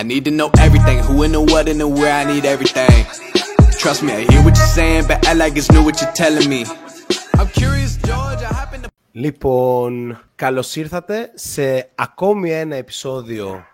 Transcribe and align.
I 0.00 0.02
need 0.02 0.24
to 0.24 0.30
know 0.30 0.50
everything, 0.66 0.98
who 1.06 1.22
in 1.22 1.32
the 1.32 1.40
what 1.40 1.68
and 1.68 1.80
the 1.80 1.86
where, 1.86 2.14
I 2.22 2.24
need 2.32 2.44
everything. 2.44 3.06
Trust 3.82 4.02
me, 4.02 4.12
I 4.12 4.22
hear 4.30 4.42
what 4.46 4.56
you're 4.56 4.74
saying, 4.80 5.04
but 5.08 5.18
I 5.28 5.32
like 5.34 5.54
it's 5.56 5.70
new 5.72 5.82
what 5.86 6.00
you're 6.00 6.16
telling 6.22 6.48
me. 6.48 6.60
I'm 7.38 7.48
curious, 7.60 7.92
George, 8.08 8.42
I 8.42 8.52
happen 8.60 8.82
to... 8.82 8.88
Λοιπόν, 9.12 10.18
καλώς 10.34 10.76
ήρθατε 10.76 11.30
σε 11.34 11.90
ακόμη 11.94 12.52
ένα 12.52 12.76
επεισόδιο 12.76 13.64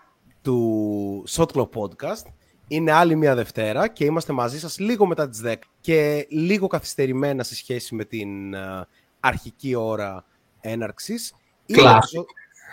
του 0.41 1.23
Shot 1.29 1.69
Podcast. 1.73 2.23
Είναι 2.67 2.91
άλλη 2.91 3.15
μια 3.15 3.35
Δευτέρα 3.35 3.87
και 3.87 4.05
είμαστε 4.05 4.33
μαζί 4.33 4.59
σας 4.59 4.79
λίγο 4.79 5.05
μετά 5.05 5.29
τις 5.29 5.41
10 5.45 5.55
και 5.81 6.27
λίγο 6.29 6.67
καθυστερημένα 6.67 7.43
σε 7.43 7.55
σχέση 7.55 7.95
με 7.95 8.05
την 8.05 8.55
uh, 8.55 8.81
αρχική 9.19 9.75
ώρα 9.75 10.25
έναρξης. 10.61 11.33
Classic. 11.67 12.25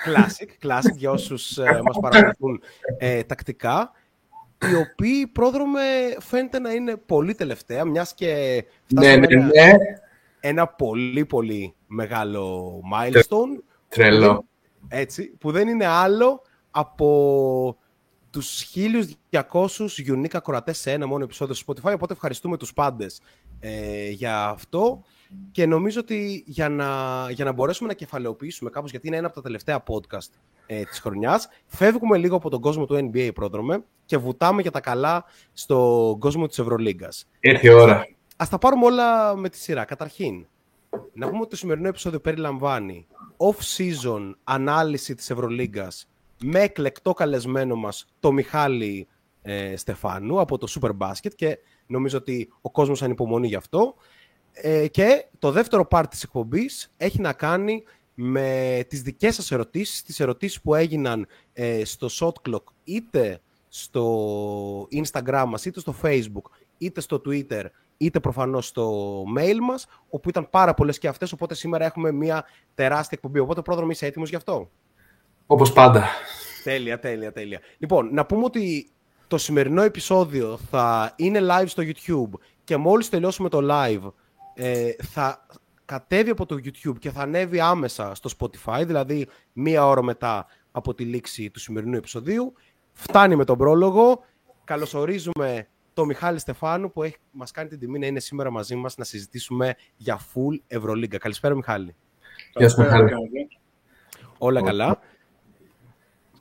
Classic, 0.05 0.67
classic 0.67 0.95
για 0.97 1.11
όσους 1.11 1.59
uh, 1.61 1.81
μας 1.83 1.97
παρακολουθούν 2.01 2.63
uh, 3.01 3.23
τακτικά 3.27 3.93
οι 4.71 4.75
οποίοι 4.75 5.27
πρόδρομε 5.27 5.81
φαίνεται 6.19 6.59
να 6.59 6.71
είναι 6.73 6.97
πολύ 6.97 7.35
τελευταία, 7.35 7.85
μιας 7.85 8.15
και 8.15 8.65
ναι, 8.87 9.17
ναι, 9.17 9.27
ένα, 9.29 9.45
ναι. 9.45 9.73
ένα 10.41 10.67
πολύ 10.67 11.27
πολύ 11.27 11.75
μεγάλο 11.87 12.75
milestone. 12.95 13.63
Τρελό. 13.89 14.45
Έτσι, 14.89 15.25
που 15.39 15.51
δεν 15.51 15.69
είναι 15.69 15.87
άλλο 15.87 16.43
από 16.71 17.79
τους 18.31 18.67
1200 19.33 19.41
unique 20.07 20.33
ακροατές 20.33 20.79
σε 20.79 20.93
ένα 20.93 21.07
μόνο 21.07 21.25
επεισόδιο 21.25 21.55
στο 21.55 21.73
Spotify, 21.73 21.93
οπότε 21.95 22.13
ευχαριστούμε 22.13 22.57
τους 22.57 22.73
πάντες 22.73 23.21
ε, 23.61 24.09
για 24.11 24.45
αυτό 24.45 25.03
και 25.53 25.67
νομίζω 25.67 26.01
ότι 26.01 26.45
για 26.47 26.69
να, 26.69 26.87
για 27.31 27.45
να 27.45 27.53
μπορέσουμε 27.53 27.89
να 27.89 27.95
κεφαλαιοποιήσουμε 27.95 28.71
κάπως, 28.71 28.91
γιατί 28.91 29.07
είναι 29.07 29.17
ένα 29.17 29.27
από 29.27 29.35
τα 29.35 29.43
τελευταία 29.43 29.83
podcast 29.87 30.31
ε, 30.67 30.83
της 30.83 31.01
χρονιάς, 31.01 31.49
φεύγουμε 31.67 32.19
λίγο 32.19 32.37
από 32.37 32.51
τον 32.51 32.61
κόσμο 32.61 32.85
του 32.85 33.11
NBA 33.13 33.31
πρόδρομε 33.35 33.85
και 34.05 34.17
βουτάμε 34.17 34.63
για 34.63 34.71
τα 34.71 34.81
καλά 34.81 35.25
στον 35.53 36.19
κόσμο 36.19 36.47
της 36.47 36.59
Ευρωλίγκας. 36.59 37.29
Ήρθε 37.41 37.69
η 37.69 37.73
ώρα. 37.73 38.07
Ας 38.37 38.49
τα 38.49 38.59
πάρουμε 38.59 38.85
όλα 38.85 39.37
με 39.37 39.49
τη 39.49 39.57
σειρά. 39.59 39.85
Καταρχήν, 39.85 40.47
να 41.13 41.27
πούμε 41.27 41.41
ότι 41.41 41.51
το 41.51 41.57
σημερινό 41.57 41.89
επεισόδιο 41.89 42.21
περιλαμβάνει 42.21 43.07
off-season 43.37 44.33
ανάλυση 44.45 45.15
της 45.15 45.31
Ευρωλίγκας 45.31 46.09
με 46.43 46.61
εκλεκτό 46.61 47.13
καλεσμένο 47.13 47.75
μας 47.77 48.07
το 48.21 48.33
Μιχάλη 48.33 49.09
ε, 49.43 49.77
Στεφάνου 49.77 50.41
από 50.41 50.59
το 50.59 50.67
Super 50.81 50.91
Basket 50.99 51.35
και 51.35 51.59
νομίζω 51.87 52.19
ότι 52.19 52.53
ο 52.61 52.71
κόσμος 52.71 53.03
ανυπομονεί 53.03 53.47
γι' 53.47 53.57
αυτό. 53.57 53.95
Ε, 54.61 54.89
και 54.89 55.27
το 55.39 55.51
δεύτερο 55.51 55.87
part 55.91 56.05
της 56.11 56.23
εκπομπής 56.23 56.93
έχει 56.97 57.21
να 57.21 57.33
κάνει 57.33 57.83
με 58.15 58.81
τις 58.89 59.03
δικές 59.03 59.35
σας 59.35 59.51
ερωτήσεις, 59.51 60.03
τις 60.03 60.21
ερωτήσεις 60.21 60.61
που 60.61 60.75
έγιναν 60.75 61.27
ε, 61.53 61.85
στο 61.85 62.09
Shot 62.11 62.51
Clock 62.51 62.63
είτε 62.85 63.41
στο 63.69 64.89
Instagram 64.93 65.45
μας, 65.49 65.65
είτε 65.65 65.81
στο 65.81 65.95
Facebook, 66.03 66.51
είτε 66.79 67.01
στο 67.01 67.23
Twitter, 67.27 67.65
είτε 67.97 68.21
προφανώς 68.21 68.67
στο 68.67 69.23
mail 69.39 69.57
μας, 69.61 69.87
όπου 70.09 70.29
ήταν 70.29 70.51
πάρα 70.51 70.75
πολλές 70.75 70.99
και 70.99 71.09
αυτές, 71.09 71.33
οπότε 71.33 71.55
σήμερα 71.55 71.85
έχουμε 71.85 72.13
μια 72.13 72.45
τεράστια 72.75 73.19
εκπομπή. 73.23 73.39
Οπότε, 73.39 73.63
πρόδρομο, 73.63 73.91
είσαι 73.91 74.07
έτοιμος 74.07 74.29
γι' 74.29 74.37
αυτό; 74.37 74.71
Όπως 75.47 75.73
πάντα. 75.73 76.09
Τέλεια, 76.65 76.99
τέλεια, 76.99 77.33
τέλεια. 77.33 77.61
Λοιπόν, 77.79 78.09
να 78.13 78.27
πούμε 78.27 78.45
ότι 78.45 78.91
το 79.29 79.39
σημερινό 79.39 79.83
επεισόδιο 79.83 80.59
θα 80.71 81.13
είναι 81.17 81.41
live 81.43 81.67
στο 81.67 81.83
YouTube 81.87 82.39
και 82.65 82.77
μόλις 82.77 83.09
τελειώσουμε 83.09 83.49
το 83.49 83.59
live 83.63 84.13
ε, 84.59 84.91
θα 85.03 85.47
κατέβει 85.85 86.31
από 86.31 86.47
το 86.47 86.55
YouTube 86.55 86.99
και 86.99 87.11
θα 87.11 87.21
ανέβει 87.21 87.61
άμεσα 87.61 88.15
στο 88.15 88.31
Spotify, 88.39 88.83
δηλαδή 88.87 89.29
μία 89.53 89.87
ώρα 89.87 90.03
μετά 90.03 90.47
από 90.71 90.95
τη 90.95 91.05
λήξη 91.05 91.51
του 91.51 91.61
σημερινού 91.61 91.97
επεισοδίου. 91.97 92.53
Φτάνει 92.93 93.37
με 93.37 93.45
τον 93.45 93.59
πρόλογο. 93.59 94.25
Καλωσορίζουμε 94.65 95.69
τον 95.93 96.07
Μιχάλη 96.07 96.39
Στεφάνου 96.39 96.93
που 96.93 97.03
έχει, 97.03 97.17
μας 97.31 97.51
κάνει 97.51 97.69
την 97.69 97.79
τιμή 97.79 97.99
να 97.99 98.07
είναι 98.07 98.21
σήμερα 98.21 98.51
μαζί 98.51 98.75
μας 98.75 98.97
να 98.97 99.05
συζητήσουμε 99.05 99.75
για 99.97 100.19
full 100.19 100.61
Ευρωλίγκα. 100.67 101.19
Καλησπέρα 101.19 101.55
Μιχάλη. 101.55 101.95
Γεια 102.57 102.69
σου 102.69 102.81
Μιχάλη. 102.81 103.13
Όλα 104.39 104.63
καλά. 104.63 104.99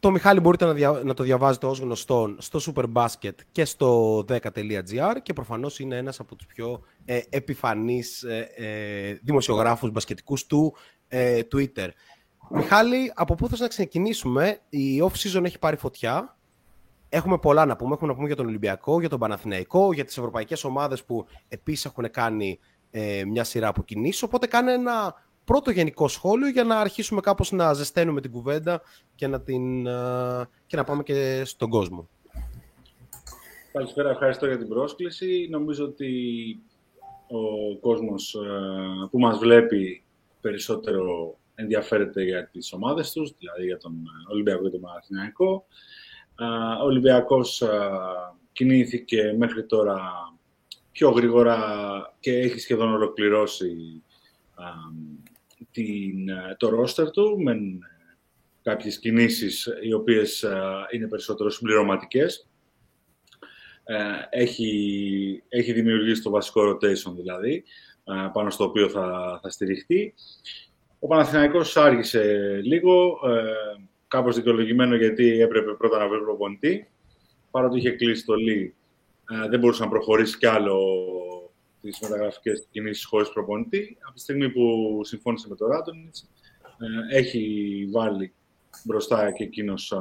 Το 0.05 0.11
Μιχάλη 0.11 0.39
μπορείτε 0.39 0.65
να, 0.65 0.73
δια... 0.73 0.91
να 0.91 1.13
το 1.13 1.23
διαβάζετε 1.23 1.65
ως 1.65 1.79
γνωστόν 1.79 2.37
στο 2.39 2.59
Superbasket 2.65 3.33
και 3.51 3.65
στο 3.65 4.17
10.gr 4.29 5.15
και 5.23 5.33
προφανώς 5.33 5.79
είναι 5.79 5.97
ένας 5.97 6.19
από 6.19 6.35
τους 6.35 6.45
πιο 6.45 6.81
ε, 7.05 7.19
επιφανείς 7.29 8.23
ε, 8.23 8.49
ε, 8.55 9.19
δημοσιογράφους 9.23 9.91
μπασκετικούς 9.91 10.45
του 10.45 10.75
ε, 11.07 11.41
Twitter. 11.51 11.87
Μιχάλη, 12.49 13.11
από 13.15 13.35
πού 13.35 13.47
θες 13.47 13.59
να 13.59 13.67
ξεκινήσουμε; 13.67 14.59
Η 14.69 15.03
off-season 15.03 15.43
έχει 15.43 15.59
πάρει 15.59 15.75
φωτιά. 15.75 16.37
Έχουμε 17.09 17.37
πολλά 17.37 17.65
να 17.65 17.75
πούμε. 17.75 17.93
Έχουμε 17.93 18.07
να 18.09 18.15
πούμε 18.15 18.27
για 18.27 18.35
τον 18.35 18.45
Ολυμπιακό, 18.45 18.99
για 18.99 19.09
τον 19.09 19.19
Παναθηναϊκό, 19.19 19.93
για 19.93 20.05
τις 20.05 20.17
ευρωπαϊκές 20.17 20.63
ομάδες 20.63 21.03
που 21.03 21.25
επίσης 21.47 21.85
έχουν 21.85 22.11
κάνει 22.11 22.59
ε, 22.91 23.23
μια 23.25 23.43
σειρά 23.43 23.67
από 23.67 23.83
κινήσεις. 23.83 24.23
Οπότε 24.23 24.47
κάνε 24.47 24.73
ένα 24.73 25.24
πρώτο 25.45 25.71
γενικό 25.71 26.07
σχόλιο 26.07 26.49
για 26.49 26.63
να 26.63 26.79
αρχίσουμε 26.79 27.21
κάπως 27.21 27.51
να 27.51 27.73
ζεσταίνουμε 27.73 28.21
την 28.21 28.31
κουβέντα 28.31 28.81
και 29.15 29.27
να, 29.27 29.41
την, 29.41 29.83
και 30.65 30.75
να 30.75 30.83
πάμε 30.83 31.03
και 31.03 31.41
στον 31.45 31.69
κόσμο. 31.69 32.09
Καλησπέρα, 33.71 34.09
ευχαριστώ 34.09 34.45
για 34.45 34.57
την 34.57 34.67
πρόσκληση. 34.67 35.47
Νομίζω 35.51 35.85
ότι 35.85 36.11
ο 37.27 37.75
κόσμος 37.79 38.35
που 39.11 39.19
μας 39.19 39.37
βλέπει 39.37 40.03
περισσότερο 40.41 41.37
ενδιαφέρεται 41.55 42.23
για 42.23 42.47
τις 42.47 42.73
ομάδες 42.73 43.11
τους, 43.11 43.35
δηλαδή 43.37 43.65
για 43.65 43.77
τον 43.77 43.93
Ολυμπιακό 44.31 44.63
και 44.63 44.69
τον 44.69 44.81
Παναθηναϊκό. 44.81 45.65
Ο 46.81 46.85
Ολυμπιακός 46.85 47.63
κινήθηκε 48.51 49.35
μέχρι 49.37 49.65
τώρα 49.65 49.99
πιο 50.91 51.09
γρήγορα 51.09 51.57
και 52.19 52.31
έχει 52.31 52.59
σχεδόν 52.59 52.93
ολοκληρώσει 52.93 54.03
την, 55.71 56.27
το 56.57 56.69
ρόστερ 56.69 57.11
του 57.11 57.41
με 57.41 57.57
κάποιες 58.61 58.99
κινήσεις 58.99 59.69
οι 59.81 59.93
οποίες 59.93 60.45
είναι 60.91 61.07
περισσότερο 61.07 61.49
συμπληρωματικές. 61.49 62.47
Ε, 63.83 63.95
έχει, 64.29 65.43
έχει 65.49 65.73
δημιουργήσει 65.73 66.21
το 66.21 66.29
βασικό 66.29 66.61
rotation 66.69 67.13
δηλαδή, 67.15 67.63
πάνω 68.33 68.49
στο 68.49 68.63
οποίο 68.63 68.89
θα, 68.89 69.39
θα 69.41 69.49
στηριχτεί. 69.49 70.13
Ο 70.99 71.07
Παναθηναϊκός 71.07 71.77
άργησε 71.77 72.23
λίγο, 72.63 73.19
ε, 73.25 73.83
κάπως 74.07 74.35
δικαιολογημένο 74.35 74.95
γιατί 74.95 75.39
έπρεπε 75.39 75.71
πρώτα 75.71 75.97
να 75.97 76.07
βρει 76.07 76.21
προπονητή. 76.21 76.87
Παρότι 77.51 77.77
είχε 77.77 77.91
κλείσει 77.91 78.25
το 78.25 78.33
Λί, 78.33 78.75
ε, 79.29 79.49
δεν 79.49 79.59
μπορούσε 79.59 79.83
να 79.83 79.89
προχωρήσει 79.89 80.37
κι 80.37 80.45
άλλο 80.45 80.77
τις 81.91 81.99
μεταγραφικές 81.99 82.67
κινήσεις 82.71 83.05
χωρίς 83.05 83.29
προπονητή. 83.29 83.97
Από 84.01 84.13
τη 84.13 84.19
στιγμή 84.19 84.49
που 84.49 84.99
συμφώνησε 85.03 85.47
με 85.49 85.55
τον 85.55 85.67
Ράντονιτς, 85.67 86.29
ε, 87.11 87.17
έχει 87.17 87.87
βάλει 87.91 88.33
μπροστά 88.83 89.31
και 89.31 89.43
εκείνος 89.43 89.93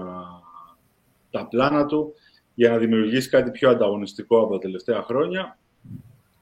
τα 1.31 1.47
πλάνα 1.47 1.87
του 1.87 2.15
για 2.55 2.71
να 2.71 2.79
δημιουργήσει 2.79 3.29
κάτι 3.29 3.51
πιο 3.51 3.71
ανταγωνιστικό 3.71 4.41
από 4.41 4.53
τα 4.53 4.59
τελευταία 4.59 5.03
χρόνια. 5.03 5.59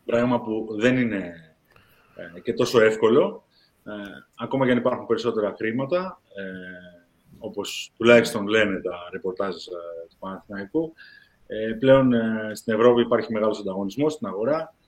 Πράγμα 0.04 0.40
που 0.40 0.68
δεν 0.78 0.96
είναι 0.96 1.54
ε, 2.36 2.40
και 2.40 2.52
τόσο 2.52 2.80
εύκολο. 2.80 3.44
Ε, 3.84 3.92
ακόμα 4.36 4.64
και 4.64 4.70
αν 4.70 4.78
υπάρχουν 4.78 5.06
περισσότερα 5.06 5.54
χρήματα, 5.56 6.20
ε, 6.36 6.42
όπως 7.38 7.92
τουλάχιστον 7.96 8.46
λένε 8.46 8.80
τα 8.80 9.08
ρεπορτάζ 9.12 9.54
του 10.08 10.16
Παναθηναϊκού, 10.18 10.92
πλέον 11.78 12.12
στην 12.52 12.74
Ευρώπη 12.74 13.00
υπάρχει 13.00 13.32
μεγάλος 13.32 13.58
ανταγωνισμός 13.60 14.12
στην 14.12 14.26
αγορά 14.26 14.74
ε, 14.74 14.81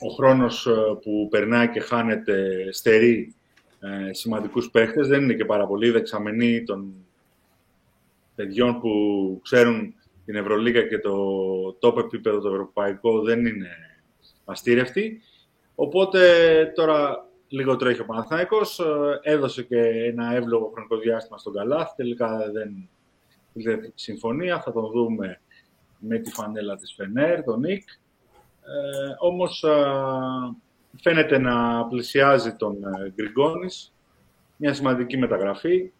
ο 0.00 0.08
χρόνος 0.08 0.66
ε, 0.66 0.72
που 1.02 1.28
περνάει 1.30 1.68
και 1.68 1.80
χάνεται 1.80 2.66
στερεί 2.72 3.34
ε, 3.80 4.12
σημαντικούς 4.12 4.70
παίχτες. 4.70 5.08
Δεν 5.08 5.22
είναι 5.22 5.34
και 5.34 5.44
πάρα 5.44 5.66
πολύ 5.66 5.90
δεξαμενή 5.90 6.62
των 6.62 6.94
παιδιών 8.34 8.80
που 8.80 8.90
ξέρουν 9.42 9.94
την 10.24 10.36
Ευρωλίγα 10.36 10.82
και 10.82 10.98
το 10.98 11.16
top 11.80 11.98
επίπεδο 11.98 12.40
το 12.40 12.48
ευρωπαϊκό 12.48 13.20
δεν 13.20 13.46
είναι 13.46 13.70
αστήρευτοι. 14.44 15.20
Οπότε 15.74 16.20
τώρα 16.74 17.28
λίγο 17.48 17.76
τρέχει 17.76 18.00
ο 18.00 18.04
Παναθηναϊκός, 18.04 18.80
έδωσε 19.22 19.62
και 19.62 19.78
ένα 19.78 20.34
εύλογο 20.34 20.70
χρονικό 20.74 20.96
διάστημα 20.96 21.38
στον 21.38 21.52
Καλάθ, 21.52 21.94
τελικά 21.94 22.50
δεν 22.52 22.88
ήρθε 23.52 23.92
συμφωνία, 23.94 24.60
θα 24.60 24.72
τον 24.72 24.90
δούμε 24.90 25.40
με 25.98 26.18
τη 26.18 26.30
φανέλα 26.30 26.76
της 26.76 26.94
Φενέρ, 26.94 27.42
τον 27.44 27.60
Νίκ. 27.60 27.88
Ε, 28.66 29.14
όμως 29.18 29.64
φαίνεται 31.00 31.38
να 31.38 31.86
πλησιάζει 31.86 32.52
τον 32.52 32.76
ε, 32.84 33.12
Γκριγκόνης. 33.14 33.92
Μια 34.56 34.74
σημαντική 34.74 35.16
μεταγραφή. 35.16 35.90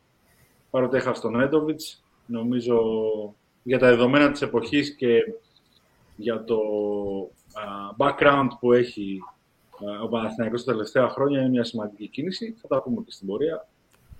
Παρότι 0.70 0.96
έχασε 0.96 1.20
τον 1.20 1.36
Νέντοβιτς. 1.36 2.04
Νομίζω 2.26 2.80
για 3.62 3.78
τα 3.78 3.86
δεδομένα 3.88 4.30
της 4.30 4.42
εποχής 4.42 4.94
και 4.94 5.18
για 6.16 6.44
το 6.44 6.58
background 7.98 8.48
που 8.60 8.72
έχει 8.72 9.20
ο 10.02 10.08
Παναθηναϊκός 10.08 10.64
τα 10.64 10.72
τελευταία 10.72 11.08
χρόνια 11.08 11.40
είναι 11.40 11.48
μια 11.48 11.64
σημαντική 11.64 12.08
κίνηση. 12.08 12.56
Θα 12.60 12.68
τα 12.68 12.82
πούμε 12.82 13.02
και 13.04 13.10
στην 13.10 13.26
πορεία. 13.26 13.68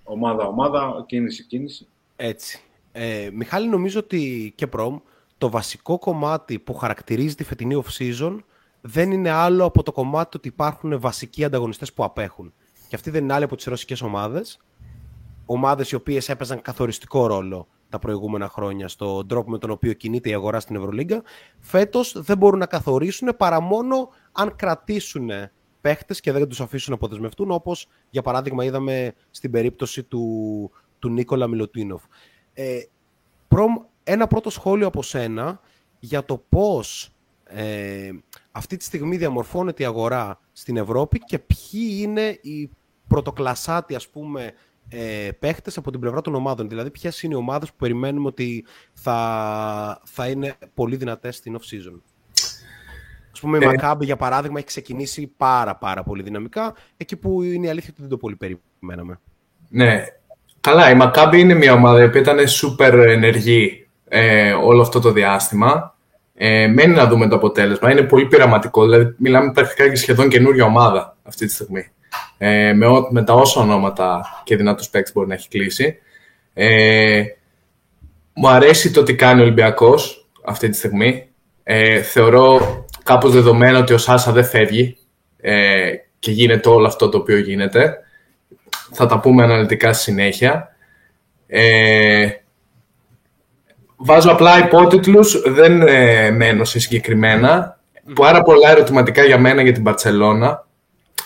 Ομάδα-ομάδα, 0.03 1.03
κίνηση-κίνηση. 1.07 1.87
Έτσι. 2.15 2.61
Ε, 2.91 3.29
Μιχάλη, 3.33 3.67
νομίζω 3.67 3.99
ότι 3.99 4.53
και 4.55 4.67
προμ, 4.67 4.99
το 5.37 5.49
βασικό 5.49 5.97
κομμάτι 5.97 6.59
που 6.59 6.73
χαρακτηρίζει 6.73 7.35
τη 7.35 7.43
φετινή 7.43 7.83
off-season 7.83 8.37
δεν 8.81 9.11
είναι 9.11 9.29
άλλο 9.29 9.65
από 9.65 9.83
το 9.83 9.91
κομμάτι 9.91 10.37
ότι 10.37 10.47
υπάρχουν 10.47 10.99
βασικοί 10.99 11.43
ανταγωνιστές 11.43 11.93
που 11.93 12.03
απέχουν. 12.03 12.53
Και 12.87 12.95
αυτοί 12.95 13.09
δεν 13.09 13.23
είναι 13.23 13.33
άλλοι 13.33 13.43
από 13.43 13.55
τις 13.55 13.65
ρωσικές 13.65 14.01
ομάδες. 14.01 14.59
Ομάδες 15.45 15.91
οι 15.91 15.95
οποίες 15.95 16.29
έπαιζαν 16.29 16.61
καθοριστικό 16.61 17.27
ρόλο 17.27 17.67
τα 17.89 17.99
προηγούμενα 17.99 18.49
χρόνια 18.49 18.87
στον 18.87 19.27
τρόπο 19.27 19.49
με 19.49 19.57
τον 19.57 19.69
οποίο 19.69 19.93
κινείται 19.93 20.29
η 20.29 20.33
αγορά 20.33 20.59
στην 20.59 20.75
Ευρωλίγκα. 20.75 21.23
Φέτος 21.59 22.21
δεν 22.21 22.37
μπορούν 22.37 22.59
να 22.59 22.65
καθορίσουν 22.65 23.35
παρά 23.37 23.59
μόνο 23.59 24.09
αν 24.31 24.55
κρατήσουν 24.55 25.29
παίχτες 25.81 26.19
και 26.19 26.31
δεν 26.31 26.47
τους 26.47 26.61
αφήσουν 26.61 26.89
να 26.89 26.95
αποδεσμευτούν, 26.95 27.51
όπως 27.51 27.87
για 28.09 28.21
παράδειγμα 28.21 28.63
είδαμε 28.63 29.13
στην 29.31 29.51
περίπτωση 29.51 30.03
του, 30.03 30.71
του 30.99 31.09
Νίκολα 31.09 31.47
Μιλωτίνοφ. 31.47 32.03
Ε, 32.53 32.79
ένα 34.09 34.27
πρώτο 34.27 34.49
σχόλιο 34.49 34.87
από 34.87 35.03
σένα 35.03 35.59
για 35.99 36.25
το 36.25 36.43
πώς 36.49 37.11
ε, 37.43 38.09
αυτή 38.51 38.77
τη 38.77 38.83
στιγμή 38.83 39.17
διαμορφώνεται 39.17 39.83
η 39.83 39.85
αγορά 39.85 40.39
στην 40.51 40.77
Ευρώπη 40.77 41.19
και 41.19 41.39
ποιοι 41.39 41.97
είναι 42.01 42.37
οι 42.41 42.69
πρωτοκλασσάτοι 43.07 43.95
ας 43.95 44.07
πούμε 44.07 44.51
ε, 44.89 45.29
παίχτες 45.39 45.77
από 45.77 45.91
την 45.91 45.99
πλευρά 45.99 46.21
των 46.21 46.35
ομάδων. 46.35 46.69
Δηλαδή 46.69 46.89
ποιες 46.89 47.21
είναι 47.21 47.33
οι 47.33 47.37
ομάδες 47.37 47.69
που 47.69 47.75
περιμένουμε 47.77 48.27
ότι 48.27 48.65
θα, 48.93 50.01
θα 50.03 50.27
είναι 50.27 50.55
πολύ 50.73 50.95
δυνατές 50.95 51.35
στην 51.35 51.57
off-season. 51.57 51.99
Ας 53.31 53.39
πούμε 53.39 53.57
η 53.57 53.65
Μακάμπη 53.65 54.05
για 54.05 54.15
παράδειγμα 54.15 54.57
έχει 54.57 54.67
ξεκινήσει 54.67 55.33
πάρα 55.37 55.75
πάρα 55.75 56.03
πολύ 56.03 56.23
δυναμικά 56.23 56.75
εκεί 56.97 57.15
που 57.15 57.41
είναι 57.43 57.65
η 57.65 57.69
αλήθεια 57.69 57.89
ότι 57.91 58.01
δεν 58.01 58.09
το 58.09 58.17
πολύ 58.17 58.35
περιμέναμε. 58.35 59.19
Ναι, 59.69 60.05
καλά 60.59 60.89
η 60.89 60.95
Μακάμπη 60.95 61.39
είναι 61.39 61.53
μια 61.53 61.73
ομάδα 61.73 62.09
που 62.09 62.17
ήταν 62.17 62.37
super 62.61 63.05
ενεργή 63.07 63.86
ε, 64.09 64.51
όλο 64.51 64.81
αυτό 64.81 64.99
το 64.99 65.11
διάστημα. 65.11 65.95
Ε, 66.33 66.67
μένει 66.67 66.93
να 66.93 67.07
δούμε 67.07 67.27
το 67.27 67.35
αποτέλεσμα. 67.35 67.91
Είναι 67.91 68.01
πολύ 68.01 68.25
πειραματικό. 68.25 68.83
Δηλαδή, 68.83 69.15
μιλάμε 69.17 69.51
πρακτικά 69.51 69.85
για 69.85 69.95
σχεδόν 69.95 70.29
καινούργια 70.29 70.65
ομάδα 70.65 71.17
αυτή 71.23 71.45
τη 71.45 71.53
στιγμή. 71.53 71.91
Ε, 72.37 72.73
με, 72.73 72.87
με 73.09 73.23
τα 73.23 73.33
όσα 73.33 73.61
ονόματα 73.61 74.25
και 74.43 74.55
δυνατούς 74.55 74.89
παίκτες 74.89 75.13
μπορεί 75.13 75.27
να 75.27 75.33
έχει 75.33 75.47
κλείσει. 75.47 75.97
Ε, 76.53 77.23
μου 78.33 78.49
αρέσει 78.49 78.91
το 78.91 79.03
τι 79.03 79.15
κάνει 79.15 79.39
ο 79.39 79.43
Ολυμπιακός 79.43 80.27
αυτή 80.45 80.69
τη 80.69 80.77
στιγμή. 80.77 81.29
Ε, 81.63 82.01
θεωρώ 82.01 82.85
κάπως 83.03 83.31
δεδομένο 83.31 83.79
ότι 83.79 83.93
ο 83.93 83.97
Σάσα 83.97 84.31
δεν 84.31 84.45
φεύγει 84.45 84.97
ε, 85.37 85.91
και 86.19 86.31
γίνεται 86.31 86.69
όλο 86.69 86.87
αυτό 86.87 87.09
το 87.09 87.17
οποίο 87.17 87.37
γίνεται. 87.37 87.97
Θα 88.91 89.05
τα 89.05 89.19
πούμε 89.19 89.43
αναλυτικά 89.43 89.93
στη 89.93 90.03
συνέχεια. 90.03 90.75
Ε, 91.47 92.29
Βάζω 93.99 94.31
απλά 94.31 94.65
υπότιτλους, 94.65 95.41
δεν 95.45 95.81
ε, 95.81 96.31
μένω 96.31 96.63
σε 96.63 96.79
συγκεκριμένα. 96.79 97.79
Πάρα 98.13 98.41
πολλά 98.41 98.69
ερωτηματικά 98.69 99.23
για 99.23 99.37
μένα 99.37 99.61
για 99.61 99.73
την 99.73 99.83
Παρσελώνα. 99.83 100.65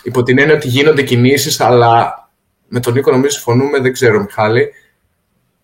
Υπό 0.03 0.23
την 0.23 0.39
έννοια 0.39 0.56
ότι 0.56 0.68
γίνονται 0.68 1.01
κινήσεις, 1.03 1.59
αλλά 1.59 2.21
με 2.68 2.79
τον 2.79 2.94
Νίκο 2.94 3.12
νομίζω 3.12 3.33
συμφωνούμε, 3.33 3.79
δεν 3.79 3.94
ξέρω 3.94 4.21
Μιχάλη. 4.21 4.73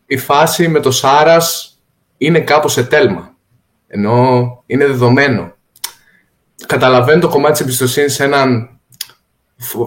Η 0.06 0.18
φάση 0.18 0.68
με 0.68 0.80
το 0.80 0.92
Σάρας 0.92 1.80
είναι 2.18 2.40
κάπως 2.40 2.74
σε 2.74 2.84
τέλμα. 2.84 3.36
Ενώ 3.88 4.64
είναι 4.66 4.86
δεδομένο. 4.86 5.56
Καταλαβαίνω 6.66 7.22
το 7.22 7.28
κομμάτι 7.28 7.52
της 7.52 7.62
εμπιστοσύνης 7.62 8.14
σε 8.14 8.24
έναν 8.24 8.80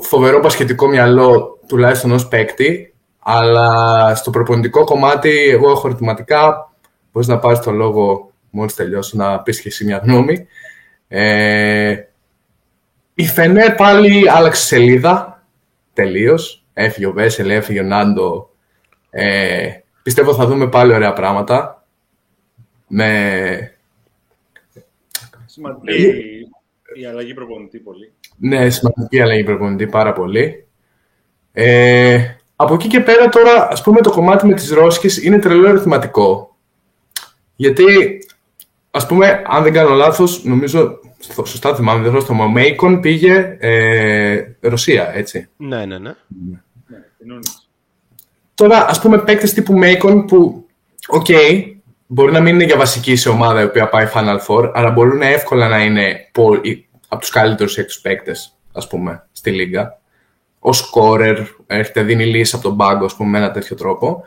φοβερό 0.01 0.41
πασχετικό 0.41 0.87
μυαλό, 0.87 1.59
τουλάχιστον 1.67 2.13
ως 2.13 2.29
παίκτη, 2.29 2.95
αλλά 3.19 4.15
στο 4.15 4.31
προπονητικό 4.31 4.85
κομμάτι 4.85 5.49
εγώ 5.49 5.71
έχω 5.71 5.89
ερωτηματικά 5.89 6.70
Μπορείς 7.13 7.29
να 7.29 7.39
πάρεις 7.39 7.59
το 7.59 7.71
λόγο 7.71 8.33
μόλις 8.51 8.75
τελειώσω 8.75 9.17
να 9.17 9.41
πεις 9.41 9.61
και 9.61 9.69
εσύ 9.69 9.85
μια 9.85 9.99
γνώμη. 9.99 10.47
Ε, 11.09 12.03
η 13.15 13.27
Φενέ 13.27 13.75
πάλι 13.77 14.31
άλλαξε 14.31 14.65
σελίδα 14.65 15.45
τελείως. 15.93 16.65
Έφυγε 16.73 17.07
ο 17.07 17.13
Βέσελ, 17.13 17.51
έφυγε 17.51 17.81
ο 17.81 17.83
Νάντο. 17.83 18.51
Ε, 19.11 19.71
πιστεύω 20.03 20.35
θα 20.35 20.47
δούμε 20.47 20.69
πάλι 20.69 20.93
ωραία 20.93 21.13
πράγματα. 21.13 21.85
Με... 22.87 23.75
Σημαντική 25.47 26.31
η 26.95 27.05
αλλαγή 27.05 27.35
προπονητή 27.35 27.79
πολύ. 27.79 28.13
Ναι, 28.37 28.71
σημαντική 28.71 29.17
η 29.17 29.21
αλλαγή 29.21 29.45
προπονητή 29.45 29.87
πάρα 29.87 30.13
πολύ. 30.13 30.67
Ε, 31.53 32.35
από 32.57 32.75
εκεί 32.75 32.89
και 32.89 33.01
πέρα 33.01 33.29
τώρα, 33.29 33.69
ας 33.71 33.83
πούμε, 33.83 34.01
το 34.01 34.11
κομμάτι 34.11 34.47
με 34.47 34.55
τις 34.55 34.71
Ρώσικες 34.71 35.23
είναι 35.23 35.39
τρελό 35.39 35.69
ερωτηματικό. 35.69 36.50
Γιατί, 37.61 37.85
ας 38.91 39.07
πούμε, 39.07 39.43
αν 39.47 39.63
δεν 39.63 39.73
κάνω 39.73 39.95
λάθος, 39.95 40.45
νομίζω, 40.45 40.99
σωστά 41.45 41.75
θυμάμαι, 41.75 42.09
δεν 42.09 42.25
το 42.27 42.35
Μέικον 42.35 43.01
πήγε 43.01 43.57
ε, 43.61 44.45
Ρωσία, 44.61 45.11
έτσι. 45.15 45.49
Ναι, 45.57 45.85
ναι, 45.85 45.99
ναι. 45.99 46.15
ναι 47.19 47.39
Τώρα, 48.55 48.87
ας 48.89 49.01
πούμε, 49.01 49.19
παίκτες 49.19 49.53
τύπου 49.53 49.79
Μέικον 49.79 50.27
που, 50.27 50.67
ok, 51.07 51.27
okay, 51.29 51.65
μπορεί 52.07 52.33
να 52.33 52.41
μην 52.41 52.55
είναι 52.55 52.65
για 52.65 52.77
βασική 52.77 53.17
σε 53.17 53.29
ομάδα 53.29 53.61
η 53.61 53.65
οποία 53.65 53.89
πάει 53.89 54.07
Final 54.15 54.39
Four, 54.47 54.71
αλλά 54.75 54.91
μπορούν 54.91 55.23
εύκολα 55.23 55.69
να 55.69 55.85
είναι 55.85 56.31
από 57.09 57.21
τους 57.21 57.31
καλύτερους 57.31 57.79
έξι 57.79 58.01
παίκτες, 58.01 58.57
ας 58.73 58.87
πούμε, 58.87 59.27
στη 59.33 59.51
Λίγκα. 59.51 60.01
Ο 60.59 60.73
σκόρερ 60.73 61.39
έρχεται, 61.67 62.03
δίνει 62.03 62.25
λύση 62.25 62.55
από 62.55 62.65
τον 62.65 62.77
πάγκο, 62.77 63.05
ας 63.05 63.15
πούμε, 63.15 63.31
με 63.31 63.39
ένα 63.39 63.51
τέτοιο 63.51 63.77
τρόπο 63.77 64.25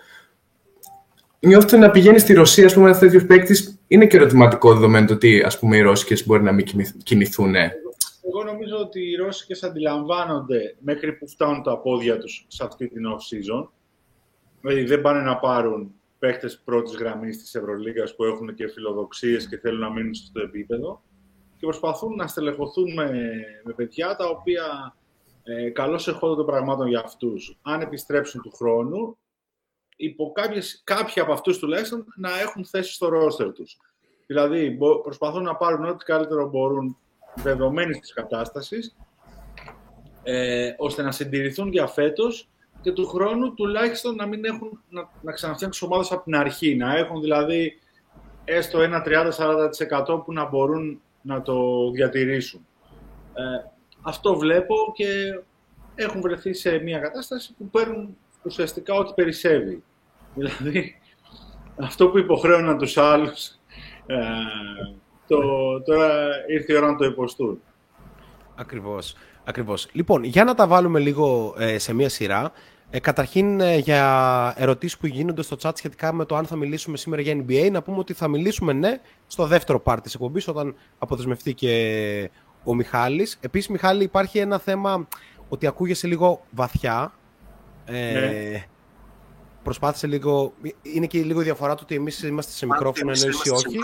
νιώθω 1.48 1.78
να 1.78 1.92
πηγαίνει 1.92 2.20
στη 2.20 2.34
Ρωσία, 2.34 2.66
ας 2.66 2.74
πούμε, 2.74 2.86
ένας 2.86 3.00
τέτοιος 3.00 3.26
παίκτης, 3.26 3.80
είναι 3.88 4.08
και 4.08 4.18
ερωτηματικό 4.18 4.74
δεδομένου 4.74 5.08
ότι 5.12 5.42
ας 5.46 5.60
πούμε, 5.60 5.78
οι 5.78 5.82
Ρώσικες 5.82 6.28
μπορεί 6.28 6.44
να 6.44 6.52
μην 6.52 6.66
κινηθούν. 7.04 7.56
Εγώ 7.56 8.44
νομίζω 8.46 8.78
ότι 8.78 9.00
οι 9.10 9.16
Ρώσικες 9.16 9.64
αντιλαμβάνονται 9.64 10.76
μέχρι 10.80 11.14
που 11.14 11.28
φτάνουν 11.28 11.64
τα 11.64 11.78
πόδια 11.78 12.18
τους 12.18 12.46
σε 12.48 12.64
αυτή 12.64 12.88
την 12.88 13.02
off-season. 13.06 13.68
Δηλαδή 14.62 14.84
δεν 14.84 15.02
πάνε 15.02 15.22
να 15.22 15.38
πάρουν 15.38 15.94
παίχτε 16.20 16.50
πρώτης 16.66 16.96
γραμμής 16.96 17.38
της 17.38 17.56
Ευρωλίγα 17.56 18.04
που 18.16 18.24
έχουν 18.24 18.56
και 18.56 18.68
φιλοδοξίες 18.68 19.48
και 19.48 19.58
θέλουν 19.58 19.80
να 19.80 19.92
μείνουν 19.92 20.14
στο 20.14 20.42
επίπεδο 20.42 21.02
και 21.58 21.66
προσπαθούν 21.66 22.16
να 22.16 22.28
στελεχωθούν 22.28 22.94
με, 22.94 23.12
με 23.64 23.74
παιδιά 23.74 24.16
τα 24.16 24.26
οποία 24.28 24.96
ε, 25.44 25.70
καλώς 25.70 26.08
εχόντων 26.08 26.38
των 26.38 26.46
πραγμάτων 26.46 26.88
για 26.88 27.00
αυτούς. 27.00 27.58
Αν 27.62 27.82
επιστρέψουν 27.82 28.42
του 28.42 28.52
χρόνου, 28.52 29.18
υπό 29.96 30.32
κάποιες, 30.32 30.82
κάποιοι 30.84 31.22
από 31.22 31.34
αυτούς 31.34 31.58
τουλάχιστον 31.58 32.06
να 32.16 32.40
έχουν 32.40 32.66
θέση 32.66 32.94
στο 32.94 33.08
ρόστερ 33.08 33.52
τους. 33.52 33.78
Δηλαδή, 34.26 34.78
προσπαθούν 35.04 35.44
να 35.44 35.56
πάρουν 35.56 35.86
ό,τι 35.86 36.06
καλύτερο 36.06 36.50
μπορούν 36.50 36.98
δεδομένης 37.36 38.00
της 38.00 38.14
κατάστασης, 38.14 38.96
ε, 40.24 40.74
ώστε 40.78 41.02
να 41.02 41.12
συντηρηθούν 41.12 41.72
για 41.72 41.88
φέτος 41.88 42.50
και 42.82 42.92
του 42.92 43.08
χρόνου 43.08 43.54
τουλάχιστον 43.54 44.16
να 44.16 44.26
μην 44.26 44.46
έχουν 44.46 44.82
να, 44.90 45.10
να 45.22 45.32
ξαναφτιάξουν 45.32 45.88
ομάδες 45.92 46.12
από 46.12 46.24
την 46.24 46.36
αρχή. 46.36 46.76
Να 46.76 46.98
έχουν 46.98 47.22
δηλαδή 47.22 47.80
έστω 48.46 48.82
ένα 48.82 49.04
30-40% 49.06 50.24
που 50.26 50.34
να 50.34 50.50
μπορούν 50.50 51.02
να 51.22 51.42
το 51.42 51.90
διατηρήσουν. 51.92 52.68
Ε, 53.34 53.72
αυτό 54.02 54.36
βλέπω 54.36 54.76
και 54.96 55.40
έχουν 55.96 56.22
βρεθεί 56.22 56.54
σε 56.54 56.78
μια 56.78 57.00
κατάσταση 57.00 57.54
που 57.58 57.70
παίρνουν 57.70 58.18
ουσιαστικά 58.46 58.94
ό,τι 58.94 59.14
περισσεύει. 59.14 59.84
Δηλαδή, 60.36 60.96
αυτό 61.76 62.10
που 62.10 62.18
υποχρέωναν 62.18 62.78
τους 62.78 62.98
άλλους, 62.98 63.46
ε, 64.06 64.18
το, 65.28 65.40
τώρα 65.82 66.30
ήρθε 66.48 66.74
η 66.74 66.76
ώρα 66.76 66.88
να 66.88 66.96
το 66.96 67.06
υποστούν. 67.06 67.62
Ακριβώς. 68.56 69.16
Ακριβώς. 69.44 69.88
Λοιπόν, 69.92 70.24
για 70.24 70.44
να 70.44 70.54
τα 70.56 70.68
βάλουμε 70.68 71.00
λίγο 71.00 71.56
ε, 71.58 71.78
σε 71.78 71.94
μία 71.94 72.10
σειρά. 72.10 72.52
Ε, 72.90 73.00
καταρχήν, 73.00 73.60
ε, 73.60 73.78
για 73.78 74.54
ερωτήσεις 74.58 74.98
που 74.98 75.08
γίνονται 75.08 75.42
στο 75.42 75.58
chat 75.62 75.72
σχετικά 75.76 76.14
με 76.14 76.26
το 76.26 76.36
αν 76.36 76.46
θα 76.46 76.56
μιλήσουμε 76.56 76.98
σήμερα 76.98 77.22
για 77.22 77.46
NBA, 77.48 77.70
να 77.72 77.82
πούμε 77.82 77.98
ότι 77.98 78.14
θα 78.14 78.28
μιλήσουμε, 78.28 78.74
ναι, 78.74 79.00
στο 79.28 79.46
δεύτερο 79.46 79.80
πάρτι 79.80 80.02
της 80.02 80.14
εκπομπής, 80.14 80.48
όταν 80.48 80.76
αποδεσμευτεί 80.98 81.54
και 81.54 82.30
ο 82.64 82.76
Μιχάλης. 82.76 83.38
Επίσης, 83.42 83.68
Μιχάλη, 83.70 84.04
υπάρχει 84.04 84.38
ένα 84.38 84.60
θέμα 84.60 85.08
ότι 85.50 85.68
ακούγεσαι 85.68 86.08
λίγο 86.08 86.42
βαθιά. 86.52 87.14
Ε, 87.86 88.14
ναι 88.14 88.66
προσπάθησε 89.64 90.08
λίγο. 90.08 90.54
Είναι 90.82 91.06
και 91.06 91.22
λίγο 91.22 91.42
διαφορά 91.42 91.76
του 91.76 91.82
ότι 91.84 91.96
εμείς 91.96 92.24
είμαστε 92.24 92.52
σε 92.52 92.66
μικρόφωνο 92.66 93.12
ενώ 93.12 93.28
εσύ 93.28 93.50
όχι. 93.50 93.78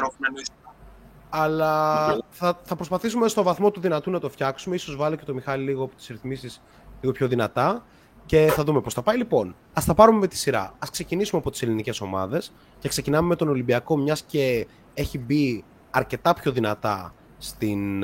Αλλά 1.29 2.18
θα, 2.29 2.60
θα 2.63 2.75
προσπαθήσουμε 2.75 3.27
στο 3.27 3.44
βαθμό 3.44 3.72
του 3.72 3.79
δυνατού 3.79 4.12
να 4.12 4.20
το 4.20 4.29
φτιάξουμε. 4.29 4.75
Ίσως 4.75 4.96
βάλω 4.96 5.15
και 5.15 5.25
το 5.25 5.34
Μιχάλη 5.34 5.63
λίγο 5.63 5.84
από 5.84 5.96
τις 5.96 6.08
ρυθμίσεις 6.08 6.62
λίγο 7.01 7.13
πιο 7.13 7.27
δυνατά 7.27 7.86
και 8.25 8.51
θα 8.56 8.63
δούμε 8.63 8.82
πώς 8.82 8.94
θα 8.94 9.01
πάει. 9.01 9.18
Λοιπόν, 9.18 9.56
ας 9.74 9.86
τα 9.86 9.94
πάρουμε 9.94 10.20
με 10.20 10.27
τη 10.27 10.38
σειρά. 10.38 10.62
Α 10.62 10.88
ξεκινήσουμε 10.91 11.41
από 11.41 11.51
τις 11.51 11.62
ελληνικές 11.62 12.01
ομάδες 12.01 12.51
και 12.79 12.88
ξεκινάμε 12.88 13.27
με 13.27 13.36
τον 13.36 13.50
Ολυμπιακό, 13.50 13.98
μιας 13.98 14.22
και 14.22 14.68
έχει 14.94 15.18
μπει 15.18 15.63
αρκετά 15.89 16.34
πιο 16.34 16.51
δυνατά 16.51 17.13
στην, 17.38 18.03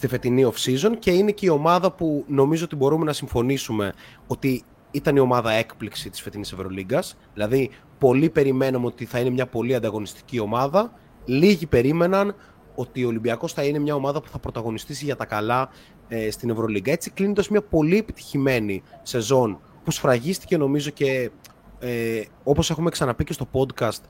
στη 0.00 0.08
φετινή 0.08 0.52
off-season 0.52 0.92
και 0.98 1.10
είναι 1.10 1.30
και 1.30 1.46
η 1.46 1.48
ομάδα 1.48 1.92
που 1.92 2.24
νομίζω 2.26 2.64
ότι 2.64 2.76
μπορούμε 2.76 3.04
να 3.04 3.12
συμφωνήσουμε 3.12 3.92
ότι 4.26 4.64
ήταν 4.90 5.16
η 5.16 5.18
ομάδα 5.18 5.52
έκπληξη 5.52 6.10
της 6.10 6.20
φετινής 6.20 6.52
Ευρωλίγκας. 6.52 7.16
Δηλαδή, 7.34 7.70
πολλοί 7.98 8.30
περιμέναμε 8.30 8.86
ότι 8.86 9.04
θα 9.04 9.18
είναι 9.18 9.30
μια 9.30 9.46
πολύ 9.46 9.74
ανταγωνιστική 9.74 10.38
ομάδα. 10.38 10.92
Λίγοι 11.24 11.66
περίμεναν 11.66 12.34
ότι 12.74 13.04
ο 13.04 13.08
Ολυμπιακός 13.08 13.52
θα 13.52 13.64
είναι 13.64 13.78
μια 13.78 13.94
ομάδα 13.94 14.20
που 14.20 14.28
θα 14.28 14.38
πρωταγωνιστήσει 14.38 15.04
για 15.04 15.16
τα 15.16 15.24
καλά 15.24 15.68
ε, 16.08 16.30
στην 16.30 16.50
Ευρωλίγκα. 16.50 16.92
Έτσι 16.92 17.10
κλείνοντας 17.10 17.48
μια 17.48 17.62
πολύ 17.62 17.98
επιτυχημένη 17.98 18.82
σεζόν 19.02 19.60
που 19.84 19.90
σφραγίστηκε 19.90 20.56
νομίζω 20.56 20.90
και 20.90 21.30
ε, 21.78 22.22
όπως 22.42 22.70
έχουμε 22.70 22.90
ξαναπεί 22.90 23.24
και 23.24 23.32
στο 23.32 23.46
podcast 23.52 24.02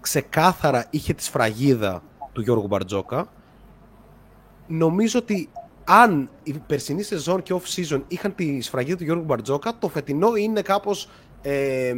ξεκάθαρα 0.00 0.86
είχε 0.90 1.14
τη 1.14 1.22
σφραγίδα 1.22 2.02
του 2.32 2.40
Γιώργου 2.40 2.66
Μπαρτζόκα. 2.66 3.28
Νομίζω 4.66 5.18
ότι 5.18 5.48
αν 5.84 6.30
η 6.42 6.52
περσινή 6.66 7.02
σεζόν 7.02 7.42
και 7.42 7.54
off-season 7.54 8.02
είχαν 8.08 8.34
τη 8.34 8.60
σφραγίδα 8.60 8.96
του 8.96 9.04
Γιώργου 9.04 9.24
Μπαρτζόκα, 9.24 9.78
το 9.78 9.88
φετινό 9.88 10.36
είναι 10.36 10.62
κάπως 10.62 11.08
ε, 11.42 11.94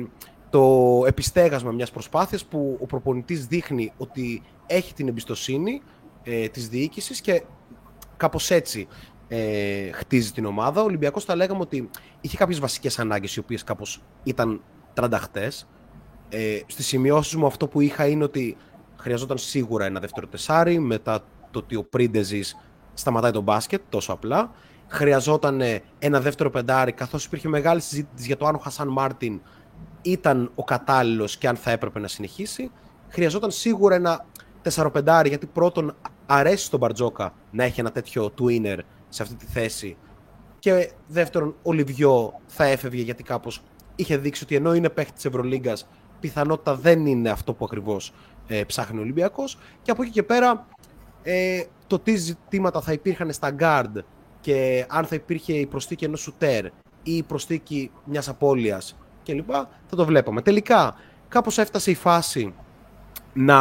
το 0.50 1.02
επιστέγασμα 1.06 1.70
μιας 1.70 1.90
προσπάθειας 1.90 2.44
που 2.44 2.78
ο 2.80 2.86
προπονητής 2.86 3.46
δείχνει 3.46 3.92
ότι 3.96 4.42
έχει 4.66 4.94
την 4.94 5.08
εμπιστοσύνη 5.08 5.82
ε, 6.22 6.48
της 6.48 6.68
διοίκησης 6.68 7.20
και 7.20 7.42
κάπως 8.16 8.50
έτσι 8.50 8.88
ε, 9.28 9.90
χτίζει 9.92 10.32
την 10.32 10.44
ομάδα. 10.44 10.80
Ο 10.80 10.84
Ολυμπιακός 10.84 11.24
θα 11.24 11.36
λέγαμε 11.36 11.60
ότι 11.60 11.90
είχε 12.20 12.36
κάποιες 12.36 12.58
βασικές 12.58 12.98
ανάγκες 12.98 13.36
οι 13.36 13.38
οποίες 13.38 13.64
κάπως 13.64 14.02
ήταν 14.22 14.60
τρανταχτές. 14.94 15.68
Ε, 16.28 16.60
στις 16.66 16.86
σημειώσεις 16.86 17.34
μου 17.34 17.46
αυτό 17.46 17.68
που 17.68 17.80
είχα 17.80 18.06
είναι 18.06 18.24
ότι 18.24 18.56
χρειαζόταν 18.96 19.38
σίγουρα 19.38 19.84
ένα 19.84 20.00
δεύτερο 20.00 20.26
τεσάρι 20.26 20.78
μετά 20.78 21.24
το 21.58 21.64
ότι 21.64 21.76
ο 21.76 21.84
Πρίντεζης 21.84 22.56
σταματάει 22.94 23.30
τον 23.30 23.42
μπάσκετ 23.42 23.80
τόσο 23.88 24.12
απλά. 24.12 24.50
Χρειαζόταν 24.88 25.62
ένα 25.98 26.20
δεύτερο 26.20 26.50
πεντάρι 26.50 26.92
καθώς 26.92 27.24
υπήρχε 27.24 27.48
μεγάλη 27.48 27.80
συζήτηση 27.80 28.26
για 28.26 28.36
το 28.36 28.46
αν 28.46 28.54
ο 28.54 28.58
Χασάν 28.58 28.88
Μάρτιν 28.88 29.40
ήταν 30.02 30.50
ο 30.54 30.64
κατάλληλος 30.64 31.36
και 31.36 31.48
αν 31.48 31.56
θα 31.56 31.70
έπρεπε 31.70 31.98
να 31.98 32.08
συνεχίσει. 32.08 32.70
Χρειαζόταν 33.08 33.50
σίγουρα 33.50 33.94
ένα 33.94 34.26
4-5 34.74 35.24
γιατί 35.26 35.46
πρώτον 35.46 35.94
αρέσει 36.26 36.64
στον 36.64 36.78
Μπαρτζόκα 36.78 37.32
να 37.50 37.64
έχει 37.64 37.80
ένα 37.80 37.92
τέτοιο 37.92 38.32
twinner 38.38 38.78
σε 39.08 39.22
αυτή 39.22 39.34
τη 39.34 39.46
θέση 39.46 39.96
και 40.58 40.90
δεύτερον 41.06 41.54
ο 41.62 41.72
Λιβιό 41.72 42.40
θα 42.46 42.64
έφευγε 42.64 43.02
γιατί 43.02 43.22
κάπως 43.22 43.62
είχε 43.96 44.16
δείξει 44.16 44.44
ότι 44.44 44.54
ενώ 44.54 44.74
είναι 44.74 44.88
παίχτης 44.88 45.14
της 45.14 45.24
Ευρωλίγκας 45.24 45.88
πιθανότητα 46.20 46.74
δεν 46.74 47.06
είναι 47.06 47.30
αυτό 47.30 47.52
που 47.52 47.64
ακριβώς 47.64 48.12
ε, 48.46 48.64
ψάχνει 48.64 48.98
ο 48.98 49.02
Ολυμπιακός 49.02 49.58
και 49.82 49.90
από 49.90 50.02
εκεί 50.02 50.10
και 50.10 50.22
πέρα 50.22 50.66
ε, 51.22 51.62
το 51.86 51.98
τι 51.98 52.16
ζητήματα 52.16 52.80
θα 52.80 52.92
υπήρχαν 52.92 53.32
στα 53.32 53.54
guard 53.58 54.02
και 54.40 54.86
αν 54.88 55.04
θα 55.04 55.14
υπήρχε 55.14 55.52
η 55.52 55.66
προσθήκη 55.66 56.04
ενός 56.04 56.20
σουτέρ 56.20 56.64
ή 57.02 57.16
η 57.16 57.22
προσθήκη 57.22 57.90
μιας 58.04 58.28
απώλειας 58.28 58.96
κλπ. 59.24 59.50
Θα 59.86 59.96
το 59.96 60.04
βλέπαμε. 60.04 60.42
Τελικά, 60.42 60.94
κάπως 61.28 61.58
έφτασε 61.58 61.90
η 61.90 61.94
φάση 61.94 62.54
να, 63.32 63.58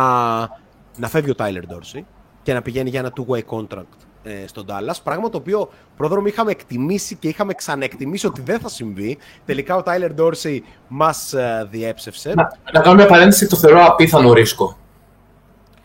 να 0.97 1.07
φεύγει 1.07 1.31
ο 1.31 1.35
Tyler 1.37 1.73
Dorsey 1.73 2.01
και 2.43 2.53
να 2.53 2.61
πηγαίνει 2.61 2.89
για 2.89 2.99
ένα 2.99 3.13
two-way 3.17 3.41
contract 3.49 3.97
ε, 4.23 4.47
στον 4.47 4.65
Dallas. 4.69 4.95
Πράγμα 5.03 5.29
το 5.29 5.37
οποίο 5.37 5.69
πρόδρομο 5.97 6.27
είχαμε 6.27 6.51
εκτιμήσει 6.51 7.15
και 7.15 7.27
είχαμε 7.27 7.53
ξαναεκτιμήσει 7.53 8.27
ότι 8.27 8.41
δεν 8.41 8.59
θα 8.59 8.69
συμβεί. 8.69 9.17
Τελικά 9.45 9.75
ο 9.75 9.81
Tyler 9.85 10.11
Dorsey 10.19 10.59
μας 10.87 11.33
ε, 11.33 11.67
διέψευσε. 11.71 12.33
Να, 12.35 12.57
να 12.73 12.79
κάνω 12.81 12.95
μια 12.95 13.05
παρένθεση, 13.05 13.47
το 13.47 13.55
θεωρώ 13.55 13.85
απίθανο 13.85 14.33
ρίσκο. 14.33 14.77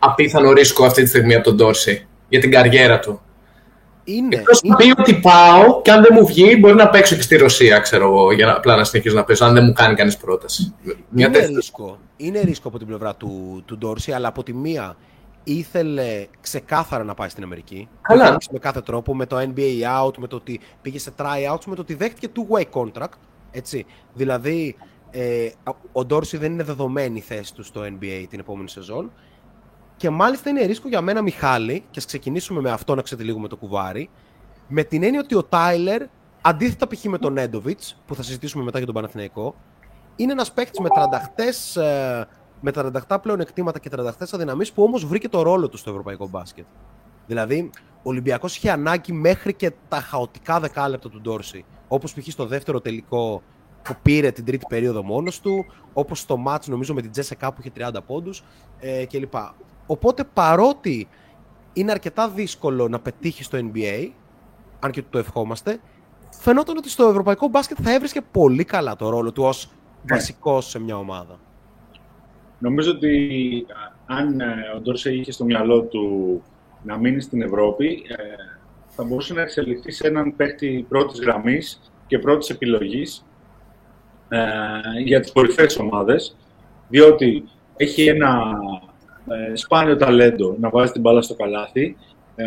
Απίθανο 0.05 0.51
ρίσκο 0.51 0.85
αυτή 0.85 1.03
τη 1.03 1.09
στιγμή 1.09 1.35
από 1.35 1.53
τον 1.53 1.67
Dorsey 1.67 1.97
για 2.29 2.39
την 2.39 2.51
καριέρα 2.51 2.99
του. 2.99 3.21
Είναι. 4.03 4.35
Εκτός 4.35 4.61
να 4.63 4.75
πει 4.75 4.93
ότι 4.97 5.13
πάω 5.13 5.81
και 5.81 5.91
αν 5.91 6.01
δεν 6.01 6.11
μου 6.13 6.25
βγει, 6.25 6.57
μπορεί 6.59 6.75
να 6.75 6.89
παίξω 6.89 7.15
και 7.15 7.21
στη 7.21 7.35
Ρωσία, 7.35 7.79
ξέρω 7.79 8.05
εγώ, 8.05 8.31
για 8.31 8.45
να, 8.45 8.51
απλά 8.51 8.75
να 8.75 8.83
συνεχίσω 8.83 9.15
να 9.15 9.23
παίζω, 9.23 9.45
αν 9.45 9.53
δεν 9.53 9.63
μου 9.63 9.73
κάνει 9.73 9.95
κανείς 9.95 10.17
πρόταση. 10.17 10.73
Μια 11.09 11.27
είναι, 11.27 11.45
ρίσκο. 11.45 11.99
είναι 12.17 12.39
ρίσκο 12.39 12.67
από 12.67 12.77
την 12.77 12.87
πλευρά 12.87 13.15
του, 13.15 13.63
του 13.65 13.77
Ντόρση, 13.77 14.11
αλλά 14.11 14.27
από 14.27 14.43
τη 14.43 14.53
μία 14.53 14.95
ήθελε 15.43 16.25
ξεκάθαρα 16.41 17.03
να 17.03 17.13
πάει 17.13 17.29
στην 17.29 17.43
Αμερική. 17.43 17.87
Καλά. 18.01 18.37
Με 18.51 18.59
κάθε 18.59 18.81
τρόπο, 18.81 19.15
με 19.15 19.25
το 19.25 19.37
NBA 19.37 20.05
out, 20.05 20.17
με 20.17 20.27
το 20.27 20.35
ότι 20.35 20.59
πήγε 20.81 20.99
σε 20.99 21.11
tryouts, 21.17 21.65
με 21.65 21.75
το 21.75 21.81
ότι 21.81 21.93
δέχτηκε 21.93 22.27
two-way 22.35 22.81
contract. 22.81 23.17
Έτσι. 23.51 23.85
Δηλαδή, 24.13 24.75
ε, 25.11 25.49
ο 25.91 26.05
Ντόρση 26.05 26.37
δεν 26.37 26.51
είναι 26.51 26.63
δεδομένη 26.63 27.17
η 27.17 27.21
θέση 27.21 27.53
του 27.53 27.63
στο 27.63 27.81
NBA 27.81 28.25
την 28.29 28.39
επόμενη 28.39 28.69
σεζόν. 28.69 29.11
Και 30.03 30.09
μάλιστα 30.09 30.49
είναι 30.49 30.65
ρίσκο 30.65 30.87
για 30.87 31.01
μένα, 31.01 31.21
Μιχάλη, 31.21 31.83
και 31.91 31.99
ας 31.99 32.05
ξεκινήσουμε 32.05 32.61
με 32.61 32.71
αυτό 32.71 32.95
να 32.95 33.01
ξετυλίγουμε 33.01 33.47
το 33.47 33.55
κουβάρι, 33.55 34.09
με 34.67 34.83
την 34.83 35.03
έννοια 35.03 35.19
ότι 35.19 35.35
ο 35.35 35.43
Τάιλερ, 35.43 36.01
αντίθετα 36.41 36.87
π.χ. 36.87 37.03
με 37.03 37.17
τον 37.17 37.33
Νέντοβιτς, 37.33 38.01
που 38.05 38.15
θα 38.15 38.23
συζητήσουμε 38.23 38.63
μετά 38.63 38.77
για 38.77 38.85
τον 38.85 38.95
Παναθηναϊκό, 38.95 39.55
είναι 40.15 40.31
ένας 40.31 40.51
παίκτης 40.51 40.79
με 40.79 40.87
38 41.75 41.81
ε, 41.81 42.23
με 42.61 42.71
38 43.07 43.17
πλέον 43.21 43.39
εκτήματα 43.39 43.79
και 43.79 43.89
38 43.95 44.09
αδυναμίες 44.31 44.71
που 44.71 44.83
όμως 44.83 45.05
βρήκε 45.05 45.29
το 45.29 45.41
ρόλο 45.41 45.69
του 45.69 45.77
στο 45.77 45.89
ευρωπαϊκό 45.89 46.27
μπάσκετ. 46.27 46.65
Δηλαδή, 47.27 47.69
ο 47.97 48.09
Ολυμπιακός 48.09 48.55
είχε 48.57 48.71
ανάγκη 48.71 49.11
μέχρι 49.11 49.53
και 49.53 49.71
τα 49.87 49.99
χαοτικά 49.99 50.59
δεκάλεπτα 50.59 51.09
του 51.09 51.21
Ντόρση. 51.21 51.65
Όπως 51.87 52.13
π.χ. 52.13 52.27
στο 52.27 52.45
δεύτερο 52.45 52.81
τελικό 52.81 53.41
που 53.83 53.95
πήρε 54.01 54.31
την 54.31 54.45
τρίτη 54.45 54.65
περίοδο 54.69 55.03
μόνος 55.03 55.39
του, 55.39 55.65
όπως 55.93 56.19
στο 56.19 56.37
μάτς 56.37 56.67
νομίζω 56.67 56.93
με 56.93 57.01
την 57.01 57.11
Τζέσσεκα 57.11 57.53
που 57.53 57.61
είχε 57.61 57.71
30 57.77 57.97
πόντους 58.05 58.43
ε, 58.79 59.05
κλπ. 59.05 59.35
Οπότε 59.85 60.23
παρότι 60.33 61.07
είναι 61.73 61.91
αρκετά 61.91 62.29
δύσκολο 62.29 62.87
να 62.87 62.99
πετύχεις 62.99 63.45
στο 63.45 63.57
NBA, 63.61 64.09
αν 64.79 64.91
και 64.91 65.03
το 65.09 65.17
ευχόμαστε, 65.17 65.79
φαινόταν 66.29 66.77
ότι 66.77 66.89
στο 66.89 67.07
ευρωπαϊκό 67.07 67.47
μπάσκετ 67.47 67.77
θα 67.81 67.93
έβρισκε 67.93 68.21
πολύ 68.31 68.63
καλά 68.63 68.95
το 68.95 69.09
ρόλο 69.09 69.31
του 69.31 69.43
ως 69.43 69.65
ναι. 69.65 70.15
βασικός 70.15 70.69
σε 70.69 70.79
μια 70.79 70.97
ομάδα. 70.97 71.39
Νομίζω 72.59 72.91
ότι 72.91 73.65
αν 74.05 74.39
ε, 74.39 74.53
ο 74.75 74.79
Ντόρσε 74.79 75.13
είχε 75.13 75.31
στο 75.31 75.45
μυαλό 75.45 75.81
του 75.81 76.41
να 76.83 76.97
μείνει 76.97 77.21
στην 77.21 77.41
Ευρώπη, 77.41 78.03
ε, 78.07 78.15
θα 78.87 79.03
μπορούσε 79.03 79.33
να 79.33 79.41
εξελιχθεί 79.41 79.91
σε 79.91 80.07
έναν 80.07 80.35
παίκτη 80.35 80.85
πρώτης 80.89 81.19
γραμμής 81.19 81.91
και 82.07 82.19
πρώτης 82.19 82.49
επιλογής 82.49 83.25
ε, 84.29 84.39
για 85.03 85.19
τις 85.19 85.31
κορυφαίες 85.31 85.77
ομάδες, 85.77 86.35
διότι 86.89 87.43
έχει 87.77 88.07
ένα 88.07 88.53
ε, 89.29 89.55
σπάνιο 89.55 89.97
ταλέντο 89.97 90.55
να 90.59 90.69
βάζει 90.69 90.91
την 90.91 91.01
μπάλα 91.01 91.21
στο 91.21 91.33
καλάθι, 91.33 91.95
ε, 92.35 92.45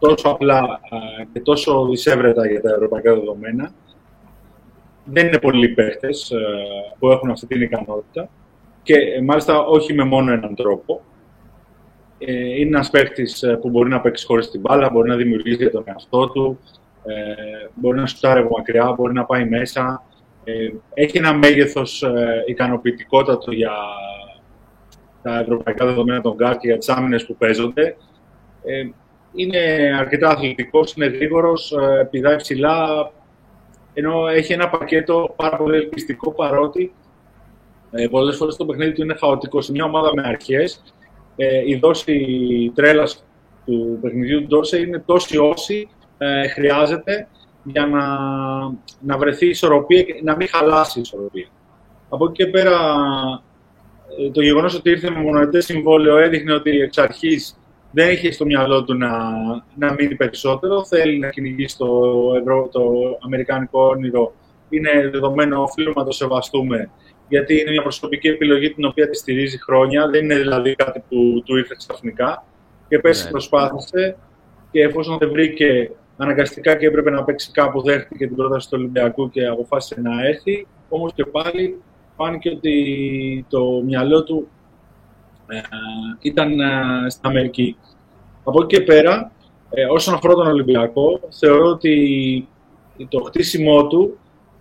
τόσο 0.00 0.28
απλά 0.28 0.80
ε, 0.90 1.24
και 1.32 1.40
τόσο 1.40 1.86
δυσέβρετα 1.86 2.46
για 2.46 2.60
τα 2.60 2.70
ευρωπαϊκά 2.70 3.14
δεδομένα. 3.14 3.72
Δεν 5.04 5.26
είναι 5.26 5.38
πολλοί 5.38 5.68
παίχτες 5.68 6.30
ε, 6.30 6.38
που 6.98 7.10
έχουν 7.10 7.30
αυτή 7.30 7.46
την 7.46 7.62
ικανότητα 7.62 8.28
και 8.82 8.94
ε, 8.94 9.20
μάλιστα 9.22 9.58
όχι 9.58 9.94
με 9.94 10.04
μόνο 10.04 10.32
έναν 10.32 10.54
τρόπο. 10.54 11.00
είναι 12.58 12.76
ένας 12.76 12.90
παίχτης 12.90 13.44
που 13.60 13.70
μπορεί 13.70 13.88
να 13.88 14.00
παίξει 14.00 14.26
χωρίς 14.26 14.50
την 14.50 14.60
μπάλα, 14.60 14.90
μπορεί 14.90 15.08
να 15.08 15.16
δημιουργήσει 15.16 15.56
για 15.62 15.70
τον 15.70 15.84
εαυτό 15.86 16.28
του, 16.28 16.58
μπορεί 17.74 17.98
να 17.98 18.06
σουτάρει 18.06 18.40
από 18.40 18.56
μακριά, 18.56 18.92
μπορεί 18.92 19.12
να 19.12 19.24
πάει 19.24 19.48
μέσα. 19.48 20.04
έχει 20.94 21.18
ένα 21.18 21.34
μέγεθος 21.34 22.04
ικανοποιητικότατο 22.46 23.52
για 23.52 23.72
τα 25.22 25.38
ευρωπαϊκά 25.38 25.86
δεδομένα 25.86 26.20
των 26.20 26.34
γκαρντ 26.34 26.56
και 26.56 26.68
για 26.68 26.78
τις 26.78 26.88
άμυνες 26.88 27.26
που 27.26 27.36
παίζονται. 27.36 27.96
Ε, 28.64 28.88
είναι 29.34 29.58
αρκετά 29.98 30.28
αθλητικός, 30.28 30.92
είναι 30.92 31.06
γρήγορος, 31.06 31.72
ε, 31.72 32.08
πηδάει 32.10 32.36
ψηλά, 32.36 33.10
ενώ 33.94 34.28
έχει 34.28 34.52
ένα 34.52 34.68
πακέτο 34.68 35.34
πάρα 35.36 35.56
πολύ 35.56 35.76
ελκυστικό 35.76 36.32
παρότι 36.32 36.92
ε, 37.90 38.08
πολλές 38.08 38.36
φορές 38.36 38.56
το 38.56 38.66
παιχνίδι 38.66 38.92
του 38.92 39.02
είναι 39.02 39.14
χαοτικό. 39.14 39.60
Σε 39.60 39.72
μια 39.72 39.84
ομάδα 39.84 40.10
με 40.14 40.22
αρχές, 40.24 40.82
ε, 41.36 41.62
η 41.66 41.74
δόση 41.74 42.72
τρέλας 42.74 43.24
του 43.64 43.98
παιχνιδιού 44.02 44.40
του 44.40 44.46
Ντόρσεϊ 44.46 44.78
είναι 44.78 44.98
τόση 44.98 45.38
όση 45.38 45.88
ε, 46.18 46.48
χρειάζεται 46.48 47.28
για 47.64 47.86
να, 47.86 48.18
να 49.00 49.18
βρεθεί 49.18 49.48
ισορροπία 49.48 50.02
και 50.02 50.20
να 50.22 50.36
μην 50.36 50.48
χαλάσει 50.48 50.98
η 50.98 51.02
ισορροπία. 51.02 51.48
Από 52.08 52.24
εκεί 52.24 52.44
και 52.44 52.46
πέρα 52.46 52.72
ε, 52.72 53.49
το 54.32 54.42
γεγονός 54.42 54.74
ότι 54.74 54.90
ήρθε 54.90 55.10
με 55.10 55.20
μονοετές 55.20 55.64
συμβόλαιο 55.64 56.16
έδειχνε 56.16 56.52
ότι 56.52 56.80
εξ 56.80 56.98
αρχής 56.98 57.60
δεν 57.92 58.10
είχε 58.10 58.32
στο 58.32 58.44
μυαλό 58.44 58.84
του 58.84 58.94
να, 58.94 59.10
να 59.74 59.92
μείνει 59.92 60.14
περισσότερο. 60.14 60.84
Θέλει 60.84 61.18
να 61.18 61.28
κυνηγήσει 61.28 61.76
το, 61.76 61.86
ευρώ, 62.40 62.68
το 62.72 62.82
αμερικάνικο 63.24 63.86
όνειρο. 63.86 64.32
Είναι 64.68 65.08
δεδομένο, 65.12 65.62
οφείλουμε 65.62 65.94
να 65.96 66.04
το 66.04 66.12
σεβαστούμε, 66.12 66.90
γιατί 67.28 67.60
είναι 67.60 67.70
μια 67.70 67.82
προσωπική 67.82 68.28
επιλογή 68.28 68.70
την 68.70 68.84
οποία 68.84 69.08
τη 69.10 69.16
στηρίζει 69.16 69.58
χρόνια. 69.58 70.08
Δεν 70.08 70.24
είναι 70.24 70.38
δηλαδή 70.38 70.74
κάτι 70.74 71.02
που 71.08 71.42
του 71.44 71.56
ήρθε 71.56 71.74
ξαφνικά. 71.78 72.44
Και 72.88 72.98
πέρσι 72.98 73.24
ναι. 73.24 73.30
προσπάθησε 73.30 74.16
και 74.70 74.82
εφόσον 74.82 75.18
δεν 75.18 75.30
βρήκε 75.30 75.90
αναγκαστικά 76.16 76.76
και 76.76 76.86
έπρεπε 76.86 77.10
να 77.10 77.24
παίξει 77.24 77.50
κάπου, 77.52 77.82
δέχτηκε 77.82 78.26
την 78.26 78.36
πρόταση 78.36 78.68
του 78.68 78.76
Ολυμπιακού 78.80 79.30
και 79.30 79.46
αποφάσισε 79.46 80.00
να 80.00 80.26
έρθει. 80.26 80.66
Όμως 80.88 81.12
και 81.14 81.24
πάλι 81.24 81.82
φάνηκε 82.22 82.50
ότι 82.50 83.46
το 83.48 83.82
μυαλό 83.84 84.24
του 84.24 84.48
ε, 85.46 85.60
ήταν 86.20 86.60
ε, 86.60 86.64
στην 87.08 87.28
Αμερική. 87.28 87.76
Από 88.44 88.62
εκεί 88.62 88.76
και 88.76 88.82
πέρα, 88.82 89.32
ε, 89.70 89.84
όσον 89.84 90.14
αφορά 90.14 90.34
τον 90.34 90.46
Ολυμπιακό, 90.46 91.20
θεωρώ 91.30 91.66
ότι 91.66 92.48
το 93.08 93.20
χτίσιμό 93.20 93.86
του 93.86 94.18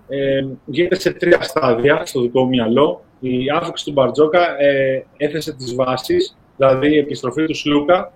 ε, 0.08 0.46
γίνεται 0.66 0.96
σε 0.96 1.12
τρία 1.12 1.42
στάδια 1.42 2.06
στο 2.06 2.22
δικό 2.22 2.44
μου 2.44 2.50
μυαλό. 2.50 3.02
Η 3.20 3.50
άφηξη 3.50 3.86
του 3.86 3.92
Μπαρτζόκα 3.92 4.62
ε, 4.62 5.06
έθεσε 5.18 5.54
τις 5.54 5.76
βάσεις, 5.76 6.38
δηλαδή 6.58 6.94
η 6.94 6.98
επιστροφή 6.98 7.46
του 7.46 7.56
Σλούκα, 7.56 8.12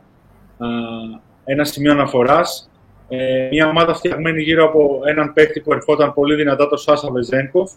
ένα 1.46 1.64
σημείο 1.64 1.92
αναφοράς, 1.92 2.70
ε, 3.08 3.48
μια 3.52 3.68
ομάδα 3.68 3.94
φτιαγμένη 3.94 4.42
γύρω 4.42 4.66
από 4.66 5.02
έναν 5.06 5.34
παίκτη 5.34 5.60
που 5.60 5.74
ερχόταν 5.74 6.14
πολύ 6.14 6.36
δυνατά, 6.36 6.68
το 6.68 6.78
Σάσα 6.78 7.12
Βεζένκοφ. 7.12 7.72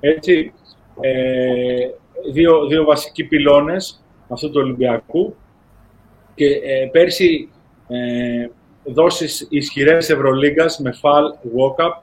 Έτσι, 0.00 0.52
ε, 1.00 1.90
δύο, 2.32 2.66
δύο 2.66 2.84
βασικοί 2.84 3.24
πυλώνες 3.24 4.04
αυτού 4.28 4.50
του 4.50 4.60
Ολυμπιακού. 4.62 5.34
Και 6.34 6.46
ε, 6.46 6.88
πέρσι 6.92 7.48
ε, 7.88 8.48
δόσεις 8.84 9.46
ισχυρές 9.50 10.10
Ευρωλίγκας 10.10 10.78
με 10.78 10.92
Φαλ, 10.92 11.24
Βόκαπ 11.54 12.02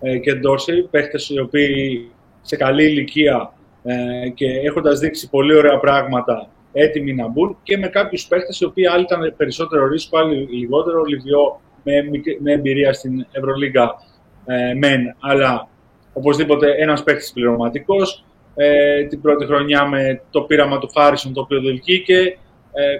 ε, 0.00 0.18
και 0.18 0.34
Ντόρσι, 0.34 0.82
παίχτες 0.90 1.28
οι 1.28 1.40
οποίοι 1.40 2.10
σε 2.42 2.56
καλή 2.56 2.84
ηλικία 2.84 3.52
ε, 3.82 4.28
και 4.28 4.46
έχοντας 4.46 4.98
δείξει 4.98 5.28
πολύ 5.28 5.56
ωραία 5.56 5.78
πράγματα 5.78 6.48
έτοιμοι 6.72 7.14
να 7.14 7.28
μπουν 7.28 7.56
και 7.62 7.78
με 7.78 7.88
κάποιους 7.88 8.26
παίχτες 8.26 8.60
οι 8.60 8.64
οποίοι 8.64 8.86
άλλοι 8.86 9.02
ήταν 9.02 9.34
περισσότερο 9.36 9.86
ρίσκο, 9.86 10.18
άλλοι 10.18 10.48
λιγότερο, 10.50 11.04
Λιβιό 11.04 11.60
με, 11.82 11.92
με 12.38 12.52
εμπειρία 12.52 12.92
στην 12.92 13.26
Ευρωλίγκα 13.32 13.94
ε, 14.46 14.74
μεν, 14.74 15.16
αλλά 15.20 15.68
οπωσδήποτε 16.12 16.74
ένας 16.78 17.02
παίχτης 17.02 17.32
πληρωματικός. 17.32 18.24
Ε, 18.60 19.04
την 19.04 19.20
πρώτη 19.20 19.46
χρονιά 19.46 19.86
με 19.86 20.20
το 20.30 20.40
πείραμα 20.40 20.78
του 20.78 20.90
Χάρισον 20.94 21.32
το 21.32 21.40
οποίο 21.40 21.60
διελκύηκε. 21.60 22.38
Ε, 22.72 22.98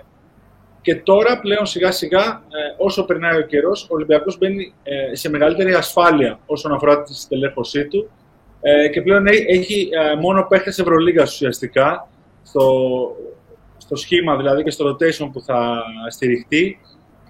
και 0.80 0.94
τώρα 0.96 1.40
πλέον 1.40 1.66
σιγά 1.66 1.92
σιγά, 1.92 2.20
ε, 2.20 2.74
όσο 2.76 3.04
περνάει 3.04 3.38
ο 3.38 3.42
καιρός, 3.42 3.84
ο 3.84 3.94
Ολυμπιακός 3.94 4.38
μπαίνει 4.38 4.74
ε, 4.82 5.14
σε 5.14 5.30
μεγαλύτερη 5.30 5.74
ασφάλεια 5.74 6.38
όσον 6.46 6.72
αφορά 6.72 7.02
τη 7.02 7.14
στελέχωσή 7.14 7.86
του 7.86 8.10
ε, 8.60 8.88
και 8.88 9.02
πλέον 9.02 9.26
έχει 9.26 9.88
μόνο 10.20 10.46
παίχτες 10.48 10.78
Ευρωλίγας 10.78 11.32
ουσιαστικά 11.32 12.08
στο, 12.42 12.66
στο 13.76 13.96
σχήμα 13.96 14.36
δηλαδή 14.36 14.62
και 14.62 14.70
στο 14.70 14.90
rotation 14.90 15.30
που 15.32 15.40
θα 15.40 15.82
στηριχτεί. 16.08 16.80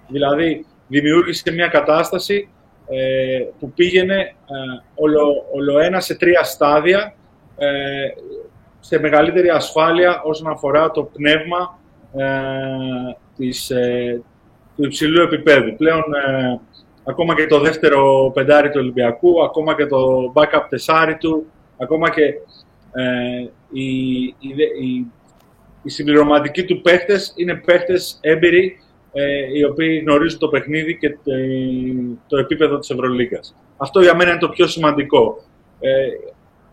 Δηλαδή, 0.08 0.66
δημιούργησε 0.88 1.52
μια 1.52 1.68
κατάσταση 1.68 2.48
ε, 2.90 3.44
που 3.58 3.72
πήγαινε 3.72 4.14
ε, 4.14 4.34
όλο, 4.94 5.46
όλο 5.52 5.78
ένα 5.78 6.00
σε 6.00 6.14
τρία 6.14 6.42
στάδια 6.42 7.14
ε, 7.58 8.08
σε 8.80 8.98
μεγαλύτερη 8.98 9.48
ασφάλεια 9.48 10.22
όσον 10.24 10.50
αφορά 10.50 10.90
το 10.90 11.02
πνεύμα 11.02 11.78
ε, 12.16 12.26
της, 13.36 13.70
ε, 13.70 14.22
του 14.76 14.84
υψηλού 14.84 15.22
επίπεδου. 15.22 15.76
Πλέον, 15.76 16.02
ε, 16.26 16.60
ακόμα 17.04 17.34
και 17.34 17.46
το 17.46 17.60
δεύτερο 17.60 18.30
πεντάρι 18.34 18.70
του 18.70 18.80
Ολυμπιακού, 18.80 19.44
ακόμα 19.44 19.76
και 19.76 19.86
το 19.86 20.32
backup 20.34 20.66
τεσάρι 20.68 21.16
του, 21.16 21.46
ακόμα 21.78 22.10
και 22.10 22.24
ε, 22.92 23.50
οι, 23.72 24.16
οι, 24.22 24.48
οι, 24.80 25.06
οι 25.82 25.90
συμπληρωματικοί 25.90 26.64
του 26.64 26.80
παίχτες 26.80 27.32
είναι 27.36 27.54
παίχτες 27.54 28.18
έμπειροι 28.20 28.80
ε, 29.12 29.58
οι 29.58 29.64
οποίοι 29.64 30.02
γνωρίζουν 30.06 30.38
το 30.38 30.48
παιχνίδι 30.48 30.98
και 30.98 31.16
το 32.26 32.36
επίπεδο 32.36 32.78
της 32.78 32.90
Ευρωλίγκας. 32.90 33.54
Αυτό 33.76 34.00
για 34.00 34.16
μένα 34.16 34.30
είναι 34.30 34.40
το 34.40 34.48
πιο 34.48 34.66
σημαντικό. 34.66 35.42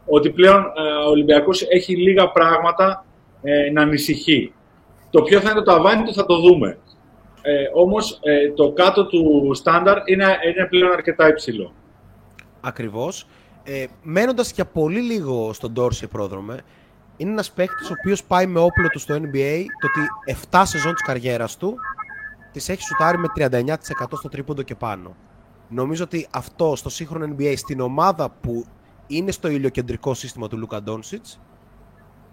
Ε, 0.05 0.15
ότι 0.15 0.29
πλέον 0.29 0.63
ε, 0.63 1.05
ο 1.05 1.09
Ολυμπιακός 1.09 1.62
έχει 1.62 1.95
λίγα 1.95 2.29
πράγματα 2.29 3.05
ε, 3.41 3.71
να 3.71 3.81
ανησυχεί. 3.81 4.53
Το 5.09 5.21
ποιο 5.21 5.39
θα 5.39 5.50
είναι 5.50 5.59
το 5.59 5.71
ταβάνι 5.71 6.03
του 6.03 6.13
θα 6.13 6.25
το 6.25 6.39
δούμε. 6.39 6.77
Ε, 7.41 7.69
όμως 7.74 8.19
ε, 8.24 8.51
το 8.51 8.71
κάτω 8.71 9.05
του 9.05 9.51
στάνταρ 9.53 9.97
είναι, 10.05 10.38
είναι 10.55 10.67
πλέον 10.69 10.91
αρκετά 10.91 11.27
υψηλό. 11.27 11.74
Ακριβώς. 12.62 13.27
Ε, 13.63 13.85
μένοντας 14.03 14.51
για 14.51 14.65
πολύ 14.65 15.00
λίγο 15.00 15.53
στον 15.53 15.74
Τόρση 15.74 16.07
πρόδρομε, 16.07 16.59
είναι 17.17 17.31
ένας 17.31 17.51
παίκτης 17.51 17.89
ο 17.89 17.93
οποίος 18.00 18.24
πάει 18.24 18.45
με 18.45 18.59
όπλο 18.59 18.88
του 18.88 19.00
στο 19.00 19.15
NBA 19.15 19.63
το 19.79 19.88
ότι 19.88 20.37
7 20.51 20.61
σεζόν 20.65 20.94
της 20.94 21.01
καριέρας 21.01 21.57
του 21.57 21.75
τις 22.51 22.70
έχει 22.70 22.81
σουτάρει 22.81 23.18
με 23.18 23.27
39% 23.35 23.74
στο 24.18 24.29
τρίποντο 24.29 24.61
και 24.61 24.75
πάνω. 24.75 25.15
Νομίζω 25.70 26.03
ότι 26.03 26.27
αυτό 26.31 26.75
στο 26.75 26.89
σύγχρονο 26.89 27.35
NBA, 27.37 27.53
στην 27.57 27.79
ομάδα 27.79 28.29
που 28.41 28.65
είναι 29.07 29.31
στο 29.31 29.48
ηλιοκεντρικό 29.48 30.13
σύστημα 30.13 30.48
του 30.48 30.57
Λούκα 30.57 30.81
Ντόνσιτς, 30.83 31.39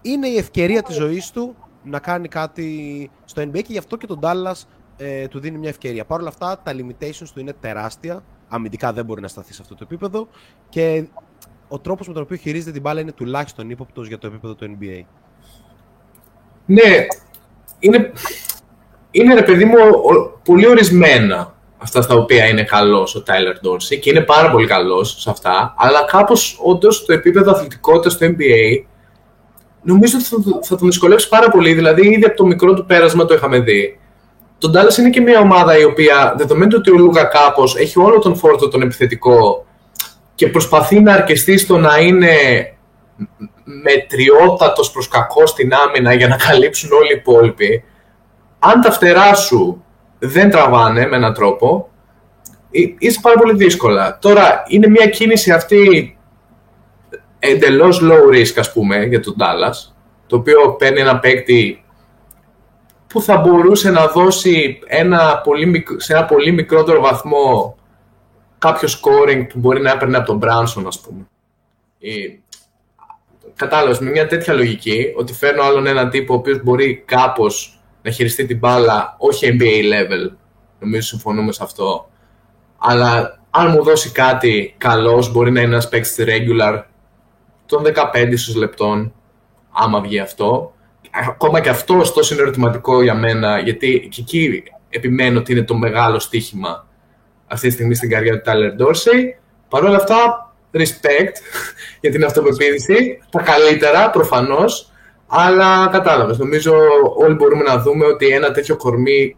είναι 0.03 0.29
η 0.29 0.37
ευκαιρία 0.37 0.83
της 0.83 0.95
ζωής 0.95 1.31
του 1.31 1.57
να 1.85 1.99
κάνει 1.99 2.29
κάτι 2.29 3.11
στο 3.25 3.43
NBA 3.43 3.63
και 3.63 3.73
γι' 3.73 3.79
αυτό 3.79 3.97
και 3.97 4.07
τον 4.07 4.21
Dallas 4.23 4.63
ε, 4.97 5.29
του 5.29 5.41
δίνει 5.41 5.59
μια 5.59 5.69
ευκαιρία. 5.69 6.05
Παρ' 6.05 6.21
όλα 6.21 6.29
αυτά, 6.29 6.61
τα 6.63 6.73
limitations 6.75 7.29
του 7.35 7.41
είναι 7.41 7.53
τεράστια. 7.53 8.25
Αμυντικά 8.49 8.93
δεν 8.93 9.05
μπορεί 9.05 9.21
να 9.21 9.29
σταθεί 9.29 9.53
σε 9.53 9.63
αυτό 9.63 9.75
το 9.75 9.81
επίπεδο 9.85 10.29
και 10.69 11.05
ο 11.69 11.79
τρόπος 11.79 12.07
με 12.09 12.13
τον 12.13 12.23
οποίο 12.23 12.37
χειρίζεται 12.37 12.71
την 12.71 12.81
μπάλα 12.81 13.01
είναι 13.01 13.13
τουλάχιστον 13.13 13.71
ύποπτος 13.71 14.09
για 14.09 14.19
το 14.19 14.27
επίπεδο 14.27 14.55
του 14.55 14.77
NBA. 14.79 15.03
Ναι, 16.67 17.07
είναι, 17.79 18.13
είναι 19.11 19.35
ρε 19.35 19.43
παιδί 19.43 19.65
μου 19.65 19.77
πολύ 20.45 20.67
ορισμένα 20.67 21.55
αυτά 21.83 22.03
στα 22.03 22.15
οποία 22.15 22.47
είναι 22.47 22.65
καλός 22.65 23.15
ο 23.15 23.23
Τάιλερ 23.23 23.61
Ντόρσι 23.61 23.99
και 23.99 24.11
είναι 24.11 24.21
πάρα 24.21 24.51
πολύ 24.51 24.67
καλός 24.67 25.17
σε 25.19 25.31
αυτά, 25.31 25.75
αλλά 25.77 26.05
κάπως 26.05 26.59
όντως 26.63 27.05
το 27.05 27.13
επίπεδο 27.13 27.51
αθλητικότητας 27.51 28.13
στο 28.13 28.27
NBA 28.27 28.85
νομίζω 29.83 30.17
ότι 30.19 30.25
θα, 30.25 30.59
θα 30.63 30.77
τον 30.77 30.87
δυσκολεύσει 30.87 31.29
πάρα 31.29 31.49
πολύ. 31.49 31.73
Δηλαδή, 31.73 32.09
ήδη 32.09 32.25
από 32.25 32.37
το 32.37 32.47
μικρό 32.47 32.75
του 32.75 32.87
πέρασμα 32.87 33.25
το 33.25 33.35
είχαμε 33.35 33.59
δει. 33.59 33.99
Το 34.59 34.71
Dallas 34.75 34.99
είναι 34.99 35.11
και 35.11 35.21
μια 35.21 35.41
ομάδα 35.41 35.79
η 35.79 35.85
οποία, 35.85 36.35
δεδομένου 36.39 36.73
ότι 36.77 36.91
ο 36.91 36.95
Λούκα 36.95 37.25
κάπως 37.25 37.77
έχει 37.77 37.99
όλο 37.99 38.19
τον 38.19 38.37
φόρτο 38.37 38.69
τον 38.69 38.83
επιθετικό 38.83 39.67
και 40.35 40.49
προσπαθεί 40.49 41.01
να 41.01 41.13
αρκεστεί 41.13 41.59
στο 41.59 41.79
να 41.79 41.99
είναι 41.99 42.37
μετριότατος 43.65 44.91
προς 44.91 45.09
κακό 45.09 45.47
στην 45.47 45.73
άμυνα 45.75 46.13
για 46.13 46.29
να 46.29 46.37
καλύψουν 46.37 46.93
όλοι 46.93 47.13
οι 47.13 47.17
υπόλοιποι, 47.19 47.85
αν 48.59 48.81
τα 48.81 48.91
φτερά 48.91 49.35
σου 49.35 49.85
δεν 50.25 50.51
τραβάνε 50.51 51.07
με 51.07 51.17
έναν 51.17 51.35
τρόπο, 51.35 51.91
είσαι 52.99 53.19
πάρα 53.23 53.39
πολύ 53.39 53.55
δύσκολα. 53.55 54.19
Τώρα, 54.21 54.63
είναι 54.67 54.89
μια 54.89 55.07
κίνηση 55.07 55.53
αυτή 55.53 56.17
εντελώς 57.39 58.03
low 58.03 58.35
risk, 58.35 58.53
ας 58.57 58.73
πούμε, 58.73 59.05
για 59.05 59.21
τον 59.21 59.37
Dallas, 59.39 59.93
το 60.27 60.37
οποίο 60.37 60.73
παίρνει 60.73 61.01
ένα 61.01 61.19
παίκτη 61.19 61.85
που 63.07 63.23
θα 63.23 63.37
μπορούσε 63.37 63.91
να 63.91 64.07
δώσει 64.07 64.79
ένα 64.87 65.41
πολύ, 65.45 65.85
σε 65.97 66.13
ένα 66.13 66.25
πολύ 66.25 66.53
μικρότερο 66.53 67.01
βαθμό 67.01 67.77
κάποιο 68.59 68.89
scoring 68.89 69.47
που 69.49 69.59
μπορεί 69.59 69.81
να 69.81 69.91
έπαιρνε 69.91 70.17
από 70.17 70.27
τον 70.27 70.41
Branson, 70.43 70.85
ας 70.87 71.01
πούμε. 71.01 71.27
Κατάλαβες, 73.57 73.99
με 73.99 74.11
μια 74.11 74.27
τέτοια 74.27 74.55
λογική, 74.55 75.13
ότι 75.17 75.33
φέρνω 75.33 75.63
άλλον 75.63 75.87
έναν 75.87 76.11
τύπο 76.11 76.35
ο 76.35 76.37
οποίος 76.37 76.63
μπορεί 76.63 77.03
κάπως 77.07 77.82
να 78.03 78.11
χειριστεί 78.11 78.47
την 78.47 78.59
μπάλα, 78.59 79.17
όχι 79.19 79.57
NBA 79.59 79.83
level, 79.93 80.31
νομίζω 80.79 81.03
συμφωνούμε 81.03 81.53
σε 81.53 81.63
αυτό, 81.63 82.11
αλλά 82.79 83.41
αν 83.51 83.71
μου 83.71 83.83
δώσει 83.83 84.11
κάτι 84.11 84.75
καλός, 84.79 85.33
μπορεί 85.33 85.51
να 85.51 85.61
είναι 85.61 85.71
ένας 85.71 85.89
παίκτης 85.89 86.17
regular 86.19 86.83
των 87.67 87.83
15 87.83 88.29
ίσως 88.31 88.55
λεπτών, 88.55 89.13
άμα 89.73 90.01
βγει 90.01 90.19
αυτό. 90.19 90.75
Ακόμα 91.11 91.61
και 91.61 91.69
αυτό 91.69 91.99
ωστόσο 91.99 92.35
είναι 92.35 92.43
ερωτηματικό 92.43 93.03
για 93.03 93.15
μένα, 93.15 93.59
γιατί 93.59 94.09
και 94.11 94.21
εκεί 94.21 94.63
επιμένω 94.89 95.39
ότι 95.39 95.53
είναι 95.53 95.63
το 95.63 95.75
μεγάλο 95.75 96.19
στοίχημα 96.19 96.87
αυτή 97.47 97.67
τη 97.67 97.73
στιγμή 97.73 97.95
στην 97.95 98.11
καριέρα 98.11 98.41
του 98.41 98.51
Tyler 98.51 98.83
Dorsey. 98.83 99.25
Παρ' 99.69 99.85
όλα 99.85 99.97
αυτά, 99.97 100.53
respect 100.73 101.35
για 102.01 102.11
την 102.11 102.25
αυτοπεποίθηση, 102.25 103.19
τα 103.31 103.43
καλύτερα 103.43 104.11
προφανώς, 104.11 104.92
αλλά 105.35 105.89
κατάλαβες. 105.89 106.39
Νομίζω 106.39 106.75
όλοι 107.17 107.35
μπορούμε 107.35 107.63
να 107.63 107.79
δούμε 107.79 108.07
ότι 108.07 108.27
ένα 108.29 108.51
τέτοιο 108.53 108.77
κορμί 108.77 109.37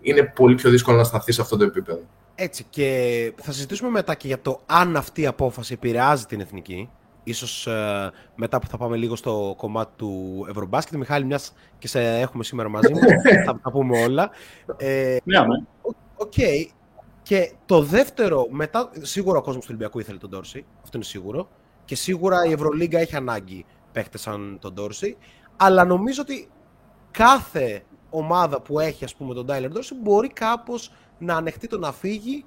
είναι 0.00 0.32
πολύ 0.34 0.54
πιο 0.54 0.70
δύσκολο 0.70 0.96
να 0.96 1.04
σταθεί 1.04 1.32
σε 1.32 1.40
αυτό 1.40 1.56
το 1.56 1.64
επίπεδο. 1.64 2.00
Έτσι 2.34 2.66
και 2.70 3.32
θα 3.42 3.52
συζητήσουμε 3.52 3.90
μετά 3.90 4.14
και 4.14 4.26
για 4.26 4.40
το 4.40 4.60
αν 4.66 4.96
αυτή 4.96 5.20
η 5.20 5.26
απόφαση 5.26 5.72
επηρεάζει 5.72 6.24
την 6.24 6.40
εθνική. 6.40 6.90
Ίσως 7.24 7.66
ε, 7.66 8.10
μετά 8.34 8.58
που 8.58 8.66
θα 8.66 8.76
πάμε 8.76 8.96
λίγο 8.96 9.16
στο 9.16 9.54
κομμάτι 9.56 9.92
του 9.96 10.46
Ευρωμπάσκετ. 10.48 10.98
Μιχάλη, 10.98 11.24
μιας 11.24 11.54
και 11.78 11.88
σε 11.88 12.18
έχουμε 12.18 12.44
σήμερα 12.44 12.68
μαζί 12.68 12.92
μου, 12.92 12.98
θα 13.46 13.60
τα 13.62 13.70
πούμε 13.70 14.02
όλα. 14.02 14.30
Ε, 14.76 15.16
ναι, 15.24 15.38
ναι. 15.38 15.46
Ok. 16.16 16.32
Okay. 16.36 16.66
Και 17.22 17.52
το 17.66 17.82
δεύτερο, 17.82 18.46
μετά, 18.50 18.90
σίγουρα 19.00 19.38
ο 19.38 19.42
κόσμος 19.42 19.64
του 19.64 19.70
Ολυμπιακού 19.70 19.98
ήθελε 19.98 20.18
τον 20.18 20.30
Ντόρσεϊ, 20.30 20.64
αυτό 20.82 20.96
είναι 20.96 21.06
σίγουρο. 21.06 21.48
Και 21.84 21.94
σίγουρα 21.94 22.44
η 22.44 22.52
Ευρωλίγκα 22.52 22.98
έχει 22.98 23.16
ανάγκη 23.16 23.64
παίχτες 23.94 24.20
σαν 24.20 24.58
τον 24.60 24.72
Ντόρσεϊ. 24.72 25.16
Αλλά 25.56 25.84
νομίζω 25.84 26.22
ότι 26.22 26.48
κάθε 27.10 27.84
ομάδα 28.10 28.60
που 28.60 28.80
έχει 28.80 29.04
ας 29.04 29.14
πούμε, 29.14 29.34
τον 29.34 29.46
Τάιλερ 29.46 29.70
Ντόρσεϊ 29.70 29.94
μπορεί 29.94 30.28
κάπως 30.28 30.92
να 31.18 31.36
ανεχτεί 31.36 31.66
το 31.66 31.78
να 31.78 31.92
φύγει 31.92 32.44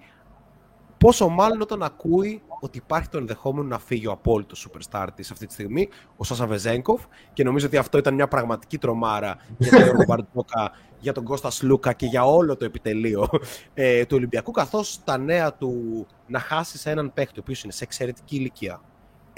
Πόσο 0.98 1.30
μάλλον 1.30 1.62
όταν 1.62 1.84
ακούει 1.84 2.42
ότι 2.60 2.78
υπάρχει 2.78 3.10
το 3.10 3.18
ενδεχόμενο 3.18 3.68
να 3.68 3.80
φύγει 3.80 4.08
ο 4.08 4.12
απόλυτος 4.12 4.68
superstar 4.68 5.08
της 5.16 5.32
αυτή 5.32 5.46
τη 5.46 5.54
στιγμή, 5.54 5.90
ο 6.18 6.24
Σάσα 6.24 6.48
Βεζέγκοφ. 6.48 7.04
Και 7.34 7.44
νομίζω 7.44 7.66
ότι 7.66 7.78
αυτό 7.78 7.98
ήταν 7.98 8.14
μια 8.14 8.28
πραγματική 8.28 8.78
τρομάρα 8.78 9.38
για 9.58 9.72
τον 9.72 9.82
Γιώργο 9.82 10.04
Μπαρτζόκα, 10.08 10.72
για 11.00 11.14
τον 11.14 11.24
Κώστας 11.24 11.56
Σλούκα 11.56 11.94
και 11.94 12.06
για 12.06 12.26
όλο 12.26 12.56
το 12.56 12.66
επιτελείο 12.66 13.30
ε, 13.74 14.06
του 14.06 14.16
Ολυμπιακού. 14.16 14.52
Καθώς 14.52 15.00
τα 15.04 15.18
νέα 15.18 15.54
του 15.54 16.06
να 16.28 16.40
χάσει 16.40 16.90
έναν 16.90 17.14
παίχτη, 17.14 17.40
ο 17.40 17.42
οποίος 17.42 17.64
είναι 17.64 17.74
σε 17.74 17.84
εξαιρετική 17.84 18.36
ηλικία, 18.36 18.82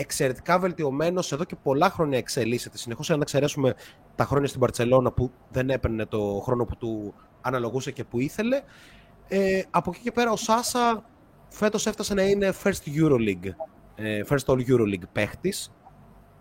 εξαιρετικά 0.01 0.59
βελτιωμένος, 0.59 1.31
εδώ 1.31 1.43
και 1.43 1.55
πολλά 1.63 1.89
χρόνια 1.89 2.17
εξελίσσεται 2.17 2.77
συνεχώς. 2.77 3.09
Αν 3.09 3.21
εξαιρέσουμε 3.21 3.73
τα 4.15 4.25
χρόνια 4.25 4.47
στην 4.47 4.59
Παρσελώνα 4.59 5.11
που 5.11 5.31
δεν 5.49 5.69
έπαιρνε 5.69 6.05
το 6.05 6.41
χρόνο 6.43 6.65
που 6.65 6.75
του 6.77 7.13
αναλογούσε 7.41 7.91
και 7.91 8.03
που 8.03 8.19
ήθελε. 8.19 8.61
Ε, 9.27 9.61
από 9.69 9.91
εκεί 9.93 10.01
και 10.03 10.11
πέρα 10.11 10.31
ο 10.31 10.35
Σάσα 10.35 11.03
φέτος 11.49 11.87
έφτασε 11.87 12.13
να 12.13 12.21
είναι 12.21 12.53
first 12.63 12.99
Euroleague, 12.99 13.49
ε, 13.95 14.21
first 14.29 14.45
all 14.45 14.67
Euroleague 14.67 15.07
παίχτης. 15.11 15.71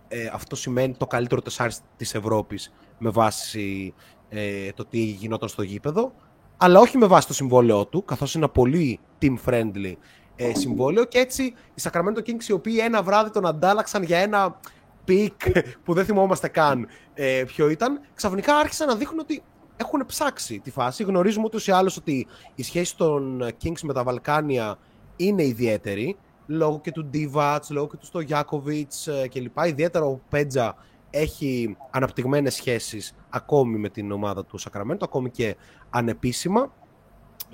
Ε, 0.09 0.31
αυτό 0.33 0.57
σημαίνει 0.57 0.95
το 0.95 1.07
καλύτερο 1.07 1.41
τεσσάρι 1.41 1.75
της 1.97 2.15
Ευρώπης 2.15 2.75
με 2.99 3.11
βάση 3.11 3.95
ε, 4.29 4.73
το 4.73 4.85
τι 4.85 4.99
γινόταν 4.99 5.49
στο 5.49 5.63
γήπεδο, 5.63 6.13
αλλά 6.57 6.81
όχι 6.81 6.99
με 6.99 7.07
βάση 7.07 7.27
το 7.27 7.35
συμβόλαιό 7.35 7.87
του, 7.87 8.05
καθώς 8.05 8.35
είναι 8.35 8.45
ένα 8.45 8.53
πολύ 8.53 9.01
team-friendly 9.23 9.95
ε, 10.39 10.55
συμβόλαιο 10.55 11.05
και 11.05 11.19
έτσι 11.19 11.43
οι 11.75 11.83
Sacramento 11.83 12.19
Kings 12.19 12.49
οι 12.49 12.53
οποίοι 12.53 12.79
ένα 12.81 13.03
βράδυ 13.03 13.31
τον 13.31 13.47
αντάλλαξαν 13.47 14.03
για 14.03 14.19
ένα 14.19 14.61
pick 15.05 15.41
που 15.85 15.95
δεν 15.95 16.05
θυμόμαστε 16.05 16.49
καν 16.49 16.89
ε, 17.15 17.43
ποιο 17.47 17.69
ήταν, 17.69 18.01
ξαφνικά 18.15 18.57
άρχισαν 18.57 18.89
να 18.89 18.95
δείχνουν 18.95 19.19
ότι 19.19 19.43
έχουν 19.77 20.07
ψάξει 20.07 20.59
τη 20.59 20.71
φάση. 20.71 21.03
Γνωρίζουμε 21.03 21.45
ούτως 21.45 21.67
ή 21.67 21.71
άλλως 21.71 21.97
ότι 21.97 22.27
η 22.55 22.63
σχέση 22.63 22.97
των 22.97 23.47
Kings 23.63 23.81
με 23.83 23.93
τα 23.93 24.03
Βαλκάνια 24.03 24.79
είναι 25.17 25.45
ιδιαίτερη, 25.45 26.17
λόγω 26.47 26.81
και 26.81 26.93
του 26.93 27.11
Divac, 27.15 27.59
λόγω 27.69 27.87
και 27.89 27.97
του 27.97 28.07
Στογιάκοβιτς 28.07 29.07
ε, 29.07 29.29
κλπ. 29.29 29.59
Ιδιαίτερα 29.67 30.05
ο 30.05 30.21
Πέτζα 30.29 30.77
έχει 31.11 31.77
αναπτυγμένες 31.91 32.55
σχέσεις 32.55 33.15
ακόμη 33.31 33.79
με 33.79 33.89
την 33.89 34.13
ομάδα 34.13 34.45
του 34.45 34.59
Σακραμέντου, 34.59 35.05
ακόμη 35.05 35.31
και 35.31 35.57
ανεπίσημα. 35.91 36.73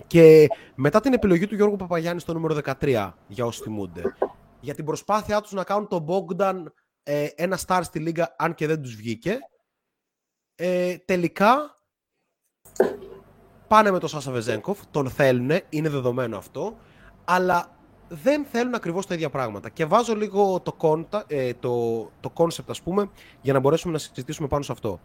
Και 0.07 0.47
μετά 0.75 1.01
την 1.01 1.13
επιλογή 1.13 1.47
του 1.47 1.55
Γιώργου 1.55 1.77
Παπαγιάννη 1.77 2.21
στο 2.21 2.33
νούμερο 2.33 2.61
13, 2.81 3.13
για 3.27 3.45
όσοι 3.45 3.63
θυμούνται, 3.63 4.03
για 4.61 4.75
την 4.75 4.85
προσπάθειά 4.85 5.41
τους 5.41 5.53
να 5.53 5.65
κάνουν 5.65 5.89
τον 5.89 6.07
Bogdan 6.09 6.65
ε, 7.03 7.29
ένα 7.35 7.59
star 7.67 7.81
στη 7.83 7.99
λίγα, 7.99 8.35
αν 8.39 8.55
και 8.55 8.67
δεν 8.67 8.83
τους 8.83 8.95
βγήκε, 8.95 9.39
ε, 10.55 10.97
τελικά 10.97 11.75
πάνε 13.69 13.91
με 13.91 13.99
τον 13.99 14.09
Σάσα 14.09 14.31
Βεζέγκοφ, 14.33 14.81
τον 14.91 15.11
θέλουν, 15.11 15.51
είναι 15.69 15.89
δεδομένο 15.89 16.37
αυτό, 16.37 16.77
αλλά 17.25 17.79
δεν 18.09 18.45
θέλουν 18.45 18.75
ακριβώς 18.75 19.07
τα 19.07 19.15
ίδια 19.15 19.31
πράγματα. 19.31 19.69
Και 19.69 19.85
βάζω 19.85 20.15
λίγο 20.15 20.61
το, 20.61 20.77
conta, 20.81 21.23
ε, 21.27 21.55
το, 21.55 22.03
το 22.21 22.33
concept, 22.35 22.69
ας 22.69 22.83
πούμε, 22.83 23.11
για 23.41 23.53
να 23.53 23.59
μπορέσουμε 23.59 23.93
να 23.93 23.99
συζητήσουμε 23.99 24.49
πάνω 24.49 24.63
σε 24.63 24.73
αυτό. 24.73 25.01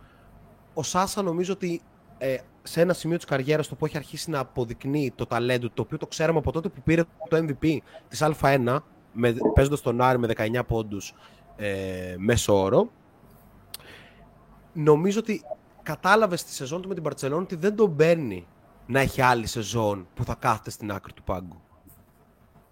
Ο 0.74 0.84
Σάσα 0.84 1.22
νομίζω 1.22 1.54
ότι 1.54 1.82
ε, 2.22 2.38
σε 2.64 2.82
ένα 2.82 2.94
σημείο 2.94 3.18
της 3.18 3.26
καριέρας 3.26 3.68
το 3.68 3.76
που 3.76 3.86
έχει 3.86 3.98
αρχίσει 3.98 4.30
να 4.30 4.40
αποδεικνύει 4.40 5.12
το 5.16 5.26
ταλέντο, 5.26 5.70
το 5.70 5.82
οποίο 5.82 5.98
το 5.98 6.08
ξέραμε 6.08 6.38
από 6.40 6.52
τότε 6.52 6.70
που 6.70 6.82
πήρε 6.82 7.04
το 7.30 7.38
MVP 7.38 7.78
της 8.08 8.24
Α1, 8.24 8.78
με, 9.14 9.36
παίζοντας 9.54 9.82
τον 9.82 10.02
Άρη 10.02 10.20
με 10.20 10.28
19 10.36 10.62
πόντους 10.68 11.14
ε, 11.56 12.16
μέσο 12.18 12.62
όρο, 12.62 12.92
νομίζω 14.74 15.20
ότι 15.20 15.42
κατάλαβες 15.84 16.40
στη 16.40 16.52
σεζόν 16.52 16.82
του 16.82 16.88
με 16.88 16.94
την 16.94 17.04
Παρσελόνη 17.04 17.44
ότι 17.44 17.56
δεν 17.56 17.76
τον 17.76 17.96
παίρνει 17.96 18.48
να 18.86 19.00
έχει 19.00 19.22
άλλη 19.22 19.48
σεζόν 19.48 20.08
που 20.14 20.24
θα 20.24 20.36
κάθεται 20.36 20.70
στην 20.70 20.92
άκρη 20.92 21.14
του 21.14 21.24
πάγκου. 21.24 21.62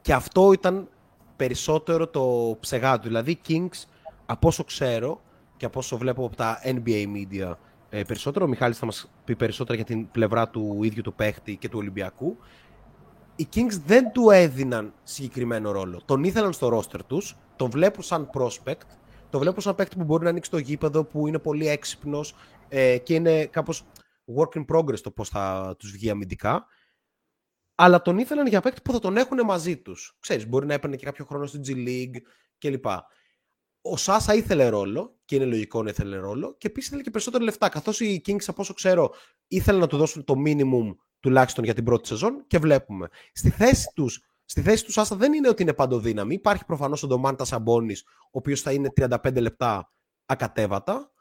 Και 0.02 0.14
αυτό 0.14 0.52
ήταν 0.52 0.90
περισσότερο 1.36 2.08
το 2.08 2.58
ψεγάδι 2.60 2.98
του. 2.98 3.08
Δηλαδή, 3.08 3.32
οι 3.32 3.40
Kings, 3.48 3.88
από 4.26 4.48
όσο 4.48 4.64
ξέρω 4.64 5.22
και 5.58 5.66
από 5.66 5.80
όσο 5.80 5.98
βλέπω 5.98 6.26
από 6.26 6.36
τα 6.36 6.60
NBA 6.64 7.06
media 7.16 7.54
ε, 7.90 8.04
περισσότερο, 8.04 8.46
ο 8.46 8.48
Μιχάλης 8.48 8.78
θα 8.78 8.86
μας 8.86 9.12
πει 9.26 9.36
περισσότερα 9.36 9.76
για 9.76 9.86
την 9.86 10.12
πλευρά 10.12 10.50
του 10.50 10.84
ίδιου 10.84 11.02
του 11.02 11.14
παίχτη 11.14 11.56
και 11.56 11.70
του 11.70 11.78
Ολυμπιακού, 11.80 12.38
οι 13.36 13.48
Kings 13.56 13.82
δεν 13.86 14.12
του 14.12 14.30
έδιναν 14.30 14.94
συγκεκριμένο 15.04 15.72
ρόλο. 15.72 16.02
Τον 16.06 16.24
ήθελαν 16.24 16.54
στο 16.54 16.78
roster 16.78 17.00
τους, 17.08 17.38
τον 17.56 17.70
βλέπουν 17.70 18.04
σαν 18.04 18.30
prospect, 18.34 18.88
τον 19.30 19.40
βλέπουν 19.40 19.62
σαν 19.62 19.76
παίχτη 19.76 19.96
που 19.96 20.04
μπορεί 20.04 20.24
να 20.24 20.30
ανοίξει 20.30 20.52
το 20.52 20.58
γήπεδο, 20.58 21.04
που 21.04 21.28
είναι 21.28 21.40
πολύ 21.40 21.68
έξυπνος 21.68 22.36
ε, 22.68 22.98
και 22.98 23.14
είναι 23.14 23.46
κάπως 23.46 23.84
work 24.38 24.58
in 24.58 24.66
progress 24.76 25.00
το 25.00 25.12
πώς 25.12 25.30
θα 25.30 25.76
τους 25.80 25.92
βγει 25.92 26.10
αμυντικά 26.10 26.68
αλλά 27.80 28.02
τον 28.02 28.18
ήθελαν 28.18 28.48
για 28.48 28.62
παίκτη 28.62 28.82
που 28.82 28.92
θα 28.92 29.00
τον 29.00 29.18
έχουν 29.18 29.46
μαζί 29.46 29.78
τους. 29.78 30.18
Ξέρεις, 30.20 30.48
μπορεί 30.48 30.66
να 30.66 30.74
έπαιρνε 30.74 30.96
και 30.96 31.06
κάποιο 31.06 31.26
χρόνο 31.26 31.46
στην 31.46 31.62
G 31.66 31.70
League 31.70 32.22
κλπ. 32.58 32.86
Ο 33.92 33.98
Σάσα 33.98 34.34
ήθελε 34.34 34.68
ρόλο 34.68 35.20
και 35.26 35.36
είναι 35.36 35.46
λογικό 35.46 35.84
να 35.84 35.90
ήθελε 35.90 36.18
ρόλο 36.18 36.56
και 36.58 36.68
επίσης 36.68 36.88
ήθελε 36.88 37.04
και 37.04 37.10
περισσότερα 37.10 37.44
λεφτά. 37.44 37.70
Καθώς 37.70 38.00
οι 38.00 38.22
Kings, 38.26 38.44
από 38.48 38.62
όσο 38.62 38.74
ξέρω, 38.74 39.14
ήθελαν 39.48 39.80
να 39.80 39.88
του 39.88 39.98
δώσουν 39.98 40.24
το 40.24 40.34
minimum 40.46 40.96
τουλάχιστον 41.20 41.64
για 41.64 41.74
την 41.74 41.84
πρώτη 41.84 42.08
σεζόν 42.08 42.44
και 42.48 42.58
βλέπουμε. 42.58 43.08
Στη 43.34 43.50
θέση 43.50 43.92
τους 43.96 44.22
Στη 44.50 44.62
θέση 44.62 44.86
του 44.86 44.92
Σάσα 44.92 45.16
δεν 45.16 45.34
είναι 45.34 45.50
ότι 45.50 45.62
είναι 45.62 45.74
παντοδύναμη. 45.74 46.34
Υπάρχει 46.34 46.66
προφανώς 46.66 47.04
ο 47.04 47.08
Ντομάντα 47.08 47.46
Σαμπόνι, 47.46 47.94
ο 48.24 48.30
οποίος 48.32 48.62
θα 48.62 48.72
είναι 48.72 48.90
35 49.02 49.42
λεπτά 49.42 49.94
ακατέβατα. 50.26 51.12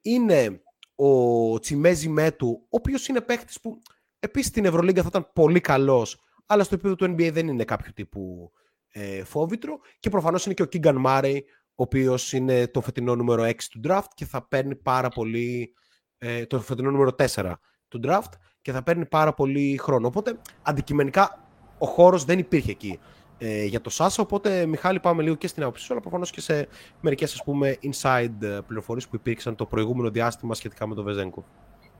Είναι 0.00 0.62
ο 0.94 1.58
Τσιμέζι 1.58 2.08
Μέτου, 2.08 2.48
ο 2.62 2.66
οποίος 2.68 3.08
είναι 3.08 3.20
παίχτη 3.20 3.54
που 3.62 3.80
Επίσης 4.18 4.48
στην 4.48 4.64
Ευρωλίγκα 4.64 5.02
θα 5.02 5.08
ήταν 5.10 5.30
πολύ 5.32 5.60
καλός, 5.60 6.24
αλλά 6.46 6.64
στο 6.64 6.74
επίπεδο 6.74 6.94
του 6.94 7.04
NBA 7.04 7.30
δεν 7.32 7.48
είναι 7.48 7.64
κάποιο 7.64 7.92
τύπου 7.92 8.52
ε, 8.88 9.24
φόβητρο. 9.24 9.78
Και 10.00 10.10
προφανώς 10.10 10.44
είναι 10.44 10.54
και 10.54 10.62
ο 10.62 10.66
Κίγκαν 10.66 10.96
Μάρεϊ, 10.96 11.44
ο 11.78 11.82
οποίος 11.82 12.32
είναι 12.32 12.66
το 12.66 12.80
φετινό 12.80 13.14
νούμερο 13.14 13.42
6 13.44 13.52
του 13.70 13.80
draft 13.88 14.08
και 14.14 14.24
θα 14.24 14.48
παίρνει 14.48 14.74
πάρα 14.74 15.08
πολύ. 15.08 15.72
Ε, 16.18 16.46
το 16.46 16.60
φετινό 16.60 16.90
νούμερο 16.90 17.10
4 17.34 17.52
του 17.88 18.00
draft 18.04 18.32
και 18.62 18.72
θα 18.72 18.82
παίρνει 18.82 19.06
πάρα 19.06 19.34
πολύ 19.34 19.78
χρόνο. 19.80 20.06
Οπότε 20.06 20.38
αντικειμενικά 20.62 21.48
ο 21.78 21.86
χώρος 21.86 22.24
δεν 22.24 22.38
υπήρχε 22.38 22.70
εκεί 22.70 22.98
ε, 23.38 23.64
για 23.64 23.80
το 23.80 23.90
Σάσα. 23.90 24.22
Οπότε, 24.22 24.66
Μιχάλη, 24.66 25.00
πάμε 25.00 25.22
λίγο 25.22 25.34
και 25.34 25.46
στην 25.46 25.62
άποψή 25.62 25.84
σου, 25.84 25.92
αλλά 25.92 26.00
προφανώς 26.02 26.30
και 26.30 26.40
σε 26.40 26.68
μερικές 27.00 27.42
inside 27.82 28.42
ε, 28.42 28.58
πληροφορίες 28.66 29.08
που 29.08 29.16
υπήρξαν 29.16 29.54
το 29.54 29.66
προηγούμενο 29.66 30.10
διάστημα 30.10 30.54
σχετικά 30.54 30.86
με 30.86 30.94
τον 30.94 31.04
Βεζέγκο. 31.04 31.44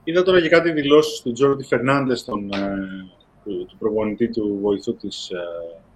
Είδα 0.03 0.23
τώρα 0.23 0.41
και 0.41 0.49
κάτι 0.49 0.71
δηλώσεις 0.71 1.21
του 1.21 1.31
Τζόρντι 1.31 1.63
Φερνάντε, 1.63 2.13
του, 2.15 3.65
του 3.65 3.77
προπονητή 3.79 4.29
του 4.29 4.59
βοηθού 4.61 4.95
της, 4.95 5.29
ε, 5.29 5.37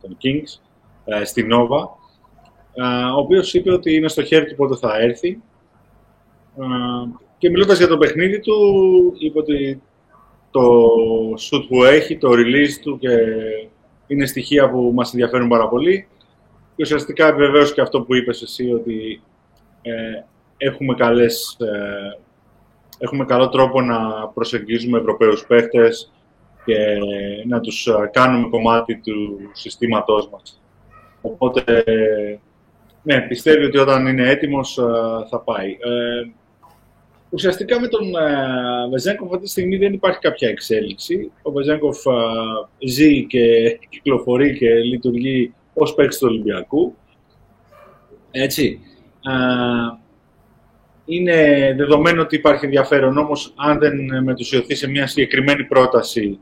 των 0.02 0.18
Kings, 0.22 0.62
ε, 1.06 1.24
στην 1.24 1.50
Nova, 1.52 1.80
ε, 1.80 2.03
ο 3.16 3.20
οποίος 3.20 3.54
είπε 3.54 3.72
ότι 3.72 3.96
είναι 3.96 4.08
στο 4.08 4.24
χέρι 4.24 4.46
του 4.46 4.56
πότε 4.56 4.76
θα 4.76 4.98
έρθει. 5.00 5.42
Και 7.38 7.50
μιλώντας 7.50 7.78
για 7.78 7.88
το 7.88 7.98
παιχνίδι 7.98 8.40
του, 8.40 8.56
είπε 9.18 9.40
ότι 9.40 9.82
το 10.52 10.62
shoot 11.40 11.66
που 11.68 11.84
έχει, 11.84 12.18
το 12.18 12.30
release 12.32 12.80
του 12.82 12.98
και 13.00 13.10
είναι 14.08 14.26
στοιχεία 14.26 14.70
που 14.70 14.92
μας 14.94 15.14
ενδιαφέρουν 15.14 15.48
πάρα 15.48 15.68
πολύ. 15.68 16.08
Και 16.76 16.84
ουσιαστικά 16.84 17.28
επιβεβαίωσε 17.28 17.74
και 17.74 17.82
αυτό 17.82 18.02
που 18.02 18.16
είπες 18.16 18.42
εσύ, 18.42 18.72
ότι 18.72 19.22
έχουμε 20.58 20.94
καλές 20.94 21.58
έχουμε 23.04 23.26
καλό 23.26 23.50
τρόπο 23.50 23.82
να 23.82 24.28
προσεγγίζουμε 24.28 25.00
Ευρωπαίους 25.00 25.46
παίχτες 25.46 26.12
και 26.66 26.76
να 27.48 27.60
τους 27.60 27.88
ε, 27.88 28.10
κάνουμε 28.14 28.48
κομμάτι 28.50 28.98
του 28.98 29.40
συστήματός 29.52 30.30
μας. 30.30 30.62
Οπότε, 31.22 31.84
ναι, 33.04 33.22
πιστεύει 33.22 33.66
ότι 33.66 33.78
όταν 33.78 34.08
είναι 34.08 34.30
έτοιμος 34.30 34.78
ε, 34.78 34.84
θα 35.30 35.40
πάει. 35.40 35.70
Ε, 35.70 36.32
ουσιαστικά 37.30 37.80
με 37.80 37.88
τον 37.88 38.02
ε, 38.06 38.90
Βεζέγκοφ 38.92 39.32
αυτή 39.32 39.44
τη 39.44 39.50
στιγμή 39.50 39.78
δεν 39.78 39.94
υπάρχει 39.94 40.20
κάποια 40.20 40.50
εξέλιξη. 40.50 41.32
Ο 41.42 41.52
Βεζέγκοφ 41.52 41.98
ζει 42.88 43.26
και 43.26 43.46
κυκλοφορεί 43.90 44.58
και 44.58 44.74
λειτουργεί 44.74 45.54
ως 45.74 45.94
παίκτης 45.94 46.18
του 46.18 46.28
Ολυμπιακού. 46.30 46.96
Έτσι 48.32 48.80
είναι 51.06 51.74
δεδομένο 51.78 52.22
ότι 52.22 52.36
υπάρχει 52.36 52.66
ενδιαφέρον, 52.66 53.18
όμως 53.18 53.54
αν 53.56 53.80
δεν 53.80 54.24
μετουσιωθεί 54.24 54.76
σε 54.76 54.90
μια 54.90 55.08
συγκεκριμένη 55.08 55.64
πρόταση, 55.64 56.40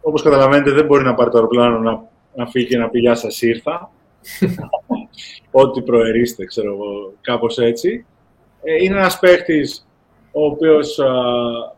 όπως 0.00 0.22
καταλαβαίνετε 0.22 0.70
δεν 0.70 0.86
μπορεί 0.86 1.04
να 1.04 1.14
πάρει 1.14 1.30
το 1.30 1.36
αεροπλάνο 1.36 1.78
να, 1.78 2.02
να 2.34 2.46
φύγει 2.46 2.66
και 2.66 2.78
να 2.78 2.88
πει 2.88 2.98
«Γεια 2.98 3.14
σας, 3.14 3.42
ήρθα». 3.42 3.90
Ό,τι 5.62 5.82
προερίστε, 5.82 6.44
ξέρω 6.44 6.72
εγώ, 6.72 7.12
κάπως 7.20 7.58
έτσι. 7.58 8.06
Ε, 8.62 8.82
είναι 8.82 8.96
ένας 8.96 9.18
παίχτης 9.18 9.86
ο 10.32 10.44
οποίος 10.44 10.98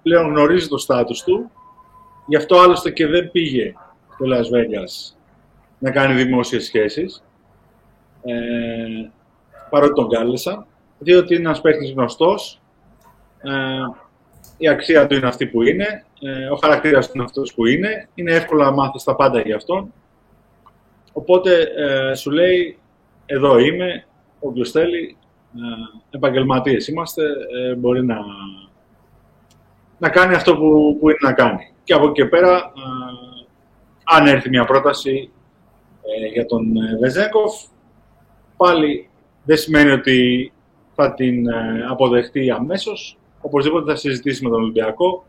πλέον 0.02 0.28
γνωρίζει 0.28 0.68
το 0.68 0.78
στάτους 0.78 1.22
του, 1.22 1.50
γι' 2.26 2.36
αυτό 2.36 2.58
άλλωστε 2.58 2.90
και 2.90 3.06
δεν 3.06 3.30
πήγε 3.30 3.74
στο 4.14 4.24
Las 4.28 4.56
Vegas 4.56 5.14
να 5.78 5.90
κάνει 5.90 6.22
δημόσιες 6.22 6.64
σχέσεις, 6.64 7.24
ε, 8.24 9.10
παρότι 9.70 9.94
τον 9.94 10.08
κάλεσαν 10.08 10.66
διότι 10.98 11.34
είναι 11.34 11.42
ένας 11.42 11.60
παίχτης 11.60 11.92
γνωστός, 11.92 12.60
ε, 13.42 13.50
η 14.56 14.68
αξία 14.68 15.06
του 15.06 15.14
είναι 15.14 15.26
αυτή 15.26 15.46
που 15.46 15.62
είναι, 15.62 16.04
ε, 16.20 16.46
ο 16.46 16.56
χαρακτήρας 16.56 17.06
του 17.06 17.12
είναι 17.14 17.24
αυτός 17.24 17.54
που 17.54 17.66
είναι, 17.66 18.08
είναι 18.14 18.32
εύκολο 18.32 18.64
να 18.64 18.70
μάθεις 18.70 19.04
τα 19.04 19.16
πάντα 19.16 19.40
για 19.40 19.56
αυτόν 19.56 19.92
Οπότε 21.16 21.60
ε, 21.62 22.14
σου 22.14 22.30
λέει, 22.30 22.78
εδώ 23.26 23.58
είμαι, 23.58 24.06
όποιος 24.40 24.70
θέλει, 24.70 25.16
ε, 25.54 26.16
επαγγελματίες 26.16 26.88
είμαστε, 26.88 27.22
ε, 27.22 27.74
μπορεί 27.74 28.04
να, 28.04 28.16
να 29.98 30.08
κάνει 30.08 30.34
αυτό 30.34 30.56
που, 30.56 30.96
που 31.00 31.08
είναι 31.08 31.18
να 31.22 31.32
κάνει. 31.32 31.72
Και 31.84 31.94
από 31.94 32.04
εκεί 32.04 32.12
και 32.12 32.24
πέρα, 32.24 32.56
ε, 32.56 33.46
αν 34.04 34.26
έρθει 34.26 34.48
μια 34.48 34.64
πρόταση 34.64 35.30
ε, 36.02 36.26
για 36.26 36.46
τον 36.46 36.72
Βεζέκοφ, 37.00 37.54
πάλι 38.56 39.08
δεν 39.44 39.56
σημαίνει 39.56 39.90
ότι 39.90 40.52
θα 40.94 41.14
την 41.14 41.44
αποδεχτεί 41.90 42.50
αμέσως. 42.50 43.18
Οπωσδήποτε 43.40 43.90
θα 43.92 43.96
συζητήσει 43.98 44.44
με 44.44 44.50
τον 44.50 44.62
Ολυμπιακό. 44.62 45.26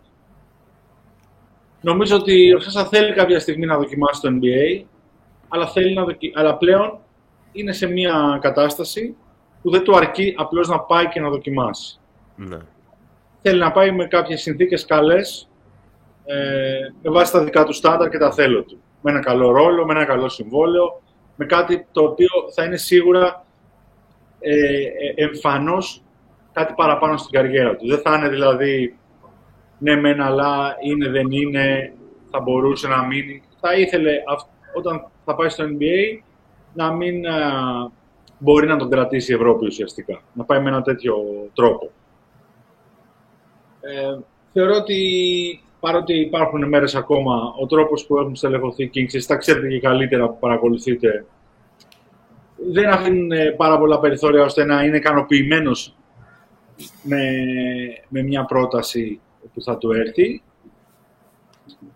Νομίζω 1.82 2.16
ότι 2.16 2.54
ο 2.54 2.60
Σάσα 2.60 2.86
θέλει 2.86 3.14
κάποια 3.14 3.40
στιγμή 3.40 3.66
να 3.66 3.78
δοκιμάσει 3.78 4.22
το 4.22 4.30
NBA, 4.32 4.86
αλλά, 5.56 5.68
θέλει 5.68 5.94
να 5.94 6.04
δοκι... 6.04 6.32
αλλά 6.36 6.58
πλέον 6.58 7.00
είναι 7.52 7.72
σε 7.72 7.88
μια 7.88 8.40
κατάσταση 8.42 9.16
που 9.62 9.70
δεν 9.70 9.84
του 9.84 9.96
αρκεί 9.96 10.34
απλώς 10.38 10.68
να 10.68 10.80
πάει 10.80 11.08
και 11.08 11.20
να 11.20 11.30
δοκιμάσει. 11.30 12.00
Ναι. 12.36 12.58
Θέλει 13.42 13.60
να 13.60 13.72
πάει 13.72 13.92
με 13.92 14.06
κάποιες 14.06 14.42
συνθήκες 14.42 14.86
καλές, 14.86 15.50
ε, 16.26 16.36
με 17.02 17.12
βάση 17.12 17.32
τα 17.32 17.44
δικά 17.44 17.64
του 17.64 17.74
στάνταρ 17.74 18.10
και 18.10 18.18
τα 18.18 18.32
θέλω 18.32 18.64
του. 18.64 18.82
Με 19.02 19.12
ένα 19.12 19.20
καλό 19.20 19.52
ρόλο, 19.52 19.86
με 19.86 19.94
ένα 19.94 20.06
καλό 20.06 20.30
συμβόλαιο, 20.30 21.02
με 21.36 21.46
κάτι 21.46 21.88
το 21.92 22.04
οποίο 22.04 22.30
θα 22.54 22.64
είναι 22.64 22.78
σίγουρα 22.78 23.46
ε, 24.40 24.54
ε, 24.54 25.24
εμφανώς 25.24 26.04
κάτι 26.54 26.74
παραπάνω 26.74 27.18
στην 27.18 27.32
καριέρα 27.32 27.76
του. 27.76 27.88
Δεν 27.88 28.00
θα 28.00 28.16
είναι 28.18 28.30
δηλαδή 28.30 28.98
ναι 29.78 29.96
μεν 29.96 30.22
αλλά 30.22 30.76
είναι 30.82 31.10
δεν 31.10 31.32
είναι, 31.32 31.94
θα 32.32 32.40
μπορούσε 32.40 32.88
να 32.88 33.06
μείνει. 33.06 33.44
Θα 33.60 33.74
ήθελε 33.74 34.12
όταν 34.74 35.08
θα 35.26 35.36
πάει 35.36 35.50
στο 35.50 35.64
NBA 35.64 36.22
να 36.74 36.92
μην 36.94 37.24
μπορεί 38.38 38.68
να 38.68 38.78
τον 38.78 38.90
κρατήσει 38.90 39.32
η 39.32 39.36
Ευρώπη 39.36 39.66
ουσιαστικά. 39.66 40.22
Να 40.34 40.44
πάει 40.44 40.62
με 40.62 40.70
ένα 40.70 40.82
τέτοιο 40.82 41.16
τρόπο. 41.54 41.92
Ε, 43.82 44.20
θεωρώ 44.54 44.76
ότι 44.76 45.00
παρότι 45.80 46.20
υπάρχουν 46.20 46.68
μέρες 46.68 46.96
ακόμα, 46.96 47.54
ο 47.62 47.66
τρόπος 47.66 48.06
που 48.06 48.18
έχουν 48.18 48.36
στελεχωθεί 48.36 48.84
οι 48.84 48.92
Kings, 48.94 49.06
εσείς 49.06 49.26
τα 49.26 49.36
ξέρετε 49.36 49.68
και 49.68 49.80
καλύτερα 49.80 50.28
που 50.30 50.40
παρακολουθείτε, 50.40 51.26
δεν 52.72 52.90
αφήνουν 52.90 53.32
ε, 53.32 53.52
πάρα 53.52 53.78
πολλά 53.78 54.00
περιθώρια 54.00 54.44
ώστε 54.44 54.66
να 54.66 54.84
είναι 54.84 54.98
ικανοποιημένος 54.98 55.96
με, 57.04 57.32
με 58.10 58.22
μια 58.22 58.46
πρόταση 58.46 59.20
που 59.54 59.62
θα 59.62 59.78
του 59.78 59.92
έρθει. 59.92 60.42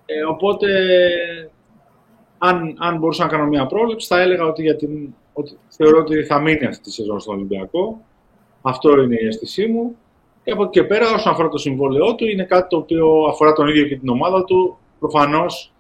Ε, 0.06 0.24
οπότε, 0.30 0.68
αν, 2.40 2.76
αν 2.78 2.98
μπορούσα 2.98 3.24
να 3.24 3.30
κάνω 3.30 3.46
μια 3.46 3.66
πρόληψη, 3.66 4.08
θα 4.08 4.22
έλεγα 4.22 4.46
ότι, 4.46 4.62
για 4.62 4.76
την, 4.76 5.14
ότι 5.34 5.58
θεωρώ 5.68 6.00
ότι 6.00 6.24
θα 6.24 6.40
μείνει 6.40 6.66
αυτή 6.66 6.84
τη 6.84 6.92
σεζόν 6.92 7.20
στον 7.20 7.36
Ολυμπιακό. 7.36 8.02
Αυτό 8.62 9.02
είναι 9.02 9.16
η 9.16 9.26
αίσθησή 9.26 9.68
μου. 9.68 9.96
Και 10.44 10.52
από 10.52 10.64
εκεί 10.64 10.72
και 10.72 10.84
πέρα, 10.84 11.14
όσον 11.14 11.32
αφορά 11.32 11.50
το 11.50 11.58
συμβόλαιό 11.58 12.16
του, 12.16 12.26
είναι 12.26 12.44
κάτι 12.44 12.68
το 12.70 12.78
οποίο 12.78 13.26
αφορά 13.30 13.54
τον 13.54 13.68
ίδιο 13.68 13.86
και 13.88 13.98
την 13.98 14.10
ομάδα 14.10 14.44
του. 14.44 14.78
Προφανώς, 15.00 15.74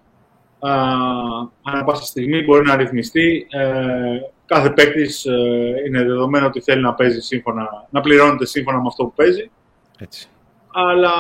ανά 1.63 1.84
πάσα 1.86 2.04
στιγμή 2.04 2.43
μπορεί 2.43 2.65
να 2.65 2.76
ρυθμιστεί. 2.76 3.48
Ε, 3.50 4.19
κάθε 4.45 4.69
παίκτης 4.69 5.26
ε, 5.26 5.74
είναι 5.88 6.04
δεδομένο 6.04 6.45
ότι 6.45 6.62
θέλει 6.62 6.82
να 6.82 6.93
παίζει 6.93 7.19
σύμφωνα, 7.19 7.88
να 7.89 8.02
πληρώνεται 8.02 8.45
σύμφωνα 8.45 8.78
με 8.78 8.88
αυτό 8.88 9.04
που 9.04 9.13
παίζει. 9.15 9.52
Έτσι. 10.00 10.28
Αλλά 10.74 11.12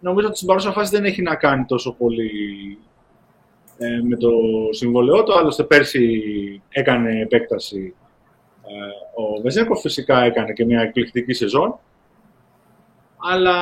νομίζω 0.00 0.26
ότι 0.26 0.36
στην 0.36 0.48
παρούσα 0.48 0.72
φάση 0.72 0.96
δεν 0.96 1.04
έχει 1.04 1.22
να 1.22 1.34
κάνει 1.34 1.64
τόσο 1.64 1.92
πολύ 1.92 2.30
ε, 3.82 4.00
με 4.02 4.16
το 4.16 4.30
συμβολαιό 4.70 5.22
του. 5.22 5.38
Άλλωστε, 5.38 5.64
πέρσι 5.64 6.22
έκανε 6.68 7.20
επέκταση 7.20 7.94
ε, 8.62 9.22
ο 9.22 9.40
Βεζέκο. 9.42 9.74
Φυσικά 9.76 10.22
έκανε 10.24 10.52
και 10.52 10.64
μια 10.64 10.80
εκπληκτική 10.80 11.32
σεζόν. 11.32 11.78
Αλλά 13.16 13.54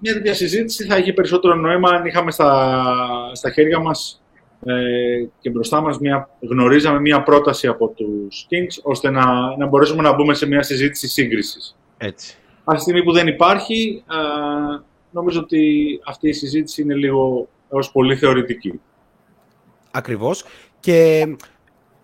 μια 0.00 0.12
τέτοια 0.12 0.34
συζήτηση 0.34 0.84
θα 0.84 0.96
είχε 0.96 1.12
περισσότερο 1.12 1.54
νόημα 1.54 1.90
αν 1.90 2.04
είχαμε 2.04 2.30
στα, 2.30 3.30
στα 3.32 3.50
χέρια 3.50 3.78
μας 3.78 4.22
ε, 4.64 5.24
και 5.40 5.50
μπροστά 5.50 5.80
μας 5.80 5.98
μια, 5.98 6.28
γνωρίζαμε 6.40 7.00
μια 7.00 7.22
πρόταση 7.22 7.66
από 7.66 7.88
τους 7.88 8.46
Kings 8.50 8.82
ώστε 8.82 9.10
να, 9.10 9.56
να 9.56 9.66
μπορέσουμε 9.66 10.02
να 10.02 10.14
μπούμε 10.14 10.34
σε 10.34 10.46
μια 10.46 10.62
συζήτηση 10.62 11.08
σύγκρισης. 11.08 11.76
Έτσι. 11.98 12.36
Από 12.64 12.76
τη 12.76 12.82
στιγμή 12.82 13.02
που 13.02 13.12
δεν 13.12 13.26
υπάρχει, 13.26 14.04
νομίζω 15.10 15.40
ότι 15.40 16.00
αυτή 16.06 16.28
η 16.28 16.32
συζήτηση 16.32 16.82
είναι 16.82 16.94
λίγο 16.94 17.48
έως 17.72 17.92
πολύ 17.92 18.16
θεωρητική. 18.16 18.80
Ακριβώς. 19.90 20.44
Και 20.80 21.26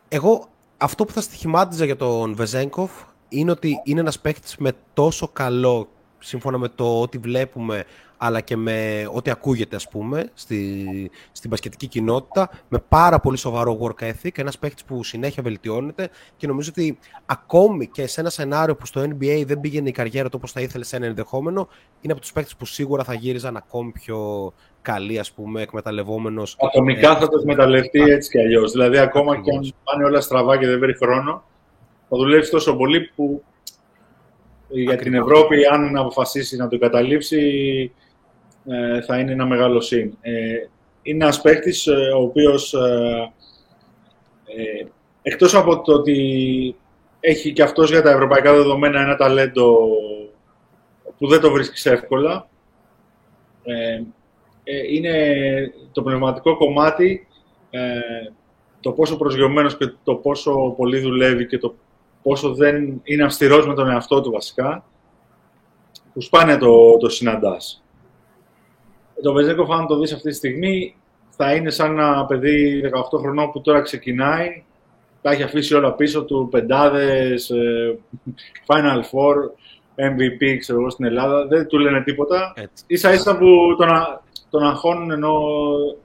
εγώ 0.09 0.49
αυτό 0.77 1.05
που 1.05 1.13
θα 1.13 1.21
στοιχημάτιζα 1.21 1.85
για 1.85 1.97
τον 1.97 2.35
Βεζέγκοφ 2.35 2.91
είναι 3.29 3.51
ότι 3.51 3.81
είναι 3.85 4.01
ένας 4.01 4.21
παίχτης 4.21 4.57
με 4.57 4.73
τόσο 4.95 5.29
καλό 5.29 5.89
σύμφωνα 6.19 6.59
με 6.59 6.69
το 6.69 7.01
ότι 7.01 7.19
βλέπουμε 7.19 7.85
αλλά 8.17 8.41
και 8.41 8.57
με 8.57 9.09
ό,τι 9.13 9.31
ακούγεται 9.31 9.77
ας 9.77 9.89
πούμε 9.89 10.31
στη, 10.35 11.11
στην 11.33 11.51
πασχετική 11.51 11.87
κοινότητα 11.87 12.51
με 12.69 12.79
πάρα 12.89 13.21
πολύ 13.21 13.37
σοβαρό 13.37 13.79
work 13.83 14.05
ethic, 14.05 14.39
ένας 14.39 14.59
παίχτης 14.59 14.85
που 14.85 15.05
συνέχεια 15.05 15.43
βελτιώνεται 15.43 16.09
και 16.37 16.47
νομίζω 16.47 16.71
ότι 16.73 16.99
ακόμη 17.27 17.87
και 17.87 18.07
σε 18.07 18.21
ένα 18.21 18.31
σενάριο 18.31 18.77
που 18.77 18.87
στο 18.87 19.01
NBA 19.01 19.43
δεν 19.47 19.61
πήγαινε 19.61 19.89
η 19.89 19.93
καριέρα 19.93 20.29
του 20.29 20.35
όπως 20.39 20.53
θα 20.53 20.61
ήθελε 20.61 20.85
σε 20.85 20.97
ένα 20.97 21.07
ενδεχόμενο 21.07 21.69
είναι 22.01 22.13
από 22.13 22.23
τους 22.23 22.33
παίχτες 22.33 22.57
που 22.57 22.65
σίγουρα 22.65 23.05
θα 23.05 23.15
γύριζαν 23.15 23.57
ακόμη 23.57 23.91
πιο 23.91 24.53
καλή 24.83 25.19
ας 25.19 25.33
πούμε 25.33 25.63
εκμεταλλευόμενος. 25.63 26.57
Ατομικά 26.61 27.11
ε, 27.11 27.19
θα 27.19 27.29
το 27.29 27.39
εκμεταλλευτεί 27.39 28.01
έτσι 28.01 28.31
κι 28.31 28.39
αλλιώς. 28.39 28.73
Δηλαδή 28.73 28.99
ακόμα 28.99 29.41
και 29.41 29.51
αν 29.51 29.75
πάνε 29.85 30.05
όλα 30.05 30.21
στραβά 30.21 30.59
και 30.59 30.67
δεν 30.67 30.79
βρει 30.79 30.97
χρόνο 30.97 31.45
θα 32.09 32.17
δουλεύει 32.17 32.51
τόσο 32.51 32.77
πολύ 32.77 33.01
που 33.17 33.43
για 34.69 34.97
την 34.97 35.15
Ευρώπη, 35.15 35.57
αν 35.73 35.97
αποφασίσει 35.97 36.57
να 36.57 36.69
το 36.69 36.79
καταλήψει, 36.79 37.41
ε, 38.69 39.01
θα 39.01 39.19
είναι 39.19 39.33
ένα 39.33 39.47
μεγάλο 39.47 39.81
συν. 39.81 40.17
Ε, 40.21 40.33
είναι 41.03 41.25
ένας 41.25 41.41
παίκτης 41.41 41.87
ε, 41.87 42.13
ο 42.17 42.23
οποίος, 42.23 42.75
εκτός 45.23 45.55
από 45.55 45.83
το 45.83 45.93
ότι 45.93 46.77
έχει 47.21 47.53
και 47.53 47.63
αυτός 47.63 47.91
για 47.91 48.03
τα 48.03 48.11
ευρωπαϊκά 48.11 48.53
δεδομένα 48.53 49.01
ένα 49.01 49.17
ταλέντο 49.17 49.89
που 51.19 51.29
δεν 51.29 51.41
το 51.41 51.51
βρίσκεις 51.51 51.87
εύκολα, 51.87 52.49
είναι 54.91 55.15
το 55.93 56.03
πνευματικό 56.03 56.57
κομμάτι, 56.57 57.27
το 58.81 58.93
πόσο 58.93 59.17
προσγειωμένος 59.17 59.77
και 59.77 59.93
το 60.05 60.15
πόσο 60.15 60.75
πολύ 60.77 60.99
δουλεύει 60.99 61.47
και 61.47 61.59
το 61.59 61.75
πόσο 62.23 62.55
δεν 62.55 63.01
είναι 63.05 63.25
αυστηρός 63.25 63.67
με 63.67 63.75
τον 63.75 63.91
εαυτό 63.91 64.21
του 64.21 64.31
βασικά, 64.31 64.85
που 66.13 66.21
σπάνια 66.21 66.59
το, 66.59 66.97
το 66.97 67.09
συναντάς. 67.09 67.86
Το 69.23 69.33
Βεζέκοφ, 69.33 69.71
αν 69.71 69.87
το 69.87 69.99
δεις 69.99 70.13
αυτή 70.13 70.29
τη 70.29 70.35
στιγμή, 70.35 70.95
θα 71.29 71.55
είναι 71.55 71.71
σαν 71.71 71.99
ένα 71.99 72.25
παιδί 72.27 72.83
18 73.15 73.19
χρονών 73.19 73.51
που 73.51 73.61
τώρα 73.61 73.81
ξεκινάει, 73.81 74.65
τα 75.23 75.31
έχει 75.31 75.43
αφήσει 75.43 75.75
όλα 75.75 75.93
πίσω 75.93 76.25
του, 76.25 76.49
πεντάδες, 76.51 77.51
ε, 77.51 77.99
Final 78.67 79.01
Four, 79.01 79.35
MVP, 79.97 80.59
ξέρω 80.59 80.81
εγώ, 80.81 80.91
στην 80.91 81.05
Ελλάδα, 81.05 81.47
δεν 81.47 81.67
του 81.67 81.79
λένε 81.79 82.03
τίποτα. 82.03 82.53
Έτσι. 82.57 82.85
Ίσα 82.87 83.13
ίσα 83.13 83.39
που 83.39 83.47
τον, 83.79 83.89
τον 84.51 84.63
αγχώνουν 84.63 85.11
ενώ 85.11 85.41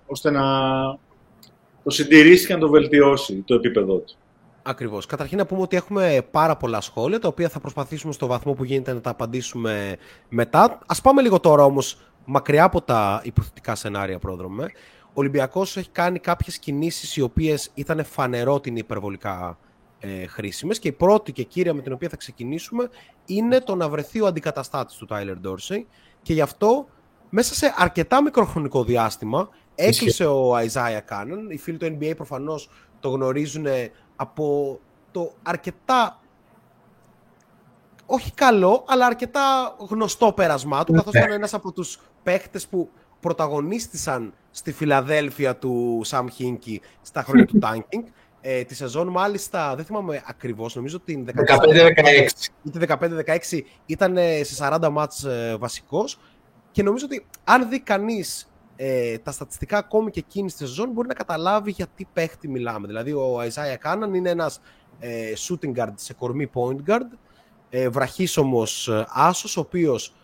ώστε 0.06 0.32
να 0.32 0.44
το 1.84 1.90
συντηρήσει 1.90 2.48
και 2.48 2.54
να 2.54 2.60
το 2.60 2.70
βελτιώσει 2.70 3.44
το 3.46 3.54
επίπεδό 3.56 3.98
του. 3.98 4.16
Ακριβώς. 4.64 5.06
Καταρχήν 5.06 5.38
να 5.38 5.46
πούμε 5.46 5.62
ότι 5.62 5.76
έχουμε 5.76 6.26
πάρα 6.32 6.58
πολλά 6.58 6.82
σχόλια, 6.82 7.20
τα 7.20 7.28
οποία 7.28 7.50
θα 7.50 7.60
προσπαθήσουμε 7.60 8.14
στο 8.14 8.28
βαθμό 8.28 8.54
που 8.54 8.64
γίνεται 8.64 8.94
να 8.94 9.02
τα 9.02 9.10
απαντήσουμε 9.10 9.96
μετά. 10.30 10.80
Α 10.86 11.02
πάμε 11.02 11.22
λίγο 11.22 11.40
τώρα 11.40 11.64
όμως 11.64 11.98
μακριά 12.26 12.64
από 12.64 12.82
τα 12.82 13.22
υποθετικά 13.24 13.76
σενάρια, 13.76 14.20
πρόδρομε. 14.20 14.72
Ο 15.04 15.14
Ολυμπιακός 15.14 15.78
έχει 15.78 15.90
κάνει 15.90 16.20
κάποιες 16.20 16.60
κινήσεις 16.60 17.16
οι 17.16 17.22
οποίες 17.22 17.72
ήταν 17.74 18.04
φανερό 18.04 18.54
ότι 18.54 18.70
είναι 18.70 18.80
υπερβολικά 18.80 19.58
ε, 20.00 20.26
χρήσιμες. 20.28 20.80
Και 20.80 20.88
η 20.88 20.92
πρώτη 20.92 21.32
και 21.32 21.44
κύρια 21.44 21.74
με 21.74 21.82
την 21.82 21.94
οποία 21.94 22.10
θα 22.10 22.16
ξεκινήσουμε 22.16 22.90
είναι 23.26 23.60
το 23.60 23.76
να 23.76 23.90
βρεθεί 23.90 24.22
ο 24.22 24.26
αντικαταστάτης 24.26 24.96
του 24.96 25.06
Τάιλερ 25.06 25.40
Ντόρσεϊ. 25.40 25.88
Και 26.22 26.34
γι' 26.34 26.42
αυτό 26.42 26.88
μέσα 27.30 27.54
σε 27.54 27.74
αρκετά 27.78 28.22
μικρό 28.22 28.46
χρονικό 28.46 28.84
διάστημα 28.84 29.50
έκλεισε 29.76 30.26
ο 30.26 30.58
Isaiah 30.58 31.02
Κάναν. 31.06 31.50
Οι 31.50 31.58
φίλοι 31.58 31.78
του 31.78 31.98
NBA 32.00 32.14
προφανώς 32.16 32.70
το 33.00 33.10
γνωρίζουν 33.10 33.66
από 34.16 34.80
το 35.12 35.34
αρκετά 35.44 36.21
όχι 38.12 38.32
καλό, 38.34 38.84
αλλά 38.88 39.06
αρκετά 39.06 39.76
γνωστό 39.90 40.32
πέρασμά 40.34 40.84
του, 40.84 40.94
καθώς 40.94 41.14
ναι. 41.14 41.20
ήταν 41.20 41.32
ένας 41.32 41.54
από 41.54 41.72
τους 41.72 42.00
παίχτες 42.24 42.68
που 42.68 42.90
πρωταγωνίστησαν 43.20 44.34
στη 44.52 44.72
Φιλαδέλφια 44.72 45.56
του 45.56 46.02
Σαμ 46.04 46.28
Χίνκι 46.28 46.82
στα 47.02 47.24
χρόνια 47.24 47.46
του 47.46 47.60
Tanking. 47.64 48.04
Ε, 48.42 48.64
τη 48.64 48.76
σεζόν 48.76 49.08
μάλιστα, 49.08 49.76
δεν 49.76 49.86
θυμάμαι 49.86 50.24
ακριβώς, 50.26 50.76
νομίζω 50.76 51.00
την 51.00 51.30
15-16 52.88 53.62
ήταν 53.86 54.18
σε 54.42 54.70
40 54.82 54.90
μάτς 54.92 55.24
ε, 55.24 55.56
βασικός 55.60 56.20
και 56.72 56.84
νομίζω 56.84 57.06
ότι 57.06 57.26
αν 57.44 57.70
δει 57.70 57.80
κανείς 57.80 58.52
ε, 58.76 59.18
τα 59.18 59.32
στατιστικά 59.32 59.78
ακόμη 59.78 60.12
και 60.12 60.20
εκείνη 60.20 60.48
τη 60.48 60.58
σεζόν 60.58 60.90
μπορεί 60.92 61.08
να 61.08 61.14
καταλάβει 61.14 61.72
για 61.72 61.88
τι 61.96 62.06
παίχτη 62.14 62.48
μιλάμε. 62.48 62.88
Δηλαδή 62.88 63.12
ο 63.12 63.42
Isaiah 63.42 63.78
Κάναν 63.80 64.14
είναι 64.14 64.30
ένας 64.30 64.60
ε, 65.00 65.34
shooting 65.38 65.74
guard 65.76 65.94
σε 65.96 66.14
κορμί 66.14 66.50
point 66.54 66.90
guard, 66.90 67.08
ε, 67.72 67.90
βραχής 67.90 68.38
όμως 68.38 68.88
ε, 68.88 69.06
άσος, 69.10 69.58
ο 69.58 69.60
οποίος 69.60 70.16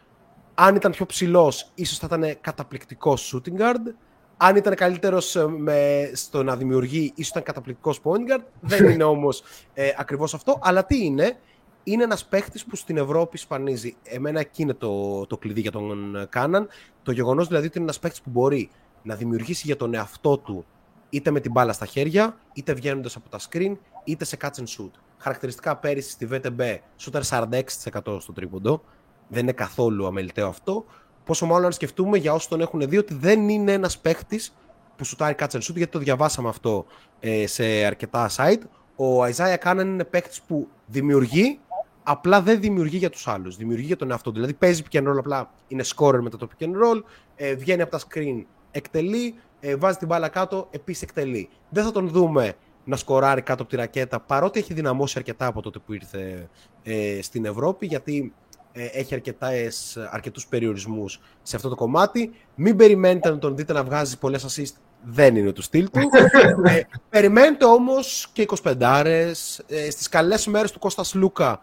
αν 0.54 0.76
ήταν 0.76 0.92
πιο 0.92 1.06
ψηλός 1.06 1.72
ίσως 1.76 1.98
θα 1.98 2.06
ήταν 2.16 2.38
καταπληκτικός 2.42 3.34
shooting 3.36 3.62
guard, 3.62 3.94
αν 4.38 4.56
ήταν 4.56 4.76
καλύτερος 4.76 5.36
ε, 5.68 6.12
στο 6.14 6.44
να 6.44 6.56
δημιουργεί, 6.56 7.12
ίσως 7.16 7.30
ήταν 7.30 7.44
καταπληκτικός 7.44 8.00
point 8.04 8.32
guard. 8.32 8.44
Δεν 8.62 8.90
είναι 8.90 9.04
όμως 9.16 9.44
ε, 9.74 9.92
ακριβώς 9.98 10.34
αυτό. 10.34 10.60
Αλλά 10.62 10.86
τι 10.86 11.06
είναι, 11.06 11.38
είναι 11.84 12.04
ένας 12.04 12.26
παίχτη 12.26 12.62
που 12.70 12.76
στην 12.76 12.98
Ευρώπη 12.98 13.38
σπανίζει. 13.38 13.96
Εμένα 14.04 14.40
εκεί 14.40 14.62
είναι 14.62 14.74
το, 14.74 15.26
το 15.26 15.38
κλειδί 15.38 15.62
για 15.62 15.72
τον 15.72 16.16
ε, 16.16 16.26
Κάναν. 16.30 16.68
Το 17.04 17.12
γεγονός 17.12 17.48
δηλαδή 17.48 17.66
ότι 17.66 17.78
είναι 17.78 17.86
ένας 17.86 18.00
παίχτη 18.00 18.20
που 18.24 18.30
μπορεί 18.30 18.70
να 19.04 19.16
δημιουργήσει 19.16 19.64
για 19.66 19.76
τον 19.76 19.94
εαυτό 19.94 20.38
του 20.38 20.66
είτε 21.10 21.32
με 21.32 21.40
την 21.40 21.52
μπάλα 21.52 21.74
στα 21.74 21.86
χέρια, 21.86 22.38
είτε 22.54 22.74
βγαίνοντας 22.74 23.16
από 23.16 23.30
τα 23.30 23.40
screen, 23.50 23.78
είτε 24.04 24.26
σε 24.26 24.38
catch 24.42 24.60
and 24.60 24.68
shoot. 24.78 24.92
Χαρακτηριστικά 25.18 25.76
πέρυσι 25.76 26.10
στη 26.10 26.28
VTB, 26.32 26.78
shooter 27.00 27.22
46% 27.22 28.22
στο 28.22 28.34
τρίποντο. 28.34 28.84
Δεν 29.28 29.44
είναι 29.44 29.52
καθόλου 29.52 30.08
αμεληταίο 30.08 30.48
αυτό. 30.48 30.86
Πόσο 31.24 31.46
μάλλον 31.46 31.66
αν 31.66 31.72
σκεφτούμε 31.72 32.18
για 32.18 32.34
όσους 32.34 32.48
τον 32.48 32.62
έχουν 32.62 32.90
δει 32.90 32.98
ότι 32.98 33.14
δεν 33.14 33.50
είναι 33.50 33.72
ένας 33.72 34.00
παίχτης 34.00 34.56
που 34.96 35.04
σουτάρει 35.04 35.36
catch 35.40 35.50
and 35.50 35.58
shoot, 35.58 35.76
γιατί 35.76 35.92
το 35.92 36.00
διαβάσαμε 36.00 36.50
αυτό 36.50 36.86
ε, 37.20 37.48
σε 37.48 37.64
αρκετά 37.64 38.30
site. 38.36 38.62
Ο 38.96 39.24
Isaiah 39.24 39.58
Cannon 39.64 39.82
είναι 39.82 40.04
παίχτης 40.04 40.42
που 40.42 40.68
δημιουργεί, 40.86 41.60
απλά 42.04 42.42
δεν 42.42 42.60
δημιουργεί 42.60 42.98
για 42.98 43.10
τους 43.10 43.28
άλλους. 43.28 43.56
Δημιουργεί 43.56 43.86
για 43.86 43.96
τον 43.96 44.12
εαυτό 44.12 44.30
του. 44.30 44.36
Δηλαδή 44.36 44.54
παίζει 44.54 44.84
pick 44.92 44.98
and 44.98 45.08
roll, 45.12 45.18
απλά 45.18 45.52
είναι 45.68 45.84
scorer 45.96 46.20
με 46.22 46.30
το 46.30 46.48
pick 46.58 46.64
and 46.64 46.70
roll, 46.70 47.02
ε, 47.36 47.56
βγαίνει 47.56 47.82
από 47.82 47.92
τα 47.92 48.00
screen, 48.00 48.44
εκτελεί, 48.72 49.36
ε, 49.60 49.76
βάζει 49.76 49.98
την 49.98 50.08
μπάλα 50.08 50.30
κάτω, 50.30 50.68
επίσης 50.72 51.02
εκτελεί. 51.02 51.50
Δεν 51.70 51.84
θα 51.84 51.92
τον 51.92 52.08
δούμε 52.08 52.54
να 52.88 52.96
σκοράρει 52.96 53.42
κάτω 53.42 53.62
από 53.62 53.72
τη 53.72 53.78
ρακέτα, 53.78 54.20
παρότι 54.20 54.60
έχει 54.60 54.74
δυναμώσει 54.74 55.14
αρκετά 55.18 55.46
από 55.46 55.62
τότε 55.62 55.80
που 55.80 55.94
ήρθε 55.94 56.50
ε, 56.84 57.20
στην 57.22 57.46
Ευρώπη, 57.46 57.86
γιατί 57.86 58.34
ε, 58.72 58.86
έχει 58.86 59.14
αρκετές, 59.14 59.98
αρκετούς 60.10 60.48
περιορισμούς 60.48 61.20
σε 61.44 61.56
αυτό 61.56 61.70
το 61.70 61.76
κομμάτι. 61.76 62.32
Μην 62.56 62.76
περιμένετε 62.76 63.30
να 63.30 63.38
τον 63.38 63.56
δείτε 63.56 63.74
να 63.74 63.84
βγάζει 63.84 64.18
πολλές 64.18 64.46
assist, 64.46 64.76
δεν 65.04 65.36
είναι 65.36 65.52
του 65.52 65.62
στυλ 65.62 65.90
του. 65.90 66.00
ε, 66.70 66.82
περιμένετε 67.10 67.66
όμως 67.66 68.30
και 68.34 68.46
25 68.64 68.76
άρες. 68.80 69.64
Ε, 69.68 69.90
στις 69.90 70.10
καλές 70.10 70.48
μέρες 70.48 70.72
του 70.72 70.80
Κώστας 70.80 71.14
Λούκα 71.14 71.62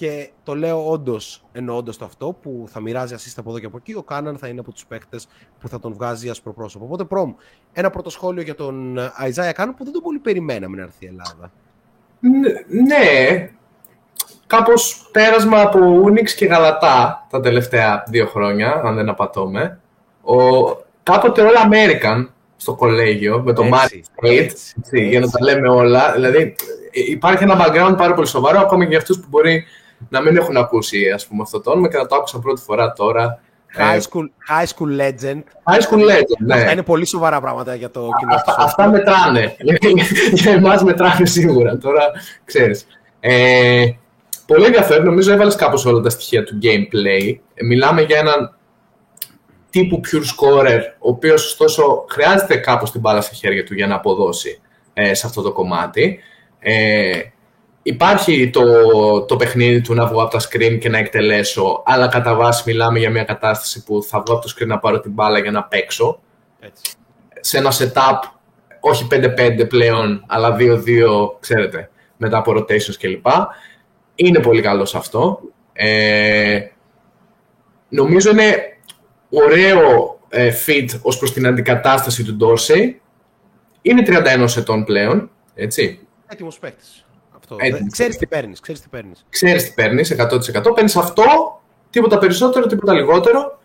και 0.00 0.30
το 0.42 0.54
λέω 0.54 0.90
όντως, 0.90 1.42
εννοώ 1.52 1.76
όντως 1.76 1.96
το 1.96 2.04
αυτό, 2.04 2.36
που 2.42 2.64
θα 2.68 2.80
μοιράζει 2.80 3.14
assist 3.18 3.34
από 3.36 3.50
εδώ 3.50 3.58
και 3.58 3.66
από 3.66 3.76
εκεί. 3.76 3.94
Ο 3.94 4.02
Κάναν 4.02 4.38
θα 4.38 4.48
είναι 4.48 4.60
από 4.60 4.72
τους 4.72 4.86
παίκτες 4.86 5.28
που 5.60 5.68
θα 5.68 5.78
τον 5.78 5.92
βγάζει 5.92 6.28
ασπροπρόσωπο. 6.28 6.84
Οπότε, 6.84 7.04
πρόμ, 7.04 7.34
ένα 7.72 7.90
πρώτο 7.90 8.10
σχόλιο 8.10 8.42
για 8.42 8.54
τον 8.54 8.98
Αϊζάια 9.14 9.52
Κάναν 9.52 9.74
που 9.74 9.84
δεν 9.84 9.92
τον 9.92 10.02
πολύ 10.02 10.18
περιμέναμε 10.18 10.76
να 10.76 10.82
έρθει 10.82 11.04
η 11.04 11.06
Ελλάδα. 11.06 11.52
Ναι, 12.86 13.48
κάπως 14.46 15.08
πέρασμα 15.12 15.60
από 15.60 15.78
Unix 16.04 16.30
και 16.30 16.46
Γαλατά 16.46 17.26
τα 17.30 17.40
τελευταία 17.40 18.04
δύο 18.06 18.26
χρόνια, 18.26 18.80
αν 18.84 18.94
δεν 18.94 19.08
απατώμε. 19.08 19.80
Ο, 20.22 20.36
κάποτε 21.02 21.42
All 21.42 21.72
American 21.72 22.28
στο 22.56 22.74
κολέγιο 22.74 23.42
με 23.42 23.52
το 23.52 23.62
Mario 23.72 24.26
State, 24.26 24.50
για 24.92 25.20
να 25.20 25.30
τα 25.30 25.44
λέμε 25.44 25.68
όλα. 25.68 26.12
Δηλαδή 26.12 26.54
υπάρχει 26.92 27.42
ένα 27.42 27.56
background 27.58 27.94
πάρα 27.96 28.14
πολύ 28.14 28.26
σοβαρό, 28.26 28.60
ακόμη 28.60 28.82
και 28.82 28.90
για 28.90 28.98
αυτούς 28.98 29.20
που 29.20 29.26
μπορεί 29.28 29.64
να 30.08 30.20
μην 30.20 30.36
έχουν 30.36 30.56
ακούσει 30.56 31.10
ας 31.10 31.26
πούμε, 31.26 31.42
αυτό 31.42 31.60
το 31.60 31.70
όνομα 31.70 31.88
και 31.88 31.96
να 31.96 32.06
το 32.06 32.14
άκουσα 32.14 32.38
πρώτη 32.38 32.60
φορά 32.60 32.92
τώρα. 32.92 33.40
High 33.78 34.00
school, 34.00 34.24
high 34.50 34.66
school 34.66 35.00
legend. 35.00 35.42
High 35.72 35.80
school 35.80 36.10
legend, 36.10 36.38
ναι. 36.38 36.54
Αυτά 36.54 36.72
είναι 36.72 36.82
πολύ 36.82 37.06
σοβαρά 37.06 37.40
πράγματα 37.40 37.74
για 37.74 37.90
το 37.90 38.08
κοινό. 38.18 38.34
Αυτά, 38.34 38.54
αυτά 38.58 38.88
μετράνε. 38.88 39.56
για 40.32 40.52
εμάς 40.52 40.82
μετράνε 40.82 41.26
σίγουρα. 41.26 41.78
Τώρα, 41.78 42.02
ξέρεις. 42.44 42.86
Ε, 43.20 43.84
Πολύ 44.50 44.64
ενδιαφέρον. 44.64 45.04
Νομίζω 45.04 45.32
έβαλες 45.32 45.54
κάπως 45.54 45.84
όλα 45.84 46.00
τα 46.00 46.10
στοιχεία 46.10 46.44
του 46.44 46.58
gameplay. 46.62 47.38
Ε, 47.54 47.64
μιλάμε 47.64 48.02
για 48.02 48.18
έναν 48.18 48.56
τύπου 49.70 50.00
pure 50.04 50.16
scorer, 50.16 50.80
ο 50.98 51.08
οποίος 51.08 51.44
ωστόσο 51.44 52.04
χρειάζεται 52.08 52.56
κάπως 52.56 52.90
την 52.90 53.00
μπάλα 53.00 53.20
στα 53.20 53.34
χέρια 53.34 53.64
του 53.64 53.74
για 53.74 53.86
να 53.86 53.94
αποδώσει 53.94 54.60
ε, 54.92 55.14
σε 55.14 55.26
αυτό 55.26 55.42
το 55.42 55.52
κομμάτι. 55.52 56.18
Ε, 56.58 57.20
υπάρχει 57.90 58.50
το, 58.50 58.62
το 59.24 59.36
παιχνίδι 59.36 59.80
του 59.80 59.94
να 59.94 60.06
βγω 60.06 60.22
από 60.22 60.30
τα 60.30 60.40
screen 60.40 60.78
και 60.80 60.88
να 60.88 60.98
εκτελέσω, 60.98 61.82
αλλά 61.86 62.08
κατά 62.08 62.34
βάση 62.34 62.62
μιλάμε 62.66 62.98
για 62.98 63.10
μια 63.10 63.24
κατάσταση 63.24 63.84
που 63.84 64.02
θα 64.02 64.22
βγω 64.26 64.36
από 64.36 64.46
το 64.46 64.54
screen 64.56 64.66
να 64.66 64.78
πάρω 64.78 65.00
την 65.00 65.10
μπάλα 65.10 65.38
για 65.38 65.50
να 65.50 65.64
παίξω. 65.64 66.20
Έτσι. 66.60 66.92
Σε 67.40 67.58
ένα 67.58 67.72
setup, 67.72 68.18
όχι 68.80 69.06
5-5 69.10 69.68
πλέον, 69.68 70.24
αλλά 70.26 70.56
2-2, 70.58 70.76
ξέρετε, 71.40 71.90
μετά 72.16 72.38
από 72.38 72.52
rotations 72.52 72.96
κλπ 72.98 73.26
είναι 74.14 74.40
πολύ 74.40 74.62
καλό 74.62 74.84
σε 74.84 74.96
αυτό. 74.96 75.40
Ε, 75.72 76.60
νομίζω 77.88 78.30
είναι 78.30 78.56
ωραίο 79.30 80.18
ε, 80.28 80.52
fit 80.66 80.88
ως 81.02 81.18
προς 81.18 81.32
την 81.32 81.46
αντικατάσταση 81.46 82.24
του 82.24 82.36
Dorsey. 82.40 82.94
Είναι 83.82 84.02
31 84.06 84.56
ετών 84.56 84.84
πλέον, 84.84 85.30
έτσι. 85.54 86.00
Έτοιμος 86.26 86.58
παίκτης. 86.58 87.04
Αυτό. 87.54 87.86
ξέρεις 87.90 88.16
τι 88.16 88.26
παίρνεις, 88.26 88.60
ξέρεις 88.60 88.80
τι 88.80 88.88
παίρνεις. 88.88 89.26
Ξέρεις 89.28 89.64
τι 89.64 89.72
παίρνεις, 89.74 90.10
100%. 90.10 90.72
Παίρνεις 90.74 90.96
αυτό, 90.96 91.22
τίποτα 91.90 92.18
περισσότερο, 92.18 92.66
τίποτα 92.66 92.92
λιγότερο. 92.92 93.58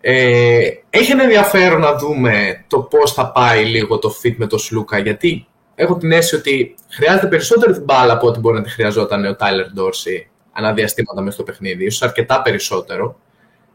Ε, 0.00 0.68
έχει 0.90 1.12
ένα 1.12 1.22
ενδιαφέρον 1.22 1.80
να 1.80 1.96
δούμε 1.96 2.64
το 2.66 2.80
πώς 2.80 3.12
θα 3.12 3.32
πάει 3.32 3.64
λίγο 3.64 3.98
το 3.98 4.14
fit 4.22 4.34
με 4.36 4.46
το 4.46 4.58
Σλούκα, 4.58 4.98
γιατί 4.98 5.46
έχω 5.74 5.96
την 5.96 6.12
αίσθηση 6.12 6.34
ότι 6.34 6.74
χρειάζεται 6.88 7.26
περισσότερη 7.26 7.72
την 7.72 7.82
μπάλα 7.82 8.12
από 8.12 8.26
ό,τι 8.26 8.38
μπορεί 8.38 8.56
να 8.56 8.62
τη 8.62 8.70
χρειαζόταν 8.70 9.24
ο 9.24 9.36
Τάιλερ 9.36 9.72
Ντόρσι 9.72 10.30
αναδιαστήματα 10.52 11.20
μέσα 11.20 11.34
στο 11.34 11.42
παιχνίδι, 11.42 11.84
ίσως 11.84 12.02
αρκετά 12.02 12.42
περισσότερο. 12.42 13.18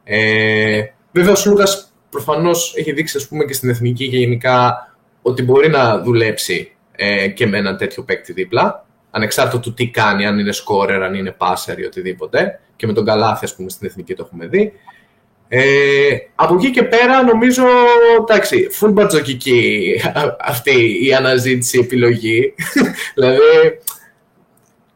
Ε, 0.03 0.81
βέβαια, 1.11 1.31
ο 1.31 1.35
Σλούκας 1.35 1.93
προφανώς 2.09 2.73
έχει 2.77 2.91
δείξει 2.91 3.17
ας 3.17 3.27
πούμε, 3.27 3.45
και 3.45 3.53
στην 3.53 3.69
εθνική 3.69 4.09
και 4.09 4.17
γενικά 4.17 4.89
ότι 5.21 5.43
μπορεί 5.43 5.69
να 5.69 6.01
δουλέψει 6.01 6.75
ε, 6.91 7.27
και 7.27 7.47
με 7.47 7.57
ένα 7.57 7.75
τέτοιο 7.75 8.03
παίκτη 8.03 8.33
δίπλα, 8.33 8.84
ανεξάρτητα 9.15 9.59
του 9.59 9.73
τι 9.73 9.87
κάνει, 9.87 10.25
αν 10.25 10.39
είναι 10.39 10.51
σκόρερ, 10.51 11.03
αν 11.03 11.13
είναι 11.13 11.31
πάσερ 11.31 11.79
ή 11.79 11.85
οτιδήποτε. 11.85 12.59
Και 12.75 12.87
με 12.87 12.93
τον 12.93 13.05
Καλάθι, 13.05 13.45
ας 13.45 13.55
πούμε, 13.55 13.69
στην 13.69 13.87
εθνική 13.87 14.13
το 14.13 14.23
έχουμε 14.25 14.47
δει. 14.47 14.73
Ε, 15.47 15.61
από 16.35 16.53
εκεί 16.53 16.71
και 16.71 16.83
πέρα 16.83 17.23
νομίζω, 17.23 17.63
εντάξει, 18.19 18.67
full 18.79 18.89
μπατζοκική 18.91 19.93
αυτή 20.51 21.05
η 21.05 21.13
αναζήτηση 21.13 21.79
επιλογή. 21.79 22.53
δηλαδή, 23.15 23.39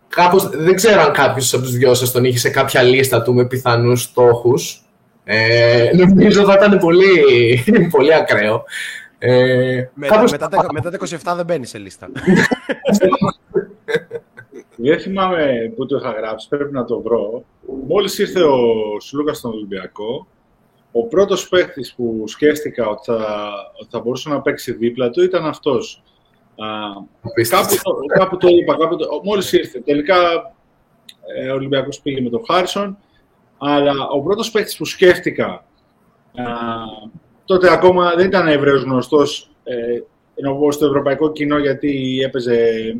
κάπως, 0.07 0.49
δεν 0.49 0.75
ξέρω 0.75 1.01
αν 1.01 1.11
κάποιος 1.11 1.53
από 1.53 1.63
τους 1.63 1.77
δυο 1.77 1.93
σας 1.93 2.11
τον 2.11 2.23
είχε 2.23 2.37
σε 2.37 2.49
κάποια 2.49 2.81
λίστα 2.81 3.21
του 3.21 3.33
με 3.33 3.45
πιθανούς 3.45 4.01
στόχους. 4.01 4.83
Ε, 5.23 5.89
νομίζω 5.95 6.43
θα 6.43 6.53
ήταν 6.53 6.77
πολύ, 6.77 7.23
πολύ 7.95 8.13
ακραίο. 8.13 8.63
Ε, 9.21 9.89
μετά, 9.93 10.15
κάπως... 10.15 10.31
μετά, 10.31 10.47
τα, 10.47 10.65
μετά 10.73 10.89
τα 10.89 10.97
27 10.97 11.35
δεν 11.35 11.45
μπαίνει 11.45 11.65
σε 11.65 11.77
λίστα. 11.77 12.07
Δεν 14.81 14.99
θυμάμαι 14.99 15.73
που 15.75 15.85
το 15.85 15.97
είχα 15.97 16.11
γράψει, 16.11 16.47
πρέπει 16.47 16.73
να 16.73 16.85
το 16.85 17.01
βρω. 17.01 17.43
Μόλις 17.87 18.19
ήρθε 18.19 18.43
ο 18.43 18.59
Σλούκας 18.99 19.37
στον 19.37 19.51
Ολυμπιακό, 19.51 20.27
ο 20.91 21.07
πρώτος 21.07 21.49
παίκτης 21.49 21.93
που 21.93 22.23
σκέφτηκα 22.27 22.87
ότι 22.87 23.01
θα, 23.05 23.51
θα 23.89 23.99
μπορούσε 23.99 24.29
να 24.29 24.41
παίξει 24.41 24.73
δίπλα 24.73 25.09
του 25.09 25.23
ήταν 25.23 25.45
αυτός. 25.45 26.03
κάπου, 27.49 27.75
το, 27.83 27.91
κάπου 28.13 28.37
το 28.37 28.47
είπα, 28.47 28.77
κάπου 28.77 28.95
το, 28.95 29.21
μόλις 29.23 29.51
ήρθε. 29.51 29.79
Τελικά 29.79 30.15
ε, 31.37 31.49
ο 31.49 31.53
Ολυμπιακός 31.53 32.01
πήγε 32.01 32.21
με 32.21 32.29
τον 32.29 32.41
Χάρισον, 32.47 32.97
αλλά 33.57 34.07
ο 34.07 34.21
πρώτος 34.21 34.51
παίκτης 34.51 34.77
που 34.77 34.85
σκέφτηκα 34.85 35.47
α, 35.47 36.45
τότε 37.45 37.71
ακόμα 37.71 38.13
δεν 38.15 38.25
ήταν 38.25 38.47
ευρέως 38.47 38.83
γνωστός 38.83 39.51
ε, 39.63 40.01
ενώ 40.35 40.71
στο 40.71 40.85
ευρωπαϊκό 40.85 41.31
κοινό 41.31 41.57
γιατί 41.57 42.19
έπαιζε 42.25 42.55
ε, 42.55 42.97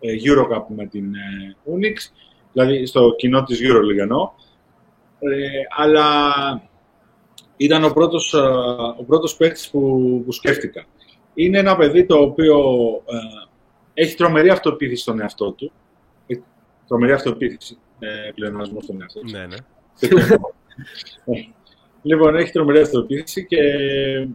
Eurocup 0.00 0.64
με 0.76 0.86
την 0.86 1.14
ε, 1.14 1.56
Unix, 1.64 1.94
δηλαδή 2.52 2.86
στο 2.86 3.14
κοινό 3.16 3.42
της 3.42 3.60
EuroLeague 3.62 3.98
εννοώ. 3.98 4.30
Ε, 5.18 5.60
αλλά 5.76 6.12
ήταν 7.56 7.84
ο 7.84 7.90
πρώτος, 7.90 8.34
ε, 8.34 8.38
ο 8.98 9.04
πρώτος 9.06 9.36
παίκτης 9.36 9.70
που, 9.70 10.22
που 10.24 10.32
σκέφτηκα. 10.32 10.86
Είναι 11.34 11.58
ένα 11.58 11.76
παιδί 11.76 12.06
το 12.06 12.18
οποίο 12.18 12.58
ε, 13.06 13.16
έχει 13.94 14.16
τρομερή 14.16 14.48
αυτοεπίθεση 14.48 15.02
στον 15.02 15.20
εαυτό 15.20 15.52
του. 15.52 15.72
Έχει 16.26 16.42
τρομερή 16.88 17.12
αυτοεπίθεση, 17.12 17.78
ε, 17.98 18.30
πλεονασμό 18.34 18.80
στον 18.80 19.00
εαυτό 19.00 19.20
του. 19.20 19.30
Ναι, 19.30 19.46
ναι. 19.46 19.56
λοιπόν, 22.02 22.36
έχει 22.36 22.52
τρομερή 22.52 22.80
αυτοεπίθεση 22.80 23.46
και 23.46 23.60
ε, 23.60 24.28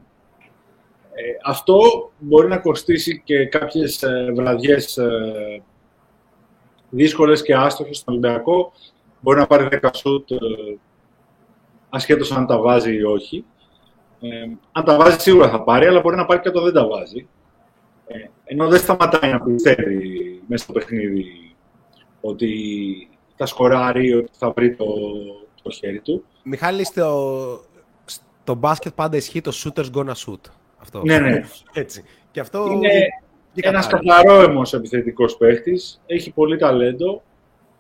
αυτό 1.46 2.12
μπορεί 2.20 2.48
να 2.48 2.58
κοστίσει 2.58 3.22
και 3.26 3.46
κάποιες 3.46 4.04
ε, 4.04 4.32
βραδιές 4.36 4.98
ε, 4.98 5.62
δύσκολες 6.90 7.42
και 7.42 7.56
άστοχες 7.56 7.98
στον 7.98 8.14
Ολυμπιακό. 8.14 8.72
Μπορεί 9.20 9.40
να 9.40 9.48
πάρει 9.48 9.68
10 9.82 9.90
σουτ 9.94 10.30
ασχέτως 11.90 12.32
αν 12.32 12.46
τα 12.46 12.60
βάζει 12.60 12.96
ή 12.96 13.04
όχι. 13.04 13.46
Ε, 14.22 14.28
αν 14.72 14.84
τα 14.84 14.98
βάζει 14.98 15.18
σίγουρα 15.20 15.50
θα 15.50 15.64
πάρει, 15.64 15.86
αλλά 15.86 16.00
μπορεί 16.00 16.16
να 16.16 16.26
πάρει 16.26 16.40
και 16.40 16.50
το 16.50 16.62
δεν 16.62 16.74
τα 16.74 16.88
βάζει. 16.88 17.28
Ε, 18.08 18.18
ενώ 18.44 18.68
δεν 18.68 18.80
σταματάει 18.80 19.32
να 19.32 19.42
πιστεύει 19.42 20.42
μέσα 20.48 20.64
στο 20.64 20.74
παιχνίδι 20.74 21.56
ότι 22.22 22.50
θα 23.36 23.46
σκοράρει, 23.46 24.14
ότι 24.14 24.32
θα 24.38 24.52
βρει 24.52 24.76
το, 24.76 24.86
το 25.62 25.72
χέρι 25.72 26.00
του. 26.00 26.26
Μιχάλη, 26.44 26.86
στο, 26.86 27.66
στο 28.06 28.54
μπάσκετ 28.54 28.94
πάντα 28.94 29.18
ισχύει 29.18 29.42
το 29.42 29.52
shooters 29.64 29.92
gonna 29.94 30.14
shoot. 30.26 30.61
Αυτό. 30.82 31.02
Ναι, 31.04 31.20
ναι. 31.20 31.42
Έτσι. 31.74 32.04
Και 32.32 32.40
αυτό 32.40 32.72
είναι 32.72 32.90
ένας 33.56 33.88
καθαρόαιμος 33.88 34.74
επιθετικός 34.74 35.38
παίχτης. 35.38 36.02
Έχει 36.06 36.32
πολύ 36.32 36.58
ταλέντο. 36.58 37.22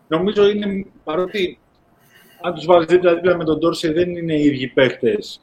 Νομίζω 0.07 0.49
είναι, 0.49 0.85
παρότι 1.03 1.59
αν 2.41 2.53
τους 2.53 2.65
βάλεις 2.65 2.87
δίπλα-δίπλα 2.87 3.37
με 3.37 3.43
τον 3.43 3.59
Τόρση 3.59 3.91
δεν 3.91 4.15
είναι 4.15 4.33
οι 4.33 4.43
ίδιοι 4.43 4.67
παίχτες 4.67 5.41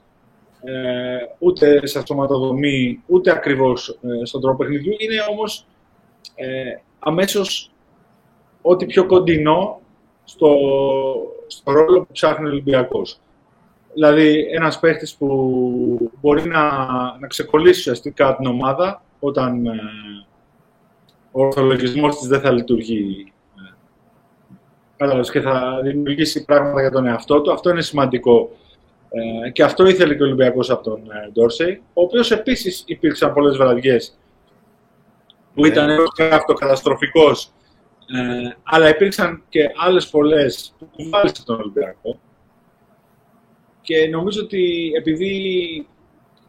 ε, 0.63 1.17
ούτε 1.39 1.87
σε 1.87 2.03
σωματοδομή, 2.07 3.03
ούτε 3.07 3.31
ακριβώς 3.31 3.89
ε, 3.89 4.25
στον 4.25 4.41
τρόπο 4.41 4.57
παιχνιδιού. 4.57 4.93
Είναι 4.99 5.17
όμως 5.31 5.67
ε, 6.35 6.81
αμέσως 6.99 7.71
ό,τι 8.63 8.87
πιο 8.87 9.07
κοντινό 9.07 9.81
στο, 10.25 10.57
στο 11.47 11.73
ρόλο 11.73 12.01
που 12.01 12.13
ψάχνει 12.13 12.47
ο 12.47 12.51
Ολυμπιακός. 12.51 13.21
Δηλαδή, 13.93 14.49
ένας 14.53 14.79
παίχτης 14.79 15.15
που 15.15 16.11
μπορεί 16.21 16.49
να, 16.49 16.63
να 17.19 17.27
ξεκολλήσει 17.27 17.79
ουσιαστικά 17.79 18.37
την 18.37 18.47
ομάδα 18.47 19.03
όταν 19.21 19.67
ε, 19.67 19.81
ο 21.33 21.45
ορθολογισμός 21.45 22.19
της 22.19 22.29
δεν 22.29 22.41
θα 22.41 22.51
λειτουργεί 22.51 23.33
και 25.33 25.41
θα 25.41 25.81
δημιουργήσει 25.83 26.45
πράγματα 26.45 26.81
για 26.81 26.91
τον 26.91 27.07
εαυτό 27.07 27.41
του. 27.41 27.53
Αυτό 27.53 27.71
είναι 27.71 27.83
σημαντικό. 27.83 28.51
Ε, 29.11 29.51
και 29.51 29.63
αυτό 29.63 29.87
ήθελε 29.87 30.15
και 30.15 30.23
ο 30.23 30.27
Ολυμπιακός 30.27 30.71
από 30.71 30.83
τον 30.83 31.11
ε, 31.11 31.31
Ντόρσεϊ, 31.33 31.83
ο 31.93 32.03
οποίος 32.03 32.31
επίσης 32.31 32.83
υπήρξαν 32.87 33.33
πολλές 33.33 33.57
βραδιές 33.57 34.19
που 35.55 35.67
ήταν 35.67 35.87
ναι. 35.87 36.25
αυτοκαταστροφικός, 36.25 37.53
ε, 38.07 38.57
αλλά 38.63 38.89
υπήρξαν 38.89 39.43
και 39.49 39.71
άλλες 39.77 40.09
πολλές 40.09 40.75
που 40.79 40.89
κουβάλισε 40.97 41.45
τον 41.45 41.61
Ολυμπιακό. 41.61 42.19
Και 43.89 44.09
νομίζω 44.09 44.43
ότι 44.43 44.93
επειδή 44.97 45.87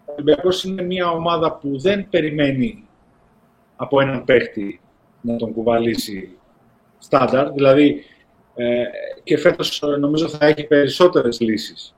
ο 0.05 0.11
Ολυμπιακός 0.11 0.63
είναι 0.63 0.81
μια 0.81 1.09
ομάδα 1.09 1.53
που 1.53 1.79
δεν 1.79 2.09
περιμένει 2.09 2.87
από 3.75 4.01
έναν 4.01 4.23
παίχτη 4.23 4.81
να 5.21 5.35
τον 5.35 5.53
κουβαλήσει 5.53 6.37
στάνταρ, 6.97 7.51
δηλαδή 7.51 8.03
ε, 8.55 8.83
και 9.23 9.37
φέτος 9.37 9.83
νομίζω 9.99 10.27
θα 10.27 10.45
έχει 10.45 10.67
περισσότερες 10.67 11.39
λύσεις 11.39 11.95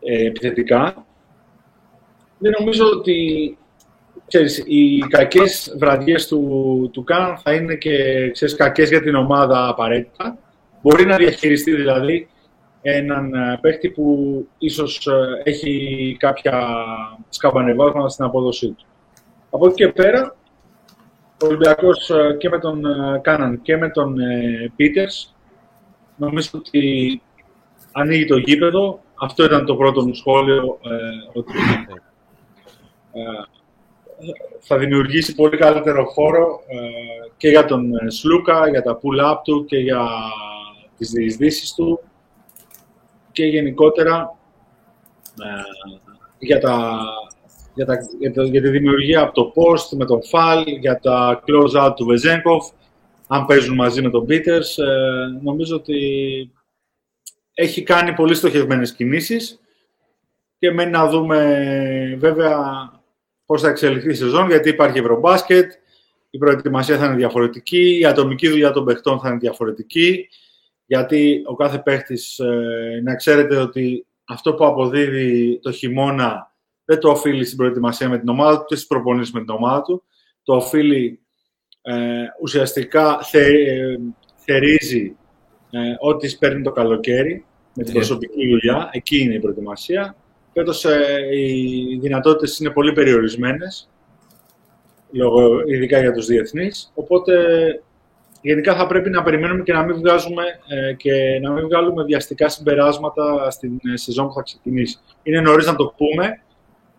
ε, 0.00 0.26
επιθετικά. 0.26 1.06
Δεν 2.38 2.52
νομίζω 2.58 2.84
ότι 2.86 3.58
ξέρεις, 4.26 4.62
οι 4.66 4.98
κακές 4.98 5.74
βραδιές 5.78 6.26
του, 6.26 6.90
του 6.92 7.04
Καν 7.04 7.38
θα 7.38 7.54
είναι 7.54 7.74
και 7.74 8.30
ξέρεις, 8.30 8.56
κακές 8.56 8.88
για 8.88 9.02
την 9.02 9.14
ομάδα 9.14 9.68
απαραίτητα. 9.68 10.38
Μπορεί 10.82 11.04
να 11.06 11.16
διαχειριστεί 11.16 11.74
δηλαδή 11.74 12.26
έναν 12.82 13.34
ε, 13.34 13.58
παίχτη 13.60 13.90
που 13.90 14.46
ίσως 14.58 15.06
ε, 15.06 15.42
έχει 15.44 16.16
κάποια 16.18 16.66
σκαμπανεβάσματα 17.28 18.08
στην 18.08 18.24
απόδοσή 18.24 18.68
του. 18.68 18.86
Από 19.50 19.66
εκεί 19.66 19.74
και 19.74 19.88
πέρα, 19.88 20.36
ο 21.42 21.46
Ολυμπιακός 21.46 22.10
ε, 22.10 22.36
και 22.38 22.48
με 22.48 22.58
τον 22.58 22.82
Κάναν 23.22 23.62
και 23.62 23.76
με 23.76 23.90
τον 23.90 24.16
Πίτερς 24.76 25.34
νομίζω 26.16 26.50
ότι 26.54 27.22
ανοίγει 27.92 28.24
το 28.24 28.36
γήπεδο. 28.36 29.00
Αυτό 29.14 29.44
ήταν 29.44 29.66
το 29.66 29.76
πρώτο 29.76 30.06
μου 30.06 30.14
σχόλιο, 30.14 30.78
ότι 31.32 31.52
θα 34.60 34.78
δημιουργήσει 34.78 35.34
πολύ 35.34 35.56
καλύτερο 35.56 36.04
χώρο 36.04 36.60
και 37.36 37.48
για 37.48 37.64
τον 37.64 37.90
Σλούκα, 38.06 38.68
για 38.68 38.82
τα 38.82 38.98
pull-up 38.98 39.36
του 39.44 39.64
και 39.64 39.76
για 39.76 40.06
τις 40.96 41.10
διεισδύσεις 41.10 41.74
του 41.74 42.00
και 43.32 43.44
γενικότερα 43.44 44.38
ε, 45.38 45.62
για, 46.38 46.60
τα, 46.60 47.00
για, 47.74 47.86
τα, 47.86 47.94
για, 48.44 48.62
τη 48.62 48.68
δημιουργία 48.68 49.20
από 49.20 49.32
το 49.32 49.52
post 49.56 49.96
με 49.96 50.04
τον 50.04 50.24
Φαλ, 50.24 50.64
για 50.66 50.98
τα 50.98 51.42
close-out 51.46 51.92
του 51.96 52.04
Βεζέγκοφ, 52.04 52.68
αν 53.26 53.46
παίζουν 53.46 53.74
μαζί 53.74 54.02
με 54.02 54.10
τον 54.10 54.26
Πίτερς. 54.26 54.78
Ε, 54.78 55.40
νομίζω 55.42 55.76
ότι 55.76 56.50
έχει 57.54 57.82
κάνει 57.82 58.12
πολύ 58.12 58.34
στοχευμένες 58.34 58.94
κινήσεις 58.94 59.60
και 60.58 60.70
μένει 60.70 60.90
να 60.90 61.08
δούμε 61.08 62.16
βέβαια 62.18 62.56
πώς 63.46 63.60
θα 63.60 63.68
εξελιχθεί 63.68 64.10
η 64.10 64.14
σεζόν, 64.14 64.48
γιατί 64.48 64.68
υπάρχει 64.68 64.98
Ευρωμπάσκετ, 64.98 65.72
η 66.30 66.38
προετοιμασία 66.38 66.98
θα 66.98 67.06
είναι 67.06 67.14
διαφορετική, 67.14 67.98
η 67.98 68.04
ατομική 68.04 68.48
δουλειά 68.48 68.72
των 68.72 68.84
παιχτών 68.84 69.20
θα 69.20 69.28
είναι 69.28 69.38
διαφορετική 69.38 70.28
γιατί 70.92 71.42
ο 71.46 71.54
κάθε 71.54 71.78
παίχτης, 71.78 72.38
ε, 72.38 73.00
να 73.04 73.14
ξέρετε 73.14 73.56
ότι 73.56 74.06
αυτό 74.24 74.54
που 74.54 74.66
αποδίδει 74.66 75.58
το 75.62 75.72
χειμώνα 75.72 76.52
δεν 76.84 76.98
το 76.98 77.10
οφείλει 77.10 77.44
στην 77.44 77.56
προετοιμασία 77.56 78.08
με 78.08 78.18
την 78.18 78.28
ομάδα 78.28 78.54
του, 78.56 78.62
ούτε 78.64 78.74
στις 78.74 78.86
προπονήσεις 78.86 79.32
με 79.32 79.40
την 79.40 79.50
ομάδα 79.50 79.82
του. 79.82 80.02
Το 80.42 80.54
οφείλει 80.54 81.20
ε, 81.82 81.94
ουσιαστικά 82.42 83.18
θε, 83.22 83.46
ε, 83.46 83.96
θερίζει 84.36 85.16
ε, 85.70 85.78
ό,τι 85.98 86.36
παίρνει 86.36 86.62
το 86.62 86.72
καλοκαίρι 86.72 87.44
με 87.74 87.82
την 87.82 87.92
ναι. 87.92 87.98
προσωπική 87.98 88.48
δουλειά. 88.48 88.88
Εκεί 88.92 89.18
είναι 89.18 89.34
η 89.34 89.40
προετοιμασία. 89.40 90.16
Φέτος 90.52 90.84
ε, 90.84 91.18
οι 91.36 91.98
δυνατότητες 92.00 92.58
είναι 92.58 92.70
πολύ 92.70 92.92
περιορισμένες, 92.92 93.90
λόγω, 95.10 95.60
ειδικά 95.66 96.00
για 96.00 96.12
τους 96.12 96.26
διεθνείς. 96.26 96.92
Οπότε 96.94 97.34
γενικά 98.42 98.74
θα 98.76 98.86
πρέπει 98.86 99.10
να 99.10 99.22
περιμένουμε 99.22 99.62
και 99.62 99.72
να 99.72 99.82
μην 99.82 99.96
βγάζουμε 99.96 100.42
ε, 100.68 100.92
και 100.92 101.38
να 101.42 101.50
μην 101.50 101.64
βγάλουμε 101.64 102.04
βιαστικά 102.04 102.48
συμπεράσματα 102.48 103.50
στην 103.50 103.80
ε, 103.92 103.96
σεζόν 103.96 104.26
που 104.26 104.32
θα 104.32 104.42
ξεκινήσει. 104.42 104.98
Είναι 105.22 105.40
νωρίς 105.40 105.66
να 105.66 105.74
το 105.74 105.94
πούμε, 105.96 106.42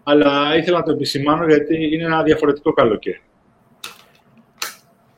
αλλά 0.03 0.57
ήθελα 0.57 0.77
να 0.77 0.83
το 0.83 0.91
επισημάνω 0.91 1.45
γιατί 1.45 1.93
είναι 1.93 2.03
ένα 2.03 2.23
διαφορετικό 2.23 2.73
καλοκαίρι. 2.73 3.21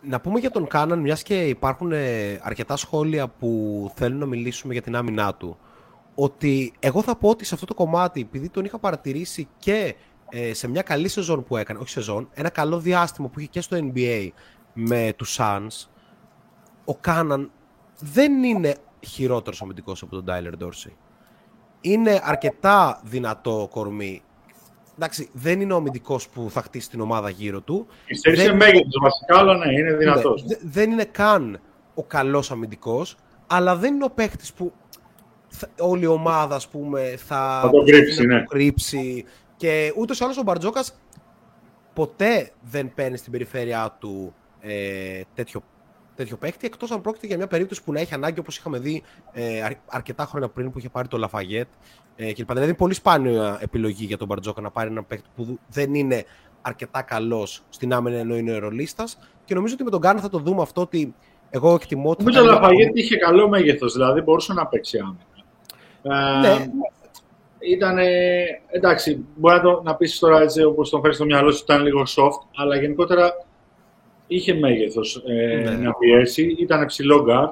Να 0.01 0.21
πούμε 0.21 0.39
για 0.39 0.51
τον 0.51 0.67
Κάναν, 0.67 0.99
μιας 0.99 1.23
και 1.23 1.43
υπάρχουν 1.43 1.91
ε, 1.91 2.39
αρκετά 2.41 2.75
σχόλια 2.75 3.27
που 3.27 3.91
θέλουν 3.95 4.19
να 4.19 4.25
μιλήσουμε 4.25 4.73
για 4.73 4.81
την 4.81 4.95
άμυνά 4.95 5.35
του, 5.35 5.57
ότι 6.15 6.73
εγώ 6.79 7.01
θα 7.01 7.15
πω 7.15 7.29
ότι 7.29 7.45
σε 7.45 7.53
αυτό 7.53 7.65
το 7.65 7.73
κομμάτι, 7.73 8.21
επειδή 8.21 8.49
τον 8.49 8.65
είχα 8.65 8.79
παρατηρήσει 8.79 9.47
και 9.57 9.95
σε 10.51 10.67
μια 10.67 10.81
καλή 10.81 11.07
σεζόν 11.07 11.43
που 11.43 11.57
έκανε, 11.57 11.79
όχι 11.79 11.89
σεζόν, 11.89 12.29
ένα 12.33 12.49
καλό 12.49 12.79
διάστημα 12.79 13.27
που 13.27 13.39
είχε 13.39 13.49
και 13.51 13.61
στο 13.61 13.77
NBA 13.81 14.29
με 14.73 15.13
τους 15.15 15.37
Suns, 15.39 15.87
ο 16.85 16.95
Κάναν 16.95 17.51
δεν 17.99 18.43
είναι 18.43 18.75
χειρότερος 18.99 19.61
αμυντικός 19.61 20.01
από 20.01 20.11
τον 20.11 20.25
Τάιλερ 20.25 20.57
Ντόρσι. 20.57 20.95
Είναι 21.81 22.19
αρκετά 22.23 23.01
δυνατό 23.03 23.67
κορμί. 23.71 24.21
Εντάξει, 24.95 25.29
δεν 25.33 25.61
είναι 25.61 25.73
ο 25.73 25.75
αμυντικός 25.75 26.29
που 26.29 26.47
θα 26.49 26.61
χτίσει 26.61 26.89
την 26.89 27.01
ομάδα 27.01 27.29
γύρω 27.29 27.61
του. 27.61 27.87
Ξέρει 28.05 28.35
δεν... 28.35 28.55
μέγεθος 28.55 28.99
βασικά, 29.01 29.37
αλλά 29.37 29.57
ναι, 29.57 29.73
είναι 29.73 29.93
δυνατός. 29.93 30.43
Ναι, 30.43 30.55
δεν 30.61 30.91
είναι 30.91 31.03
καν 31.03 31.59
ο 31.93 32.03
καλός 32.03 32.51
αμυντικός, 32.51 33.17
αλλά 33.47 33.75
δεν 33.75 33.93
είναι 33.93 34.05
ο 34.05 34.09
παίχτης 34.09 34.53
που 34.53 34.73
όλη 35.79 36.03
η 36.03 36.07
ομάδα 36.07 36.55
ας 36.55 36.67
πούμε, 36.67 37.15
θα, 37.17 37.59
θα 37.61 37.69
τον 37.69 37.85
κρύψει. 37.85 38.25
Ναι. 38.25 38.43
κρύψει. 38.43 39.25
Και 39.55 39.93
ούτως 39.95 40.19
ή 40.19 40.23
άλλως 40.23 40.37
ο 40.37 40.43
Μπαρτζόκας 40.43 40.99
ποτέ 41.93 42.51
δεν 42.61 42.93
παίρνει 42.93 43.17
στην 43.17 43.31
περιφέρειά 43.31 43.95
του 43.99 44.33
ε, 44.59 45.21
τέτοιο 45.33 45.63
τέτοιο 46.15 46.37
παίκτη, 46.37 46.65
εκτός 46.65 46.91
αν 46.91 47.01
πρόκειται 47.01 47.27
για 47.27 47.37
μια 47.37 47.47
περίπτωση 47.47 47.83
που 47.83 47.91
να 47.91 47.99
έχει 47.99 48.13
ανάγκη, 48.13 48.39
όπως 48.39 48.57
είχαμε 48.57 48.79
δει 48.79 49.03
ε, 49.31 49.69
αρκετά 49.85 50.25
χρόνια 50.25 50.47
πριν 50.47 50.71
που 50.71 50.77
είχε 50.77 50.89
πάρει 50.89 51.07
το 51.07 51.17
Λαφαγέτ. 51.17 51.67
Ε, 52.15 52.31
και 52.31 52.43
δηλαδή, 52.47 52.65
είναι 52.65 52.75
πολύ 52.75 52.93
σπάνια 52.93 53.57
επιλογή 53.61 54.05
για 54.05 54.17
τον 54.17 54.27
Μπαρτζόκα 54.27 54.61
να 54.61 54.71
πάρει 54.71 54.89
ένα 54.89 55.03
παίκτη 55.03 55.29
που 55.35 55.59
δεν 55.69 55.93
είναι 55.93 56.25
αρκετά 56.61 57.01
καλός 57.01 57.63
στην 57.69 57.93
άμυνα 57.93 58.17
ενώ 58.17 58.35
είναι 58.35 58.57
ρολίστας. 58.57 59.17
Και 59.45 59.55
νομίζω 59.55 59.73
ότι 59.73 59.83
με 59.83 59.89
τον 59.89 59.99
Γκάνα 59.99 60.19
θα 60.19 60.29
το 60.29 60.37
δούμε 60.37 60.61
αυτό 60.61 60.81
ότι 60.81 61.15
εγώ 61.49 61.73
εκτιμώ 61.73 62.09
ότι. 62.09 62.23
Νομίζω 62.23 62.41
ότι 62.41 62.49
ο 62.49 62.53
Λαφαγέτ 62.53 62.97
είχε 62.97 63.17
καλό 63.17 63.49
μέγεθος, 63.49 63.93
δηλαδή 63.93 64.21
μπορούσε 64.21 64.53
να 64.53 64.67
παίξει 64.67 64.97
άμυνα. 64.97 65.23
Ε, 66.01 66.39
ναι. 66.39 66.65
Ήταν, 67.59 67.97
εντάξει, 68.71 69.25
μπορεί 69.35 69.55
να, 69.55 69.61
το, 69.61 69.81
να 69.83 69.95
πεις 69.95 70.19
τώρα 70.19 70.41
έτσι 70.41 70.63
όπως 70.63 70.89
τον 70.89 71.01
φέρεις 71.01 71.15
στο 71.15 71.25
μυαλό 71.25 71.51
σου, 71.51 71.61
ήταν 71.63 71.83
λίγο 71.83 72.03
soft, 72.15 72.47
αλλά 72.55 72.75
γενικότερα 72.75 73.44
είχε 74.27 74.53
μέγεθος 74.53 75.23
ε, 75.27 75.55
ναι. 75.55 75.71
να 75.71 75.93
πιέσει, 75.93 76.55
ήταν 76.59 76.85
ψηλό 76.85 77.23
γκαρντ. 77.23 77.49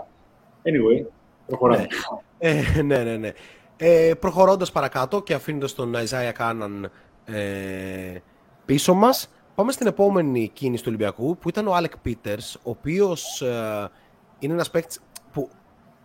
Anyway, 0.64 1.06
προχωράμε. 1.48 1.88
Ναι, 2.40 2.50
ε, 2.50 2.82
ναι, 2.82 3.04
ναι. 3.04 3.18
ναι. 3.18 3.32
Ε, 3.78 4.14
προχωρώντας 4.20 4.72
παρακάτω 4.72 5.22
και 5.22 5.34
αφήνοντας 5.34 5.74
τον 5.74 5.96
Isaiah 5.96 6.32
Κάναν 6.34 6.92
ε, 7.26 8.18
πίσω 8.66 8.94
μας, 8.94 9.30
πάμε 9.56 9.72
στην 9.72 9.88
επόμενη 9.88 10.50
κίνηση 10.54 10.84
του 10.84 10.90
Ολυμπιακού, 10.94 11.38
που 11.38 11.50
ήταν 11.50 11.68
ο 11.68 11.74
Άλεκ 11.74 11.98
Πίτερς, 11.98 12.56
ο 12.56 12.70
οποίος 12.70 13.42
ε, 13.42 13.90
είναι 14.40 14.54
ένας 14.54 14.72
παίκτης 14.72 15.00
που 15.32 15.50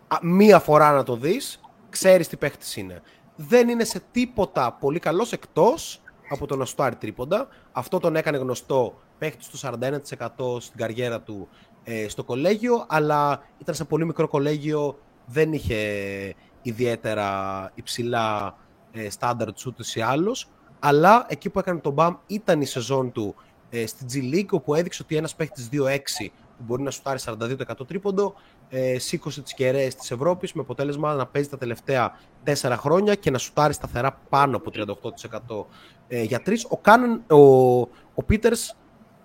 α, 0.09 0.19
μία 0.23 0.59
φορά 0.59 0.93
να 0.93 1.03
το 1.03 1.17
δεις, 1.17 1.61
ξέρεις 1.91 2.29
τι 2.29 2.37
παίκτης 2.37 2.77
είναι. 2.77 3.03
δεν 3.37 3.69
είναι 3.69 3.85
σε 3.85 4.01
τίποτα 4.13 4.77
πολύ 4.81 4.99
καλός 4.99 5.33
εκτός 5.33 6.01
από 6.29 6.47
το 6.47 6.57
να 6.57 6.65
σουτάρει 6.65 6.97
τρίποντα. 6.97 7.49
Αυτό 7.73 7.99
τον 7.99 8.17
έκανε 8.17 8.39
γνωστό 8.39 8.99
παίχτη 9.19 9.45
στο 9.45 9.79
41% 10.57 10.61
στην 10.61 10.79
καριέρα 10.79 11.21
του 11.21 11.49
ε, 11.85 12.09
στο 12.09 12.25
κολέγιο, 12.25 12.85
αλλά 12.89 13.43
ήταν 13.59 13.75
σε 13.75 13.85
πολύ 13.85 14.05
μικρό 14.07 14.29
κολέγιο, 14.29 14.99
δεν 15.27 15.53
είχε 15.53 16.35
ιδιαίτερα 16.63 17.71
υψηλά 17.75 18.57
ε, 18.93 19.09
standard 19.19 19.67
ούτως 19.67 19.95
ή 19.95 20.01
άλλως, 20.01 20.49
αλλά 20.79 21.27
εκεί 21.29 21.51
που 21.51 21.59
έκανε 21.59 21.81
τον 21.81 21.95
BAM 21.99 22.17
ήταν 22.27 22.61
η 22.61 22.65
σεζόν 22.65 23.13
του 23.13 23.35
ε, 23.71 23.87
στη 23.87 24.05
G 24.13 24.35
League, 24.35 24.51
όπου 24.51 24.75
έδειξε 24.75 25.03
ότι 25.03 25.17
ένας 25.17 25.35
παίχτης 25.35 25.69
2-6 25.73 25.77
που 26.59 26.65
μπορεί 26.67 26.83
να 26.83 26.91
σουτάρει 26.91 27.19
42% 27.25 27.87
τρίποντο, 27.87 28.35
ε, 28.69 28.99
σήκωσε 28.99 29.43
τις 29.43 29.55
κεραίες 29.55 29.95
της 29.95 30.11
Ευρώπης 30.11 30.53
με 30.53 30.61
αποτέλεσμα 30.61 31.15
να 31.15 31.27
παίζει 31.27 31.49
τα 31.49 31.59
τελευταία 31.59 32.19
4 32.45 32.77
χρόνια 32.77 33.15
και 33.15 33.31
να 33.31 33.39
σουτάρει 33.39 33.73
σταθερά 33.73 34.21
πάνω 34.29 34.57
από 34.57 34.71
38% 34.71 35.67
ε, 36.09 36.23
για 36.23 36.43
3. 36.47 36.55
Ο, 36.69 36.77
Κάναν, 36.77 37.23
ο, 37.31 37.81
ο 38.15 38.25
Peters 38.29 38.75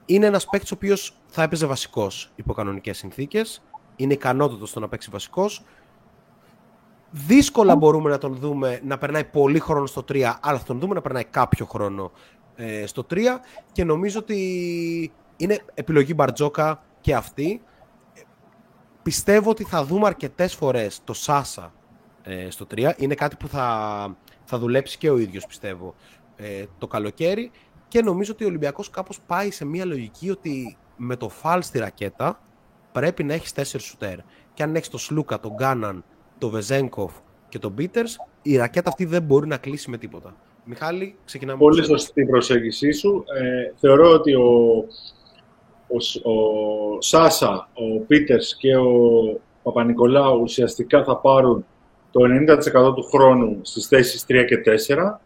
είναι 0.05 0.25
ένας 0.25 0.45
παίκτης 0.45 0.71
ο 0.71 0.75
οποίος 0.75 1.15
θα 1.27 1.43
έπαιζε 1.43 1.65
βασικός 1.65 2.31
υπό 2.35 2.53
κανονικές 2.53 2.97
συνθήκες. 2.97 3.63
Είναι 3.95 4.13
ικανότατος 4.13 4.69
στο 4.69 4.79
να 4.79 4.87
παίξει 4.87 5.09
βασικός. 5.11 5.63
Δύσκολα 7.11 7.75
μπορούμε 7.75 8.09
να 8.09 8.17
τον 8.17 8.35
δούμε 8.35 8.79
να 8.83 8.97
περνάει 8.97 9.23
πολύ 9.23 9.59
χρόνο 9.59 9.85
στο 9.85 10.03
3, 10.09 10.33
αλλά 10.41 10.57
θα 10.57 10.63
τον 10.65 10.79
δούμε 10.79 10.93
να 10.93 11.01
περνάει 11.01 11.23
κάποιο 11.23 11.65
χρόνο 11.65 12.11
ε, 12.55 12.85
στο 12.85 13.05
3 13.09 13.17
και 13.71 13.83
νομίζω 13.83 14.19
ότι 14.19 15.11
είναι 15.37 15.59
επιλογή 15.73 16.13
Μπαρτζόκα 16.15 16.83
και 17.03 17.15
αυτή. 17.15 17.61
Πιστεύω 19.03 19.49
ότι 19.49 19.63
θα 19.63 19.85
δούμε 19.85 20.07
αρκετές 20.07 20.53
φορές 20.53 21.01
το 21.03 21.13
Σάσα 21.13 21.73
ε, 22.23 22.49
στο 22.49 22.67
3. 22.75 22.91
Είναι 22.97 23.15
κάτι 23.15 23.35
που 23.35 23.47
θα, 23.47 24.17
θα 24.43 24.57
δουλέψει 24.57 24.97
και 24.97 25.09
ο 25.09 25.17
ίδιος 25.17 25.45
πιστεύω 25.45 25.95
ε, 26.35 26.65
το 26.77 26.87
καλοκαίρι 26.87 27.51
και 27.87 28.01
νομίζω 28.01 28.31
ότι 28.31 28.43
ο 28.43 28.47
Ολυμπιακός 28.47 28.89
κάπως 28.89 29.19
πάει 29.27 29.51
σε 29.51 29.65
μια 29.65 29.85
λογική 29.85 30.29
ότι 30.29 30.77
με 30.97 31.15
το 31.15 31.29
φάλ 31.29 31.61
στη 31.61 31.79
ρακέτα 31.79 32.39
πρέπει 32.91 33.23
να 33.23 33.33
έχεις 33.33 33.51
τέσσερις 33.53 33.85
σουτέρ. 33.85 34.17
Και 34.53 34.63
αν 34.63 34.75
έχεις 34.75 34.89
το 34.89 34.97
Σλούκα, 34.97 35.39
τον 35.39 35.53
Γκάναν, 35.53 36.03
τον 36.37 36.49
Βεζέγκοφ 36.49 37.13
και 37.49 37.59
τον 37.59 37.73
Πίτερς, 37.73 38.17
η 38.41 38.57
ρακέτα 38.57 38.89
αυτή 38.89 39.05
δεν 39.05 39.23
μπορεί 39.23 39.47
να 39.47 39.57
κλείσει 39.57 39.89
με 39.89 39.97
τίποτα. 39.97 40.35
Μιχάλη, 40.65 41.15
ξεκινάμε. 41.25 41.59
Πολύ 41.59 41.83
σωστή 41.83 42.21
η 42.21 42.25
προσέγγιση 42.25 42.91
σου. 42.91 43.23
Ε, 43.41 43.73
θεωρώ 43.79 44.09
ότι 44.09 44.33
ο, 44.33 44.85
ο, 45.93 46.31
ο 46.31 47.01
Σάσα, 47.01 47.69
ο 47.73 47.99
Πίτερς 48.07 48.55
και 48.55 48.75
ο 48.75 48.91
Παπα-Νικολάου 49.63 50.41
ουσιαστικά 50.41 51.03
θα 51.03 51.17
πάρουν 51.17 51.65
το 52.11 52.21
90% 52.91 52.95
του 52.95 53.03
χρόνου 53.03 53.59
στις 53.61 53.87
θέσεις 53.87 54.25
3 54.27 54.45
και 54.47 54.61
4 54.87 55.19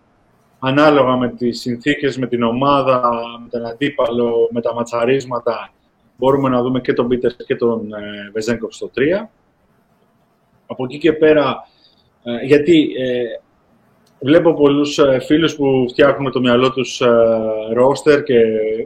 ανάλογα 0.60 1.16
με 1.16 1.30
τις 1.30 1.60
συνθήκες, 1.60 2.18
με 2.18 2.28
την 2.28 2.44
ομάδα, 2.44 3.02
με 3.42 3.50
τον 3.50 3.66
αντίπαλο, 3.66 4.50
με 4.52 4.62
τα 4.62 4.74
ματσαρίσματα, 4.74 5.72
μπορούμε 6.18 6.50
να 6.50 6.62
δούμε 6.62 6.82
και 6.82 6.94
τον 6.94 7.08
Πίτερς 7.08 7.36
και 7.46 7.56
τον 7.56 7.94
ε, 7.94 8.30
Βεζέγκοφ 8.34 8.74
στο 8.74 8.92
3. 8.96 9.28
Από 10.68 10.84
εκεί 10.84 10.98
και 10.98 11.14
πέρα, 11.14 11.68
ε, 12.24 12.46
γιατί 12.46 12.96
ε, 12.98 13.24
βλέπω 14.20 14.54
πολλούς 14.54 14.98
ε, 14.98 15.20
φίλους 15.20 15.56
που 15.56 15.86
φτιάχνουν 15.90 16.32
στο 16.32 16.40
μυαλό 16.40 16.72
τους 16.72 17.02
ρόστερ 17.74 18.24
και 18.24 18.40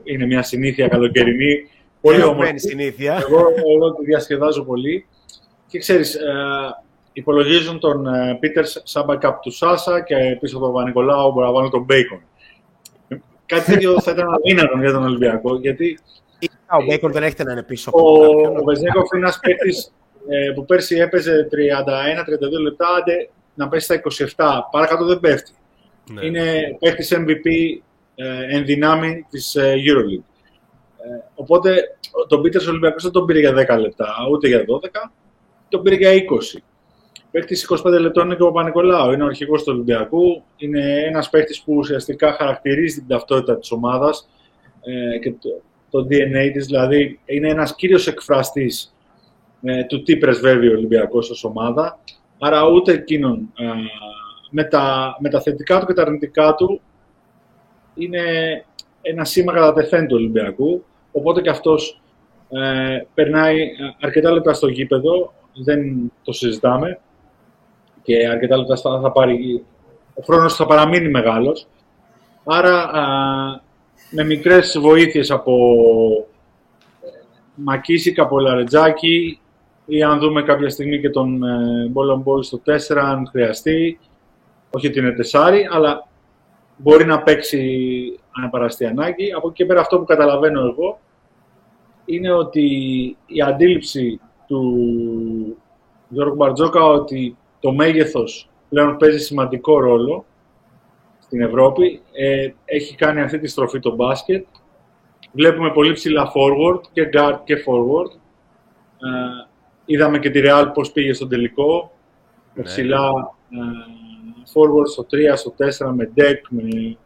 είναι 0.03 0.25
μια 0.25 0.43
συνήθεια 0.43 0.87
καλοκαιρινή. 0.87 1.69
Πολύ 2.01 2.23
όμορφη 2.23 2.57
συνήθεια. 2.57 3.23
Εγώ, 3.27 3.39
εγώ 3.75 3.93
τη 3.93 4.05
διασκεδάζω 4.05 4.63
πολύ. 4.63 5.05
Και 5.67 5.79
ξέρεις, 5.79 6.17
υπολογίζουν 7.13 7.79
τον 7.79 8.05
Πίτερς 8.39 8.65
σαν 8.65 9.05
backup 9.07 9.33
του 9.41 9.51
Σάσα 9.51 10.01
και 10.01 10.37
πίσω 10.39 10.57
από 10.57 10.65
τον 10.65 10.73
Παπανικολάου 10.73 11.31
μπορεί 11.31 11.45
να 11.45 11.51
βάλουν 11.51 11.69
τον 11.69 11.83
Μπέικον. 11.83 12.21
Κάτι 13.45 13.71
τέτοιο 13.71 14.01
θα 14.01 14.11
ήταν 14.11 14.27
αδύνατο 14.33 14.77
για 14.77 14.91
τον 14.91 15.03
Ολυμπιακό, 15.03 15.55
γιατί... 15.55 15.99
Ο 16.79 16.83
Μπέικον 16.85 17.11
δεν 17.11 17.23
έρχεται 17.23 17.43
να 17.43 17.51
είναι 17.51 17.63
πίσω 17.63 17.89
από 17.89 17.99
Ο, 17.99 18.57
ο 18.59 18.63
Βεζένκοφ 18.63 19.11
είναι 19.13 19.25
ένας 19.25 19.39
παίκτης 19.39 19.93
ε, 20.27 20.51
που 20.51 20.65
πέρσι 20.65 20.95
έπαιζε 20.95 21.47
31-32 22.57 22.61
λεπτά, 22.63 22.87
άντε 22.97 23.29
να 23.53 23.67
πέσει 23.67 23.85
στα 23.85 24.01
27. 24.35 24.59
Παρακάτω 24.71 25.05
δεν 25.05 25.19
πέφτει. 25.19 25.51
Ναι. 26.13 26.25
Είναι 26.25 26.77
παίκτης 26.79 27.13
MVP 27.15 27.45
ε, 28.15 28.55
εν 28.55 28.65
δυνάμει 28.65 29.25
της 29.29 29.55
ε, 29.55 29.73
EuroLeague. 29.75 30.23
Ε, 30.97 31.23
οπότε 31.35 31.97
τον 32.27 32.41
Πίτερς 32.41 32.67
Ολυμπιακός 32.67 33.03
δεν 33.03 33.11
τον 33.11 33.25
πήρε 33.25 33.39
για 33.39 33.75
10 33.77 33.79
λεπτά, 33.79 34.07
ούτε 34.31 34.47
για 34.47 34.59
12, 34.59 34.65
τον 35.69 35.81
πήρε 35.81 35.95
για 35.95 36.11
20. 36.11 36.59
Παίκτης 37.31 37.73
25 37.85 37.99
λεπτών 37.99 38.25
είναι 38.25 38.35
και 38.35 38.43
ο 38.43 38.45
Παπα-Νικολάου. 38.45 39.11
Είναι 39.11 39.23
ο 39.23 39.25
αρχηγός 39.25 39.63
του 39.63 39.71
Ολυμπιακού. 39.73 40.43
Είναι 40.57 41.03
ένας 41.05 41.29
παίκτης 41.29 41.61
που 41.61 41.73
ουσιαστικά 41.75 42.33
χαρακτηρίζει 42.33 42.99
την 42.99 43.07
ταυτότητα 43.07 43.57
της 43.57 43.71
ομάδας 43.71 44.29
ε, 44.81 45.17
και 45.17 45.31
το, 45.31 45.61
το 45.89 46.07
DNA 46.09 46.49
της. 46.53 46.65
Δηλαδή, 46.65 47.19
είναι 47.25 47.49
ένας 47.49 47.75
κύριος 47.75 48.07
εκφραστής 48.07 48.95
ε, 49.61 49.83
του 49.83 50.03
τι 50.03 50.17
πρεσβεύει 50.17 50.67
ο 50.67 50.71
Ολυμπιακός 50.71 51.29
ως 51.29 51.43
ομάδα. 51.43 51.99
Άρα, 52.43 52.67
ούτε 52.67 52.91
εκείνον 52.91 53.51
ε, 53.57 53.65
με, 54.49 54.63
τα, 54.63 55.15
με 55.19 55.29
τα 55.29 55.41
θετικά 55.41 55.79
του 55.79 55.85
και 55.85 55.93
τα 55.93 56.01
αρνητικά 56.01 56.55
του 56.55 56.81
είναι 57.93 58.21
ένα 59.01 59.25
σήμα 59.25 59.53
κατά 59.53 59.73
τεθέν 59.73 60.07
του 60.07 60.15
Ολυμπιακού. 60.15 60.83
Οπότε 61.11 61.41
και 61.41 61.49
αυτός 61.49 62.01
ε, 62.49 63.01
περνάει 63.13 63.57
αρκετά 64.01 64.31
λεπτά 64.31 64.53
στο 64.53 64.67
γήπεδο. 64.67 65.33
Δεν 65.53 66.11
το 66.23 66.31
συζητάμε 66.31 66.99
και 68.03 68.27
αρκετά 68.27 68.57
λεπτά 68.57 68.75
θα 68.75 69.11
πάρει, 69.11 69.63
ο 70.13 70.21
χρόνος 70.21 70.55
θα 70.55 70.65
παραμείνει 70.65 71.09
μεγάλος. 71.09 71.67
Άρα, 72.43 72.83
α, 72.83 73.01
με 74.11 74.23
μικρές 74.23 74.77
βοήθειες 74.79 75.31
από 75.31 75.55
ε, 77.01 77.07
Μακίσικα, 77.55 78.23
από 78.23 78.39
Λαρετζάκη 78.39 79.40
ή 79.93 80.03
αν 80.03 80.19
δούμε 80.19 80.43
κάποια 80.43 80.69
στιγμή 80.69 80.99
και 80.99 81.09
τον 81.09 81.43
ε, 81.43 81.87
Μπόλον 81.89 82.43
στο 82.43 82.61
4 82.65 82.97
αν 82.97 83.27
χρειαστεί. 83.27 83.99
Όχι 84.69 84.87
ότι 84.87 84.99
είναι 84.99 85.11
τεσάρι, 85.11 85.67
αλλά 85.71 86.07
μπορεί 86.77 87.05
να 87.05 87.21
παίξει 87.21 87.59
αν 88.43 88.49
παραστεί 88.49 88.85
ανάγκη. 88.85 89.33
Από 89.33 89.47
εκεί 89.47 89.55
και 89.55 89.65
πέρα 89.65 89.79
αυτό 89.79 89.99
που 89.99 90.05
καταλαβαίνω 90.05 90.59
εγώ 90.61 90.99
είναι 92.05 92.31
ότι 92.31 92.65
η 93.25 93.41
αντίληψη 93.41 94.19
του 94.47 94.77
Γιώργου 96.07 96.35
Μπαρτζόκα 96.35 96.83
ότι 96.85 97.37
το 97.59 97.71
μέγεθος 97.71 98.49
πλέον 98.69 98.97
παίζει 98.97 99.19
σημαντικό 99.19 99.79
ρόλο 99.79 100.25
στην 101.19 101.41
Ευρώπη. 101.41 102.01
Ε, 102.11 102.51
έχει 102.65 102.95
κάνει 102.95 103.21
αυτή 103.21 103.39
τη 103.39 103.47
στροφή 103.47 103.79
το 103.79 103.95
μπάσκετ. 103.95 104.45
Βλέπουμε 105.31 105.71
πολύ 105.71 105.93
ψηλά 105.93 106.31
forward 106.31 106.81
και 106.91 107.09
guard 107.13 107.39
και 107.43 107.55
forward. 107.55 108.11
Ε, 108.99 109.49
είδαμε 109.85 110.19
και 110.19 110.29
τη 110.29 110.41
Real 110.43 110.71
πώς 110.73 110.91
πήγε 110.91 111.13
στον 111.13 111.29
τελικό. 111.29 111.91
Ναι. 112.53 112.63
Ψηλά 112.63 113.09
ε, 113.49 113.57
forward 114.53 114.87
στο 114.87 115.05
3, 115.11 115.15
στο 115.35 115.53
4 115.87 115.91
με 115.95 116.11
deck, 116.17 116.39
με 116.49 116.97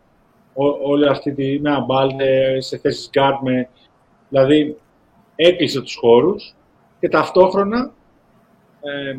όλη 0.83 1.07
αυτή 1.07 1.33
τη 1.33 1.59
με 1.59 1.71
αμπάλτε 1.71 2.61
σε 2.61 2.77
θέσεις 2.77 3.09
guard. 3.13 3.39
Με, 3.43 3.69
δηλαδή 4.29 4.77
έκλεισε 5.35 5.81
τους 5.81 5.95
χώρους 5.95 6.55
και 6.99 7.09
ταυτόχρονα 7.09 7.93
ε, 8.81 9.17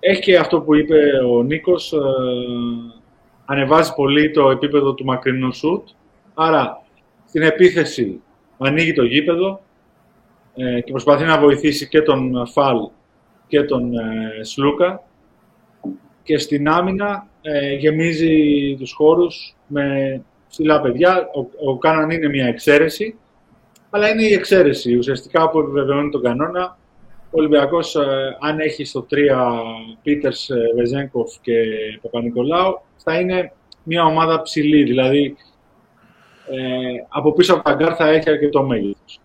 έχει 0.00 0.20
και 0.20 0.38
αυτό 0.38 0.60
που 0.60 0.74
είπε 0.74 0.96
ο 1.30 1.42
Νίκος, 1.42 1.92
ε, 1.92 1.98
ανεβάζει 3.44 3.94
πολύ 3.94 4.30
το 4.30 4.50
επίπεδο 4.50 4.94
του 4.94 5.04
μακρινού 5.04 5.52
σουτ. 5.52 5.88
Άρα, 6.34 6.82
στην 7.26 7.42
επίθεση 7.42 8.20
ανοίγει 8.58 8.92
το 8.92 9.04
γήπεδο 9.04 9.60
ε, 10.56 10.80
και 10.80 10.90
προσπαθεί 10.90 11.24
να 11.24 11.38
βοηθήσει 11.38 11.88
και 11.88 12.02
τον 12.02 12.46
Φαλ 12.46 12.88
και 13.46 13.62
τον 13.62 13.98
ε, 13.98 14.44
Σλούκα. 14.44 15.02
Και 16.22 16.38
στην 16.38 16.68
άμυνα 16.68 17.26
ε, 17.42 17.74
γεμίζει 17.74 18.76
τους 18.78 18.92
χώρους 18.92 19.56
με 19.66 20.22
ψηλά 20.48 20.80
παιδιά. 20.80 21.30
Ο, 21.34 21.70
ο 21.70 21.78
Κάναν 21.78 22.10
είναι 22.10 22.28
μια 22.28 22.46
εξαίρεση, 22.46 23.18
αλλά 23.90 24.08
είναι 24.08 24.24
η 24.24 24.32
εξαίρεση 24.32 24.96
ουσιαστικά 24.96 25.50
που 25.50 25.58
επιβεβαιώνει 25.58 26.10
τον 26.10 26.22
κανόνα 26.22 26.76
ο 27.36 27.38
Ολυμπιακός, 27.38 27.94
ε, 27.94 28.36
αν 28.40 28.60
έχει 28.60 28.84
στο 28.84 29.06
3 29.10 29.16
Πίτερς, 30.02 30.50
ε, 30.50 30.72
Βεζένκοφ 30.76 31.40
και 31.40 31.52
Παπανικολάου, 32.02 32.80
θα 32.96 33.20
είναι 33.20 33.52
μια 33.82 34.04
ομάδα 34.04 34.42
ψηλή. 34.42 34.82
Δηλαδή, 34.82 35.36
ε, 36.50 37.04
από 37.08 37.32
πίσω 37.32 37.54
από 37.54 37.62
τα 37.62 37.72
γκαρντ 37.72 37.94
θα 37.96 38.08
έχει 38.08 38.30
αρκετό 38.30 38.62
μέγεθος. 38.62 39.20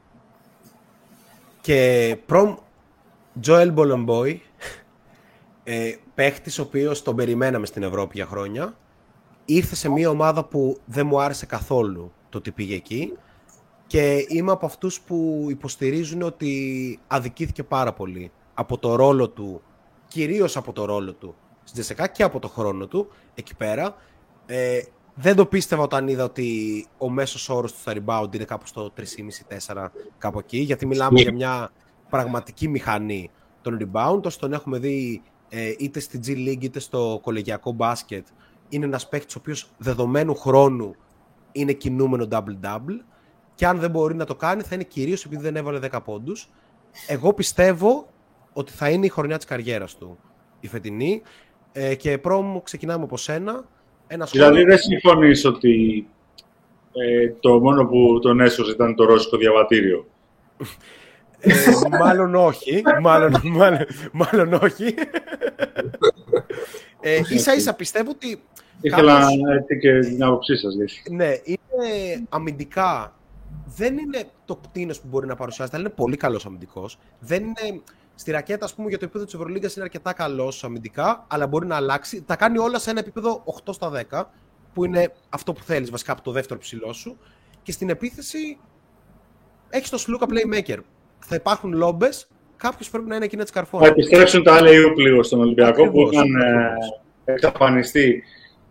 Και 1.61 2.17
προμ 2.25 2.55
Τζοέλ 3.39 3.71
Μπολομπόι, 3.71 4.41
ε, 5.63 5.95
παίχτης 6.15 6.59
ο 6.59 6.61
οποίος 6.61 7.01
τον 7.01 7.15
περιμέναμε 7.15 7.65
στην 7.65 7.83
Ευρώπη 7.83 8.11
για 8.15 8.25
χρόνια, 8.25 8.77
ήρθε 9.45 9.75
σε 9.75 9.89
μια 9.89 10.09
ομάδα 10.09 10.43
που 10.45 10.77
δεν 10.85 11.05
μου 11.05 11.21
άρεσε 11.21 11.45
καθόλου 11.45 12.11
το 12.29 12.37
ότι 12.37 12.51
πήγε 12.51 12.75
εκεί 12.75 13.13
και 13.87 14.25
είμαι 14.27 14.51
από 14.51 14.65
αυτούς 14.65 15.01
που 15.01 15.45
υποστηρίζουν 15.49 16.21
ότι 16.21 16.99
αδικήθηκε 17.07 17.63
πάρα 17.63 17.93
πολύ 17.93 18.31
από 18.53 18.77
το 18.77 18.95
ρόλο 18.95 19.29
του, 19.29 19.61
κυρίως 20.07 20.57
από 20.57 20.73
το 20.73 20.85
ρόλο 20.85 21.13
του 21.13 21.35
στην 21.63 21.73
Τζεσεκά 21.73 22.07
και 22.07 22.23
από 22.23 22.39
το 22.39 22.47
χρόνο 22.47 22.87
του 22.87 23.07
εκεί 23.33 23.55
πέρα. 23.55 23.95
Ε, 24.45 24.81
δεν 25.15 25.35
το 25.35 25.45
πίστευα 25.45 25.83
όταν 25.83 26.07
είδα 26.07 26.23
ότι 26.23 26.85
ο 26.97 27.09
μέσος 27.09 27.49
όρος 27.49 27.73
του 27.73 27.79
στα 27.79 27.93
rebound 27.95 28.35
είναι 28.35 28.43
κάπου 28.43 28.67
στο 28.67 28.93
3,5-4 29.67 29.87
κάπου 30.17 30.39
εκεί, 30.39 30.57
γιατί 30.57 30.85
μιλάμε 30.85 31.21
για 31.21 31.33
μια 31.33 31.71
πραγματική 32.09 32.67
μηχανή 32.67 33.29
των 33.61 33.77
rebound. 33.81 34.21
Όσο 34.23 34.39
τον 34.39 34.53
έχουμε 34.53 34.79
δει 34.79 35.21
ε, 35.49 35.73
είτε 35.77 35.99
στη 35.99 36.19
G 36.25 36.29
League 36.29 36.63
είτε 36.63 36.79
στο 36.79 37.19
κολεγιακό 37.21 37.71
μπάσκετ, 37.71 38.27
είναι 38.69 38.85
ένας 38.85 39.09
παίκτης 39.09 39.35
ο 39.35 39.39
οποίος 39.39 39.71
δεδομένου 39.77 40.35
χρόνου 40.35 40.95
είναι 41.51 41.73
κινούμενο 41.73 42.27
double-double. 42.31 42.99
Και 43.55 43.67
αν 43.67 43.79
δεν 43.79 43.89
μπορεί 43.89 44.15
να 44.15 44.25
το 44.25 44.35
κάνει, 44.35 44.61
θα 44.61 44.75
είναι 44.75 44.83
κυρίως 44.83 45.25
επειδή 45.25 45.41
δεν 45.41 45.55
έβαλε 45.55 45.79
10 45.91 45.99
πόντους. 46.03 46.49
Εγώ 47.07 47.33
πιστεύω 47.33 48.09
ότι 48.53 48.71
θα 48.71 48.89
είναι 48.89 49.05
η 49.05 49.09
χρονιά 49.09 49.37
της 49.37 49.45
καριέρας 49.45 49.95
του 49.97 50.17
η 50.59 50.67
φετινή. 50.67 51.21
Ε, 51.71 51.95
και 51.95 52.17
πρώτο 52.17 52.61
ξεκινάμε 52.63 53.03
από 53.03 53.17
σένα. 53.17 53.65
Ένας 54.13 54.31
δηλαδή 54.31 54.63
δεν 54.63 54.77
συμφωνείς 54.77 55.45
ότι 55.45 56.07
ε, 56.93 57.31
το 57.39 57.59
μόνο 57.59 57.85
που 57.85 58.19
τον 58.21 58.39
έσωσε 58.39 58.71
ήταν 58.71 58.95
το 58.95 59.05
ρώσικο 59.05 59.37
διαβατήριο; 59.37 60.07
Ε, 61.39 61.53
μάλλον 61.99 62.35
όχι. 62.35 62.81
Μάλλον, 63.01 63.41
μάλλον, 63.43 63.85
μάλλον 64.11 64.53
όχι. 64.53 64.93
Ε, 67.01 67.21
ίσα 67.29 67.55
ίσα 67.55 67.73
πιστεύω 67.73 68.11
ότι... 68.11 68.41
Ήθελα 68.81 69.19
να 69.19 69.75
και 69.79 69.99
την 69.99 70.23
άποψή 70.23 70.57
σας. 70.57 70.73
Ναι, 71.11 71.31
είναι 71.43 72.25
αμυντικά. 72.29 73.15
Δεν 73.75 73.97
είναι 73.97 74.23
το 74.45 74.55
κτίνος 74.55 74.99
που 74.99 75.07
μπορεί 75.09 75.27
να 75.27 75.35
παρουσιάζεται, 75.35 75.77
αλλά 75.77 75.85
είναι 75.85 75.95
πολύ 75.95 76.17
καλός 76.17 76.45
αμυντικός. 76.45 76.97
Δεν 77.19 77.43
είναι 77.43 77.81
Στη 78.21 78.31
ρακέτα, 78.31 78.65
ας 78.65 78.73
πούμε, 78.73 78.89
για 78.89 78.97
το 78.97 79.03
επίπεδο 79.03 79.25
της 79.25 79.33
Ευρωλίγκας 79.33 79.75
είναι 79.75 79.83
αρκετά 79.83 80.13
καλός 80.13 80.63
αμυντικά, 80.63 81.25
αλλά 81.27 81.47
μπορεί 81.47 81.67
να 81.67 81.75
αλλάξει. 81.75 82.23
Τα 82.23 82.35
κάνει 82.35 82.57
όλα 82.57 82.79
σε 82.79 82.89
ένα 82.89 82.99
επίπεδο 82.99 83.43
8 83.65 83.73
στα 83.73 83.89
10, 83.89 84.23
που 84.73 84.85
είναι 84.85 85.13
αυτό 85.29 85.53
που 85.53 85.63
θέλεις 85.63 85.89
βασικά 85.91 86.11
από 86.11 86.21
το 86.21 86.31
δεύτερο 86.31 86.59
ψηλό 86.59 86.93
σου. 86.93 87.17
Και 87.63 87.71
στην 87.71 87.89
επίθεση 87.89 88.57
έχεις 89.69 89.89
το 89.89 89.97
Σλούκα 89.97 90.25
Playmaker. 90.29 90.77
Θα 91.19 91.35
υπάρχουν 91.35 91.73
λόμπες, 91.73 92.27
κάποιος 92.57 92.89
πρέπει 92.89 93.07
να 93.07 93.15
είναι 93.15 93.25
εκεί 93.25 93.35
να 93.35 93.43
τις 93.43 93.51
καρφώνει. 93.51 93.85
Θα 93.85 93.89
επιστρέψουν 93.89 94.43
τα 94.43 94.53
άλλα 94.53 94.69
λίγο 94.97 95.23
στον 95.23 95.39
Ολυμπιακό 95.39 95.91
που 95.91 96.09
είχαν 96.11 96.35
ε, 96.35 96.73
εξαφανιστεί 97.23 98.23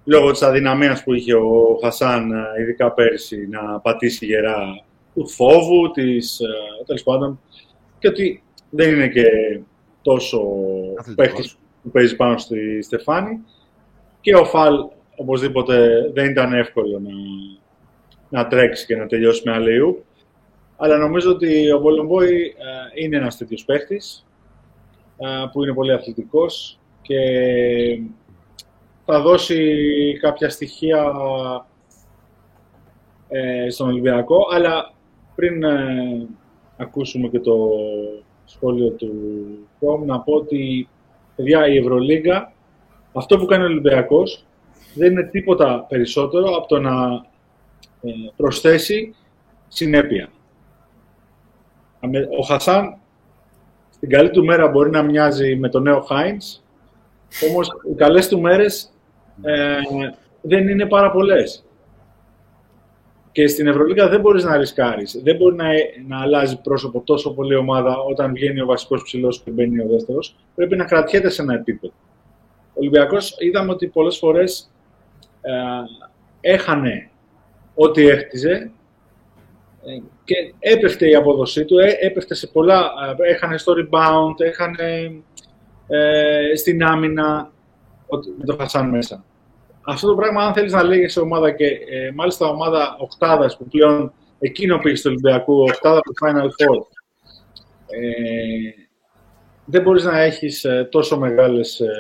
λόγω 0.05 0.31
της 0.31 0.43
αδυναμίας 0.43 1.03
που 1.03 1.15
είχε 1.15 1.35
ο 1.35 1.79
Χασάν, 1.83 2.33
ε, 2.33 2.63
ειδικά 2.63 2.93
πέρσι, 2.93 3.49
να 3.51 3.81
πατήσει 3.81 4.27
γερά 4.27 4.85
του 5.15 5.29
φόβου, 5.29 5.91
της, 5.91 6.41
ε, 6.41 6.85
τέλος 6.87 7.03
πάντων, 7.03 7.41
και 7.99 8.09
ότι 8.09 8.43
δεν 8.71 8.95
είναι 8.95 9.09
και 9.09 9.25
τόσο 10.03 10.41
παίχτης 11.15 11.57
που 11.83 11.91
παίζει 11.91 12.17
πάνω 12.17 12.39
στη 12.39 12.83
Στεφάνη. 12.83 13.41
Και 14.21 14.35
ο 14.35 14.45
Φαλ, 14.45 14.75
οπωσδήποτε, 15.17 15.89
δεν 16.13 16.31
ήταν 16.31 16.53
εύκολο 16.53 16.99
να, 16.99 17.11
να 18.29 18.49
τρέξει 18.49 18.87
και 18.87 18.97
να 18.97 19.07
τελειώσει 19.07 19.43
με 19.45 19.53
αλείου. 19.53 20.05
Αλλά 20.77 20.97
νομίζω 20.97 21.31
ότι 21.31 21.73
ο 21.73 21.81
Βολομπόη 21.81 22.55
ε, 22.59 23.03
είναι 23.03 23.17
ένας 23.17 23.37
τέτοιος 23.37 23.65
παίχτης 23.65 24.27
ε, 25.17 25.27
που 25.53 25.63
είναι 25.63 25.75
πολύ 25.75 25.93
αθλητικός 25.93 26.79
και 27.03 27.19
θα 29.05 29.21
δώσει 29.21 30.19
κάποια 30.21 30.49
στοιχεία 30.49 31.13
ε, 33.29 33.71
στον 33.71 33.89
Ολυμπιακό, 33.89 34.49
αλλά 34.53 34.93
πριν 35.35 35.65
ακούσουμε 36.77 37.29
και 37.29 37.41
το 37.41 37.71
σχόλιο 38.51 38.91
του 38.91 39.13
Κόμ 39.81 40.05
να 40.05 40.21
πω 40.21 40.33
ότι 40.33 40.89
παιδιά, 41.37 41.69
η 41.69 41.77
Ευρωλίγκα, 41.77 42.53
αυτό 43.13 43.39
που 43.39 43.45
κάνει 43.45 43.63
ο 43.63 43.67
Ολυμπιακός, 43.67 44.45
δεν 44.95 45.11
είναι 45.11 45.23
τίποτα 45.23 45.87
περισσότερο 45.89 46.57
από 46.57 46.67
το 46.67 46.81
να 46.81 47.25
ε, 48.03 48.11
προσθέσει 48.37 49.15
συνέπεια. 49.69 50.29
Ο 52.39 52.43
Χασάν 52.43 52.97
στην 53.91 54.09
καλή 54.09 54.31
του 54.31 54.45
μέρα 54.45 54.69
μπορεί 54.69 54.91
να 54.91 55.03
μοιάζει 55.03 55.57
με 55.57 55.69
τον 55.69 55.83
νέο 55.83 56.01
Χάινς, 56.01 56.63
όμως 57.51 57.69
οι 57.91 57.95
καλές 57.95 58.29
του 58.29 58.41
μέρες 58.41 58.93
ε, 59.43 59.77
δεν 60.41 60.69
είναι 60.69 60.87
πάρα 60.87 61.11
πολλές. 61.11 61.65
Και 63.33 63.47
στην 63.47 63.67
Ευρωλίγα 63.67 64.09
δεν 64.09 64.21
μπορείς 64.21 64.45
να 64.45 64.57
ρισκάρεις. 64.57 65.21
Δεν 65.23 65.37
μπορεί 65.37 65.55
να, 65.55 65.69
να 66.09 66.21
αλλάζει 66.21 66.61
πρόσωπο 66.61 67.01
τόσο 67.01 67.35
πολύ 67.35 67.55
ομάδα 67.55 67.99
όταν 67.99 68.33
βγαίνει 68.33 68.61
ο 68.61 68.67
βασικός 68.67 69.03
ψηλός 69.03 69.43
και 69.43 69.51
μπαίνει 69.51 69.81
ο 69.81 69.87
δεύτερος. 69.89 70.37
Πρέπει 70.55 70.77
να 70.77 70.85
κρατιέται 70.85 71.29
σε 71.29 71.43
ένα 71.43 71.55
επίπεδο. 71.55 71.93
Ο 72.69 72.73
Ολυμπιακός 72.75 73.37
είδαμε 73.39 73.73
ότι 73.73 73.87
πολλές 73.87 74.19
φορές 74.19 74.71
ε, 75.41 75.53
έχανε 76.41 77.11
ό,τι 77.75 78.07
έχτιζε 78.07 78.71
ε, 79.85 80.01
και 80.25 80.35
έπεφτε 80.59 81.09
η 81.09 81.15
απόδοσή 81.15 81.65
του, 81.65 81.79
ε, 81.79 81.97
έπεφτε 82.01 82.35
σε 82.35 82.47
πολλά, 82.47 82.91
ε, 83.19 83.33
έχανε 83.33 83.59
στο 83.59 83.73
rebound, 83.77 84.41
έχανε 84.41 85.13
ε, 85.89 86.57
στην 86.57 86.85
άμυνα, 86.85 87.53
με 88.39 88.45
το 88.45 88.57
Χασάν 88.57 88.89
μέσα 88.89 89.25
αυτό 89.91 90.09
το 90.09 90.15
πράγμα, 90.15 90.45
αν 90.45 90.53
θέλεις 90.53 90.73
να 90.73 90.83
λέγεσαι 90.83 91.21
ομάδα 91.21 91.51
και 91.51 91.67
ε, 91.67 92.11
μάλιστα 92.15 92.49
ομάδα 92.49 92.97
οκτάδας 92.99 93.57
που 93.57 93.69
πλέον 93.69 94.13
εκείνο 94.39 94.79
πήγε 94.79 94.97
στο 94.97 95.09
Ολυμπιακό, 95.09 95.63
οκτάδα 95.63 96.01
του 96.01 96.13
Final 96.23 96.45
Four, 96.45 96.87
ε, 97.87 98.83
δεν 99.65 99.83
μπορείς 99.83 100.05
να 100.05 100.21
έχεις 100.21 100.65
ε, 100.65 100.89
τόσο 100.91 101.19
μεγάλες, 101.19 101.81
ε, 101.81 101.91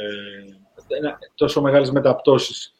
τόσο 1.34 1.60
μεγάλες 1.60 1.90
μεταπτώσεις 1.90 2.74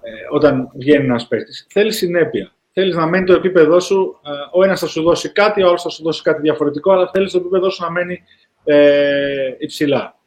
ε, 0.00 0.34
όταν 0.34 0.70
βγαίνει 0.74 1.04
ένας 1.04 1.28
παίκτης. 1.28 1.66
Θέλεις 1.70 1.96
συνέπεια. 1.96 2.52
Θέλεις 2.72 2.96
να 2.96 3.06
μένει 3.06 3.26
το 3.26 3.32
επίπεδό 3.32 3.80
σου, 3.80 4.20
ε, 4.26 4.58
ο 4.58 4.64
ένας 4.64 4.80
θα 4.80 4.86
σου 4.86 5.02
δώσει 5.02 5.32
κάτι, 5.32 5.62
ο 5.62 5.68
άλλος 5.68 5.82
θα 5.82 5.88
σου 5.88 6.02
δώσει 6.02 6.22
κάτι 6.22 6.40
διαφορετικό, 6.40 6.92
αλλά 6.92 7.10
θέλεις 7.12 7.32
το 7.32 7.38
επίπεδό 7.38 7.70
σου 7.70 7.82
να 7.82 7.90
μένει 7.90 8.22
ε, 8.64 9.54
υψηλά. 9.58 10.17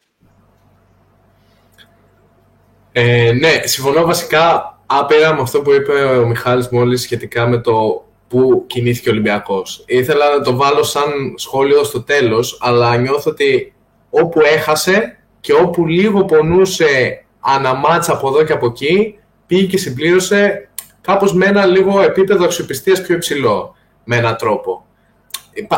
Ε, 2.92 3.32
ναι, 3.32 3.62
συμφωνώ 3.64 4.06
βασικά 4.06 4.78
άπειρα 4.86 5.34
με 5.34 5.42
αυτό 5.42 5.62
που 5.62 5.72
είπε 5.72 5.92
ο 5.92 6.26
Μιχάλης 6.26 6.70
μόλις 6.70 7.02
σχετικά 7.02 7.48
με 7.48 7.58
το 7.58 8.06
που 8.28 8.64
κινήθηκε 8.68 9.10
ο 9.10 9.12
Ολυμπιακός. 9.12 9.84
Ήθελα 9.88 10.30
να 10.38 10.44
το 10.44 10.56
βάλω 10.56 10.84
σαν 10.84 11.12
σχόλιο 11.36 11.84
στο 11.84 12.02
τέλος, 12.04 12.58
αλλά 12.62 12.98
νιώθω 12.98 13.32
ότι 13.32 13.74
όπου 14.10 14.40
έχασε 14.42 15.18
και 15.40 15.54
όπου 15.54 15.88
λίγο 15.88 16.26
πονούσε 16.26 17.24
αναμάτσα 17.40 18.14
από 18.14 18.28
εδώ 18.28 18.44
και 18.44 18.54
από 18.54 18.66
εκεί, 18.66 19.20
πήγε 19.46 19.66
και 19.66 19.78
συμπλήρωσε 19.78 20.70
κάπως 21.02 21.34
με 21.34 21.46
ένα 21.46 21.66
λίγο 21.66 22.02
επίπεδο 22.02 22.44
αξιοπιστίας 22.44 23.02
πιο 23.02 23.16
υψηλό, 23.16 23.76
με 24.04 24.16
έναν 24.16 24.36
τρόπο. 24.36 24.86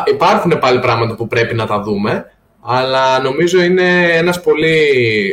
υπάρχουν 0.06 0.58
πάλι 0.58 0.80
πράγματα 0.80 1.14
που 1.14 1.26
πρέπει 1.26 1.54
να 1.54 1.66
τα 1.66 1.80
δούμε, 1.80 2.33
αλλά 2.66 3.20
νομίζω 3.20 3.62
είναι 3.62 4.16
ένας 4.16 4.40
πολύ 4.40 4.92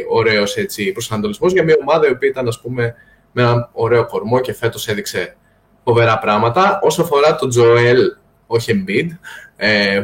ωραίος 0.10 0.56
έτσι, 0.56 0.92
προσανατολισμός 0.92 1.54
για 1.54 1.64
μια 1.64 1.76
ομάδα 1.82 2.08
η 2.08 2.12
οποία 2.12 2.30
ήταν 2.30 2.48
ας 2.48 2.62
πούμε, 2.62 2.96
με 3.32 3.42
ένα 3.42 3.70
ωραίο 3.74 4.06
κορμό 4.06 4.40
και 4.40 4.54
φέτος 4.54 4.88
έδειξε 4.88 5.36
φοβερά 5.84 6.20
πράγματα. 6.20 6.80
Όσο 6.82 7.02
αφορά 7.02 7.36
τον 7.36 7.50
Τζοέλ, 7.50 8.00
όχι 8.48 8.86
Embiid, 8.86 9.08
ε, 9.56 10.02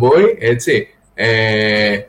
Boy, 0.00 0.36
έτσι, 0.38 0.88
ε, 1.14 2.00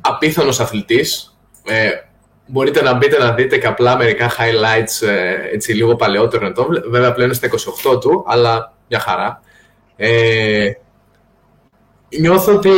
απίθανος 0.00 0.60
αθλητής. 0.60 1.38
Ε, 1.66 1.90
μπορείτε 2.46 2.82
να 2.82 2.94
μπείτε 2.94 3.18
να 3.18 3.32
δείτε 3.32 3.58
και 3.58 3.66
απλά 3.66 3.96
μερικά 3.96 4.30
highlights 4.30 5.06
ε, 5.06 5.54
έτσι 5.54 5.72
λίγο 5.72 5.96
παλαιότερο 5.96 6.46
ετών. 6.46 6.82
Βέβαια 6.90 7.12
πλέον 7.12 7.34
στα 7.34 7.48
28 7.92 8.00
του, 8.00 8.24
αλλά 8.26 8.72
μια 8.88 8.98
χαρά. 8.98 9.40
Ε, 9.96 10.70
νιώθω 12.08 12.54
ότι 12.54 12.70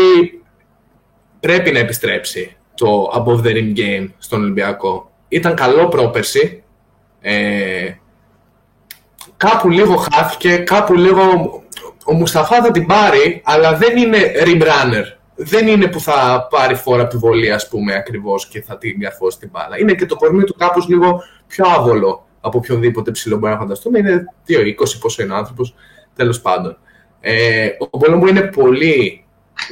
πρέπει 1.41 1.70
να 1.70 1.78
επιστρέψει 1.78 2.57
το 2.74 3.11
above 3.14 3.47
the 3.47 3.55
rim 3.55 3.76
game 3.76 4.09
στον 4.18 4.43
Ολυμπιακό. 4.43 5.11
Ήταν 5.28 5.55
καλό 5.55 5.89
πρόπερση. 5.89 6.62
Ε, 7.20 7.91
κάπου 9.37 9.70
λίγο 9.70 9.97
χάθηκε, 9.97 10.57
κάπου 10.57 10.95
λίγο... 10.95 11.22
Ο 12.05 12.12
Μουσταφά 12.12 12.62
θα 12.62 12.70
την 12.70 12.87
πάρει, 12.87 13.43
αλλά 13.45 13.76
δεν 13.76 13.97
είναι 13.97 14.33
rim 14.45 14.62
runner. 14.62 15.05
Δεν 15.35 15.66
είναι 15.66 15.87
που 15.87 16.01
θα 16.01 16.47
πάρει 16.51 16.74
φόρα 16.74 17.03
επιβολή, 17.03 17.53
ας 17.53 17.68
πούμε, 17.68 17.95
ακριβώς 17.95 18.49
και 18.49 18.62
θα 18.62 18.78
την 18.78 19.01
καρφώσει 19.01 19.39
την 19.39 19.49
μπάλα. 19.53 19.78
Είναι 19.78 19.95
και 19.95 20.07
το 20.07 20.16
κορμί 20.16 20.45
του 20.45 20.55
κάπως 20.55 20.89
λίγο 20.89 21.22
πιο 21.47 21.64
άβολο 21.68 22.26
από 22.41 22.59
οποιονδήποτε 22.59 23.11
ψηλό 23.11 23.37
μπορεί 23.37 23.53
να 23.53 23.59
φανταστούμε. 23.59 23.99
Είναι 23.99 24.24
2-20 24.49 24.55
πόσο 25.01 25.22
είναι 25.22 25.33
ο 25.33 25.37
άνθρωπος, 25.37 25.74
τέλος 26.14 26.41
πάντων. 26.41 26.78
Ε, 27.21 27.68
ο 27.91 27.99
Μπολόμπο 27.99 28.27
είναι 28.27 28.43
πολύ 28.43 29.25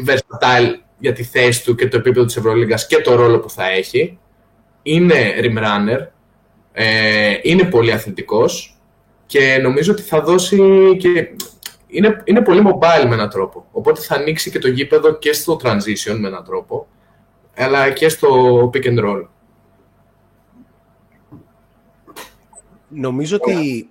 versatile 0.06 0.74
για 0.98 1.12
τη 1.12 1.22
θέση 1.22 1.64
του 1.64 1.74
και 1.74 1.88
το 1.88 1.96
επίπεδο 1.96 2.24
της 2.24 2.36
Ευρωλίγκας 2.36 2.86
και 2.86 3.00
το 3.00 3.14
ρόλο 3.14 3.38
που 3.38 3.50
θα 3.50 3.68
έχει. 3.68 4.18
Είναι 4.82 5.14
rim 5.40 5.58
runner, 5.58 6.06
ε, 6.72 7.38
είναι 7.42 7.64
πολύ 7.64 7.92
αθλητικός 7.92 8.78
και 9.26 9.58
νομίζω 9.62 9.92
ότι 9.92 10.02
θα 10.02 10.20
δώσει 10.20 10.56
και 10.96 11.28
είναι, 11.86 12.22
είναι 12.24 12.42
πολύ 12.42 12.62
mobile 12.66 13.06
με 13.08 13.14
έναν 13.14 13.30
τρόπο. 13.30 13.66
Οπότε 13.72 14.00
θα 14.00 14.14
ανοίξει 14.14 14.50
και 14.50 14.58
το 14.58 14.68
γήπεδο 14.68 15.18
και 15.18 15.32
στο 15.32 15.60
transition 15.62 16.16
με 16.18 16.28
έναν 16.28 16.44
τρόπο. 16.44 16.86
αλλά 17.56 17.90
και 17.90 18.08
στο 18.08 18.70
pick 18.74 18.84
and 18.84 19.04
roll. 19.04 19.26
Νομίζω 22.88 23.36
ότι 23.36 23.90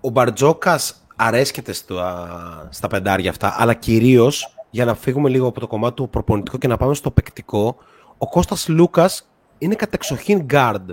ο 0.00 0.08
Μπαρτζόκας 0.08 1.05
αρέσκεται 1.16 1.72
στα, 1.72 2.68
στα 2.70 2.88
πεντάρια 2.88 3.30
αυτά, 3.30 3.54
αλλά 3.58 3.74
κυρίως, 3.74 4.54
για 4.70 4.84
να 4.84 4.94
φύγουμε 4.94 5.28
λίγο 5.28 5.46
από 5.48 5.60
το 5.60 5.66
κομμάτι 5.66 5.94
του 5.94 6.08
προπονητικού 6.08 6.58
και 6.58 6.68
να 6.68 6.76
πάμε 6.76 6.94
στο 6.94 7.10
παικτικό, 7.10 7.76
ο 8.18 8.28
Κώστας 8.28 8.68
Λούκας 8.68 9.30
είναι 9.58 9.74
κατεξοχήν 9.74 10.46
guard 10.50 10.86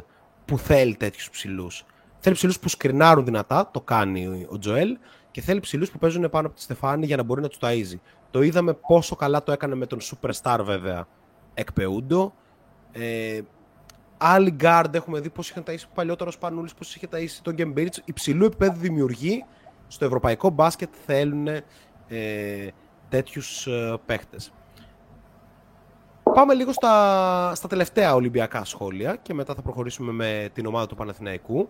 που 0.45 0.57
θέλει 0.57 0.95
τέτοιους 0.95 1.29
ψηλούς. 1.29 1.85
Θέλει 2.19 2.35
ψηλούς 2.35 2.59
που 2.59 2.69
σκρινάρουν 2.69 3.25
δυνατά, 3.25 3.69
το 3.73 3.81
κάνει 3.81 4.47
ο 4.49 4.57
Τζοέλ, 4.57 4.97
και 5.31 5.41
θέλει 5.41 5.59
ψηλούς 5.59 5.91
που 5.91 5.97
παίζουν 5.97 6.29
πάνω 6.29 6.47
από 6.47 6.55
τη 6.55 6.61
Στεφάνη 6.61 7.05
για 7.05 7.17
να 7.17 7.23
μπορεί 7.23 7.41
να 7.41 7.47
τους 7.47 7.57
ταΐζει. 7.61 7.99
Το 8.31 8.41
είδαμε 8.41 8.73
πόσο 8.73 9.15
καλά 9.15 9.43
το 9.43 9.51
έκανε 9.51 9.75
με 9.75 9.85
τον 9.85 9.99
Superstar 10.01 10.59
βέβαια 10.63 11.07
εκπεούντο. 11.53 12.33
Ε, 12.91 13.41
άλλοι 14.17 14.55
guard 14.59 14.89
έχουμε 14.91 15.19
δει 15.19 15.29
πώς 15.29 15.49
είχαν 15.49 15.63
ταΐσει 15.67 15.85
παλιότερο 15.93 16.31
Σπανούλης, 16.31 16.73
πώς 16.73 16.95
είχε 16.95 17.07
ταΐσει 17.11 17.39
τον 17.41 17.53
Γκέμπιριτς. 17.53 18.01
Υψηλού 18.05 18.45
επίπεδου 18.45 18.79
δημιουργεί 18.79 19.45
στο 19.93 20.05
ευρωπαϊκό 20.05 20.49
μπάσκετ 20.49 20.89
θέλουν 21.05 21.47
ε, 21.47 22.67
τέτοιους 23.09 23.67
ε, 23.67 23.97
παίχτες. 24.05 24.53
Πάμε 26.23 26.53
λίγο 26.53 26.71
στα, 26.71 27.55
στα 27.55 27.67
τελευταία 27.67 28.15
Ολυμπιακά 28.15 28.63
σχόλια 28.63 29.15
και 29.15 29.33
μετά 29.33 29.53
θα 29.53 29.61
προχωρήσουμε 29.61 30.11
με 30.11 30.49
την 30.53 30.65
ομάδα 30.65 30.87
του 30.87 30.95
Παναθηναϊκού. 30.95 31.69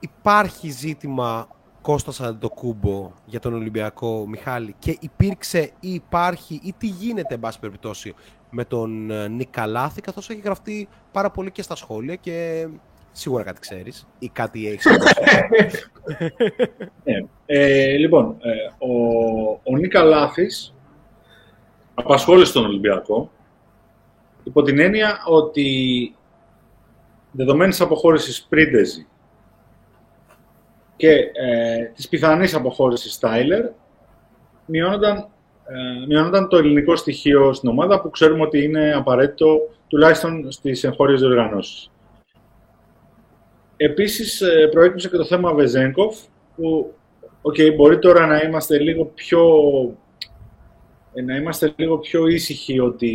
Υπάρχει 0.00 0.70
ζήτημα 0.70 1.48
Κώστας 1.80 2.20
Αντοκούμπο 2.20 3.12
για 3.24 3.40
τον 3.40 3.54
Ολυμπιακό 3.54 4.26
Μιχάλη 4.26 4.74
και 4.78 4.96
υπήρξε 5.00 5.72
ή 5.80 5.94
υπάρχει 5.94 6.60
ή 6.62 6.74
τι 6.78 6.86
γίνεται 6.86 7.34
εν 7.34 7.40
πάση 7.40 7.58
περιπτώσει 7.58 8.14
με 8.50 8.64
τον 8.64 9.10
ε, 9.10 9.28
Νίκα 9.28 9.66
Λάθη 9.66 10.00
καθώς 10.00 10.30
έχει 10.30 10.40
γραφτεί 10.40 10.88
πάρα 11.12 11.30
πολύ 11.30 11.50
και 11.50 11.62
στα 11.62 11.74
σχόλια 11.74 12.14
και 12.14 12.68
σίγουρα 13.16 13.42
κάτι 13.42 13.60
ξέρεις 13.60 14.06
ή 14.18 14.28
κάτι 14.28 14.68
έχεις 14.68 14.86
ναι. 17.04 17.26
ε, 17.46 17.96
λοιπόν, 17.96 18.36
ε, 18.40 18.50
ο, 18.78 18.92
ο 19.62 19.76
Νίκα 19.76 20.02
Λάθης 20.02 20.74
απασχόλησε 21.94 22.52
τον 22.52 22.64
Ολυμπιακό 22.64 23.30
υπό 24.42 24.62
την 24.62 24.78
έννοια 24.78 25.18
ότι 25.26 26.14
δεδομένης 27.30 27.80
αποχώρησης 27.80 28.46
Πρίντεζη 28.48 29.06
και 30.96 31.10
ε, 31.12 31.84
της 31.94 32.08
πιθανής 32.08 32.54
αποχώρησης 32.54 33.18
Τάιλερ 33.18 33.64
μειώνονταν, 34.66 35.16
ε, 35.64 36.06
μειώνονταν 36.06 36.48
το 36.48 36.56
ελληνικό 36.56 36.96
στοιχείο 36.96 37.52
στην 37.52 37.68
ομάδα 37.68 38.00
που 38.00 38.10
ξέρουμε 38.10 38.42
ότι 38.42 38.62
είναι 38.62 38.92
απαραίτητο 38.92 39.58
τουλάχιστον 39.88 40.50
στις 40.50 40.84
εγχώριες 40.84 41.20
διοργανώσεις. 41.20 41.90
Επίσης 43.76 44.40
ε, 44.40 44.68
προέκυψε 44.70 45.08
και 45.08 45.16
το 45.16 45.24
θέμα 45.24 45.54
Βεζέγκοφ 45.54 46.18
που 46.56 46.94
okay, 47.42 47.74
μπορεί 47.74 47.98
τώρα 47.98 48.26
να 48.26 48.38
είμαστε 48.38 48.78
λίγο 48.78 49.04
πιο 49.04 49.42
ε, 51.14 51.22
να 51.22 51.36
είμαστε 51.36 51.72
λίγο 51.76 51.98
πιο 51.98 52.26
ήσυχοι 52.26 52.80
ότι 52.80 53.12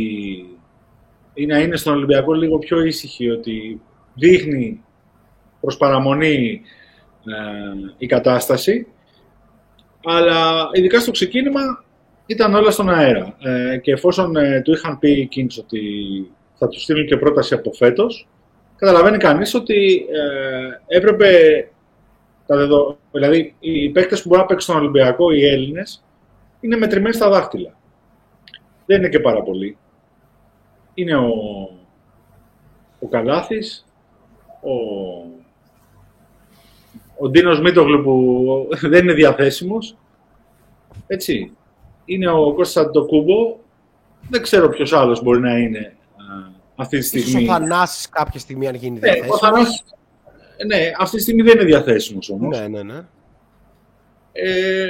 ή 1.34 1.46
να 1.46 1.58
είναι 1.58 1.76
στον 1.76 1.94
Ολυμπιακό 1.94 2.32
λίγο 2.32 2.58
πιο 2.58 2.80
ήσυχοι 2.84 3.30
ότι 3.30 3.80
δείχνει 4.14 4.84
προς 5.60 5.76
παραμονή 5.76 6.62
ε, 7.26 7.92
η 7.98 8.06
κατάσταση. 8.06 8.86
Αλλά 10.04 10.68
ειδικά 10.72 11.00
στο 11.00 11.10
ξεκίνημα 11.10 11.84
ήταν 12.26 12.54
όλα 12.54 12.70
στον 12.70 12.90
αέρα. 12.90 13.36
Ε, 13.40 13.76
και 13.78 13.92
εφόσον 13.92 14.36
ε, 14.36 14.60
του 14.60 14.72
είχαν 14.72 14.98
πει 14.98 15.10
οι 15.10 15.28
Kings 15.36 15.58
ότι 15.58 15.80
θα 16.54 16.68
τους 16.68 16.82
στείλουν 16.82 17.06
και 17.06 17.16
πρόταση 17.16 17.54
από 17.54 17.72
φέτος 17.72 18.28
καταλαβαίνει 18.86 19.18
κανείς 19.18 19.54
ότι 19.54 20.06
ε, 20.12 20.96
έπρεπε 20.96 21.28
τα 22.46 22.56
δεδο... 22.56 22.98
δηλαδή 23.12 23.54
οι 23.60 23.88
παίκτες 23.88 24.22
που 24.22 24.28
μπορούν 24.28 24.42
να 24.42 24.48
παίξουν 24.48 24.74
στον 24.74 24.84
Ολυμπιακό, 24.84 25.30
οι 25.30 25.46
Έλληνες 25.46 26.04
είναι 26.60 26.76
μετρημένοι 26.76 27.14
στα 27.14 27.28
δάχτυλα 27.28 27.74
δεν 28.86 28.98
είναι 28.98 29.08
και 29.08 29.20
πάρα 29.20 29.42
πολύ. 29.42 29.76
Είναι 30.94 31.16
ο, 31.16 31.30
ο 33.00 33.08
Καλάθης, 33.08 33.86
ο, 34.60 34.72
ο 37.18 37.28
Ντίνος 37.28 37.60
Μίτογλου 37.60 38.02
που 38.02 38.68
δεν 38.92 39.02
είναι 39.02 39.12
διαθέσιμος. 39.12 39.96
Έτσι. 41.06 41.56
Είναι 42.04 42.30
ο 42.30 42.52
Κώστας 42.54 42.86
Αντοκούμπο. 42.86 43.56
Δεν 44.30 44.42
ξέρω 44.42 44.68
ποιος 44.68 44.92
άλλος 44.92 45.22
μπορεί 45.22 45.40
να 45.40 45.58
είναι 45.58 45.96
αυτή 46.76 46.98
τη 46.98 47.04
στιγμή. 47.04 47.28
Ίσως 47.28 47.42
ο 47.42 47.46
Θανάσης 47.46 48.08
κάποια 48.08 48.40
στιγμή 48.40 48.68
αν 48.68 48.74
γίνει 48.74 48.98
διαθέσιμος. 48.98 49.40
Ναι, 49.40 49.48
ο 49.48 50.66
ναι, 50.66 50.92
αυτή 50.98 51.16
τη 51.16 51.22
στιγμή 51.22 51.42
δεν 51.42 51.54
είναι 51.54 51.64
διαθέσιμος 51.64 52.30
όμως. 52.30 52.58
Ναι, 52.58 52.68
ναι, 52.68 52.82
ναι. 52.82 53.00
Ε, 54.32 54.86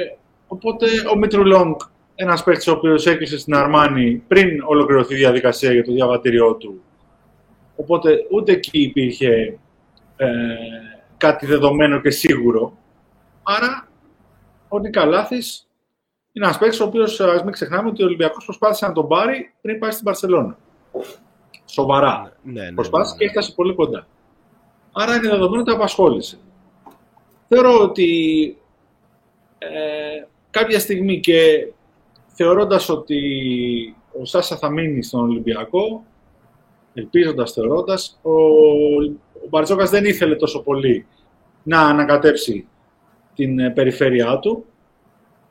οπότε 0.47 0.85
ο 1.13 1.17
Μητρουλόγκ 1.17 1.75
ένας 2.15 2.43
παίκτης 2.43 2.67
ο 2.67 2.71
οποίος 2.71 3.05
έκλεισε 3.05 3.37
στην 3.37 3.55
Αρμάνη 3.55 4.23
πριν 4.27 4.63
ολοκληρωθεί 4.65 5.13
η 5.13 5.17
διαδικασία 5.17 5.71
για 5.71 5.83
το 5.83 5.91
διαβατήριό 5.91 6.53
του. 6.55 6.81
Οπότε 7.75 8.17
ούτε 8.31 8.51
εκεί 8.51 8.81
υπήρχε 8.81 9.57
ε, 10.15 10.27
κάτι 11.17 11.45
δεδομένο 11.45 12.01
και 12.01 12.09
σίγουρο. 12.09 12.77
Άρα 13.43 13.87
ο 14.67 14.79
Νικαλάθη 14.79 15.37
είναι 16.31 16.45
ένας 16.45 16.57
παίκτης 16.57 16.79
ο 16.79 16.83
οποίος 16.83 17.19
ας 17.19 17.43
μην 17.43 17.51
ξεχνάμε 17.51 17.89
ότι 17.89 18.03
ο 18.03 18.05
Ολυμπιακός 18.05 18.45
προσπάθησε 18.45 18.87
να 18.87 18.93
τον 18.93 19.07
πάρει 19.07 19.53
πριν 19.61 19.79
πάει 19.79 19.91
στην 19.91 20.03
Παρσελόνα. 20.03 20.57
Σοβαρά. 21.73 22.33
Ναι, 22.43 22.61
ναι, 22.61 22.73
προσπάθησε 22.73 23.13
ναι, 23.13 23.19
και 23.19 23.25
έφτασε 23.25 23.53
πολύ 23.55 23.75
κοντά. 23.75 24.07
Άρα 24.91 25.15
είναι 25.15 25.29
δεδομένο 25.29 25.61
ότι 25.61 25.71
απασχόλησε. 25.71 26.37
Θεωρώ 27.47 27.81
ότι 27.81 28.07
ε, 29.57 29.67
κάποια 30.49 30.79
στιγμή 30.79 31.19
και 31.19 31.67
θεωρώντας 32.27 32.89
ότι 32.89 33.21
ο 34.21 34.25
Σάσα 34.25 34.57
θα 34.57 34.69
μείνει 34.69 35.03
στον 35.03 35.21
Ολυμπιακό, 35.21 36.03
ελπίζοντας, 36.93 37.51
θεωρώντας, 37.51 38.19
ο, 38.21 38.31
ο 39.43 39.47
Μπαρτζόκας 39.49 39.89
δεν 39.89 40.05
ήθελε 40.05 40.35
τόσο 40.35 40.61
πολύ 40.61 41.05
να 41.63 41.79
ανακατέψει 41.81 42.67
την 43.35 43.59
ε, 43.59 43.69
περιφέρειά 43.69 44.39
του 44.39 44.65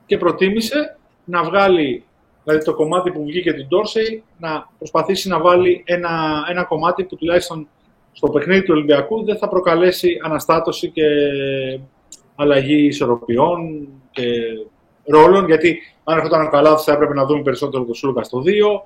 και 0.06 0.18
προτίμησε 0.18 0.96
να 1.24 1.42
βγάλει, 1.44 2.04
δηλαδή 2.45 2.64
το 2.64 2.74
κομμάτι 2.74 3.11
που 3.11 3.24
βγήκε 3.24 3.53
την 3.53 3.68
Τόρσεϊ, 3.68 4.22
να 4.38 4.68
προσπαθήσει 4.78 5.28
να 5.28 5.40
βάλει 5.40 5.82
ένα, 5.86 6.45
ένα 6.51 6.64
κομμάτι 6.64 7.05
που 7.05 7.16
τουλάχιστον 7.16 7.68
στο 8.12 8.30
παιχνίδι 8.30 8.62
του 8.62 8.72
Ολυμπιακού 8.74 9.24
δεν 9.24 9.38
θα 9.38 9.49
προκαλέσει 9.49 10.16
αναστάτωση 10.24 10.90
και 10.90 11.03
αλλαγή 12.36 12.86
ισορροπιών 12.86 13.88
και 14.11 14.22
ρόλων, 15.05 15.47
γιατί 15.47 15.78
αν 16.05 16.16
έρχονταν 16.16 16.51
καλά 16.51 16.78
θα 16.78 16.93
έπρεπε 16.93 17.14
να 17.14 17.26
δούμε 17.26 17.43
περισσότερο 17.43 17.84
το 17.84 17.95
Σλούκα 17.95 18.22
στο 18.22 18.43
2 18.47 18.82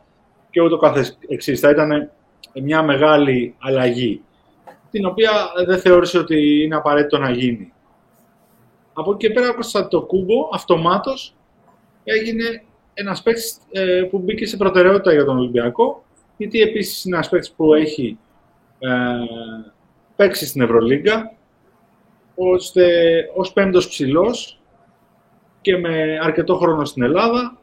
και 0.50 0.60
ούτω 0.60 0.76
καθε 0.76 1.16
εξής. 1.28 1.60
Θα 1.60 1.70
ήταν 1.70 2.10
μια 2.62 2.82
μεγάλη 2.82 3.54
αλλαγή, 3.58 4.22
την 4.90 5.06
οποία 5.06 5.30
δεν 5.66 5.78
θεώρησε 5.78 6.18
ότι 6.18 6.62
είναι 6.62 6.76
απαραίτητο 6.76 7.18
να 7.18 7.30
γίνει. 7.30 7.72
Από 8.92 9.12
εκεί 9.12 9.26
και 9.26 9.32
πέρα, 9.32 9.48
όπως 9.48 9.72
το 9.90 10.02
κούμπο, 10.02 10.48
αυτομάτως 10.52 11.34
έγινε 12.04 12.64
ένας 12.98 13.22
παίκτης 13.22 13.58
ε, 13.70 14.02
που 14.10 14.18
μπήκε 14.18 14.46
σε 14.46 14.56
προτεραιότητα 14.56 15.12
για 15.12 15.24
τον 15.24 15.38
Ολυμπιακό, 15.38 16.04
γιατί 16.36 16.60
επίσης 16.60 17.04
είναι 17.04 17.16
ένας 17.16 17.28
παίκτης 17.28 17.52
που 17.52 17.74
έχει 17.74 18.18
ε, 18.78 18.88
παίξει 20.16 20.46
στην 20.46 20.62
Ευρωλίγκα, 20.62 21.34
ώστε 22.34 22.84
ως 23.34 23.52
πέμπτος 23.52 23.88
ψηλός 23.88 24.60
και 25.60 25.76
με 25.76 26.18
αρκετό 26.22 26.56
χρόνο 26.56 26.84
στην 26.84 27.02
Ελλάδα 27.02 27.58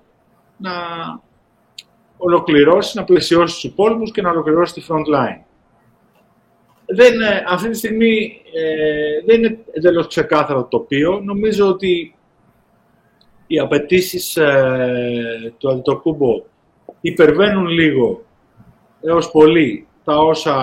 να 0.58 0.72
ολοκληρώσει, 2.18 2.98
να 2.98 3.04
πλαισιώσει 3.04 3.54
τους 3.54 3.64
υπόλοιπους 3.64 4.12
και 4.12 4.22
να 4.22 4.30
ολοκληρώσει 4.30 4.74
τη 4.74 4.86
front 4.90 5.16
line. 5.16 5.42
Δεν, 6.86 7.22
ε, 7.22 7.44
αυτή 7.48 7.70
τη 7.70 7.78
στιγμή 7.78 8.42
ε, 8.54 9.26
δεν 9.26 9.44
είναι 9.44 9.58
εντελώς 9.72 10.08
ξεκάθαρο 10.08 10.62
το 10.62 10.68
τοπίο. 10.68 11.20
Νομίζω 11.20 11.68
ότι 11.68 12.16
οι 13.48 13.60
απαιτήσεις 13.60 14.38
ε, 14.38 15.54
του 15.58 15.70
Αντιτοκούμπο 15.70 16.44
υπερβαίνουν 17.02 17.68
λίγο 17.68 18.24
έως 19.02 19.32
πολύ 19.32 19.88
τα 20.04 20.18
όσα 20.18 20.56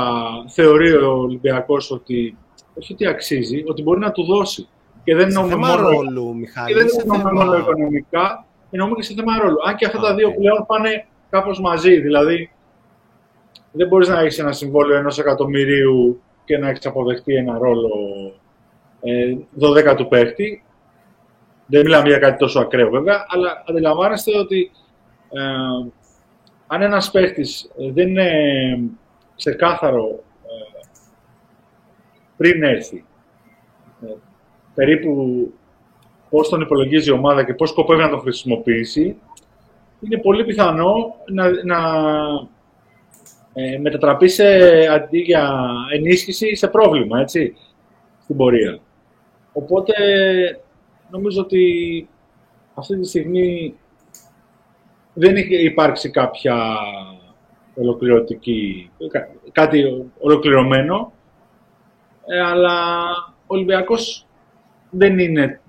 θεωρεί 0.48 0.92
ο 0.92 1.10
Ολυμπιακός 1.10 1.90
ότι 1.90 2.36
όχι 2.78 2.92
ότι 2.92 3.06
αξίζει, 3.06 3.64
ότι 3.66 3.82
μπορεί 3.82 4.00
να 4.00 4.12
του 4.12 4.24
δώσει. 4.24 4.68
Και 5.04 5.14
δεν 5.14 5.26
εννοούμε 5.26 5.54
μόνο, 5.54 5.88
ρόλου, 5.88 6.36
Μιχάλη, 6.36 6.72
και 6.72 6.78
δεν 6.78 6.88
εννοούμε 7.00 7.32
μόνο 7.32 7.58
οικονομικά, 7.58 8.46
εννοούμε 8.70 8.94
και 8.94 9.02
σε 9.02 9.14
θέμα 9.14 9.38
ρόλου. 9.42 9.56
Αν 9.66 9.76
και 9.76 9.86
αυτά 9.86 9.98
τα 9.98 10.14
δύο 10.14 10.34
πλέον 10.34 10.66
πάνε 10.66 11.06
κάπως 11.30 11.60
μαζί. 11.60 12.00
Δηλαδή, 12.00 12.50
δεν 13.72 13.88
μπορείς 13.88 14.08
να 14.08 14.20
έχεις 14.20 14.38
ένα 14.38 14.52
συμβόλαιο 14.52 14.98
ενός 14.98 15.18
εκατομμυρίου 15.18 16.22
και 16.44 16.58
να 16.58 16.68
έχεις 16.68 16.86
αποδεχτεί 16.86 17.34
ένα 17.34 17.58
ρόλο 17.58 17.88
ε, 19.00 19.36
12 19.92 19.96
του 19.96 20.08
παίχτη. 20.08 20.62
Δεν 21.70 21.80
μιλάμε 21.80 22.08
για 22.08 22.18
κάτι 22.18 22.38
τόσο 22.38 22.60
ακραίο 22.60 22.90
βέβαια, 22.90 23.26
αλλά 23.28 23.64
αντιλαμβάνεστε 23.68 24.38
ότι 24.38 24.70
ε, 25.30 25.90
αν 26.66 26.82
ένας 26.82 27.10
παίχτης 27.10 27.70
ε, 27.78 27.92
δεν 27.92 28.08
είναι 28.08 28.30
ξεκάθαρο 29.36 30.22
ε, 30.42 30.86
πριν 32.36 32.62
έρθει, 32.62 33.04
ε, 34.02 34.14
περίπου 34.74 35.52
πώς 36.30 36.48
τον 36.48 36.60
υπολογίζει 36.60 37.08
η 37.08 37.12
ομάδα 37.12 37.44
και 37.44 37.54
πώς 37.54 37.68
σκοπεύει 37.70 38.00
να 38.00 38.08
τον 38.08 38.20
χρησιμοποιήσει, 38.20 39.16
είναι 40.00 40.18
πολύ 40.18 40.44
πιθανό 40.44 41.14
να, 41.26 41.64
να 41.64 41.78
ε, 43.54 43.78
μετατραπεί 43.78 44.28
σε, 44.28 44.44
αντί 44.86 45.18
για 45.18 45.60
ενίσχυση 45.92 46.54
σε 46.54 46.68
πρόβλημα, 46.68 47.20
έτσι, 47.20 47.56
στην 48.22 48.36
πορεία. 48.36 48.78
Οπότε, 49.52 49.94
νομίζω 51.10 51.40
ότι 51.40 52.08
αυτή 52.74 53.00
τη 53.00 53.08
στιγμή 53.08 53.74
δεν 55.14 55.36
έχει 55.36 55.64
υπάρξει 55.64 56.10
κάποια 56.10 56.76
ολοκληρωτική, 57.74 58.90
κάτι 59.52 60.10
ολοκληρωμένο, 60.18 61.12
ε, 62.26 62.40
αλλά 62.40 63.06
ο 63.26 63.54
Ολυμπιακός 63.54 64.26
δεν 64.90 65.18
είναι, 65.18 65.60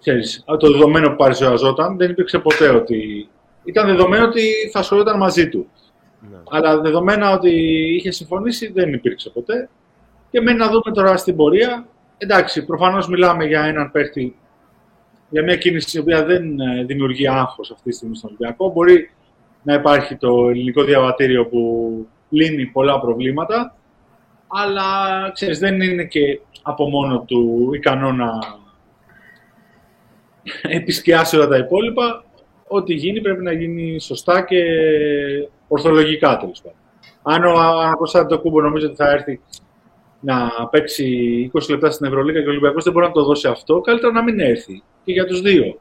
ξέρεις, 0.00 0.44
το 0.58 0.70
δεδομένο 0.72 1.08
που 1.08 1.16
παρουσιαζόταν, 1.16 1.96
δεν 1.96 2.10
υπήρξε 2.10 2.38
ποτέ 2.38 2.68
ότι... 2.68 3.28
Ήταν 3.64 3.86
δεδομένο 3.86 4.24
ότι 4.24 4.42
θα 4.72 4.78
ασχολούνταν 4.78 5.16
μαζί 5.16 5.48
του. 5.48 5.68
Ναι. 6.30 6.36
Αλλά 6.50 6.80
δεδομένα 6.80 7.32
ότι 7.32 7.50
είχε 7.94 8.10
συμφωνήσει 8.10 8.72
δεν 8.72 8.92
υπήρξε 8.92 9.30
ποτέ. 9.30 9.68
Και 10.30 10.40
μένει 10.40 10.58
να 10.58 10.66
δούμε 10.66 10.92
τώρα 10.94 11.16
στην 11.16 11.36
πορεία. 11.36 11.86
Εντάξει, 12.18 12.64
προφανώς 12.64 13.08
μιλάμε 13.08 13.44
για 13.44 13.62
έναν 13.62 13.90
παίχτη, 13.90 14.36
για 15.30 15.42
μια 15.42 15.56
κίνηση 15.56 15.96
η 15.96 16.00
οποία 16.00 16.24
δεν 16.24 16.60
ε, 16.60 16.84
δημιουργεί 16.84 17.28
άγχος 17.28 17.70
αυτή 17.70 17.90
τη 17.90 17.96
στιγμή 17.96 18.16
στον 18.16 18.28
Ολυμπιακό. 18.28 18.72
Μπορεί 18.72 19.10
να 19.62 19.74
υπάρχει 19.74 20.16
το 20.16 20.48
ελληνικό 20.48 20.84
διαβατήριο 20.84 21.46
που 21.46 22.06
λύνει 22.28 22.66
πολλά 22.66 23.00
προβλήματα, 23.00 23.76
αλλά 24.46 24.84
ξέρεις, 25.32 25.58
δεν 25.58 25.80
είναι 25.80 26.04
και 26.04 26.40
από 26.62 26.88
μόνο 26.88 27.24
του 27.26 27.70
ικανό 27.74 28.12
να 28.12 28.30
επισκιάσει 30.78 31.36
όλα 31.36 31.48
τα 31.48 31.56
υπόλοιπα. 31.56 32.24
Ό,τι 32.68 32.94
γίνει 32.94 33.20
πρέπει 33.20 33.42
να 33.42 33.52
γίνει 33.52 34.00
σωστά 34.00 34.42
και 34.42 34.62
ορθολογικά 35.68 36.36
τέλος 36.36 36.62
πάντων. 36.62 36.78
Αν 37.22 37.44
ο 37.44 38.26
το 38.26 38.40
Κούμπο 38.40 38.60
νομίζω 38.60 38.86
ότι 38.86 38.96
θα 38.96 39.10
έρθει 39.10 39.40
να 40.20 40.50
παίξει 40.70 41.50
20 41.54 41.60
λεπτά 41.68 41.90
στην 41.90 42.06
Ευρωλίγα 42.06 42.40
και 42.40 42.46
ο 42.46 42.50
Ολυμπιακός 42.50 42.84
δεν 42.84 42.92
μπορεί 42.92 43.06
να 43.06 43.12
το 43.12 43.24
δώσει 43.24 43.48
αυτό, 43.48 43.80
καλύτερα 43.80 44.12
να 44.12 44.22
μην 44.22 44.40
έρθει. 44.40 44.82
Και 45.08 45.14
για 45.14 45.26
τους 45.26 45.40
δύο. 45.40 45.80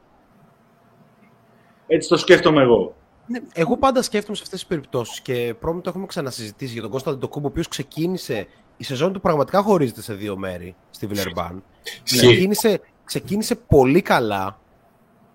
Έτσι 1.87 2.09
το 2.09 2.17
σκέφτομαι 2.17 2.61
εγώ. 2.61 2.95
Ναι, 3.27 3.39
εγώ 3.53 3.77
πάντα 3.77 4.01
σκέφτομαι 4.01 4.35
σε 4.35 4.43
αυτές 4.43 4.59
τις 4.59 4.67
περιπτώσεις 4.67 5.21
και 5.21 5.55
πρώτα 5.59 5.81
το 5.81 5.89
έχουμε 5.89 6.05
ξανασυζητήσει 6.05 6.73
για 6.73 6.81
τον 6.81 6.91
Κώστα 6.91 7.11
Αντοκούμπο, 7.11 7.47
ο 7.47 7.49
οποίος 7.49 7.67
ξεκίνησε. 7.67 8.47
Η 8.77 8.83
σεζόν 8.83 9.13
του 9.13 9.21
πραγματικά 9.21 9.61
χωρίζεται 9.61 10.01
σε 10.01 10.13
δύο 10.13 10.37
μέρη 10.37 10.75
στη 10.89 11.07
Βιλερμπάν. 11.07 11.63
ξεκίνησε, 12.03 12.81
ξεκίνησε 13.03 13.55
πολύ 13.55 14.01
καλά 14.01 14.59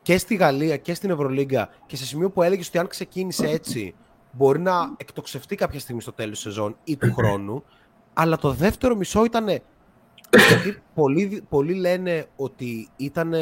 και 0.02 0.18
στη 0.18 0.34
Γαλλία 0.34 0.76
και 0.76 0.94
στην 0.94 1.10
Ευρωλίγκα 1.10 1.68
και 1.86 1.96
σε 1.96 2.04
σημείο 2.04 2.30
που 2.30 2.42
έλεγες 2.42 2.68
ότι 2.68 2.78
αν 2.78 2.86
ξεκίνησε 2.86 3.46
έτσι 3.46 3.94
μπορεί 4.32 4.60
να 4.60 4.94
εκτοξευτεί 4.96 5.56
κάποια 5.56 5.80
στιγμή 5.80 6.00
στο 6.00 6.12
τέλος 6.12 6.34
της 6.34 6.42
σεζόν 6.42 6.76
ή 6.84 6.96
του 6.96 7.14
χρόνου. 7.14 7.64
Αλλά 8.12 8.36
το 8.36 8.52
δεύτερο 8.52 8.96
μισό 8.96 9.24
ήταν. 9.24 9.46
Γιατί 10.48 10.82
πολλοί, 10.94 11.42
πολλοί 11.48 11.74
λένε 11.74 12.26
ότι 12.36 12.88
ήταν 12.96 13.34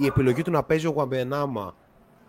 η 0.00 0.06
επιλογή 0.06 0.42
του 0.42 0.50
να 0.50 0.62
παίζει 0.62 0.86
ο 0.86 0.90
Γουαμπενάμα 0.90 1.74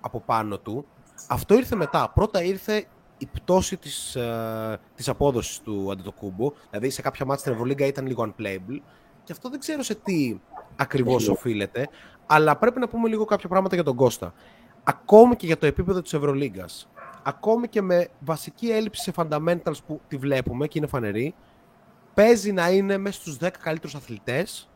από 0.01 0.22
πάνω 0.22 0.57
του 0.57 0.86
αυτό 1.28 1.55
ήρθε 1.55 1.76
μετά. 1.76 2.11
Πρώτα 2.13 2.43
ήρθε 2.43 2.86
η 3.17 3.26
πτώση 3.26 3.78
της, 3.78 4.15
ε, 4.15 4.80
της 4.95 5.09
απόδοσης 5.09 5.59
του 5.59 5.91
Αντετοκούμπο. 5.91 6.51
Δηλαδή 6.69 6.89
σε 6.89 7.01
κάποια 7.01 7.26
μάτια 7.26 7.41
στην 7.41 7.53
Ευρωλίγκα 7.53 7.86
ήταν 7.86 8.07
λίγο 8.07 8.24
unplayable. 8.24 8.80
Και 9.24 9.32
αυτό 9.32 9.49
δεν 9.49 9.59
ξέρω 9.59 9.84
σε 9.84 9.95
τι 9.95 10.39
ακριβώς 10.76 11.28
οφείλεται. 11.28 11.89
Αλλά 12.26 12.57
πρέπει 12.57 12.80
να 12.80 12.88
πούμε 12.88 13.09
λίγο 13.09 13.26
κάποια 13.26 13.49
πράγματα 13.49 13.76
για 13.76 13.84
τον 13.84 13.95
Κώστα. 13.95 14.34
Ακόμη 14.84 15.36
και 15.36 15.45
για 15.45 15.57
το 15.57 15.65
επίπεδο 15.65 16.01
της 16.01 16.13
Ευρωλίγκας. 16.13 16.89
Ακόμη 17.24 17.67
και 17.67 17.82
με 17.82 18.07
βασική 18.19 18.69
έλλειψη 18.69 19.01
σε 19.03 19.11
fundamentals 19.15 19.84
που 19.88 20.01
τη 20.07 20.17
βλέπουμε 20.17 20.67
και 20.67 20.78
είναι 20.78 20.88
φανερή. 20.88 21.36
Παίζει 22.13 22.51
να 22.51 22.69
είναι 22.69 22.97
μέσα 22.97 23.19
στους 23.22 23.38
10 23.38 23.49
καλύτερους 23.59 23.95
αθλητές 23.95 24.69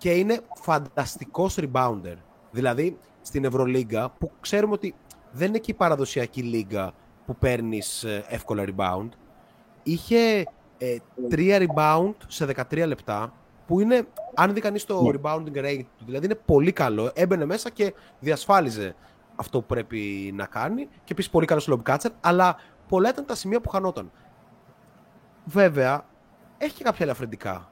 και 0.00 0.10
είναι 0.10 0.40
φανταστικός 0.54 1.58
rebounder. 1.60 2.16
Δηλαδή, 2.50 2.98
στην 3.22 3.44
Ευρωλίγκα, 3.44 4.10
που 4.10 4.30
ξέρουμε 4.40 4.72
ότι 4.72 4.94
δεν 5.32 5.48
είναι 5.48 5.58
και 5.58 5.70
η 5.70 5.74
παραδοσιακή 5.74 6.42
λίγα 6.42 6.92
που 7.26 7.36
παίρνεις 7.36 8.04
ε, 8.04 8.24
εύκολα 8.28 8.64
rebound. 8.66 9.08
Είχε 9.82 10.44
ε, 10.78 10.96
τρία 11.28 11.66
rebound 11.66 12.14
σε 12.26 12.46
13 12.70 12.86
λεπτά, 12.86 13.32
που 13.66 13.80
είναι, 13.80 14.06
αν 14.34 14.54
δει 14.54 14.60
κανείς 14.60 14.84
το 14.84 15.02
ναι. 15.02 15.18
rebounding 15.22 15.56
rate 15.56 15.84
του, 15.98 16.04
δηλαδή 16.04 16.24
είναι 16.24 16.34
πολύ 16.34 16.72
καλό. 16.72 17.10
Έμπαινε 17.14 17.44
μέσα 17.44 17.70
και 17.70 17.94
διασφάλιζε 18.20 18.94
αυτό 19.36 19.60
που 19.60 19.66
πρέπει 19.66 20.30
να 20.34 20.46
κάνει. 20.46 20.86
Και 20.86 21.12
επίσης 21.12 21.30
πολύ 21.30 21.46
καλό 21.46 21.62
lob 21.66 21.92
catcher, 21.92 22.10
αλλά 22.20 22.56
πολλά 22.88 23.08
ήταν 23.08 23.26
τα 23.26 23.34
σημεία 23.34 23.60
που 23.60 23.68
χανόταν. 23.68 24.10
Βέβαια, 25.44 26.04
έχει 26.58 26.74
και 26.74 26.84
κάποια 26.84 27.04
ελαφρυντικά. 27.04 27.70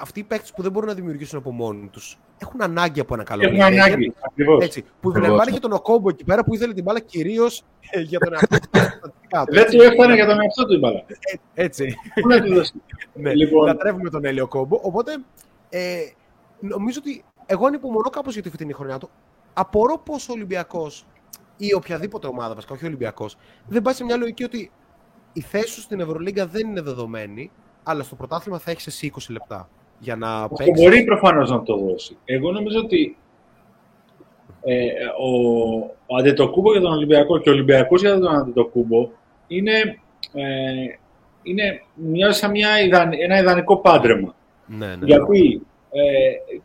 Αυτοί 0.00 0.20
οι 0.20 0.24
παίκτες 0.24 0.52
που 0.52 0.62
δεν 0.62 0.72
μπορούν 0.72 0.88
να 0.88 0.94
δημιουργήσουν 0.94 1.38
από 1.38 1.50
μόνοι 1.52 1.86
τους 1.86 2.18
έχουν 2.42 2.62
ανάγκη 2.62 3.00
από 3.00 3.14
ένα 3.14 3.22
καλό 3.22 3.42
Έχουν 3.42 3.62
ανάγκη, 3.62 4.14
ακριβώς. 4.20 4.64
Έτσι, 4.64 4.84
που 5.00 5.10
η 5.10 5.20
είχε 5.48 5.58
τον 5.58 5.72
Οκόμπο 5.72 6.08
εκεί 6.08 6.24
πέρα 6.24 6.44
που 6.44 6.54
ήθελε 6.54 6.72
την 6.72 6.82
μπάλα 6.82 7.00
κυρίως 7.00 7.62
ε, 7.90 8.00
για 8.00 8.18
τον 8.18 8.32
εαυτό 8.32 8.58
του. 8.58 8.68
Δεν 9.54 9.70
του 9.70 9.82
έφτανε 9.82 10.14
για 10.14 10.26
τον 10.26 10.40
εαυτό 10.40 10.66
του 10.66 10.72
η 10.72 10.78
μπάλα. 10.78 10.98
Ε, 10.98 11.64
έτσι. 11.64 11.96
ναι, 13.14 13.34
λοιπόν. 13.34 13.66
Να 13.66 13.76
τρέβουμε 13.76 14.10
τον 14.10 14.24
Έλιο 14.24 14.48
Κόμπο. 14.48 14.80
Οπότε 14.82 15.18
ε, 15.68 16.00
νομίζω 16.60 16.98
ότι 17.02 17.24
εγώ 17.46 17.66
ανυπομονώ 17.66 18.10
κάπως 18.10 18.34
για 18.34 18.42
τη 18.42 18.50
φετινή 18.50 18.72
χρονιά 18.72 18.98
του. 18.98 19.10
Απορώ 19.52 19.98
πώ 19.98 20.14
ο 20.14 20.32
Ολυμπιακός 20.32 21.06
ή 21.56 21.74
οποιαδήποτε 21.74 22.26
ομάδα, 22.26 22.54
βασικά 22.54 22.74
όχι 22.74 22.84
ο 22.84 22.86
Ολυμπιακός, 22.86 23.36
δεν 23.66 23.82
πάει 23.82 23.94
σε 23.94 24.04
μια 24.04 24.16
λογική 24.16 24.44
ότι 24.44 24.70
η 25.32 25.40
θέση 25.40 25.68
σου 25.68 25.80
στην 25.80 26.00
Ευρωλίγκα 26.00 26.46
δεν 26.46 26.68
είναι 26.68 26.80
δεδομένη, 26.80 27.50
αλλά 27.82 28.02
στο 28.02 28.14
πρωτάθλημα 28.14 28.58
θα 28.58 28.70
έχεις 28.70 28.86
εσύ 28.86 29.12
20 29.16 29.26
λεπτά 29.28 29.68
για 30.00 30.16
να 30.16 30.48
παίξεις. 30.48 30.84
Μπορεί 30.84 31.04
προφανώς 31.04 31.50
να 31.50 31.62
το 31.62 31.76
δώσει. 31.76 32.16
Εγώ 32.24 32.52
νομίζω 32.52 32.78
ότι 32.78 33.16
ε, 34.62 34.74
ο, 35.18 35.30
ο 36.06 36.16
Αντετοκούμπο 36.16 36.72
για 36.72 36.80
τον 36.80 36.92
Ολυμπιακό 36.92 37.38
και 37.38 37.48
ο 37.48 37.52
Ολυμπιακός 37.52 38.00
για 38.00 38.18
τον 38.18 38.34
Αντετοκούμπο 38.34 39.08
είναι, 39.46 39.98
ε, 40.32 40.44
είναι 41.42 41.82
μια, 41.94 42.32
σαν 42.32 42.50
μια 42.50 42.68
ένα 43.18 43.38
ιδανικό 43.38 43.76
πάντρεμα. 43.76 44.34
Ναι, 44.66 44.86
ναι. 44.86 45.06
Γιατί 45.06 45.62
ε, 45.90 46.00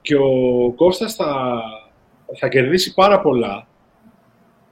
και 0.02 0.16
ο 0.16 0.72
Κώστας 0.76 1.16
θα, 1.16 1.62
θα 2.38 2.48
κερδίσει 2.48 2.94
πάρα 2.94 3.22
πολλά 3.22 3.68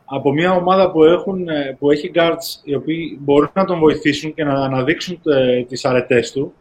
από 0.06 0.32
μια 0.32 0.52
ομάδα 0.52 0.92
που, 0.92 1.04
έχουν, 1.04 1.50
ε, 1.50 1.76
που 1.80 1.92
έχει 1.92 2.12
guards 2.16 2.62
οι 2.64 2.76
οποίοι 2.76 3.20
μπορούν 3.22 3.52
να 3.54 3.66
τον 3.66 3.80
βοηθήσουν 3.80 4.34
και 4.34 4.44
να 4.44 4.54
αναδείξουν 4.54 5.20
ε, 5.26 5.64
τις 5.64 5.86
αρετές 5.86 6.32
του 6.32 6.54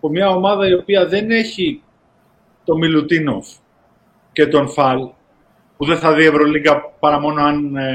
από 0.00 0.08
μια 0.08 0.28
ομάδα 0.28 0.68
η 0.68 0.72
οποία 0.72 1.06
δεν 1.06 1.30
έχει 1.30 1.82
το 2.64 2.76
Μιλουτίνοφ 2.76 3.48
και 4.32 4.46
τον 4.46 4.68
Φαλ, 4.68 5.08
που 5.76 5.84
δεν 5.84 5.98
θα 5.98 6.14
δει 6.14 6.24
Ευρωλίγκα 6.24 6.80
παρά 6.98 7.20
μόνο 7.20 7.42
αν 7.42 7.76
ε, 7.76 7.94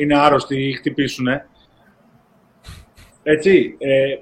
είναι 0.00 0.18
άρρωστοι 0.18 0.68
ή 0.68 0.72
χτυπήσουν. 0.72 1.26
Έτσι, 3.22 3.76
ε, 3.78 4.16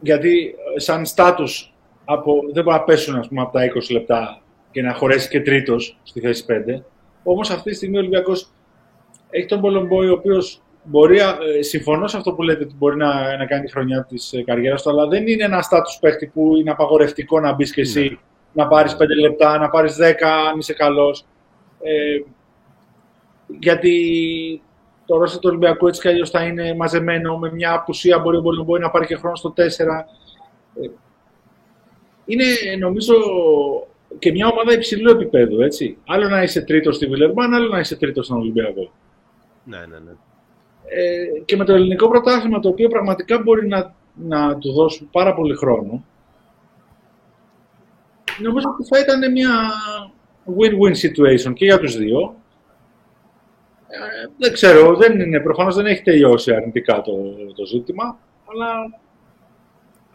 γιατί 0.00 0.54
σαν 0.76 1.06
στάτους 1.06 1.74
από, 2.04 2.40
δεν 2.52 2.64
μπορεί 2.64 2.76
να 2.76 2.82
πέσουν 2.82 3.16
ας 3.16 3.28
πούμε, 3.28 3.40
από 3.40 3.52
τα 3.52 3.72
20 3.74 3.90
λεπτά 3.90 4.40
και 4.70 4.82
να 4.82 4.94
χωρέσει 4.94 5.28
και 5.28 5.40
τρίτος 5.40 5.98
στη 6.02 6.20
θέση 6.20 6.44
5. 6.48 6.82
Όμως 7.22 7.50
αυτή 7.50 7.70
τη 7.70 7.76
στιγμή 7.76 7.96
ο 7.96 8.00
Ολυμπιακός 8.00 8.50
έχει 9.30 9.46
τον 9.46 9.60
Πολομπόη 9.60 10.08
ο 10.08 10.12
οποίος 10.12 10.62
Μπορεί, 10.88 11.18
ε, 11.18 11.62
συμφωνώ 11.62 12.06
σε 12.06 12.16
αυτό 12.16 12.32
που 12.32 12.42
λέτε 12.42 12.64
ότι 12.64 12.74
μπορεί 12.78 12.96
να, 12.96 13.36
να 13.36 13.46
κάνει 13.46 13.64
τη 13.64 13.70
χρονιά 13.70 14.04
της 14.04 14.32
ε, 14.32 14.42
καριέρας 14.42 14.82
του, 14.82 14.90
αλλά 14.90 15.06
δεν 15.06 15.26
είναι 15.26 15.44
ένα 15.44 15.62
στάτου 15.62 15.90
παίχτη 16.00 16.26
που 16.26 16.56
είναι 16.56 16.70
απαγορευτικό 16.70 17.40
να 17.40 17.52
μπεις 17.52 17.72
και 17.72 17.80
εσύ, 17.80 18.08
ναι. 18.10 18.16
να 18.52 18.68
πάρεις 18.68 18.96
5 18.96 18.98
λεπτά, 19.20 19.58
να 19.58 19.68
πάρεις 19.68 19.96
10 20.00 20.02
αν 20.50 20.58
είσαι 20.58 20.72
καλός. 20.72 21.24
Ε, 21.82 22.20
γιατί 23.58 23.92
το 25.06 25.16
ρόστα 25.16 25.38
του 25.38 25.48
Ολυμπιακού 25.48 25.88
έτσι 25.88 26.00
κι 26.00 26.08
αλλιώς 26.08 26.30
θα 26.30 26.42
είναι 26.42 26.74
μαζεμένο 26.74 27.38
με 27.38 27.52
μια 27.52 27.72
απουσία. 27.72 28.18
Μπορεί, 28.18 28.38
μπορεί, 28.38 28.62
μπορεί 28.62 28.82
να 28.82 28.90
πάρει 28.90 29.06
και 29.06 29.16
χρόνο 29.16 29.36
στο 29.36 29.52
4. 29.56 29.60
Ε, 29.60 30.88
είναι 32.24 32.44
νομίζω 32.78 33.14
και 34.18 34.30
μια 34.30 34.46
ομάδα 34.46 34.72
υψηλού 34.72 35.10
επίπεδου. 35.10 35.60
Έτσι. 35.60 35.96
Άλλο 36.06 36.28
να 36.28 36.42
είσαι 36.42 36.62
τρίτος 36.62 36.96
στη 36.96 37.06
Βιλερμάν, 37.06 37.54
άλλο 37.54 37.68
να 37.68 37.78
είσαι 37.78 37.96
τρίτος 37.96 38.26
στον 38.26 38.38
Ολυμπιακό. 38.38 38.90
Ναι, 39.64 39.78
ναι, 39.78 39.98
ναι 39.98 40.12
ε, 40.88 41.40
και 41.44 41.56
με 41.56 41.64
το 41.64 41.72
ελληνικό 41.72 42.08
πρωτάθλημα, 42.08 42.60
το 42.60 42.68
οποίο 42.68 42.88
πραγματικά 42.88 43.38
μπορεί 43.38 43.68
να, 43.68 43.94
να 44.14 44.58
του 44.58 44.72
δώσουν 44.72 45.08
πάρα 45.10 45.34
πολύ 45.34 45.56
χρόνο, 45.56 46.04
νομίζω 48.38 48.68
ότι 48.68 48.88
θα 48.88 48.98
ήταν 48.98 49.32
μια 49.32 49.50
win-win 50.46 51.06
situation 51.06 51.52
και 51.54 51.64
για 51.64 51.78
τους 51.78 51.96
δύο. 51.96 52.36
Ε, 53.88 54.28
δεν 54.38 54.52
ξέρω, 54.52 54.96
δεν 54.96 55.20
είναι, 55.20 55.40
προφανώς 55.40 55.74
δεν 55.74 55.86
έχει 55.86 56.02
τελειώσει 56.02 56.54
αρνητικά 56.54 57.00
το, 57.00 57.12
το 57.56 57.64
ζήτημα, 57.64 58.18
αλλά 58.50 59.00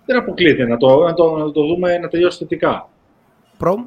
δεν 0.06 0.18
αποκλείεται 0.18 0.66
να 0.66 0.78
το, 0.78 1.04
να 1.04 1.14
το, 1.14 1.38
να 1.38 1.52
το 1.52 1.66
δούμε 1.66 1.98
να 1.98 2.08
τελειώσει 2.08 2.38
θετικά. 2.38 2.90
Προμ; 3.58 3.86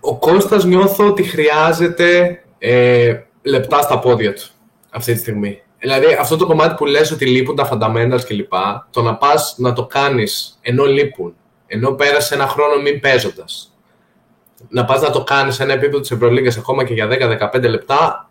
Ο 0.00 0.18
Κώστας 0.18 0.64
νιώθω 0.64 1.06
ότι 1.06 1.22
χρειάζεται 1.22 2.40
ε, 2.58 3.20
λεπτά 3.46 3.82
στα 3.82 3.98
πόδια 3.98 4.34
του 4.34 4.42
αυτή 4.90 5.12
τη 5.12 5.18
στιγμή. 5.18 5.62
Δηλαδή 5.78 6.16
αυτό 6.20 6.36
το 6.36 6.46
κομμάτι 6.46 6.74
που 6.74 6.84
λες 6.84 7.10
ότι 7.10 7.26
λείπουν 7.26 7.56
τα 7.56 7.68
fundamentals 7.72 8.24
κλπ. 8.26 8.52
Το 8.90 9.02
να 9.02 9.16
πας 9.16 9.54
να 9.58 9.72
το 9.72 9.86
κάνεις 9.86 10.58
ενώ 10.60 10.84
λείπουν, 10.84 11.34
ενώ 11.66 11.90
πέρασε 11.90 12.34
ένα 12.34 12.46
χρόνο 12.46 12.82
μην 12.82 13.00
παίζοντας. 13.00 13.70
Να 14.68 14.84
πας 14.84 15.00
να 15.00 15.10
το 15.10 15.22
κάνεις 15.22 15.54
σε 15.54 15.62
ένα 15.62 15.72
επίπεδο 15.72 16.00
της 16.00 16.10
Ευρωλίγκας 16.10 16.56
ακόμα 16.56 16.84
και 16.84 16.94
για 16.94 17.08
10-15 17.54 17.68
λεπτά 17.68 18.30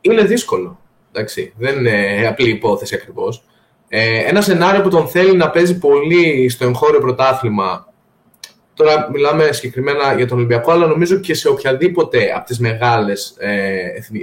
είναι 0.00 0.22
δύσκολο. 0.22 0.78
Εντάξει, 1.12 1.52
δεν 1.56 1.76
είναι 1.76 2.26
απλή 2.28 2.50
υπόθεση 2.50 2.94
ακριβώς. 2.94 3.42
Ε, 3.88 4.18
ένα 4.18 4.40
σενάριο 4.40 4.82
που 4.82 4.88
τον 4.88 5.08
θέλει 5.08 5.36
να 5.36 5.50
παίζει 5.50 5.78
πολύ 5.78 6.48
στο 6.48 6.64
εγχώριο 6.64 7.00
πρωτάθλημα. 7.00 7.86
Τώρα 8.78 9.08
μιλάμε 9.12 9.52
συγκεκριμένα 9.52 10.14
για 10.14 10.26
τον 10.26 10.36
Ολυμπιακό, 10.36 10.70
αλλά 10.70 10.86
νομίζω 10.86 11.16
και 11.18 11.34
σε 11.34 11.48
οποιαδήποτε 11.48 12.32
από 12.36 12.46
τις 12.46 12.58
μεγάλες 12.58 13.34
ε, 13.38 13.76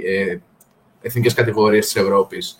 ε, 0.04 0.38
εθνικές 1.00 1.34
κατηγορίες 1.34 1.84
της 1.84 1.96
Ευρώπης. 1.96 2.58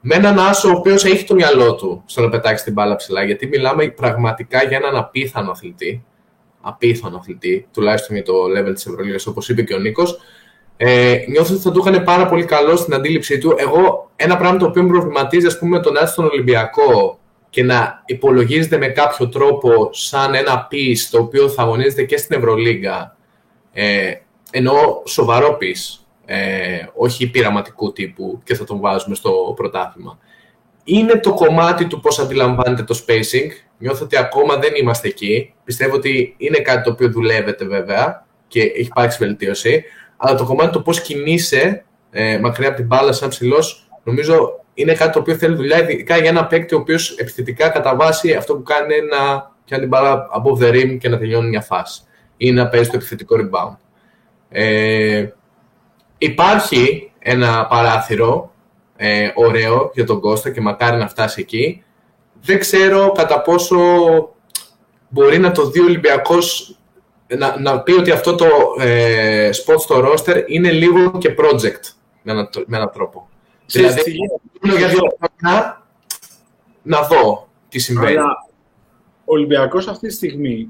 Με 0.00 0.14
έναν 0.14 0.38
άσο 0.38 0.68
ο 0.68 0.72
οποίος 0.72 1.04
έχει 1.04 1.24
το 1.24 1.34
μυαλό 1.34 1.74
του 1.74 2.02
στο 2.06 2.20
να 2.20 2.28
πετάξει 2.28 2.64
την 2.64 2.72
μπάλα 2.72 2.96
ψηλά, 2.96 3.22
γιατί 3.24 3.46
μιλάμε 3.46 3.88
πραγματικά 3.88 4.64
για 4.64 4.76
έναν 4.76 4.96
απίθανο 4.96 5.50
αθλητή, 5.50 6.04
απίθανο 6.60 7.16
αθλητή, 7.16 7.68
τουλάχιστον 7.72 8.16
για 8.16 8.24
το 8.24 8.34
level 8.56 8.74
της 8.74 8.86
Ευρωλίγας, 8.86 9.26
όπως 9.26 9.48
είπε 9.48 9.62
και 9.62 9.74
ο 9.74 9.78
Νίκος, 9.78 10.18
ε, 10.76 11.16
νιώθω 11.28 11.54
ότι 11.54 11.62
θα 11.62 11.70
του 11.70 11.84
είχαν 11.86 12.04
πάρα 12.04 12.26
πολύ 12.26 12.44
καλό 12.44 12.76
στην 12.76 12.94
αντίληψή 12.94 13.38
του. 13.38 13.54
Εγώ, 13.58 14.10
ένα 14.16 14.36
πράγμα 14.36 14.58
το 14.58 14.66
οποίο 14.66 14.82
με 14.82 14.88
προβληματίζει, 14.88 15.46
ας 15.46 15.58
πούμε, 15.58 15.80
τον 15.80 15.94
στον 16.06 16.24
Ολυμπιακό 16.24 17.18
και 17.54 17.62
να 17.62 18.02
υπολογίζεται 18.04 18.78
με 18.78 18.88
κάποιο 18.88 19.28
τρόπο 19.28 19.88
σαν 19.92 20.34
ένα 20.34 20.66
πι 20.68 20.98
το 21.10 21.18
οποίο 21.18 21.48
θα 21.48 21.62
αγωνίζεται 21.62 22.04
και 22.04 22.16
στην 22.16 22.36
Ευρωλίγκα, 22.36 23.16
ε, 23.72 24.12
ενώ 24.50 25.02
σοβαρό 25.06 25.56
πι, 25.56 25.76
ε, 26.24 26.86
όχι 26.94 27.30
πειραματικού 27.30 27.92
τύπου 27.92 28.40
και 28.44 28.54
θα 28.54 28.64
τον 28.64 28.80
βάζουμε 28.80 29.14
στο 29.14 29.52
πρωτάθλημα. 29.56 30.18
Είναι 30.84 31.18
το 31.18 31.34
κομμάτι 31.34 31.86
του 31.86 32.00
πώς 32.00 32.18
αντιλαμβάνεται 32.18 32.82
το 32.82 33.04
spacing. 33.06 33.50
Νιώθω 33.78 34.04
ότι 34.04 34.16
ακόμα 34.16 34.56
δεν 34.56 34.72
είμαστε 34.74 35.08
εκεί. 35.08 35.54
Πιστεύω 35.64 35.94
ότι 35.94 36.34
είναι 36.38 36.58
κάτι 36.58 36.82
το 36.82 36.90
οποίο 36.90 37.10
δουλεύεται 37.10 37.64
βέβαια 37.64 38.26
και 38.48 38.60
έχει 38.60 38.80
υπάρξει 38.80 39.18
βελτίωση 39.20 39.84
αλλά 40.16 40.36
το 40.36 40.44
κομμάτι 40.44 40.72
το 40.72 40.80
πώς 40.80 41.00
κινείσαι 41.00 41.84
ε, 42.10 42.38
μακριά 42.38 42.68
από 42.68 42.76
την 42.76 42.86
μπάλα, 42.86 43.12
σαν 43.12 43.28
ψηλός, 43.28 43.83
νομίζω 44.04 44.64
είναι 44.74 44.94
κάτι 44.94 45.12
το 45.12 45.18
οποίο 45.18 45.34
θέλει 45.34 45.54
δουλειά, 45.54 45.90
ειδικά 45.90 46.16
για 46.16 46.28
ένα 46.28 46.46
παίκτη 46.46 46.74
ο 46.74 46.78
οποίος 46.78 47.10
επιθετικά 47.10 47.68
κατά 47.68 47.96
βάση 47.96 48.32
αυτό 48.32 48.54
που 48.54 48.62
κάνει 48.62 48.96
είναι 48.96 49.06
να 49.06 49.52
πιάνει 49.64 49.82
την 49.82 49.88
μπάλα 49.88 50.26
above 50.36 50.62
the 50.62 50.72
rim 50.72 50.98
και 50.98 51.08
να 51.08 51.18
τελειώνει 51.18 51.48
μια 51.48 51.60
φάση 51.60 52.02
ή 52.36 52.52
να 52.52 52.68
παίζει 52.68 52.90
το 52.90 52.96
επιθετικό 52.96 53.36
rebound. 53.38 53.76
Ε, 54.48 55.26
υπάρχει 56.18 57.12
ένα 57.18 57.66
παράθυρο 57.66 58.52
ε, 58.96 59.28
ωραίο 59.34 59.90
για 59.94 60.04
τον 60.04 60.20
Κώστα 60.20 60.50
και 60.50 60.60
μακάρι 60.60 60.96
να 60.96 61.08
φτάσει 61.08 61.40
εκεί. 61.40 61.82
Δεν 62.40 62.58
ξέρω 62.58 63.12
κατά 63.12 63.40
πόσο 63.40 63.78
μπορεί 65.08 65.38
να 65.38 65.52
το 65.52 65.70
δει 65.70 65.80
ο 65.80 65.84
Ολυμπιακός 65.84 66.78
να, 67.26 67.60
να 67.60 67.80
πει 67.80 67.92
ότι 67.92 68.10
αυτό 68.10 68.34
το 68.34 68.46
ε, 68.78 69.50
spot 69.52 69.78
στο 69.78 70.04
roster 70.04 70.42
είναι 70.46 70.70
λίγο 70.70 71.18
και 71.18 71.34
project 71.38 71.94
με, 72.22 72.32
ένα, 72.32 72.48
με 72.66 72.76
έναν 72.76 72.90
τρόπο. 72.92 73.28
Δηλαδή, 73.66 74.12
για 74.60 74.88
δύο 74.88 75.16
χρόνια 75.18 75.82
να 76.82 77.02
δω 77.02 77.48
τι 77.68 77.78
συμβαίνει. 77.78 78.16
Αλλά 78.16 78.48
ο 79.24 79.32
Ολυμπιακός 79.32 79.88
αυτή 79.88 80.06
τη 80.06 80.14
στιγμή 80.14 80.68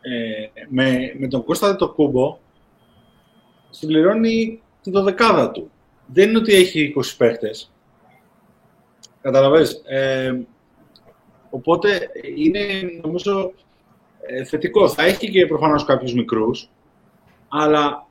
ε, 0.00 0.62
με, 0.68 1.14
με 1.18 1.28
τον 1.28 1.44
Κώστα 1.44 1.76
το 1.76 1.90
κούμπο 1.92 2.38
συμπληρώνει 3.70 4.62
την 4.82 4.92
δωδεκάδα 4.92 5.50
του. 5.50 5.70
Δεν 6.06 6.28
είναι 6.28 6.38
ότι 6.38 6.54
έχει 6.54 6.94
20 6.96 7.02
παίχτες. 7.16 7.72
Καταλαβαίνεις. 9.20 9.82
Ε, 9.84 10.40
οπότε 11.50 12.10
είναι 12.36 12.60
νομίζω 13.02 13.52
ε, 14.20 14.44
θετικό. 14.44 14.88
Θα 14.88 15.04
έχει 15.04 15.30
και 15.30 15.46
προφανώς 15.46 15.84
κάποιους 15.84 16.14
μικρούς, 16.14 16.70
αλλά 17.48 18.06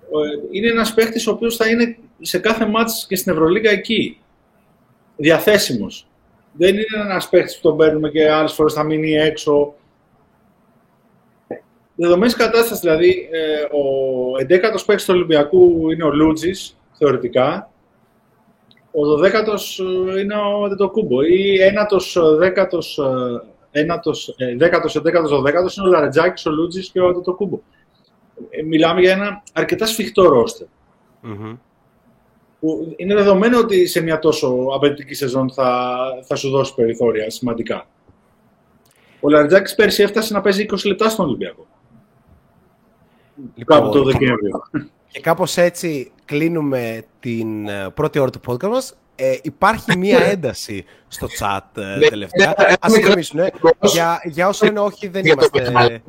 ε, 0.00 0.56
είναι 0.56 0.68
ένας 0.68 0.94
παίχτης 0.94 1.26
ο 1.26 1.30
οποίος 1.30 1.56
θα 1.56 1.68
είναι 1.68 1.98
σε 2.20 2.38
κάθε 2.38 2.66
μάτς 2.66 3.06
και 3.06 3.16
στην 3.16 3.32
Ευρωλίγα 3.32 3.70
εκεί, 3.70 4.20
διαθέσιμος. 5.16 6.06
Δεν 6.52 6.74
είναι 6.74 7.04
ένας 7.04 7.28
παίχτης 7.28 7.54
που 7.54 7.68
τον 7.68 7.76
παίρνουμε 7.76 8.10
και 8.10 8.30
άλλες 8.30 8.52
φορές 8.52 8.72
θα 8.72 8.82
μείνει 8.82 9.12
έξω. 9.12 9.74
Δεδομένης 11.94 12.34
κατάστασης, 12.34 12.80
δηλαδή, 12.80 13.28
ε, 13.32 13.62
ο 13.76 14.36
11ος 14.38 14.84
παίχτης 14.84 15.04
του 15.04 15.14
Ολυμπιακού 15.14 15.90
είναι 15.90 16.04
ο 16.04 16.12
Λούτζης, 16.12 16.76
θεωρητικά. 16.92 17.70
Ο 18.92 19.04
12ος 19.04 19.78
είναι 20.20 20.34
ο 20.34 20.68
Δετοκούμπο 20.68 21.22
ή 21.22 21.62
ένατος, 21.62 22.18
δέκατος 22.38 22.98
ένατος, 23.70 24.34
ε, 24.36 24.56
δέκατος, 24.56 24.96
εντέκατος, 24.96 25.30
δωδέκατος 25.30 25.76
είναι 25.76 25.86
ο 25.86 25.90
Λαρετζάκης, 25.90 26.46
ο 26.46 26.50
Λούτζης 26.50 26.90
και 26.90 27.00
ο 27.00 27.08
Αντετοκούμπο. 27.08 27.60
Ε, 28.50 28.62
μιλάμε 28.62 29.00
για 29.00 29.12
ένα 29.12 29.42
αρκετά 29.52 29.86
σφιχτό 29.86 30.28
ρόστερ. 30.28 30.66
Mm-hmm. 31.24 31.56
Που 32.60 32.94
είναι 32.96 33.14
δεδομένο 33.14 33.58
ότι 33.58 33.86
σε 33.86 34.00
μια 34.00 34.18
τόσο 34.18 34.66
απαιτητική 34.74 35.14
σεζόν 35.14 35.52
θα, 35.52 35.96
θα 36.26 36.36
σου 36.36 36.50
δώσει 36.50 36.74
περιθώρια 36.74 37.30
σημαντικά. 37.30 37.86
Ο 39.20 39.28
Λαρετζάκης 39.28 39.74
πέρσι 39.74 40.02
έφτασε 40.02 40.32
να 40.32 40.40
παίζει 40.40 40.66
20 40.70 40.76
λεπτά 40.84 41.08
στον 41.08 41.26
Ολυμπιακό. 41.26 41.66
Λοιπόν, 43.54 43.78
Κάπου 43.78 43.90
το 43.90 44.04
Δεκέμβριο. 44.04 44.62
Και 45.08 45.20
κάπως 45.20 45.56
έτσι 45.56 46.12
κλείνουμε 46.24 47.02
την 47.20 47.68
ε, 47.68 47.90
πρώτη 47.94 48.18
ώρα 48.18 48.30
του 48.30 48.40
podcast 48.46 48.68
μας 48.68 48.94
ε, 49.20 49.38
υπάρχει 49.42 49.96
μία 49.96 50.18
ένταση 50.18 50.84
στο 51.08 51.26
chat 51.38 51.82
ε, 51.82 51.96
ναι, 51.96 52.08
τελευταία. 52.08 52.54
Ναι, 52.58 52.74
Ας 52.80 52.96
ηρεμήσουν. 52.96 53.40
Για, 53.80 54.20
για 54.24 54.48
όσο 54.48 54.66
είναι 54.66 54.80
όχι 54.80 55.08
δεν 55.08 55.24
είμαστε... 55.24 56.02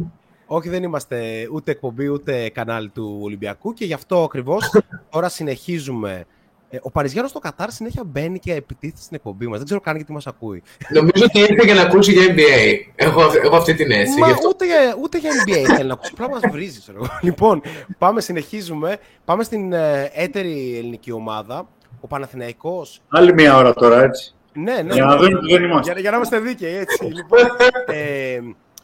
Όχι, 0.45 0.69
δεν 0.69 0.83
είμαστε 0.83 1.47
ούτε 1.51 1.71
εκπομπή 1.71 2.07
ούτε 2.07 2.49
κανάλι 2.49 2.89
του 2.89 3.19
Ολυμπιακού 3.21 3.73
και 3.73 3.85
γι' 3.85 3.93
αυτό 3.93 4.23
ακριβώς 4.23 4.71
τώρα 5.11 5.29
συνεχίζουμε. 5.29 6.25
Ε, 6.73 6.77
ο 6.81 6.91
Παριζιάνος 6.91 7.29
στο 7.29 7.39
Κατάρ 7.39 7.71
συνέχεια 7.71 8.03
μπαίνει 8.05 8.39
και 8.39 8.53
επιτίθεται 8.53 9.01
στην 9.01 9.15
εκπομπή 9.15 9.47
μας. 9.47 9.57
Δεν 9.57 9.65
ξέρω 9.65 9.79
καν 9.79 9.95
γιατί 9.95 10.11
μας 10.11 10.27
ακούει. 10.27 10.63
Νομίζω 10.89 11.25
ότι 11.25 11.39
ήρθε 11.39 11.63
για 11.65 11.73
να 11.73 11.81
ακούσει 11.81 12.11
για 12.11 12.35
NBA. 12.35 12.91
Έχω, 12.95 13.21
έχω 13.43 13.55
αυτή 13.55 13.73
την 13.73 13.91
αίσθηση. 13.91 14.19
Μα 14.19 14.27
ούτε, 14.49 14.65
για, 14.65 14.95
ούτε 15.01 15.17
για 15.17 15.29
NBA 15.45 15.75
θέλει 15.75 15.87
να 15.87 15.93
ακούσει. 15.93 16.11
Απλά 16.13 16.29
μα 16.29 16.49
βρίζει. 16.51 16.81
λοιπόν, 17.21 17.61
πάμε, 17.97 18.21
συνεχίζουμε. 18.21 18.97
Πάμε 19.25 19.43
στην 19.43 19.73
ε, 19.73 20.11
έτερη 20.13 20.75
ελληνική 20.77 21.11
ομάδα 21.11 21.67
ο 22.01 22.07
Παναθηναϊκός... 22.07 23.01
Άλλη 23.09 23.33
μία 23.33 23.55
ώρα 23.55 23.73
τώρα, 23.73 24.03
έτσι. 24.03 24.33
Ναι, 24.53 24.81
ναι. 24.81 24.93
Για 24.93 25.05
να 25.05 25.17
δούμε 25.17 25.39
δεν 25.49 25.63
είμαστε. 25.63 25.91
Για, 25.91 26.01
για 26.01 26.09
να 26.09 26.15
είμαστε 26.15 26.39
δίκαιοι, 26.39 26.75
έτσι. 26.75 27.03
λοιπόν, 27.03 27.39
ε, 27.85 28.39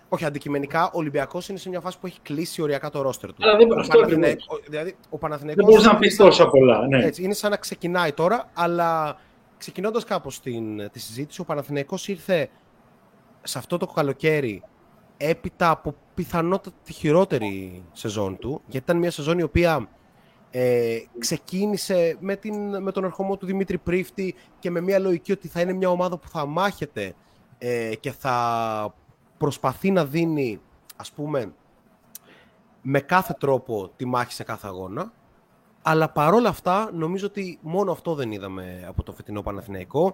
όχι, 0.10 0.26
αντικειμενικά, 0.26 0.86
ο 0.86 0.91
Ολυμπιακός 0.93 1.49
είναι 1.49 1.58
σε 1.58 1.70
μια 1.70 1.80
φάση 1.80 1.99
που 1.99 2.08
έχει 2.08 2.20
κλείσει 2.22 2.62
οριακά 2.62 2.89
το 2.89 3.01
ρόστερ 3.01 3.34
του. 3.34 3.36
Αλλά 3.39 3.58
δεν, 3.58 3.72
ο, 3.72 3.76
Παναθηναϊκός, 3.76 4.62
δηλαδή, 4.70 4.95
ο 5.10 5.18
Παναθηναϊκός... 5.18 5.66
Δεν 5.66 5.74
μπορεί 5.74 5.88
να 5.88 5.97
πει 5.97 6.16
τόσα 6.16 6.47
πολλά, 6.49 6.88
ναι. 6.88 7.03
Έτσι, 7.03 7.24
είναι 7.24 7.34
σαν 7.34 7.51
να 7.51 7.58
ξεκινάει 7.58 8.12
τώρα, 8.12 8.49
αλλά 8.53 9.20
ξεκινώντας 9.58 10.03
κάπως 10.03 10.41
την, 10.41 10.91
τη 10.91 10.99
συζήτηση, 10.99 11.41
ο 11.41 11.43
Παναθηναϊκός 11.43 12.08
ήρθε 12.08 12.49
σε 13.43 13.58
αυτό 13.58 13.78
το 13.78 13.86
καλοκαίρι 13.86 14.64
έπειτα 15.18 15.70
από 15.70 15.95
πιθανότατα 16.14 16.76
τη 16.84 16.93
χειρότερη 16.93 17.84
σεζόν 17.91 18.38
του, 18.38 18.62
γιατί 18.66 18.86
ήταν 18.86 18.97
μια 18.97 19.12
σεζόν 19.12 19.39
η 19.39 19.43
οποία 19.43 19.89
ε, 20.51 20.97
ξεκίνησε 21.18 22.18
με, 22.20 22.36
την, 22.36 22.82
με 22.82 22.91
τον 22.91 23.03
ερχομό 23.03 23.38
του 23.38 23.45
Δημήτρη 23.45 23.78
Πρίφτη 23.78 24.36
και 24.60 24.72
με 24.72 24.82
μια 24.82 24.99
λογική 24.99 25.32
ότι 25.32 25.47
θα 25.47 25.62
είναι 25.62 25.74
μια 25.74 25.89
ομάδα 25.89 26.18
που 26.18 26.30
θα 26.30 26.45
μάχεται 26.45 27.14
ε, 27.58 27.95
και 27.99 28.12
θα 28.12 28.95
προσπαθεί 29.38 29.92
να 29.92 30.06
δίνει, 30.06 30.62
ας 30.96 31.12
πούμε, 31.12 31.54
με 32.82 33.00
κάθε 33.00 33.36
τρόπο 33.40 33.92
τη 33.96 34.06
μάχη 34.06 34.34
σε 34.34 34.44
κάθε 34.44 34.68
αγώνα. 34.68 35.12
Αλλά 35.82 36.10
παρόλα 36.10 36.50
αυτά, 36.50 36.92
νομίζω 36.94 37.28
ότι 37.28 37.60
μόνο 37.62 37.92
αυτό 37.92 38.16
δεν 38.16 38.32
είδαμε 38.32 38.86
από 38.88 39.04
το 39.04 39.12
φετινό 39.12 39.42
Παναθηναϊκό. 39.42 40.14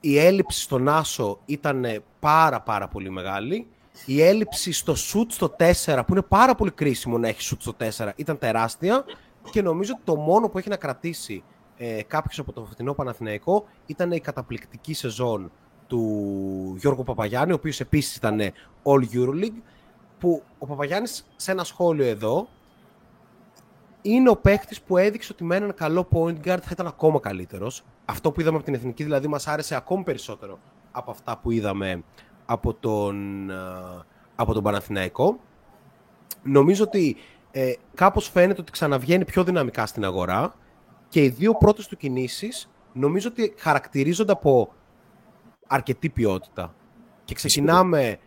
Η 0.00 0.18
έλλειψη 0.18 0.60
στον 0.60 0.88
Άσο 0.88 1.38
ήταν 1.44 2.02
πάρα 2.20 2.60
πάρα 2.60 2.88
πολύ 2.88 3.10
μεγάλη 3.10 3.68
η 4.06 4.22
έλλειψη 4.22 4.72
στο 4.72 4.92
shoot 4.92 5.26
στο 5.28 5.56
4, 5.58 6.02
που 6.06 6.12
είναι 6.12 6.22
πάρα 6.22 6.54
πολύ 6.54 6.70
κρίσιμο 6.70 7.18
να 7.18 7.28
έχει 7.28 7.48
shoot 7.52 7.60
στο 7.60 7.74
4, 8.06 8.10
ήταν 8.16 8.38
τεράστια 8.38 9.04
και 9.50 9.62
νομίζω 9.62 9.92
ότι 9.94 10.02
το 10.04 10.16
μόνο 10.16 10.48
που 10.48 10.58
έχει 10.58 10.68
να 10.68 10.76
κρατήσει 10.76 11.42
ε, 11.76 12.02
κάποιος 12.02 12.38
από 12.38 12.52
το 12.52 12.64
φετινό 12.64 12.94
Παναθηναϊκό 12.94 13.64
ήταν 13.86 14.12
η 14.12 14.20
καταπληκτική 14.20 14.94
σεζόν 14.94 15.52
του 15.92 16.74
Γιώργου 16.78 17.02
Παπαγιάννη, 17.02 17.52
ο 17.52 17.54
οποίος 17.54 17.80
επίσης 17.80 18.16
ήταν 18.16 18.40
All 18.82 19.04
Euroleague, 19.14 19.60
που 20.18 20.42
ο 20.58 20.66
Παπαγιάννης 20.66 21.26
σε 21.36 21.50
ένα 21.50 21.64
σχόλιο 21.64 22.04
εδώ 22.04 22.48
είναι 24.02 24.30
ο 24.30 24.36
παίκτης 24.36 24.80
που 24.80 24.96
έδειξε 24.96 25.32
ότι 25.32 25.44
με 25.44 25.56
έναν 25.56 25.74
καλό 25.74 26.08
point 26.12 26.36
guard 26.44 26.58
θα 26.60 26.68
ήταν 26.70 26.86
ακόμα 26.86 27.20
καλύτερος. 27.20 27.84
Αυτό 28.04 28.32
που 28.32 28.40
είδαμε 28.40 28.56
από 28.56 28.64
την 28.64 28.74
εθνική 28.74 29.02
δηλαδή 29.02 29.28
μας 29.28 29.48
άρεσε 29.48 29.74
ακόμη 29.74 30.02
περισσότερο 30.02 30.58
από 30.92 31.10
αυτά 31.10 31.38
που 31.38 31.50
είδαμε 31.50 32.02
από 32.46 32.74
τον, 32.74 33.50
ε, 33.50 33.54
από 34.34 34.52
τον 34.52 34.62
Παναθηναϊκό. 34.62 35.38
Νομίζω 36.42 36.84
ότι 36.84 37.16
ε, 37.50 37.72
κάπως 37.94 38.28
φαίνεται 38.28 38.60
ότι 38.60 38.72
ξαναβγαίνει 38.72 39.24
πιο 39.24 39.44
δυναμικά 39.44 39.86
στην 39.86 40.04
αγορά 40.04 40.54
και 41.08 41.22
οι 41.22 41.28
δύο 41.28 41.54
πρώτες 41.54 41.86
του 41.86 41.96
κινήσεις 41.96 42.70
νομίζω 42.92 43.28
ότι 43.28 43.54
χαρακτηρίζονται 43.58 44.32
από 44.32 44.72
αρκετή 45.66 46.08
ποιότητα. 46.08 46.74
Και 47.24 47.34
ξεκινάμε, 47.34 48.18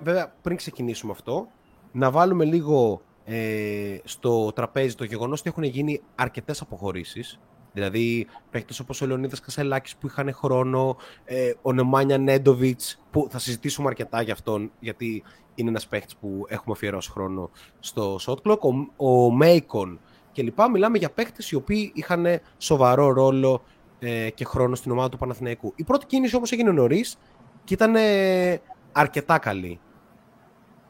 βέβαια 0.00 0.34
πριν 0.42 0.56
ξεκινήσουμε 0.56 1.12
αυτό, 1.12 1.48
να 1.92 2.10
βάλουμε 2.10 2.44
λίγο 2.44 3.02
ε, 3.24 3.98
στο 4.04 4.52
τραπέζι 4.52 4.94
το 4.94 5.04
γεγονός 5.04 5.40
ότι 5.40 5.48
έχουν 5.48 5.62
γίνει 5.62 6.00
αρκετές 6.14 6.60
αποχωρήσεις. 6.60 7.40
Δηλαδή, 7.72 8.26
παίχτε 8.50 8.74
όπως 8.82 9.00
ο 9.00 9.06
Λεωνίδας 9.06 9.40
Κασελάκης 9.40 9.96
που 9.96 10.06
είχαν 10.06 10.32
χρόνο, 10.32 10.96
ε, 11.24 11.52
ο 11.62 11.72
Νεμάνια 11.72 12.18
Νέντοβιτς, 12.18 13.02
που 13.10 13.26
θα 13.30 13.38
συζητήσουμε 13.38 13.88
αρκετά 13.88 14.22
για 14.22 14.32
αυτόν, 14.32 14.70
γιατί 14.80 15.22
είναι 15.54 15.68
ένας 15.68 15.86
παίχτη 15.86 16.14
που 16.20 16.44
έχουμε 16.48 16.74
αφιερώσει 16.74 17.10
χρόνο 17.10 17.50
στο 17.78 18.18
shot 18.26 18.36
clock. 18.44 18.58
Ο, 18.96 19.06
ο 19.10 19.30
Μέικον 19.30 20.00
κλπ. 20.32 20.58
Μιλάμε 20.72 20.98
για 20.98 21.10
παίχτε 21.10 21.42
οι 21.50 21.54
οποίοι 21.54 21.92
είχαν 21.94 22.26
σοβαρό 22.58 23.12
ρόλο 23.12 23.62
ε, 23.98 24.30
και 24.30 24.44
χρόνο 24.44 24.74
στην 24.74 24.90
ομάδα 24.90 25.08
του 25.08 25.16
Παναθηναϊκού. 25.16 25.72
Η 25.76 25.84
πρώτη 25.84 26.06
κίνηση 26.06 26.36
όμως 26.36 26.52
έγινε 26.52 26.70
νωρίς 26.70 27.18
και 27.64 27.74
ήταν 27.74 27.96
ε, 27.96 28.60
αρκετά 28.92 29.38
καλή. 29.38 29.80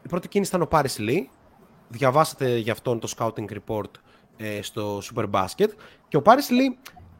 Η 0.03 0.09
πρώτη 0.09 0.29
κίνηση 0.29 0.51
ήταν 0.51 0.63
ο 0.63 0.67
Πάρης 0.67 0.99
Λί. 0.99 1.31
Διαβάσατε 1.89 2.57
για 2.57 2.73
αυτόν 2.73 2.99
το 3.01 3.13
scouting 3.17 3.45
report 3.45 3.91
ε, 4.37 4.63
στο 4.63 4.99
Super 4.99 5.31
Basket. 5.31 5.69
Και 6.09 6.17
ο 6.17 6.23
Πάρης 6.23 6.51
Λί 6.51 6.79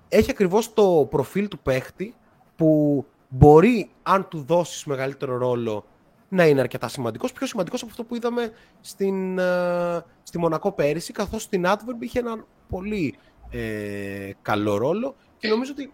έχει 0.09 0.31
ακριβώς 0.31 0.75
το 0.75 1.07
προφίλ 1.11 1.49
του 1.49 1.59
παίχτη 1.59 2.15
που 2.57 3.05
μπορεί, 3.29 3.91
αν 4.03 4.29
του 4.29 4.45
δώσεις 4.47 4.85
μεγαλύτερο 4.85 5.37
ρόλο, 5.37 5.85
να 6.29 6.47
είναι 6.47 6.61
αρκετά 6.61 6.89
σημαντικός. 6.89 7.33
Πιο 7.33 7.47
σημαντικός 7.47 7.83
από 7.83 7.91
αυτό 7.91 8.05
που 8.05 8.15
είδαμε 8.15 8.51
στην, 8.81 9.39
ε, 9.39 10.05
στη 10.23 10.39
Μονακό 10.39 10.73
πέρυσι, 10.73 11.13
καθώς 11.13 11.43
στην 11.43 11.65
Adverb 11.67 12.01
είχε 12.01 12.19
έναν 12.19 12.47
πολύ 12.69 13.19
ε, 13.51 14.31
καλό 14.43 14.77
ρόλο 14.77 15.15
και 15.39 15.49
νομίζω 15.49 15.73
ότι 15.73 15.93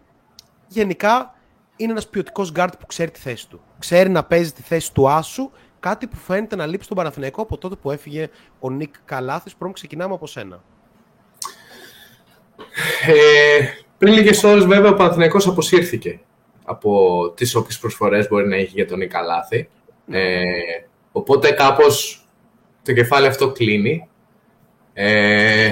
γενικά 0.67 1.35
είναι 1.75 1.91
ένας 1.91 2.07
ποιοτικός 2.07 2.51
guard 2.55 2.71
που 2.79 2.85
ξέρει 2.85 3.11
τη 3.11 3.19
θέση 3.19 3.49
του. 3.49 3.61
Ξέρει 3.79 4.09
να 4.09 4.23
παίζει 4.23 4.51
τη 4.51 4.61
θέση 4.61 4.93
του 4.93 5.09
Άσου, 5.09 5.51
κάτι 5.79 6.07
που 6.07 6.15
φαίνεται 6.15 6.55
να 6.55 6.65
λείπει 6.65 6.83
στον 6.83 6.97
Παναθηναϊκό 6.97 7.41
από 7.41 7.57
τότε 7.57 7.75
που 7.75 7.91
έφυγε 7.91 8.29
ο 8.59 8.69
Νίκ 8.69 8.95
Καλάθης. 9.05 9.55
Πρώτον 9.55 9.73
ξεκινάμε 9.73 10.13
από 10.13 10.27
σένα. 10.27 10.63
Ε, 13.05 13.65
πριν 13.97 14.13
λίγες 14.13 14.43
ώρες, 14.43 14.65
βέβαια, 14.65 14.91
ο 14.91 14.93
Παναθηναϊκός 14.93 15.47
αποσύρθηκε 15.47 16.19
από 16.63 17.29
τις 17.35 17.55
όποιες 17.55 17.79
προσφορές 17.79 18.27
μπορεί 18.27 18.47
να 18.47 18.55
έχει 18.55 18.71
για 18.73 18.87
τον 18.87 19.01
Ικαλάθη. 19.01 19.69
Ε, 20.07 20.41
οπότε 21.11 21.51
κάπως 21.51 22.27
το 22.83 22.93
κεφάλι 22.93 23.27
αυτό 23.27 23.51
κλείνει. 23.51 24.09
Ε, 24.93 25.71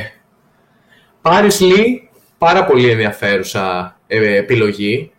Πάρις 1.21 1.59
Λί, 1.59 2.03
πάρα 2.44 2.66
πολύ 2.66 2.89
ενδιαφέρουσα 2.89 3.98
ε, 4.08 4.36
επιλογή. 4.36 5.12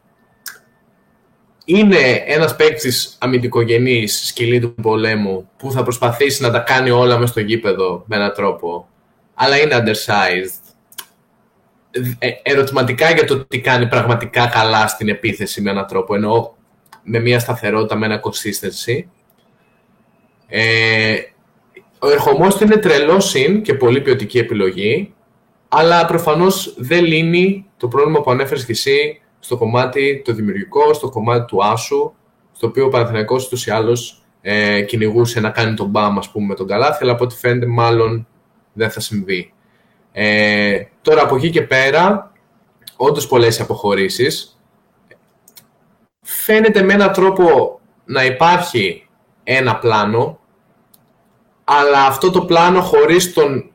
Είναι 1.65 2.23
ένας 2.27 2.57
παίκτης 2.57 3.17
αμυντικογενής 3.21 4.27
σκυλή 4.27 4.61
του 4.61 4.75
πολέμου 4.75 5.51
που 5.57 5.71
θα 5.73 5.83
προσπαθήσει 5.83 6.43
να 6.43 6.51
τα 6.51 6.59
κάνει 6.59 6.91
όλα 6.91 7.19
μες 7.19 7.29
στο 7.29 7.41
γήπεδο 7.41 8.05
με 8.07 8.17
έναν 8.17 8.33
τρόπο. 8.35 8.89
Αλλά 9.35 9.61
είναι 9.61 9.83
undersized 9.83 10.65
ε, 12.19 12.29
ερωτηματικά 12.43 13.11
για 13.11 13.25
το 13.25 13.45
τι 13.45 13.61
κάνει 13.61 13.87
πραγματικά 13.87 14.47
καλά 14.47 14.87
στην 14.87 15.09
επίθεση 15.09 15.61
με 15.61 15.71
έναν 15.71 15.87
τρόπο, 15.87 16.15
ενώ 16.15 16.57
με 17.03 17.19
μια 17.19 17.39
σταθερότητα, 17.39 17.97
με 17.97 18.07
ένα 18.07 18.21
consistency. 18.21 19.05
Ε, 20.49 21.17
ο 21.99 22.11
ερχομός 22.11 22.57
του 22.57 22.65
είναι 22.65 22.77
τρελός 22.77 23.29
συν 23.29 23.63
και 23.63 23.75
πολύ 23.75 24.01
ποιοτική 24.01 24.39
επιλογή, 24.39 25.15
αλλά 25.77 26.05
προφανώς 26.05 26.75
δεν 26.79 27.05
λύνει 27.05 27.67
το 27.77 27.89
πρόβλημα 27.89 28.21
που 28.21 28.31
ανέφερες 28.31 28.65
και 28.65 28.73
εσύ 28.73 29.21
στο 29.39 29.57
κομμάτι 29.57 30.23
το 30.25 30.33
δημιουργικό, 30.33 30.95
στο 30.95 31.09
κομμάτι 31.09 31.45
του 31.45 31.65
άσου, 31.65 32.13
στο 32.53 32.67
οποίο 32.67 32.85
ο 32.85 32.89
Παναθηναϊκός 32.89 33.47
ούτως 33.47 33.67
ή 33.67 33.71
άλλως 33.71 34.25
ε, 34.41 34.83
κυνηγούσε 34.83 35.41
να 35.41 35.51
κάνει 35.51 35.75
τον 35.75 35.87
μπαμ, 35.87 36.19
ας 36.19 36.31
πούμε, 36.31 36.47
με 36.47 36.55
τον 36.55 36.67
καλάθι, 36.67 37.03
αλλά 37.03 37.13
από 37.13 37.25
ό,τι 37.25 37.35
φαίνεται 37.35 37.67
μάλλον 37.67 38.27
δεν 38.73 38.91
θα 38.91 39.01
συμβεί. 39.01 39.53
Ε, 40.13 40.83
τώρα 41.03 41.23
από 41.23 41.37
εκεί 41.37 41.51
και 41.51 41.63
πέρα, 41.63 42.33
όντως 42.97 43.27
πολλές 43.27 43.61
αποχωρήσεις. 43.61 44.59
Φαίνεται 46.23 46.83
με 46.83 46.93
έναν 46.93 47.13
τρόπο 47.13 47.81
να 48.05 48.25
υπάρχει 48.25 49.09
ένα 49.45 49.77
πλάνο, 49.77 50.39
αλλά 51.65 52.07
αυτό 52.07 52.31
το 52.31 52.45
πλάνο 52.45 52.81
χωρίς 52.81 53.33
τον... 53.33 53.71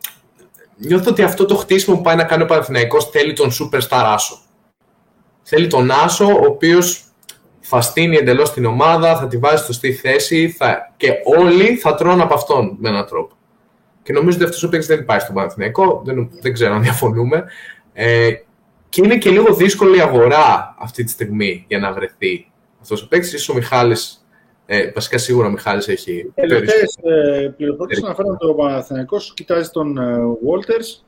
Νιώθω 0.82 1.10
ότι 1.12 1.22
αυτό 1.22 1.46
το 1.46 1.56
χτίσιμο 1.56 1.96
που 1.96 2.02
πάει 2.02 2.16
να 2.16 2.24
κάνει 2.24 2.44
ο 2.44 2.46
Παναθηναϊκός 2.46 3.10
θέλει 3.10 3.34
τον 3.34 3.50
superstar 3.50 4.04
Άσο. 4.06 4.40
Θέλει 5.44 5.68
τον 5.68 5.92
Άσο, 5.92 6.26
ο 6.26 6.46
οποίος 6.46 7.04
θα 7.60 7.82
στείνει 7.82 8.18
εντελώς 8.18 8.54
την 8.54 8.66
ομάδα, 8.66 9.18
θα 9.18 9.28
τη 9.28 9.38
βάζει 9.38 9.64
στο 9.64 9.74
στη 9.74 9.94
θέση 9.94 10.50
θα... 10.50 10.94
και 10.98 11.14
όλοι 11.24 11.76
θα 11.76 11.96
τρώνε 11.96 12.24
από 12.24 12.34
αυτόν 12.34 12.78
με 12.80 12.90
έναν 12.90 13.06
τρόπο. 13.06 13.36
Και 14.04 14.14
νομίζω 14.14 14.38
ότι 14.38 14.46
αυτός 14.46 14.64
ο 14.64 14.70
παίκτης 14.70 14.88
δεν 14.88 15.00
υπάρχει 15.00 15.24
στον 15.24 15.36
Παναθηναϊκό. 15.36 16.02
Δεν, 16.06 16.30
δεν 16.42 16.54
ξέρω 16.54 16.74
αν 16.74 16.82
διαφωνούμε. 16.82 17.44
Ε, 17.94 18.32
και 18.90 19.02
είναι 19.04 19.18
και 19.18 19.30
λίγο 19.30 19.54
δύσκολη 19.54 19.98
η 19.98 20.02
αγορά 20.02 20.76
αυτή 20.80 21.04
τη 21.04 21.12
στιγμή 21.12 21.66
για 21.68 21.80
να 21.80 21.94
βρεθεί 21.94 22.52
αυτός 22.82 23.02
ο 23.02 23.08
παίκτης. 23.08 23.44
σω 23.44 23.54
ο 23.54 23.56
Μιχάλης. 23.56 24.26
Ε, 24.72 24.92
βασικά 24.92 25.18
σίγουρα 25.18 25.48
ο 25.48 25.52
Μιχάλης 25.52 25.88
έχει. 25.88 26.32
Τελευταίε 26.36 26.86
πληροφορίες 27.58 28.04
αναφέρουν 28.04 28.32
ότι 28.32 28.46
ο 28.46 28.56
Παναθηναϊκός 28.56 29.34
κοιτάζεις 29.34 29.70
τον 29.70 29.98
Walters, 30.48 31.04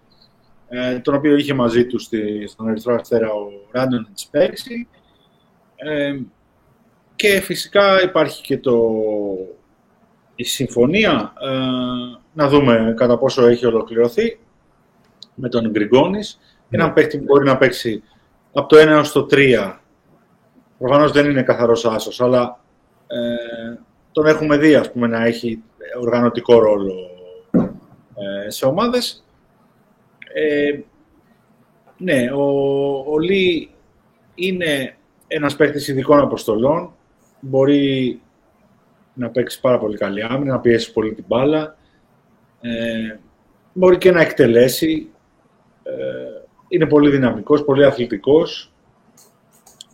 ε, 0.70 0.99
τον 0.99 1.16
οποίο 1.16 1.36
είχε 1.36 1.53
μαζί 1.53 1.86
του 1.86 1.99
στη, 1.99 2.47
στον 2.47 2.68
Ερυθρό 2.68 2.95
Αστέρα 2.95 3.28
ο 3.32 3.51
Ράντον 3.72 4.07
πέρυσι. 4.32 4.88
Ε, 5.76 6.20
και 7.16 7.39
φυσικά 7.39 8.03
υπάρχει 8.03 8.41
και 8.41 8.57
το, 8.57 8.93
η 10.36 10.43
συμφωνία 10.43 11.34
ε, 11.41 11.47
να 12.34 12.47
δούμε 12.47 12.93
κατά 12.97 13.18
πόσο 13.18 13.45
έχει 13.45 13.66
ολοκληρωθεί 13.66 14.39
με 15.36 15.49
τον 15.49 15.70
Γκριγκόνης. 15.70 16.39
Ναι. 16.70 16.84
Ένα 16.84 16.93
παίκτη 16.93 17.18
που 17.18 17.24
μπορεί 17.24 17.45
να 17.45 17.57
παίξει 17.57 18.03
από 18.53 18.68
το 18.68 18.82
1 18.82 18.88
έως 18.88 19.12
το 19.12 19.28
3. 19.32 19.76
Προφανώς 20.78 21.12
δεν 21.12 21.30
είναι 21.30 21.43
καθαρός 21.43 21.86
άσος, 21.86 22.22
αλλά 22.22 22.61
ε, 23.12 23.80
τον 24.12 24.26
έχουμε 24.26 24.57
δει 24.57 24.76
ας 24.76 24.91
πούμε, 24.91 25.07
να 25.07 25.26
έχει 25.26 25.64
οργανωτικό 25.99 26.59
ρόλο 26.59 26.93
ε, 28.16 28.49
σε 28.49 28.66
ομάδες. 28.66 29.24
Ε, 30.34 30.80
ναι, 31.97 32.32
ο, 32.32 32.43
ο 33.12 33.20
Λί 33.20 33.70
είναι 34.36 34.96
ένας 35.28 35.55
παίκτης 35.55 35.88
ειδικών 35.88 36.20
αποστολών. 36.20 36.93
Μπορεί 37.39 38.21
να 39.13 39.29
παίξει 39.29 39.59
πάρα 39.59 39.78
πολύ 39.79 39.97
καλή 39.97 40.24
άμυνα, 40.24 40.54
να 40.54 40.59
πιέσει 40.59 40.92
πολύ 40.92 41.13
την 41.13 41.24
μπάλα. 41.28 41.78
Ε, 42.62 43.17
μπορεί 43.74 43.97
και 43.97 44.12
να 44.12 44.21
εκτελέσει. 44.21 45.09
Ε, 45.83 45.92
είναι 46.67 46.86
πολύ 46.86 47.09
δυναμικός, 47.09 47.63
πολύ 47.66 47.86
αθλητικός. 47.86 48.71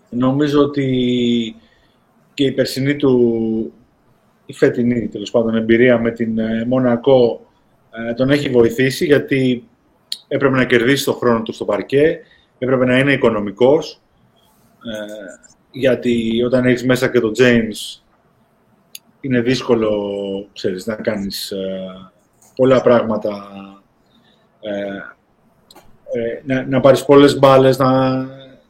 Νομίζω 0.10 0.62
ότι 0.62 1.56
και 2.38 2.46
η 2.46 2.52
περσινή 2.52 2.96
του, 2.96 3.74
η 4.46 4.54
φετινή 4.54 5.08
τέλος 5.08 5.32
πάντων 5.32 5.56
εμπειρία 5.56 6.00
με 6.00 6.12
την 6.12 6.40
ε, 6.40 6.66
Μονακό 6.66 7.46
ε, 8.10 8.14
τον 8.14 8.30
έχει 8.30 8.50
βοηθήσει 8.50 9.06
γιατί 9.06 9.68
έπρεπε 10.28 10.56
να 10.56 10.66
κερδίσει 10.66 11.06
το 11.06 11.14
χρόνο 11.14 11.42
του 11.42 11.54
στο 11.54 11.66
παρκέ, 11.66 12.20
έπρεπε 12.58 12.86
να 12.86 12.98
είναι 12.98 13.14
οικονομικός 13.14 14.02
γιατί 15.72 16.44
όταν 16.46 16.66
έχεις 16.66 16.86
μέσα 16.86 17.08
και 17.08 17.20
τον 17.20 17.32
James 17.38 18.02
είναι 19.22 19.42
δύσκολο 19.42 19.92
ξέρεις, 20.54 20.86
να 20.86 20.96
κάνεις 20.96 21.54
πολλά 22.56 22.82
πράγματα. 22.82 23.48
Ε, 24.60 25.16
ε, 26.20 26.42
να, 26.44 26.66
να 26.66 26.80
πάρεις 26.80 27.06
πολλές 27.06 27.40
μπάλες, 27.40 27.78
να, 27.78 28.16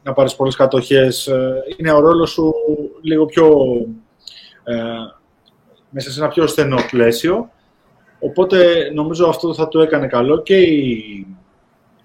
να 0.08 0.14
πάρεις 0.14 0.36
πολλές 0.36 0.56
κατοχές. 0.56 1.26
Ε, 1.26 1.64
είναι 1.76 1.92
ο 1.92 2.00
ρόλος 2.00 2.30
σου 2.30 2.54
λίγο 3.02 3.26
πιο... 3.26 3.46
Ε, 4.64 4.74
μέσα 5.90 6.10
σε 6.10 6.20
ένα 6.20 6.28
πιο 6.28 6.46
στενό 6.46 6.78
πλαίσιο. 6.90 7.50
Οπότε 8.20 8.90
νομίζω 8.94 9.28
αυτό 9.28 9.54
θα 9.54 9.68
του 9.68 9.80
έκανε 9.80 10.06
καλό 10.06 10.42
και 10.42 10.56
η, 10.56 11.26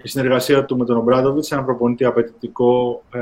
η 0.03 0.07
συνεργασία 0.07 0.65
του 0.65 0.77
με 0.77 0.85
τον 0.85 0.97
Ομπράδοβιτς, 0.97 1.51
ένα 1.51 1.63
προπονητή 1.63 2.05
απαιτητικό, 2.05 3.03
ε, 3.13 3.19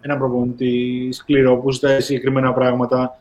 ένα 0.00 0.16
προπονητή 0.16 1.08
σκληρό 1.12 1.56
που 1.56 1.70
ζητάει 1.70 2.00
συγκεκριμένα 2.00 2.52
πράγματα, 2.52 3.18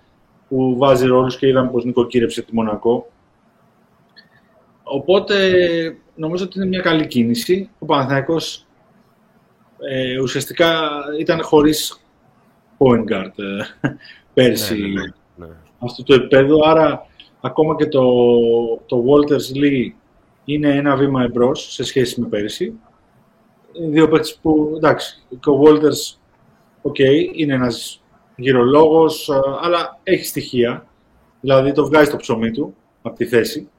που 0.50 0.78
βάζει 0.78 1.06
ρόλους 1.06 1.38
και 1.38 1.48
είδαμε 1.48 1.70
πως 1.70 1.86
νοικοκύρεψε 1.86 2.42
τη 2.42 2.56
Μονακό. 2.56 3.12
οπότε 4.84 5.38
νομίζω 6.16 6.44
ότι 6.44 6.58
είναι 6.58 6.68
μια 6.68 6.82
καλή 6.82 7.08
κίνηση. 7.08 7.70
Ο 7.80 7.86
Παναθηναϊκός 7.86 8.66
ε, 9.90 10.20
ουσιαστικά 10.20 10.90
ήταν 11.20 11.44
χωρίς 11.44 12.02
point 12.78 13.04
guard 13.12 13.32
ε, 13.36 13.90
πέρσι 14.34 14.82
ναι, 14.82 14.88
ναι, 14.88 15.02
ναι, 15.36 15.46
ναι. 15.46 15.54
αυτού 15.80 16.04
του 16.04 16.14
επίπεδου, 16.14 16.68
άρα 16.68 17.06
ακόμα 17.42 17.76
και 17.76 17.88
το, 17.88 18.04
το 18.86 19.04
Walters 19.08 19.58
Lee 19.58 19.92
είναι 20.46 20.76
ένα 20.76 20.96
βήμα 20.96 21.24
εμπρός 21.24 21.74
σε 21.74 21.84
σχέση 21.84 22.22
με 22.22 22.28
πέρσι. 22.28 22.74
Δύο 23.90 24.08
παίκτες 24.08 24.40
που, 24.42 24.74
εντάξει, 24.76 25.24
και 25.40 25.50
ο 25.50 25.62
Walters, 25.64 26.18
okay, 26.82 27.30
είναι 27.34 27.54
ένας 27.54 28.04
γυρολόγος, 28.36 29.30
ε, 29.30 29.40
αλλά 29.62 30.00
έχει 30.04 30.26
στοιχεία, 30.26 30.86
δηλαδή 31.42 31.72
το 31.72 31.86
βγάζει 31.86 32.10
το 32.10 32.18
ψωμί 32.18 32.52
του 32.52 32.76
από 33.02 33.16
τη 33.16 33.26
θέση. 33.26 33.70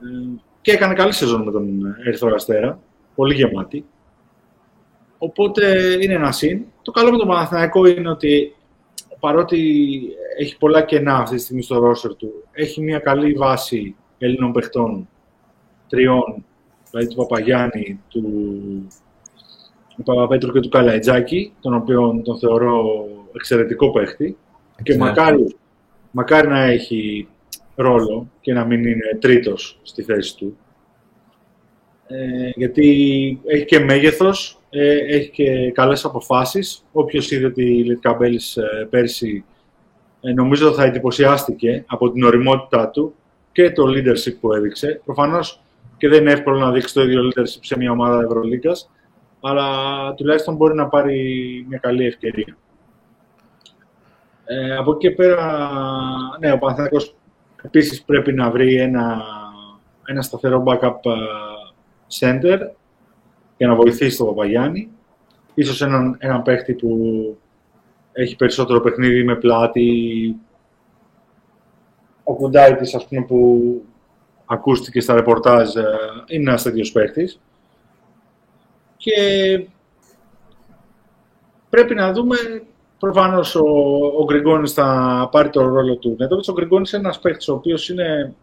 Ε, 0.00 0.40
και 0.60 0.72
έκανε 0.72 0.94
καλή 0.94 1.12
σεζόν 1.12 1.42
με 1.42 1.50
τον 1.50 1.96
Ερυθρό 2.04 2.34
Αστέρα, 2.34 2.78
πολύ 3.14 3.34
γεμάτη. 3.34 3.84
Οπότε 5.24 5.96
είναι 6.00 6.14
ένα 6.14 6.32
συν. 6.32 6.64
Το 6.82 6.90
καλό 6.90 7.10
με 7.10 7.16
τον 7.16 7.26
Παναθηναϊκό 7.28 7.86
είναι 7.86 8.08
ότι 8.08 8.54
παρότι 9.20 9.88
έχει 10.38 10.58
πολλά 10.58 10.82
κενά 10.82 11.16
αυτή 11.16 11.36
τη 11.36 11.42
στιγμή 11.42 11.62
στο 11.62 11.78
ρόστερ 11.78 12.14
του, 12.14 12.32
έχει 12.52 12.80
μια 12.80 12.98
καλή 12.98 13.32
βάση 13.32 13.94
Ελλήνων 14.18 14.52
παιχτών 14.52 15.08
τριών, 15.88 16.44
δηλαδή 16.90 17.08
του 17.08 17.16
Παπαγιάννη, 17.16 18.00
του, 18.08 18.22
του 19.96 20.02
Παπαπέτρου 20.02 20.52
και 20.52 20.60
του 20.60 20.68
Καλαϊτζάκη, 20.68 21.52
τον 21.60 21.74
οποίο 21.74 22.20
τον 22.24 22.38
θεωρώ 22.38 22.84
εξαιρετικό 23.32 23.90
παίχτη. 23.90 24.36
Και 24.82 24.96
μακάρι, 24.96 25.56
μακάρι 26.10 26.48
να 26.48 26.60
έχει 26.62 27.28
ρόλο 27.74 28.30
και 28.40 28.52
να 28.52 28.64
μην 28.64 28.84
είναι 28.84 29.18
τρίτος 29.20 29.78
στη 29.82 30.02
θέση 30.02 30.36
του. 30.36 30.56
Ε, 32.06 32.50
γιατί 32.54 33.40
έχει 33.44 33.64
και 33.64 33.78
μέγεθος, 33.78 34.56
ε, 34.74 35.16
έχει 35.16 35.30
και 35.30 35.70
καλές 35.70 36.04
αποφάσεις. 36.04 36.84
Όποιος 36.92 37.30
είδε 37.30 37.50
τη 37.50 37.64
Λιτκαμπέλης 37.64 38.56
ε, 38.56 38.86
πέρσι, 38.90 39.44
ε, 40.20 40.32
νομίζω 40.32 40.72
θα 40.72 40.84
εντυπωσιάστηκε 40.84 41.84
από 41.86 42.10
την 42.10 42.24
οριμότητά 42.24 42.88
του 42.88 43.14
και 43.52 43.72
το 43.72 43.84
leadership 43.86 44.36
που 44.40 44.52
έδειξε. 44.52 45.00
Προφανώς 45.04 45.60
και 45.96 46.08
δεν 46.08 46.20
είναι 46.20 46.32
εύκολο 46.32 46.58
να 46.58 46.70
δείξει 46.70 46.94
το 46.94 47.02
ίδιο 47.02 47.22
leadership 47.22 47.58
σε 47.60 47.76
μια 47.76 47.90
ομάδα 47.90 48.22
Ευρωλίγκας, 48.22 48.90
αλλά 49.40 49.66
τουλάχιστον 50.14 50.56
μπορεί 50.56 50.74
να 50.74 50.88
πάρει 50.88 51.66
μια 51.68 51.78
καλή 51.78 52.06
ευκαιρία. 52.06 52.56
Ε, 54.44 54.76
από 54.76 54.90
εκεί 54.92 55.08
και 55.08 55.14
πέρα, 55.14 55.70
ναι, 56.40 56.52
ο 56.52 56.58
Παναθηναϊκός 56.58 57.14
επίσης 57.62 58.02
πρέπει 58.02 58.32
να 58.32 58.50
βρει 58.50 58.74
ένα, 58.74 59.22
ένα 60.04 60.22
σταθερό 60.22 60.64
backup 60.66 61.00
center 62.20 62.58
για 63.62 63.70
να 63.70 63.76
βοηθήσει 63.76 64.16
τον 64.16 64.26
Παπαγιάννη. 64.26 64.90
Ίσως 65.54 65.82
έναν, 65.82 66.16
έναν 66.18 66.42
παίχτη 66.42 66.74
που 66.74 66.88
έχει 68.12 68.36
περισσότερο 68.36 68.80
παιχνίδι 68.80 69.24
με 69.24 69.36
πλάτη. 69.36 70.36
Ο 72.24 72.34
Κουντάιτης, 72.34 72.94
ας 72.94 73.06
πούμε, 73.06 73.24
που 73.24 73.82
ακούστηκε 74.46 75.00
στα 75.00 75.14
ρεπορτάζ, 75.14 75.76
ε, 75.76 75.84
είναι 76.26 76.50
ένας 76.50 76.62
τέτοιος 76.62 76.92
παίχτης. 76.92 77.40
Και 78.96 79.12
πρέπει 81.70 81.94
να 81.94 82.12
δούμε, 82.12 82.36
προφανώς 82.98 83.54
ο, 83.54 83.66
ο 84.18 84.24
Γκριγκόνης 84.24 84.72
θα 84.72 85.28
πάρει 85.32 85.50
το 85.50 85.62
ρόλο 85.62 85.96
του 85.96 86.16
Νέτοβιτς. 86.18 86.48
Ο 86.48 86.52
Γκριγκόνης 86.52 86.92
είναι 86.92 87.02
ένας 87.02 87.20
παίχτης 87.20 87.48
ο 87.48 87.54
οποίος 87.54 87.88
είναι 87.88 88.34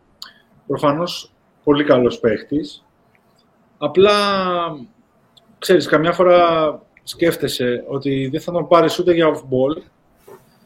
προφανώς 0.68 1.32
πολύ 1.64 1.84
καλός 1.84 2.20
παίχτης. 2.20 2.86
Απλά, 3.78 4.12
ξέρεις, 5.60 5.88
καμιά 5.88 6.12
φορά 6.12 6.82
σκέφτεσαι 7.04 7.84
ότι 7.88 8.28
δεν 8.28 8.42
θα 8.42 8.52
τον 8.52 8.68
πάρεις 8.68 9.00
ούτε 9.00 9.14
για 9.14 9.34
off-ball, 9.34 9.82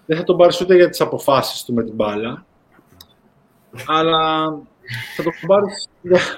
δεν 0.05 0.17
θα 0.17 0.23
τον 0.23 0.37
πάρεις 0.37 0.61
ούτε 0.61 0.75
για 0.75 0.89
τις 0.89 1.01
αποφάσεις 1.01 1.63
του 1.63 1.73
με 1.73 1.83
την 1.83 1.95
μπάλα, 1.95 2.45
αλλά 3.85 4.45
θα 5.15 5.23
τον 5.23 5.33
πάρεις 5.47 5.89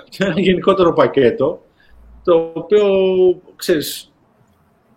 για 0.10 0.28
ένα 0.28 0.40
γενικότερο 0.40 0.94
πακέτο, 0.94 1.66
το 2.24 2.52
οποίο, 2.56 2.88
ξέρεις, 3.56 4.12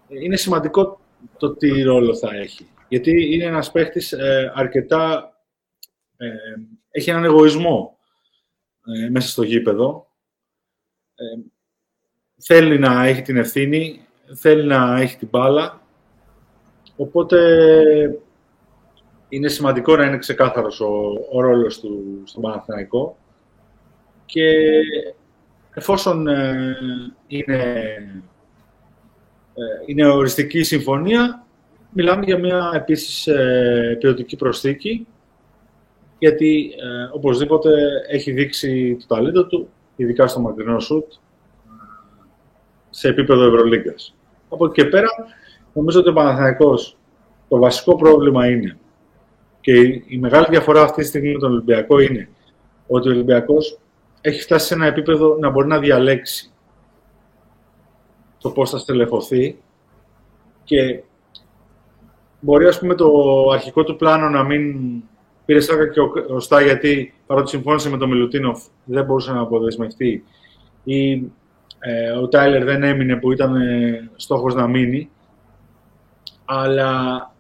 είναι 0.09 0.37
σημαντικό 0.37 1.01
το 1.39 1.57
τι 1.57 1.83
ρόλο 1.83 2.17
θα 2.17 2.35
έχει. 2.35 2.69
Γιατί 2.89 3.35
είναι 3.35 3.45
ένας 3.45 3.71
παίχτης 3.71 4.13
ε, 4.13 4.53
αρκετά... 4.55 5.33
Ε, 6.17 6.27
έχει 6.91 7.11
έναν 7.11 7.25
εγωισμό 7.25 7.99
ε, 8.87 9.09
μέσα 9.09 9.29
στο 9.29 9.43
γήπεδο. 9.43 10.11
Ε, 12.39 12.55
θέλει 12.55 12.79
να 12.79 13.05
έχει 13.05 13.23
την 13.23 13.37
ευθύνη, 13.37 14.01
θέλει 14.35 14.65
να 14.65 15.01
έχει 15.01 15.17
την 15.17 15.29
μπάλα. 15.31 15.81
Οπότε 16.97 17.39
είναι 19.29 19.49
σημαντικό 19.49 19.97
να 19.97 20.05
είναι 20.05 20.19
ξεκάθαρος 20.19 20.81
ο, 20.81 20.91
ο 21.33 21.41
ρόλος 21.41 21.81
του 21.81 22.23
στον 22.25 22.43
Παναθηναϊκό. 22.43 23.17
Και 24.27 24.53
εφόσον 25.75 26.27
ε, 26.29 26.77
είναι, 27.27 27.63
ε, 29.55 29.63
είναι 29.87 30.07
οριστική 30.07 30.63
συμφωνία, 30.63 31.47
μιλάμε 31.91 32.25
για 32.25 32.39
μια 32.39 32.71
επίσης 32.75 33.27
ε, 33.27 33.97
ποιοτική 34.01 34.37
προσθήκη, 34.37 35.07
γιατί 36.19 36.75
ε, 36.77 37.09
οπωσδήποτε 37.13 37.71
έχει 38.09 38.33
δείξει 38.33 38.97
το 39.01 39.15
ταλέντο 39.15 39.47
του, 39.47 39.69
ειδικά 39.97 40.27
στο 40.27 40.41
μακρινό 40.41 40.81
σουτ, 40.81 41.13
σε 42.99 43.09
επίπεδο 43.09 43.45
Ευρωλίγκας. 43.45 44.15
Από 44.49 44.67
εκεί 44.67 44.83
και 44.83 44.89
πέρα, 44.89 45.09
νομίζω 45.73 46.01
ότι 46.01 46.09
ο 46.09 46.13
Παναθηναϊκός 46.13 46.97
το 47.49 47.59
βασικό 47.59 47.97
πρόβλημα 47.97 48.51
είναι 48.51 48.79
και 49.61 49.81
η 50.07 50.19
μεγάλη 50.21 50.47
διαφορά 50.49 50.83
αυτή 50.83 51.01
τη 51.01 51.07
στιγμή 51.07 51.33
με 51.33 51.39
τον 51.39 51.53
Ολυμπιακό 51.53 51.99
είναι 51.99 52.29
ότι 52.87 53.09
ο 53.09 53.13
Ολυμπιακός 53.13 53.79
έχει 54.21 54.41
φτάσει 54.41 54.67
σε 54.67 54.75
ένα 54.75 54.87
επίπεδο 54.87 55.37
να 55.41 55.51
μπορεί 55.51 55.67
να 55.67 55.79
διαλέξει 55.79 56.53
το 58.39 58.51
πώς 58.51 58.71
θα 58.71 58.79
στελεχωθεί 58.79 59.59
και 60.65 61.03
μπορεί 62.41 62.67
ας 62.67 62.79
πούμε 62.79 62.95
το 62.95 63.11
αρχικό 63.53 63.85
του 63.85 63.97
πλάνο 63.97 64.29
να 64.29 64.45
μην 64.45 64.75
πήρε 65.45 65.61
σάκα 65.61 65.89
και 65.89 66.01
ο 66.33 66.41
Στά 66.41 66.61
γιατί 66.61 67.15
παρότι 67.27 67.49
συμφώνησε 67.49 67.91
με 67.91 67.97
τον 67.99 68.09
Μιλουτίνοφ 68.09 68.65
δεν 68.85 69.05
μπορούσε 69.05 69.33
να 69.33 69.41
αποδεσμευτεί 69.41 70.25
ή 70.85 71.23
ε, 71.81 72.11
ο 72.11 72.29
Τάιλερ 72.29 72.65
δεν 72.65 72.83
έμεινε 72.83 73.17
που 73.17 73.33
ήταν 73.33 73.57
ε, 73.57 74.11
στόχος 74.17 74.55
να 74.55 74.67
μείνει. 74.67 75.11
Αλλά 76.45 77.33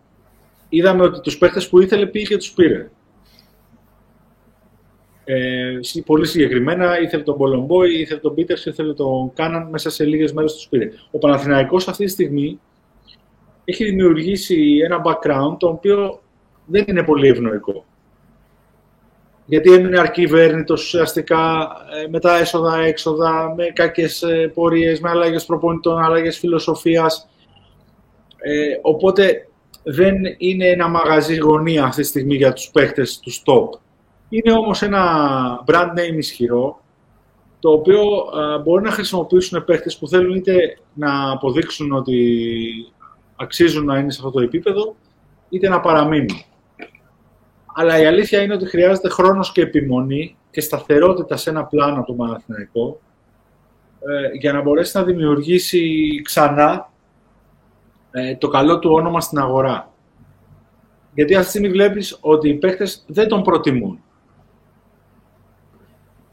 είδαμε 0.68 1.02
ότι 1.02 1.20
τους 1.20 1.38
παίχτες 1.38 1.68
που 1.68 1.80
ήθελε 1.80 2.06
πήγε 2.06 2.24
και 2.24 2.36
τους 2.36 2.52
πήρε. 2.52 2.90
Ε, 5.24 5.78
πολύ 6.06 6.26
συγκεκριμένα 6.26 7.00
ήθελε 7.00 7.22
τον 7.22 7.36
Μπολομπόη, 7.36 8.00
ήθελε 8.00 8.20
τον 8.20 8.34
Πίτερς, 8.34 8.66
ήθελε 8.66 8.94
τον 8.94 9.32
Κάναν, 9.32 9.68
μέσα 9.68 9.90
σε 9.90 10.04
λίγες 10.04 10.32
μέρες 10.32 10.52
τους 10.52 10.68
πήρε. 10.68 10.90
Ο 11.10 11.18
Παναθηναϊκός 11.18 11.88
αυτή 11.88 12.04
τη 12.04 12.10
στιγμή 12.10 12.60
έχει 13.64 13.84
δημιουργήσει 13.84 14.80
ένα 14.84 15.02
background 15.04 15.56
το 15.58 15.68
οποίο 15.68 16.22
δεν 16.66 16.84
είναι 16.88 17.02
πολύ 17.02 17.28
ευνοϊκό 17.28 17.84
γιατί 19.50 19.72
έμεινε 19.72 19.98
αρκυβέρνητο 19.98 20.74
ουσιαστικά 20.74 21.70
ε, 22.04 22.08
με 22.08 22.20
τα 22.20 22.36
έσοδα-έξοδα, 22.36 23.54
με 23.56 23.64
κακές 23.64 24.22
ε, 24.22 24.50
πορείες, 24.54 25.00
με 25.00 25.08
αλλαγές 25.10 25.44
προπονητών, 25.44 25.98
αλλαγές 25.98 26.38
φιλοσοφίας. 26.38 27.28
Ε, 28.36 28.78
οπότε 28.82 29.48
δεν 29.82 30.14
είναι 30.38 30.66
ένα 30.66 30.88
μαγαζί 30.88 31.36
γωνία 31.36 31.84
αυτή 31.84 32.02
τη 32.02 32.06
στιγμή 32.06 32.34
για 32.34 32.52
τους 32.52 32.70
παίχτες 32.70 33.20
του 33.20 33.32
stop. 33.32 33.80
Είναι 34.28 34.52
όμως 34.52 34.82
ένα 34.82 35.02
brand 35.66 35.90
name 35.98 36.16
ισχυρό, 36.16 36.80
το 37.60 37.70
οποίο 37.70 38.02
μπορεί 38.64 38.82
να 38.82 38.90
χρησιμοποιήσουν 38.90 39.64
παίχτες 39.64 39.98
που 39.98 40.08
θέλουν 40.08 40.34
είτε 40.34 40.78
να 40.94 41.30
αποδείξουν 41.32 41.92
ότι 41.92 42.46
αξίζουν 43.36 43.84
να 43.84 43.98
είναι 43.98 44.10
σε 44.10 44.18
αυτό 44.24 44.30
το 44.30 44.40
επίπεδο, 44.40 44.94
είτε 45.48 45.68
να 45.68 45.80
παραμείνουν. 45.80 46.42
Αλλά 47.80 48.00
η 48.00 48.06
αλήθεια 48.06 48.42
είναι 48.42 48.54
ότι 48.54 48.66
χρειάζεται 48.66 49.08
χρόνος 49.08 49.52
και 49.52 49.60
επιμονή 49.60 50.36
και 50.50 50.60
σταθερότητα 50.60 51.36
σε 51.36 51.50
ένα 51.50 51.64
πλάνο 51.64 52.04
το 52.04 52.12
Παναθηναϊκό 52.12 53.00
ε, 54.00 54.38
για 54.38 54.52
να 54.52 54.62
μπορέσει 54.62 54.96
να 54.96 55.04
δημιουργήσει 55.04 55.82
ξανά 56.24 56.90
ε, 58.10 58.36
το 58.36 58.48
καλό 58.48 58.78
του 58.78 58.90
όνομα 58.92 59.20
στην 59.20 59.38
αγορά. 59.38 59.92
Γιατί 61.14 61.34
αυτή 61.34 61.44
τη 61.44 61.50
στιγμή 61.50 61.68
βλέπεις 61.68 62.18
ότι 62.20 62.48
οι 62.48 62.54
παίχτες 62.54 63.04
δεν 63.06 63.28
τον 63.28 63.42
προτιμούν. 63.42 64.02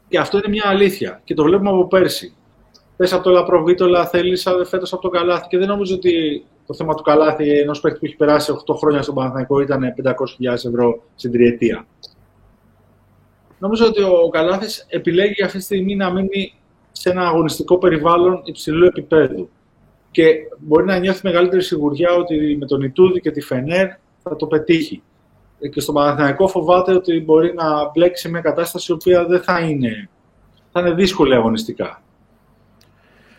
Και 0.08 0.18
αυτό 0.18 0.38
είναι 0.38 0.48
μια 0.48 0.64
αλήθεια. 0.66 1.20
Και 1.24 1.34
το 1.34 1.42
βλέπουμε 1.42 1.70
από 1.70 1.86
πέρσι. 1.86 2.34
Πες 2.96 3.12
από 3.12 3.22
το 3.22 3.30
Λαπροβίτολα, 3.30 4.06
θέλεις 4.06 4.48
φέτος 4.68 4.92
από 4.92 5.02
το 5.02 5.08
Καλάθι. 5.08 5.46
Και 5.48 5.58
δεν 5.58 5.68
νομίζω 5.68 5.94
ότι 5.94 6.44
το 6.66 6.74
θέμα 6.74 6.94
του 6.94 7.02
καλάθι 7.02 7.58
ενός 7.58 7.80
παίκτη 7.80 7.98
που 7.98 8.04
έχει 8.06 8.16
περάσει 8.16 8.52
8 8.66 8.74
χρόνια 8.76 9.02
στον 9.02 9.14
Παναθηναϊκό 9.14 9.60
ήταν 9.60 9.82
500.000 10.04 10.12
ευρώ 10.52 11.02
στην 11.14 11.32
τριετία. 11.32 11.86
νομίζω 13.58 13.86
ότι 13.86 14.02
ο 14.02 14.28
Καλάθης 14.28 14.86
επιλέγει 14.88 15.42
αυτή 15.42 15.58
τη 15.58 15.64
στιγμή 15.64 15.96
να 15.96 16.12
μείνει 16.12 16.54
σε 16.92 17.10
ένα 17.10 17.26
αγωνιστικό 17.26 17.78
περιβάλλον 17.78 18.40
υψηλού 18.44 18.84
επίπεδου. 18.84 19.48
Και 20.10 20.34
μπορεί 20.58 20.84
να 20.84 20.98
νιώθει 20.98 21.20
μεγαλύτερη 21.22 21.62
σιγουριά 21.62 22.12
ότι 22.12 22.56
με 22.60 22.66
τον 22.66 22.82
Ιτούδη 22.82 23.20
και 23.20 23.30
τη 23.30 23.40
Φενέρ 23.40 23.88
θα 24.22 24.36
το 24.36 24.46
πετύχει. 24.46 25.02
Και 25.70 25.80
στο 25.80 25.92
Παναθηναϊκό 25.92 26.48
φοβάται 26.48 26.94
ότι 26.94 27.20
μπορεί 27.20 27.54
να 27.54 27.90
μπλέξει 27.90 28.22
σε 28.22 28.28
μια 28.30 28.40
κατάσταση 28.40 28.92
η 28.92 28.94
οποία 28.94 29.26
δεν 29.26 29.42
θα 29.42 29.60
είναι, 29.60 30.08
θα 30.72 30.80
είναι 30.80 30.94
δύσκολη 30.94 31.34
αγωνιστικά. 31.34 32.02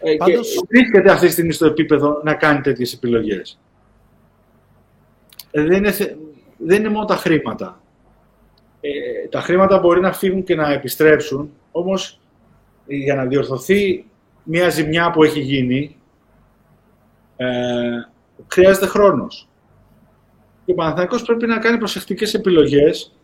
Ε, 0.07 0.15
Πάντως... 0.15 0.53
Και 0.53 0.65
βρίσκεται 0.67 1.11
αυτή 1.11 1.25
τη 1.25 1.31
στιγμή 1.31 1.51
στο 1.51 1.65
επίπεδο 1.65 2.21
να 2.23 2.33
κάνει 2.33 2.61
τέτοιες 2.61 2.93
επιλογές. 2.93 3.59
Ε, 5.51 5.63
δεν, 5.63 5.77
είναι, 5.77 5.93
δεν 6.57 6.79
είναι 6.79 6.89
μόνο 6.89 7.05
τα 7.05 7.15
χρήματα. 7.15 7.81
Ε, 8.81 9.27
τα 9.29 9.41
χρήματα 9.41 9.79
μπορεί 9.79 9.99
να 9.99 10.13
φύγουν 10.13 10.43
και 10.43 10.55
να 10.55 10.71
επιστρέψουν, 10.71 11.51
όμως 11.71 12.19
για 12.85 13.15
να 13.15 13.25
διορθωθεί 13.25 14.05
μια 14.43 14.69
ζημιά 14.69 15.11
που 15.11 15.23
έχει 15.23 15.39
γίνει, 15.39 15.95
ε, 17.35 17.47
χρειάζεται 18.47 18.85
χρόνος. 18.85 19.47
Και 20.65 20.71
ο 20.71 20.75
Παναθηναϊκός 20.75 21.23
πρέπει 21.23 21.47
να 21.47 21.57
κάνει 21.57 21.77
προσεκτικές 21.77 22.33
επιλογές 22.33 23.15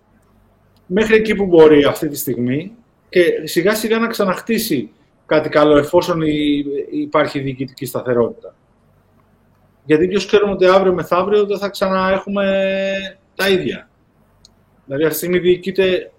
μέχρι 0.86 1.16
εκεί 1.16 1.36
που 1.36 1.46
μπορεί 1.46 1.84
αυτή 1.84 2.08
τη 2.08 2.16
στιγμή 2.16 2.72
και 3.10 3.42
σιγά 3.44 3.76
σιγά 3.76 4.00
να 4.00 4.08
ξαναχτίσει 4.08 4.92
κάτι 5.34 5.50
καλό 5.50 5.78
εφόσον 5.78 6.22
υπάρχει 6.92 7.40
διοικητική 7.40 7.86
σταθερότητα. 7.86 8.56
Γιατί 9.86 10.08
ποιος 10.08 10.26
ξέρουμε 10.26 10.52
ότι 10.52 10.66
αύριο 10.66 10.94
μεθαύριο 10.94 11.46
δεν 11.46 11.58
θα 11.58 11.70
ξαναέχουμε 11.70 12.46
τα 13.36 13.50
ίδια. 13.50 13.90
Δηλαδή 14.86 15.04
αυτή 15.04 15.20
τη 15.20 15.26
στιγμή 15.26 15.40
διοικείται 15.40 16.12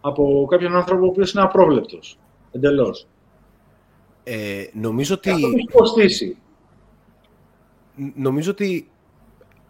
από 0.00 0.46
κάποιον 0.50 0.76
άνθρωπο 0.76 1.04
ο 1.04 1.08
οποίος 1.08 1.32
είναι 1.32 1.42
απρόβλεπτος. 1.42 2.18
Εντελώς. 2.52 3.06
Ε, 4.24 4.64
νομίζω 4.72 5.14
ότι... 5.14 5.30
Αυτό 5.30 5.46
έχει 5.46 5.66
κοστίσει. 5.72 6.36
Νομίζω 8.14 8.50
ότι 8.50 8.90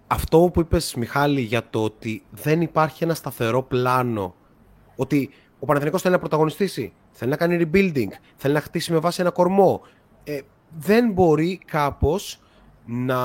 αυτό 0.06 0.50
που 0.52 0.60
είπες, 0.60 0.94
Μιχάλη, 0.94 1.40
για 1.40 1.68
το 1.70 1.84
ότι 1.84 2.22
δεν 2.30 2.60
υπάρχει 2.60 3.04
ένα 3.04 3.14
σταθερό 3.14 3.62
πλάνο, 3.62 4.34
ότι 4.96 5.30
ο 5.58 5.66
Παναθηναϊκός 5.66 6.02
θέλει 6.02 6.14
να 6.14 6.20
πρωταγωνιστήσει, 6.20 6.92
θέλει 7.16 7.30
να 7.30 7.36
κάνει 7.36 7.68
rebuilding, 7.72 8.08
θέλει 8.36 8.54
να 8.54 8.60
χτίσει 8.60 8.92
με 8.92 8.98
βάση 8.98 9.20
ένα 9.20 9.30
κορμό, 9.30 9.82
ε, 10.24 10.40
δεν 10.78 11.12
μπορεί 11.12 11.60
κάπως 11.64 12.40
να, 12.86 13.22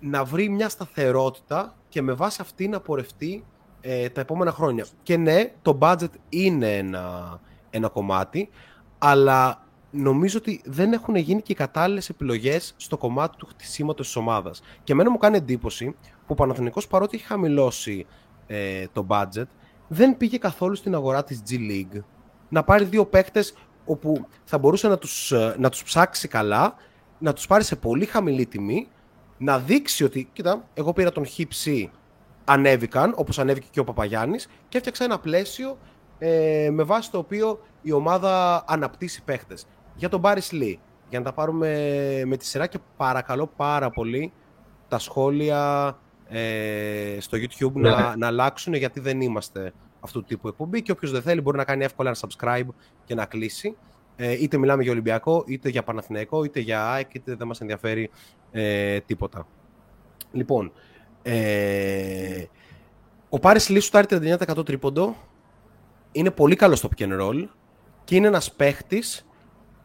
να 0.00 0.24
βρει 0.24 0.48
μια 0.48 0.68
σταθερότητα 0.68 1.74
και 1.88 2.02
με 2.02 2.12
βάση 2.12 2.38
αυτή 2.40 2.68
να 2.68 2.80
πορευτεί 2.80 3.44
ε, 3.80 4.08
τα 4.08 4.20
επόμενα 4.20 4.52
χρόνια. 4.52 4.86
Και 5.02 5.16
ναι, 5.16 5.52
το 5.62 5.78
budget 5.80 6.10
είναι 6.28 6.76
ένα, 6.76 7.40
ένα 7.70 7.88
κομμάτι, 7.88 8.48
αλλά 8.98 9.66
νομίζω 9.90 10.38
ότι 10.38 10.60
δεν 10.64 10.92
έχουν 10.92 11.16
γίνει 11.16 11.42
και 11.42 11.52
οι 11.52 11.54
κατάλληλες 11.54 12.08
επιλογές 12.08 12.74
στο 12.76 12.98
κομμάτι 12.98 13.36
του 13.36 13.46
χτισήματος 13.46 14.06
της 14.06 14.16
ομάδας. 14.16 14.62
Και 14.84 14.92
εμένα 14.92 15.10
μου 15.10 15.18
κάνει 15.18 15.36
εντύπωση 15.36 15.94
που 15.96 16.26
ο 16.26 16.34
Παναθηναϊκός 16.34 16.86
παρότι 16.86 17.16
έχει 17.16 17.26
χαμηλώσει 17.26 18.06
ε, 18.46 18.86
το 18.92 19.06
budget, 19.08 19.46
δεν 19.92 20.16
πήγε 20.16 20.38
καθόλου 20.38 20.74
στην 20.74 20.94
αγορά 20.94 21.24
της 21.24 21.42
G 21.48 21.52
League 21.52 22.02
να 22.48 22.62
πάρει 22.62 22.84
δύο 22.84 23.06
παίκτες 23.06 23.54
όπου 23.84 24.26
θα 24.44 24.58
μπορούσε 24.58 24.88
να 24.88 24.98
τους, 24.98 25.32
ε, 25.32 25.54
να 25.58 25.68
τους 25.68 25.82
ψάξει 25.82 26.28
καλά, 26.28 26.74
να 27.18 27.32
τους 27.32 27.46
πάρει 27.46 27.64
σε 27.64 27.76
πολύ 27.76 28.04
χαμηλή 28.04 28.46
τιμή, 28.46 28.88
να 29.38 29.58
δείξει 29.58 30.04
ότι, 30.04 30.28
κοίτα, 30.32 30.64
εγώ 30.74 30.92
πήρα 30.92 31.12
τον 31.12 31.26
Χίψη, 31.26 31.90
ανέβηκαν, 32.44 33.12
όπως 33.16 33.38
ανέβηκε 33.38 33.66
και 33.70 33.80
ο 33.80 33.84
Παπαγιάννης, 33.84 34.48
και 34.68 34.76
έφτιαξα 34.76 35.04
ένα 35.04 35.18
πλαίσιο 35.18 35.78
ε, 36.18 36.68
με 36.72 36.82
βάση 36.82 37.10
το 37.10 37.18
οποίο 37.18 37.60
η 37.82 37.92
ομάδα 37.92 38.64
αναπτύσσει 38.66 39.22
παίχτες 39.22 39.66
για 39.94 40.08
τον 40.08 40.20
Μπάρις 40.20 40.52
Λί. 40.52 40.80
Για 41.08 41.18
να 41.18 41.24
τα 41.24 41.32
πάρουμε 41.32 41.68
με 42.26 42.36
τη 42.36 42.46
σειρά 42.46 42.66
και 42.66 42.78
παρακαλώ 42.96 43.46
πάρα 43.56 43.90
πολύ 43.90 44.32
τα 44.88 44.98
σχόλια 44.98 45.96
ε, 46.32 47.16
στο 47.20 47.38
YouTube 47.38 47.72
να, 47.72 48.08
ναι. 48.08 48.16
να 48.16 48.26
αλλάξουν 48.26 48.74
γιατί 48.74 49.00
δεν 49.00 49.20
είμαστε 49.20 49.72
αυτού 50.00 50.20
του 50.20 50.26
τύπου 50.26 50.48
εκπομπή 50.48 50.82
και 50.82 50.92
όποιος 50.92 51.10
δεν 51.10 51.22
θέλει 51.22 51.40
μπορεί 51.40 51.56
να 51.56 51.64
κάνει 51.64 51.84
εύκολα 51.84 52.08
ένα 52.08 52.18
subscribe 52.20 52.68
και 53.04 53.14
να 53.14 53.24
κλείσει. 53.24 53.76
Ε, 54.16 54.42
είτε 54.42 54.56
μιλάμε 54.56 54.82
για 54.82 54.92
Ολυμπιακό, 54.92 55.44
είτε 55.46 55.68
για 55.68 55.82
Παναθηναϊκό, 55.82 56.44
είτε 56.44 56.60
για 56.60 56.90
ΑΕΚ, 56.90 57.14
είτε 57.14 57.34
δεν 57.34 57.46
μας 57.46 57.60
ενδιαφέρει 57.60 58.10
ε, 58.50 59.00
τίποτα. 59.00 59.46
Λοιπόν, 60.32 60.72
ε, 61.22 62.44
ο 63.28 63.38
Πάρης 63.38 63.68
Λί 63.68 63.80
σου 63.80 63.90
39% 63.92 64.64
τρίποντο, 64.64 65.16
είναι 66.12 66.30
πολύ 66.30 66.56
καλός 66.56 66.78
στο 66.78 66.88
pick 66.96 67.02
and 67.02 67.20
roll 67.20 67.46
και 68.04 68.16
είναι 68.16 68.26
ένας 68.26 68.52
παίχτης 68.52 69.26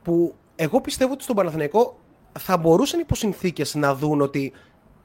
που 0.03 0.35
εγώ 0.55 0.81
πιστεύω 0.81 1.13
ότι 1.13 1.23
στον 1.23 1.35
Παναθηναϊκό 1.35 1.99
θα 2.39 2.57
μπορούσαν 2.57 2.99
υπό 2.99 3.15
συνθήκε 3.15 3.63
να 3.73 3.95
δουν 3.95 4.21
ότι 4.21 4.53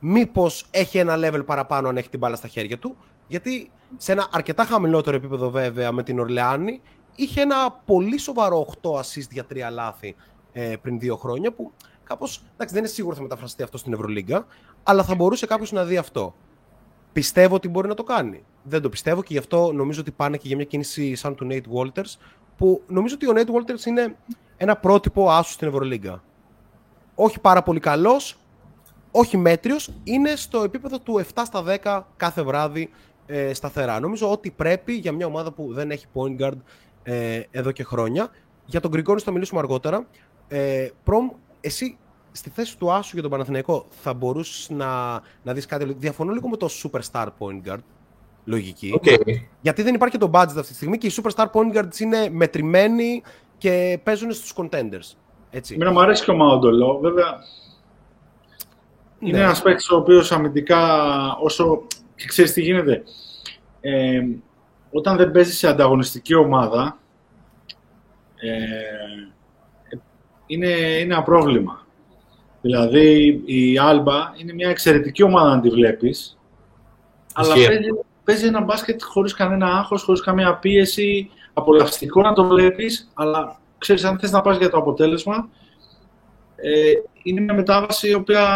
μήπως 0.05 0.67
έχει 0.71 0.99
ένα 0.99 1.15
level 1.17 1.47
παραπάνω 1.47 1.89
αν 1.89 1.97
έχει 1.97 2.09
την 2.09 2.19
μπάλα 2.19 2.37
στα 2.37 2.49
χέρια 2.49 2.79
του. 2.79 2.97
Γιατί 3.27 3.71
σε 3.97 4.13
ένα 4.13 4.29
αρκετά 4.33 4.65
χαμηλότερο 4.65 5.17
επίπεδο, 5.17 5.51
βέβαια, 5.51 5.93
με 5.93 6.03
την 6.03 6.19
Ορλεάνη, 6.19 6.81
είχε 7.15 7.41
ένα 7.41 7.71
πολύ 7.85 8.19
σοβαρό 8.19 8.67
8 8.83 8.91
assist 8.91 9.31
για 9.31 9.45
τρία 9.45 9.71
λάθη 9.71 10.15
ε, 10.53 10.77
πριν 10.83 10.99
δύο 10.99 11.17
χρόνια. 11.17 11.53
Που 11.53 11.73
κάπως 12.05 12.43
δεν 12.57 12.79
είναι 12.79 12.87
σίγουρο 12.87 13.15
θα 13.15 13.23
μεταφραστεί 13.23 13.63
αυτό 13.63 13.79
στην 13.79 13.93
Ευρωλίγκα, 13.93 14.47
αλλά 14.83 15.05
θα 15.05 15.15
μπορούσε 15.15 15.47
κάποιος 15.47 15.73
να 15.73 15.85
δει 15.85 15.97
αυτό. 15.97 16.35
Πιστεύω 17.13 17.55
ότι 17.55 17.69
μπορεί 17.69 17.89
να 17.89 17.95
το 17.95 18.03
κάνει. 18.03 18.45
Δεν 18.63 18.83
το 18.83 18.89
πιστεύω 18.89 19.23
και 19.23 19.33
γι' 19.33 19.39
αυτό 19.39 19.73
νομίζω 19.73 20.01
ότι 20.01 20.11
πάνε 20.11 20.37
και 20.37 20.47
για 20.47 20.57
μια 20.57 20.65
κίνηση 20.65 21.15
σαν 21.15 21.35
του 21.35 21.47
Nate 21.51 21.79
Walters, 21.79 22.17
που 22.57 22.83
νομίζω 22.87 23.15
ότι 23.15 23.29
ο 23.29 23.33
Nate 23.37 23.51
Walters 23.51 23.87
είναι 23.87 24.17
ένα 24.57 24.77
πρότυπο 24.77 25.31
άσους 25.31 25.55
στην 25.55 25.69
Ευρωλίγκα. 25.69 26.23
Όχι 27.15 27.41
πάρα 27.41 27.63
πολύ 27.63 27.81
καλός, 27.81 28.37
όχι 29.13 29.37
μέτριος, 29.37 29.91
είναι 30.05 30.37
στο 30.37 30.63
επίπεδο 30.63 30.99
του 30.99 31.25
7 31.35 31.43
στα 31.45 31.65
10 31.83 32.03
κάθε 32.17 32.43
βράδυ 32.43 32.91
ε, 33.27 33.55
σταθερά. 33.55 34.01
Νομίζω 34.01 34.31
ότι 34.31 34.51
πρέπει 34.51 34.93
για 34.93 35.13
μια 35.13 35.27
ομάδα 35.27 35.53
που 35.53 35.73
δεν 35.73 35.91
έχει 35.91 36.07
point 36.15 36.43
guard 36.43 36.57
ε, 37.03 37.41
εδώ 37.51 37.71
και 37.71 37.85
χρόνια. 37.85 38.31
Για 38.65 38.81
τον 38.81 38.91
Γκριγκόνη 38.91 39.21
θα 39.21 39.31
μιλήσουμε 39.31 39.61
αργότερα. 39.61 40.07
Ε, 40.49 40.89
Προμ, 41.05 41.29
εσύ 41.61 41.99
στη 42.33 42.51
θέση 42.51 42.79
του 42.79 42.93
Άσου 42.93 43.11
για 43.13 43.23
τον 43.23 43.31
Παναθηναϊκό 43.31 43.87
θα 43.91 44.15
μπορούσες 44.15 44.71
να, 44.71 45.21
να 45.43 45.53
δεις 45.53 45.67
κάτι. 45.67 45.95
Διαφωνώ 45.99 46.33
λίγο 46.33 46.49
με 46.49 46.57
το 46.57 46.69
superstar 46.83 47.27
point 47.39 47.69
guard. 47.69 47.83
Λογική. 48.45 49.01
Okay. 49.03 49.19
Γιατί 49.61 49.83
δεν 49.83 49.95
υπάρχει 49.95 50.19
και 50.19 50.25
το 50.25 50.31
budget 50.33 50.57
αυτή 50.57 50.67
τη 50.67 50.75
στιγμή 50.75 50.99
και 50.99 51.07
οι 51.07 51.13
superstar 51.23 51.47
point 51.53 51.77
guards 51.77 51.99
είναι 51.99 52.29
μετρημένοι 52.31 53.23
και 53.59 54.01
παίζουν 54.03 54.33
στους 54.33 54.55
contenders. 54.57 55.17
Έτσι. 55.51 55.75
Εμένα 55.75 55.93
μου 55.93 56.01
αρέσει 56.01 56.25
και 56.25 56.31
ο 56.31 56.35
Μαοντολό. 56.35 56.99
Βέβαια, 56.99 57.39
ναι. 59.23 59.29
είναι 59.29 59.39
ένας 59.39 59.63
παίκτης 59.63 59.91
ο 59.91 59.97
οποίος 59.97 60.33
αμυντικά, 60.33 61.07
όσο. 61.41 61.83
και 62.17 62.27
ξέρεις 62.27 62.53
τι 62.53 62.63
γίνεται. 62.63 63.03
Ε, 63.81 64.21
όταν 64.93 65.17
δεν 65.17 65.31
παίζει 65.31 65.53
σε 65.53 65.69
ανταγωνιστική 65.69 66.35
ομάδα, 66.35 66.99
ε, 68.37 68.49
είναι, 70.47 70.69
είναι 70.69 71.15
ένα 71.15 71.23
πρόβλημα. 71.23 71.87
Δηλαδή, 72.61 73.43
η 73.45 73.79
Άλμπα 73.79 74.33
είναι 74.37 74.53
μια 74.53 74.69
εξαιρετική 74.69 75.23
ομάδα 75.23 75.55
να 75.55 75.61
τη 75.61 75.69
βλέπεις, 75.69 76.39
αλλά 77.35 77.55
παίζει, 77.55 77.89
παίζει 78.25 78.47
ένα 78.47 78.61
μπάσκετ 78.61 79.03
χωρίς 79.03 79.35
κανένα 79.35 79.67
άγχος, 79.67 80.03
χωρίς 80.03 80.21
καμία 80.21 80.55
πίεση, 80.55 81.31
απολαυστικό 81.53 82.21
να 82.21 82.33
το 82.33 82.45
βλέπεις, 82.45 83.11
αλλά 83.15 83.61
ξέρεις, 83.79 84.05
αν 84.05 84.19
θες 84.19 84.31
να 84.31 84.41
πας 84.41 84.57
για 84.57 84.71
το 84.71 84.77
αποτέλεσμα, 84.79 85.49
ε, 86.57 86.93
είναι 87.23 87.41
μια 87.41 87.55
μετάβαση 87.55 88.09
η 88.09 88.15
οποία 88.15 88.47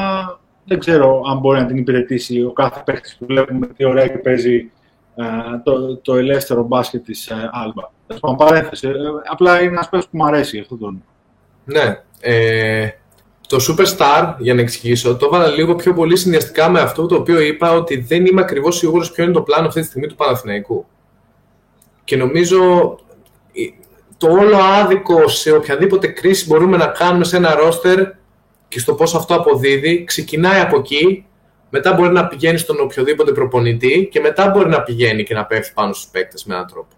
δεν 0.66 0.78
ξέρω 0.78 1.22
αν 1.30 1.38
μπορεί 1.38 1.60
να 1.60 1.66
την 1.66 1.76
υπηρετήσει 1.76 2.42
ο 2.42 2.52
κάθε 2.52 2.82
παίχτης 2.84 3.16
που 3.16 3.26
βλέπουμε 3.26 3.66
τι 3.66 3.84
ωραία 3.84 4.06
και 4.06 4.18
παίζει 4.18 4.70
ε, 5.16 5.24
το, 5.64 5.96
το 5.96 6.14
ελεύθερο 6.14 6.62
μπάσκετ 6.62 7.04
της 7.04 7.26
ε, 7.26 7.50
Άλμπα. 7.52 8.34
παρένθεση. 8.36 8.88
Ε, 8.88 8.92
απλά 9.30 9.60
είναι 9.60 9.70
ένας 9.70 9.88
παίχτης 9.88 10.10
που 10.10 10.16
μου 10.16 10.26
αρέσει 10.26 10.58
αυτό 10.58 10.76
το 10.76 10.94
Ναι. 11.64 12.00
Ε, 12.20 12.88
το 13.48 13.56
Superstar, 13.68 14.34
για 14.38 14.54
να 14.54 14.60
εξηγήσω, 14.60 15.16
το 15.16 15.26
έβαλα 15.26 15.46
λίγο 15.46 15.74
πιο 15.74 15.92
πολύ 15.92 16.16
συνδυαστικά 16.16 16.70
με 16.70 16.80
αυτό 16.80 17.06
το 17.06 17.14
οποίο 17.14 17.40
είπα 17.40 17.72
ότι 17.72 17.96
δεν 17.96 18.26
είμαι 18.26 18.40
ακριβώς 18.40 18.76
σίγουρος 18.76 19.10
ποιο 19.10 19.24
είναι 19.24 19.32
το 19.32 19.42
πλάνο 19.42 19.66
αυτή 19.66 19.80
τη 19.80 19.86
στιγμή 19.86 20.06
του 20.06 20.14
Παναθηναϊκού. 20.14 20.86
Και 22.04 22.16
νομίζω 22.16 22.60
το 24.18 24.28
όλο 24.30 24.56
άδικο 24.56 25.28
σε 25.28 25.52
οποιαδήποτε 25.52 26.06
κρίση 26.06 26.46
μπορούμε 26.46 26.76
να 26.76 26.86
κάνουμε 26.86 27.24
σε 27.24 27.36
ένα 27.36 27.54
ρόστερ 27.54 28.08
και 28.68 28.78
στο 28.78 28.94
πώς 28.94 29.14
αυτό 29.14 29.34
αποδίδει, 29.34 30.04
ξεκινάει 30.04 30.60
από 30.60 30.78
εκεί, 30.78 31.26
μετά 31.70 31.92
μπορεί 31.92 32.12
να 32.12 32.26
πηγαίνει 32.26 32.58
στον 32.58 32.80
οποιοδήποτε 32.80 33.32
προπονητή 33.32 34.08
και 34.10 34.20
μετά 34.20 34.50
μπορεί 34.50 34.68
να 34.68 34.82
πηγαίνει 34.82 35.22
και 35.24 35.34
να 35.34 35.44
πέφτει 35.44 35.72
πάνω 35.74 35.92
στους 35.92 36.10
παίκτες 36.10 36.44
με 36.44 36.54
έναν 36.54 36.66
τρόπο. 36.66 36.88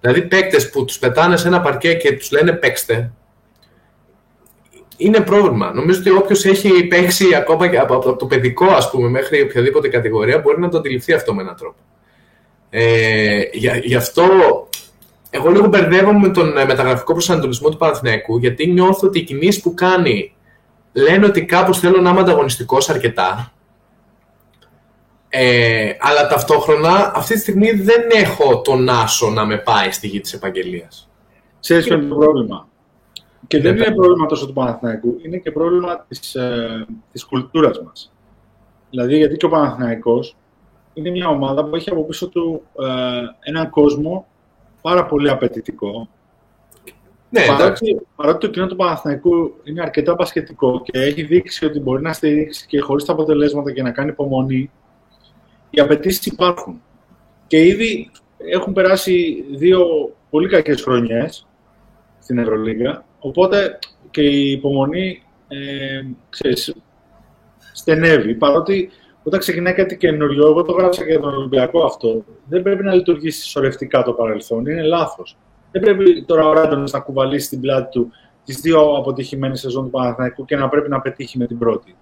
Δηλαδή 0.00 0.22
παίκτες 0.22 0.70
που 0.70 0.84
τους 0.84 0.98
πετάνε 0.98 1.36
σε 1.36 1.48
ένα 1.48 1.60
παρκέ 1.60 1.94
και 1.94 2.12
τους 2.12 2.30
λένε 2.30 2.52
παίξτε, 2.52 3.12
είναι 4.96 5.20
πρόβλημα. 5.20 5.72
Νομίζω 5.72 6.00
ότι 6.00 6.10
όποιος 6.10 6.44
έχει 6.44 6.86
παίξει 6.86 7.34
ακόμα 7.34 7.68
και 7.68 7.78
από, 7.78 8.16
το 8.16 8.26
παιδικό 8.26 8.66
ας 8.66 8.90
πούμε, 8.90 9.08
μέχρι 9.08 9.42
οποιαδήποτε 9.42 9.88
κατηγορία 9.88 10.38
μπορεί 10.38 10.60
να 10.60 10.68
το 10.68 10.78
αντιληφθεί 10.78 11.12
αυτό 11.12 11.34
με 11.34 11.42
έναν 11.42 11.56
τρόπο. 11.56 11.76
Ε, 12.70 13.42
γι' 13.82 13.94
αυτό 13.94 14.24
εγώ 15.30 15.50
λίγο 15.50 15.66
μπερδεύομαι 15.66 16.18
με 16.18 16.28
τον 16.28 16.58
ε, 16.58 16.64
μεταγραφικό 16.64 17.12
προσανατολισμό 17.12 17.68
του 17.68 17.76
Παναθηναϊκού, 17.76 18.38
γιατί 18.38 18.66
νιώθω 18.66 19.06
ότι 19.06 19.18
οι 19.18 19.22
κινήσεις 19.22 19.62
που 19.62 19.74
κάνει 19.74 20.34
λένε 20.92 21.26
ότι 21.26 21.44
κάπως 21.44 21.78
θέλω 21.78 22.00
να 22.00 22.10
είμαι 22.10 22.20
ανταγωνιστικός 22.20 22.88
αρκετά. 22.88 23.52
Ε, 25.28 25.92
αλλά 26.00 26.26
ταυτόχρονα 26.26 27.12
αυτή 27.14 27.34
τη 27.34 27.40
στιγμή 27.40 27.70
δεν 27.70 28.02
έχω 28.10 28.60
τον 28.60 28.88
Άσο 28.88 29.30
να 29.30 29.46
με 29.46 29.56
πάει 29.56 29.90
στη 29.90 30.06
γη 30.06 30.20
της 30.20 30.32
επαγγελίας. 30.32 31.10
Ξέρεις 31.60 31.84
ποιο 31.84 31.96
είναι 31.96 32.08
το 32.08 32.14
πρόβλημα; 32.14 32.68
Και 33.46 33.60
δεν 33.60 33.76
είναι 33.76 33.94
πρόβλημα 33.94 34.26
τόσο 34.26 34.46
του 34.46 34.52
Παναθηναϊκού, 34.52 35.18
είναι 35.24 35.36
και 35.36 35.50
πρόβλημα 35.50 36.04
της, 36.08 36.34
ε, 36.34 36.86
της 37.12 37.24
κουλτούρας 37.24 37.82
μας. 37.82 38.12
Δηλαδή, 38.90 39.16
γιατί 39.16 39.36
και 39.36 39.46
ο 39.46 39.48
Παναθηναϊκός 39.48 40.36
είναι 40.94 41.10
μια 41.10 41.28
ομάδα 41.28 41.64
που 41.64 41.76
έχει 41.76 41.90
από 41.90 42.04
πίσω 42.04 42.28
του 42.28 42.62
ε, 42.78 43.50
έναν 43.50 43.70
κόσμο 43.70 44.26
πάρα 44.80 45.06
πολύ 45.06 45.30
απαιτητικό. 45.30 46.08
Ναι, 47.32 47.46
παρότι, 47.46 48.00
παρότι 48.16 48.38
το 48.38 48.52
κοινό 48.52 48.66
του 48.66 48.76
Παναθηναϊκού 48.76 49.54
είναι 49.64 49.82
αρκετά 49.82 50.14
πασχετικό 50.14 50.82
και 50.82 50.98
έχει 50.98 51.22
δείξει 51.22 51.64
ότι 51.64 51.80
μπορεί 51.80 52.02
να 52.02 52.12
στηρίξει 52.12 52.66
και 52.66 52.80
χωρίς 52.80 53.04
τα 53.04 53.12
αποτελέσματα 53.12 53.72
και 53.72 53.82
να 53.82 53.90
κάνει 53.90 54.10
υπομονή, 54.10 54.70
οι 55.70 55.80
απαιτήσεις 55.80 56.26
υπάρχουν. 56.26 56.82
Και 57.46 57.66
ήδη 57.66 58.10
έχουν 58.36 58.72
περάσει 58.72 59.44
δύο 59.50 59.86
πολύ 60.30 60.48
κακές 60.48 60.82
χρονιές 60.82 61.46
στην 62.18 62.38
Ευρωλίγα, 62.38 63.04
οπότε 63.18 63.78
και 64.10 64.22
η 64.22 64.50
υπομονή 64.50 65.22
ε, 65.48 66.02
ξέρεις, 66.30 66.74
στενεύει. 67.72 68.34
Παρότι 68.34 68.90
όταν 69.22 69.40
ξεκινάει 69.40 69.74
κάτι 69.74 69.96
καινούριο, 69.96 70.46
εγώ 70.46 70.62
το 70.62 70.72
γράψα 70.72 71.06
και 71.06 71.18
τον 71.18 71.34
Ολυμπιακό 71.34 71.84
αυτό, 71.84 72.24
δεν 72.48 72.62
πρέπει 72.62 72.84
να 72.84 72.94
λειτουργήσει 72.94 73.48
σωρευτικά 73.48 74.02
το 74.02 74.12
παρελθόν. 74.12 74.66
Είναι 74.66 74.82
λάθος. 74.82 75.36
Δεν 75.72 75.82
πρέπει 75.82 76.24
τώρα 76.24 76.48
ο 76.48 76.52
Ράντονο 76.52 76.84
να 76.90 77.00
κουβαλήσει 77.00 77.46
στην 77.46 77.60
πλάτη 77.60 77.90
του 77.90 78.12
τις 78.44 78.60
δύο 78.60 78.96
αποτυχημένες 78.96 79.60
σεζόν 79.60 79.84
του 79.84 79.90
Παναθηναϊκού 79.90 80.44
και 80.44 80.56
να 80.56 80.68
πρέπει 80.68 80.88
να 80.88 81.00
πετύχει 81.00 81.38
με 81.38 81.46
την 81.46 81.58
πρώτη. 81.58 81.96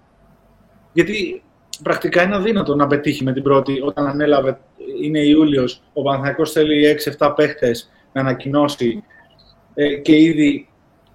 Γιατί 0.93 1.43
πρακτικά 1.83 2.23
είναι 2.23 2.35
αδύνατο 2.35 2.75
να 2.75 2.87
πετύχει 2.87 3.23
με 3.23 3.33
την 3.33 3.43
πρώτη 3.43 3.81
όταν 3.81 4.07
ανέλαβε, 4.07 4.59
είναι 5.01 5.19
Ιούλιος, 5.19 5.81
ο 5.93 6.01
Παναθηναϊκός 6.01 6.51
θέλει 6.51 6.97
6-7 7.17 7.33
παίχτες 7.35 7.91
να 8.13 8.21
ανακοινώσει 8.21 9.03
ε, 9.73 9.95
και 9.95 10.15
ήδη 10.15 10.67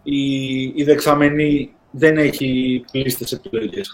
η, 0.02 0.60
η 0.60 0.84
δεξαμενή 0.84 1.74
δεν 1.90 2.16
έχει 2.16 2.84
πλήστε 2.90 3.36
επιλογές. 3.36 3.92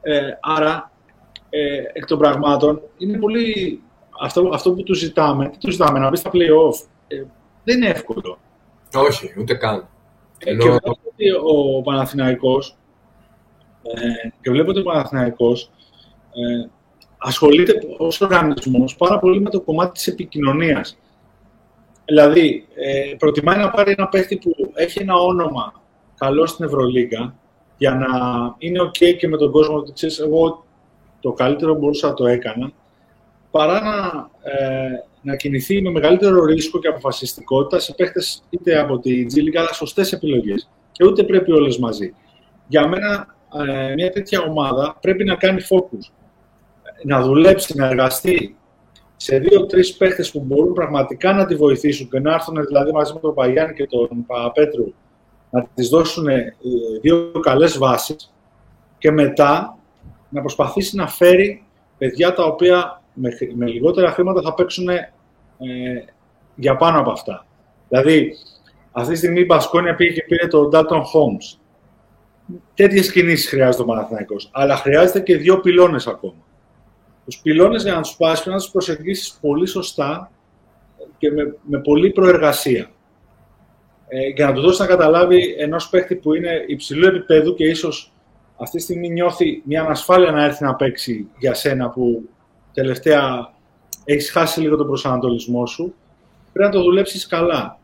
Ε, 0.00 0.20
άρα 0.40 0.92
ε, 1.50 1.82
εκ 1.92 2.06
των 2.06 2.18
πραγμάτων 2.18 2.80
είναι 2.98 3.18
πολύ. 3.18 3.80
Αυτό, 4.22 4.50
αυτό 4.52 4.72
που 4.72 4.82
του 4.82 4.94
ζητάμε, 4.94 5.48
τι 5.48 5.58
του 5.58 5.70
ζητάμε, 5.70 5.98
να 5.98 6.08
μπει 6.08 6.16
στα 6.16 6.30
playoff. 6.32 6.86
Ε, 7.08 7.22
δεν 7.70 7.82
είναι 7.82 7.90
εύκολο. 7.90 8.38
Όχι, 8.94 9.34
ούτε 9.38 9.54
καν. 9.54 9.88
Ε, 10.38 10.50
Ενώ... 10.50 10.62
Και 10.62 10.68
βλέπω 10.70 10.90
ότι 10.90 11.30
ο 11.30 11.82
Παναθηναϊκός 11.82 12.76
ε, 13.82 14.28
και 14.40 14.50
βλέπω 14.50 14.70
ότι 14.70 14.80
ο 14.80 14.82
Παναθηναϊκός 14.82 15.70
ε, 16.32 16.68
ασχολείται 17.18 17.72
ως 17.98 18.20
οργανισμός 18.20 18.96
πάρα 18.96 19.18
πολύ 19.18 19.40
με 19.40 19.50
το 19.50 19.60
κομμάτι 19.60 19.92
της 19.92 20.06
επικοινωνίας. 20.06 20.98
Δηλαδή, 22.04 22.66
ε, 22.74 23.14
προτιμάει 23.18 23.58
να 23.58 23.70
πάρει 23.70 23.94
ένα 23.96 24.08
παίχτη 24.08 24.36
που 24.36 24.50
έχει 24.74 25.02
ένα 25.02 25.14
όνομα 25.14 25.82
καλό 26.14 26.46
στην 26.46 26.64
Ευρωλίγα 26.64 27.34
για 27.76 27.94
να 27.94 28.08
είναι 28.58 28.80
ok 28.82 29.16
και 29.18 29.28
με 29.28 29.36
τον 29.36 29.50
κόσμο 29.50 29.76
ότι 29.76 29.92
ξέρεις, 29.92 30.18
εγώ 30.18 30.64
το 31.20 31.32
καλύτερο 31.32 31.74
μπορούσα 31.74 32.08
να 32.08 32.14
το 32.14 32.26
έκανα, 32.26 32.72
παρά 33.50 33.80
να, 33.82 34.30
ε, 34.50 34.88
να 35.22 35.36
κινηθεί 35.36 35.82
με 35.82 35.90
μεγαλύτερο 35.90 36.44
ρίσκο 36.44 36.78
και 36.78 36.88
αποφασιστικότητα 36.88 37.78
σε 37.78 37.94
παίχτες 37.94 38.42
είτε 38.50 38.78
από 38.78 38.98
τη 38.98 39.26
G 39.34 39.56
αλλά 39.56 39.72
σωστές 39.72 40.12
επιλογές. 40.12 40.70
Και 40.92 41.04
ούτε 41.06 41.24
πρέπει 41.24 41.52
όλες 41.52 41.78
μαζί. 41.78 42.14
Για 42.66 42.88
μένα, 42.88 43.36
ε, 43.66 43.94
μια 43.94 44.10
τέτοια 44.10 44.40
ομάδα 44.40 44.98
πρέπει 45.00 45.24
να 45.24 45.34
κάνει 45.34 45.62
focus. 45.68 46.12
Να 47.04 47.22
δουλέψει, 47.22 47.76
να 47.76 47.86
εργαστεί 47.86 48.56
σε 49.16 49.38
δύο-τρεις 49.38 49.96
παίχτε 49.96 50.24
που 50.32 50.40
μπορούν 50.40 50.72
πραγματικά 50.72 51.32
να 51.32 51.46
τη 51.46 51.54
βοηθήσουν 51.54 52.08
και 52.08 52.20
να 52.20 52.32
έρθουν 52.32 52.64
δηλαδή 52.66 52.92
μαζί 52.92 53.12
με 53.12 53.20
τον 53.20 53.34
Παγιάννη 53.34 53.74
και 53.74 53.86
τον 53.86 54.08
Παπαπέτρου 54.26 54.92
να 55.50 55.66
τις 55.74 55.88
δώσουν 55.88 56.28
ε, 56.28 56.56
δύο 57.00 57.30
καλές 57.40 57.78
βάσεις 57.78 58.32
και 58.98 59.10
μετά 59.10 59.78
να 60.28 60.40
προσπαθήσει 60.40 60.96
να 60.96 61.08
φέρει 61.08 61.64
παιδιά 61.98 62.32
τα 62.32 62.44
οποία 62.44 62.99
με, 63.14 63.30
με 63.54 63.66
λιγότερα 63.66 64.10
χρήματα 64.10 64.42
θα 64.42 64.54
παίξουν 64.54 64.88
ε, 64.88 65.00
για 66.54 66.76
πάνω 66.76 67.00
από 67.00 67.10
αυτά. 67.10 67.46
Δηλαδή, 67.88 68.32
αυτή 68.92 69.12
τη 69.12 69.18
στιγμή 69.18 69.40
η 69.40 69.44
Μπασκόνια 69.48 69.94
πήγε 69.94 70.12
και 70.12 70.24
πήρε 70.28 70.46
τον 70.46 70.70
Dalton 70.72 71.00
Holmes. 71.00 71.58
Τέτοιες 72.74 73.12
κινήσεις 73.12 73.48
χρειάζεται 73.48 73.82
ο 73.82 73.86
Παναθηναϊκός. 73.86 74.50
Αλλά 74.52 74.76
χρειάζεται 74.76 75.20
και 75.20 75.36
δύο 75.36 75.60
πυλώνες 75.60 76.06
ακόμα. 76.06 76.46
Τους 77.24 77.38
πυλώνες 77.38 77.82
για 77.82 77.94
να 77.94 78.00
τους 78.00 78.16
πάσει 78.16 78.42
πρέπει 78.42 78.56
να 78.56 78.62
τους 78.62 78.70
προσεγγίσεις 78.70 79.38
πολύ 79.40 79.66
σωστά 79.66 80.30
και 81.18 81.30
με, 81.30 81.56
με 81.62 81.78
πολλή 81.80 82.10
προεργασία. 82.10 82.90
Ε, 84.08 84.28
για 84.28 84.46
να 84.46 84.52
του 84.52 84.60
δώσεις 84.60 84.78
να 84.78 84.86
καταλάβει 84.86 85.54
ενός 85.58 85.88
παίχτη 85.88 86.14
που 86.14 86.34
είναι 86.34 86.64
υψηλού 86.66 87.06
επίπεδου 87.06 87.54
και 87.54 87.64
ίσως 87.64 88.12
αυτή 88.56 88.76
τη 88.76 88.82
στιγμή 88.82 89.08
νιώθει 89.08 89.62
μια 89.64 89.82
ανασφάλεια 89.82 90.30
να 90.30 90.44
έρθει 90.44 90.64
να 90.64 90.74
παίξει 90.74 91.28
για 91.38 91.54
σένα 91.54 91.90
που 91.90 92.28
τελευταία 92.72 93.52
έχεις 94.04 94.30
χάσει 94.30 94.60
λίγο 94.60 94.76
τον 94.76 94.86
προσανατολισμό 94.86 95.66
σου, 95.66 95.94
πρέπει 96.52 96.68
να 96.68 96.78
το 96.78 96.82
δουλέψεις 96.82 97.26
καλά. 97.26 97.78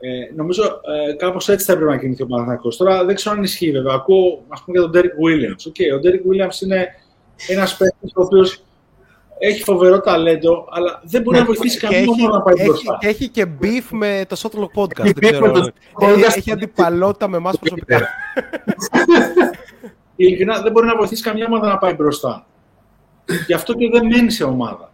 Ε, 0.00 0.34
νομίζω 0.34 0.62
ε, 1.08 1.12
κάπως 1.12 1.48
έτσι 1.48 1.66
θα 1.66 1.72
έπρεπε 1.72 1.90
να 1.90 1.98
κινηθεί 1.98 2.22
ο 2.22 2.26
Παναθηναϊκός. 2.26 2.76
Τώρα 2.76 3.04
δεν 3.04 3.14
ξέρω 3.14 3.36
αν 3.36 3.42
ισχύει 3.42 3.70
βέβαια. 3.70 3.94
Ακούω 3.94 4.42
ας 4.48 4.62
πούμε, 4.64 4.78
για 4.78 4.88
τον 4.88 5.00
Derek 5.00 5.14
Williams. 5.26 5.68
Okay, 5.68 5.96
ο 5.96 6.00
Derek 6.04 6.30
Williams 6.30 6.62
είναι 6.62 6.88
ένας 7.48 7.76
παίκτης 7.76 8.12
ο 8.14 8.22
οποίος 8.22 8.62
έχει 9.38 9.62
φοβερό 9.62 10.00
ταλέντο, 10.00 10.68
αλλά 10.70 11.00
δεν 11.04 11.22
μπορεί 11.22 11.38
να 11.38 11.44
βοηθήσει 11.44 11.78
καμία 11.78 12.04
ομάδα 12.08 12.36
να 12.36 12.42
πάει 12.42 12.54
έχει, 12.56 12.66
μπροστά. 12.66 12.98
Έχει 13.00 13.28
και 13.28 13.46
beef 13.62 13.84
με 13.90 14.24
το 14.28 14.36
Shotlock 14.42 14.82
Podcast. 14.82 15.12
δεν 15.14 15.30
ξέρω. 15.30 15.72
Έχει, 16.00 16.38
έχει 16.38 16.52
αντιπαλότητα 16.52 17.28
με 17.28 17.36
εμάς 17.36 17.58
προσωπικά. 17.60 18.08
ειλικρινά 20.16 20.60
δεν 20.60 20.72
μπορεί 20.72 20.86
να 20.86 20.96
βοηθήσει 20.96 21.22
καμιά 21.22 21.46
ομάδα 21.46 21.68
να 21.68 21.78
πάει 21.78 21.94
μπροστά. 21.94 22.46
Γι' 23.46 23.52
αυτό 23.52 23.74
και 23.74 23.90
δεν 23.92 24.06
μένει 24.06 24.30
σε 24.30 24.44
ομάδα. 24.44 24.92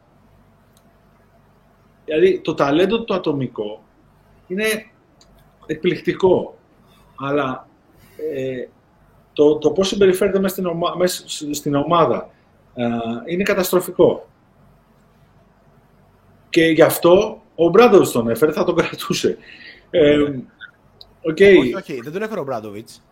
Δηλαδή, 2.04 2.40
το 2.40 2.54
ταλέντο 2.54 3.04
του 3.04 3.14
ατομικό 3.14 3.82
είναι 4.46 4.64
εκπληκτικό. 5.66 6.58
Αλλά 7.16 7.68
ε, 8.34 8.68
το, 9.32 9.58
το 9.58 9.70
πώς 9.70 9.88
συμπεριφέρεται 9.88 10.38
μέσα 10.38 10.54
στην, 10.54 10.66
ομα, 10.66 10.94
μέσα 10.96 11.24
στην 11.52 11.74
ομάδα 11.74 12.30
ε, 12.74 12.86
είναι 13.26 13.42
καταστροφικό. 13.42 14.28
Και 16.48 16.64
γι' 16.64 16.82
αυτό 16.82 17.42
ο 17.54 17.68
Μπράντοβιτς 17.68 18.10
τον 18.10 18.28
έφερε, 18.28 18.52
θα 18.52 18.64
τον 18.64 18.76
κρατούσε. 18.76 19.38
Ε, 19.90 20.16
okay. 21.30 21.58
Όχι, 21.58 21.74
όχι, 21.74 22.00
δεν 22.00 22.12
τον 22.12 22.22
έφερε 22.22 22.40
ο 22.40 22.44
Μπράντοβιτς. 22.44 23.02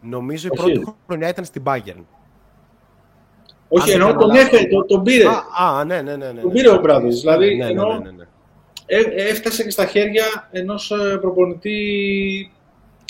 Νομίζω 0.00 0.48
η 0.52 0.56
πρώτη 0.56 0.94
χρονιά 1.06 1.28
ήταν 1.28 1.44
στην 1.44 1.62
Bayern. 1.66 2.02
Όχι, 3.68 3.90
ενώ 3.90 4.14
τον 4.14 4.30
έφερε, 4.30 4.64
τον, 4.64 4.86
τον 4.86 5.02
πήρε. 5.02 5.26
Α, 5.26 5.78
α, 5.78 5.84
ναι, 5.84 6.02
ναι, 6.02 6.16
ναι, 6.16 6.32
ναι. 6.32 6.40
Τον 6.40 6.52
πήρε 6.52 6.70
ο 6.70 6.80
Μπράδος. 6.80 7.20
Δηλαδή, 7.20 7.56
ναι, 7.56 7.64
ναι, 7.64 7.72
ναι, 7.72 7.98
ναι, 7.98 8.10
ναι. 8.10 8.24
έφτασε 9.14 9.64
και 9.64 9.70
στα 9.70 9.86
χέρια 9.86 10.48
ενός 10.50 10.90
ε, 10.90 11.16
προπονητή 11.20 12.50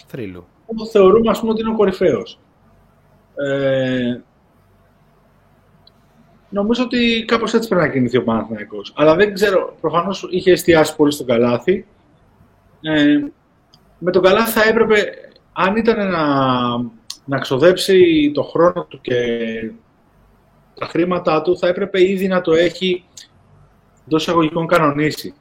θρύλου. 0.07 0.47
Που 0.67 0.87
θεωρούμε, 0.87 1.31
ας 1.31 1.41
πούμε, 1.41 1.53
ότι 1.53 1.61
είναι 1.61 1.71
ο 1.71 1.77
κορυφαίος. 1.77 2.39
Ε, 3.35 4.21
νομίζω 6.49 6.83
ότι 6.83 7.25
κάπως 7.27 7.55
έτσι 7.55 7.69
πρέπει 7.69 7.87
να 7.87 7.93
κινηθεί 7.93 8.17
ο 8.17 8.25
Παναθηναϊκός. 8.25 8.93
Αλλά 8.97 9.15
δεν 9.15 9.35
ξέρω, 9.35 9.77
προφανώς 9.81 10.29
είχε 10.31 10.53
εστιάσει 10.53 10.97
πολύ 10.97 11.13
στον 11.13 11.27
Καλάθι. 11.27 11.87
Ε, 12.81 13.19
με 13.99 14.11
τον 14.11 14.23
Καλάθι 14.23 14.51
θα 14.51 14.69
έπρεπε 14.69 15.15
αν 15.53 15.77
ήταν 15.77 16.09
να, 16.11 16.27
να 17.25 17.39
ξοδέψει 17.39 18.31
το 18.35 18.43
χρόνο 18.43 18.87
του 18.89 19.01
και 19.01 19.15
τα 20.75 20.87
χρήματά 20.87 21.43
του, 21.43 21.59
θα 21.59 21.69
έπρεπε 21.69 22.09
ήδη 22.09 22.29
να 22.29 22.41
το 22.41 22.53
έχει 22.53 23.05
εντός 24.07 24.23
εισαγωγικών 24.23 24.67
κανονίσει. 24.67 25.35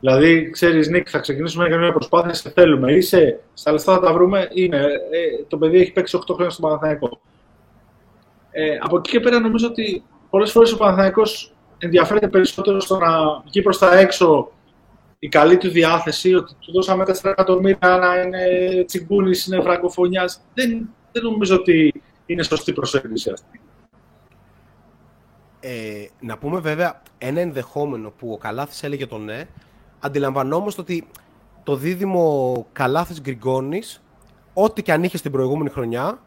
Δηλαδή, 0.00 0.50
ξέρεις, 0.50 0.88
Νίκ, 0.88 1.06
θα 1.10 1.18
ξεκινήσουμε 1.18 1.66
για 1.68 1.78
μια 1.78 1.92
προσπάθεια, 1.92 2.34
σε 2.34 2.50
θέλουμε. 2.50 2.92
Είσαι, 2.92 3.40
στα 3.54 3.72
λεφτά 3.72 3.92
θα 3.92 4.00
τα 4.00 4.12
βρούμε, 4.12 4.48
είναι. 4.52 4.76
Ε, 5.10 5.44
το 5.48 5.56
παιδί 5.56 5.78
έχει 5.78 5.92
παίξει 5.92 6.18
8 6.20 6.34
χρόνια 6.34 6.50
στο 6.50 6.62
Παναθηναϊκό. 6.62 7.20
Ε, 8.50 8.76
από 8.80 8.96
εκεί 8.96 9.10
και 9.10 9.20
πέρα 9.20 9.40
νομίζω 9.40 9.66
ότι 9.66 10.02
πολλές 10.30 10.50
φορές 10.50 10.72
ο 10.72 10.76
Παναθηναϊκός 10.76 11.54
ενδιαφέρεται 11.78 12.28
περισσότερο 12.28 12.80
στο 12.80 12.98
να 12.98 13.42
βγει 13.46 13.62
προς 13.62 13.78
τα 13.78 13.98
έξω 13.98 14.52
η 15.18 15.28
καλή 15.28 15.56
του 15.56 15.70
διάθεση, 15.70 16.34
ότι 16.34 16.54
του 16.60 16.72
δώσαμε 16.72 17.04
4 17.06 17.30
εκατομμύρια 17.30 17.98
να 18.00 18.20
είναι 18.20 18.84
τσιγκούνης, 18.84 19.46
είναι 19.46 19.60
φραγκοφωνιά. 19.60 20.30
Δεν, 20.54 20.88
δεν 21.12 21.22
νομίζω 21.22 21.54
ότι 21.56 22.02
είναι 22.26 22.42
σωστή 22.42 22.72
προσέγγιση 22.72 23.30
αυτή. 23.30 23.60
Ε, 25.64 26.06
να 26.20 26.38
πούμε 26.38 26.60
βέβαια 26.60 27.02
ένα 27.18 27.40
ενδεχόμενο 27.40 28.10
που 28.10 28.32
ο 28.32 28.38
Καλάθης 28.38 28.82
έλεγε 28.82 29.06
το 29.06 29.18
ναι, 29.18 29.44
αντιλαμβανόμαστε 30.00 30.80
ότι 30.80 31.06
το 31.62 31.76
δίδυμο 31.76 32.66
Καλάθης 32.72 33.20
Γκριγκόνης, 33.20 34.02
ό,τι 34.54 34.82
και 34.82 34.92
αν 34.92 35.02
είχε 35.02 35.16
στην 35.16 35.32
προηγούμενη 35.32 35.70
χρονιά, 35.70 36.18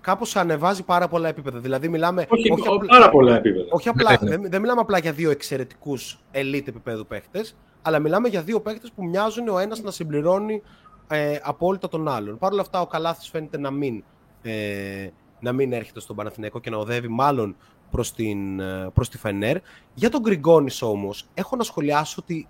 κάπως 0.00 0.36
ανεβάζει 0.36 0.82
πάρα 0.82 1.08
πολλά 1.08 1.28
επίπεδα. 1.28 1.58
Δηλαδή, 1.58 1.88
μιλάμε. 1.88 2.26
Όχι, 2.28 2.52
όχι 2.52 2.68
απλά, 2.68 2.98
πάρα 2.98 3.10
πολλά 3.10 3.36
επίπεδα. 3.36 3.66
Όχι 3.70 3.88
απλά, 3.88 4.10
ναι, 4.10 4.16
ναι. 4.20 4.36
δεν, 4.36 4.50
δεν 4.50 4.60
μιλάμε 4.60 4.80
απλά 4.80 4.98
για 4.98 5.12
δύο 5.12 5.30
εξαιρετικούς 5.30 6.20
elite 6.32 6.68
επίπεδου 6.68 7.06
παίχτες, 7.06 7.56
αλλά 7.82 7.98
μιλάμε 7.98 8.28
για 8.28 8.42
δύο 8.42 8.60
παίχτες 8.60 8.92
που 8.92 9.04
μοιάζουν 9.04 9.48
ο 9.48 9.58
ένας 9.58 9.82
να 9.82 9.90
συμπληρώνει 9.90 10.62
ε, 11.08 11.38
απόλυτα 11.42 11.88
τον 11.88 12.08
άλλον. 12.08 12.38
Παρ' 12.38 12.52
όλα 12.52 12.60
αυτά, 12.60 12.80
ο 12.80 12.86
Καλάθης 12.86 13.28
φαίνεται 13.28 13.58
να 13.58 13.70
μην, 13.70 14.04
ε, 14.42 15.08
να 15.40 15.52
μην 15.52 15.72
έρχεται 15.72 16.00
στον 16.00 16.16
Παναθηναϊκό 16.16 16.58
και 16.58 16.70
να 16.70 16.76
οδεύει 16.76 17.08
μάλλον 17.08 17.56
προς 17.90 18.14
την, 18.14 18.60
ε, 18.60 18.90
προς 18.94 19.08
τη 19.08 19.18
Φενέρ. 19.18 19.56
Για 19.94 20.10
τον 20.10 20.20
Γκριγκόνης 20.20 20.82
όμως, 20.82 21.28
έχω 21.34 21.56
να 21.56 21.62
σχολιάσω 21.62 22.16
ότι 22.22 22.48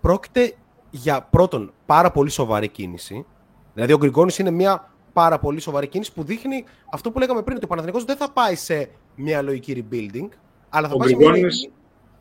πρόκειται 0.00 0.54
για 0.90 1.22
πρώτον 1.30 1.72
πάρα 1.86 2.10
πολύ 2.10 2.30
σοβαρή 2.30 2.68
κίνηση. 2.68 3.26
Δηλαδή, 3.74 3.92
ο 3.92 3.96
Γκριγκόνης 3.98 4.38
είναι 4.38 4.50
μια 4.50 4.90
πάρα 5.12 5.38
πολύ 5.38 5.60
σοβαρή 5.60 5.86
κίνηση 5.86 6.12
που 6.12 6.22
δείχνει 6.22 6.64
αυτό 6.90 7.10
που 7.10 7.18
λέγαμε 7.18 7.42
πριν, 7.42 7.56
ότι 7.56 7.64
ο 7.64 7.68
Παναθηναϊκός 7.68 8.04
δεν 8.04 8.16
θα 8.16 8.30
πάει 8.30 8.54
σε 8.54 8.90
μια 9.14 9.42
λογική 9.42 9.86
rebuilding, 9.90 10.28
αλλά 10.68 10.88
θα 10.88 10.94
ο 10.94 10.96
πάει 10.96 11.08
σε 11.08 11.16
μια 11.16 11.50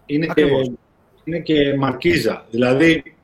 είναι, 0.06 0.28
και, 0.28 0.46
είναι 1.24 1.40
και 1.40 1.76
μαρκίζα. 1.78 2.46
Δηλαδή, 2.50 3.16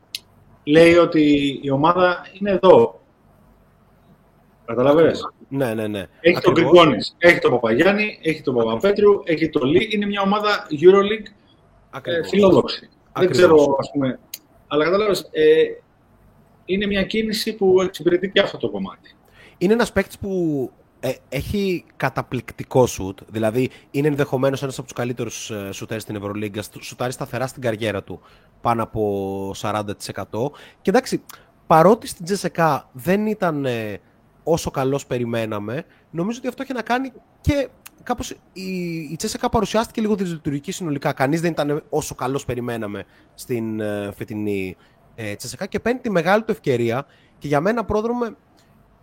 λέει 0.64 0.95
ότι 0.95 1.60
η 1.61 1.70
ομάδα 1.70 2.26
είναι 2.40 2.52
εδώ. 2.52 2.99
Καταλαβαίνεις; 4.70 5.30
Ναι, 5.48 5.74
ναι, 5.74 5.88
ναι. 5.88 6.00
Έχει 6.00 6.38
Ακριβώς. 6.38 6.44
τον 6.44 6.54
Γκριγκόνης, 6.54 7.16
έχει 7.18 7.40
τον 7.40 7.52
Παπαγιάννη, 7.52 8.20
έχει 8.22 8.41
τον 8.41 8.56
Παπαπέτρου, 8.56 9.22
έχει 9.24 9.50
τον 9.50 9.68
Λί. 9.68 9.90
Είναι 9.91 10.06
μια 10.06 10.22
ομάδα 10.22 10.68
EuroLeague 10.70 11.28
ε, 12.04 12.28
φιλόδοξη. 12.28 12.90
Δεν 13.20 13.30
ξέρω, 13.30 13.76
ας 13.80 13.91
πούμε. 13.91 14.20
Αλλά 14.68 14.84
κατάλαβες, 14.84 15.30
ε, 15.32 15.64
είναι 16.66 16.86
μια 16.86 17.04
κίνηση 17.04 17.56
που 17.56 17.82
εξυπηρετεί 17.82 18.30
και 18.30 18.40
αυτό 18.40 18.58
το 18.58 18.70
κομμάτι. 18.70 19.16
Είναι 19.58 19.74
ένας 19.74 19.91
παίκτης 19.91 20.18
που 20.18 20.72
ε, 21.00 21.12
έχει 21.30 21.86
καταπληκτικό 21.96 22.86
σουτ. 22.86 23.20
Δηλαδή, 23.28 23.70
είναι 23.91 24.08
ενδεχομένως 24.08 24.62
ένας 24.64 24.78
από 24.78 24.88
τους 24.88 24.96
καλύτερους 24.98 25.52
ε, 25.52 25.72
σουτέρ 25.72 26.00
στην 26.00 26.16
Ευρωλίγκα. 26.16 26.64
Σουτάρει 26.80 27.12
σταθερά 27.12 27.48
στην 27.48 27.62
καριέρα 27.62 28.04
του 28.04 28.22
πάνω 28.62 28.84
από 28.84 29.54
40%. 29.62 29.84
Και 30.82 30.90
εντάξει, 30.90 31.24
παρότι 31.68 32.08
στην 32.08 32.26
Τζεσεκά 32.26 32.90
δεν 32.91 33.26
ήταν 33.26 33.66
ε, 33.66 34.00
όσο 34.52 34.72
καλό 34.72 35.00
περιμέναμε, 35.08 35.86
νομίζω 36.12 36.38
ότι 36.38 36.48
αυτό 36.48 36.62
έχει 36.62 36.74
να 36.74 36.82
κάνει 36.82 37.12
και 37.42 37.70
κάπως 38.04 38.30
η, 38.54 38.96
η 39.12 39.16
Τσέσεκα 39.18 39.50
παρουσιάστηκε 39.50 40.02
λίγο 40.02 40.16
δυσλειτουργική 40.16 40.72
συνολικά. 40.72 41.14
Κανείς 41.14 41.42
δεν 41.42 41.52
ήταν 41.52 41.84
όσο 41.90 42.16
καλό 42.16 42.42
περιμέναμε 42.46 43.06
στην 43.34 43.80
ε, 43.80 44.12
φετινή 44.18 44.76
ε, 45.16 45.36
Τσέσεκα 45.36 45.66
και 45.66 45.80
παίρνει 45.80 46.00
τη 46.00 46.10
μεγάλη 46.10 46.44
του 46.44 46.52
ευκαιρία. 46.52 47.06
Και 47.38 47.48
για 47.48 47.62
μένα 47.62 47.86
πρόδρομο 47.86 48.26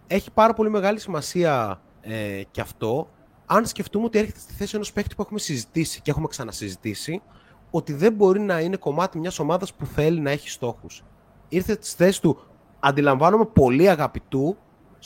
έχει 0.06 0.31
πάρα 0.31 0.55
πολύ 0.55 0.70
μεγάλη 0.70 1.01
σημασία 1.01 1.81
ε, 2.01 2.43
και 2.51 2.60
αυτό, 2.60 3.10
αν 3.47 3.66
σκεφτούμε 3.66 4.05
ότι 4.05 4.18
έρχεται 4.18 4.39
στη 4.39 4.52
θέση 4.52 4.73
ενός 4.74 4.93
παίκτη 4.93 5.14
που 5.14 5.23
έχουμε 5.23 5.39
συζητήσει 5.39 6.01
και 6.01 6.10
έχουμε 6.10 6.27
ξανασυζητήσει, 6.27 7.23
ότι 7.70 7.93
δεν 7.93 8.12
μπορεί 8.12 8.40
να 8.40 8.60
είναι 8.60 8.77
κομμάτι 8.77 9.18
μιας 9.18 9.39
ομάδας 9.39 9.74
που 9.74 9.86
θέλει 9.86 10.20
να 10.20 10.31
έχει 10.31 10.51
στόχους. 10.51 11.05
Ήρθε 11.48 11.78
στη 11.81 11.97
θέση 11.97 12.20
του, 12.20 12.39
αντιλαμβάνομαι, 12.81 13.44
πολύ 13.44 13.89
αγαπητού 13.89 14.56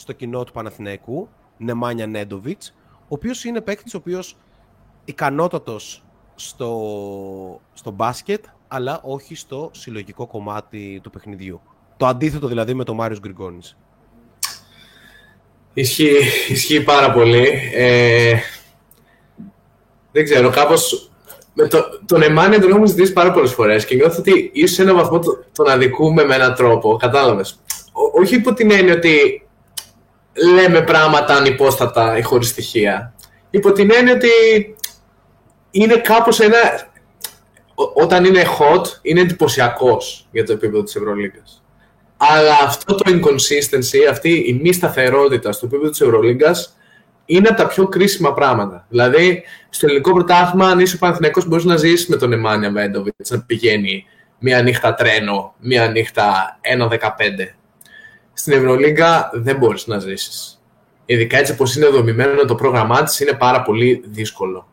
στο 0.00 0.12
κοινό 0.12 0.44
του 0.44 0.52
Παναθηναϊκού, 0.52 1.28
Νεμάνια 1.56 2.06
Νέντοβιτς, 2.06 2.74
ο 2.86 3.06
οποίος 3.08 3.44
είναι 3.44 3.60
παίκτης 3.60 3.94
ο 3.94 3.96
οποίος 3.96 4.36
ικανότατος 5.04 6.04
στο, 6.34 7.60
στο 7.72 7.90
μπάσκετ, 7.90 8.44
αλλά 8.68 9.00
όχι 9.02 9.34
στο 9.34 9.70
συλλογικό 9.72 10.26
κομμάτι 10.26 11.00
του 11.02 11.10
παιχνιδιού. 11.10 11.60
Το 11.96 12.06
αντίθετο 12.06 12.46
δηλαδή 12.46 12.74
με 12.74 12.84
τον 12.84 12.96
Μάριος 12.96 13.20
Γκριγκόνης. 13.20 13.76
Ισχύει, 15.74 16.16
ισχύει 16.48 16.82
πάρα 16.82 17.12
πολύ. 17.12 17.48
Ε, 17.74 18.34
δεν 20.12 20.24
ξέρω, 20.24 20.50
κάπως. 20.50 21.10
Με 21.54 21.68
το, 21.68 21.78
τον 22.06 22.22
Εμάνια 22.22 22.60
τον 22.60 22.70
έχουμε 22.70 22.86
ζητήσει 22.86 23.12
πάρα 23.12 23.32
πολλές 23.32 23.52
φορές 23.52 23.86
και 23.86 23.94
νιώθω 23.94 24.18
ότι 24.18 24.50
ίσως 24.52 24.76
σε 24.76 24.82
έναν 24.82 24.96
βαθμό 24.96 25.20
τον 25.52 25.68
αδικούμε 25.68 26.24
με 26.24 26.34
έναν 26.34 26.54
τρόπο. 26.54 26.96
Κατάλαβες. 26.96 27.60
Όχι 28.20 28.34
υπό 28.34 28.54
την 28.54 28.70
έννοια 28.70 28.94
ότι 28.94 29.44
λέμε 30.32 30.82
πράγματα 30.82 31.34
ανυπόστατα 31.34 32.16
ή 32.16 32.22
χωρίς 32.22 32.48
στοιχεία. 32.48 33.14
Υπό 33.50 33.72
την 33.72 33.90
έννοια 33.92 34.14
ότι 34.14 34.28
είναι 35.70 35.96
κάπως 35.96 36.40
ένα... 36.40 36.88
Όταν 37.94 38.24
είναι 38.24 38.42
hot, 38.42 38.86
είναι 39.02 39.20
εντυπωσιακός 39.20 40.28
για 40.30 40.44
το 40.44 40.52
επίπεδο 40.52 40.82
της 40.82 40.96
Ευρωλίγκας. 40.96 41.62
Αλλά 42.16 42.58
αυτό 42.64 42.94
το 42.94 43.02
inconsistency, 43.06 43.98
αυτή 44.10 44.30
η 44.30 44.60
μη 44.62 44.72
σταθερότητα 44.72 45.52
στο 45.52 45.66
επίπεδο 45.66 45.90
της 45.90 46.00
Ευρωλίγκας 46.00 46.76
είναι 47.24 47.48
από 47.48 47.56
τα 47.56 47.66
πιο 47.66 47.88
κρίσιμα 47.88 48.32
πράγματα. 48.32 48.86
Δηλαδή, 48.88 49.42
στο 49.70 49.86
ελληνικό 49.86 50.12
πρωτάθλημα, 50.12 50.68
αν 50.68 50.80
είσαι 50.80 50.96
Παναθηναϊκός, 50.96 51.46
μπορείς 51.46 51.64
να 51.64 51.76
ζήσεις 51.76 52.08
με 52.08 52.16
τον 52.16 52.32
Εμάνια 52.32 52.70
Μέντοβιτ 52.70 53.14
να 53.28 53.40
πηγαίνει 53.40 54.04
μία 54.38 54.62
νύχτα 54.62 54.94
τρένο, 54.94 55.54
μία 55.58 55.88
νύχτα 55.88 56.58
1-15. 56.62 57.54
Στην 58.40 58.52
Ευρωλίγκα 58.52 59.30
δεν 59.32 59.56
μπορείς 59.56 59.86
να 59.86 59.98
ζήσεις. 59.98 60.62
Ειδικά 61.06 61.38
έτσι 61.38 61.52
όπως 61.52 61.76
είναι 61.76 61.86
δομημένο 61.86 62.44
το 62.44 62.54
πρόγραμμά 62.54 63.02
της, 63.02 63.20
είναι 63.20 63.32
πάρα 63.32 63.62
πολύ 63.62 64.02
δύσκολο. 64.06 64.68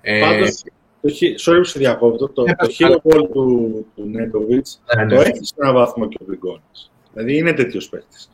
Ε, 0.00 0.20
Πάντως, 0.20 0.62
το, 1.02 1.10
sorry 1.44 1.56
που 1.56 1.64
σε 1.64 1.78
διακόπτω, 1.78 2.28
το, 2.28 2.44
το 2.44 2.68
hero 2.78 2.94
ball 2.94 3.28
του, 3.32 3.86
του 3.94 4.08
Νέντοβιτς 4.10 4.82
ναι, 4.96 5.04
ναι. 5.04 5.14
το 5.14 5.20
έχει 5.20 5.44
σε 5.44 5.54
έναν 5.58 5.74
βαθμό 5.74 6.08
και 6.08 6.16
ο 6.20 6.24
Γκριγκόνης. 6.24 6.92
Δηλαδή 7.12 7.36
είναι 7.36 7.52
τέτοιος 7.52 7.88
παίκτης. 7.88 8.30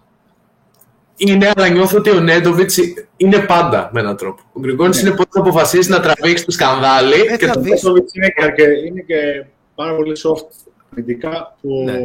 Είναι, 1.16 1.50
αλλά 1.54 1.68
νιώθω 1.68 1.98
ότι 1.98 2.10
ο 2.10 2.20
Νέντοβιτς 2.20 2.78
είναι 3.16 3.38
πάντα 3.38 3.90
με 3.92 4.00
έναν 4.00 4.16
τρόπο. 4.16 4.42
Ο 4.52 4.60
Γκριγκόνη 4.60 4.94
ναι. 4.94 5.00
είναι 5.00 5.10
πότε 5.10 5.28
θα 5.32 5.40
αποφασίσει 5.40 5.90
να 5.90 6.00
τραβήξει 6.00 6.44
το 6.44 6.50
σκανδάλι. 6.50 7.20
Ε, 7.20 7.36
και 7.36 7.46
το 7.46 7.60
Νέντοβιτς 7.60 8.12
είναι, 8.14 8.28
και, 8.56 8.62
είναι 8.86 9.00
και 9.00 9.44
πάρα 9.74 9.96
πολύ 9.96 10.16
soft. 10.24 10.70
Ειδικά 10.96 11.56
που 11.60 11.82
ναι. 11.84 11.98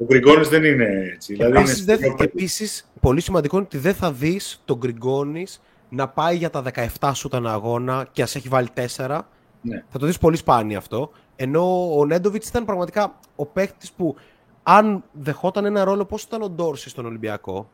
Ο 0.00 0.04
Γκριγκόνης 0.04 0.48
δεν 0.48 0.64
είναι 0.64 1.10
έτσι. 1.14 1.34
Δηλαδή 1.34 1.82
είναι... 1.82 2.14
Επίσης, 2.18 2.90
πολύ 3.00 3.20
σημαντικό 3.20 3.56
είναι 3.56 3.66
ότι 3.66 3.78
δεν 3.78 3.94
θα 3.94 4.12
δεις 4.12 4.62
τον 4.64 4.78
Γκριγκόνης 4.78 5.62
να 5.88 6.08
πάει 6.08 6.36
για 6.36 6.50
τα 6.50 6.62
17 6.98 7.10
σου 7.14 7.28
τον 7.28 7.46
αγώνα 7.46 8.08
και 8.12 8.22
ας 8.22 8.34
έχει 8.34 8.48
βάλει 8.48 8.68
4 8.96 9.20
ναι. 9.62 9.84
Θα 9.88 9.98
το 9.98 10.06
δεις 10.06 10.18
πολύ 10.18 10.36
σπάνια 10.36 10.78
αυτό. 10.78 11.10
Ενώ 11.36 11.96
ο 11.98 12.06
Νέντοβιτς 12.06 12.48
ήταν 12.48 12.64
πραγματικά 12.64 13.18
ο 13.36 13.46
παίκτης 13.46 13.92
που, 13.92 14.16
αν 14.62 15.04
δεχόταν 15.12 15.64
ένα 15.64 15.84
ρόλο 15.84 16.04
πώς 16.04 16.22
ήταν 16.22 16.42
ο 16.42 16.48
Ντόρση 16.48 16.88
στον 16.88 17.06
Ολυμπιακό 17.06 17.70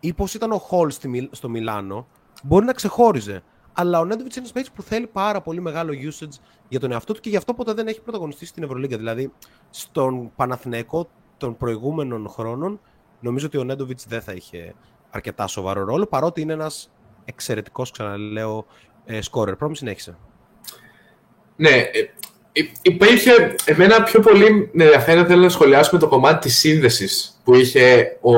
ή 0.00 0.12
πώς 0.12 0.34
ήταν 0.34 0.52
ο 0.52 0.58
Χολ 0.58 0.90
στο 1.30 1.48
Μιλάνο, 1.48 2.06
μπορεί 2.42 2.64
να 2.64 2.72
ξεχώριζε. 2.72 3.42
Αλλά 3.72 3.98
ο 3.98 4.04
Νέντοβιτς 4.04 4.36
είναι 4.36 4.44
ένας 4.44 4.52
παίκτης 4.52 4.72
που 4.72 4.82
θέλει 4.82 5.06
πάρα 5.06 5.40
πολύ 5.40 5.60
μεγάλο 5.60 5.92
usage 5.92 6.38
για 6.68 6.80
τον 6.80 6.92
εαυτό 6.92 7.12
του 7.12 7.20
και 7.20 7.28
γι' 7.28 7.36
αυτό 7.36 7.54
ποτέ 7.54 7.72
δεν 7.72 7.86
έχει 7.86 8.00
πρωταγωνιστήσει 8.00 8.50
στην 8.50 8.62
Ευρωλίγκα. 8.62 8.96
Δηλαδή, 8.96 9.32
στον 9.70 10.30
Παναθηναϊκό 10.36 11.08
των 11.40 11.56
προηγούμενων 11.56 12.28
χρόνων, 12.28 12.80
νομίζω 13.20 13.46
ότι 13.46 13.58
ο 13.58 13.64
Νέντοβιτς 13.64 14.06
δεν 14.08 14.20
θα 14.20 14.32
είχε 14.32 14.74
αρκετά 15.10 15.46
σοβαρό 15.46 15.84
ρόλο, 15.84 16.06
παρότι 16.06 16.40
είναι 16.40 16.52
ένας 16.52 16.90
εξαιρετικός, 17.24 17.90
ξαναλέω, 17.90 18.66
σκόρερ. 19.20 19.56
Πρώτη 19.56 19.76
συνέχισε. 19.76 20.16
Ναι, 21.56 21.68
ε, 21.68 22.62
υπήρχε 22.82 23.54
εμένα 23.64 24.02
πιο 24.02 24.20
πολύ 24.20 24.70
με 24.72 24.84
ενδιαφέρει 24.84 25.24
θέλω 25.24 25.42
να 25.42 25.48
σχολιάσουμε 25.48 26.00
το 26.00 26.08
κομμάτι 26.08 26.48
της 26.48 26.58
σύνδεσης 26.58 27.40
που 27.44 27.54
είχε 27.54 28.16
ο, 28.20 28.32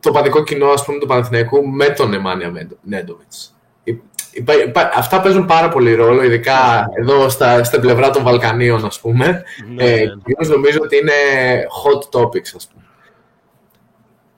το 0.00 0.10
παδικό 0.12 0.42
κοινό 0.42 0.66
ας 0.66 0.84
πούμε, 0.84 0.98
του 0.98 1.06
Παναθηναϊκού 1.06 1.68
με 1.68 1.88
τον 1.88 2.14
Εμάνια 2.14 2.68
Νέντοβιτς. 2.82 3.51
Αυτά 4.94 5.20
παίζουν 5.20 5.46
πάρα 5.46 5.68
πολύ 5.68 5.94
ρόλο, 5.94 6.22
ειδικά 6.22 6.88
εδώ 6.94 7.28
στα, 7.28 7.64
στα 7.64 7.80
πλευρά 7.80 8.10
των 8.10 8.22
Βαλκανίων, 8.22 8.84
ας 8.84 9.00
πούμε. 9.00 9.42
Ναι, 9.74 9.84
ε, 9.84 9.96
ναι. 9.96 10.48
νομίζω 10.48 10.78
ότι 10.82 10.96
είναι 10.96 11.12
hot 11.84 12.20
topics, 12.20 12.52
ας 12.56 12.68
πούμε. 12.72 12.84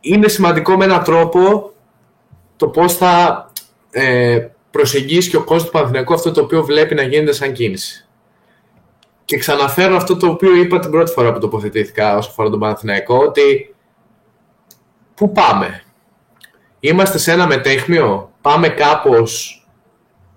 Είναι 0.01 0.29
σημαντικό 0.29 0.77
με 0.77 0.85
έναν 0.85 1.05
τρόπο 1.05 1.73
το 2.57 2.69
πώς 2.69 2.97
θα 2.97 3.47
ε, 3.91 4.47
προσεγγίσει 4.71 5.31
και 5.31 5.37
ο 5.37 5.45
κόσμος 5.45 5.65
του 5.65 5.71
Παναθηναϊκού 5.71 6.15
αυτό 6.15 6.31
το 6.31 6.41
οποίο 6.41 6.65
βλέπει 6.65 6.95
να 6.95 7.03
γίνεται 7.03 7.33
σαν 7.33 7.53
κίνηση. 7.53 8.07
Και 9.25 9.37
ξαναφέρω 9.37 9.97
αυτό 9.97 10.17
το 10.17 10.27
οποίο 10.27 10.57
είπα 10.57 10.79
την 10.79 10.91
πρώτη 10.91 11.13
φορά 11.13 11.33
που 11.33 11.39
τοποθετήθηκα 11.39 12.17
όσο 12.17 12.31
αφορά 12.31 12.51
τον 12.51 12.61
Παναθηναϊκό, 12.61 13.17
ότι 13.17 13.75
πού 15.15 15.33
πάμε. 15.33 15.83
Είμαστε 16.81 17.19
σε 17.19 17.33
ένα 17.33 17.47
μετέχμιο, 17.47 18.33
πάμε 18.41 18.69
κάπως, 18.69 19.64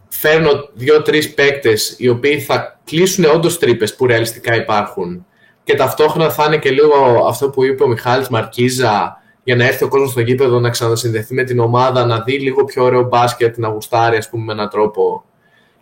φέρνω 0.08 0.70
δύο-τρεις 0.74 1.34
παίκτες 1.34 1.96
οι 1.98 2.10
οποίοι 2.10 2.40
θα 2.40 2.80
κλείσουν 2.84 3.26
όντως 3.26 3.60
τρύπες 3.60 3.96
που 3.96 4.06
ρεαλιστικά 4.06 4.56
υπάρχουν 4.56 5.26
και 5.68 5.76
ταυτόχρονα 5.76 6.30
θα 6.30 6.46
είναι 6.46 6.58
και 6.58 6.72
λίγο 6.72 7.26
αυτό 7.28 7.50
που 7.50 7.64
είπε 7.64 7.84
ο 7.84 7.88
Μιχάλης 7.88 8.28
Μαρκίζα 8.28 9.22
για 9.44 9.56
να 9.56 9.66
έρθει 9.66 9.84
ο 9.84 9.88
κόσμος 9.88 10.12
στο 10.12 10.20
γήπεδο 10.20 10.60
να 10.60 10.70
ξανασυνδεθεί 10.70 11.34
με 11.34 11.44
την 11.44 11.60
ομάδα, 11.60 12.06
να 12.06 12.20
δει 12.20 12.40
λίγο 12.40 12.64
πιο 12.64 12.84
ωραίο 12.84 13.04
μπάσκετ, 13.04 13.58
να 13.58 13.68
γουστάρει, 13.68 14.18
ας 14.18 14.30
πούμε, 14.30 14.44
με 14.44 14.54
έναν 14.54 14.70
τρόπο. 14.70 15.24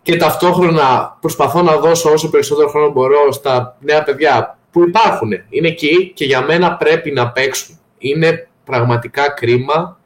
και 0.02 0.16
ταυτόχρονα 0.16 1.16
προσπαθώ 1.20 1.62
να 1.62 1.76
δώσω 1.76 2.10
όσο 2.10 2.30
περισσότερο 2.30 2.68
χρόνο 2.68 2.90
μπορώ 2.90 3.32
στα 3.32 3.76
νέα 3.80 4.02
παιδιά 4.02 4.58
που 4.70 4.82
υπάρχουν. 4.82 5.32
Είναι 5.48 5.68
εκεί 5.68 6.12
και 6.14 6.24
για 6.24 6.42
μένα 6.42 6.76
πρέπει 6.76 7.10
να 7.10 7.30
παίξουν. 7.30 7.78
Είναι 7.98 8.48
πραγματικά 8.64 9.30
κρίμα 9.30 9.98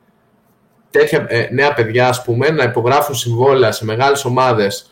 τέτοια 0.91 1.27
ε, 1.29 1.49
νέα 1.53 1.75
παιδιά, 1.75 2.09
ας 2.09 2.23
πούμε, 2.23 2.49
να 2.49 2.65
υπογράφουν 2.65 3.15
συμβόλαια 3.15 3.73
σε 3.73 3.85
μεγάλες 3.85 4.25
ομάδες 4.25 4.91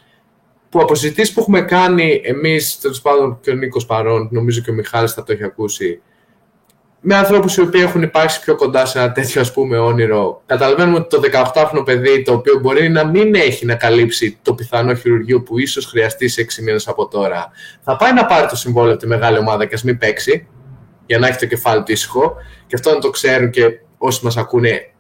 που 0.69 0.81
από 0.81 0.95
συζητήσεις 0.95 1.35
που 1.35 1.41
έχουμε 1.41 1.61
κάνει 1.61 2.21
εμείς, 2.25 2.79
τέλος 2.81 3.01
πάντων 3.01 3.39
και 3.41 3.51
ο 3.51 3.55
Νίκος 3.55 3.87
Παρόν, 3.87 4.29
νομίζω 4.31 4.61
και 4.61 4.71
ο 4.71 4.75
Μιχάλης 4.75 5.13
θα 5.13 5.23
το 5.23 5.33
έχει 5.33 5.45
ακούσει, 5.45 6.01
με 7.01 7.15
ανθρώπους 7.15 7.57
οι 7.57 7.61
οποίοι 7.61 7.81
έχουν 7.85 8.03
υπάρξει 8.03 8.41
πιο 8.41 8.57
κοντά 8.57 8.87
σε 8.87 8.99
ένα 8.99 9.13
τέτοιο 9.13 9.41
ας 9.41 9.53
πούμε 9.53 9.79
όνειρο. 9.79 10.43
Καταλαβαίνουμε 10.47 10.99
ότι 10.99 11.09
το 11.09 11.21
18χρονο 11.55 11.85
παιδί 11.85 12.23
το 12.23 12.33
οποίο 12.33 12.59
μπορεί 12.59 12.89
να 12.89 13.05
μην 13.05 13.35
έχει 13.35 13.67
να 13.67 13.75
καλύψει 13.75 14.39
το 14.43 14.55
πιθανό 14.55 14.95
χειρουργείο 14.95 15.43
που 15.43 15.59
ίσως 15.59 15.87
χρειαστεί 15.87 16.29
σε 16.29 16.47
6 16.59 16.63
μήνες 16.63 16.89
από 16.89 17.09
τώρα. 17.09 17.51
Θα 17.83 17.97
πάει 17.97 18.13
να 18.13 18.27
πάρει 18.27 18.47
το 18.47 18.57
συμβόλαιο 18.57 18.93
από 18.93 19.01
τη 19.01 19.07
μεγάλη 19.07 19.39
ομάδα 19.39 19.65
και 19.65 19.75
ας 19.75 19.83
μην 19.83 19.99
παίξει 19.99 20.49
για 21.07 21.19
να 21.19 21.27
έχει 21.27 21.39
το 21.39 21.47
κεφάλι 21.47 21.83
του 21.83 21.93
ήσυχο. 21.93 22.35
Και 22.67 22.75
αυτό 22.75 22.91
να 22.91 22.99
το 22.99 23.11
ξέρουν 23.11 23.51
και 23.51 23.65
όσοι 23.99 24.25
μας 24.25 24.37
ακούνε 24.37 24.93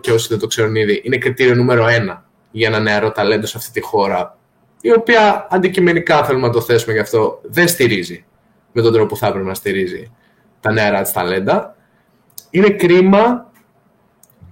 και 0.00 0.12
όσοι 0.12 0.28
δεν 0.28 0.38
το 0.38 0.46
ξέρουν 0.46 0.74
ήδη, 0.74 1.00
είναι 1.04 1.16
κριτήριο 1.16 1.54
νούμερο 1.54 1.86
ένα 1.86 2.24
για 2.50 2.68
ένα 2.68 2.80
νεαρό 2.80 3.12
ταλέντο 3.12 3.46
σε 3.46 3.56
αυτή 3.56 3.72
τη 3.72 3.80
χώρα, 3.80 4.38
η 4.80 4.92
οποία 4.92 5.46
αντικειμενικά 5.50 6.24
θέλουμε 6.24 6.46
να 6.46 6.52
το 6.52 6.60
θέσουμε 6.60 6.92
γι' 6.92 7.00
αυτό, 7.00 7.40
δεν 7.42 7.68
στηρίζει 7.68 8.24
με 8.72 8.82
τον 8.82 8.92
τρόπο 8.92 9.06
που 9.06 9.16
θα 9.16 9.26
έπρεπε 9.26 9.46
να 9.46 9.54
στηρίζει 9.54 10.12
τα 10.60 10.72
νεαρά 10.72 11.02
της 11.02 11.12
ταλέντα. 11.12 11.76
Είναι 12.50 12.70
κρίμα 12.70 13.50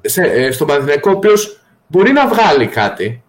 σε, 0.01 0.23
ε, 0.23 0.51
στον 0.51 0.67
Παναθηναϊκό, 0.67 1.11
ο 1.11 1.15
οποίος 1.15 1.61
μπορεί 1.87 2.13
να 2.13 2.29
βγάλει 2.29 2.67
κάτι 2.67 3.23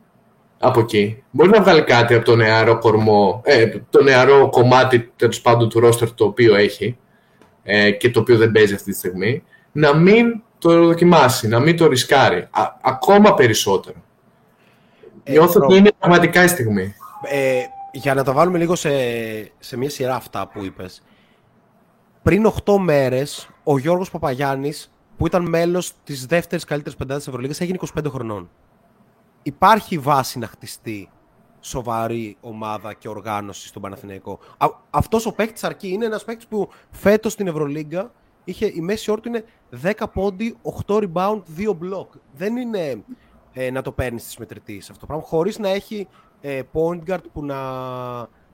από 0.60 0.80
εκεί. 0.80 1.24
Μπορεί 1.32 1.50
να 1.50 1.62
βγάλει 1.62 1.84
κάτι 1.84 2.14
από 2.14 2.26
το 2.26 2.36
νεαρό 2.36 2.80
κορμό, 2.80 3.42
ε, 3.46 3.72
το 3.90 4.04
νεαρό 4.04 4.50
κομμάτι 4.50 5.12
τέλος 5.16 5.42
πάντων 5.42 5.70
του 5.70 5.80
ρόστερ 5.80 6.14
το 6.14 6.26
οποίο 6.26 6.56
έχει 6.56 6.98
ε, 7.64 7.92
και 7.92 8.10
το 8.10 8.20
οποίο 8.20 8.38
δεν 8.38 8.52
παίζει 8.52 8.74
αυτή 8.74 8.92
τη 8.92 8.98
στιγμή. 8.98 9.44
Να 9.72 9.96
μην 9.96 10.42
το 10.70 10.86
δοκιμάσει, 10.86 11.48
να 11.48 11.60
μην 11.60 11.78
το 11.78 11.88
ρισκάρει. 11.88 12.48
ακόμα 12.82 13.34
περισσότερο. 13.34 13.96
Ε, 15.24 15.32
Νιώθω 15.32 15.62
ότι 15.64 15.76
είναι 15.76 15.92
πραγματικά 16.00 16.44
η 16.44 16.48
στιγμή. 16.48 16.94
Ε, 17.24 17.62
για 17.92 18.14
να 18.14 18.24
τα 18.24 18.34
βάλουμε 18.34 18.58
λίγο 18.58 18.76
σε, 18.76 18.90
σε 19.60 19.78
μια 19.78 19.90
σειρά 19.90 20.16
αυτά 20.16 20.48
που 20.48 20.64
είπες. 20.64 21.04
Πριν 22.24 22.52
8 22.66 22.78
μέρες, 22.80 23.50
ο 23.64 23.78
Γιώργος 23.78 24.12
Παπαγιάννης, 24.12 24.92
που 25.18 25.26
ήταν 25.26 25.50
μέλος 25.50 25.92
της 26.04 26.26
δεύτερης 26.26 26.64
καλύτερης 26.64 26.98
πεντάδας 26.98 27.24
της 27.24 27.28
Ευρωλίγας, 27.28 27.62
έγινε 27.62 27.78
25 27.96 28.10
χρονών. 28.10 28.50
Υπάρχει 29.44 29.98
βάση 29.98 30.40
να 30.40 30.48
χτιστεί 30.48 31.10
σοβαρή 31.60 32.38
ομάδα 32.42 32.94
και 32.94 33.10
οργάνωση 33.10 33.68
στον 33.68 33.82
Παναθηναϊκό. 33.82 34.40
αυτός 34.90 35.26
ο 35.26 35.32
παίκτης 35.32 35.64
αρκεί. 35.64 35.88
Είναι 35.88 36.06
ένας 36.06 36.24
παίκτης 36.24 36.48
που 36.48 36.70
φέτος 36.92 37.32
στην 37.32 37.48
Ευρωλίγκα 37.48 38.12
είχε, 38.46 38.66
η 38.66 38.82
μέση 38.82 39.12
όρου 39.12 39.22
είναι 39.26 39.44
10 39.84 39.92
πόντι, 40.14 40.58
8 40.88 40.96
rebound, 40.96 41.42
2 41.58 41.70
block. 41.70 42.08
Δεν 42.36 42.56
είναι 42.56 43.04
ε, 43.54 43.72
να 43.72 43.82
το 43.82 43.92
παίρνεις 43.92 44.24
τη 44.28 44.36
μετρητής 44.40 44.90
αυτό 44.90 45.00
το 45.00 45.06
πράγμα, 45.06 45.26
χωρίς 45.26 45.60
να 45.60 45.70
έχει 45.70 46.08
ε, 46.42 46.62
point 46.74 47.00
guard 47.08 47.24
που 47.34 47.46
να, 47.46 47.56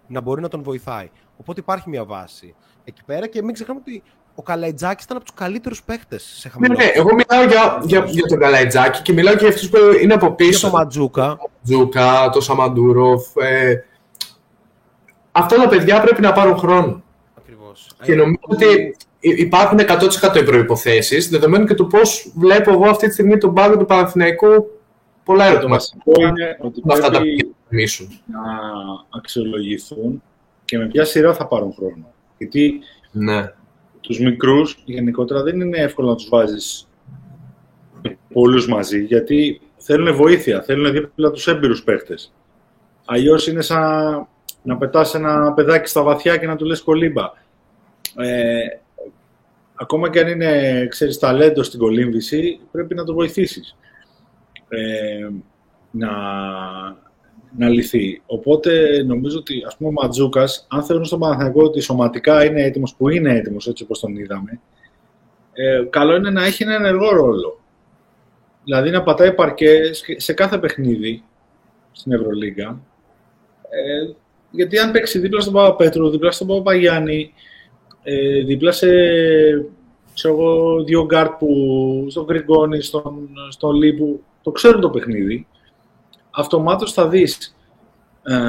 να 0.08 0.22
μπορεί 0.22 0.42
να 0.42 0.48
τον 0.48 0.64
βοηθάει. 0.64 1.10
Οπότε 1.38 1.60
υπάρχει 1.60 1.90
μια 1.90 2.06
βάση 2.06 2.56
εκεί 2.84 3.02
πέρα 3.06 3.28
και 3.28 3.44
μην 3.44 3.54
ξεχνάμε 3.54 3.80
ότι 3.80 4.04
ο 4.36 4.42
Καλαϊτζάκης 4.42 5.04
ήταν 5.04 5.18
από 5.18 5.26
τους 5.26 5.36
καλύτερους 5.36 5.84
παίχτες 5.84 6.24
σε 6.24 6.50
χαμηλό. 6.50 6.74
Ναι, 6.74 6.84
ναι, 6.84 6.92
εγώ 6.94 7.10
μιλάω 7.14 7.48
για, 7.48 7.82
για, 7.84 8.04
για 8.08 8.26
τον 8.26 8.40
Καλαϊτζάκη 8.40 9.02
και 9.02 9.14
μιλάω 9.14 9.34
και 9.34 9.40
για 9.40 9.50
αυτούς 9.50 9.70
που 9.70 9.78
είναι 10.02 10.14
από 10.14 10.32
πίσω. 10.32 10.60
Για 10.60 10.70
τον 10.70 10.80
Ματζούκα. 10.80 11.38
Ματζούκα, 11.62 12.30
το 12.30 12.42
Σαμαντούροφ. 12.42 13.36
Ε, 13.36 13.86
αυτά 15.32 15.56
τα 15.56 15.68
παιδιά 15.68 16.02
πρέπει 16.02 16.22
να 16.22 16.32
πάρουν 16.32 16.58
χρόνο. 16.58 17.04
Ακριβώς. 17.38 17.90
Και 18.04 18.16
νομίζω 18.16 18.40
ότι 18.42 18.96
υπάρχουν 19.22 19.80
100% 20.34 20.36
οι 20.36 20.44
προποθέσει, 20.44 21.20
δεδομένου 21.30 21.66
και 21.66 21.74
του 21.74 21.88
πώς 21.88 22.34
βλέπω 22.36 22.72
εγώ 22.72 22.90
αυτή 22.90 23.08
τη 23.08 23.14
στιγμή 23.14 23.38
τον 23.38 23.54
πάγκο 23.54 23.78
του 23.78 23.86
Παναθηναϊκού. 23.86 24.70
Πολλά 25.24 25.46
ερωτήματα. 25.46 25.86
είναι 26.20 26.58
ότι 26.62 26.82
αυτά 26.88 27.10
τα 27.10 27.22
να 28.26 28.42
αξιολογηθούν 29.10 30.24
και 30.66 30.78
με 30.78 30.88
ποια 30.88 31.06
σειρά 31.06 31.34
θα 31.34 31.48
πάρουν 31.48 31.74
χρόνο. 31.74 32.14
Γιατί 32.38 32.80
ναι. 33.12 33.52
τους 34.02 34.20
μικρούς 34.20 34.78
γενικότερα 34.86 35.44
δεν 35.44 35.62
είναι 35.62 35.78
εύκολο 35.78 36.08
να 36.10 36.16
τους 36.16 36.30
βάζεις 36.30 36.88
πολλούς 38.34 38.68
μαζί, 38.68 39.04
γιατί 39.04 39.62
θέλουν 39.78 40.16
βοήθεια, 40.16 40.62
θέλουν 40.62 40.92
δίπλα 40.92 41.32
τους 41.32 41.48
έμπειρους 41.48 41.84
παίχτες. 41.84 42.34
Αλλιώς 43.06 43.48
είναι 43.48 43.62
σαν 43.62 44.28
να 44.64 44.78
πετάς 44.78 45.16
ένα 45.16 45.54
παιδάκι 45.54 45.90
στα 45.90 46.02
βαθιά 46.02 46.38
και 46.38 46.48
να 46.48 46.56
του 46.56 46.66
λες 46.66 46.82
κολύμπα. 46.82 47.32
Ε, 48.16 48.62
ακόμα 49.82 50.10
και 50.10 50.20
αν 50.20 50.28
είναι, 50.28 50.86
ξέρεις, 50.90 51.20
ταλέντος 51.20 51.66
στην 51.68 51.80
κολύμβηση, 51.80 52.60
πρέπει 52.72 52.96
να 52.96 53.04
το 53.04 53.14
βοηθήσεις 53.14 53.78
ε, 54.70 55.30
να, 55.92 56.12
να 57.58 57.70
λυθεί. 57.70 58.22
Οπότε 58.26 59.04
νομίζω 59.04 59.38
ότι 59.38 59.64
ας 59.68 59.78
πούμε 59.78 59.90
ο 59.90 59.92
Ματζούκας, 59.92 60.68
αν 60.70 60.84
θέλουν 60.84 61.06
στον 61.06 61.20
Παναθηναϊκό 61.20 61.64
ότι 61.64 61.80
σωματικά 61.80 62.46
είναι 62.46 62.64
έτοιμος, 62.64 62.96
που 62.96 63.10
είναι 63.10 63.36
έτοιμος 63.36 63.68
έτσι 63.68 63.84
όπως 63.84 64.00
τον 64.00 64.16
είδαμε, 64.16 64.60
ε, 65.54 65.84
καλό 65.90 66.16
είναι 66.16 66.30
να 66.30 66.46
έχει 66.46 66.64
ένα 66.64 66.74
ενεργό 66.74 67.10
ρόλο. 67.10 67.60
Δηλαδή 68.64 68.90
να 68.90 69.04
πατάει 69.04 69.34
παρκέ 69.34 70.04
σε 70.18 70.34
κάθε 70.34 70.58
παιχνίδι 70.58 71.24
στην 71.92 72.12
Ευρωλίγκα. 72.12 72.82
Ε, 73.70 74.14
γιατί 74.52 74.80
αν 74.80 74.92
παίξει 74.92 75.20
δίπλα 75.20 75.42
στον 75.42 75.54
Παπαπέτρου, 75.54 76.10
δίπλα 76.10 76.32
στον 76.32 76.48
Παπαγιάννη, 76.48 77.34
ε, 78.04 78.42
δίπλα 78.44 78.72
σε 78.72 78.88
ξέρω 80.14 80.34
εγώ, 80.34 80.84
δύο 80.84 81.06
γκαρντ 81.06 81.32
που 81.32 82.08
στον 82.10 82.26
Γκριγκόνη, 82.26 82.82
στον, 82.82 83.30
στον 83.50 83.76
Λί 83.76 83.94
που 83.94 84.24
το 84.42 84.52
ξέρουν 84.52 84.82
το 84.82 84.90
παιχνίδι, 84.90 85.48
αυτομάτως 86.32 86.94
θα 86.94 87.08
δεις 87.08 87.56
ε, 88.24 88.48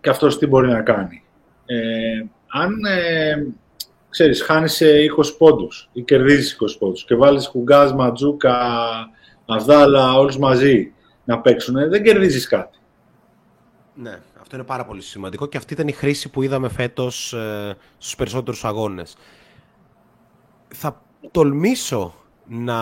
και 0.00 0.10
αυτός 0.10 0.38
τι 0.38 0.46
μπορεί 0.46 0.68
να 0.68 0.82
κάνει. 0.82 1.22
Ε, 1.66 2.24
αν, 2.46 2.84
ε, 2.84 3.46
ξέρεις, 4.08 4.42
χάνεις 4.42 4.82
20 4.82 5.36
πόντους 5.38 5.90
ή 5.92 6.02
κερδίζεις 6.02 6.56
20 6.60 6.76
πόντους 6.78 7.04
και 7.04 7.14
βάλεις 7.14 7.48
Κουγκάζ, 7.48 7.90
Μαντζούκα, 7.92 8.56
Αβδάλα, 9.46 10.14
όλους 10.14 10.38
μαζί 10.38 10.92
να 11.24 11.40
παίξουν, 11.40 11.88
δεν 11.88 12.02
κερδίζεις 12.02 12.48
κάτι. 12.48 12.78
Ναι, 13.94 14.18
αυτό 14.54 14.66
είναι 14.66 14.78
πάρα 14.78 14.88
πολύ 14.90 15.02
σημαντικό 15.02 15.46
και 15.46 15.56
αυτή 15.56 15.72
ήταν 15.72 15.88
η 15.88 15.92
χρήση 15.92 16.30
που 16.30 16.42
είδαμε 16.42 16.68
φέτος 16.68 17.32
ε, 17.32 17.76
στους 17.98 18.14
περισσότερους 18.14 18.64
αγώνες. 18.64 19.16
Θα 20.68 21.02
τολμήσω 21.30 22.14
να, 22.46 22.76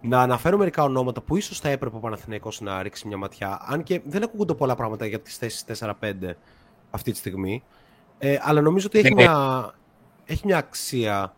να 0.00 0.20
αναφέρω 0.20 0.56
μερικά 0.56 0.82
ονόματα 0.82 1.20
που 1.20 1.36
ίσως 1.36 1.60
θα 1.60 1.68
έπρεπε 1.68 1.96
ο 1.96 1.98
Παναθηναϊκός 1.98 2.60
να 2.60 2.82
ρίξει 2.82 3.06
μια 3.06 3.16
ματιά, 3.16 3.60
αν 3.66 3.82
και 3.82 4.00
δεν 4.04 4.22
ακούγονται 4.22 4.54
πολλά 4.54 4.74
πράγματα 4.74 5.06
για 5.06 5.20
τις 5.20 5.36
θέσεις 5.36 5.64
4-5 5.80 6.12
αυτή 6.90 7.10
τη 7.10 7.16
στιγμή, 7.16 7.62
ε, 8.18 8.36
αλλά 8.40 8.60
νομίζω 8.60 8.86
ότι 8.86 8.98
έχει, 8.98 9.14
ναι. 9.14 9.22
μια, 9.22 9.70
έχει 10.24 10.42
μια 10.46 10.58
αξία. 10.58 11.34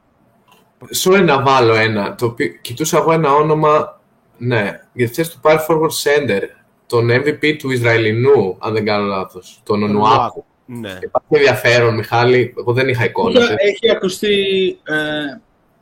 Sorry 1.04 1.24
να 1.24 1.42
βάλω 1.42 1.74
ένα, 1.74 2.14
το 2.14 2.26
οποίο 2.26 2.48
κοιτούσα 2.48 2.98
εγώ 2.98 3.12
ένα 3.12 3.32
όνομα, 3.32 4.00
ναι, 4.36 4.80
για 4.92 5.08
τη 5.08 5.14
θέση 5.14 5.30
του 5.30 5.40
Power 5.42 5.66
Forward 5.68 6.02
Center, 6.02 6.42
τον 6.90 7.10
MVP 7.10 7.56
του 7.58 7.70
Ισραηλινού, 7.70 8.56
αν 8.58 8.72
δεν 8.72 8.84
κάνω 8.84 9.04
λάθος, 9.04 9.60
τον 9.64 9.82
Ονουάκου. 9.82 10.44
Ναι. 10.66 10.98
Υπάρχει 11.02 11.28
ενδιαφέρον, 11.28 11.94
Μιχάλη, 11.94 12.54
εγώ 12.58 12.72
δεν 12.72 12.88
είχα 12.88 13.04
εικόνα. 13.04 13.40
Έχει 13.56 13.90
ακουστεί 13.90 14.36
ε, 14.84 15.40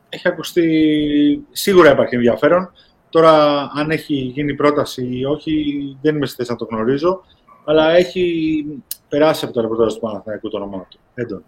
έχει 0.09 0.29
ακουστεί, 0.29 1.47
σίγουρα 1.51 1.91
υπάρχει 1.91 2.15
ενδιαφέρον. 2.15 2.73
Τώρα, 3.11 3.63
αν 3.75 3.91
έχει 3.91 4.15
γίνει 4.15 4.55
πρόταση 4.55 5.09
ή 5.11 5.25
όχι, 5.25 5.75
δεν 6.03 6.17
είμαι 6.17 6.27
στη 6.27 6.37
θέση 6.37 6.51
να 6.51 6.57
το 6.57 6.65
γνωρίζω, 6.71 7.25
αλλά 7.65 7.91
έχει 7.91 8.65
περάσει 9.09 9.45
από 9.45 9.55
το 9.55 9.61
ρεπορτάζ 9.61 9.95
του 9.95 10.01
Παναθηναϊκού 10.01 10.49
το 10.49 10.57
όνομά 10.57 10.87
του. 10.91 10.99
Έντον. 11.15 11.45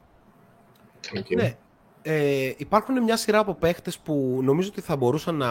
Ναι. 1.36 1.56
Ε, 2.02 2.52
υπάρχουν 2.56 3.02
μια 3.02 3.16
σειρά 3.16 3.38
από 3.38 3.54
παίχτες 3.54 3.98
που 3.98 4.40
νομίζω 4.42 4.68
ότι 4.72 4.80
θα 4.80 4.96
μπορούσαν 4.96 5.34
να, 5.34 5.48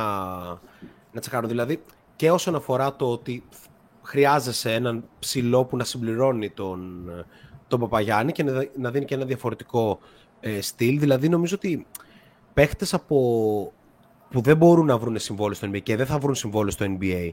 να 1.11 1.19
τσεκάρουν. 1.19 1.49
Δηλαδή, 1.49 1.84
και 2.15 2.31
όσον 2.31 2.56
αφορά 2.56 2.95
το 2.95 3.11
ότι 3.11 3.44
χρειάζεσαι 4.10 4.73
έναν 4.73 5.03
ψηλό 5.19 5.65
που 5.65 5.77
να 5.77 5.84
συμπληρώνει 5.84 6.49
τον, 6.49 7.10
τον 7.68 7.80
Παπαγιάννη 7.80 8.31
και 8.31 8.44
να, 8.77 8.91
δίνει 8.91 9.06
και 9.06 9.15
ένα 9.15 9.26
διαφορετικό 9.26 9.99
ε, 10.40 10.61
στυλ. 10.61 10.99
Δηλαδή, 10.99 11.30
νομίζω 11.30 11.56
ότι 11.56 11.86
παίχτες 12.53 12.94
από... 12.94 13.15
που 14.30 14.41
δεν 14.41 14.57
μπορούν 14.57 14.86
να 14.86 14.98
βρουν 14.98 15.19
συμβόλαιο 15.19 15.56
στο 15.56 15.68
NBA 15.68 15.81
και 15.84 15.95
δεν 15.95 16.06
θα 16.06 16.18
βρουν 16.18 16.36
συμβόλαιο 16.36 16.72
στο 16.72 16.86
NBA 16.99 17.30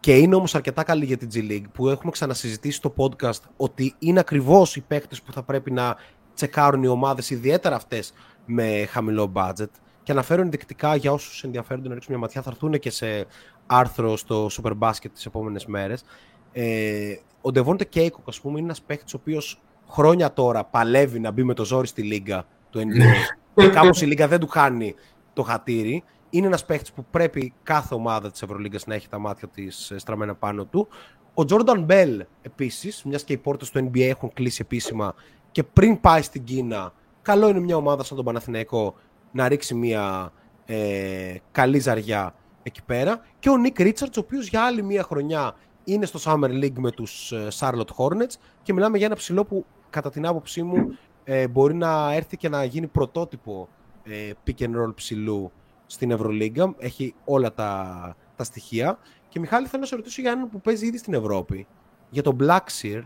και 0.00 0.16
είναι 0.16 0.34
όμως 0.34 0.54
αρκετά 0.54 0.82
καλή 0.82 1.04
για 1.04 1.16
την 1.16 1.28
G 1.34 1.36
League 1.50 1.70
που 1.72 1.88
έχουμε 1.88 2.10
ξανασυζητήσει 2.10 2.76
στο 2.76 2.94
podcast 2.96 3.40
ότι 3.56 3.94
είναι 3.98 4.20
ακριβώς 4.20 4.76
οι 4.76 4.80
παίχτες 4.80 5.22
που 5.22 5.32
θα 5.32 5.42
πρέπει 5.42 5.70
να 5.70 5.96
τσεκάρουν 6.34 6.82
οι 6.82 6.86
ομάδες 6.86 7.30
ιδιαίτερα 7.30 7.76
αυτές 7.76 8.12
με 8.46 8.84
χαμηλό 8.90 9.32
budget 9.34 9.70
και 10.02 10.12
αναφέρω 10.12 10.42
ενδεικτικά 10.42 10.96
για 10.96 11.12
όσους 11.12 11.44
ενδιαφέρονται 11.44 11.88
να 11.88 11.94
ρίξουν 11.94 12.12
μια 12.12 12.20
ματιά 12.20 12.42
θα 12.42 12.50
έρθουν 12.50 12.78
και 12.78 12.90
σε 12.90 13.26
άρθρο 13.68 14.16
στο 14.16 14.46
Super 14.50 14.72
Basket 14.78 15.10
τις 15.12 15.26
επόμενες 15.26 15.66
μέρες 15.66 16.04
Ε, 16.52 17.16
ο 17.40 17.52
Ντεβόντε 17.52 17.84
Κέικοκ, 17.84 18.28
ας 18.28 18.40
πούμε, 18.40 18.58
είναι 18.58 18.66
ένας 18.66 18.82
παίχτης 18.82 19.16
ο 19.16 19.18
οποίος 19.20 19.60
χρόνια 19.88 20.32
τώρα 20.32 20.64
παλεύει 20.64 21.20
να 21.20 21.30
μπει 21.30 21.44
με 21.44 21.54
το 21.54 21.64
ζόρι 21.64 21.86
στη 21.86 22.02
λίγα 22.02 22.44
του 22.70 22.80
NBA. 22.80 23.12
και 23.54 23.68
κάπως 23.68 24.02
η 24.02 24.06
λίγα 24.06 24.28
δεν 24.28 24.40
του 24.40 24.46
κάνει 24.46 24.94
το 25.32 25.42
χατήρι. 25.42 26.02
Είναι 26.30 26.46
ένας 26.46 26.64
παίχτης 26.64 26.90
που 26.94 27.04
πρέπει 27.10 27.52
κάθε 27.62 27.94
ομάδα 27.94 28.30
της 28.30 28.42
Ευρωλίγκας 28.42 28.86
να 28.86 28.94
έχει 28.94 29.08
τα 29.08 29.18
μάτια 29.18 29.48
της 29.48 29.90
ε, 29.90 29.98
στραμμένα 29.98 30.34
πάνω 30.34 30.64
του. 30.64 30.88
Ο 31.34 31.44
Τζόρνταν 31.44 31.82
Μπέλ 31.82 32.24
επίσης, 32.42 33.02
μιας 33.04 33.24
και 33.24 33.32
οι 33.32 33.36
πόρτες 33.36 33.70
του 33.70 33.90
NBA 33.90 34.00
έχουν 34.00 34.32
κλείσει 34.32 34.58
επίσημα 34.62 35.14
και 35.50 35.62
πριν 35.62 36.00
πάει 36.00 36.22
στην 36.22 36.44
Κίνα, 36.44 36.92
καλό 37.22 37.48
είναι 37.48 37.60
μια 37.60 37.76
ομάδα 37.76 38.04
σαν 38.04 38.16
τον 38.16 38.24
Παναθηναϊκό 38.26 38.94
να 39.32 39.48
ρίξει 39.48 39.74
μια 39.74 40.32
ε, 40.66 41.34
καλή 41.52 41.78
ζαριά 41.78 42.34
εκεί 42.68 42.82
πέρα. 42.82 43.20
Και 43.38 43.50
ο 43.50 43.56
Νίκ 43.56 43.78
Ρίτσαρτς, 43.78 44.16
ο 44.16 44.20
οποίος 44.20 44.48
για 44.48 44.62
άλλη 44.64 44.82
μια 44.82 45.02
χρονιά 45.02 45.54
είναι 45.84 46.06
στο 46.06 46.18
Summer 46.24 46.64
League 46.64 46.78
με 46.78 46.90
τους 46.90 47.32
ε, 47.32 47.48
Charlotte 47.58 47.94
Hornets 47.96 48.34
και 48.62 48.72
μιλάμε 48.72 48.96
για 48.96 49.06
ένα 49.06 49.14
ψηλό 49.14 49.44
που 49.44 49.66
κατά 49.90 50.10
την 50.10 50.26
άποψή 50.26 50.62
μου 50.62 50.98
ε, 51.24 51.48
μπορεί 51.48 51.74
να 51.74 52.12
έρθει 52.12 52.36
και 52.36 52.48
να 52.48 52.64
γίνει 52.64 52.86
πρωτότυπο 52.86 53.68
ε, 54.02 54.30
pick 54.46 54.62
and 54.62 54.82
roll 54.82 54.94
ψηλού 54.94 55.52
στην 55.86 56.10
Ευρωλίγκα. 56.10 56.74
Έχει 56.78 57.14
όλα 57.24 57.54
τα, 57.54 58.16
τα 58.36 58.44
στοιχεία. 58.44 58.98
Και 59.28 59.40
Μιχάλη 59.40 59.66
θέλω 59.66 59.80
να 59.80 59.88
σε 59.88 59.96
ρωτήσω 59.96 60.20
για 60.20 60.30
έναν 60.30 60.50
που 60.50 60.60
παίζει 60.60 60.86
ήδη 60.86 60.98
στην 60.98 61.14
Ευρώπη. 61.14 61.66
Για 62.10 62.22
τον 62.22 62.36
Blackshear 62.40 63.02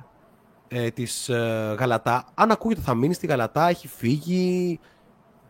ε, 0.69 0.91
της 0.91 1.29
ε, 1.29 1.75
Γαλατά. 1.79 2.25
Αν 2.35 2.51
ακούγεται 2.51 2.81
θα 2.81 2.95
μείνει 2.95 3.15
στη 3.15 3.27
Γαλατά, 3.27 3.69
έχει 3.69 3.89
φύγει. 3.89 4.81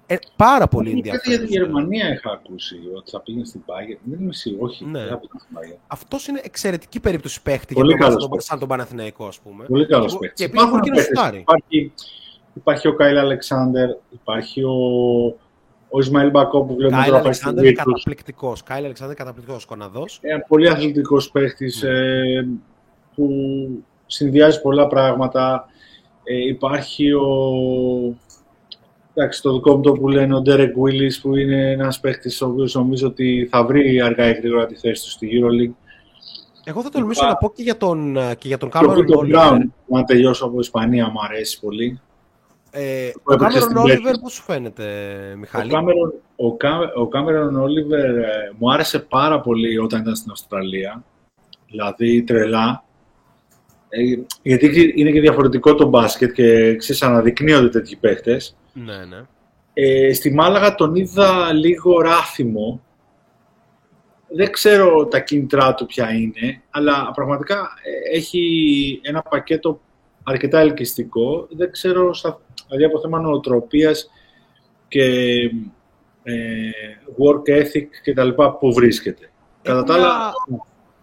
Ε, 0.06 0.16
πάρα 0.36 0.66
πολύ 0.68 0.90
ενδιαφέρον. 0.90 1.38
για 1.38 1.46
τη 1.46 1.52
Γερμανία 1.52 2.12
είχα 2.12 2.30
ακούσει 2.30 2.76
ότι 2.96 3.10
θα 3.10 3.20
πήγαινε 3.20 3.44
στην 3.44 3.60
Bayern. 3.66 3.98
Δεν 4.04 4.20
είμαι 4.20 4.32
σίγουρος. 4.32 4.70
Όχι, 4.70 4.84
ναι. 4.84 4.98
δεν 4.98 5.08
θα 5.08 5.18
πήγαινε 5.18 5.40
στην 5.40 5.56
Bayern. 5.56 5.80
Αυτός 5.86 6.26
είναι 6.26 6.40
εξαιρετική 6.44 7.00
περίπτωση 7.00 7.42
παίχτη 7.42 7.74
για 7.74 8.08
τον 8.16 8.40
σαν 8.40 8.58
τον 8.58 8.68
Παναθηναϊκό, 8.68 9.26
ας 9.26 9.38
πούμε. 9.38 9.64
Πολύ 9.64 9.86
καλός 9.86 10.18
παίχτης. 10.18 10.38
Και 10.38 10.44
επίσης 10.44 10.68
μπορεί 10.68 10.80
και 10.80 10.90
να 10.90 11.32
Υπάρχει, 11.36 11.92
υπάρχει 12.54 12.88
ο 12.88 12.94
Κάιλ 12.94 13.18
Αλεξάνδερ, 13.18 13.88
υπάρχει 14.10 14.62
ο, 14.62 14.72
ο 15.88 15.98
Ισμαήλ 15.98 16.30
Μπακό 16.30 16.62
που 16.62 16.74
βλέπουμε 16.74 17.04
τώρα 17.06 17.20
πάει 17.20 17.32
στην 17.32 17.58
είναι 17.58 17.72
καταπληκτικός. 17.72 18.62
Κάιλ 18.62 18.84
Αλεξάνδερ 18.84 19.16
καταπληκτικός 19.16 19.64
κοναδό. 19.64 20.04
Ένα 20.20 20.40
πολύ 20.40 20.68
αθλητικός 20.68 21.30
παίχτης 21.30 21.82
mm. 21.84 21.88
ε, 21.88 22.44
που 23.14 23.28
συνδυάζει 24.06 24.60
πολλά 24.60 24.86
πράγματα. 24.86 25.66
Ε, 26.24 26.48
υπάρχει 26.48 27.12
ο, 27.12 27.26
Εντάξει, 29.14 29.42
το 29.42 29.52
δικό 29.52 29.76
μου 29.76 29.82
το 29.82 29.92
που 29.92 30.08
λένε 30.08 30.36
ο 30.36 30.42
Derek 30.46 30.60
Willis 30.60 31.20
που 31.22 31.36
είναι 31.36 31.70
ένας 31.70 32.00
παίχτη 32.00 32.44
ο 32.44 32.46
οποίος 32.46 32.74
νομίζω 32.74 33.06
ότι 33.06 33.48
θα 33.50 33.64
βρει 33.64 34.00
αργά 34.00 34.28
ή 34.28 34.32
γρήγορα 34.32 34.66
τη 34.66 34.74
θέση 34.74 35.04
του 35.04 35.10
στη 35.10 35.28
EuroLeague. 35.32 35.74
Εγώ 36.64 36.82
θα 36.82 36.88
τολμήσω 36.88 37.26
να 37.26 37.36
πω 37.36 37.52
και 37.52 37.62
για 37.62 37.76
τον, 37.76 38.14
και 38.38 38.48
για 38.48 38.58
τον 38.58 38.70
Cameron 38.72 39.04
Oliver. 39.20 39.58
Να 39.86 40.04
τελειώσω 40.04 40.44
από 40.44 40.60
Ισπανία, 40.60 41.10
μου 41.10 41.20
αρέσει 41.22 41.60
πολύ. 41.60 42.00
Ε, 42.70 43.08
ο 43.08 43.34
Cameron 43.34 43.82
Oliver 43.82 44.14
πώς 44.22 44.32
σου 44.32 44.42
φαίνεται, 44.42 44.84
Μιχάλη; 45.38 45.72
Ο 46.36 46.56
Cameron, 47.12 47.52
ο, 47.54 47.62
Oliver 47.62 48.22
ε, 48.22 48.52
μου 48.58 48.72
άρεσε 48.72 48.98
πάρα 48.98 49.40
πολύ 49.40 49.78
όταν 49.78 50.00
ήταν 50.00 50.16
στην 50.16 50.30
Αυστραλία. 50.30 51.04
Δηλαδή, 51.66 52.22
τρελά. 52.22 52.84
Ε, 53.88 54.00
γιατί 54.42 54.92
είναι 54.96 55.10
και 55.10 55.20
διαφορετικό 55.20 55.74
το 55.74 55.86
μπάσκετ 55.86 56.32
και 56.32 56.76
ξέρεις, 56.76 57.02
αναδεικνύονται 57.02 57.68
τέτοιοι 57.68 57.96
παίχτες. 57.96 58.56
Ναι, 58.72 59.04
ναι. 59.04 59.22
Ε, 59.74 60.12
στη 60.12 60.34
Μάλαγα 60.34 60.74
τον 60.74 60.94
είδα 60.94 61.52
λίγο 61.52 62.00
ράθιμο. 62.00 62.80
Δεν 64.34 64.50
ξέρω 64.52 65.06
τα 65.06 65.20
κίνητρά 65.20 65.74
του 65.74 65.86
ποια 65.86 66.12
είναι, 66.12 66.62
αλλά 66.70 67.10
πραγματικά 67.14 67.68
ε, 67.82 68.16
έχει 68.16 69.00
ένα 69.02 69.22
πακέτο 69.22 69.80
αρκετά 70.22 70.60
ελκυστικό. 70.60 71.46
Δεν 71.50 71.70
ξέρω, 71.72 72.10
δηλαδή 72.66 72.84
από 72.84 73.00
θέμα 73.00 73.20
νοοτροπίας 73.20 74.10
και 74.88 75.04
ε, 76.22 76.70
work 77.18 77.50
ethic 77.50 77.86
και 78.02 78.12
τα 78.14 78.24
λοιπά, 78.24 78.52
που 78.52 78.72
βρίσκεται. 78.72 79.30
Κατά 79.62 79.84
τα 79.84 79.94
άλλα... 79.94 80.32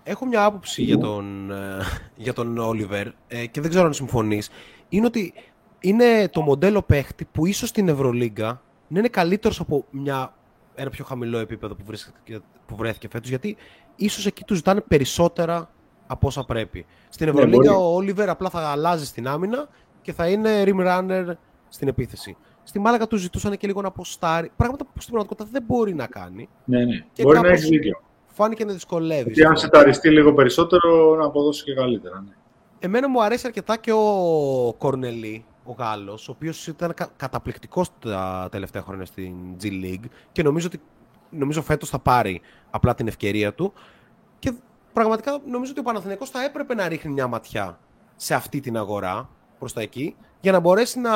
Έχω 0.03 0.25
μια 0.25 0.43
άποψη 0.43 0.81
για 0.81 0.97
τον, 0.97 1.51
ε, 1.51 1.79
για 2.15 2.33
τον 2.33 2.57
Oliver 2.59 3.05
και 3.51 3.61
δεν 3.61 3.69
ξέρω 3.69 3.85
αν 3.85 3.93
συμφωνείς. 3.93 4.49
Είναι 4.89 5.05
ότι 5.05 5.33
είναι 5.79 6.29
το 6.31 6.41
μοντέλο 6.41 6.81
παίχτη 6.81 7.25
που 7.31 7.45
ίσως 7.45 7.69
στην 7.69 7.87
Ευρωλίγκα 7.87 8.61
να 8.87 8.99
είναι 8.99 9.07
καλύτερος 9.07 9.59
από 9.59 9.85
μια, 9.89 10.33
ένα 10.75 10.89
πιο 10.89 11.05
χαμηλό 11.05 11.37
επίπεδο 11.37 11.75
που, 11.75 11.83
βρέθηκε, 11.85 12.39
που 12.65 12.75
βρέθηκε 12.75 13.07
φέτος, 13.11 13.29
γιατί 13.29 13.57
ίσως 13.95 14.25
εκεί 14.25 14.43
τους 14.43 14.57
ζητάνε 14.57 14.81
περισσότερα 14.81 15.69
από 16.07 16.27
όσα 16.27 16.45
πρέπει. 16.45 16.85
Στην 17.09 17.25
ναι, 17.25 17.31
Ευρωλίγκα 17.31 17.75
ο 17.75 17.93
Όλιβερ 17.95 18.29
απλά 18.29 18.49
θα 18.49 18.59
αλλάζει 18.59 19.05
στην 19.05 19.27
άμυνα 19.27 19.67
και 20.01 20.13
θα 20.13 20.27
είναι 20.27 20.63
rim 20.65 20.87
runner 20.87 21.25
στην 21.69 21.87
επίθεση. 21.87 22.37
Στη 22.63 22.79
Μάλακα 22.79 23.07
τους 23.07 23.21
ζητούσαν 23.21 23.57
και 23.57 23.67
λίγο 23.67 23.81
να 23.81 23.87
αποστάρει. 23.87 24.51
Πράγματα 24.55 24.83
που 24.85 25.01
στην 25.01 25.13
πραγματικότητα 25.13 25.49
δεν 25.51 25.63
μπορεί 25.67 25.93
να 25.93 26.07
κάνει. 26.07 26.49
Ναι, 26.65 26.85
ναι. 26.85 27.05
Και 27.13 27.23
μπορεί 27.23 27.39
να 27.39 27.47
έχεις 27.47 27.69
δίκιο. 27.69 28.01
Φάνηκε 28.25 28.65
να 28.65 28.73
δυσκολεύεις. 28.73 29.37
Και 29.37 29.45
αν 29.45 29.57
σε 29.57 29.69
ταριστεί 29.69 30.09
λίγο 30.09 30.33
περισσότερο, 30.33 31.15
να 31.15 31.25
αποδώσει 31.25 31.63
και 31.63 31.73
καλύτερα. 31.73 32.23
Ναι. 32.27 32.33
Εμένα 32.79 33.09
μου 33.09 33.23
αρέσει 33.23 33.47
αρκετά 33.47 33.77
και 33.77 33.91
ο 33.91 34.75
Κορνελή, 34.77 35.45
ο 35.69 35.75
Γάλλος, 35.77 36.29
ο 36.29 36.31
οποίος 36.31 36.67
ήταν 36.67 36.93
καταπληκτικός 37.17 37.89
τα 37.99 38.47
τελευταία 38.51 38.81
χρόνια 38.81 39.05
στην 39.05 39.33
G 39.61 39.65
League 39.65 40.09
και 40.31 40.43
νομίζω 40.43 40.67
ότι 40.67 40.81
νομίζω 41.29 41.61
φέτος 41.61 41.89
θα 41.89 41.99
πάρει 41.99 42.41
απλά 42.69 42.95
την 42.95 43.07
ευκαιρία 43.07 43.53
του 43.53 43.73
και 44.39 44.53
πραγματικά 44.93 45.41
νομίζω 45.49 45.71
ότι 45.71 45.79
ο 45.79 45.83
Παναθηναϊκός 45.83 46.29
θα 46.29 46.43
έπρεπε 46.43 46.73
να 46.75 46.87
ρίχνει 46.87 47.11
μια 47.11 47.27
ματιά 47.27 47.79
σε 48.15 48.33
αυτή 48.33 48.59
την 48.59 48.77
αγορά 48.77 49.29
προς 49.59 49.73
τα 49.73 49.81
εκεί 49.81 50.15
για 50.41 50.51
να 50.51 50.59
μπορέσει 50.59 50.99
να, 50.99 51.13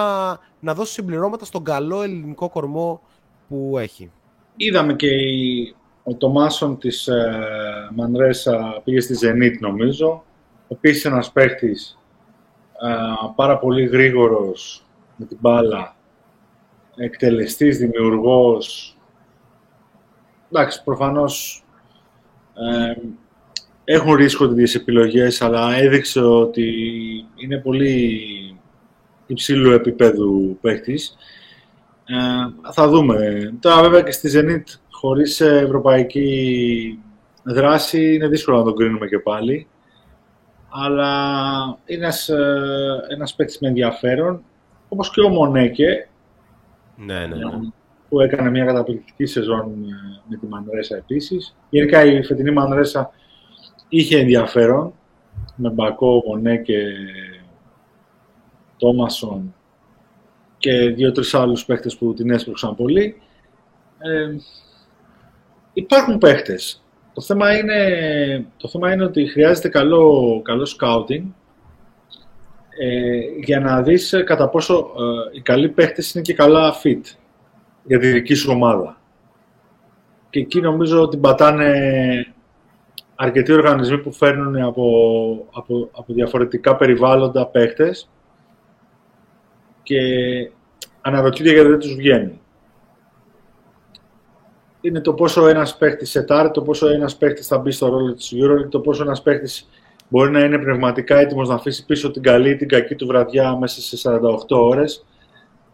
να 0.60 0.74
δώσει 0.74 0.94
συμπληρώματα 0.94 1.46
στον 1.46 1.64
καλό 1.64 2.02
ελληνικό 2.02 2.50
κορμό 2.50 3.02
που 3.48 3.78
έχει. 3.78 4.12
Είδαμε 4.56 4.94
και 4.94 5.08
η, 5.08 5.76
ο 6.04 6.16
Τομάσον 6.16 6.78
της 6.78 7.08
ε, 7.08 7.90
Μανρέσα 7.96 8.82
πήγε 8.84 9.00
στη 9.00 9.16
Zenit 9.22 9.60
νομίζω. 9.60 10.24
Επίσης 10.68 11.06
ένας 11.06 11.32
παίχτης 11.32 11.98
πάρα 13.36 13.58
πολύ 13.58 13.86
γρήγορος 13.86 14.86
με 15.16 15.26
την 15.26 15.38
μπάλα, 15.42 15.96
εκτελεστής, 16.96 17.78
δημιουργός. 17.78 18.98
Εντάξει, 20.52 20.84
προφανώς 20.84 21.66
ε, 22.54 23.02
έχουν 23.84 24.14
ρίσκο 24.14 24.48
τις 24.48 24.76
επιλογές, 24.76 25.42
αλλά 25.42 25.76
έδειξε 25.76 26.20
ότι 26.20 26.74
είναι 27.36 27.58
πολύ 27.58 28.22
υψηλού 29.28 29.72
επίπεδου 29.72 30.58
παίχτης. 30.62 31.18
Ε, 32.06 32.72
θα 32.72 32.88
δούμε. 32.88 33.54
Τώρα 33.60 33.82
βέβαια 33.82 34.02
και 34.02 34.12
στη 34.12 34.32
Zenit 34.34 34.80
χωρίς 34.90 35.42
ευρωπαϊκή 35.42 37.00
δράση 37.44 38.14
είναι 38.14 38.28
δύσκολο 38.28 38.58
να 38.58 38.64
τον 38.64 38.76
κρίνουμε 38.76 39.08
και 39.08 39.20
πάλι 39.20 39.68
αλλά 40.76 41.78
είναι 41.86 42.04
ένας, 42.04 42.30
ε, 42.30 43.06
ένας 43.10 43.36
παίκτης 43.36 43.60
με 43.60 43.68
ενδιαφέρον, 43.68 44.44
όπως 44.90 45.12
και 45.12 45.22
ο 45.22 45.30
Μονέκε, 45.30 46.08
ναι, 46.96 47.26
ναι, 47.26 47.36
ναι. 47.36 47.72
που 48.10 48.22
έκανε 48.22 48.50
μια 48.50 48.66
καταπληκτική 48.66 49.26
σεζόν 49.26 49.62
ε, 49.62 50.22
με 50.28 50.38
τη 50.38 50.46
Μανρέσα 50.46 50.96
επίσης. 50.96 51.56
Γενικά 51.70 52.06
η 52.06 52.24
φετινή 52.24 52.52
Μανρέσα 52.52 53.12
είχε 53.90 54.20
ενδιαφέρον, 54.20 54.94
με 55.56 55.70
Μπακό, 55.70 56.24
Μονέκε, 56.28 56.94
Τόμασον 58.78 59.56
και 60.58 60.90
δύο-τρεις 60.90 61.34
άλλους 61.34 61.66
παίχτες 61.66 61.98
που 61.98 62.14
την 62.14 62.30
έσπρωξαν 62.30 62.76
πολύ. 62.76 63.22
Ε, 63.98 64.36
υπάρχουν 65.74 66.18
παίχτες 66.18 66.83
το 67.14 67.22
θέμα 67.22 67.58
είναι, 67.58 68.46
το 68.58 68.68
θέμα 68.68 68.94
είναι 68.94 69.04
ότι 69.04 69.28
χρειάζεται 69.28 69.70
καλό, 69.70 70.42
καλό 70.44 70.68
scouting 70.80 71.24
ε, 72.80 73.20
για 73.44 73.60
να 73.60 73.82
δεις 73.82 74.24
κατά 74.26 74.50
πόσο 74.50 74.76
ε, 74.78 75.38
οι 75.38 75.42
καλοί 75.42 75.70
παίχτες 75.70 76.14
είναι 76.14 76.24
και 76.24 76.34
καλά 76.34 76.74
fit 76.84 77.02
για 77.84 78.00
τη 78.00 78.12
δική 78.12 78.34
σου 78.34 78.52
ομάδα. 78.52 78.98
Και 80.30 80.40
εκεί 80.40 80.62
νομίζω 80.62 81.02
ότι 81.02 81.18
πατάνε 81.18 81.74
αρκετοί 83.16 83.52
οργανισμοί 83.52 83.98
που 83.98 84.12
φέρνουν 84.12 84.62
από, 84.62 84.86
από, 85.54 85.90
από 85.92 86.14
διαφορετικά 86.14 86.76
περιβάλλοντα 86.76 87.48
παίχτες 87.48 88.10
και 89.84 90.00
αναρωτιούνται 91.02 91.52
γιατί 91.52 91.70
δεν 91.70 91.80
τους 91.80 91.96
βγαίνει 91.96 92.42
είναι 94.84 95.02
το 95.02 95.14
πόσο 95.14 95.48
ένας 95.48 95.78
παίχτη 95.78 96.06
σετάρει, 96.06 96.52
το 96.52 96.62
πόσο 96.62 96.88
ένας 96.88 97.16
παίχτη 97.16 97.44
θα 97.44 97.58
μπει 97.58 97.72
στο 97.72 97.88
ρόλο 97.90 98.14
της 98.14 98.34
EuroLeague, 98.36 98.70
το 98.70 98.80
πόσο 98.80 99.04
ένας 99.04 99.22
παίχτη 99.22 99.64
μπορεί 100.08 100.32
να 100.32 100.40
είναι 100.40 100.58
πνευματικά 100.58 101.18
έτοιμος 101.18 101.50
να 101.50 101.56
αφήσει 101.56 101.86
πίσω 101.86 102.12
την 102.12 102.22
καλή 102.22 102.50
ή 102.50 102.56
την 102.56 102.68
κακή 102.68 102.96
του 102.96 103.08
βραδιά 103.08 103.58
μέσα 103.58 103.82
σε 103.82 104.20
48 104.48 104.58
ώρες 104.58 105.06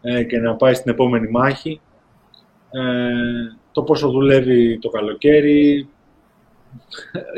ε, 0.02 0.22
και 0.22 0.38
να 0.38 0.54
πάει 0.54 0.74
στην 0.74 0.90
επόμενη 0.90 1.28
μάχη. 1.28 1.80
Ε, 2.70 2.80
το 3.72 3.82
πόσο 3.82 4.10
δουλεύει 4.10 4.78
το 4.78 4.88
καλοκαίρι. 4.88 5.88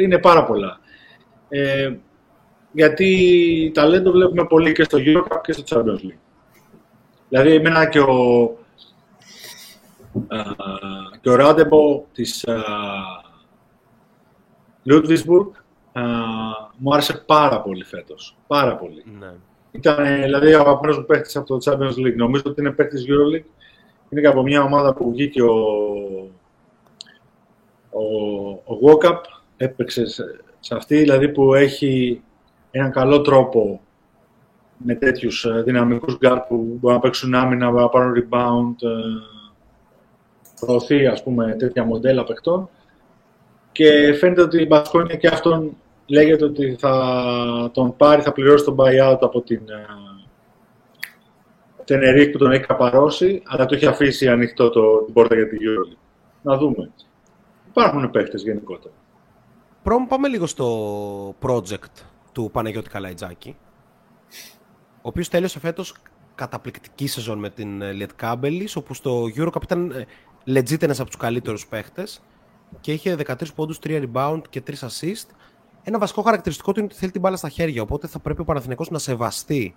Είναι 0.00 0.18
πάρα 0.18 0.44
πολλά. 0.44 0.80
Ε, 1.48 1.92
γιατί 2.72 3.70
ταλέντο 3.74 4.10
βλέπουμε 4.10 4.46
πολύ 4.46 4.72
και 4.72 4.82
στο 4.82 4.98
Eurocup 5.00 5.40
και 5.42 5.52
στο 5.52 5.62
Champions 5.68 6.06
League. 6.06 6.18
Δηλαδή, 7.28 7.54
εμένα 7.54 7.86
και 7.86 8.00
ο, 8.00 8.56
και 11.20 11.30
ο 11.30 11.34
Ράντεμπο 11.34 12.04
της 12.12 12.46
Ludwigsburg 14.84 15.50
μου 16.76 16.92
άρεσε 16.92 17.24
πάρα 17.26 17.60
πολύ 17.60 17.84
φέτος. 17.84 18.36
Πάρα 18.46 18.76
πολύ. 18.76 19.04
Ναι. 19.20 19.32
Ήταν 19.70 20.22
δηλαδή 20.22 20.54
ο 20.54 20.60
αγαπημένος 20.60 20.98
μου 20.98 21.04
παίχτης 21.04 21.36
από 21.36 21.46
το 21.46 21.70
Champions 21.70 22.06
League. 22.06 22.16
Νομίζω 22.16 22.42
ότι 22.46 22.60
είναι 22.60 22.70
παίχτης 22.70 23.04
EuroLeague. 23.08 23.44
Είναι 24.08 24.20
και 24.20 24.26
από 24.26 24.42
μια 24.42 24.62
ομάδα 24.62 24.94
που 24.94 25.10
βγήκε 25.10 25.42
ο, 25.42 25.54
ο, 27.90 28.86
ο 28.86 28.98
έπαιξε 29.56 30.06
σε 30.60 30.74
αυτή, 30.74 30.96
δηλαδή 30.96 31.28
που 31.28 31.54
έχει 31.54 32.22
έναν 32.70 32.90
καλό 32.90 33.20
τρόπο 33.20 33.80
με 34.76 34.94
τέτοιους 34.94 35.44
ε, 35.44 35.62
δυναμικούς 35.62 36.16
γκαρντ 36.16 36.40
που 36.40 36.56
μπορούν 36.80 36.96
να 36.96 37.02
παίξουν 37.02 37.34
άμυνα, 37.34 37.70
να 37.70 37.88
πάρουν 37.88 38.14
rebound, 38.14 38.74
ε, 38.82 38.90
προωθεί 40.66 41.06
ας 41.06 41.22
πούμε 41.22 41.56
τέτοια 41.58 41.84
μοντέλα 41.84 42.24
παιχτών 42.24 42.68
και 43.72 44.12
φαίνεται 44.12 44.42
ότι 44.42 44.62
η 44.62 44.66
Μπασκόνια 44.68 45.16
και 45.16 45.28
αυτόν 45.28 45.76
λέγεται 46.06 46.44
ότι 46.44 46.76
θα 46.78 47.70
τον 47.72 47.96
πάρει, 47.96 48.22
θα 48.22 48.32
πληρώσει 48.32 48.64
τον 48.64 48.76
buyout 48.78 49.18
από 49.20 49.40
την 49.40 49.60
Τενερίφ 51.84 52.30
που 52.30 52.38
τον 52.38 52.52
έχει 52.52 52.66
καπαρώσει, 52.66 53.42
αλλά 53.46 53.66
το 53.66 53.74
έχει 53.74 53.86
αφήσει 53.86 54.28
ανοιχτό 54.28 54.70
το, 54.70 55.02
την 55.04 55.14
πόρτα 55.14 55.34
για 55.34 55.48
την 55.48 55.58
EuroLeague. 55.58 55.98
Να 56.42 56.56
δούμε. 56.56 56.90
Υπάρχουν 57.68 58.10
παίχτες 58.10 58.42
γενικότερα. 58.42 58.94
Πρώτα 59.82 60.06
πάμε 60.08 60.28
λίγο 60.28 60.46
στο 60.46 61.36
project 61.42 62.02
του 62.32 62.50
Παναγιώτη 62.52 62.90
Καλαϊτζάκη, 62.90 63.56
ο 64.96 65.08
οποίος 65.08 65.28
τέλειωσε 65.28 65.58
φέτος 65.58 65.94
καταπληκτική 66.34 67.06
σεζόν 67.06 67.38
με 67.38 67.50
την 67.50 67.82
Λιετ 67.92 68.10
Κάμπελης, 68.16 68.76
όπου 68.76 68.94
στο 68.94 69.24
Eurocup 69.36 69.62
ήταν 69.62 69.90
ε, 69.90 70.04
legit 70.46 70.82
ένας 70.82 71.00
από 71.00 71.08
τους 71.08 71.18
καλύτερους 71.18 71.66
παίχτες 71.66 72.22
και 72.80 72.92
είχε 72.92 73.16
13 73.26 73.34
πόντους, 73.54 73.78
3 73.82 74.02
rebound 74.12 74.40
και 74.50 74.62
3 74.66 74.72
assist. 74.72 75.26
Ένα 75.82 75.98
βασικό 75.98 76.22
χαρακτηριστικό 76.22 76.72
του 76.72 76.78
είναι 76.78 76.88
ότι 76.90 76.98
θέλει 76.98 77.10
την 77.10 77.20
μπάλα 77.20 77.36
στα 77.36 77.48
χέρια, 77.48 77.82
οπότε 77.82 78.06
θα 78.06 78.18
πρέπει 78.18 78.40
ο 78.40 78.44
Παναθηναϊκός 78.44 78.90
να 78.90 78.98
σεβαστεί 78.98 79.74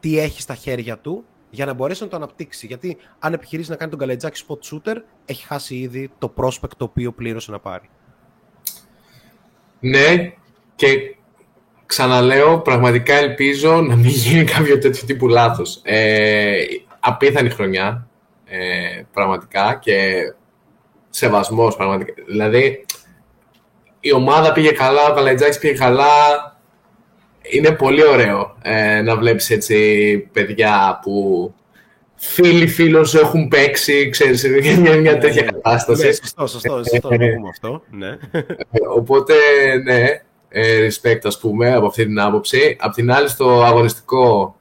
τι 0.00 0.18
έχει 0.18 0.40
στα 0.40 0.54
χέρια 0.54 0.98
του 0.98 1.24
για 1.50 1.66
να 1.66 1.72
μπορέσει 1.72 2.02
να 2.02 2.08
το 2.08 2.16
αναπτύξει. 2.16 2.66
Γιατί 2.66 2.96
αν 3.18 3.32
επιχειρήσει 3.32 3.70
να 3.70 3.76
κάνει 3.76 3.90
τον 3.90 4.00
Καλετζάκη 4.00 4.44
spot 4.48 4.58
shooter, 4.70 4.96
έχει 5.24 5.46
χάσει 5.46 5.74
ήδη 5.74 6.10
το 6.18 6.34
prospect 6.36 6.76
το 6.76 6.84
οποίο 6.84 7.12
πλήρωσε 7.12 7.50
να 7.50 7.58
πάρει. 7.58 7.88
Ναι, 9.80 10.32
και 10.74 11.16
ξαναλέω, 11.86 12.58
πραγματικά 12.60 13.14
ελπίζω 13.14 13.82
να 13.82 13.96
μην 13.96 14.08
γίνει 14.08 14.44
κάποιο 14.44 14.78
τέτοιο 14.78 15.06
τύπου 15.06 15.28
λάθος. 15.28 15.80
Ε, 15.82 16.64
απίθανη 17.00 17.50
χρονιά, 17.50 18.08
ε, 18.58 19.02
πραγματικά, 19.12 19.78
και 19.82 20.32
σεβασμός, 21.10 21.76
πραγματικά. 21.76 22.12
Δηλαδή, 22.26 22.84
η 24.00 24.12
ομάδα 24.12 24.52
πήγε 24.52 24.70
καλά, 24.70 25.10
ο 25.10 25.14
Καλατζάκης 25.14 25.58
πήγε 25.58 25.74
καλά. 25.74 26.06
Είναι 27.42 27.70
πολύ 27.70 28.06
ωραίο 28.06 28.56
ε, 28.62 29.00
να 29.00 29.16
βλέπεις 29.16 29.50
έτσι 29.50 30.18
παιδιά 30.32 31.00
που 31.02 31.54
φίλοι 32.14 32.66
φίλων 32.66 33.06
σου 33.06 33.18
έχουν 33.18 33.48
παίξει, 33.48 34.08
ξέρεις, 34.08 34.44
μια, 34.80 34.96
μια 34.96 35.18
τέτοια 35.18 35.42
ναι, 35.42 35.50
κατάσταση. 35.50 36.06
Ναι, 36.06 36.12
σωστό, 36.12 36.46
σωστό, 36.46 36.82
σωστό, 36.84 37.08
να 37.08 37.16
πούμε 37.16 37.48
αυτό, 37.50 37.82
ναι. 37.90 38.08
Ε, 38.30 38.86
οπότε, 38.94 39.34
ναι, 39.84 40.04
ε, 40.48 40.88
respect, 40.88 41.20
ας 41.22 41.38
πούμε, 41.38 41.74
από 41.74 41.86
αυτή 41.86 42.04
την 42.06 42.20
άποψη. 42.20 42.76
Απ' 42.80 42.94
την 42.94 43.12
άλλη, 43.12 43.28
στο 43.28 43.62
αγωνιστικό, 43.62 44.56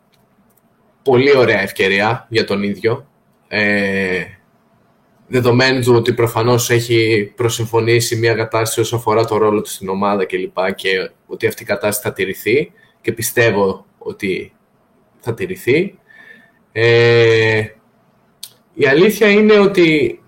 πολύ 1.03 1.37
ωραία 1.37 1.61
ευκαιρία 1.61 2.25
για 2.29 2.45
τον 2.45 2.63
ίδιο. 2.63 3.07
Ε, 3.55 4.25
δεδομένου 5.27 5.81
του 5.81 5.93
ότι 5.95 6.13
προφανώς 6.13 6.69
έχει 6.69 7.31
προσυμφωνήσει 7.35 8.15
μια 8.15 8.33
κατάσταση 8.33 8.79
όσο 8.79 8.95
αφορά 8.95 9.25
το 9.25 9.37
ρόλο 9.37 9.61
του 9.61 9.69
στην 9.69 9.89
ομάδα 9.89 10.25
κλπ. 10.25 10.55
Και, 10.55 10.73
και 10.75 11.09
ότι 11.27 11.47
αυτή 11.47 11.63
η 11.63 11.65
κατάσταση 11.65 12.07
θα 12.07 12.13
τηρηθεί 12.13 12.71
και 13.01 13.11
πιστεύω 13.11 13.85
ότι 13.97 14.53
θα 15.19 15.33
τηρηθεί. 15.33 15.99
Ε, 16.71 17.63
η 18.73 18.87
αλήθεια 18.87 19.29
είναι 19.29 19.59
ότι 19.59 20.19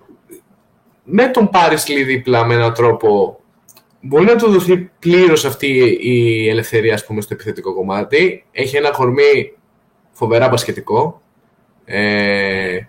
με 1.04 1.28
τον 1.28 1.50
Πάρης 1.50 1.84
δίπλα 1.84 2.46
με 2.46 2.54
έναν 2.54 2.74
τρόπο 2.74 3.40
μπορεί 4.02 4.26
να 4.26 4.36
του 4.36 4.52
δοθεί 4.52 4.78
πλήρως 4.78 5.46
αυτή 5.46 5.98
η 6.02 6.50
ελευθερία 6.50 6.94
ας 6.94 7.06
πούμε, 7.06 7.22
στο 7.22 7.34
επιθετικό 7.34 7.74
κομμάτι. 7.74 8.46
Έχει 8.52 8.78
ένα 8.78 8.92
κορμί 8.92 9.54
φοβερά 10.12 10.48
μπασκετικό. 10.48 11.22
Ε, 11.86 12.80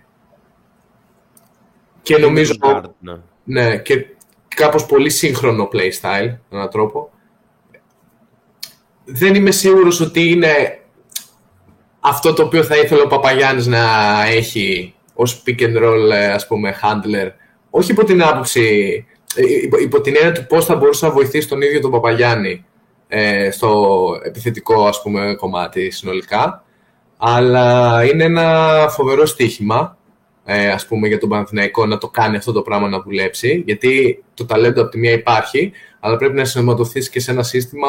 και 2.07 2.17
νομίζω... 2.17 2.53
Ναι. 2.99 3.15
ναι. 3.43 3.77
και 3.77 4.05
κάπως 4.47 4.85
πολύ 4.85 5.09
σύγχρονο 5.09 5.69
playstyle, 5.73 6.29
με 6.49 6.57
έναν 6.57 6.69
τρόπο. 6.69 7.09
Δεν 9.05 9.35
είμαι 9.35 9.51
σίγουρος 9.51 9.99
ότι 9.99 10.29
είναι 10.29 10.79
αυτό 11.99 12.33
το 12.33 12.43
οποίο 12.43 12.63
θα 12.63 12.77
ήθελε 12.77 13.01
ο 13.01 13.07
Παπαγιάννης 13.07 13.67
να 13.67 13.85
έχει 14.25 14.93
ως 15.13 15.43
pick 15.45 15.59
and 15.59 15.83
roll, 15.83 16.11
ας 16.33 16.47
πούμε, 16.47 16.75
handler. 16.81 17.31
Όχι 17.69 17.91
υπό 17.91 18.03
την 18.03 18.23
άποψη 18.23 19.05
ε, 19.35 19.43
υπό 19.81 20.01
την 20.01 20.15
έννοια 20.15 20.31
του 20.31 20.45
πώς 20.45 20.65
θα 20.65 20.75
μπορούσε 20.75 21.05
να 21.05 21.11
βοηθήσει 21.11 21.47
τον 21.47 21.61
ίδιο 21.61 21.79
τον 21.79 21.91
Παπαγιάννη 21.91 22.65
ε, 23.07 23.51
στο 23.51 24.05
επιθετικό 24.23 24.87
ας 24.87 25.01
πούμε, 25.01 25.35
κομμάτι 25.35 25.89
συνολικά. 25.89 26.63
Αλλά 27.17 28.03
είναι 28.03 28.23
ένα 28.23 28.87
φοβερό 28.89 29.25
στοίχημα 29.25 29.96
ε, 30.49 30.69
ας 30.69 30.87
πούμε, 30.87 31.07
για 31.07 31.19
τον 31.19 31.29
Παναθηναϊκό 31.29 31.85
να 31.85 31.97
το 31.97 32.09
κάνει 32.09 32.37
αυτό 32.37 32.51
το 32.51 32.61
πράγμα 32.61 32.89
να 32.89 33.01
δουλέψει. 33.01 33.63
Γιατί 33.65 34.23
το 34.33 34.45
ταλέντο 34.45 34.81
από 34.81 34.91
τη 34.91 34.97
μία 34.97 35.11
υπάρχει, 35.11 35.71
αλλά 35.99 36.17
πρέπει 36.17 36.33
να 36.33 36.45
συνωματωθείς 36.45 37.09
και 37.09 37.19
σε 37.19 37.31
ένα 37.31 37.43
σύστημα 37.43 37.87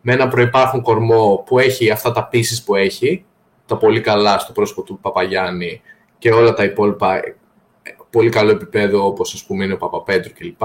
με 0.00 0.12
ένα 0.12 0.28
προϋπάρχον 0.28 0.82
κορμό 0.82 1.42
που 1.46 1.58
έχει 1.58 1.90
αυτά 1.90 2.12
τα 2.12 2.26
πίσεις 2.26 2.62
που 2.62 2.74
έχει, 2.74 3.24
τα 3.66 3.76
πολύ 3.76 4.00
καλά 4.00 4.38
στο 4.38 4.52
πρόσωπο 4.52 4.82
του 4.82 4.98
Παπαγιάννη 5.00 5.80
και 6.18 6.30
όλα 6.30 6.54
τα 6.54 6.64
υπόλοιπα 6.64 7.20
πολύ 8.10 8.30
καλό 8.30 8.50
επίπεδο 8.50 9.06
όπως 9.06 9.34
ας 9.34 9.44
πούμε 9.44 9.64
είναι 9.64 9.72
ο 9.72 9.76
Παπαπέτρου 9.76 10.32
κλπ. 10.32 10.62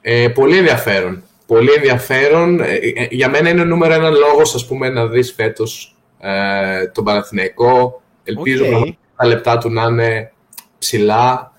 Ε, 0.00 0.28
πολύ 0.28 0.56
ενδιαφέρον. 0.56 1.22
Πολύ 1.46 1.72
ενδιαφέρον. 1.72 2.60
Ε, 2.60 2.74
ε, 2.74 3.06
για 3.10 3.28
μένα 3.28 3.48
είναι 3.48 3.64
νούμερο 3.64 3.92
ένα 3.92 4.10
λόγος 4.10 4.54
ας 4.54 4.66
πούμε 4.66 4.88
να 4.88 5.06
δεις 5.06 5.32
φέτος 5.32 5.96
ε, 6.20 6.86
τον 6.86 7.04
Παναθηναϊκό. 7.04 8.02
Ελπίζω 8.24 8.64
okay. 8.64 8.92
Τα 9.20 9.26
λεπτά 9.26 9.58
του 9.58 9.70
να 9.70 9.82
είναι 9.82 10.32
ψηλά. 10.78 11.52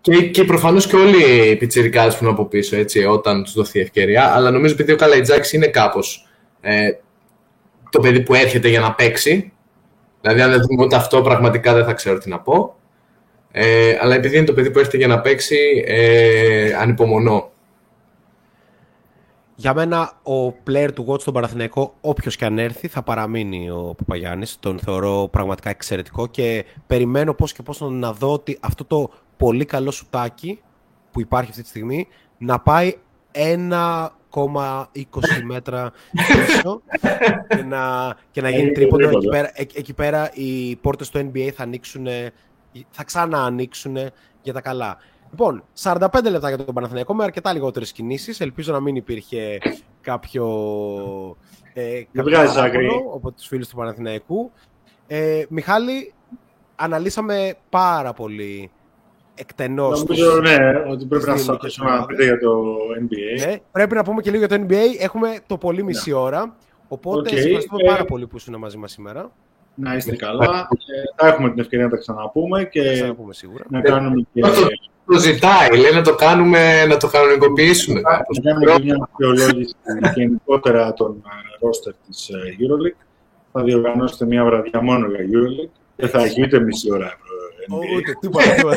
Και, 0.00 0.22
και 0.22 0.44
προφανώς 0.44 0.86
και 0.86 0.96
όλοι 0.96 1.50
οι 1.50 1.56
πιτσιρικάδες 1.56 2.16
που 2.16 2.24
είναι 2.24 2.32
από 2.32 2.44
πίσω 2.44 2.76
έτσι, 2.76 3.04
όταν 3.04 3.42
τους 3.42 3.52
δοθεί 3.52 3.80
ευκαιρία. 3.80 4.34
Αλλά 4.34 4.50
νομίζω 4.50 4.72
επειδή 4.72 4.92
ο 4.92 4.96
Καλαϊτζάκης 4.96 5.52
είναι 5.52 5.66
κάπως 5.66 6.26
ε, 6.60 6.90
το 7.90 8.00
παιδί 8.00 8.20
που 8.20 8.34
έρχεται 8.34 8.68
για 8.68 8.80
να 8.80 8.94
παίξει. 8.94 9.52
Δηλαδή 10.20 10.40
αν 10.40 10.50
δεν 10.50 10.60
δούμε 10.60 10.84
ούτε 10.84 10.96
αυτό 10.96 11.22
πραγματικά 11.22 11.74
δεν 11.74 11.84
θα 11.84 11.92
ξέρω 11.92 12.18
τι 12.18 12.28
να 12.28 12.40
πω. 12.40 12.76
Ε, 13.52 13.96
αλλά 14.00 14.14
επειδή 14.14 14.36
είναι 14.36 14.46
το 14.46 14.52
παιδί 14.52 14.70
που 14.70 14.78
έρχεται 14.78 14.96
για 14.96 15.06
να 15.06 15.20
παίξει, 15.20 15.84
ε, 15.86 16.74
ανυπομονώ. 16.80 17.50
Για 19.60 19.74
μένα, 19.74 20.12
ο 20.22 20.54
player 20.66 20.90
του 20.94 21.06
watch 21.08 21.20
στον 21.20 21.34
Παραθυναϊκό, 21.34 21.94
όποιος 22.00 22.36
και 22.36 22.44
αν 22.44 22.58
έρθει, 22.58 22.88
θα 22.88 23.02
παραμείνει 23.02 23.70
ο 23.70 23.94
Παπαγιάννης. 23.96 24.56
Τον 24.60 24.78
θεωρώ 24.78 25.28
πραγματικά 25.30 25.70
εξαιρετικό 25.70 26.26
και 26.26 26.64
περιμένω 26.86 27.34
πώς 27.34 27.52
και 27.52 27.62
πώς 27.62 27.80
να 27.80 28.12
δω 28.12 28.32
ότι 28.32 28.58
αυτό 28.60 28.84
το 28.84 29.10
πολύ 29.36 29.64
καλό 29.64 29.90
σουτάκι 29.90 30.60
που 31.10 31.20
υπάρχει 31.20 31.50
αυτή 31.50 31.62
τη 31.62 31.68
στιγμή 31.68 32.08
να 32.38 32.60
πάει 32.60 32.96
1,20 33.32 34.10
μέτρα 35.44 35.92
πίσω 36.10 36.82
και 37.48 37.62
να, 37.62 38.14
και 38.30 38.40
να 38.40 38.50
γίνει 38.50 38.72
τρίποντο. 38.72 39.08
Εκεί 39.08 39.28
πέρα, 39.28 39.50
εκεί 39.54 39.94
πέρα 39.94 40.30
οι 40.32 40.76
πόρτες 40.76 41.10
του 41.10 41.30
NBA 41.32 41.50
θα 41.54 41.62
ανοίξουν 41.62 42.06
θα 42.90 43.04
ξανά 43.04 43.44
ανοίξουν 43.44 43.96
για 44.42 44.52
τα 44.52 44.60
καλά. 44.60 44.98
Λοιπόν, 45.30 45.64
45 45.82 45.98
λεπτά 46.30 46.48
για 46.48 46.56
τον 46.56 46.74
Παναθηναϊκό 46.74 47.14
με 47.14 47.24
αρκετά 47.24 47.52
λιγότερες 47.52 47.92
κινήσεις. 47.92 48.40
Ελπίζω 48.40 48.72
να 48.72 48.80
μην 48.80 48.96
υπήρχε 48.96 49.58
κάποιο. 50.00 50.46
Ε, 51.72 52.02
κάποιο 52.12 52.40
από 53.14 53.32
τους 53.32 53.46
φίλους 53.46 53.68
του 53.68 53.76
Παναθηναϊκού. 53.76 54.52
Ε, 55.06 55.44
Μιχάλη, 55.48 56.14
αναλύσαμε 56.76 57.54
πάρα 57.68 58.12
πολύ 58.12 58.70
εκτενώς. 59.34 59.98
Νομίζω 59.98 60.40
ναι, 60.40 60.56
ότι 60.88 61.06
πρέπει 61.06 61.26
να 61.26 61.36
σας 61.36 61.76
να 61.78 62.06
πείτε 62.06 62.24
για 62.24 62.38
το 62.38 62.76
NBA. 63.00 63.46
Ναι, 63.46 63.56
πρέπει 63.72 63.94
να 63.94 64.04
πούμε 64.04 64.22
και 64.22 64.30
λίγο 64.30 64.44
για 64.46 64.58
το 64.58 64.64
NBA. 64.68 64.84
Έχουμε 64.98 65.38
το 65.46 65.58
πολύ 65.58 65.82
μισή 65.82 66.10
ναι. 66.10 66.16
ώρα. 66.16 66.56
Οπότε 66.88 67.30
okay. 67.30 67.36
ευχαριστούμε 67.36 67.82
πάρα 67.86 68.04
πολύ 68.04 68.26
που 68.26 68.36
ήσουν 68.36 68.56
μαζί 68.58 68.76
μας 68.76 68.92
σήμερα. 68.92 69.32
Να 69.80 69.94
είστε 69.94 70.16
καλά. 70.16 70.68
Ε, 70.70 71.02
θα 71.16 71.26
έχουμε 71.26 71.50
την 71.50 71.58
ευκαιρία 71.60 71.84
να 71.84 71.90
τα 71.90 71.96
ξαναπούμε 71.96 72.64
και 72.64 72.82
Θα 72.82 72.92
ξαναπούμε 72.92 73.34
σίγουρα. 73.34 73.64
να 73.68 73.80
κάνουμε 73.80 74.26
και, 74.32 74.40
Αυτό 74.44 74.66
το 75.06 75.18
ζητάει, 75.18 75.78
λέει 75.78 75.92
να 75.92 76.02
το 76.02 76.14
κάνουμε, 76.14 76.86
να 76.86 76.96
το 76.96 77.08
κανονικοποιήσουμε. 77.08 78.00
να 78.00 78.24
κάνουμε 78.42 78.74
και 78.74 78.82
μια 78.82 78.96
αξιολόγηση 79.02 79.74
γενικότερα 80.14 80.92
των 80.92 81.22
ρόστερ 81.60 81.92
της 82.06 82.28
ε, 82.28 82.56
EuroLeague. 82.58 83.06
Θα 83.52 83.62
διοργανώσετε 83.62 84.24
μια 84.24 84.44
βραδιά 84.44 84.82
μόνο 84.82 85.06
για 85.06 85.18
EuroLeague. 85.18 85.70
Δεν 85.96 86.08
θα 86.08 86.22
έχει 86.22 86.42
ούτε 86.42 86.60
μισή 86.60 86.92
ώρα 86.92 87.06
ε, 87.06 87.10
NBA. 87.68 87.96
Ούτε 87.96 88.12
τίποτα. 88.20 88.54
τίποτα. 88.54 88.76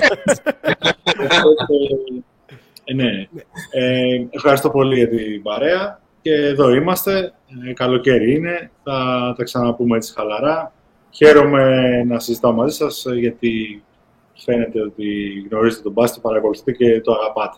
Ε, 2.83 2.93
ναι. 2.93 3.27
Ε, 3.71 4.27
ευχαριστώ 4.29 4.69
πολύ 4.69 4.95
για 4.95 5.09
την 5.09 5.41
παρέα 5.41 5.99
και 6.21 6.33
εδώ 6.33 6.73
είμαστε. 6.73 7.33
Ε, 7.69 7.73
καλοκαίρι 7.73 8.35
είναι. 8.35 8.71
Θα 8.83 8.93
τα 9.37 9.43
ξαναπούμε 9.43 9.97
έτσι 9.97 10.13
χαλαρά. 10.13 10.73
Χαίρομαι 11.11 12.03
να 12.03 12.19
συζητάω 12.19 12.53
μαζί 12.53 12.75
σας 12.75 13.05
ε, 13.05 13.15
γιατί 13.15 13.83
φαίνεται 14.33 14.81
ότι 14.81 15.03
γνωρίζετε 15.49 15.83
τον 15.83 15.91
μπάσκετ, 15.91 16.21
παρακολουθείτε 16.21 16.71
και 16.71 17.01
το 17.01 17.11
αγαπάτε. 17.11 17.57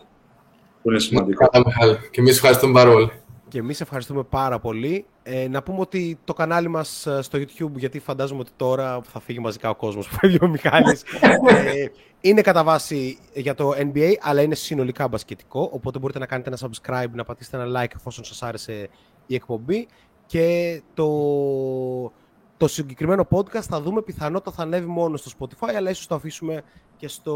Που 0.82 0.90
είναι 0.90 0.98
σημαντικό. 0.98 1.46
Καλά, 1.46 1.64
Μιχάλη. 1.66 1.96
Και 2.10 2.20
εμείς 2.20 2.36
ευχαριστούμε 2.36 2.72
πάρα 2.72 2.90
πολύ. 2.90 3.10
Και 3.48 3.58
εμείς 3.58 3.80
ευχαριστούμε 3.80 4.22
πάρα 4.22 4.58
πολύ. 4.58 5.06
Ε, 5.22 5.48
να 5.48 5.62
πούμε 5.62 5.80
ότι 5.80 6.18
το 6.24 6.32
κανάλι 6.32 6.68
μας 6.68 7.06
ε, 7.06 7.22
στο 7.22 7.38
YouTube, 7.38 7.72
γιατί 7.74 7.98
φαντάζομαι 7.98 8.40
ότι 8.40 8.50
τώρα 8.56 9.00
θα 9.02 9.20
φύγει 9.20 9.38
μαζικά 9.38 9.68
ο 9.70 9.74
κόσμος 9.74 10.06
που 10.08 10.14
φεύγει 10.14 10.38
ο 10.42 10.48
Μιχάλης, 10.48 11.02
ε, 11.46 11.86
είναι 12.20 12.40
κατά 12.40 12.64
βάση 12.64 13.18
για 13.34 13.54
το 13.54 13.70
NBA, 13.76 14.12
αλλά 14.20 14.42
είναι 14.42 14.54
συνολικά 14.54 15.08
μπασκετικό, 15.08 15.70
οπότε 15.72 15.98
μπορείτε 15.98 16.18
να 16.18 16.26
κάνετε 16.26 16.48
ένα 16.48 16.58
subscribe, 16.58 17.10
να 17.12 17.24
πατήσετε 17.24 17.56
ένα 17.56 17.82
like 17.82 17.94
εφόσον 17.96 18.24
σας 18.24 18.42
άρεσε 18.42 18.88
η 19.26 19.34
εκπομπή 19.34 19.88
και 20.26 20.80
το, 20.94 21.06
το 22.64 22.70
συγκεκριμένο 22.70 23.26
podcast 23.30 23.62
θα 23.68 23.80
δούμε 23.80 24.02
πιθανότατα 24.02 24.56
θα 24.56 24.62
ανέβει 24.62 24.86
μόνο 24.86 25.16
στο 25.16 25.30
Spotify, 25.38 25.72
αλλά 25.76 25.90
ίσως 25.90 26.06
το 26.06 26.14
αφήσουμε 26.14 26.62
και 26.96 27.08
στο 27.08 27.34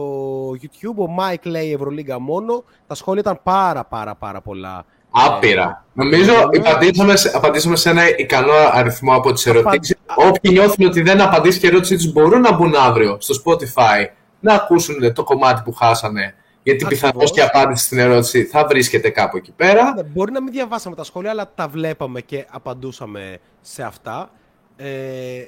YouTube. 0.50 0.96
Ο 0.96 1.14
Mike 1.18 1.42
λέει 1.44 1.72
Ευρωλίγκα 1.72 2.18
μόνο. 2.18 2.64
Τα 2.86 2.94
σχόλια 2.94 3.20
ήταν 3.20 3.40
πάρα 3.42 3.84
πάρα 3.84 4.14
πάρα 4.14 4.40
πολλά. 4.40 4.84
Άπειρα. 5.10 5.84
Νομίζω 5.92 6.32
απαντήσαμε, 6.68 7.16
σε- 7.16 7.36
απαντήσαμε 7.36 7.76
σε 7.76 7.90
ένα 7.90 8.16
ικανό 8.18 8.52
αριθμό 8.72 9.14
από 9.14 9.32
τις 9.32 9.46
ερωτήσεις. 9.46 9.96
Όποιοι 10.16 10.50
νιώθουν 10.55 10.86
ότι 10.86 11.02
δεν 11.02 11.20
απαντήσει 11.20 11.59
και 11.59 11.66
η 11.66 11.68
ερώτησή 11.68 11.96
τους 11.96 12.12
μπορούν 12.12 12.40
να 12.40 12.52
μπουν 12.56 12.74
αύριο 12.74 13.16
στο 13.20 13.34
Spotify 13.44 14.06
να 14.40 14.55
ακούσουν 14.55 15.12
το 15.14 15.24
κομμάτι 15.24 15.62
που 15.64 15.72
χάσανε. 15.72 16.34
Γιατί 16.62 16.84
Ακριβώς. 16.84 17.09
πιθανώς 17.10 17.32
και 17.32 17.40
η 17.40 17.42
απάντηση 17.42 17.84
στην 17.84 17.98
ερώτηση 17.98 18.44
θα 18.44 18.66
βρίσκεται 18.66 19.10
κάπου 19.10 19.36
εκεί 19.36 19.52
πέρα. 19.52 19.94
Ναι, 19.94 20.02
Μπορεί 20.02 20.32
να 20.32 20.42
μην 20.42 20.52
διαβάσαμε 20.52 20.96
τα 20.96 21.05
σχόλια, 21.05 21.30
αλλά 21.30 21.50
τα 21.55 21.68
βλέπαμε 21.68 22.20
και 22.20 22.46
απαντούσαμε 22.50 23.38
σε 23.60 23.82
αυτά. 23.82 24.30
Ε, 24.80 25.46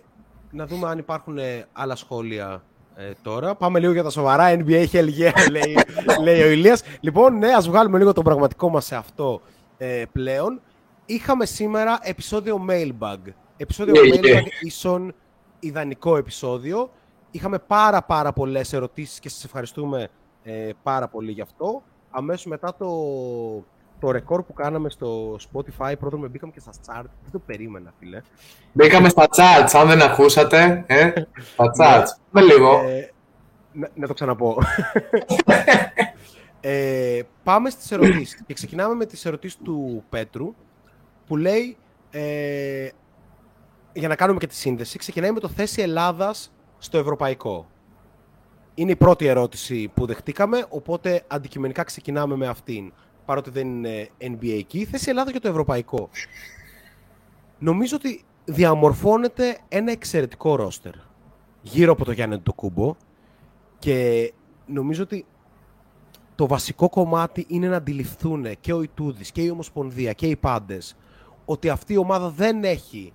να 0.51 0.67
δούμε 0.67 0.89
αν 0.89 0.99
υπάρχουν 0.99 1.39
ε, 1.39 1.67
άλλα 1.73 1.97
σχόλια 1.97 2.63
ε, 2.97 3.11
τώρα. 3.23 3.55
Πάμε 3.55 3.79
λίγο 3.79 3.93
για 3.93 4.03
τα 4.03 4.11
σοβαρά. 4.11 4.57
NBA 4.57 4.87
Hell 4.93 5.09
yeah, 5.19 5.51
λέει, 5.51 5.77
λέει 6.25 6.43
ο 6.43 6.51
Ηλίας. 6.51 6.83
Λοιπόν, 7.01 7.39
ναι, 7.39 7.53
ας 7.53 7.69
βγάλουμε 7.69 7.99
λίγο 7.99 8.13
τον 8.13 8.25
πραγματικό 8.25 8.69
μας 8.69 8.85
σε 8.85 8.97
αυτό 8.97 9.41
ε, 9.79 10.03
πλέον. 10.13 10.61
Είχαμε 11.07 11.47
σήμερα 11.47 11.99
επεισόδιο 12.03 12.67
Mailbag. 12.69 13.19
Επεισόδιο 13.57 13.95
Yeah, 13.97 14.15
yeah. 14.15 14.25
Mailbag 14.25 14.47
ίσον 14.61 15.15
ιδανικό 15.61 16.17
επεισόδιο. 16.17 16.91
Είχαμε 17.31 17.59
πάρα 17.59 18.03
πάρα 18.03 18.33
πολλές 18.33 18.73
ερωτήσεις 18.73 19.21
και 19.21 19.29
σας 19.29 19.45
ευχαριστούμε 19.45 20.09
ε, 20.43 20.71
πάρα 20.83 21.09
πολύ 21.09 21.33
γι' 21.33 21.41
αυτό. 21.41 21.83
Αμέσως 22.11 22.45
μετά 22.47 22.75
το, 22.79 22.89
το 24.01 24.11
ρεκόρ 24.11 24.43
που 24.43 24.53
κάναμε 24.53 24.91
στο 24.91 25.37
Spotify, 25.53 25.93
πρώτον 26.01 26.21
με 26.21 26.29
μπήκαμε 26.29 26.53
και 26.53 26.61
στα 26.61 26.73
chart. 26.87 27.05
Δεν 27.23 27.31
το 27.33 27.39
περίμενα, 27.39 27.93
φίλε. 27.99 28.23
Μπήκαμε 28.73 29.09
στα 29.09 29.29
charts, 29.31 29.71
αν 29.73 29.89
δεν 29.89 30.03
ακούσατε. 30.03 30.85
Ε, 30.87 31.13
στα 31.53 31.71
charts. 31.79 32.21
Με 32.31 32.43
λίγο. 32.43 32.81
Ε, 32.85 33.13
να, 33.73 33.89
να 33.95 34.07
το 34.07 34.15
ξαναπώ. 34.15 34.59
ε, 36.61 37.21
πάμε 37.43 37.71
στις 37.71 37.91
ερωτήσεις. 37.91 38.43
Και 38.47 38.55
ξεκινάμε 38.55 38.95
με 38.95 39.07
τις 39.07 39.25
ερωτήσεις 39.25 39.59
του 39.65 40.05
Πέτρου, 40.09 40.55
που 41.27 41.37
λέει, 41.37 41.77
ε, 42.11 42.89
για 43.93 44.09
να 44.09 44.15
κάνουμε 44.15 44.39
και 44.39 44.47
τη 44.47 44.55
σύνδεση, 44.55 44.99
ξεκινάει 44.99 45.31
με 45.31 45.41
το 45.41 45.49
θέση 45.49 45.83
Ελλάδας 45.83 46.53
στο 46.79 46.99
ευρωπαϊκό. 46.99 47.67
Είναι 48.75 48.91
η 48.91 48.97
πρώτη 48.97 49.27
ερώτηση 49.27 49.91
που 49.95 50.07
δεχτήκαμε, 50.07 50.67
οπότε 50.69 51.25
αντικειμενικά 51.27 51.83
ξεκινάμε 51.83 52.37
με 52.37 52.47
αυτήν, 52.47 52.93
παρότι 53.25 53.51
δεν 53.51 53.67
είναι 53.67 54.09
NBA 54.21 54.59
εκεί. 54.59 54.85
Θέση 54.85 55.09
Ελλάδα 55.09 55.31
για 55.31 55.41
το 55.41 55.49
ευρωπαϊκό. 55.49 56.09
Νομίζω 57.59 57.97
ότι 57.97 58.25
διαμορφώνεται 58.45 59.59
ένα 59.69 59.91
εξαιρετικό 59.91 60.57
ρόστερ 60.57 60.93
γύρω 61.63 61.93
από 61.93 62.05
το 62.05 62.13
Γιάννη 62.13 62.39
το 62.39 62.53
Κούμπο 62.53 62.95
και 63.79 64.33
νομίζω 64.67 65.03
ότι 65.03 65.27
το 66.35 66.47
βασικό 66.47 66.89
κομμάτι 66.89 67.45
είναι 67.49 67.69
να 67.69 67.77
αντιληφθούν 67.77 68.47
και 68.61 68.73
ο 68.73 68.83
Ιτούδης 68.83 69.33
και 69.33 69.43
η 69.43 69.51
Ομοσπονδία 69.51 70.13
και 70.13 70.27
οι 70.27 70.37
πάντες 70.37 70.97
ότι 71.45 71.69
αυτή 71.69 71.93
η 71.93 71.97
ομάδα 71.97 72.31
δεν 72.31 72.65
έχει 72.65 73.13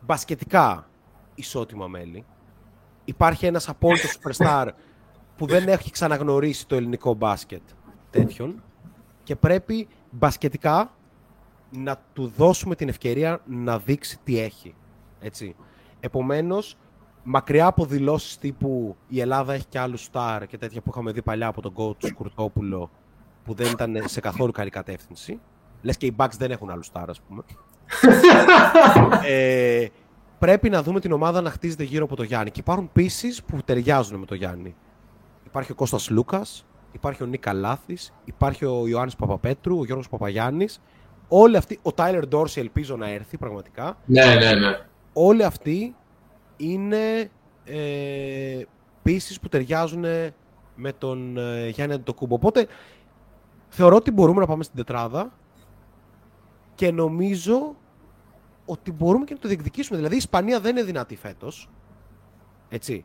μπασκετικά 0.00 0.88
ισότιμα 1.34 1.86
μέλη. 1.86 2.24
Υπάρχει 3.04 3.46
ένας 3.46 3.68
απόλυτος 3.68 4.18
superstar 4.18 4.68
που 5.36 5.46
δεν 5.46 5.68
έχει 5.68 5.90
ξαναγνωρίσει 5.90 6.66
το 6.66 6.76
ελληνικό 6.76 7.14
μπάσκετ 7.14 7.62
τέτοιον 8.10 8.62
και 9.24 9.36
πρέπει 9.36 9.88
μπασκετικά 10.10 10.90
να 11.70 12.00
του 12.12 12.32
δώσουμε 12.36 12.74
την 12.74 12.88
ευκαιρία 12.88 13.40
να 13.46 13.78
δείξει 13.78 14.18
τι 14.24 14.38
έχει. 14.38 14.74
Έτσι. 15.20 15.56
Επομένως, 16.00 16.76
μακριά 17.22 17.66
από 17.66 17.84
δηλώσεις 17.86 18.38
τύπου 18.38 18.96
η 19.08 19.20
Ελλάδα 19.20 19.52
έχει 19.52 19.66
και 19.66 19.78
άλλους 19.78 20.02
στάρ 20.02 20.46
και 20.46 20.58
τέτοια 20.58 20.80
που 20.80 20.90
είχαμε 20.90 21.12
δει 21.12 21.22
παλιά 21.22 21.46
από 21.46 21.62
τον 21.62 21.72
coach 21.76 22.06
Σκουρτόπουλο 22.06 22.90
που 23.44 23.54
δεν 23.54 23.70
ήταν 23.70 24.02
σε 24.04 24.20
καθόλου 24.20 24.52
καλή 24.52 24.70
κατεύθυνση. 24.70 25.40
Λες 25.82 25.96
και 25.96 26.06
οι 26.06 26.14
Bucks 26.18 26.34
δεν 26.38 26.50
έχουν 26.50 26.70
άλλους 26.70 26.86
στάρ, 26.86 27.10
ας 27.10 27.20
πούμε. 27.20 27.42
ε, 29.26 29.86
πρέπει 30.38 30.70
να 30.70 30.82
δούμε 30.82 31.00
την 31.00 31.12
ομάδα 31.12 31.40
να 31.40 31.50
χτίζεται 31.50 31.82
γύρω 31.82 32.04
από 32.04 32.16
το 32.16 32.22
Γιάννη. 32.22 32.50
Και 32.50 32.60
υπάρχουν 32.60 32.90
pieces 32.96 33.38
που 33.46 33.58
ταιριάζουν 33.64 34.18
με 34.18 34.26
το 34.26 34.34
Γιάννη. 34.34 34.74
Υπάρχει 35.46 35.72
ο 35.72 35.74
Κώστας 35.74 36.10
Λούκας, 36.10 36.66
υπάρχει 36.94 37.22
ο 37.22 37.26
Νίκα 37.26 37.52
Λάθης, 37.52 38.14
υπάρχει 38.24 38.64
ο 38.64 38.86
Ιωάννης 38.86 39.16
Παπαπέτρου, 39.16 39.78
ο 39.78 39.84
Γιώργος 39.84 40.08
Παπαγιάννης. 40.08 40.80
Όλοι 41.28 41.56
αυτοί, 41.56 41.78
ο 41.82 41.92
Τάιλερ 41.92 42.26
Ντόρση 42.26 42.60
ελπίζω 42.60 42.96
να 42.96 43.08
έρθει 43.08 43.38
πραγματικά. 43.38 43.98
Ναι, 44.06 44.24
ναι, 44.24 44.52
ναι. 44.52 44.78
Όλοι 45.12 45.44
αυτοί 45.44 45.94
είναι 46.56 47.30
ε, 47.64 48.62
pieces 49.04 49.36
που 49.40 49.48
ταιριάζουν 49.48 50.04
με 50.74 50.92
τον 50.98 51.36
ε, 51.36 51.68
Γιάννη 51.68 51.94
Αντιτοκούμπο. 51.94 52.34
Οπότε 52.34 52.66
θεωρώ 53.68 53.96
ότι 53.96 54.10
μπορούμε 54.10 54.40
να 54.40 54.46
πάμε 54.46 54.62
στην 54.62 54.76
τετράδα 54.76 55.32
και 56.74 56.90
νομίζω 56.90 57.76
ότι 58.64 58.92
μπορούμε 58.92 59.24
και 59.24 59.34
να 59.34 59.40
το 59.40 59.48
διεκδικήσουμε. 59.48 59.96
Δηλαδή 59.96 60.14
η 60.14 60.18
Ισπανία 60.18 60.60
δεν 60.60 60.76
είναι 60.76 60.86
δυνατή 60.86 61.16
φέτος. 61.16 61.70
Έτσι. 62.68 63.04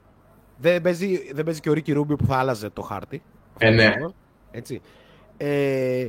Δεν 0.58 0.82
παίζει, 0.82 1.34
δεν 1.34 1.46
παίζει 1.46 1.60
και 1.60 1.70
ο 1.70 1.74
Ρίκη 1.74 1.92
Ρούμπιο 1.92 2.16
που 2.16 2.26
θα 2.26 2.38
άλλαζε 2.38 2.70
το 2.70 2.82
χάρτη. 2.82 3.22
Ε, 3.60 3.70
ναι. 3.70 3.94
Έτσι. 4.52 4.82
Ε, 5.38 6.08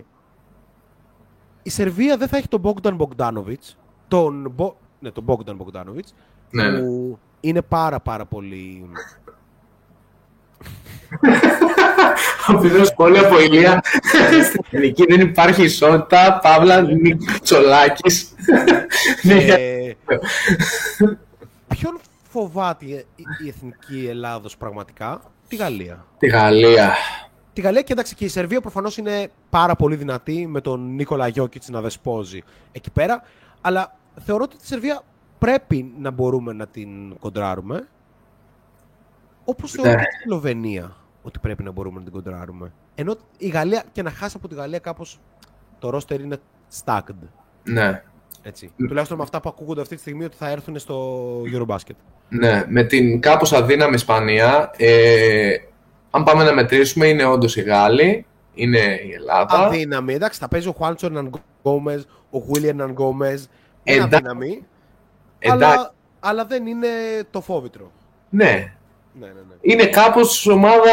η 1.63 1.71
Σερβία 1.71 2.17
δεν 2.17 2.29
θα 2.29 2.37
έχει 2.37 2.49
τον 2.49 2.63
Bogdan 2.65 2.97
Bogdanovic. 2.97 3.75
Τον, 4.09 4.55
Bo- 4.57 4.75
ναι, 4.99 5.11
τον 5.11 5.25
Bogdan 5.27 5.57
Bogdanovic. 5.57 6.05
Ναι, 6.51 6.71
ναι. 6.71 6.81
Που 6.81 7.19
είναι 7.41 7.63
πάρα 7.63 8.01
πάρα 8.01 8.25
πολύ... 8.27 8.91
Αφήνω 12.47 12.85
σχόλια 12.85 13.21
από 13.27 13.41
ηλία. 13.41 13.83
Στην 14.49 14.65
ελληνική 14.71 15.05
δεν 15.09 15.21
υπάρχει 15.21 15.63
ισότητα. 15.63 16.39
Παύλα 16.43 16.87
Τσολάκη. 17.43 18.15
Ναι, 19.23 19.35
Ε, 19.35 19.97
ποιον 21.69 21.99
φοβάται 22.29 22.85
η, 22.87 23.05
η 23.45 23.49
εθνική 23.49 24.07
Ελλάδος 24.09 24.57
πραγματικά, 24.57 25.21
τη 25.49 25.57
Γαλλία. 25.57 26.07
Τη 26.19 26.27
Γαλλία. 26.27 26.95
Τη 27.61 27.67
Γαλλία 27.67 27.83
και 27.83 27.93
εντάξει 27.93 28.15
και 28.15 28.25
η 28.25 28.29
Σερβία 28.29 28.61
προφανώς 28.61 28.97
είναι 28.97 29.29
πάρα 29.51 29.77
πολύ 29.77 29.97
δυνατή 29.97 30.47
με 30.47 30.61
τον 30.61 30.95
Νίκολα 30.95 31.29
Γιώκητς 31.29 31.69
να 31.69 31.81
δεσπόζει 31.81 32.43
εκεί 32.73 32.91
πέρα. 32.91 33.23
Αλλά 33.61 33.97
θεωρώ 34.25 34.43
ότι 34.43 34.57
τη 34.57 34.67
Σερβία 34.67 35.03
πρέπει 35.39 35.93
να 35.99 36.11
μπορούμε 36.11 36.53
να 36.53 36.67
την 36.67 37.19
κοντράρουμε. 37.19 37.89
Όπως 39.45 39.71
θεωρώ 39.71 39.91
Ναι. 39.91 39.97
και 39.97 40.03
τη 40.03 40.23
Σλοβενία 40.23 40.97
ότι 41.23 41.39
πρέπει 41.39 41.63
να 41.63 41.71
μπορούμε 41.71 41.99
να 41.99 42.05
την 42.05 42.13
κοντράρουμε. 42.13 42.73
Ενώ 42.95 43.17
η 43.39 43.49
Γαλλία 43.49 43.85
και 43.93 44.03
να 44.03 44.11
χάσει 44.11 44.35
από 44.39 44.49
τη 44.49 44.55
Γαλλία 44.55 44.79
κάπως 44.79 45.21
το 45.79 45.91
ρόστερ 45.91 46.21
είναι 46.21 46.37
stacked. 46.85 47.29
Ναι. 47.65 48.03
Έτσι. 48.43 48.73
Τουλάχιστον 48.77 49.17
με 49.17 49.23
αυτά 49.23 49.41
που 49.41 49.49
ακούγονται 49.49 49.81
αυτή 49.81 49.95
τη 49.95 50.01
στιγμή 50.01 50.25
ότι 50.25 50.37
θα 50.37 50.49
έρθουν 50.49 50.79
στο 50.79 51.27
Eurobasket. 51.55 51.97
Ναι, 52.29 52.65
με 52.69 52.85
την 52.85 53.21
κάπως 53.21 53.53
αδύναμη 53.53 53.95
Ισπανία, 53.95 54.71
ε, 54.77 55.55
αν 56.11 56.25
πάμε 56.25 56.45
να 56.45 56.53
μετρήσουμε, 56.53 57.07
είναι 57.07 57.25
όντως 57.25 57.57
οι 57.57 57.61
Γάλλοι, 57.61 58.27
είναι 58.55 58.79
η 58.79 59.13
Ελλάδα. 59.15 59.59
Αδύναμη. 59.59 60.15
Εντάξει, 60.15 60.39
θα 60.39 60.49
παίζει 60.49 60.69
ο 60.69 60.73
Χουάντσο 60.73 61.07
Ερναν 61.07 61.31
Γκόμεζ, 61.63 62.03
ο 62.31 62.39
Γουίλιαν 62.39 62.79
Ερναν 62.79 62.91
Γκόμεζ. 62.91 63.43
Είναι 63.83 63.97
Εντάξει. 63.97 64.15
αδύναμη. 64.17 64.67
Εντάξει, 65.39 65.65
Αλλά 65.65 65.95
αλλά 66.21 66.45
δεν 66.45 66.67
είναι 66.67 66.89
το 67.31 67.41
φόβητρο. 67.41 67.91
Ναι. 68.29 68.73
Ναι, 69.21 69.27
ναι, 69.27 69.33
ναι. 69.33 69.55
Είναι 69.61 69.87
κάπως 69.87 70.47
ομάδα... 70.47 70.91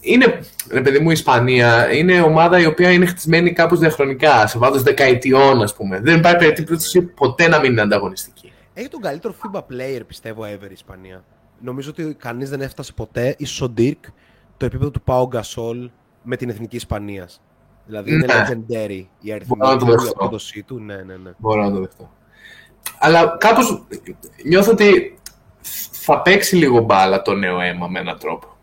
Είναι, 0.00 0.40
ρε 0.70 0.80
παιδί 0.80 0.98
μου, 0.98 1.10
η 1.10 1.12
Ισπανία 1.12 1.92
είναι 1.92 2.20
ομάδα 2.20 2.58
η 2.58 2.66
οποία 2.66 2.90
είναι 2.90 3.06
χτισμένη 3.06 3.52
κάπως 3.52 3.78
διαχρονικά, 3.78 4.46
σε 4.46 4.58
βάθος 4.58 4.82
δεκαετιών, 4.82 5.62
ας 5.62 5.74
πούμε. 5.74 6.00
Δεν 6.00 6.18
υπάρχει 6.18 6.36
περίπτωση 6.36 7.02
ποτέ 7.02 7.48
να 7.48 7.60
μην 7.60 7.70
είναι 7.70 7.80
ανταγωνιστική. 7.80 8.52
Έχει 8.74 8.88
τον 8.88 9.00
καλύτερο 9.00 9.34
FIBA 9.42 9.58
player, 9.58 10.00
πιστεύω, 10.06 10.44
ever 10.44 10.68
η 10.68 10.72
Ισπανία. 10.72 11.24
Νομίζω 11.64 11.90
ότι 11.90 12.14
κανείς 12.18 12.50
δεν 12.50 12.60
έφτασε 12.60 12.92
ποτέ, 12.92 13.34
ίσως 13.38 13.60
ο 13.60 13.72
Dirk, 13.78 14.00
το 14.56 14.66
επίπεδο 14.66 14.90
του 14.90 15.00
Πάο 15.02 15.26
Γκασόλ 15.26 15.90
με 16.22 16.36
την 16.36 16.48
εθνική 16.48 16.76
Ισπανίας. 16.76 17.40
Δηλαδή 17.86 18.12
είναι 18.12 18.24
Ναι. 18.26 18.44
legendary 18.48 19.04
η 19.20 19.32
αριθμή 19.32 19.56
Μπορώ 19.56 19.72
να 19.72 19.78
το 19.78 19.84
του, 19.84 19.90
η 19.90 19.94
δεχτώ. 19.94 20.10
απόδοσή 20.10 20.62
του. 20.62 20.78
Ναι, 20.80 20.96
ναι, 20.96 21.16
ναι. 21.16 21.30
Μπορώ 21.38 21.62
να 21.62 21.70
το 21.72 21.80
δεχτώ. 21.80 22.10
Αλλά 22.98 23.36
κάπως 23.40 23.84
νιώθω 24.44 24.70
ότι 24.72 25.18
θα 25.90 26.22
παίξει 26.22 26.56
λίγο 26.56 26.80
μπάλα 26.80 27.22
το 27.22 27.34
νέο 27.34 27.60
αίμα 27.60 27.88
με 27.88 28.00
έναν 28.00 28.18
τρόπο. 28.18 28.56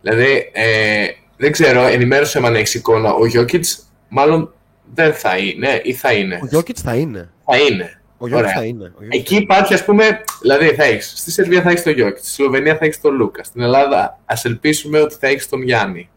Δηλαδή, 0.00 0.50
ε, 0.52 1.06
δεν 1.36 1.52
ξέρω, 1.52 1.80
ενημέρωσε 1.82 2.40
με 2.40 2.46
αν 2.46 2.54
έχεις 2.54 2.74
εικόνα. 2.74 3.12
Ο 3.12 3.26
Γιώκητς 3.26 3.84
μάλλον 4.08 4.54
δεν 4.94 5.12
θα 5.14 5.38
είναι 5.38 5.80
ή 5.84 5.92
θα 5.92 6.12
είναι. 6.12 6.38
Ο 6.42 6.46
Γιώκητς 6.46 6.80
θα 6.80 6.94
είναι. 6.94 7.30
Θα 7.44 7.56
είναι. 7.58 8.00
Ο 8.18 8.26
Γιώκητς 8.26 8.48
Ωραία. 8.48 8.60
θα 8.60 8.64
είναι. 8.66 8.84
Ο 8.84 9.02
Γιώκητς 9.02 9.16
Εκεί 9.32 9.36
υπάρχει, 9.36 9.74
ας 9.74 9.84
πούμε, 9.84 10.24
δηλαδή 10.40 10.66
θα 10.74 10.84
έχεις, 10.84 11.12
στη 11.16 11.30
Σερβία 11.30 11.62
θα 11.62 11.70
έχεις 11.70 11.82
τον 11.82 11.92
Γιώκητ, 11.92 12.18
στη 12.24 12.28
Σλοβενία 12.32 12.76
θα 12.76 12.84
έχεις 12.84 13.00
τον 13.00 13.14
Λούκα, 13.14 13.44
στην 13.44 13.60
Ελλάδα 13.60 14.18
ας 14.24 14.44
ελπίσουμε 14.44 15.00
ότι 15.00 15.14
θα 15.20 15.26
έχεις 15.26 15.48
τον 15.48 15.62
Γιάννη. 15.62 16.08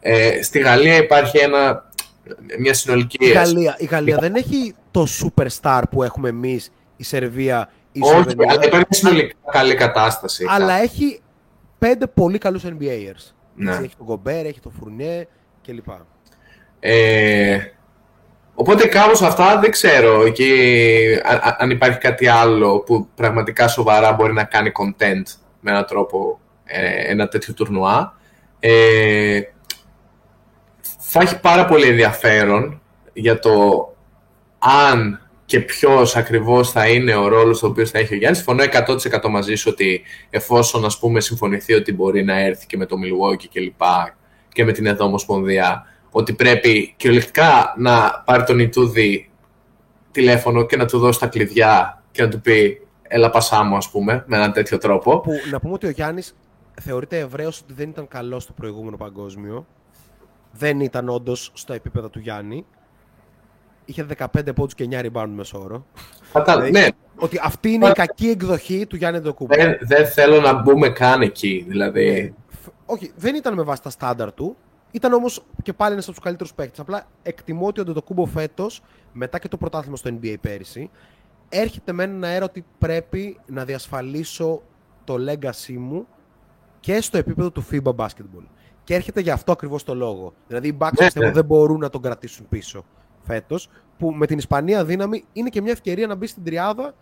Ε, 0.00 0.42
στη 0.42 0.58
Γαλλία 0.58 0.96
υπάρχει 0.96 1.38
ένα, 1.38 1.90
μια 2.58 2.74
συνολική... 2.74 3.16
Η 3.20 3.28
Γαλλία, 3.30 3.74
η 3.78 3.84
Γαλλία 3.84 4.16
δεν 4.18 4.34
έχει 4.34 4.74
το 4.90 5.06
superstar 5.22 5.82
που 5.90 6.02
έχουμε 6.02 6.28
εμείς, 6.28 6.72
η 6.96 7.04
Σερβία, 7.04 7.70
η 7.92 8.00
Όχι, 8.02 8.12
Σλοβενία. 8.12 8.46
αλλά 8.52 8.64
υπάρχει 8.66 8.86
μια 8.90 8.98
συνολικά 8.98 9.34
καλή 9.52 9.74
κατάσταση. 9.74 10.44
αλλά 10.48 10.74
έχει 10.74 11.20
πέντε 11.78 12.06
πολύ 12.06 12.38
καλούς 12.38 12.62
NBAers. 12.64 13.32
Ναι. 13.56 13.70
Έτσι, 13.70 13.82
Έχει 13.84 13.96
τον 13.96 14.06
Γκομπέρ, 14.06 14.46
έχει 14.46 14.60
τον 14.60 14.72
Φουρνιέ 14.78 15.26
κλπ. 15.66 15.88
Ε, 16.80 17.58
οπότε 18.54 18.86
κάπως 18.86 19.22
αυτά 19.22 19.58
δεν 19.58 19.70
ξέρω 19.70 20.24
εκεί, 20.24 20.52
α- 21.24 21.48
α- 21.48 21.56
αν 21.58 21.70
υπάρχει 21.70 21.98
κάτι 21.98 22.26
άλλο 22.26 22.78
που 22.78 23.08
πραγματικά 23.14 23.68
σοβαρά 23.68 24.12
μπορεί 24.12 24.32
να 24.32 24.44
κάνει 24.44 24.72
content 24.78 25.22
με 25.60 25.70
έναν 25.70 25.86
τρόπο 25.86 26.40
ε, 26.64 27.10
ένα 27.10 27.28
τέτοιο 27.28 27.54
τουρνουά. 27.54 28.18
Ε, 28.60 29.40
θα 30.98 31.20
έχει 31.20 31.40
πάρα 31.40 31.64
πολύ 31.64 31.88
ενδιαφέρον 31.88 32.80
για 33.12 33.38
το 33.38 33.52
αν 34.58 35.18
και 35.44 35.60
ποιος 35.60 36.16
ακριβώς 36.16 36.70
θα 36.70 36.88
είναι 36.88 37.14
ο 37.14 37.28
ρόλος 37.28 37.62
ο 37.62 37.66
οποίος 37.66 37.90
θα 37.90 37.98
έχει 37.98 38.14
ο 38.14 38.16
Γιάννης. 38.16 38.42
Συμφωνώ 38.42 38.64
100% 39.24 39.28
μαζί 39.30 39.54
σου 39.54 39.68
ότι 39.72 40.02
εφόσον 40.30 40.84
ας 40.84 40.98
πούμε 40.98 41.20
συμφωνηθεί 41.20 41.74
ότι 41.74 41.92
μπορεί 41.92 42.24
να 42.24 42.40
έρθει 42.40 42.66
και 42.66 42.76
με 42.76 42.86
το 42.86 42.96
Milwaukee 43.04 43.46
και 43.50 43.60
λοιπά 43.60 44.16
και 44.52 44.64
με 44.64 44.72
την 44.72 44.86
εδώ 44.86 45.04
Ομοσπονδία 45.04 45.86
ότι 46.16 46.32
πρέπει 46.34 46.94
κυριολεκτικά 46.96 47.74
να 47.76 48.22
πάρει 48.24 48.44
τον 48.44 48.58
Ιτούδη 48.58 49.30
τηλέφωνο 50.10 50.66
και 50.66 50.76
να 50.76 50.86
του 50.86 50.98
δώσει 50.98 51.20
τα 51.20 51.26
κλειδιά 51.26 52.02
και 52.10 52.22
να 52.22 52.28
του 52.28 52.40
πει 52.40 52.86
έλα 53.02 53.30
πασά 53.30 53.62
μου 53.62 53.76
ας 53.76 53.90
πούμε 53.90 54.24
με 54.26 54.36
έναν 54.36 54.52
τέτοιο 54.52 54.78
τρόπο. 54.78 55.20
Που 55.20 55.32
να 55.50 55.60
πούμε 55.60 55.72
ότι 55.74 55.86
ο 55.86 55.90
Γιάννης 55.90 56.36
θεωρείται 56.80 57.18
ευρέως 57.18 57.60
ότι 57.60 57.72
δεν 57.72 57.88
ήταν 57.88 58.08
καλός 58.08 58.42
στο 58.42 58.52
προηγούμενο 58.52 58.96
παγκόσμιο. 58.96 59.66
Δεν 60.52 60.80
ήταν 60.80 61.08
όντως 61.08 61.50
στο 61.54 61.72
επίπεδο 61.72 62.08
του 62.08 62.18
Γιάννη. 62.18 62.66
Είχε 63.84 64.06
15 64.18 64.54
πόντους 64.54 64.74
και 64.74 64.88
9 64.90 65.00
rebound 65.12 65.28
μέσω 65.34 65.60
όρο. 65.62 65.86
Κατα... 66.32 66.52
Δηλαδή, 66.52 66.70
Ναι, 66.70 66.86
Ότι 67.16 67.40
αυτή 67.42 67.70
είναι 67.70 67.88
η 67.88 67.92
κακή 67.92 68.28
εκδοχή 68.28 68.86
του 68.86 68.96
Γιάννη 68.96 69.20
Ντοκούμπου. 69.20 69.54
δεν, 69.54 69.76
δεν 69.80 70.06
θέλω 70.06 70.40
να 70.40 70.52
μπούμε 70.62 70.88
καν 70.88 71.20
εκεί. 71.22 71.64
Δηλαδή, 71.68 72.22
Ναι. 72.22 72.56
Φ- 72.62 72.68
Όχι, 72.86 73.12
δεν 73.16 73.34
ήταν 73.34 73.54
με 73.54 73.62
βάση 73.62 73.82
τα 73.82 73.90
στάνταρ 73.90 74.32
του. 74.32 74.56
Ήταν 74.94 75.12
όμως 75.12 75.44
και 75.62 75.72
πάλι 75.72 75.92
ένας 75.92 76.04
από 76.04 76.14
τους 76.14 76.24
καλύτερους 76.24 76.54
παίκτες. 76.54 76.78
Απλά 76.80 77.06
εκτιμώ 77.22 77.66
ότι 77.66 77.80
ο 77.80 77.84
Ντοκούμπο 77.84 78.26
φέτος, 78.26 78.82
μετά 79.12 79.38
και 79.38 79.48
το 79.48 79.56
πρωτάθλημα 79.56 79.96
στο 79.96 80.10
NBA 80.10 80.34
πέρυσι, 80.40 80.90
έρχεται 81.48 81.92
με 81.92 82.02
έναν 82.02 82.24
αέρα 82.24 82.44
ότι 82.44 82.64
πρέπει 82.78 83.40
να 83.46 83.64
διασφαλίσω 83.64 84.62
το 85.04 85.16
legacy 85.28 85.76
μου 85.78 86.06
και 86.80 87.00
στο 87.00 87.18
επίπεδο 87.18 87.50
του 87.50 87.66
FIBA 87.70 87.94
basketball. 87.96 88.44
Και 88.84 88.94
έρχεται 88.94 89.20
για 89.20 89.32
αυτό 89.32 89.52
ακριβώς 89.52 89.84
το 89.84 89.94
λόγο. 89.94 90.32
Δηλαδή 90.46 90.68
οι 90.68 90.76
Bucks 90.80 90.92
Ναι, 90.98 91.04
πιστεύω 91.04 91.26
ναι. 91.26 91.32
δεν 91.32 91.44
μπορούν 91.44 91.80
να 91.80 91.90
τον 91.90 92.02
κρατήσουν 92.02 92.48
πίσω 92.48 92.84
φέτος. 93.22 93.68
Που 93.98 94.10
με 94.10 94.26
την 94.26 94.38
Ισπανία 94.38 94.84
δύναμη 94.84 95.24
είναι 95.32 95.48
και 95.48 95.60
μια 95.60 95.72
ευκαιρία 95.72 96.06
να 96.06 96.14
μπει 96.14 96.26
στην 96.26 96.44
τριάδα 96.44 96.94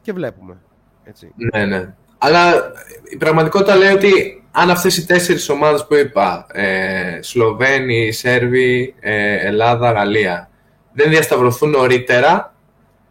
και 0.00 0.12
βλέπουμε. 0.12 0.56
Έτσι. 1.04 1.32
Ναι, 1.54 1.64
ναι. 1.64 1.94
Αλλά 2.18 2.72
η 3.04 3.16
πραγματικότητα 3.16 3.76
λέει 3.76 3.92
ότι 3.92 4.42
αν 4.60 4.70
αυτές 4.70 4.96
οι 4.96 5.06
τέσσερις 5.06 5.48
ομάδες 5.48 5.86
που 5.86 5.94
είπα, 5.94 6.46
ε, 6.52 7.18
Σλοβαίνοι, 7.22 8.12
Σέρβοι, 8.12 8.94
ε, 9.00 9.46
Ελλάδα, 9.46 9.90
Γαλλία, 9.92 10.50
δεν 10.92 11.10
διασταυρωθούν 11.10 11.70
νωρίτερα, 11.70 12.54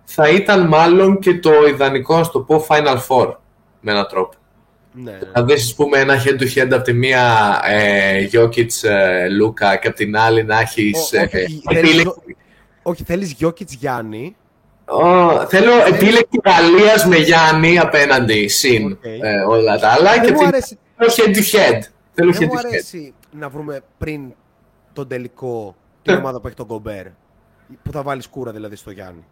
θα 0.03 0.30
ήταν 0.30 0.68
μάλλον 0.68 1.19
και 1.19 1.40
το 1.40 1.52
ιδανικό, 1.69 2.18
να 2.18 2.30
το 2.30 2.40
πω, 2.40 2.65
Final 2.69 2.98
Four, 3.07 3.34
με 3.80 3.91
έναν 3.91 4.07
τρόπο. 4.10 4.34
Ναι, 4.91 5.11
ναι. 5.11 5.18
Να 5.34 5.44
δεις, 5.44 5.64
ας 5.64 5.76
πούμε, 5.76 5.99
ένα 5.99 6.24
head-to-head 6.24 6.68
από 6.72 6.82
τη 6.82 6.94
μία 6.94 7.60
ε, 7.65 8.28
Jokic, 8.34 8.68
ε, 8.90 9.30
Λούκα 9.30 9.76
και 9.76 9.88
από 9.88 9.98
την 9.98 10.18
άλλη 10.18 10.44
να 10.44 10.60
έχεις... 10.60 11.11
Ω- 11.14 11.18
ε, 11.18 11.24
όχι, 11.24 11.61
επίλεκτη- 11.69 11.90
θέλεις, 11.91 12.06
όχι, 12.82 13.03
θέλεις 13.03 13.32
Γιόκιτς 13.31 13.73
Γιάννη. 13.74 14.36
Ω, 14.86 15.48
θέλω 15.48 15.72
επίλεκτη 15.88 16.40
Γαλλίας 16.45 17.06
με 17.06 17.15
Γιάννη 17.18 17.80
απέναντι, 17.80 18.48
συν 18.48 18.91
Οκ. 18.91 19.03
ε, 19.03 19.40
όλα 19.48 19.80
τα 19.80 19.88
άλλα. 19.90 20.11
Δεν 20.11 20.22
και 20.22 20.32
μου 20.32 20.38
την- 20.38 20.48
αρέσει, 20.48 20.78
Θέλω 20.98 21.11
head-to-head. 21.15 21.82
Θέλω 22.14 22.32
δεν 22.32 22.48
μου 22.52 22.56
head-to-head. 22.56 22.65
αρέσει 22.68 23.14
να 23.32 23.49
βρούμε 23.49 23.82
πριν 23.98 24.34
τον 24.94 25.07
τελικό 25.07 25.76
την 26.02 26.14
Ναι. 26.14 26.19
ομάδα 26.19 26.41
που 26.41 26.48
έχει 26.48 26.56
τον 26.56 26.68
Κομπέρ. 26.68 27.06
Που 27.84 27.91
θα 27.91 28.02
βάλεις 28.02 28.24
σκούρα 28.24 28.52
δηλαδή 28.52 28.76
στο 28.76 28.91
Γιάννη. 28.91 29.26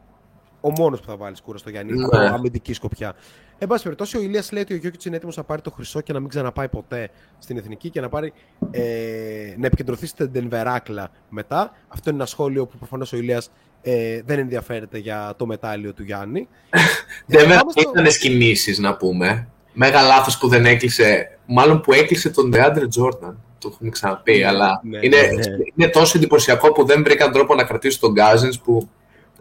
Ο 0.61 0.69
μόνος 0.71 0.99
που 0.99 1.05
θα 1.05 1.15
βάλεις 1.17 1.37
σκούρα 1.37 1.57
στο 1.57 1.69
Γιάννη. 1.69 1.93
Ναι. 1.93 2.03
από 2.05 2.17
αμυντική 2.17 2.73
σκοπιά. 2.73 3.13
Εν 3.57 3.67
πάση 3.67 3.83
περιπτώσει, 3.83 4.17
ο 4.17 4.21
Ηλίας 4.21 4.51
λέει 4.51 4.61
ότι 4.61 4.73
ο 4.73 4.77
Γιώκητς 4.77 5.05
είναι 5.05 5.15
έτοιμος 5.15 5.35
να 5.37 5.43
πάρει 5.43 5.61
το 5.61 5.71
χρυσό 5.71 6.01
και 6.01 6.13
να 6.13 6.19
μην 6.19 6.29
ξαναπάει 6.29 6.69
ποτέ 6.69 7.09
στην 7.39 7.57
εθνική 7.57 7.89
και 7.89 8.01
να, 8.01 8.09
πάρει, 8.09 8.33
ε, 8.71 9.53
να 9.57 9.65
επικεντρωθεί 9.65 10.05
στην 10.05 10.29
Ντενβεράκλα 10.31 11.09
μετά. 11.29 11.71
Αυτό 11.87 12.09
είναι 12.09 12.17
ένα 12.19 12.27
σχόλιο 12.27 12.65
που 12.65 12.77
προφανώς 12.77 13.13
ο 13.13 13.17
Ηλίας 13.17 13.51
ε, 13.81 14.21
δεν 14.25 14.39
ενδιαφέρεται 14.39 14.97
για 14.97 15.33
το 15.37 15.45
μετάλλιο 15.45 15.93
του 15.93 16.03
Γιάννη. 16.03 16.47
Δεν 17.25 17.47
πάμε 17.47 17.71
στο- 17.71 17.91
ήταν 17.95 18.05
κινήσει 18.19 18.81
να 18.81 18.95
πούμε. 18.97 19.47
Μέγα 19.77 20.01
λάθος 20.01 20.37
που 20.37 20.47
δεν 20.47 20.65
έκλεισε. 20.65 21.37
Μάλλον 21.45 21.81
που 21.81 21.93
έκλεισε 21.93 22.29
τον 22.29 22.51
Deandre 22.55 22.81
Jordan. 22.99 23.33
Το 23.59 23.69
έχουμε 23.73 23.89
ξαναπεί. 23.89 24.37
Ναι, 24.37 24.45
αλλά 24.47 24.79
ναι, 24.83 24.97
είναι, 25.01 25.17
ναι, 25.17 25.27
ναι. 25.27 25.55
είναι 25.75 25.87
τόσο 25.91 26.17
εντυπωσιακό 26.17 26.71
που 26.71 26.85
δεν 26.85 27.03
βρήκαν 27.03 27.31
τρόπο 27.31 27.55
να 27.55 27.63
κρατήσουν 27.63 27.99
τον 28.01 28.13
Cousins 28.25 28.59
που. 28.63 28.89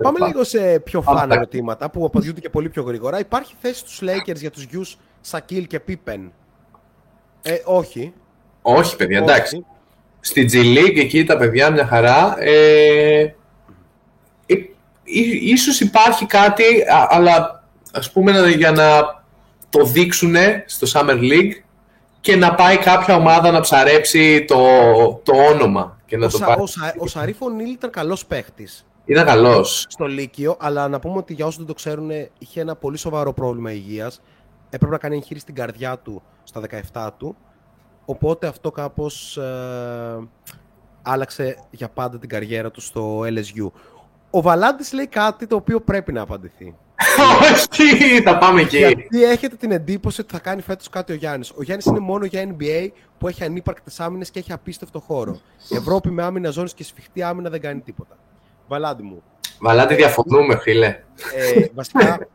Πάμε 0.02 0.26
λίγο 0.26 0.44
σε 0.44 0.78
πιο 0.84 1.00
Πάμε 1.00 1.18
φαν 1.18 1.28
τα- 1.28 1.34
ερωτήματα 1.34 1.90
που 1.90 2.04
απαντιούνται 2.04 2.40
και 2.40 2.48
πολύ 2.48 2.68
πιο 2.68 2.82
γρήγορα. 2.82 3.18
Υπάρχει 3.18 3.54
θέση 3.60 3.78
στους 3.78 4.00
Lakers 4.02 4.36
για 4.36 4.50
τους 4.50 4.62
γιους 4.64 4.96
Σακίλ 5.20 5.66
και 5.66 5.80
Πίπεν; 5.80 6.32
Ε, 7.42 7.54
όχι. 7.64 8.12
Όχι, 8.62 8.96
παιδιά, 8.96 9.18
εντάξει. 9.18 9.56
Όχι. 9.56 9.64
Στη 10.20 10.48
G 10.52 10.54
League 10.78 10.98
εκεί 10.98 11.24
τα 11.24 11.36
παιδιά 11.36 11.70
μια 11.70 11.86
χαρά. 11.86 12.36
Ε, 12.38 13.18
ε, 14.46 14.54
ί- 15.04 15.42
ίσως 15.52 15.80
υπάρχει 15.80 16.26
κάτι, 16.26 16.64
α- 16.82 17.06
αλλά 17.10 17.64
ας 17.92 18.12
πούμε 18.12 18.32
να- 18.32 18.48
για 18.48 18.70
να 18.70 18.84
το 19.78 19.84
δείξουν 19.84 20.34
στο 20.66 20.86
Summer 20.92 21.18
League 21.20 21.52
και 22.20 22.36
να 22.36 22.54
πάει 22.54 22.76
κάποια 22.78 23.14
ομάδα 23.16 23.50
να 23.50 23.60
ψαρέψει 23.60 24.44
το, 24.44 24.56
το 25.22 25.32
όνομα 25.52 25.98
και 26.06 26.16
να 26.16 26.26
Ο, 26.26 26.28
το 26.28 26.36
Σα, 26.36 26.44
πάει. 26.46 26.56
ο, 26.58 26.66
Σα, 26.66 26.94
ο 26.98 27.06
Σαρίφ 27.06 27.36
Νίλ 27.56 27.70
ήταν 27.72 27.90
καλός 27.90 28.26
παίχτης 28.26 28.86
Ήταν 29.04 29.24
καλός. 29.26 29.86
στο 29.88 30.06
Λύκειο, 30.06 30.56
αλλά 30.60 30.88
να 30.88 30.98
πούμε 31.00 31.16
ότι 31.18 31.34
για 31.34 31.44
όσους 31.44 31.58
δεν 31.58 31.66
το 31.66 31.74
ξέρουν 31.74 32.10
είχε 32.38 32.60
ένα 32.60 32.74
πολύ 32.76 32.96
σοβαρό 32.96 33.32
πρόβλημα 33.32 33.72
υγείας. 33.72 34.20
Έπρεπε 34.70 34.92
να 34.92 34.98
κάνει 34.98 35.14
εγχείρηση 35.16 35.40
στην 35.42 35.54
καρδιά 35.54 35.98
του 35.98 36.22
στα 36.42 36.60
17 36.92 37.08
του. 37.18 37.36
Οπότε 38.04 38.46
αυτό 38.46 38.70
κάπως 38.70 39.36
ε, 39.36 40.28
άλλαξε 41.02 41.56
για 41.70 41.88
πάντα 41.88 42.18
την 42.18 42.28
καριέρα 42.28 42.70
του 42.70 42.80
στο 42.80 43.20
LSU. 43.20 43.70
Ο 44.36 44.42
Βαλάντης 44.42 44.92
λέει 44.92 45.06
κάτι 45.06 45.46
το 45.46 45.56
οποίο 45.56 45.80
πρέπει 45.80 46.12
να 46.12 46.20
απαντηθεί. 46.20 46.74
Όχι, 47.40 48.22
θα 48.22 48.38
πάμε 48.38 48.60
εκεί. 48.60 48.78
Γιατί 48.78 49.24
έχετε 49.24 49.56
την 49.56 49.70
εντύπωση 49.70 50.20
ότι 50.20 50.32
θα 50.32 50.38
κάνει 50.38 50.62
φέτος 50.62 50.88
κάτι 50.88 51.12
ο 51.12 51.14
Γιάννης. 51.14 51.50
Ο 51.50 51.62
Γιάννης 51.62 51.86
είναι 51.86 51.98
μόνο 51.98 52.24
για 52.24 52.56
NBA 52.58 52.88
που 53.18 53.28
έχει 53.28 53.44
ανύπαρκτες 53.44 54.00
άμυνες 54.00 54.30
και 54.30 54.38
έχει 54.38 54.52
απίστευτο 54.52 55.00
χώρο. 55.00 55.40
Ευρώπη 55.70 56.10
με 56.10 56.22
άμυνα 56.22 56.50
ζώνης 56.50 56.74
και 56.74 56.84
σφιχτή 56.84 57.22
άμυνα 57.22 57.50
δεν 57.50 57.60
κάνει 57.60 57.80
τίποτα. 57.80 58.16
Βαλάντι 58.68 59.02
μου. 59.02 59.22
Βαλάτη, 59.60 59.94
διαφωνούμε, 59.94 60.58
φίλε. 60.58 60.86
Ε, 61.34 61.66
βασικά, 61.74 62.28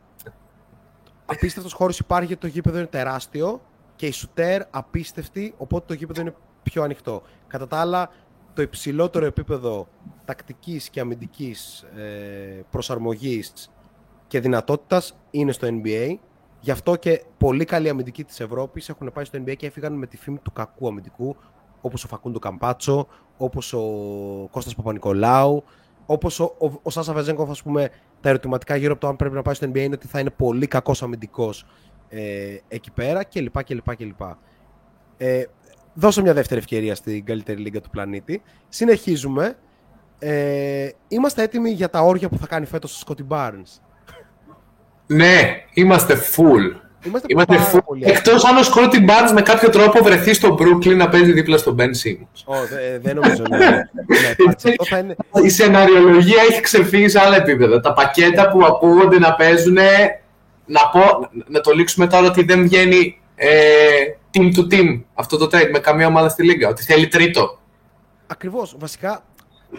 απίστευτος 1.26 1.72
χώρος 1.72 1.98
υπάρχει 1.98 2.26
γιατί 2.26 2.40
το 2.40 2.46
γήπεδο 2.46 2.78
είναι 2.78 2.86
τεράστιο 2.86 3.60
και 3.96 4.06
η 4.06 4.12
σουτέρ 4.12 4.62
απίστευτη, 4.70 5.54
οπότε 5.56 5.84
το 5.86 5.94
γήπεδο 5.94 6.20
είναι 6.20 6.34
πιο 6.62 6.82
ανοιχτό. 6.82 7.22
Κατά 7.46 7.66
τα 7.66 7.80
άλλα, 7.80 8.10
το 8.54 8.62
υψηλότερο 8.62 9.24
επίπεδο 9.24 9.88
τακτικής 10.24 10.90
και 10.90 11.00
αμυντικής 11.00 11.82
ε, 11.82 12.64
προσαρμογής 12.70 13.70
και 14.26 14.40
δυνατότητας 14.40 15.16
είναι 15.30 15.52
στο 15.52 15.68
NBA. 15.70 16.14
Γι' 16.60 16.70
αυτό 16.70 16.96
και 16.96 17.24
πολύ 17.38 17.64
καλοί 17.64 17.88
αμυντικοί 17.88 18.24
της 18.24 18.40
Ευρώπης 18.40 18.88
έχουν 18.88 19.10
πάει 19.14 19.24
στο 19.24 19.38
NBA 19.42 19.56
και 19.56 19.66
έφυγαν 19.66 19.92
με 19.92 20.06
τη 20.06 20.16
φήμη 20.16 20.38
του 20.38 20.52
κακού 20.52 20.88
αμυντικού, 20.88 21.36
όπως 21.80 22.04
ο 22.04 22.08
Φακούντο 22.08 22.38
Καμπάτσο, 22.38 23.06
όπως 23.36 23.72
ο 23.72 23.82
Κώστας 24.50 24.74
Παπα-Νικολάου, 24.74 25.64
όπως 26.06 26.40
ο, 26.40 26.44
ο, 26.58 26.70
ο 26.82 26.90
Σάσα 26.90 27.12
Βεζέγκοφ, 27.12 27.50
ας 27.50 27.62
πούμε, 27.62 27.90
τα 28.20 28.28
ερωτηματικά 28.28 28.76
γύρω 28.76 28.92
από 28.92 29.00
το 29.00 29.08
αν 29.08 29.16
πρέπει 29.16 29.34
να 29.34 29.42
πάει 29.42 29.54
στο 29.54 29.66
NBA 29.66 29.78
είναι 29.78 29.94
ότι 29.94 30.06
θα 30.06 30.20
είναι 30.20 30.30
πολύ 30.30 30.66
κακός 30.66 31.02
αμυντικός 31.02 31.66
ε, 32.08 32.56
εκεί 32.68 32.90
πέρα 32.90 33.24
κλπ. 33.24 33.64
κλπ, 33.64 33.96
κλπ. 33.96 34.20
Ε, 35.16 35.44
δώσω 36.00 36.22
μια 36.22 36.34
δεύτερη 36.34 36.60
ευκαιρία 36.60 36.94
στην 36.94 37.24
καλύτερη 37.24 37.60
λίγα 37.60 37.80
του 37.80 37.90
πλανήτη. 37.90 38.42
Συνεχίζουμε. 38.68 39.56
Ε, 40.18 40.88
είμαστε 41.08 41.42
έτοιμοι 41.42 41.70
για 41.70 41.90
τα 41.90 42.00
όρια 42.00 42.28
που 42.28 42.38
θα 42.38 42.46
κάνει 42.46 42.66
φέτος 42.66 42.94
ο 42.94 42.98
Σκότι 42.98 43.26
Barnes; 43.28 43.80
Ναι, 45.06 45.40
είμαστε 45.74 46.14
full. 46.14 46.80
Είμαστε, 47.06 47.26
Είμαστε 47.30 47.54
πάρα 47.56 47.70
full. 47.72 47.78
πολύ 47.84 48.02
Εκτός 48.06 48.44
αν 48.44 48.56
ο 48.56 48.62
Σκότι 48.62 49.04
Barnes 49.08 49.30
με 49.34 49.42
κάποιο 49.42 49.68
τρόπο 49.68 50.02
βρεθεί 50.02 50.34
στο 50.34 50.56
Brooklyn 50.60 50.96
να 50.96 51.08
παίζει 51.08 51.32
δίπλα 51.32 51.56
στον 51.56 51.76
Ben 51.78 51.82
Simmons. 51.82 52.42
Ω, 52.44 52.54
δε- 52.54 52.98
δεν 52.98 53.14
νομίζω 53.14 53.42
να 53.50 53.58
να 53.58 53.66
υπάρξει. 54.38 54.68
Αυτό 54.68 54.84
θα 54.84 54.98
είναι... 54.98 55.16
Η 55.42 55.48
σεναριολογία 55.48 56.42
έχει 56.50 56.60
ξεφύγει 56.60 57.08
σε 57.08 57.20
άλλα 57.20 57.36
επίπεδα. 57.36 57.80
Τα 57.80 57.92
πακέτα 57.92 58.48
που 58.50 58.64
ακούγονται 58.64 59.18
να 59.18 59.34
παίζουν, 59.34 59.74
να, 60.66 60.80
πω, 60.92 61.28
να 61.46 61.60
το 61.60 61.72
λήξουμε 61.72 62.06
τώρα 62.06 62.26
ότι 62.26 62.42
δεν 62.44 62.62
βγαίνει 62.62 63.20
ε, 63.34 63.48
team 64.34 64.54
to 64.56 64.72
team 64.72 65.00
αυτό 65.14 65.36
το 65.36 65.44
trade 65.44 65.68
με 65.72 65.78
καμία 65.78 66.06
ομάδα 66.06 66.28
στη 66.28 66.44
Λίγκα. 66.44 66.68
Ότι 66.68 66.82
θέλει 66.82 67.08
τρίτο. 67.08 67.58
Ακριβώς. 68.26 68.74
Βασικά, 68.78 69.22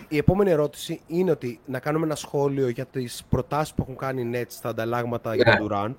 η 0.08 0.18
επόμενη 0.18 0.50
ερώτηση 0.52 1.02
είναι 1.08 1.32
ότι 1.32 1.60
να 1.66 1.80
κάνουμε 1.80 2.06
ένα 2.06 2.16
σχόλιο 2.16 2.68
για 2.70 2.86
τις 2.86 3.24
προτάσεις 3.30 3.74
που 3.74 3.82
έχουν 3.82 3.96
κάνει 3.98 4.22
οι 4.22 4.32
Nets 4.34 4.46
στα 4.50 4.70
ανταλλάγματα 4.70 5.36
για 5.36 5.44
Ναι. 5.48 5.58
τον 5.58 5.70
Durant. 5.72 5.96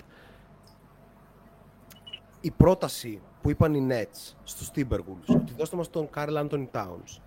Η 2.41 2.51
πρόταση 2.51 3.21
που 3.43 3.51
είπαν 3.51 3.75
οι 3.75 3.87
Nets 3.91 4.33
στους 4.45 4.69
Timberwolves 4.77 5.27
ότι 5.35 5.53
δώστε 5.57 5.77
μας 5.77 5.91
τον 5.91 6.09
Carl 6.17 6.37
Anthony 6.43 6.67
Towns 6.73 7.21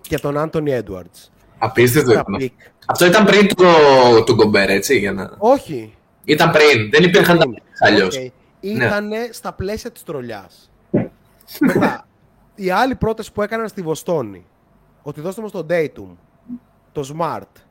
και 0.00 0.18
τον 0.18 0.34
Anthony 0.38 0.82
Edwards. 0.82 1.28
Απίστευτο 1.58 2.12
Τα 2.12 2.24
ήταν. 2.28 2.36
pick. 2.40 2.70
Αυτό 2.86 3.06
ήταν 3.06 3.24
πριν 3.24 3.48
του, 3.48 3.64
του 4.26 4.34
Γκομπέρ, 4.34 4.70
έτσι. 4.70 4.98
Για 4.98 5.12
να... 5.12 5.30
Όχι. 5.38 5.94
Ήταν 6.24 6.50
πριν. 6.50 6.90
Δεν 6.90 7.02
υπήρχαν 7.02 7.38
τα 7.38 7.46
αλλιώς. 7.86 8.16
Οκ. 8.62 8.70
Ήτανε 8.70 9.28
στα 9.32 9.52
πλαίσια 9.52 9.90
της 9.90 10.02
τρολιάς. 10.02 10.70
Μετά, 11.60 12.06
η 12.54 12.70
άλλη 12.70 12.94
πρόταση 12.94 13.32
που 13.32 13.42
έκαναν 13.42 13.68
στη 13.68 13.82
Βοστόνη, 13.82 14.46
ότι 15.02 15.20
δώστε 15.20 15.42
μας 15.42 15.50
τον 15.50 15.66
Jaylen, 15.70 16.16
τον 16.92 17.04
Smart, 17.04 17.62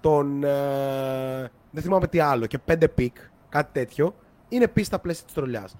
τον... 0.00 0.44
ε, 0.44 1.50
δεν 1.70 1.82
θυμάμαι 1.82 2.06
τι 2.06 2.18
άλλο, 2.18 2.46
και 2.46 2.58
πέντε 2.58 2.88
pick, 2.88 3.16
κάτι 3.48 3.72
τέτοιο, 3.72 4.14
είναι 4.48 4.64
επίσης 4.64 4.88
στα 4.88 4.98
πλαίσια 4.98 5.24
της 5.24 5.34
τρολιάς. 5.34 5.76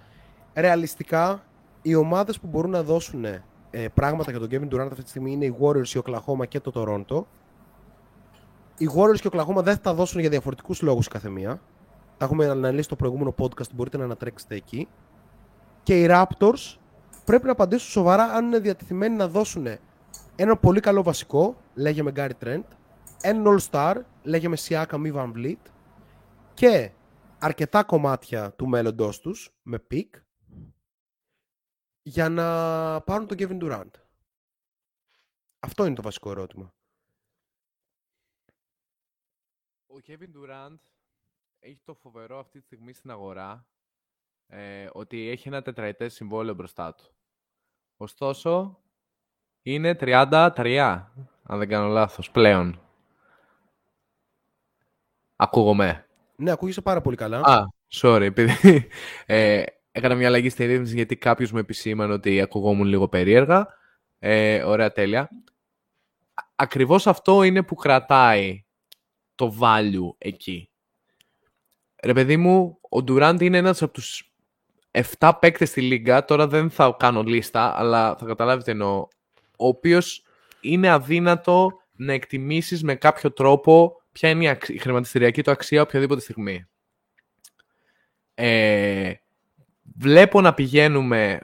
Ρεαλιστικά, 0.54 1.42
οι 1.82 1.94
ομάδες 1.94 2.40
που 2.40 2.46
μπορούν 2.46 2.70
να 2.70 2.82
δώσουν 2.82 3.24
ε, 3.24 3.42
πράγματα 3.94 4.30
για 4.30 4.40
τον 4.40 4.48
Kevin 4.50 4.74
Durant 4.74 4.88
αυτή 4.90 5.02
τη 5.02 5.08
στιγμή 5.08 5.32
είναι 5.32 5.44
οι 5.44 5.56
Warriors, 5.60 5.88
η 5.88 6.00
Oklahoma 6.04 6.48
και 6.48 6.60
το 6.60 6.72
Toronto. 6.74 7.24
Οι 8.78 8.88
Warriors 8.96 9.20
και 9.20 9.28
ο 9.28 9.30
Oklahoma 9.32 9.62
δεν 9.62 9.74
θα 9.74 9.80
τα 9.80 9.94
δώσουν 9.94 10.20
για 10.20 10.30
διαφορετικούς 10.30 10.82
λόγους 10.82 11.06
η 11.06 11.08
καθεμία. 11.08 11.60
Τα 12.18 12.24
έχουμε 12.24 12.46
αναλύσει 12.46 12.82
στο 12.82 12.96
προηγούμενο 12.96 13.34
podcast, 13.38 13.72
μπορείτε 13.74 13.96
να 13.96 14.04
ανατρέξετε 14.04 14.54
εκεί. 14.54 14.88
Και 15.82 16.00
οι 16.00 16.06
Raptors 16.10 16.76
πρέπει 17.24 17.44
να 17.44 17.52
απαντήσουν 17.52 17.90
σοβαρά 17.90 18.24
αν 18.24 18.44
είναι 18.44 18.58
διατεθειμένοι 18.58 19.16
να 19.16 19.28
δώσουν 19.28 19.66
ένα 20.36 20.56
πολύ 20.56 20.80
καλό 20.80 21.02
βασικό, 21.02 21.56
λέγε 21.74 22.02
με 22.02 22.12
Gary 22.16 22.30
Trent, 22.40 22.64
έναν 23.22 23.58
All-Star, 23.58 23.94
λέγε 24.22 24.48
με 24.48 24.56
Siakam 24.60 25.02
ή 25.04 25.12
Van 25.14 25.32
Vliet, 25.32 25.70
και 26.54 26.92
αρκετά 27.38 27.84
κομμάτια 27.84 28.52
του 28.52 28.66
μέλλοντός 28.66 29.20
τους, 29.20 29.56
με 29.62 29.86
pick, 29.90 30.08
για 32.02 32.28
να 32.28 32.44
πάρουν 33.00 33.26
τον 33.26 33.36
Kevin 33.40 33.62
Durant. 33.62 33.90
Αυτό 35.58 35.84
είναι 35.86 35.94
το 35.94 36.02
βασικό 36.02 36.30
ερώτημα. 36.30 36.74
Ο 39.86 39.96
Kevin 40.06 40.30
Durant 40.36 40.78
έχει 41.66 41.80
το 41.84 41.94
φοβερό 41.94 42.38
αυτή 42.38 42.58
τη 42.58 42.64
στιγμή 42.64 42.92
στην 42.92 43.10
αγορά 43.10 43.66
ε, 44.46 44.86
ότι 44.92 45.28
έχει 45.28 45.48
ένα 45.48 45.62
τετραετές 45.62 46.14
συμβόλαιο 46.14 46.54
μπροστά 46.54 46.94
του. 46.94 47.04
Ωστόσο, 47.96 48.78
είναι 49.62 49.96
33, 50.00 51.02
αν 51.42 51.58
δεν 51.58 51.68
κάνω 51.68 51.86
λάθος, 51.88 52.30
πλέον. 52.30 52.80
Ακούγομαι. 55.36 56.06
Ναι, 56.36 56.50
ακούγεσαι 56.50 56.80
πάρα 56.82 57.00
πολύ 57.00 57.16
καλά. 57.16 57.40
Α, 57.40 57.64
sorry, 57.94 58.20
επειδή 58.22 58.88
ε, 59.26 59.62
έκανα 59.92 60.14
μια 60.14 60.26
αλλαγή 60.26 60.48
στη 60.48 60.64
ρύθμιση 60.64 60.94
γιατί 60.94 61.16
κάποιος 61.16 61.52
μου 61.52 61.58
επισήμανε 61.58 62.12
ότι 62.12 62.40
ακουγόμουν 62.40 62.86
λίγο 62.86 63.08
περίεργα. 63.08 63.66
Ε, 64.18 64.62
ωραία, 64.62 64.92
τέλεια. 64.92 65.20
Α- 65.20 65.30
Ακριβώς 66.56 67.06
αυτό 67.06 67.42
είναι 67.42 67.62
που 67.62 67.74
κρατάει 67.74 68.64
το 69.34 69.56
value 69.60 70.14
εκεί. 70.18 70.70
Ρε 72.06 72.12
παιδί 72.12 72.36
μου, 72.36 72.78
ο 72.82 72.98
Durant 73.08 73.36
είναι 73.40 73.56
ένας 73.56 73.82
από 73.82 73.92
τους 73.92 74.32
7 75.18 75.32
παίκτες 75.40 75.68
στη 75.68 75.80
Λίγκα, 75.80 76.24
τώρα 76.24 76.46
δεν 76.48 76.70
θα 76.70 76.96
κάνω 76.98 77.22
λίστα, 77.22 77.78
αλλά 77.78 78.16
θα 78.16 78.26
καταλάβετε 78.26 78.70
εννοώ, 78.70 79.08
ο 79.58 79.66
οποίος 79.66 80.24
είναι 80.60 80.90
αδύνατο 80.90 81.70
να 81.92 82.12
εκτιμήσεις 82.12 82.82
με 82.82 82.94
κάποιο 82.94 83.32
τρόπο 83.32 84.02
ποια 84.12 84.28
είναι 84.28 84.44
η, 84.44 84.48
αξ- 84.48 84.68
η 84.68 84.78
χρηματιστηριακή 84.78 85.42
του 85.42 85.50
αξία 85.50 85.82
οποιαδήποτε 85.82 86.20
στιγμή. 86.20 86.66
Ε, 88.34 89.12
βλέπω 89.96 90.40
να 90.40 90.54
πηγαίνουμε 90.54 91.40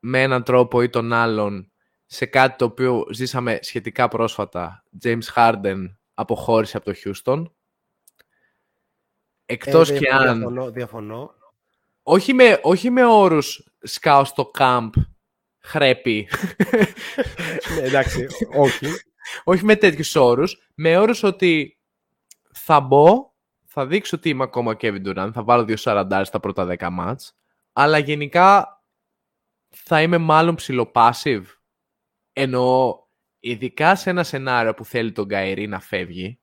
με 0.00 0.22
έναν 0.22 0.42
τρόπο 0.42 0.82
ή 0.82 0.88
τον 0.88 1.12
άλλον 1.12 1.70
σε 2.06 2.26
κάτι 2.26 2.56
το 2.56 2.64
οποίο 2.64 3.04
ζήσαμε 3.12 3.58
σχετικά 3.62 4.08
πρόσφατα. 4.08 4.84
James 5.04 5.34
Harden 5.34 5.78
αποχώρησε 6.14 6.76
από 6.76 6.92
το 6.92 6.98
Houston. 7.04 7.44
Εκτός 9.46 9.90
Ε, 9.90 9.92
και 9.92 9.98
διαφωνώ, 9.98 10.30
αν... 10.30 10.38
Διαφωνώ, 10.38 10.70
διαφωνώ. 10.70 11.34
Όχι 12.02 12.34
με, 12.34 12.58
όχι 12.62 12.90
με 12.90 13.04
όρους 13.04 13.68
σκάω 13.82 14.24
στο 14.24 14.50
camp 14.58 14.90
χρέπει. 15.64 16.28
ναι, 17.74 17.82
εντάξει, 17.82 18.26
όχι. 18.56 18.86
όχι 19.44 19.64
με 19.64 19.76
τέτοιους 19.76 20.14
όρους. 20.14 20.68
Με 20.74 20.98
όρους 20.98 21.22
ότι 21.22 21.78
θα 22.52 22.80
μπω, 22.80 23.32
θα 23.64 23.86
δείξω 23.86 24.16
ότι 24.16 24.28
είμαι 24.28 24.42
ακόμα 24.42 24.72
ο 24.72 24.76
Kevin 24.80 25.06
Durant, 25.06 25.30
θα 25.32 25.42
βάλω 25.42 25.64
δύο 25.64 25.76
40 25.78 26.20
στα 26.24 26.40
πρώτα 26.40 26.76
10 26.78 26.88
μάτς, 26.90 27.36
αλλά 27.72 27.98
γενικά 27.98 28.82
θα 29.68 30.02
είμαι 30.02 30.18
μάλλον 30.18 30.54
ψηλοπάσιβ. 30.54 31.48
Εννοώ, 32.32 32.98
ειδικά 33.40 33.96
σε 33.96 34.10
ένα 34.10 34.22
σενάριο 34.24 34.74
που 34.74 34.84
θέλει 34.84 35.12
τον 35.12 35.28
Καερή 35.28 35.66
να 35.66 35.80
φεύγει, 35.80 36.40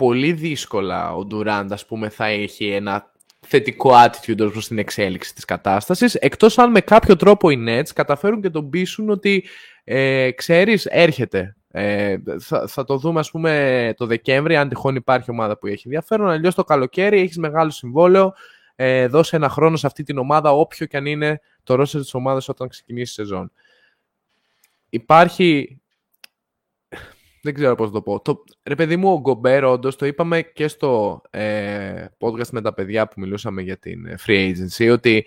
πολύ 0.00 0.32
δύσκολα 0.32 1.14
ο 1.14 1.26
Durant, 1.30 1.66
ας 1.70 1.86
πούμε, 1.86 2.08
θα 2.08 2.26
έχει 2.26 2.66
ένα 2.68 3.12
θετικό 3.40 3.90
attitude 3.94 4.40
ως 4.40 4.52
προς 4.52 4.66
την 4.66 4.78
εξέλιξη 4.78 5.34
της 5.34 5.44
κατάστασης, 5.44 6.14
εκτός 6.14 6.58
αν 6.58 6.70
με 6.70 6.80
κάποιο 6.80 7.16
τρόπο 7.16 7.50
οι 7.50 7.64
Nets 7.68 7.88
καταφέρουν 7.94 8.40
και 8.40 8.50
τον 8.50 8.70
πείσουν 8.70 9.10
ότι 9.10 9.44
ε, 9.84 10.30
ξέρεις, 10.30 10.86
έρχεται. 10.86 11.56
Ε, 11.70 12.16
θα, 12.40 12.66
θα 12.66 12.84
το 12.84 12.96
δούμε, 12.96 13.20
ας 13.20 13.30
πούμε, 13.30 13.94
το 13.96 14.06
Δεκέμβρη, 14.06 14.56
αν 14.56 14.68
τυχόν 14.68 14.94
υπάρχει 14.94 15.30
ομάδα 15.30 15.58
που 15.58 15.66
έχει 15.66 15.82
ενδιαφέρον. 15.84 16.28
Αλλιώς 16.28 16.54
το 16.54 16.64
καλοκαίρι 16.64 17.20
έχεις 17.20 17.38
μεγάλο 17.38 17.70
συμβόλαιο, 17.70 18.32
ε, 18.76 19.06
δώσε 19.06 19.36
ένα 19.36 19.48
χρόνο 19.48 19.76
σε 19.76 19.86
αυτή 19.86 20.02
την 20.02 20.18
ομάδα, 20.18 20.52
όποιο 20.52 20.86
και 20.86 20.96
αν 20.96 21.06
είναι 21.06 21.40
το 21.62 21.74
ρόστερ 21.74 22.00
της 22.00 22.14
ομάδας 22.14 22.48
όταν 22.48 22.68
ξεκινήσει 22.68 23.10
η 23.10 23.24
σεζόν. 23.24 23.52
Υπάρχει... 24.88 25.80
Δεν 27.42 27.54
ξέρω 27.54 27.74
πώς 27.74 27.86
να 27.86 27.92
το 27.92 28.02
πω. 28.02 28.20
Το, 28.20 28.44
ρε 28.62 28.74
παιδί 28.74 28.96
μου, 28.96 29.12
ο 29.12 29.20
Γκομπέρ, 29.20 29.64
όντως, 29.64 29.96
το 29.96 30.06
είπαμε 30.06 30.42
και 30.42 30.68
στο 30.68 31.20
ε, 31.30 32.04
podcast 32.18 32.48
με 32.50 32.60
τα 32.60 32.74
παιδιά 32.74 33.08
που 33.08 33.20
μιλούσαμε 33.20 33.62
για 33.62 33.78
την 33.78 34.06
ε, 34.06 34.14
free 34.26 34.54
agency, 34.54 34.92
ότι 34.92 35.26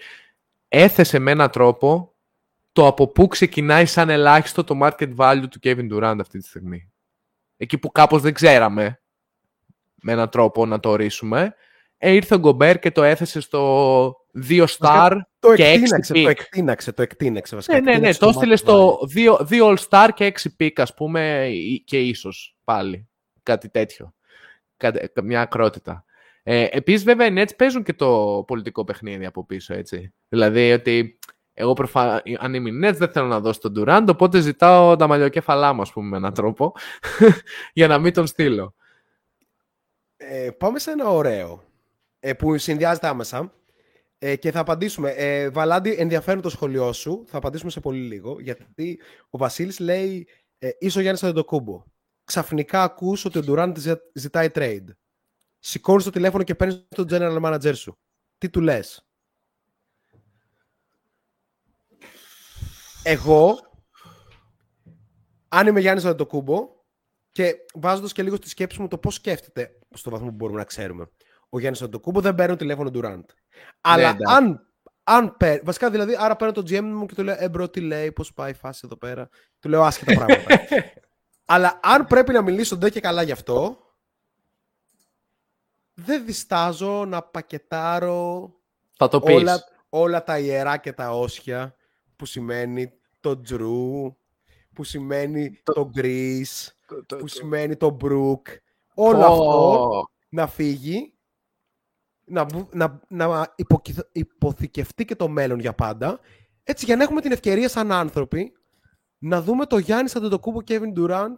έθεσε 0.67 1.19
με 1.19 1.31
έναν 1.31 1.49
τρόπο 1.49 2.13
το 2.71 2.87
από 2.87 3.07
πού 3.07 3.27
ξεκινάει 3.27 3.85
σαν 3.85 4.09
ελάχιστο 4.09 4.63
το 4.63 4.79
market 4.81 5.15
value 5.15 5.43
του 5.49 5.59
Kevin 5.63 5.93
Durant 5.93 6.17
αυτή 6.19 6.39
τη 6.39 6.47
στιγμή. 6.47 6.91
Εκεί 7.57 7.77
που 7.77 7.91
κάπως 7.91 8.21
δεν 8.21 8.33
ξέραμε 8.33 9.01
με 10.01 10.11
έναν 10.11 10.29
τρόπο 10.29 10.65
να 10.65 10.79
το 10.79 10.89
ορίσουμε, 10.89 11.55
ε, 11.97 12.11
ήρθε 12.11 12.35
ο 12.35 12.39
Γκομπέρ 12.39 12.79
και 12.79 12.91
το 12.91 13.03
έθεσε 13.03 13.39
στο 13.39 14.15
2 14.47 14.65
star 14.77 15.19
Το 15.43 15.55
και 15.55 15.63
6 15.63 15.67
εκτείναξε, 15.73 16.13
το 16.13 16.19
pick. 16.19 16.25
εκτείναξε, 16.29 16.91
το 16.91 17.01
εκτείναξε 17.01 17.55
βασικά. 17.55 17.73
Ναι, 17.73 17.79
ναι, 17.79 17.85
ναι, 17.85 17.91
Εκτείναξε 18.09 18.19
το 18.19 18.27
έστειλες 18.29 18.61
market 18.61 18.63
στο 18.63 18.99
2 19.49 19.75
all 19.75 19.77
star 19.89 20.09
και 20.13 20.25
6 20.25 20.47
pick, 20.59 20.71
ας 20.75 20.93
πούμε, 20.93 21.47
ή- 21.51 21.79
και 21.85 21.99
ίσως 21.99 22.55
πάλι. 22.63 23.07
Κάτι 23.43 23.69
τέτοιο. 23.69 24.13
Κάτι, 24.77 25.09
μια 25.23 25.41
ακρότητα. 25.41 26.05
Ε, 26.43 26.67
επίσης, 26.71 27.03
βέβαια, 27.03 27.27
οι 27.27 27.33
Nets 27.37 27.55
παίζουν 27.57 27.83
και 27.83 27.93
το 27.93 28.43
πολιτικό 28.47 28.83
παιχνίδι 28.83 29.25
από 29.25 29.45
πίσω, 29.45 29.73
έτσι. 29.73 30.13
Δηλαδή, 30.29 30.71
ότι 30.71 31.19
εγώ 31.53 31.73
προφα... 31.73 32.21
αν 32.37 32.53
είμαι 32.53 32.69
οι 32.69 32.89
Nets 32.89 32.95
δεν 32.97 33.09
θέλω 33.11 33.27
να 33.27 33.39
δώσω 33.39 33.59
τον 33.59 33.73
Durant, 33.77 34.05
οπότε 34.09 34.39
ζητάω 34.39 34.95
τα 34.95 35.07
μαλλιοκέφαλά 35.07 35.73
μου, 35.73 35.81
ας 35.81 35.91
πούμε, 35.93 36.07
με 36.09 36.17
έναν 36.17 36.33
τρόπο, 36.33 36.73
για 37.73 37.87
να 37.87 37.97
μην 37.99 38.13
τον 38.13 38.27
στείλω. 38.27 38.75
Ε, 40.17 40.49
πάμε 40.57 40.79
σε 40.79 40.91
ένα 40.91 41.09
ωραίο 41.09 41.63
ε, 42.19 42.33
που 42.33 42.57
συνδυάζεται 42.57 43.07
άμεσα 43.07 43.53
ε, 44.25 44.35
και 44.35 44.51
θα 44.51 44.59
απαντήσουμε. 44.59 45.09
Ε, 45.09 45.49
Βαλάντι, 45.49 45.95
ενδιαφέρον 45.97 46.41
το 46.41 46.49
σχολείο 46.49 46.93
σου. 46.93 47.23
Θα 47.27 47.37
απαντήσουμε 47.37 47.71
σε 47.71 47.79
πολύ 47.79 47.99
λίγο. 47.99 48.39
Γιατί 48.39 49.01
ο 49.29 49.37
Βασίλης 49.37 49.79
λέει 49.79 50.27
ε, 50.57 50.69
είσαι 50.79 50.97
ο 50.97 51.01
Γιάννης 51.01 51.23
Αντετοκούμπο. 51.23 51.83
Ξαφνικά 52.23 52.83
ακούς 52.83 53.25
ότι 53.25 53.37
ο 53.37 53.41
Ντουράντ 53.41 53.77
ζητάει 54.13 54.49
trade. 54.53 54.85
Σηκώνεις 55.59 56.03
το 56.03 56.09
τηλέφωνο 56.09 56.43
και 56.43 56.55
παίρνεις 56.55 56.87
τον 56.95 57.07
general 57.09 57.41
manager 57.41 57.75
σου. 57.75 57.97
Τι 58.37 58.49
του 58.49 58.61
λες; 58.61 59.07
Εγώ, 63.03 63.57
αν 65.47 65.67
είμαι 65.67 65.79
Γιάννης 65.79 66.05
Αντετοκούμπο 66.05 66.69
και 67.31 67.55
βάζοντας 67.73 68.11
και 68.11 68.23
λίγο 68.23 68.35
στη 68.35 68.49
σκέψη 68.49 68.81
μου 68.81 68.87
το 68.87 68.97
πώς 68.97 69.13
σκέφτεται, 69.15 69.79
στο 69.93 70.09
βαθμό 70.09 70.27
που 70.27 70.35
μπορούμε 70.35 70.57
να 70.57 70.65
ξέρουμε, 70.65 71.09
ο 71.49 71.59
Γιάννης 71.59 71.81
Αντοκούμπο 71.81 72.21
δεν 72.21 72.35
παίρνει 72.35 72.51
το 72.51 72.57
τηλέφωνο 72.57 72.91
του 72.91 73.01
Ραντ. 73.01 73.29
Αλλά 73.81 74.11
Ναι, 74.13 74.17
αν, 74.33 74.67
αν 75.03 75.37
παίρνει. 75.37 75.61
Βασικά 75.63 75.89
δηλαδή, 75.89 76.15
άρα 76.19 76.35
παίρνω 76.35 76.53
το 76.53 76.61
GM 76.69 76.81
μου 76.81 77.05
και 77.05 77.15
του 77.15 77.23
λέω 77.23 77.35
Εμπρό, 77.39 77.69
τι 77.69 77.79
λέει, 77.81 78.11
πώς 78.11 78.33
πάει 78.33 78.51
η 78.51 78.53
φάση 78.53 78.81
εδώ 78.85 78.95
πέρα. 78.97 79.29
Του 79.59 79.69
λέω 79.69 79.83
άσχετα 79.83 80.13
πράγματα. 80.25 80.59
Αλλά 81.45 81.79
αν 81.83 82.07
πρέπει 82.07 82.31
να 82.33 82.41
μιλήσω 82.41 82.77
ντε 82.77 82.89
και 82.89 82.99
καλά 82.99 83.21
γι' 83.21 83.31
αυτό, 83.31 83.77
δεν 85.93 86.25
διστάζω 86.25 87.05
να 87.05 87.21
πακετάρω 87.23 88.53
Θα 88.97 89.07
το 89.07 89.19
πεις. 89.19 89.35
όλα, 89.35 89.63
όλα 89.89 90.23
τα 90.23 90.39
ιερά 90.39 90.77
και 90.77 90.93
τα 90.93 91.11
όσια 91.17 91.75
που 92.15 92.25
σημαίνει 92.25 92.91
το 93.19 93.41
Τζρου, 93.41 94.15
που 94.73 94.83
σημαίνει 94.83 95.61
το, 95.63 95.89
Greece, 95.95 96.67
που 97.07 97.27
σημαίνει 97.27 97.75
το 97.75 97.97
Brook. 98.01 98.41
Όλο 98.93 99.17
Πω. 99.19 99.25
αυτό 99.25 100.03
να 100.29 100.47
φύγει, 100.47 101.13
να, 102.25 102.45
βου- 102.45 102.75
να, 102.75 102.99
να 103.07 103.53
υποκυ- 103.55 104.07
υποθηκευτεί 104.11 105.05
και 105.05 105.15
το 105.15 105.27
μέλλον 105.27 105.59
για 105.59 105.73
πάντα, 105.73 106.19
έτσι 106.63 106.85
για 106.85 106.95
να 106.95 107.03
έχουμε 107.03 107.21
την 107.21 107.31
ευκαιρία 107.31 107.69
σαν 107.69 107.91
άνθρωποι 107.91 108.53
να 109.17 109.41
δούμε 109.41 109.65
το 109.65 109.77
Γιάννη 109.77 110.11
Αντετοκούμπο 110.15 110.59
Kevin 110.67 110.93
Durant 110.97 111.37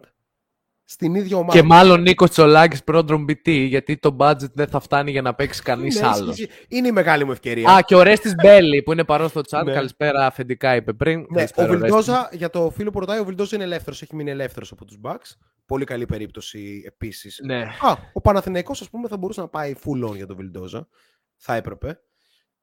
στην 0.88 1.16
ίδια 1.16 1.38
ομάδα. 1.38 1.60
Και 1.60 1.64
μάλλον 1.64 2.02
Νίκος 2.02 2.30
Τσολάκης 2.30 2.84
πρόδρομ 2.84 3.26
BT, 3.30 3.50
γιατί 3.68 3.98
το 3.98 4.16
budget 4.20 4.52
δεν 4.54 4.68
θα 4.68 4.80
φτάνει 4.80 5.12
για 5.12 5.22
να 5.22 5.36
παίξει 5.36 5.62
κανείς 5.62 6.00
Ναι, 6.00 6.08
άλλος. 6.08 6.38
ισχύει. 6.40 6.54
Είναι 6.68 6.88
η 6.88 6.92
μεγάλη 6.92 7.24
μου 7.26 7.32
ευκαιρία. 7.32 7.70
Α, 7.72 7.82
και 7.82 7.96
ο 7.96 8.02
Ρέστης 8.02 8.34
Μπέλη 8.44 8.84
που 8.84 8.92
είναι 8.92 9.04
παρόν 9.04 9.30
στο 9.30 9.42
chat. 9.50 9.64
Ναι. 9.66 9.74
Καλησπέρα, 9.74 10.26
αφεντικά 10.26 10.76
είπε 10.76 10.94
πριν. 10.94 11.20
Ναι, 11.20 11.26
ο 11.26 11.34
Καλησπέρα, 11.34 11.68
Ρέστη. 11.68 11.82
Βιλντόζα, 11.82 12.30
για 12.32 12.50
το 12.50 12.70
φίλο 12.70 12.92
που 12.92 13.00
ρωτάει, 13.00 13.20
ο 13.20 13.26
Βιλντόζα 13.26 13.56
είναι 13.56 13.64
ελεύθερος. 13.64 14.02
Έχει 14.02 14.16
μείνει 14.16 14.30
ελεύθερος 14.32 14.72
από 14.72 14.86
τους 14.86 14.98
Bucks. 15.04 15.32
Πολύ 15.66 15.86
καλή 15.86 16.06
περίπτωση 16.06 16.84
επίσης. 16.86 17.40
Ναι. 17.46 17.62
Α, 17.62 17.96
ο 18.14 18.22
Παναθηναϊκός, 18.22 18.82
ας 18.82 18.90
πούμε, 18.90 19.08
θα 19.08 19.18
μπορούσε 19.18 19.42
να 19.42 19.48
πάει 19.48 19.76
full 19.86 20.10
on 20.10 20.16
για 20.16 20.26
τον 20.26 20.36
Βιλντόζα. 20.36 20.88
Θα 21.36 21.56
έπρεπε. 21.56 22.00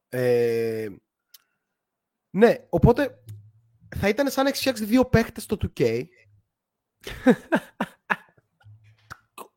Ε, 0.09 0.87
ναι, 2.31 2.55
οπότε 2.69 3.19
θα 3.97 4.09
ήταν 4.09 4.31
σαν 4.31 4.45
να 4.45 4.51
έχει 4.51 4.59
φτιάξει 4.59 4.85
δύο 4.85 5.05
παίχτες 5.05 5.43
στο 5.43 5.57
2K. 5.63 6.03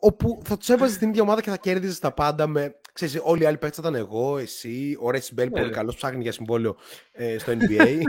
όπου 0.06 0.42
θα 0.46 0.58
τους 0.58 0.70
έβαζες 0.70 0.96
στην 0.96 1.10
ίδια 1.10 1.22
ομάδα 1.22 1.42
και 1.42 1.50
θα 1.50 1.58
κέρδιζες 1.58 2.00
τα 2.00 2.12
πάντα 2.14 2.48
με. 2.48 2.80
Ξέρεις, 2.94 3.20
όλοι 3.24 3.44
οι 3.44 3.46
άλλοι 3.46 3.58
παίχτε 3.58 3.82
θα 3.82 3.88
ήταν 3.90 4.00
εγώ, 4.02 4.38
εσύ, 4.38 4.98
ο 5.00 5.10
Ρέσι 5.12 5.34
Μπέλ, 5.34 5.50
πολύ 5.50 5.66
ναι. 5.66 5.72
καλός, 5.72 5.96
ψάχνει 5.96 6.22
για 6.22 6.32
συμβόλαιο 6.32 6.76
ε, 7.12 7.38
στο 7.38 7.52
NBA. 7.60 8.00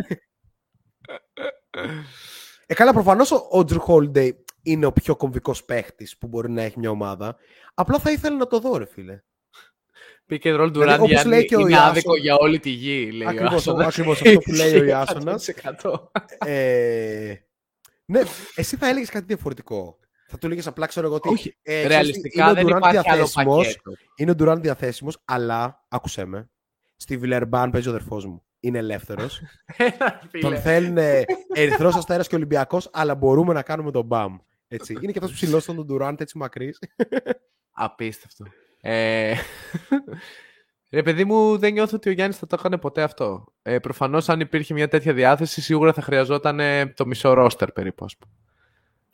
ε, 2.67 2.75
καλά, 2.75 2.93
προφανώς 2.93 3.31
ο, 3.31 3.37
ο 3.37 3.59
Drew 3.69 3.79
Holiday 3.87 4.31
είναι 4.63 4.87
ο 4.87 4.93
πιο 4.93 5.17
κομβικός 5.17 5.65
παίχτης 5.65 6.19
που 6.19 6.27
μπορεί 6.27 6.51
να 6.51 6.63
έχει 6.63 6.79
μια 6.79 6.91
ομάδα. 6.91 7.37
Απλά 7.75 7.99
θα 7.99 8.11
ήθελα 8.11 8.37
να 8.37 8.47
το 8.47 8.59
δω, 8.59 8.77
ρε 8.77 8.87
φίλε. 8.87 9.21
Pick 10.31 10.41
and 10.43 10.61
roll 10.61 10.71
του 10.73 10.81
Δηλαδή, 10.81 11.03
όπως 11.03 11.11
Ράντι 11.11 11.29
λέει 11.29 11.45
και 11.45 11.57
ο 11.57 11.61
είναι 11.61 11.71
Ιάσον- 11.71 11.89
άδικο 11.89 12.17
για 12.17 12.37
όλη 12.37 12.59
τη 12.59 12.71
γη, 12.71 13.11
λέει 13.13 13.29
Ακριβώς, 13.29 13.53
ο 13.53 13.57
Άσονας. 13.57 13.87
ακριβώς 13.87 14.21
αυτό 14.23 14.39
που 14.39 14.53
λέει 14.53 14.81
ο 14.81 14.85
Ιάσονας. 14.95 15.49
100%. 15.83 15.99
Ε, 16.47 17.35
ναι, 18.05 18.21
εσύ 18.55 18.77
θα 18.77 18.89
έλεγες 18.89 19.11
κάτι 19.11 19.25
διαφορετικό. 19.25 19.99
Θα 20.29 20.39
του 20.39 20.47
έλεγε 20.47 20.69
απλά, 20.69 20.87
ξέρω 20.87 21.07
εγώ 21.07 21.15
ότι. 21.15 21.29
Όχι, 21.29 21.57
ε, 21.63 21.73
ξέρεις 21.73 21.83
τι, 21.83 21.89
Ρεαλιστικά 21.89 22.43
είναι 22.43 22.51
ο 22.51 22.55
δεν 22.55 22.65
Durant 22.65 22.77
υπάρχει 22.77 22.97
άλλο 22.97 23.03
διαθέσιμος, 23.03 23.67
πακέτο. 23.67 23.93
Είναι 24.17 24.31
ο 24.31 24.35
Durant 24.39 24.61
διαθέσιμος, 24.61 25.19
αλλά 25.25 25.85
άκουσέ 25.89 26.25
με. 26.25 26.51
Στη 26.97 27.17
Βιλερμπάν 27.17 27.71
παίζει 27.71 27.89
ο 27.89 27.91
αδερφός 27.91 28.27
μου. 28.27 28.43
Είναι 28.61 28.79
ελεύθερος. 28.79 29.41
Ένα, 29.77 30.23
φίλε. 30.31 30.43
τον 30.43 30.57
θέλουν 30.57 30.97
Ερυθρός 31.55 31.95
Αστέρας 31.97 32.29
και 32.29 32.35
Ολυμπιακός, 32.35 32.91
αλλά 32.93 33.15
μπορούμε 33.15 33.53
να 33.53 33.63
κάνουμε 33.63 33.91
τον 33.91 34.05
μπαμ. 34.05 34.37
Έτσι. 34.69 34.93
Είναι 35.01 35.13
και 35.13 35.19
αυτός 35.19 35.33
ψηλός 35.33 35.63
στον 35.63 35.87
Durant, 35.91 36.21
έτσι 36.21 36.39
μακρύς. 36.39 36.79
Απίστευτο. 37.73 38.45
Ε... 38.81 39.35
Ρε 40.91 41.03
παιδί 41.03 41.25
μου, 41.25 41.59
δεν 41.59 41.73
νιώθω 41.73 41.97
ότι 41.97 42.09
ο 42.09 42.13
Γιάννης 42.13 42.39
θα 42.39 42.47
το 42.47 42.57
έκανε 42.59 42.79
ποτέ 42.79 43.03
αυτό. 43.03 43.45
Ε, 43.63 43.79
προφανώς 43.79 44.29
αν 44.29 44.41
υπήρχε 44.41 44.75
μια 44.75 44.89
τέτοια 44.89 45.13
διάθεση, 45.13 45.61
σίγουρα 45.61 45.93
θα 45.93 46.03
χρειαζόταν 46.03 46.61
ε, 46.61 46.87
το 46.87 47.07
μισό 47.07 47.33
ρόστερ 47.33 47.73
περίπου, 47.73 48.05
ας 48.05 48.17
πούμε. 48.17 48.33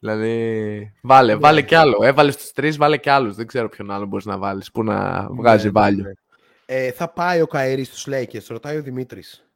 Δηλαδή, 0.06 0.92
βάλε, 1.02 1.34
βάλε 1.36 1.62
κι 1.62 1.74
άλλο. 1.74 1.98
Έβαλες 2.02 2.34
στους 2.34 2.52
τρεις, 2.52 2.76
βάλε 2.76 2.96
κι 2.96 3.10
άλλους. 3.10 3.34
Δεν 3.36 3.46
ξέρω 3.46 3.68
ποιον 3.68 3.90
άλλο 3.90 4.06
μπορείς 4.06 4.24
να 4.24 4.38
βάλεις 4.38 4.70
που 4.70 4.82
να 4.84 5.26
βγάζει 5.30 5.70
Ναι, 5.70 5.80
value. 5.80 5.96
ναι. 5.96 6.10
Ε, 6.66 6.90
θα 6.92 7.08
πάει 7.08 7.40
ο 7.40 7.46
Καερή 7.46 7.84
στους 7.84 8.06
Lakers, 8.10 8.44
ρωτάει 8.48 8.76
ο 8.76 8.82
Δημήτρης. 8.82 9.46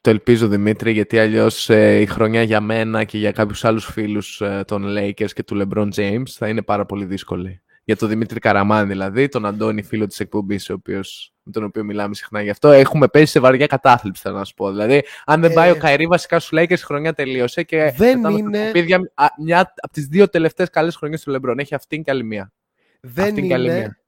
Το 0.00 0.10
ελπίζω, 0.10 0.48
Δημήτρη, 0.48 0.92
γιατί 0.92 1.18
αλλιώς 1.18 1.70
ε, 1.70 2.00
η 2.00 2.06
χρονιά 2.06 2.42
για 2.42 2.60
μένα 2.60 3.04
και 3.04 3.18
για 3.18 3.32
κάποιους 3.32 3.64
άλλους 3.64 3.84
φίλους 3.84 4.40
ε, 4.40 4.64
των 4.66 4.84
Lakers 4.98 5.32
και 5.32 5.42
του 5.42 5.68
LeBron 5.68 5.88
James 5.94 6.28
θα 6.28 6.48
είναι 6.48 6.62
πάρα 6.62 6.86
πολύ 6.86 7.04
δύσκολη. 7.04 7.60
Για 7.88 7.96
τον 7.96 8.08
Δημήτρη 8.08 8.38
Καραμάν 8.40 8.88
δηλαδή, 8.88 9.28
τον 9.28 9.46
Αντώνη 9.46 9.82
φίλο 9.82 10.06
της 10.06 10.20
εκπομπής, 10.20 10.70
ο 10.70 10.72
οποίος, 10.72 11.32
με 11.42 11.52
τον 11.52 11.64
οποίο 11.64 11.84
μιλάμε 11.84 12.14
συχνά 12.14 12.42
γι' 12.42 12.50
αυτό, 12.50 12.70
έχουμε 12.70 13.08
πέσει 13.08 13.26
σε 13.32 13.40
βαριά 13.40 13.66
κατάθλιψη, 13.66 14.22
θέλω 14.22 14.36
να 14.36 14.44
σου 14.44 14.54
πω. 14.54 14.70
Δηλαδή, 14.70 15.04
αν 15.24 15.40
δεν 15.40 15.50
Ε, 15.50 15.54
πάει 15.54 15.70
ο 15.70 15.76
Καϊρή 15.76 16.06
βασικά 16.06 16.38
στους 16.38 16.58
Lakers, 16.58 16.70
η 16.70 16.76
χρονιά 16.76 17.12
τελείωσε 17.12 17.62
και 17.62 17.94
Δεν 17.96 18.16
μετά 18.16 18.30
με 18.30 18.38
είναι- 18.38 18.58
τα 18.58 18.62
σκουπίδια, 18.64 19.12
α, 19.14 19.26
μια 19.38 19.60
από 19.80 19.92
τις 19.92 20.06
δύο 20.06 20.28
τελευταίες 20.28 20.70
καλές 20.70 20.96
χρονιές 20.96 21.22
του 21.22 21.32
LeBron. 21.40 21.58
Έχει 21.58 21.74
αυτήν 21.74 22.02
και 22.02 22.10
άλλη 22.10 22.24
μία. 22.24 22.52
Δεν 23.00 23.24
Αυτή 23.28 23.40
είναι 23.40 23.48
καλή 23.48 23.66
είναι 23.68 23.78
μία. 23.78 23.98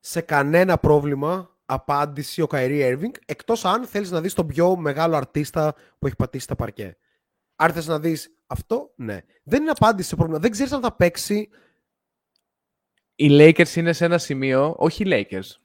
σε 0.00 0.20
κανένα 0.20 0.78
πρόβλημα 0.78 1.56
απάντηση 1.66 2.40
ο 2.42 2.46
Καϊρή 2.46 2.80
Έρβινγκ, 2.80 3.12
εκτός 3.26 3.64
αν 3.64 3.84
θέλεις 3.84 4.10
να 4.10 4.20
δεις 4.20 4.34
τον 4.34 4.46
πιο 4.46 4.76
μεγάλο 4.76 5.16
αρτίστα 5.16 5.74
που 5.98 6.06
έχει 6.06 6.16
πατήσει 6.16 6.46
τα 6.46 6.56
παρκέ. 6.56 6.96
Αν 7.56 7.72
θες 7.72 7.86
να 7.86 7.98
δεις 7.98 8.34
αυτό, 8.46 8.92
ναι. 8.96 9.18
Δεν 9.42 9.60
είναι 9.62 9.70
απάντηση 9.70 10.08
σε 10.08 10.14
πρόβλημα. 10.16 10.40
Δεν 10.40 10.50
ξέρεις 10.50 10.72
αν 10.72 10.80
θα 10.80 10.92
παίξει. 10.96 11.48
Οι 13.14 13.28
Lakers 13.30 13.74
είναι 13.76 13.92
σε 13.92 14.04
ένα 14.04 14.18
σημείο, 14.18 14.74
όχι 14.78 15.02
οι 15.02 15.06
Lakers. 15.10 15.56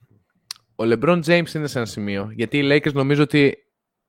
Ο 0.76 0.84
LeBron 0.84 1.19
James 1.26 1.53
είναι 1.56 1.68
σε 1.68 1.78
ένα 1.78 1.86
σημείο. 1.86 2.30
Γιατί 2.36 2.57
οι 2.57 2.68
Lakers 2.72 2.94
νομίζω 2.94 3.24
ότι 3.24 3.57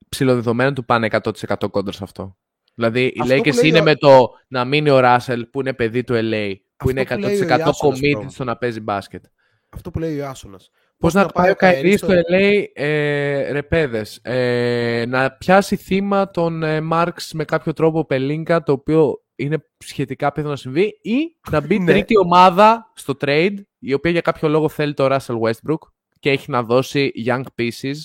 ψηλοδεδομένων 0.09 0.75
του 0.75 0.85
πάνε 0.85 1.09
100% 1.11 1.55
κόντρα 1.71 1.93
σε 1.93 2.05
αυτό. 2.05 2.37
Δηλαδή 2.75 3.05
οι 3.05 3.17
Αυτό 3.21 3.35
που 3.35 3.41
Lakers 3.41 3.55
λέει 3.55 3.69
είναι 3.69 3.81
ο- 3.81 3.83
με 3.83 3.95
το 3.95 4.31
να 4.49 4.65
μείνει 4.65 4.91
ο 4.91 4.99
Russell 5.03 5.41
που 5.51 5.61
είναι 5.61 5.73
παιδί 5.73 6.05
του 6.05 6.15
LA, 6.15 6.53
που 6.77 6.91
είναι 6.91 7.05
που 7.05 7.19
λέει 7.19 7.41
ο 7.41 7.45
100% 7.45 7.59
Ιάσονας, 7.59 7.79
committed 7.83 8.19
bro. 8.23 8.27
στο 8.29 8.45
να 8.45 8.57
παίζει 8.57 8.81
μπάσκετ. 8.81 9.25
Αυτό 9.71 9.91
που 9.91 9.99
λέει 9.99 10.15
ο 10.15 10.17
Ιάσονας. 10.17 10.71
Πώς 10.99 11.15
να 11.15 11.27
πάει 11.27 11.51
ο 11.51 11.55
Καϊρή 11.55 11.97
στο 11.97 12.09
LA, 12.09 12.65
ε, 12.73 13.51
ρε 13.53 13.63
παιδες, 13.63 14.19
ε, 14.23 15.05
να 15.09 15.31
πιάσει 15.33 15.77
θύμα 15.77 16.31
τον 16.31 16.63
ε, 16.63 16.81
Marks 16.93 17.29
με 17.33 17.45
κάποιο 17.45 17.73
τρόπο 17.73 18.05
Πελίνκα, 18.05 18.63
το 18.63 18.73
οποίο 18.73 19.23
είναι 19.39 19.65
σχετικά 19.79 20.33
πιθανό 20.33 20.51
να 20.51 20.57
συμβεί, 20.57 20.99
ή 21.03 21.37
να 21.51 21.61
μπει 21.61 21.79
Ναι. 21.81 21.93
τρίτη 21.93 22.19
ομάδα 22.19 22.93
στο 22.95 23.15
trade, 23.21 23.57
η 23.79 23.93
οποία 23.93 24.11
για 24.11 24.21
κάποιο 24.21 24.49
λόγο 24.49 24.69
θέλει 24.69 24.95
το 24.95 25.07
Russell 25.11 25.39
Westbrook 25.41 25.79
και 26.19 26.31
έχει 26.31 26.51
να 26.51 26.63
δώσει 26.63 27.13
young 27.27 27.43
pieces, 27.59 27.97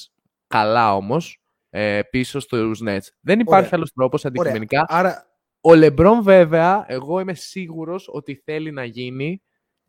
καλά 0.47 0.95
όμως, 0.95 1.41
ε, 1.69 2.01
πίσω 2.09 2.39
στους 2.39 2.81
Nets. 2.85 3.07
Δεν 3.19 3.39
υπάρχει 3.39 3.65
Ωραία. 3.65 3.69
άλλος 3.71 3.91
τρόπος 3.93 4.25
αντικειμενικά. 4.25 4.85
Άρα, 4.87 5.27
Ο 5.61 5.69
LeBron 5.71 6.19
βέβαια, 6.21 6.85
εγώ 6.87 7.19
είμαι 7.19 7.33
σίγουρος 7.33 8.09
ότι 8.11 8.41
θέλει 8.45 8.71
να 8.71 8.83
γίνει 8.83 9.41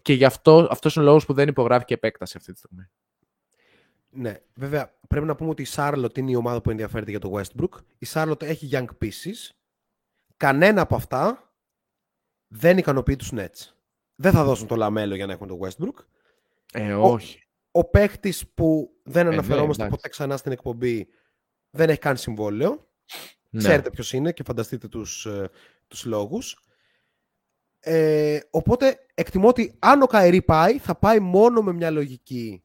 και 0.02 0.12
γι' 0.12 0.24
αυτό 0.24 0.66
αυτός 0.70 0.94
είναι 0.94 1.04
ο 1.04 1.08
λόγος 1.08 1.24
που 1.26 1.32
δεν 1.32 1.48
υπογράφει 1.48 1.84
και 1.84 1.94
επέκταση 1.94 2.34
αυτή 2.36 2.52
τη 2.52 2.58
στιγμή. 2.58 2.88
ναι, 4.10 4.34
βέβαια, 4.54 4.94
πρέπει 5.08 5.26
να 5.26 5.34
πούμε 5.34 5.50
ότι 5.50 5.62
η 5.62 5.66
Charlotte 5.74 6.18
είναι 6.18 6.30
η 6.30 6.34
ομάδα 6.34 6.60
που 6.60 6.70
ενδιαφέρεται 6.70 7.10
για 7.10 7.20
το 7.20 7.32
Westbrook. 7.40 7.78
Η 7.98 8.06
Charlotte 8.12 8.42
έχει 8.42 8.68
young 8.72 8.86
pieces. 9.04 9.50
Κανένα 10.44 10.80
από 10.80 10.94
αυτά 10.94 11.52
δεν 12.48 12.78
ικανοποιεί 12.78 13.16
τους 13.16 13.30
Nets. 13.34 13.72
Δεν 14.14 14.32
θα 14.32 14.44
δώσουν 14.44 14.66
το 14.66 14.76
λαμέλο 14.76 15.14
για 15.14 15.26
να 15.26 15.32
έχουν 15.32 15.48
το 15.48 15.58
Westbrook. 15.62 16.04
Ε, 16.72 16.92
Ο- 16.92 17.12
όχι. 17.12 17.46
Ο 17.70 17.84
παίχτης 17.84 18.48
που 18.54 18.90
δεν 19.02 19.26
ναι, 19.26 19.32
αναφερόμαστε 19.32 19.82
εντάξει. 19.82 19.96
ποτέ 19.96 20.08
ξανά 20.08 20.36
στην 20.36 20.52
εκπομπή 20.52 21.08
δεν 21.70 21.88
έχει 21.88 21.98
καν 21.98 22.16
συμβόλαιο. 22.16 22.88
Ναι. 23.50 23.58
Ξέρετε 23.60 23.90
ποιος 23.90 24.12
είναι 24.12 24.32
και 24.32 24.42
φανταστείτε 24.42 24.88
τους, 24.88 25.26
ε, 25.26 25.50
τους 25.88 26.04
λόγους. 26.04 26.58
Ε, 27.80 28.40
οπότε 28.50 29.06
εκτιμώ 29.14 29.48
ότι 29.48 29.74
αν 29.78 30.02
ο 30.02 30.06
Καερή 30.06 30.42
πάει, 30.42 30.78
θα 30.78 30.94
πάει 30.94 31.20
μόνο 31.20 31.62
με 31.62 31.72
μια 31.72 31.90
λογική 31.90 32.64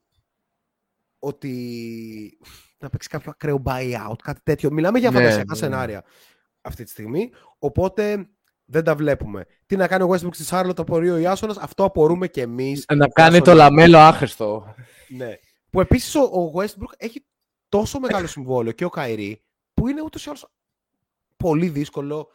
ότι 1.18 2.38
να 2.78 2.90
παίξει 2.90 3.08
κάποιο 3.08 3.30
ακραίο 3.30 3.62
buyout, 3.64 4.16
κάτι 4.22 4.40
τέτοιο. 4.42 4.70
Μιλάμε 4.70 4.98
για 4.98 5.10
Ναι, 5.10 5.16
φαντασιακά 5.16 5.52
ναι. 5.52 5.58
σενάρια 5.58 6.04
αυτή 6.60 6.84
τη 6.84 6.90
στιγμή. 6.90 7.30
Οπότε 7.58 8.28
δεν 8.64 8.84
τα 8.84 8.94
βλέπουμε. 8.94 9.46
Τι 9.66 9.76
να 9.76 9.86
κάνει 9.86 10.02
ο 10.02 10.08
Westbrook 10.10 10.34
στη 10.34 10.44
Σάρλοτ, 10.44 10.80
απορεί 10.80 11.10
ο 11.10 11.16
Ιάσονας, 11.16 11.56
αυτό 11.56 11.84
απορούμε 11.84 12.28
και 12.28 12.40
εμείς. 12.40 12.84
Να 12.94 13.08
κάνει 13.08 13.40
το 13.40 13.54
λαμέλο 13.54 13.98
άχρηστο. 13.98 14.74
Ναι. 15.08 15.34
Που 15.70 15.80
επίσης 15.80 16.14
ο, 16.14 16.20
ο 16.20 16.52
Westbrook 16.54 16.92
έχει 16.96 17.24
τόσο 17.68 17.98
μεγάλο 17.98 18.26
συμβόλαιο 18.26 18.72
και 18.72 18.84
ο 18.84 18.88
Καϊρή, 18.88 19.42
που 19.74 19.88
είναι 19.88 20.02
ούτως 20.02 20.26
ή 20.26 20.28
άλλως 20.28 20.50
πολύ 21.36 21.68
δύσκολο 21.68 22.28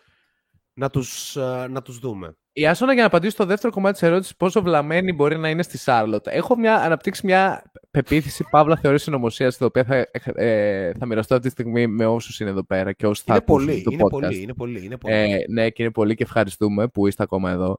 να 0.73 0.89
τους, 0.89 1.35
ε, 1.35 1.67
να 1.69 1.81
τους 1.81 1.99
δούμε. 1.99 2.37
Η 2.57 2.67
Άσονα 2.67 2.93
για 2.93 3.01
να 3.01 3.07
απαντήσω 3.07 3.31
στο 3.31 3.45
δεύτερο 3.45 3.73
κομμάτι 3.73 3.93
της 3.93 4.07
ερώτησης, 4.07 4.35
πόσο 4.35 4.61
βλαμμένη 4.61 5.13
μπορεί 5.13 5.37
να 5.37 5.49
είναι 5.49 5.63
στη 5.63 5.77
Σάρλοτ. 5.77 6.27
Έχω 6.29 6.57
μια, 6.57 6.75
αναπτύξει 6.75 7.25
μια 7.25 7.71
πεποίθηση, 7.91 8.47
παύλα 8.51 8.77
θεωρή 8.77 8.99
συνωμοσία, 8.99 9.51
την 9.51 9.65
οποία 9.65 9.83
θα, 9.83 10.07
ε, 10.41 10.91
θα 10.99 11.05
μοιραστώ 11.05 11.35
αυτή 11.35 11.45
τη 11.45 11.51
στιγμή 11.53 11.87
με 11.87 12.05
όσους 12.05 12.39
είναι 12.39 12.49
εδώ 12.49 12.63
πέρα 12.63 12.91
και 12.91 13.07
όσου 13.07 13.23
θα 13.25 13.33
Είναι 13.33 13.43
ακούσουν 13.47 13.67
πολύ, 13.67 13.83
το 13.83 13.89
είναι 13.93 14.03
podcast. 14.03 14.09
πολύ, 14.09 14.41
είναι 14.41 14.53
πολύ, 14.53 14.85
είναι 14.85 14.97
πολύ. 14.97 15.15
Ε, 15.15 15.37
ναι, 15.49 15.69
και 15.69 15.83
είναι 15.83 15.91
πολύ 15.91 16.15
και 16.15 16.23
ευχαριστούμε 16.23 16.87
που 16.87 17.07
είστε 17.07 17.23
ακόμα 17.23 17.51
εδώ. 17.51 17.77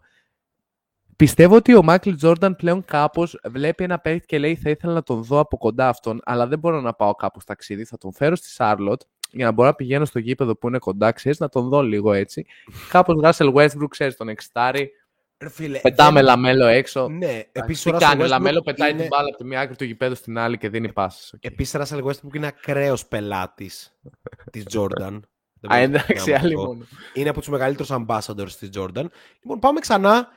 Πιστεύω 1.17 1.57
ότι 1.57 1.75
ο 1.75 1.83
Μάικλ 1.83 2.13
Τζόρνταν 2.15 2.57
πλέον 2.57 2.85
κάπως 2.85 3.41
βλέπει 3.45 3.85
ένα 3.85 3.99
παίκτη 3.99 4.27
και 4.27 4.39
λέει: 4.39 4.57
Θα 4.57 4.71
ήθελα 4.71 4.93
να 4.93 5.03
τον 5.03 5.23
δω 5.23 5.39
από 5.39 5.57
κοντά 5.57 5.89
αυτόν, 5.89 6.21
αλλά 6.25 6.47
δεν 6.47 6.59
μπορώ 6.59 6.81
να 6.81 6.93
πάω 6.93 7.15
κάπου 7.15 7.41
στα 7.41 7.53
ταξίδι. 7.53 7.85
Θα 7.85 7.99
τον 7.99 8.13
φέρω 8.13 8.37
στη 8.37 8.49
Σάρλοτ 8.49 9.01
για 9.31 9.45
να 9.45 9.53
μπορώ 9.53 9.69
να 9.69 9.75
πηγαίνω 9.75 10.05
στο 10.05 10.19
γήπεδο 10.19 10.57
που 10.57 10.69
είναι 10.69 10.79
κοντά, 10.79 11.13
ξέρεις, 11.13 11.39
να 11.39 11.49
τον 11.49 11.69
δω 11.69 11.83
λίγο 11.83 12.13
έτσι. 12.13 12.47
Κάπως 12.91 13.21
Ράσελ 13.21 13.53
Westbrook, 13.55 13.89
ξέρεις, 13.89 14.17
τον 14.17 14.29
εξτάρει. 14.29 14.91
Ρε 15.39 15.49
φίλε, 15.49 15.79
Πετάμε 15.79 16.13
δεν- 16.13 16.25
Λαμέλο 16.25 16.67
έξω. 16.67 17.09
Ναι, 17.09 17.43
επίσης 17.53 17.83
Τι 17.83 17.91
κάνει, 17.91 18.23
ο 18.23 18.27
Λαμέλο 18.27 18.61
πετάει 18.63 18.95
την 18.95 19.07
μπάλα 19.07 19.29
από 19.29 19.37
τη 19.37 19.45
μία 19.45 19.61
άκρη 19.61 19.77
του 19.77 19.85
γηπέδου 19.85 20.15
στην 20.15 20.39
άλλη 20.39 20.59
και 20.59 20.69
δίνει 20.69 20.93
πάσα. 20.93 21.39
Επίσης, 21.41 21.73
Ράσελ 21.73 22.01
Westbrook 22.05 22.35
είναι 22.35 22.47
ακραίος 22.47 23.07
πελάτης 23.07 23.99
της 24.51 24.65
Jordan. 24.75 25.21
Δεν 25.61 25.73
Α, 25.73 25.77
μπορείς 25.77 25.89
να 25.89 25.99
εντάξει, 25.99 26.13
ξεχνάμε 26.15 26.39
άλλη 26.45 26.55
αυτό. 26.55 26.67
μόνο. 26.67 26.85
Είναι 27.15 27.29
από 27.29 27.39
τους 27.39 27.49
μεγαλύτερους 27.49 27.91
ambassadors 27.93 28.51
της 28.59 28.69
Jordan. 28.77 29.05
Λοιπόν, 29.43 29.59
πάμε 29.61 29.81
ξανά. 29.81 30.29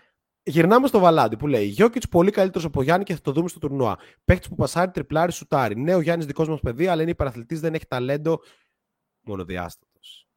Γυρνάμε 0.43 0.87
στο 0.87 0.99
Βαλάντι 0.99 1.37
που 1.37 1.47
λέει: 1.47 1.65
Γιόκιτς 1.65 2.07
πολύ 2.07 2.31
καλύτερος 2.31 2.65
από 2.67 2.81
Γιάννη 2.83 3.03
και 3.03 3.13
θα 3.13 3.19
το 3.21 3.31
δούμε 3.31 3.47
στο 3.49 3.59
τουρνουά. 3.59 3.97
Παίχτης 4.25 4.49
που 4.49 4.55
πασάρει, 4.55 4.91
τριπλάρει, 4.91 5.31
σουτάρει. 5.31 5.75
Ναι, 5.75 5.95
ο 5.95 6.01
Γιάννης 6.01 6.25
δικός 6.25 6.47
μας 6.49 6.59
παιδί, 6.59 6.87
αλλά 6.87 7.01
είναι 7.01 7.11
υπεραθλητής, 7.11 7.59
δεν 7.59 7.73
έχει 7.73 7.85
ταλέντο. 7.87 8.39
Μονοδιάστατος. 9.29 10.27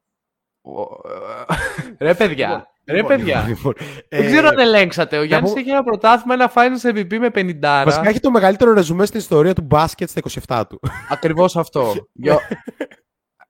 Ρε 1.99 2.13
παιδιά, 2.15 2.67
ρε 2.85 3.03
παιδιά. 3.03 3.45
Λοιπόν, 3.47 3.73
Δεν 4.09 4.21
ε, 4.23 4.25
ξέρω 4.25 4.47
αν 4.47 4.59
ελέγξατε. 4.59 5.17
Ο 5.17 5.23
Γιάννης 5.23 5.51
πω- 5.51 5.59
έχει 5.59 5.69
ένα 5.69 5.83
πρωτάθλημα, 5.83 6.33
ένα 6.33 6.51
finals 6.55 6.89
MVP 6.95 7.17
με 7.17 7.29
50. 7.33 7.83
Βασικά 7.85 8.09
έχει 8.09 8.19
το 8.19 8.31
μεγαλύτερο 8.31 8.73
ρεζουμέ 8.73 9.05
στην 9.05 9.19
ιστορία 9.19 9.53
του 9.53 9.61
μπάσκετ 9.61 10.09
στα 10.09 10.21
27 10.47 10.63
του. 10.69 10.79
Ακριβώς 11.09 11.57
αυτό. 11.57 11.93
Γιο- 12.13 12.39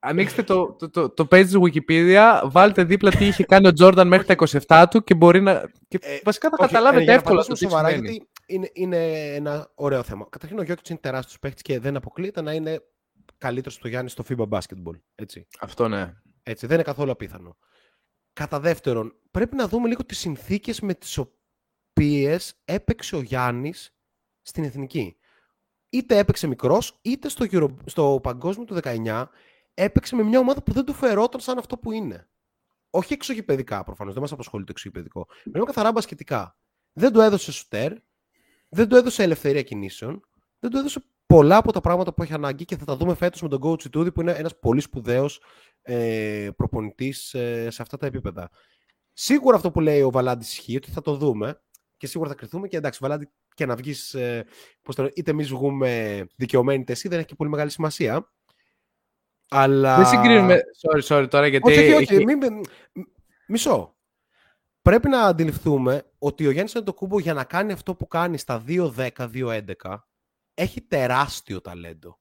Ανοίξτε 0.06 0.42
το, 0.42 0.72
το, 0.78 0.90
το, 0.90 1.10
το 1.10 1.24
page 1.30 1.44
της 1.44 1.56
Wikipedia, 1.60 2.40
βάλτε 2.44 2.84
δίπλα 2.84 3.10
τι 3.10 3.26
είχε 3.26 3.44
κάνει 3.44 3.66
ο 3.66 3.72
Τζόρνταν 3.72 4.08
μέχρι 4.08 4.26
τα 4.26 4.34
27 4.68 4.84
του 4.90 5.04
και 5.04 5.14
μπορεί 5.14 5.40
να. 5.40 5.62
Και 5.88 5.98
Ε, 6.02 6.18
βασικά 6.24 6.48
θα 6.48 6.56
Όχι, 6.60 6.68
καταλάβετε 6.72 7.00
ε, 7.00 7.04
για 7.04 7.12
να 7.12 7.18
εύκολα 7.18 7.40
απαντήσουμε 7.40 7.70
το 7.70 7.76
τι 7.76 7.82
σοβαρά, 7.82 7.88
σημαίνει. 7.88 8.08
γιατί 8.10 8.28
είναι, 8.46 8.70
είναι 8.72 9.12
ένα 9.34 9.70
ωραίο 9.74 10.02
θέμα. 10.02 10.26
Καταρχήν, 10.30 10.58
ο 10.58 10.62
Γιώκητς 10.62 10.88
είναι 10.90 10.98
τεράστιος 11.02 11.38
παίχτη 11.38 11.62
και 11.62 11.78
δεν 11.80 11.96
αποκλείεται 11.96 12.42
να 12.42 12.52
είναι 12.52 12.80
καλύτερος 13.44 13.78
του 13.78 13.88
Γιάννη 13.88 14.10
στο 14.10 14.24
FIBA 14.28 14.48
basketball. 14.48 15.00
Έτσι. 15.14 15.46
Αυτό 15.60 15.88
ναι. 15.88 16.14
Έτσι, 16.42 16.66
δεν 16.66 16.74
είναι 16.74 16.84
καθόλου 16.84 17.10
απίθανο. 17.10 17.56
Κατά 18.32 18.60
δεύτερον, 18.60 19.16
πρέπει 19.30 19.56
να 19.56 19.68
δούμε 19.68 19.88
λίγο 19.88 20.04
τις 20.04 20.18
συνθήκες 20.18 20.80
με 20.80 20.94
τις 20.94 21.18
οποίες 21.18 22.54
έπαιξε 22.64 23.16
ο 23.16 23.20
Γιάννης 23.20 23.96
στην 24.42 24.64
Εθνική. 24.64 25.16
Είτε 25.88 26.18
έπαιξε 26.18 26.46
μικρός, 26.46 26.98
είτε 27.02 27.28
στο, 27.28 27.46
Euro- 27.50 27.76
στο 27.84 28.20
παγκόσμιο 28.22 28.64
του 28.64 28.78
19 28.82 29.24
έπαιξε 29.74 30.16
με 30.16 30.22
μια 30.22 30.38
ομάδα 30.38 30.62
που 30.62 30.72
δεν 30.72 30.84
του 30.84 30.92
φερόταν 30.92 31.40
σαν 31.40 31.58
αυτό 31.58 31.78
που 31.78 31.92
είναι. 31.92 32.28
Όχι 32.90 33.12
εξωγηπαιδικά 33.12 33.84
προφανώς, 33.84 34.12
δεν 34.12 34.22
μας 34.22 34.32
απασχολεί 34.32 34.64
το 34.64 34.70
εξωγηπαιδικό. 34.70 35.26
Μιλάμε 35.44 35.64
καθαρά 35.64 35.92
μπασκετικά. 35.92 36.58
Δεν 36.92 37.12
του 37.12 37.20
έδωσε 37.20 37.52
σουτέρ, 37.52 37.92
δεν 38.68 38.88
του 38.88 38.96
έδωσε 38.96 39.22
ελευθερία 39.22 39.62
κινήσεων, 39.62 40.28
δεν 40.58 40.70
του 40.70 40.76
έδωσε 40.76 41.04
πολλά 41.26 41.56
από 41.56 41.72
τα 41.72 41.80
πράγματα 41.80 42.12
που 42.14 42.22
έχει 42.22 42.32
ανάγκη 42.32 42.64
και 42.64 42.76
θα 42.76 42.84
τα 42.84 42.96
δούμε 42.96 43.14
φέτος 43.14 43.42
με 43.42 43.48
τον 43.48 43.60
coach 43.64 43.84
Ιτούδη 43.84 44.12
που 44.12 44.20
είναι 44.20 44.32
ένας 44.32 44.58
πολύ 44.58 44.80
σπουδαίος 44.80 45.40
ε, 45.82 46.48
προπονητής 46.56 47.34
ε, 47.34 47.70
σε 47.70 47.82
αυτά 47.82 47.96
τα 47.96 48.06
επίπεδα. 48.06 48.50
Σίγουρα 49.12 49.56
αυτό 49.56 49.70
που 49.70 49.80
λέει 49.80 50.02
ο 50.02 50.10
Βαλάντη 50.10 50.44
ισχύει, 50.44 50.76
ότι 50.76 50.90
θα 50.90 51.00
το 51.00 51.14
δούμε 51.16 51.60
και 51.96 52.06
σίγουρα 52.06 52.30
θα 52.30 52.36
κρυθούμε 52.36 52.68
και 52.68 52.76
εντάξει, 52.76 52.98
Βαλάντη 53.02 53.28
και 53.54 53.66
να 53.66 53.76
βγεις, 53.76 54.14
ε, 54.14 54.44
πώς 54.82 54.94
το 54.94 55.02
λέω, 55.02 55.10
είτε 55.14 55.30
εμείς 55.30 55.48
βγούμε 55.48 56.24
δικαιωμένοι 56.36 56.80
είτε 56.80 56.92
εσύ, 56.92 57.08
δεν 57.08 57.18
έχει 57.18 57.26
και 57.28 57.34
πολύ 57.34 57.50
μεγάλη 57.50 57.70
σημασία. 57.70 58.32
Αλλά... 59.48 59.96
Δεν 59.96 60.06
συγκρίνουμε. 60.06 60.60
Sorry, 60.82 61.02
sorry 61.02 61.26
τώρα 61.30 61.46
γιατί. 61.46 61.70
Όχι, 61.70 61.78
όχι, 61.78 61.92
όχι. 61.92 62.14
έχει- 62.14 62.24
Μην, 62.24 62.38
μ- 62.38 63.06
μισό. 63.46 63.96
Πρέπει 64.82 65.08
να 65.08 65.20
αντιληφθούμε 65.22 66.02
ότι 66.18 66.46
ο 66.46 66.50
Γιάννης 66.50 66.74
Αντοκούμπο 66.76 67.18
για 67.18 67.34
να 67.34 67.44
κάνει 67.44 67.72
αυτό 67.72 67.94
που 67.94 68.08
κάνει 68.08 68.38
στα 68.38 68.64
2-10-2-11 68.68 69.62
έχει 70.54 70.80
τεράστιο 70.82 71.60
ταλέντο. 71.60 72.18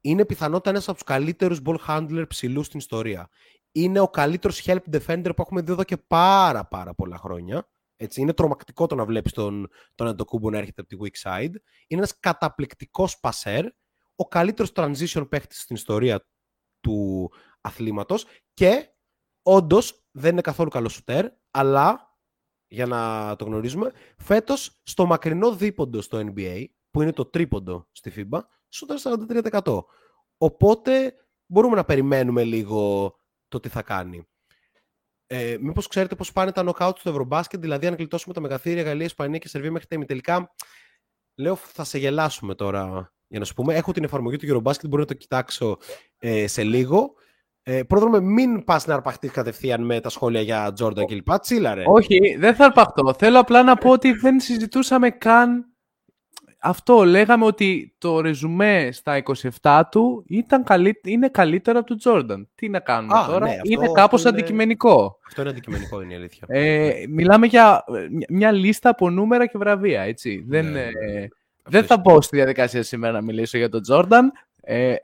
Είναι 0.00 0.24
πιθανότατα 0.24 0.70
ένας 0.70 0.88
από 0.88 0.92
τους 0.92 1.06
καλύτερους 1.06 1.60
ball 1.64 1.76
handler 1.88 2.24
ψηλού 2.28 2.62
στην 2.62 2.78
ιστορία. 2.78 3.28
Είναι 3.72 4.00
ο 4.00 4.08
καλύτερος 4.08 4.62
help 4.64 4.82
defender 4.92 5.30
που 5.36 5.42
έχουμε 5.42 5.60
δει 5.60 5.72
εδώ 5.72 5.84
και 5.84 5.96
πάρα 5.96 6.66
πάρα 6.66 6.94
πολλά 6.94 7.16
χρόνια. 7.16 7.68
Έτσι, 7.96 8.20
είναι 8.20 8.32
τρομακτικό 8.32 8.86
το 8.86 8.94
να 8.94 9.04
βλέπεις 9.04 9.32
τον, 9.32 9.68
τον 9.94 10.06
Αντοκούμπο 10.06 10.50
να 10.50 10.58
έρχεται 10.58 10.80
από 10.80 10.90
τη 10.90 10.96
weak 11.00 11.30
side. 11.30 11.52
Είναι 11.86 12.00
ένας 12.00 12.18
καταπληκτικός 12.18 13.20
passer, 13.20 13.64
ο 14.14 14.28
καλύτερος 14.28 14.72
transition 14.74 15.26
παίχτης 15.28 15.60
στην 15.60 15.76
ιστορία 15.76 16.28
του 16.80 17.30
αθλήματος 17.60 18.26
και 18.54 18.88
όντως 19.42 20.06
δεν 20.10 20.32
είναι 20.32 20.40
καθόλου 20.40 20.68
καλός 20.68 20.92
σουτέρ, 20.92 21.26
αλλά 21.50 22.16
για 22.66 22.86
να 22.86 23.36
το 23.36 23.44
γνωρίζουμε, 23.44 23.92
φέτος 24.18 24.80
στο 24.82 25.06
μακρινό 25.06 25.54
δίποντο 25.54 26.00
στο 26.00 26.18
NBA, 26.18 26.64
που 26.90 27.02
είναι 27.02 27.12
το 27.12 27.24
τρίποντο 27.24 27.88
στη 27.92 28.12
FIBA, 28.16 28.40
σουτάρει 28.68 29.00
43%. 29.64 29.80
Οπότε 30.38 31.14
μπορούμε 31.46 31.76
να 31.76 31.84
περιμένουμε 31.84 32.44
λίγο 32.44 33.12
το 33.48 33.60
τι 33.60 33.68
θα 33.68 33.82
κάνει. 33.82 34.28
Ε, 35.26 35.56
Μήπως 35.60 35.86
ξέρετε 35.86 36.14
πώς 36.14 36.32
πάνε 36.32 36.52
τα 36.52 36.64
knockout 36.66 36.92
στο 36.96 37.10
Ευρωμπάσκετ, 37.10 37.60
δηλαδή 37.60 37.86
αν 37.86 37.94
γλιτώσουμε 37.94 38.34
τα 38.34 38.40
μεγαθύρια 38.40 38.82
Γαλλία, 38.82 39.04
Ισπανία 39.04 39.38
και 39.38 39.48
Σερβία 39.48 39.70
μέχρι 39.70 39.86
τα 39.88 39.94
ημιτελικά. 39.94 40.54
Λέω 41.34 41.56
θα 41.56 41.84
σε 41.84 41.98
γελάσουμε 41.98 42.54
τώρα 42.54 43.12
για 43.26 43.38
να 43.38 43.44
σου 43.44 43.54
πούμε. 43.54 43.74
Έχω 43.74 43.92
την 43.92 44.04
εφαρμογή 44.04 44.36
του 44.36 44.46
Eurobasket, 44.46 44.88
μπορώ 44.88 45.02
να 45.02 45.08
το 45.08 45.14
κοιτάξω 45.14 45.76
ε, 46.18 46.46
σε 46.46 46.62
λίγο. 46.62 47.12
Ε, 47.62 47.82
πρόδρομε, 47.82 48.20
μην 48.20 48.64
πας 48.64 48.86
να 48.86 48.94
αρπαχτείς 48.94 49.30
κατευθείαν 49.30 49.84
με 49.84 50.00
τα 50.00 50.08
σχόλια 50.08 50.40
για 50.40 50.72
Jordan 50.78 51.04
κλπ. 51.06 51.38
Τσίλαρε. 51.40 51.82
Όχι, 51.86 52.36
δεν 52.38 52.54
θα 52.54 52.64
αρπαχτώ. 52.64 53.14
Θέλω 53.14 53.38
απλά 53.38 53.62
να 53.62 53.76
πω 53.76 53.90
ότι 53.90 54.12
δεν 54.12 54.40
συζητούσαμε 54.40 55.10
καν 55.10 55.72
αυτό. 56.58 57.04
Λέγαμε 57.04 57.44
ότι 57.44 57.94
το 57.98 58.20
ρεζουμέ 58.20 58.88
στα 58.92 59.22
27 59.60 59.80
του 59.90 60.24
ήταν 60.26 60.64
καλύ... 60.64 61.00
είναι 61.04 61.28
καλύτερο 61.28 61.78
από 61.78 61.88
τον 61.88 61.98
Τζόρνταν. 61.98 62.48
Τι 62.54 62.68
να 62.68 62.80
κάνουμε 62.80 63.18
Α, 63.18 63.26
τώρα; 63.26 63.44
ναι, 63.46 63.50
αυτό- 63.50 63.62
είναι 63.70 63.86
κάπως 63.92 64.12
αυτό 64.14 64.28
είναι- 64.28 64.38
αντικειμενικό. 64.38 65.18
Αυτό 65.26 65.40
είναι 65.40 65.50
αντικειμενικό, 65.50 66.00
είναι 66.02 66.12
η 66.12 66.16
αλήθεια. 66.16 66.46
Ε, 66.48 66.92
μιλάμε 67.08 67.46
για 67.46 67.84
ε, 67.96 68.06
μια- 68.10 68.26
μια 68.30 68.52
λίστα 68.52 68.90
από 68.90 69.10
νούμερα 69.10 69.46
και 69.46 69.58
βραβεία, 69.58 70.02
έτσι. 70.02 70.44
δεν, 70.48 70.70
Ναι, 70.70 70.80
ε, 70.80 70.90
ναι. 71.12 71.26
δεν 71.64 71.84
θα 71.84 71.96
μπω 71.98 72.20
στη 72.20 72.36
διαδικασία 72.36 72.82
σήμερα 72.82 73.12
να 73.12 73.22
μιλήσω 73.22 73.58
για 73.58 73.68
τον 73.68 73.82
Τζόρνταν. 73.82 74.32
Ε, 74.62 74.94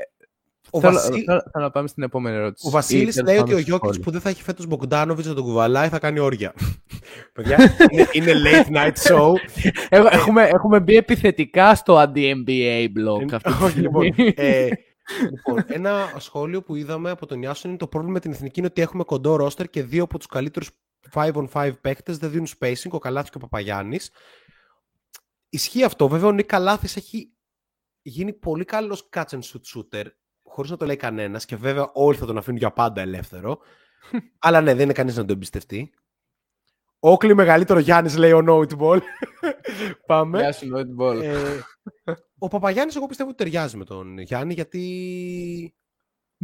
Ο, 0.76 0.80
θέλω, 0.80 0.92
Βασί... 0.92 1.08
θέλω, 1.24 1.42
θέλω 1.52 1.64
να 1.64 1.70
πάμε 1.70 1.88
στην 1.88 2.02
επόμενη 2.02 2.36
ερώτηση. 2.36 2.66
ο 2.66 2.70
Βασίλης 2.70 3.16
Ή 3.16 3.22
τέλος 3.22 3.26
λέει 3.28 3.36
πάντων 3.36 3.52
ότι 3.52 3.54
ο 3.54 3.58
στο 3.62 3.68
Γιώκητς 3.68 3.88
σχόλιο. 3.88 4.04
που 4.04 4.10
δεν 4.10 4.20
θα 4.20 4.28
έχει 4.28 4.42
φέτος 4.42 4.66
Μπογκντάνοβιτ 4.66 5.26
να 5.26 5.34
τον 5.34 5.44
κουβαλάει 5.44 5.88
θα 5.88 5.98
κάνει 5.98 6.18
όρια. 6.18 6.54
Παιδιά, 7.34 7.76
είναι, 7.90 8.08
είναι 8.12 8.32
late 8.44 8.76
night 8.76 8.92
show. 9.12 9.32
Έχ- 9.88 10.12
έχουμε, 10.12 10.42
έχουμε 10.42 10.80
μπει 10.80 10.96
επιθετικά 10.96 11.74
στο 11.74 12.02
anti-NBA 12.02 12.86
blog 12.96 13.32
αυτή 13.32 13.52
τη 13.52 13.64
Όχι, 13.64 13.80
λοιπόν, 13.80 14.12
στιγμή. 14.12 14.32
ε, 14.36 14.68
λοιπόν, 15.30 15.64
ένα 15.66 16.12
σχόλιο 16.18 16.62
που 16.62 16.74
είδαμε 16.74 17.10
από 17.10 17.26
τον 17.26 17.42
Ιάσον 17.42 17.70
είναι 17.70 17.78
το 17.78 17.86
πρόβλημα 17.86 18.14
με 18.14 18.20
την 18.20 18.32
εθνική 18.32 18.58
είναι 18.58 18.68
ότι 18.68 18.82
έχουμε 18.82 19.04
κοντό 19.04 19.36
ρόστερ 19.36 19.68
και 19.68 19.82
δύο 19.82 20.02
από 20.02 20.18
τους 20.18 20.26
καλύτερους 20.26 20.70
5 21.12 21.32
on 21.32 21.46
5 21.52 21.72
παίκτες 21.80 22.18
δεν 22.18 22.30
δίνουν 22.30 22.46
spacing, 22.58 22.90
ο 22.90 22.98
Καλάθι 22.98 23.30
και 23.30 23.36
ο 23.36 23.40
Παπαγιάννης. 23.40 24.10
Ισχύει 25.48 25.84
αυτό. 25.84 26.08
Βέβαια, 26.08 26.28
ο 26.28 26.32
Νίκ 26.32 26.46
Καλάθης 26.46 26.96
έχει 26.96 27.32
γίνει 28.02 28.32
πολύ 28.32 28.64
καλός 28.64 29.08
catch 29.16 29.22
and 29.30 29.38
shoot 29.38 29.60
shooter, 29.74 30.04
χωρίς 30.54 30.70
να 30.70 30.76
το 30.76 30.86
λέει 30.86 30.96
κανένας 30.96 31.44
και 31.44 31.56
βέβαια 31.56 31.90
όλοι 31.92 32.16
θα 32.16 32.26
τον 32.26 32.36
αφήνουν 32.38 32.58
για 32.58 32.70
πάντα 32.72 33.00
ελεύθερο. 33.00 33.58
Αλλά 34.38 34.60
ναι, 34.60 34.74
δεν 34.74 34.82
είναι 34.84 34.92
κανείς 34.92 35.16
να 35.16 35.24
το 35.24 35.32
εμπιστευτεί. 35.32 35.92
Όκλι 36.98 37.34
μεγαλύτερο 37.34 37.78
Γιάννης, 37.78 38.16
λέει 38.16 38.32
ο 38.32 38.42
Note 38.48 38.78
Ball. 38.78 39.00
Πάμε. 40.06 40.38
Γεια 40.40 40.52
σου, 40.52 40.68
Lloyd 40.74 41.02
Ball. 41.02 41.22
Ε, 41.22 41.36
ο 42.38 42.48
Παπαγιάννης 42.48 42.96
εγώ 42.96 43.06
πιστεύω 43.06 43.28
ότι 43.28 43.38
ταιριάζει 43.44 43.76
με 43.76 43.84
τον 43.84 44.18
Γιάννη 44.18 44.54
γιατί 44.54 45.74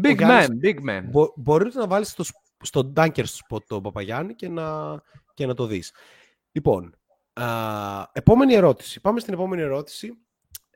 Big 0.02 0.08
ο 0.10 0.12
Γιάννης- 0.12 0.48
man, 0.48 0.66
big 0.66 0.90
man. 0.90 1.04
μπο, 1.10 1.26
μπορείς 1.36 1.74
να 1.74 1.86
βάλεις 1.86 2.08
στο, 2.10 2.24
σ- 2.24 2.36
στο 2.62 2.92
dunker 2.96 3.24
spot 3.24 3.64
τον 3.66 3.82
Παπαγιάννη 3.82 4.34
και 4.34 4.48
να, 4.48 4.94
και 5.34 5.46
να 5.46 5.54
το 5.54 5.66
δεις. 5.66 5.94
Λοιπόν, 6.52 6.94
α, 7.32 7.46
επόμενη 8.12 8.54
ερώτηση. 8.54 9.00
Πάμε 9.00 9.20
στην 9.20 9.34
επόμενη 9.34 9.62
ερώτηση 9.62 10.12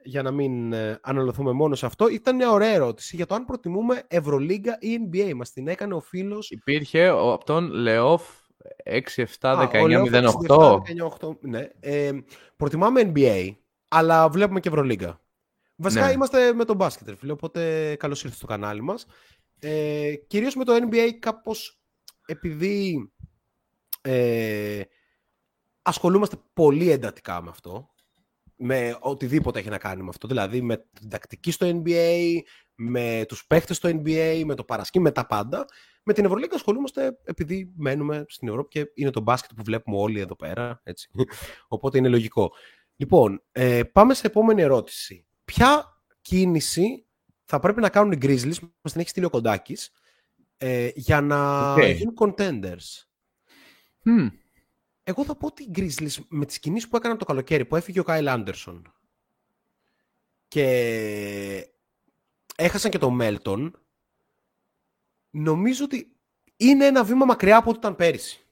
για 0.05 0.23
να 0.23 0.31
μην 0.31 0.73
ε, 0.73 0.99
αναλωθούμε 1.03 1.53
μόνο 1.53 1.75
σε 1.75 1.87
αυτό. 1.87 2.09
Ήταν 2.09 2.37
μια 2.37 2.51
ωραία 2.51 2.73
ερώτηση 2.73 3.17
για 3.17 3.27
το 3.27 3.35
αν 3.35 3.45
προτιμούμε 3.45 4.03
Ευρωλίγκα 4.09 4.77
ή 4.81 4.99
NBA. 5.11 5.33
Μας 5.35 5.53
την 5.53 5.69
έκανε 5.69 5.95
ο 5.95 6.01
φίλος 6.01 6.51
Υπήρχε 6.51 7.11
ο, 7.11 7.33
από 7.33 7.45
τον 7.45 7.71
Λεόφ 7.71 8.23
6-7, 8.85 9.25
Α, 9.41 9.81
ο 9.83 9.87
Λέο 9.87 10.05
19-08. 10.49 10.79
19-8, 11.21 11.37
Ναι. 11.41 11.69
Ε, 11.81 12.13
προτιμάμε 12.57 13.13
NBA, 13.15 13.51
αλλά 13.89 14.29
βλέπουμε 14.29 14.61
και 14.61 14.69
Ευρωλίγκα. 14.69 15.21
Βασικά 15.77 16.07
Ναι. 16.07 16.13
είμαστε 16.13 16.53
με 16.53 16.65
τον 16.65 16.77
μπάσκετ, 16.77 17.09
ρε 17.09 17.17
φίλε, 17.17 17.33
οπότε 17.33 17.95
καλώς 17.99 18.23
ήρθες 18.23 18.39
στο 18.39 18.47
κανάλι 18.47 18.83
μας. 18.83 19.07
Ε, 19.59 20.15
κυρίως 20.27 20.55
με 20.55 20.65
το 20.65 20.73
NBA 20.75 21.11
κάπως 21.19 21.81
επειδή 22.27 23.11
ε, 24.01 24.81
ασχολούμαστε 25.83 26.37
πολύ 26.53 26.91
εντατικά 26.91 27.43
με 27.43 27.51
αυτό, 27.51 27.94
με 28.57 28.97
οτιδήποτε 29.01 29.59
έχει 29.59 29.69
να 29.69 29.79
κάνει 29.79 30.03
με 30.03 30.09
αυτό, 30.09 30.29
δηλαδή 30.29 30.63
με 30.63 30.77
την 30.77 31.09
τακτική 31.09 31.51
στο 31.51 31.83
NBA, 31.85 32.39
με 32.75 33.25
τους 33.29 33.47
παίχτες 33.47 33.77
στο 33.77 33.89
NBA, 33.89 34.43
με 34.45 34.55
το 34.55 34.65
παρασκή, 34.65 35.01
με 35.01 35.11
τα 35.11 35.27
πάντα. 35.27 35.65
Με 36.03 36.13
την 36.13 36.25
Ευρωλίγκα 36.25 36.55
ασχολούμαστε 36.55 37.19
επειδή 37.25 37.73
μένουμε 37.77 38.25
στην 38.29 38.49
Ευρώπη 38.49 38.69
και 38.69 38.91
είναι 38.95 39.11
το 39.11 39.21
μπάσκετ 39.21 39.51
που 39.57 39.63
βλέπουμε 39.65 39.97
όλοι 39.97 40.21
εδώ 40.21 40.37
πέρα, 40.37 40.81
έτσι. 40.83 41.11
Οπότε 41.69 41.99
είναι 41.99 42.09
λογικό. 42.09 42.53
Λοιπόν, 42.97 43.43
ε, 43.53 43.83
πάμε 43.83 44.15
σε 44.15 44.27
επόμενη 44.27 44.63
ερώτηση. 44.63 45.27
Ποια 45.45 46.01
κίνηση 46.21 47.07
θα 47.45 47.59
πρέπει 47.59 47.81
να 47.81 47.89
κάνουν 47.89 48.13
οι 48.13 48.19
Grizzlies, 48.23 48.59
μας 48.81 48.93
την 48.93 49.01
έχει 49.01 49.09
στείλει 49.09 49.27
ο 49.27 49.31
Κοντάκης, 49.31 49.91
ε, 50.57 50.91
για 50.95 51.21
να 51.21 51.73
Οκ. 51.73 51.83
γίνουν 51.83 52.15
contenders; 52.19 53.07
Μμμ. 54.03 54.29
Εγώ 55.05 55.25
θα 55.25 55.37
πω 55.37 55.47
ότι 55.47 55.63
οι 55.63 55.71
Grizzlies 55.75 56.17
με 56.29 56.47
τις 56.47 56.59
κινήσεις 56.59 56.89
που 56.89 56.97
έκαναν 56.97 57.19
το 57.19 57.25
καλοκαίρι, 57.25 57.65
που 57.65 57.77
έφυγε 57.77 58.01
ο 58.01 58.03
Κάιλ 58.03 58.29
Άντερσον 58.29 58.93
και 60.49 61.69
έχασαν 62.57 62.91
και 62.91 62.99
τον 62.99 63.15
Μέλτον, 63.15 63.81
νομίζω 65.31 65.85
ότι 65.85 66.17
είναι 66.57 66.87
ένα 66.87 67.05
βήμα 67.05 67.25
μακριά 67.25 67.57
από 67.57 67.71
ό,τι 67.71 67.79
ήταν 67.79 67.97
πέρυσι. 67.97 68.47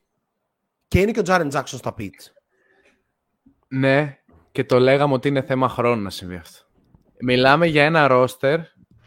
Και 0.89 1.01
είναι 1.01 1.11
και 1.11 1.19
ο 1.19 1.23
Τζάρεν 1.23 1.49
Τζάξον 1.49 1.79
στα 1.79 1.95
pits. 1.99 2.31
Ναι, 3.69 4.23
και 4.53 4.65
το 4.65 4.79
λέγαμε 4.79 5.15
ότι 5.15 5.29
είναι 5.29 5.43
θέμα 5.43 5.69
χρόνου 5.69 6.03
να 6.03 6.11
συμβεί 6.11 6.37
αυτό. 6.37 6.65
Μιλάμε 7.21 7.67
για 7.67 7.85
ένα 7.85 8.07
ρόστερ 8.07 8.61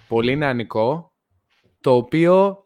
πολύ 0.07 0.35
νεανικό, 0.35 1.13
το 1.81 1.95
οποίο 1.95 2.64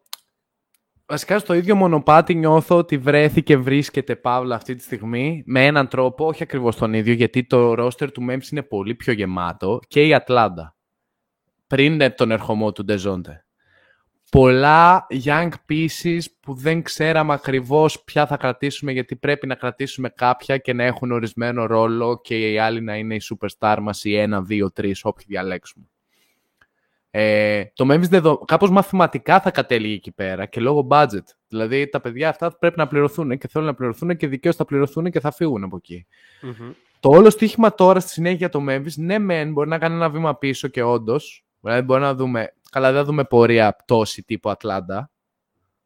βασικά 1.09 1.39
στο 1.39 1.53
ίδιο 1.53 1.75
μονοπάτι 1.75 2.35
νιώθω 2.35 2.77
ότι 2.77 2.97
βρέθηκε, 2.97 3.57
βρίσκεται 3.57 4.15
παύλα 4.15 4.55
αυτή 4.55 4.75
τη 4.75 4.83
στιγμή 4.83 5.43
με 5.45 5.65
έναν 5.65 5.87
τρόπο, 5.87 6.25
όχι 6.25 6.43
ακριβώς 6.43 6.75
τον 6.75 6.93
ίδιο, 6.93 7.13
γιατί 7.13 7.45
το 7.45 7.73
ρόστερ 7.73 8.11
του 8.11 8.25
Memphis 8.29 8.51
είναι 8.51 8.63
πολύ 8.63 8.95
πιο 8.95 9.13
γεμάτο 9.13 9.79
και 9.87 10.05
η 10.05 10.13
Ατλάντα, 10.13 10.75
πριν 11.67 12.15
τον 12.15 12.31
ερχομό 12.31 12.71
του 12.71 12.83
Ντεζάντε. 12.83 13.43
Πολλά 14.31 15.07
young 15.23 15.49
pieces 15.69 16.21
που 16.39 16.53
δεν 16.53 16.81
ξέραμε 16.81 17.33
ακριβώς 17.33 18.03
ποια 18.03 18.27
θα 18.27 18.37
κρατήσουμε 18.37 18.91
γιατί 18.91 19.15
πρέπει 19.15 19.47
να 19.47 19.55
κρατήσουμε 19.55 20.09
κάποια 20.09 20.57
και 20.57 20.73
να 20.73 20.83
έχουν 20.83 21.11
ορισμένο 21.11 21.65
ρόλο 21.65 22.21
και 22.21 22.51
οι 22.51 22.59
άλλοι 22.59 22.81
να 22.81 22.95
είναι 22.95 23.15
οι 23.15 23.21
superstar 23.29 23.77
μας 23.81 24.03
ή 24.03 24.15
ένα, 24.15 24.41
δύο, 24.41 24.71
τρεις, 24.71 25.05
όποιοι 25.05 25.25
διαλέξουμε. 25.27 25.85
Ε, 27.11 27.63
το 27.73 27.93
Memphis 27.93 28.09
δεδο... 28.09 28.37
κάπως 28.37 28.69
μαθηματικά 28.69 29.39
θα 29.39 29.51
κατέληγε 29.51 29.93
εκεί 29.93 30.11
πέρα 30.11 30.45
και 30.45 30.59
λόγω 30.59 30.87
budget. 30.89 31.23
Δηλαδή 31.47 31.89
τα 31.89 32.01
παιδιά 32.01 32.29
αυτά 32.29 32.57
πρέπει 32.57 32.77
να 32.77 32.87
πληρωθούν 32.87 33.37
και 33.37 33.47
θέλουν 33.47 33.67
να 33.67 33.73
πληρωθούν 33.73 34.17
και 34.17 34.27
δικαίως 34.27 34.55
θα 34.55 34.65
πληρωθούν 34.65 35.11
και 35.11 35.19
θα 35.19 35.31
φύγουν 35.31 35.63
από 35.63 35.75
εκεί. 35.75 36.05
Το 36.99 37.09
όλο 37.09 37.29
στοίχημα 37.29 37.75
τώρα 37.75 37.99
στη 37.99 38.09
συνέχεια 38.09 38.37
για 38.37 38.49
το 38.49 38.65
Memphis, 38.67 38.93
ναι, 38.95 39.19
μεν 39.19 39.51
μπορεί 39.51 39.69
να 39.69 39.77
κάνει 39.77 39.95
ένα 39.95 40.09
βήμα 40.09 40.37
πίσω 40.37 40.67
και 40.67 40.83
όντως. 40.83 41.45
Δηλαδή, 41.59 41.81
μπορεί 41.81 42.01
να 42.01 42.15
δούμε. 42.15 42.53
Καλά, 42.71 42.87
δεν 42.91 42.99
θα 42.99 43.05
δούμε 43.05 43.23
πορεία 43.23 43.75
πτώση 43.75 44.23
τύπου 44.23 44.49
Ατλάντα 44.49 45.11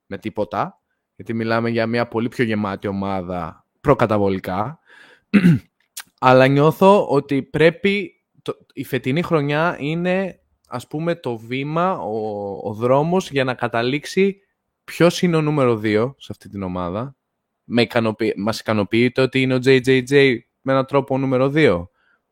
με 0.05 0.17
τίποτα. 0.17 0.81
Γιατί 1.15 1.33
μιλάμε 1.33 1.69
για 1.69 1.87
μια 1.87 2.07
πολύ 2.07 2.27
πιο 2.27 2.43
γεμάτη 2.43 2.87
ομάδα 2.87 3.65
προκαταβολικά. 3.81 4.79
Αλλά 6.19 6.47
νιώθω 6.47 7.07
ότι 7.07 7.43
πρέπει. 7.43 8.17
Το, 8.41 8.53
η 8.73 8.83
φετινή 8.83 9.21
χρονιά 9.21 9.75
είναι 9.79 10.42
ας 10.73 10.87
πούμε 10.87 11.15
το 11.15 11.37
βήμα, 11.37 11.99
ο, 11.99 12.69
ο 12.69 12.73
δρόμος 12.73 13.31
για 13.31 13.43
να 13.43 13.53
καταλήξει 13.53 14.39
ποιος 14.83 15.21
είναι 15.21 15.35
ο 15.35 15.41
νούμερο 15.41 15.81
2 15.83 16.13
σε 16.17 16.27
αυτή 16.29 16.49
την 16.49 16.63
ομάδα. 16.63 17.15
Με 17.63 17.81
ικανοποιεί, 17.81 18.33
μας 18.37 18.59
ικανοποιεί 18.59 19.11
το 19.11 19.21
ότι 19.21 19.41
είναι 19.41 19.53
ο 19.53 19.59
JJJ 19.65 20.37
με 20.61 20.71
έναν 20.71 20.85
τρόπο 20.85 21.15
ο 21.15 21.17
νούμερο 21.17 21.51
2. 21.55 21.87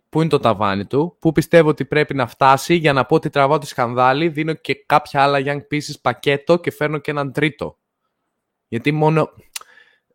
Πού 0.10 0.22
είναι 0.22 0.30
το 0.30 0.40
ταβάνι 0.40 0.86
του, 0.86 1.18
πού 1.20 1.32
πιστεύω 1.32 1.70
ότι 1.70 1.86
πρέπει 1.86 2.14
να 2.14 2.28
φτάσει 2.28 2.76
για 2.76 2.94
να 2.94 3.06
πω 3.06 3.16
ότι 3.16 3.30
τραβάω 3.30 3.58
τη 3.58 3.68
σκανδάλη, 3.68 4.30
δίνω 4.30 4.54
και 4.54 4.84
κάποια 4.86 5.24
άλλα 5.24 5.40
young 5.46 5.74
pieces 5.74 6.02
πακέτο 6.02 6.60
και 6.60 6.72
φέρνω 6.72 6.98
και 6.98 7.12
έναν 7.12 7.32
τρίτο. 7.32 7.80
Γιατί 8.68 8.92
μόνο... 8.92 9.30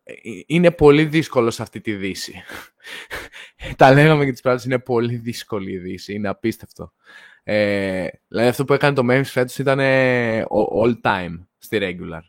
ε, 0.03 0.13
Είναι 0.47 0.71
πολύ 0.71 1.05
δύσκολο 1.05 1.51
σε 1.51 1.61
αυτή 1.61 1.81
τη 1.81 1.93
δύση. 1.93 2.43
Τα 3.77 3.93
λέγαμε 3.93 4.25
και 4.25 4.31
τις 4.31 4.41
πράγματες, 4.41 4.67
είναι 4.67 4.79
πολύ 4.79 5.15
δύσκολη 5.15 5.71
η 5.71 5.77
δύση, 5.77 6.13
είναι 6.13 6.27
απίστευτο. 6.27 6.93
Ε, 7.49 8.07
δηλαδή 8.27 8.47
αυτό 8.49 8.65
που 8.65 8.73
έκανε 8.73 8.95
το 8.95 9.01
Memphis 9.09 9.21
φέτος 9.25 9.57
ήταν 9.57 9.79
ε, 9.79 10.43
all 10.83 10.93
time 11.01 11.39
στη 11.57 11.77
regular. 11.81 12.19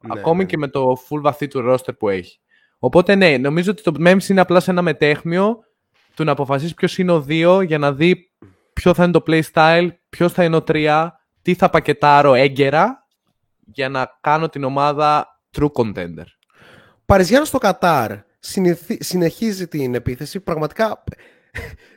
Ναι, 0.00 0.18
Ακόμη 0.18 0.38
ναι. 0.38 0.44
και 0.44 0.56
με 0.56 0.68
το 0.68 0.92
full 1.08 1.20
βαθύ 1.20 1.48
του 1.48 1.64
roster 1.70 1.98
που 1.98 2.08
έχει. 2.08 2.38
Οπότε 2.78 3.14
ναι, 3.14 3.36
νομίζω 3.38 3.70
ότι 3.70 3.82
το 3.82 3.92
Memphis 3.98 4.28
είναι 4.28 4.40
απλά 4.40 4.60
σε 4.60 4.70
ένα 4.70 4.82
μετέχμιο 4.82 5.58
του 6.14 6.24
να 6.24 6.32
αποφασίσει 6.32 6.74
ποιος 6.74 6.98
είναι 6.98 7.12
ο 7.12 7.24
2 7.28 7.62
για 7.66 7.78
να 7.78 7.92
δει 7.92 8.30
ποιο 8.72 8.94
θα 8.94 9.02
είναι 9.04 9.12
το 9.12 9.22
play 9.26 9.42
style, 9.52 9.88
ποιος 10.08 10.32
θα 10.32 10.44
είναι 10.44 10.56
ο 10.56 10.64
3, 10.66 11.08
τι 11.42 11.54
θα 11.54 11.70
πακετάρω 11.70 12.34
έγκαιρα 12.34 13.06
για 13.64 13.88
να 13.88 14.18
κάνω 14.20 14.48
την 14.48 14.64
ομάδα 14.64 15.40
true 15.58 15.70
contender. 15.72 16.24
Παριζιάνος 17.06 17.48
στο 17.48 17.58
Κατάρ 17.58 18.12
συνηθι- 18.38 19.02
συνεχίζει 19.04 19.68
την 19.68 19.94
επίθεση. 19.94 20.40
Πραγματικά 20.40 21.04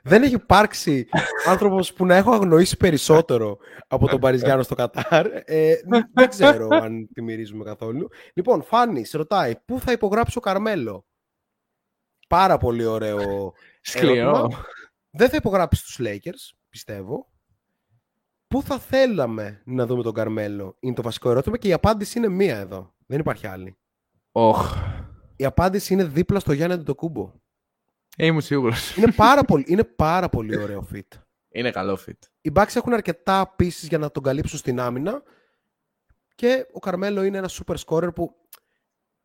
δεν 0.03 0.23
έχει 0.23 0.33
υπάρξει 0.33 1.07
άνθρωπος 1.47 1.93
που 1.93 2.05
να 2.05 2.15
έχω 2.15 2.31
αγνοήσει 2.31 2.77
περισσότερο 2.77 3.57
από 3.87 4.07
τον 4.07 4.19
Παριζιάνο 4.19 4.63
στο 4.63 4.75
Κατάρ. 4.75 5.25
Ε, 5.45 5.75
δεν 6.13 6.29
ξέρω 6.29 6.67
αν 6.71 7.09
τη 7.13 7.21
μυρίζουμε 7.21 7.63
καθόλου. 7.63 8.07
Λοιπόν, 8.33 8.63
Φάνης, 8.63 9.09
σε 9.09 9.17
ρωτάει, 9.17 9.53
πού 9.65 9.79
θα 9.79 9.91
υπογράψει 9.91 10.37
ο 10.37 10.41
Καρμέλο; 10.41 11.05
Πάρα 12.27 12.57
πολύ 12.57 12.85
ωραίο 12.85 13.53
Σκληρό. 13.81 14.13
ερώτημα. 14.13 14.63
Δεν 15.11 15.29
θα 15.29 15.35
υπογράψεις 15.35 15.83
στους 15.83 16.07
Lakers, 16.07 16.57
πιστεύω. 16.69 17.31
Πού 18.47 18.61
θα 18.63 18.79
θέλαμε 18.79 19.61
να 19.65 19.85
δούμε 19.85 20.03
τον 20.03 20.13
Καρμέλο 20.13 20.75
είναι 20.79 20.93
το 20.93 21.01
βασικό 21.01 21.29
ερώτημα 21.29 21.57
και 21.57 21.67
η 21.67 21.73
απάντηση 21.73 22.17
είναι 22.17 22.27
μία 22.27 22.57
εδώ. 22.57 22.93
Δεν 23.05 23.19
υπάρχει 23.19 23.47
άλλη. 23.47 23.77
Οχ. 24.31 24.75
Η 25.35 25.45
απάντηση 25.45 25.93
είναι 25.93 26.03
δίπλα 26.03 26.39
στο 26.39 26.51
Γιάννη 26.53 26.73
Αντιτοκούμπο. 26.73 27.33
Ε, 28.21 28.25
είμαι 28.25 28.41
σίγουρος. 28.41 28.95
Είναι 28.95 29.11
πάρα 29.11 29.43
πολύ, 29.43 29.65
είναι 29.67 29.83
πάρα 29.83 30.29
πολύ 30.29 30.57
ωραίο 30.57 30.87
fit. 30.93 31.07
Είναι 31.49 31.71
καλό 31.71 31.99
fit. 32.07 32.17
Οι 32.41 32.51
Bucks 32.55 32.75
έχουν 32.75 32.93
αρκετά 32.93 33.55
pieces 33.59 33.69
για 33.87 33.97
να 33.97 34.11
τον 34.11 34.23
καλύψουν 34.23 34.57
στην 34.59 34.79
άμυνα 34.79 35.23
και 36.35 36.65
ο 36.71 36.79
Καρμέλο 36.79 37.23
είναι 37.23 37.37
ένα 37.37 37.49
super 37.49 37.75
scorer 37.85 38.09
που 38.15 38.35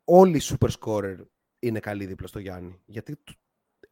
όλοι 0.05 0.37
οι 0.37 0.43
super 0.45 0.69
scorer 0.81 1.17
είναι 1.59 1.81
καλοί 1.81 2.07
δίπλα 2.07 2.27
στο 2.27 2.39
Γιάννη. 2.39 2.81
Γιατί 2.87 3.17
του- 3.17 3.35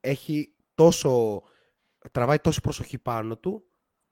έχει 0.00 0.54
τόσο, 0.74 1.42
τραβάει 2.12 2.38
τόση 2.38 2.60
προσοχή 2.60 2.98
πάνω 2.98 3.36
του 3.36 3.64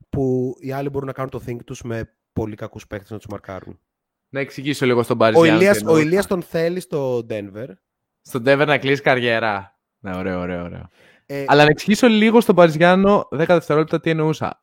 που 0.08 0.54
οι 0.60 0.72
άλλοι 0.72 0.88
μπορούν 0.88 1.06
να 1.06 1.12
κάνουν 1.14 1.30
το 1.30 1.42
think 1.46 1.64
τους 1.64 1.82
με 1.82 2.14
πολύ 2.32 2.54
κακούς 2.56 2.86
παίκτες 2.86 3.10
να 3.10 3.16
τους 3.16 3.26
μαρκάρουν. 3.26 3.80
Να 4.28 4.40
εξηγήσω 4.40 4.86
λίγο 4.86 5.02
στον 5.02 5.16
Ο 5.16 5.18
Παριζιάνο. 5.18 5.56
Ηλίας, 5.56 5.76
τι 5.76 5.84
ο 5.84 5.86
εννοούσα. 5.86 6.06
Ηλίας 6.06 6.26
τον 6.26 6.42
θέλει 6.42 6.80
στο 6.80 7.26
Denver. 7.30 7.66
Στον 8.20 8.42
Denver 8.46 8.64
να 8.66 8.78
κλείσει 8.78 9.02
καριέρα. 9.02 9.79
Ναι, 10.00 10.16
ωραίο, 10.16 10.40
ωραίο, 10.40 10.64
ωραίο. 10.64 10.88
Ε, 11.26 11.44
Αλλά 11.46 11.64
να 11.64 11.70
εξηγήσω 11.70 12.06
λίγο 12.06 12.40
στον 12.40 12.54
Παριζιάνο 12.54 13.28
10 13.30 13.44
δευτερόλεπτα 13.46 14.00
τι 14.00 14.10
εννοούσα. 14.10 14.62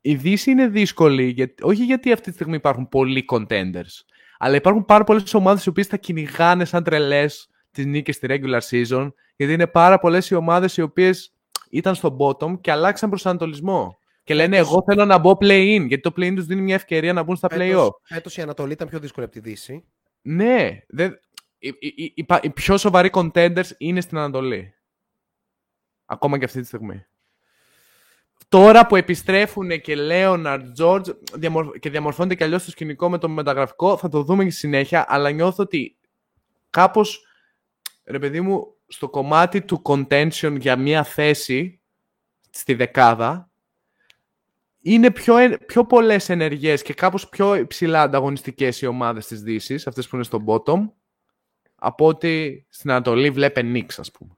Η 0.00 0.14
Δύση 0.14 0.50
είναι 0.50 0.68
δύσκολη, 0.68 1.24
γιατί, 1.24 1.62
όχι 1.62 1.84
γιατί 1.84 2.12
αυτή 2.12 2.28
τη 2.28 2.34
στιγμή 2.34 2.56
υπάρχουν 2.56 2.88
πολλοί 2.88 3.24
contenders, 3.32 4.02
αλλά 4.38 4.56
υπάρχουν 4.56 4.84
πάρα 4.84 5.04
πολλές 5.04 5.34
ομάδες 5.34 5.64
οι 5.64 5.68
οποίες 5.68 5.86
θα 5.86 5.96
κυνηγάνε 5.96 6.64
σαν 6.64 6.84
τρελές 6.84 7.48
τις 7.70 7.86
νίκες 7.86 8.14
στη 8.14 8.26
regular 8.30 8.60
season, 8.70 9.12
γιατί 9.36 9.52
είναι 9.52 9.66
πάρα 9.66 9.98
πολλές 9.98 10.30
οι 10.30 10.34
ομάδες 10.34 10.76
οι 10.76 10.82
οποίες 10.82 11.34
ήταν 11.70 11.94
στο 11.94 12.16
bottom 12.20 12.60
και 12.60 12.70
αλλάξαν 12.70 13.08
προσανατολισμό. 13.08 13.98
Και 14.24 14.34
λένε, 14.34 14.56
Εγώ 14.56 14.82
θέλω 14.86 15.04
να 15.04 15.18
μπω 15.18 15.36
play-in, 15.40 15.84
γιατί 15.86 16.00
το 16.00 16.12
play-in 16.16 16.32
τους 16.34 16.46
δίνει 16.46 16.60
μια 16.60 16.74
ευκαιρία 16.74 17.12
να 17.12 17.22
μπουν 17.22 17.36
στα 17.36 17.48
play-off. 17.50 17.58
φέτος, 17.58 18.00
φέτος 18.02 18.36
η 18.36 18.42
Ανατολή 18.42 18.72
ήταν 18.72 18.88
πιο 18.88 18.98
δύσκολη 18.98 19.26
από 19.26 19.34
τη 19.34 19.40
Δύση. 19.40 19.84
Ναι, 20.22 20.78
δεν... 20.88 21.18
οι, 21.58 21.68
οι, 21.78 21.92
οι, 21.96 22.12
οι 22.14 22.24
πα- 22.24 22.40
οι 22.42 22.50
πιο 22.50 22.76
σοβαροί 22.76 23.10
contenders 23.12 23.70
είναι 23.78 24.00
στην 24.00 24.18
Ανατολή. 24.18 24.74
Ακόμα 26.04 26.38
και 26.38 26.44
αυτή 26.44 26.60
τη 26.60 26.66
στιγμή. 26.66 27.04
Τώρα 28.48 28.86
που 28.86 28.96
επιστρέφουν 28.96 29.80
και 29.80 29.94
Λέοναρντ, 29.94 30.72
Τζόρτζ 30.72 31.10
και 31.80 31.90
διαμορφώνεται 31.90 32.34
και 32.34 32.44
αλλιώς 32.44 32.64
το 32.64 32.70
σκηνικό 32.70 33.10
με 33.10 33.18
το 33.18 33.28
μεταγραφικό, 33.28 33.96
θα 33.96 34.08
το 34.08 34.22
δούμε 34.22 34.44
και 34.44 34.50
στη 34.50 34.58
συνέχεια, 34.58 35.04
αλλά 35.08 35.30
νιώθω 35.30 35.62
ότι 35.62 35.96
κάπως, 36.70 37.26
ρε 38.04 38.18
παιδί 38.18 38.40
μου, 38.40 38.74
στο 38.86 39.08
κομμάτι 39.08 39.62
του 39.62 39.82
contention 39.84 40.56
για 40.58 40.76
μία 40.76 41.04
θέση 41.04 41.80
στη 42.50 42.74
δεκάδα, 42.74 43.50
είναι 44.80 45.10
πιο, 45.10 45.36
ε- 45.36 45.58
πιο 45.66 45.84
πολλές 45.84 46.28
ενεργές 46.28 46.82
και 46.82 46.94
κάπως 46.94 47.28
πιο 47.28 47.54
υψηλά 47.54 48.02
ανταγωνιστικές 48.02 48.80
οι 48.80 48.86
ομάδες 48.86 49.26
της 49.26 49.42
Δύσης, 49.42 49.86
αυτές 49.86 50.08
που 50.08 50.14
είναι 50.14 50.24
στο 50.24 50.44
bottom, 50.46 50.90
από 51.86 52.06
ότι 52.06 52.66
στην 52.68 52.90
Ανατολή 52.90 53.30
βλέπε 53.30 53.62
Νίξ, 53.62 53.98
ας 53.98 54.10
πούμε. 54.10 54.36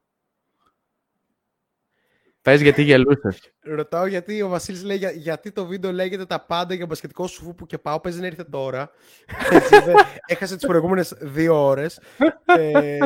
Πες 2.43 2.61
γιατί 2.61 2.83
γελούσες. 2.83 3.53
Ρωτάω 3.61 4.07
γιατί 4.07 4.43
ο 4.43 4.49
Βασίλης 4.49 4.83
λέει 4.85 4.97
για- 4.97 5.11
γιατί 5.11 5.53
το 5.53 5.67
βίντεο 5.67 5.93
λέγεται 5.93 6.27
τα 6.27 6.45
πάντα 6.45 6.75
για 6.75 6.87
μπασκετικό 6.87 7.27
σου 7.27 7.55
που 7.55 7.67
και 7.67 7.79
πάω 7.79 8.01
παίζει 8.01 8.21
να 8.21 8.27
ήρθε 8.27 8.45
τώρα. 8.45 8.91
Έτσι, 9.53 9.81
δε- 9.81 9.93
Έχασε 10.27 10.57
τις 10.57 10.67
προηγούμενες 10.67 11.15
δύο 11.21 11.67
ώρες. 11.67 12.01
Ε, 12.45 12.99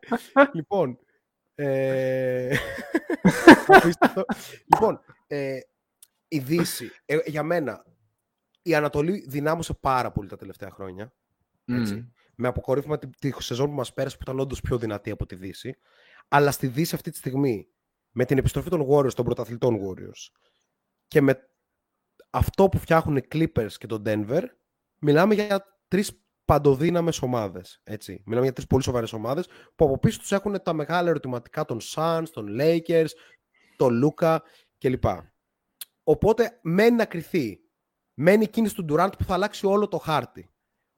λοιπόν, 0.54 0.98
ε, 1.54 2.56
απίστευτο. 3.66 4.24
λοιπόν, 4.72 5.00
ε, 5.26 5.58
η 6.28 6.38
Δύση, 6.38 6.90
ε, 7.04 7.18
για 7.26 7.42
μένα, 7.42 7.84
η 8.62 8.74
Ανατολή 8.74 9.24
δυνάμωσε 9.28 9.74
πάρα 9.74 10.10
πολύ 10.12 10.28
τα 10.28 10.36
τελευταία 10.36 10.70
χρόνια. 10.70 11.12
Έτσι. 11.64 11.94
Μμμ. 11.94 12.06
Με 12.40 12.48
αποκορύφωμα 12.48 12.98
τη, 12.98 13.06
τη 13.06 13.32
σεζόν 13.38 13.66
που 13.66 13.74
μας 13.74 13.92
πέρασε 13.92 14.16
που 14.16 14.22
ήταν 14.22 14.40
όντως 14.40 14.60
πιο 14.60 14.78
δυνατή 14.78 15.10
από 15.10 15.26
τη 15.26 15.34
Δύση. 15.34 15.76
Αλλά 16.28 16.50
στη 16.50 16.66
Δύση 16.66 16.94
αυτή 16.94 17.10
τη 17.10 17.16
στιγμή, 17.16 17.68
με 18.10 18.24
την 18.24 18.38
επιστροφή 18.38 18.70
των 18.70 18.86
Warriors, 18.90 19.14
των 19.14 19.24
πρωταθλητών 19.24 19.76
Warriors 19.76 20.40
και 21.06 21.20
με 21.20 21.48
αυτό 22.30 22.68
που 22.68 22.78
φτιάχνουν 22.78 23.16
οι 23.16 23.22
Clippers 23.32 23.72
και 23.78 23.86
το 23.86 24.02
Denver, 24.04 24.42
μιλάμε 24.98 25.34
για 25.34 25.80
τρεις 25.88 26.22
παντοδύναμες 26.44 27.22
ομάδες. 27.22 27.80
Έτσι. 27.84 28.22
Μιλάμε 28.26 28.44
για 28.44 28.54
τρεις 28.54 28.66
πολύ 28.66 28.82
σοβαρές 28.82 29.12
ομάδες 29.12 29.46
που 29.74 29.84
από 29.84 29.98
πίσω 29.98 30.18
τους 30.18 30.32
έχουν 30.32 30.62
τα 30.62 30.72
μεγάλα 30.72 31.08
ερωτηματικά 31.08 31.64
των 31.64 31.78
Suns, 31.94 32.24
των 32.32 32.46
Lakers, 32.60 33.08
τον 33.76 34.02
Luka 34.04 34.38
κλπ. 34.78 35.04
Οπότε 36.02 36.58
μένει 36.62 36.96
να 36.96 37.04
κρυθεί. 37.04 37.60
Μένει 38.14 38.44
η 38.44 38.48
κίνηση 38.48 38.74
του 38.74 38.84
Durant 38.88 39.12
που 39.18 39.24
θα 39.24 39.34
αλλάξει 39.34 39.66
όλο 39.66 39.88
το 39.88 39.98
χάρτη. 39.98 40.49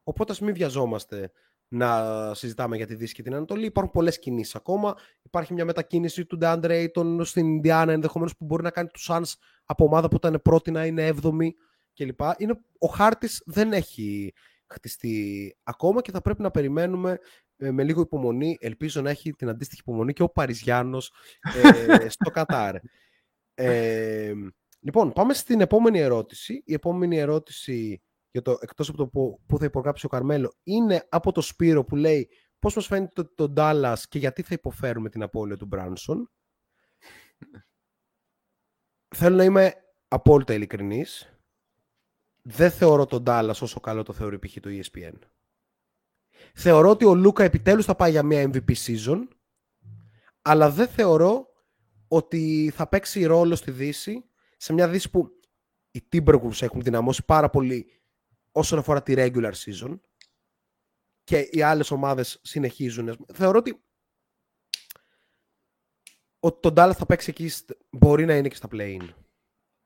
Οπότε 0.02 0.32
ας 0.32 0.40
μην 0.40 0.54
βιαζόμαστε 0.54 1.32
να 1.68 2.34
συζητάμε 2.34 2.76
για 2.76 2.86
τη 2.86 2.94
Δύση 2.94 3.14
και 3.14 3.22
την 3.22 3.34
Ανατολή. 3.34 3.66
Υπάρχουν 3.66 3.92
πολλές 3.92 4.18
κινήσεις 4.18 4.54
ακόμα. 4.54 4.96
Υπάρχει 5.22 5.52
μια 5.52 5.64
μετακίνηση 5.64 6.24
του 6.24 6.38
DeAndre 6.40 6.86
Ayton 6.86 7.20
στην 7.22 7.46
Ινδιάνα 7.46 7.92
ενδεχομένως 7.92 8.36
που 8.36 8.44
μπορεί 8.44 8.62
να 8.62 8.70
κάνει 8.70 8.88
τους 8.88 9.08
Suns 9.10 9.32
από 9.64 9.84
ομάδα 9.84 10.08
που 10.08 10.16
ήταν 10.16 10.40
πρώτη 10.42 10.70
να 10.70 10.86
είναι 10.86 11.06
έβδομη 11.06 11.54
κλπ. 11.94 12.20
Είναι, 12.36 12.60
ο 12.78 12.86
χάρτης 12.86 13.42
δεν 13.46 13.72
έχει 13.72 14.32
χτιστεί 14.66 15.56
ακόμα 15.62 16.00
και 16.00 16.10
θα 16.10 16.20
πρέπει 16.20 16.42
να 16.42 16.50
περιμένουμε 16.50 17.18
ε, 17.56 17.70
με 17.70 17.84
λίγο 17.84 18.00
υπομονή. 18.00 18.56
Ελπίζω 18.60 19.00
να 19.00 19.10
έχει 19.10 19.32
την 19.32 19.48
αντίστοιχη 19.48 19.80
υπομονή 19.80 20.12
και 20.12 20.22
ο 20.22 20.28
Παριζιάνος 20.28 21.12
ε, 21.62 22.08
στο 22.16 22.30
Κατάρ. 22.30 22.76
Ε, 23.54 24.32
λοιπόν, 24.80 25.12
πάμε 25.12 25.34
στην 25.34 25.60
επόμενη 25.60 25.98
ερώτηση. 25.98 26.62
Η 26.64 26.72
επόμενη 26.72 27.18
ερώτηση 27.18 28.02
για 28.32 28.42
το 28.42 28.58
εκτός 28.60 28.88
από 28.88 28.96
το 28.98 29.08
που, 29.08 29.40
που 29.46 29.58
θα 29.58 29.64
υπογράψει 29.64 30.06
ο 30.06 30.08
Καρμέλο 30.08 30.54
είναι 30.62 31.06
από 31.08 31.32
το 31.32 31.40
Σπύρο 31.40 31.84
που 31.84 31.96
λέει 31.96 32.28
πώς 32.58 32.74
μας 32.74 32.86
φαίνεται 32.86 33.22
το, 33.22 33.34
το 33.34 33.52
Dallas 33.56 33.98
και 34.08 34.18
γιατί 34.18 34.42
θα 34.42 34.54
υποφέρουμε 34.54 35.08
την 35.08 35.22
απώλεια 35.22 35.56
του 35.56 35.66
Μπράνσον; 35.66 36.30
Θέλω 39.14 39.36
να 39.36 39.44
είμαι 39.44 39.74
απόλυτα 40.08 40.54
ειλικρινής. 40.54 41.36
Δεν 42.42 42.70
θεωρώ 42.70 43.06
τον 43.06 43.22
Dallas 43.26 43.58
όσο 43.60 43.80
καλό 43.80 44.02
το 44.02 44.12
θεωρεί 44.12 44.38
π.χ. 44.38 44.60
το 44.60 44.70
E 44.72 44.80
ESPN. 44.82 45.12
Θεωρώ 46.54 46.90
ότι 46.90 47.04
ο 47.04 47.14
Λούκα 47.14 47.44
επιτέλους 47.44 47.84
θα 47.84 47.94
πάει 47.94 48.10
για 48.10 48.22
μια 48.22 48.50
MVP 48.52 48.74
season, 48.86 49.28
αλλά 50.42 50.70
δεν 50.70 50.88
θεωρώ 50.88 51.46
ότι 52.08 52.72
θα 52.74 52.88
παίξει 52.88 53.24
ρόλο 53.24 53.54
στη 53.54 53.70
Δύση, 53.70 54.24
σε 54.56 54.72
μια 54.72 54.88
Δύση 54.88 55.10
που 55.10 55.40
οι 55.90 56.08
Timberwolves 56.12 56.62
έχουν 56.62 56.82
δυναμώσει 56.82 57.24
πάρα 57.24 57.50
πολύ 57.50 58.01
όσον 58.52 58.78
αφορά 58.78 59.02
τη 59.02 59.14
regular 59.16 59.52
season 59.52 60.00
και 61.24 61.38
οι 61.50 61.62
άλλες 61.62 61.90
ομάδες 61.90 62.40
συνεχίζουν. 62.42 63.26
Θεωρώ 63.32 63.58
ότι 63.58 63.82
ότι 66.40 66.60
τον 66.60 66.74
Dallas 66.76 66.92
θα 66.96 67.06
παίξει 67.06 67.30
εκεί, 67.30 67.48
στ- 67.48 67.70
μπορεί 67.90 68.24
να 68.24 68.36
είναι 68.36 68.48
και 68.48 68.54
στα 68.54 68.68
play-in. 68.72 69.08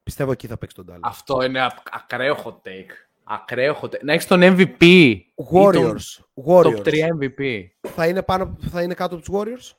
Πιστεύω 0.03 0.33
εκεί 0.33 0.47
θα 0.47 0.59
παίξει 0.59 0.77
τον 0.77 0.87
Dallas. 0.91 0.99
Αυτό 1.03 1.43
είναι 1.43 1.65
ακ- 1.65 1.95
ακραίο 1.95 2.35
hot 2.45 2.69
take. 2.69 2.91
Ακραίο 3.25 3.79
hot 3.83 3.85
take. 3.91 4.03
Να 4.03 4.13
έχεις 4.13 4.27
τον 4.27 4.41
MVP. 4.43 4.85
ή 4.85 5.33
τον 5.37 5.47
Warriors. 5.53 6.21
Warriors. 6.47 6.77
Top 6.77 6.83
3 6.85 7.09
MVP. 7.21 7.67
Θα, 7.89 8.07
είναι 8.09 8.23
πάνω, 8.23 8.57
θα 8.61 8.83
είναι 8.83 8.95
κάτω 8.95 9.15
από 9.17 9.25
τους 9.25 9.35
Warriors; 9.35 9.77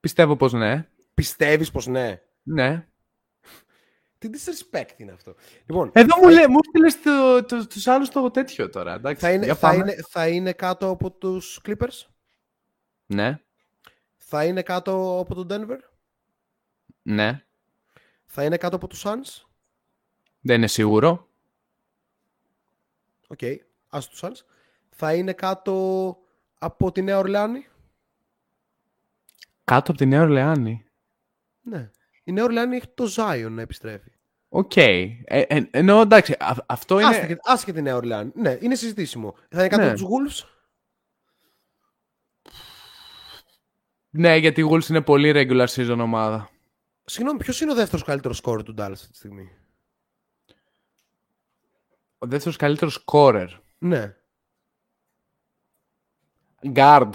Πιστεύω 0.00 0.36
πως 0.36 0.52
ναι. 0.52 0.88
Πιστεύεις 1.14 1.70
πως 1.70 1.86
ναι; 1.86 2.22
Ναι. 2.42 2.88
Τι 4.22 4.30
disrespect 4.32 4.90
είναι 4.96 5.12
αυτό. 5.12 5.34
Λοιπόν, 5.66 5.90
Εδώ 5.94 6.16
μου, 6.22 6.28
λέει, 6.28 6.46
μου 6.48 6.58
στείλες 6.68 7.02
το, 7.02 7.44
το, 7.44 7.66
τους 7.66 7.86
άλλους 7.86 8.08
το 8.08 8.30
τέτοιο 8.30 8.68
τώρα. 8.68 8.94
Εντάξει, 8.94 9.20
θα 9.20 9.32
είναι, 9.32 9.44
για 9.44 9.54
θα, 9.54 9.68
πάμε. 9.68 9.82
είναι, 9.82 9.96
θα 10.08 10.28
είναι 10.28 10.52
κάτω 10.52 10.88
από 10.88 11.10
τους 11.10 11.60
Clippers; 11.64 12.06
Ναι. 13.06 13.40
Θα 14.16 14.44
είναι 14.44 14.62
κάτω 14.62 15.18
από 15.20 15.34
τον 15.34 15.46
Denver; 15.50 15.78
Ναι. 17.02 17.44
Θα 18.26 18.44
είναι 18.44 18.56
κάτω 18.56 18.76
από 18.76 18.86
τους 18.86 19.02
Suns; 19.06 19.42
Δεν 20.40 20.56
είναι 20.56 20.66
σίγουρο. 20.66 21.28
OK, 23.26 23.38
okay, 23.40 23.56
άσ' 23.88 24.08
τους 24.08 24.20
Suns. 24.22 24.44
Θα 24.90 25.14
είναι 25.14 25.32
κάτω 25.32 26.16
από 26.58 26.92
τη 26.92 27.02
Νέα 27.02 27.18
Ορλεάνη; 27.18 27.66
Κάτω 29.64 29.90
από 29.90 30.00
τη 30.00 30.06
Νέα 30.06 30.22
Ορλεάνη. 30.22 30.86
Ναι. 31.62 31.90
Η 32.24 32.32
Νέα 32.32 32.44
Ορλεάνη 32.44 32.76
έχει 32.76 32.88
το 32.88 33.14
Zion 33.16 33.48
να 33.50 33.62
επιστρέφει. 33.62 34.11
Οκ. 34.54 34.76
Ε, 34.76 35.16
ε, 35.24 35.60
ενώ 35.70 36.00
εντάξει, 36.00 36.32
α- 36.38 36.64
αυτό 36.66 36.98
είναι. 37.00 37.08
Άσε 37.08 37.26
και, 37.26 37.36
άσε 37.42 37.64
και 37.64 37.72
τη 37.72 37.82
Νέα 37.82 37.96
Ορλεάνη. 37.96 38.30
Ναι, 38.34 38.58
είναι 38.60 38.74
συζητήσιμο. 38.74 39.34
Θα 39.50 39.58
είναι 39.58 39.68
κάτω 39.68 39.82
Ναι. 39.82 39.88
από 39.90 39.98
τους 39.98 40.06
Wolves; 40.08 40.48
Ναι, 44.10 44.36
γιατί 44.36 44.60
οι 44.60 44.68
Wolves 44.70 44.88
είναι 44.88 45.00
πολύ 45.02 45.32
regular 45.34 45.66
season 45.66 45.98
ομάδα. 46.00 46.50
Συγγνώμη, 47.04 47.38
ποιος 47.38 47.60
είναι 47.60 47.70
ο 47.72 47.74
δεύτερος 47.74 48.04
καλύτερος 48.04 48.36
σκόρερ 48.36 48.62
του 48.62 48.74
Dallas 48.78 48.90
αυτή 48.92 49.10
τη 49.10 49.16
στιγμή; 49.16 49.50
Ο 52.18 52.26
δεύτερος 52.26 52.56
καλύτερος 52.56 53.04
scorer. 53.06 53.48
Ναι, 53.78 54.16
Guard. 56.74 57.10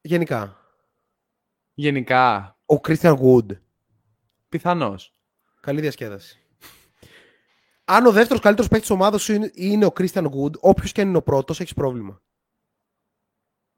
γενικά. 0.00 0.56
Γενικά. 1.74 2.56
Ο 2.66 2.74
Christian 2.74 3.18
Wood. 3.18 3.46
Πιθανώ. 4.48 4.94
Καλή 5.60 5.80
διασκέδαση. 5.80 6.41
Αν 7.84 8.06
ο 8.06 8.10
δεύτερος 8.12 8.42
καλύτερος 8.42 8.70
παίκτης 8.70 8.88
της 8.88 8.96
ομάδας 8.96 9.22
σου 9.22 9.32
είναι, 9.32 9.50
είναι 9.54 9.84
ο 9.86 9.92
Christian 9.96 10.24
Wood, 10.24 10.58
όποιος 10.60 10.92
και 10.92 11.00
αν 11.00 11.08
είναι 11.08 11.16
ο 11.16 11.22
πρώτος, 11.22 11.60
έχεις 11.60 11.74
πρόβλημα. 11.74 12.22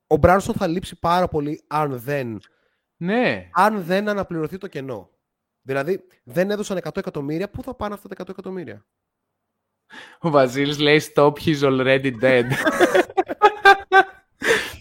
Ο 0.06 0.16
Μπράνσον 0.16 0.54
θα 0.54 0.66
λείψει 0.66 0.98
πάρα 0.98 1.28
πολύ 1.28 1.64
αν 1.66 1.98
δεν, 1.98 2.40
Ναι. 2.96 3.48
αν 3.52 3.82
δεν 3.82 4.08
αναπληρωθεί 4.08 4.58
το 4.58 4.66
κενό. 4.66 5.10
Δηλαδή, 5.66 6.06
δεν 6.24 6.50
έδωσαν 6.50 6.76
100 6.76 6.96
εκατομμύρια, 6.96 7.50
πού 7.50 7.62
θα 7.62 7.74
πάνε 7.74 7.94
αυτά 7.94 8.08
τα 8.08 8.14
100 8.14 8.28
εκατομμύρια; 8.28 8.86
Ο 10.20 10.30
Βασίλης 10.30 10.78
λέει 10.78 11.00
stop, 11.14 11.32
he's 11.32 11.60
already 11.60 12.20
dead. 12.20 12.44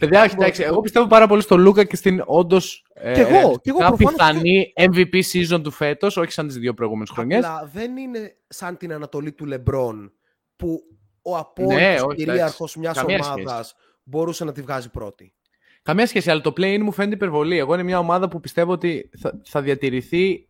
Παιδιά, 0.06 0.28
κοιτάξτε, 0.28 0.64
εγώ 0.64 0.82
πιστεύω 0.82 1.08
πάρα 1.08 1.28
πολύ 1.28 1.42
στο 1.42 1.58
Λούκα 1.58 1.84
και 1.84 1.96
στην 1.96 2.24
όντως 2.26 2.86
Κι 3.14 3.20
εγώ, 3.20 3.60
κι 3.62 3.70
εγώ 3.70 3.78
προφανώς 3.78 3.98
πιθανή 3.98 4.74
MVP 4.76 5.22
season 5.34 5.64
του 5.64 5.72
φέτος, 5.72 6.18
όχι 6.18 6.32
σαν 6.32 6.48
τις 6.48 6.58
δύο 6.58 6.74
προηγούμενες 6.74 7.10
χρονιές. 7.10 7.46
Αλλά 7.46 7.70
δεν 7.74 7.98
είναι 7.98 8.36
σαν 8.48 8.78
την 8.78 8.94
Ανατολή 8.94 9.32
του 9.32 9.46
Λεμπρόν, 9.46 10.14
που 10.56 10.82
ο 11.22 11.38
απόλυτος 11.38 11.78
Ναι, 11.78 11.96
όχι, 12.02 12.16
κυρίαρχος 12.16 12.76
εντάξει. 12.76 12.80
μιας 12.80 12.98
Καμία 12.98 13.34
ομάδας 13.34 13.76
μπορούσε 14.04 14.44
να 14.44 14.52
τη 14.52 14.62
βγάζει 14.62 14.90
πρώτη. 14.90 15.34
Καμία 15.82 16.08
σχέση, 16.08 16.30
αλλά 16.32 16.42
το 16.42 16.54
play-in 16.58 16.80
μου 16.82 16.92
φαίνεται 16.92 17.16
υπερβολή. 17.16 17.58
Εγώ 17.58 17.74
είναι 17.74 17.84
μια 17.84 18.00
ομάδα 18.00 18.28
που 18.28 18.40
πιστεύω 18.40 18.72
ότι 18.72 19.10
θα, 19.20 19.42
θα 19.44 19.62
διατηρηθεί 19.62 20.48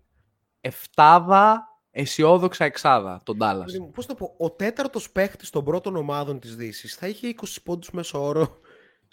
εφτάδα 0.61 1.67
αισιόδοξα 1.91 2.65
εξάδα 2.65 3.21
τον 3.23 3.37
Dallas. 3.41 3.65
Δηλαδή, 3.65 3.91
πώς 3.93 4.05
το 4.05 4.15
πω, 4.15 4.35
ο 4.37 4.51
τέταρτος 4.51 5.11
παίχτης 5.11 5.49
των 5.49 5.63
πρώτων 5.63 5.95
ομάδων 5.95 6.39
της 6.39 6.55
Δύσης 6.55 6.95
θα 6.95 7.07
είχε 7.07 7.27
20 7.41 7.45
πόντους 7.63 7.91
μέσω 7.91 8.25
όρο 8.25 8.59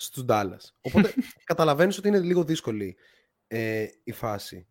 στους 0.01 0.25
Dallas. 0.29 0.69
Οπότε 0.81 1.15
καταλαβαίνεις 1.51 1.99
ότι 1.99 2.09
είναι 2.09 2.19
λίγο 2.19 2.45
δύσκολη 2.45 2.97
ε, 3.49 3.87
η 4.05 4.13
φάση. 4.13 4.67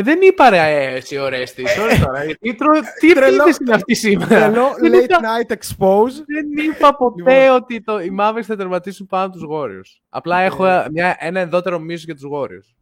Ε, 0.00 0.02
δεν 0.04 0.18
είπα 0.22 0.50
ρε 0.50 0.58
ε, 0.58 0.94
εσύ 0.94 1.16
ο 1.16 1.28
Ρέστης, 1.28 1.64
sorry 1.78 1.98
τώρα, 2.04 2.24
γιατί 2.24 2.54
τρο- 2.54 2.84
τι 3.00 3.12
Τρελό- 3.14 3.40
επίθεση 3.40 3.62
είναι 3.62 3.74
αυτή 3.74 3.94
σήμερα; 3.94 4.26
Τρελό 4.50 4.74
Δεν 4.80 4.92
late 4.92 5.02
είπα- 5.02 5.20
night 5.20 5.52
expose. 5.52 6.12
Δεν 6.26 6.66
είπα 6.66 6.96
ποτέ 6.96 7.40
Λοιπόν. 7.42 7.54
ότι 7.56 7.80
το, 7.82 8.00
οι 8.00 8.16
Mavericks 8.20 8.42
θα 8.42 8.56
τερματίσουν 8.56 9.06
πάνω 9.06 9.24
από 9.24 9.32
τους 9.38 9.46
Warriors. 9.52 10.00
Απλά 10.08 10.40
έχω 10.40 10.64
μια, 10.90 11.16
ένα 11.18 11.40
ενδότερο 11.40 11.78
μίσος 11.78 12.04
για 12.04 12.14
τους 12.14 12.24
Warriors. 12.32 12.74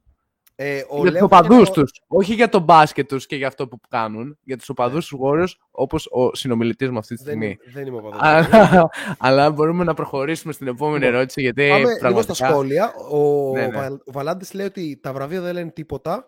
Ε, 0.58 0.74
ο 0.88 0.94
για 0.96 1.02
τους 1.04 1.10
Λέο 1.12 1.24
οπαδούς 1.24 1.68
ο- 1.68 1.72
τους. 1.72 1.92
Όχι 2.06 2.34
για 2.34 2.48
το 2.48 2.58
μπάσκετ 2.58 3.08
τους 3.08 3.26
και 3.26 3.36
για 3.36 3.46
αυτό 3.46 3.68
που 3.68 3.80
κάνουν. 3.88 4.38
Για 4.42 4.56
τους 4.56 4.68
οπαδούς 4.68 5.06
τους 5.06 5.18
Warriors, 5.22 5.52
όπως 5.70 6.08
ο 6.10 6.34
συνομιλητής 6.34 6.90
μου 6.90 6.98
αυτή 6.98 7.14
τη 7.16 7.22
Δεν, 7.24 7.32
στιγμή. 7.34 7.58
δεν 7.72 7.86
είμαι 7.86 7.96
ο 7.96 8.00
παδός. 8.00 8.18
Αλλά, 8.22 8.88
αλλά 9.18 9.50
μπορούμε 9.50 9.84
να 9.84 9.94
προχωρήσουμε 9.94 10.52
στην 10.52 10.66
επόμενη 10.66 10.98
Λοιπόν, 10.98 11.14
ερώτηση, 11.14 11.40
γιατί 11.40 11.68
Πάμε 11.68 11.78
λίγο 11.78 11.90
στα 11.90 11.98
πραγματικά... 12.08 12.34
σχόλια. 12.48 12.94
Ο, 13.10 13.50
Ναι, 13.52 13.66
ναι. 13.66 13.76
Βα- 13.76 14.00
ο 14.04 14.12
Βαλάντης 14.12 14.52
λέει 14.54 14.66
ότι 14.66 14.98
τα 15.02 15.12
βραβεία 15.12 15.40
δεν 15.40 15.54
λένε 15.54 15.70
τίποτα. 15.70 16.26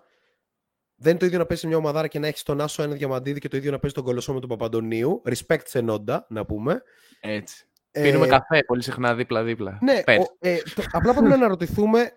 Δεν 0.96 1.10
είναι 1.10 1.18
το 1.20 1.26
ίδιο 1.26 1.38
να 1.38 1.46
παίζει 1.46 1.62
σε 1.62 1.68
μια 1.68 1.76
ομαδάρα 1.76 2.06
και 2.06 2.18
να 2.18 2.26
έχεις 2.26 2.42
τον 2.42 2.60
Άσο 2.60 2.82
ένα 2.82 2.94
διαμαντίδη 2.94 3.40
και 3.40 3.48
το 3.48 3.56
ίδιο 3.56 3.70
να 3.70 3.78
παίζει 3.78 3.94
τον 3.96 4.04
Κολοσσό 4.04 4.32
με 4.32 4.40
τον 4.40 4.48
Παπαντονίου. 4.48 5.22
Respect 5.26 5.62
σε 5.64 5.80
νόντα, 5.80 6.26
να 6.28 6.44
πούμε. 6.46 6.82
Έτσι. 7.20 7.66
Πίνουμε 7.90 8.26
Ε, 8.26 8.28
καφέ 8.28 8.62
πολύ 8.66 8.82
συχνά 8.82 9.14
δίπλα-δίπλα. 9.14 9.78
Ναι, 9.82 10.02
Πες. 10.02 10.18
ο- 10.18 10.36
ε, 10.40 10.56
το- 10.74 10.82
απλά 10.92 11.12
πρέπει 11.12 11.28
να 11.28 11.34
αναρωτηθούμε 11.34 12.12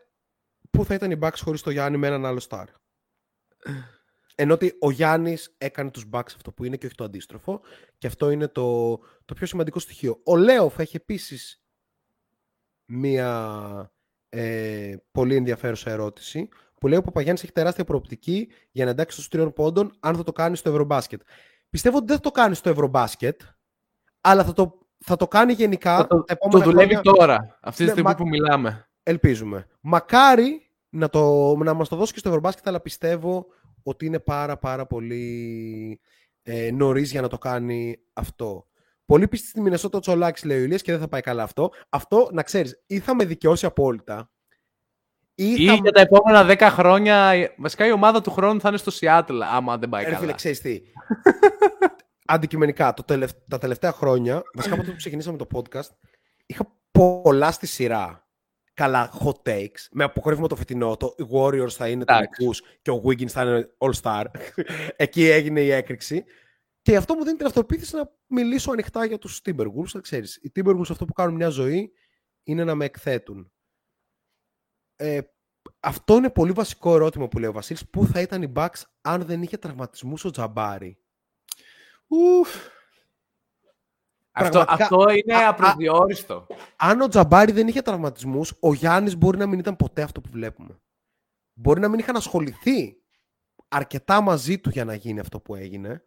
πού 0.72 0.85
θα 0.85 0.93
ήταν 0.93 1.11
οι 1.11 1.17
Bucks 1.22 1.38
χωρίς 1.43 1.61
το 1.61 1.69
Γιάννη 1.72 1.98
με 1.98 2.08
έναν 2.08 2.25
άλλο 2.25 2.41
star; 2.50 2.66
Ενώ 4.35 4.53
ότι 4.53 4.75
ο 4.80 4.91
Γιάννης 4.91 5.56
έκανε 5.58 5.91
τους 5.91 6.06
Bucks 6.11 6.32
αυτό 6.35 6.51
που 6.51 6.64
είναι 6.64 6.77
και 6.77 6.85
όχι 6.85 6.95
το 6.95 7.03
αντίστροφο 7.03 7.61
και 7.98 8.08
αυτό 8.08 8.30
είναι 8.30 8.48
το, 8.48 8.91
το 9.25 9.33
πιο 9.35 9.45
σημαντικό 9.45 9.80
στοιχείο. 9.80 10.19
Ο 10.24 10.35
Λέοφ 10.38 10.80
έχει 10.80 10.95
επίσης 10.95 11.61
μία 12.85 13.91
ε, 14.30 14.95
πολύ 15.11 15.35
ενδιαφέρουσα 15.35 15.91
ερώτηση 15.91 16.50
που 16.80 16.88
λέει 16.88 16.98
ο 16.98 17.01
Παπαγιάννης 17.01 17.43
έχει 17.43 17.51
τεράστια 17.51 17.83
προοπτική 17.83 18.51
για 18.72 18.85
να 18.85 18.91
εντάξει 18.91 19.16
στους 19.16 19.27
τριών 19.30 19.53
πόντων 19.53 19.91
αν 20.00 20.16
θα 20.16 20.24
το 20.24 20.32
κάνει 20.32 20.56
στο 20.56 20.69
Ευρωμπάσκετ. 20.69 21.22
Πιστεύω 21.69 21.98
ότι 21.98 22.06
δεν 22.06 22.16
θα 22.16 22.22
το 22.22 22.32
κάνει 22.32 22.56
στο 22.56 22.69
Ευρωμπάσκετ 22.69 23.41
αλλά 24.22 24.43
θα 24.43 24.53
το, 24.53 24.77
θα 24.98 25.16
το 25.16 25.27
κάνει 25.27 25.53
γενικά 25.53 25.95
Θα 25.98 26.08
το, 26.08 26.16
τα 26.16 26.24
το 26.24 26.33
επόμενα 26.33 26.64
δουλεύει 26.66 26.93
χρόνια. 26.95 27.11
τώρα, 27.11 27.58
αυτή 27.61 27.77
τη 27.77 27.83
Ναι, 27.83 27.90
στιγμή 27.91 28.09
μα- 28.09 28.16
που 28.16 28.27
μιλάμε. 28.27 28.90
Ελπίζουμε. 29.03 29.67
Μακάρι 29.81 30.69
να, 30.89 31.09
το, 31.09 31.55
να 31.55 31.73
μας 31.73 31.89
το 31.89 31.95
δώσει 31.95 32.13
και 32.13 32.19
στο 32.19 32.30
Ευρωμπάσκετ, 32.30 32.67
αλλά 32.67 32.80
πιστεύω 32.80 33.45
ότι 33.83 34.05
είναι 34.05 34.19
πάρα 34.19 34.57
πάρα 34.57 34.85
πολύ 34.85 35.99
ε, 36.43 36.71
νωρίς 36.71 37.11
για 37.11 37.21
να 37.21 37.27
το 37.27 37.38
κάνει 37.38 37.99
αυτό. 38.13 38.65
Πολύ 39.05 39.27
πίστη 39.27 39.47
στη 39.47 39.61
Μινεσότα 39.61 39.97
ο 39.97 40.01
Τσολάκης, 40.01 40.43
λέει 40.43 40.59
ο 40.59 40.63
Ηλίας, 40.63 40.81
και 40.81 40.91
δεν 40.91 41.01
θα 41.01 41.07
πάει 41.07 41.21
καλά 41.21 41.43
αυτό. 41.43 41.71
Αυτό, 41.89 42.30
να 42.31 42.43
ξέρεις, 42.43 42.83
ή 42.88 42.99
θα 42.99 43.15
με 43.15 43.25
δικαιώσει 43.25 43.65
απόλυτα, 43.65 44.30
ή, 45.35 45.53
Ή 45.53 45.67
θα... 45.67 45.73
για 45.73 45.91
τα 45.91 46.01
επόμενα 46.01 46.45
10 46.49 46.67
χρόνια, 46.71 47.33
βασικά 47.57 47.85
η 47.85 47.91
ομάδα 47.91 48.21
του 48.21 48.31
χρόνου 48.31 48.59
θα 48.59 48.69
είναι 48.69 48.77
στο 48.77 48.91
Seattle, 48.99 49.39
άμα 49.51 49.77
δεν 49.77 49.89
πάει 49.89 50.03
Ρε 50.03 50.09
φίλε, 50.09 50.19
καλά. 50.19 50.33
ξέρεις 50.33 50.61
τι. 50.61 50.81
Αντικειμενικά, 52.25 52.93
το 52.93 53.03
τελευ... 53.03 53.31
τα 53.47 53.57
τελευταία 53.57 53.91
χρόνια, 53.91 54.41
βασικά 54.53 54.73
από 54.73 54.83
τότε 54.83 54.93
που 54.93 54.99
ξεκινήσαμε 54.99 55.38
το 55.38 55.47
podcast, 55.53 55.89
είχα 56.45 56.67
πολλά 56.91 57.51
στη 57.51 57.67
σειρά 57.67 58.20
καλά 58.82 59.11
hot 59.24 59.50
takes, 59.50 59.88
με 59.92 60.03
αποκορύφωμα 60.03 60.48
το 60.48 60.56
φετινό, 60.56 60.98
το 60.98 61.16
οι 61.18 61.24
Warriors 61.32 61.69
θα 61.69 61.90
είναι 61.90 62.01
Εντάξει. 62.01 62.30
τελικούς 62.30 62.61
και 62.82 62.92
ο 62.92 63.01
Wiggins 63.06 63.27
θα 63.27 63.42
είναι 63.42 63.76
All-Star. 63.77 64.26
Εκεί 64.95 65.30
έγινε 65.30 65.61
η 65.61 65.69
έκρηξη. 65.72 66.24
Και 66.82 66.95
αυτό 66.95 67.16
μου 67.16 67.24
δίνει 67.24 67.38
την 67.38 67.45
αυτοποίθηση 67.45 67.95
να 67.95 68.11
μιλήσω 68.27 68.72
ανοιχτά 68.72 69.06
για 69.06 69.18
τους 69.18 69.42
Timberwolves. 69.45 69.92
Να 69.93 70.00
ξέρεις, 70.00 70.35
οι 70.35 70.51
Timberwolves 70.56 70.90
αυτό 70.90 71.06
που 71.06 71.14
κάνουν 71.14 71.35
μια 71.35 71.50
ζωή 71.50 71.92
είναι 72.43 72.64
να 72.64 72.76
με 72.76 72.85
εκθέτουν. 72.85 73.51
Ε, 74.95 75.19
αυτό 75.80 76.16
είναι 76.16 76.30
πολύ 76.30 76.51
βασικό 76.51 76.95
ερώτημα 76.95 77.27
που 77.27 77.40
λέει 77.40 77.50
ο 77.50 77.53
Βασίλης. 77.53 77.90
Πού 77.90 78.06
θα 78.06 78.22
ήταν 78.22 78.42
οι 78.42 78.51
Bucks 78.56 78.82
αν 79.01 79.26
δεν 79.26 79.42
είχε 79.42 79.58
τραυματισμούς 79.58 80.26
ο 80.26 80.30
Τζαμπάρη; 80.30 80.98
Ουφ. 82.08 82.50
Αυτό, 84.32 84.51
Πραγματικά, 84.64 84.84
αυτό 84.84 85.10
είναι 85.10 85.35
α- 85.35 85.45
α- 85.45 85.50
απροδιόριστο. 85.50 86.48
αν 86.76 87.01
ο 87.01 87.08
Τζαμπάρι 87.07 87.51
δεν 87.51 87.68
είχε 87.68 87.82
τραυματισμούς, 87.82 88.53
ο 88.60 88.74
Γιάννης 88.74 89.16
μπορεί 89.18 89.38
να 89.38 89.45
μην 89.48 89.60
ήταν 89.60 89.76
ποτέ 89.76 90.01
αυτό 90.01 90.22
που 90.22 90.30
βλέπουμε. 90.32 90.80
Μπορεί 91.53 91.80
να 91.80 91.88
μην 91.88 92.00
είχαν 92.00 92.16
ασχοληθεί 92.16 92.98
αρκετά 93.68 94.22
μαζί 94.22 94.60
του 94.60 94.69
για 94.69 94.85
να 94.85 94.93
γίνει 94.95 95.19
αυτό 95.19 95.40
που 95.40 95.56
έγινε. 95.56 96.03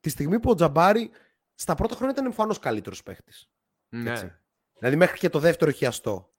Τη 0.00 0.08
στιγμή 0.08 0.40
που 0.40 0.50
ο 0.50 0.54
Τζαμπάρι 0.54 1.10
στα 1.54 1.74
πρώτα 1.74 1.94
χρόνια 1.94 2.12
ήταν 2.12 2.26
εμφανώς 2.26 2.58
καλύτερος 2.58 3.02
παίχτης. 3.02 3.50
Ναι. 3.88 4.10
Έτσι. 4.10 4.32
Δηλαδή 4.78 4.96
μέχρι 4.96 5.18
και 5.18 5.28
το 5.28 5.38
δεύτερο 5.38 5.70
χιαστό. 5.70 6.30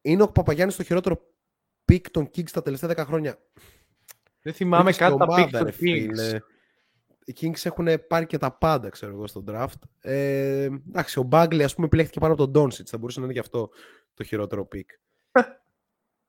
Είναι 0.00 0.22
ο 0.22 0.28
Παπαγιάννης 0.32 0.76
το 0.76 0.82
χειρότερο 0.82 1.20
pick 1.84 2.10
των 2.10 2.24
Kings 2.24 2.50
τα 2.50 2.62
τελευταία 2.62 2.90
10 2.90 3.06
χρόνια. 3.06 3.38
Δεν 4.42 4.52
θυμάμαι 4.52 4.82
Βρήκε 4.82 4.98
καν 4.98 5.08
στην 5.12 5.18
τα 5.18 5.24
ομάδα, 5.24 5.44
πικ 5.44 5.58
του 5.58 5.64
ρε 5.64 5.70
φίλε. 5.70 6.32
Kings. 6.32 6.38
Οι 7.28 7.34
Kings 7.40 7.64
έχουν 7.64 7.88
πάρει 8.08 8.26
και 8.26 8.38
τα 8.38 8.52
πάντα, 8.52 8.88
ξέρω 8.88 9.12
εγώ, 9.12 9.26
στον 9.26 9.44
draft. 9.48 9.80
Ε, 10.00 10.68
εντάξει, 10.88 11.18
ο 11.18 11.28
Bagley, 11.32 11.60
ας 11.60 11.74
πούμε, 11.74 11.86
επιλέχθηκε 11.86 12.20
πάνω 12.20 12.32
από 12.32 12.50
τον 12.50 12.64
Doncic. 12.64 12.84
Θα 12.86 12.98
μπορούσε 12.98 13.18
να 13.18 13.24
είναι 13.24 13.34
και 13.34 13.40
αυτό 13.40 13.70
το 14.14 14.24
χειρότερο 14.24 14.66
πικ. 14.66 14.90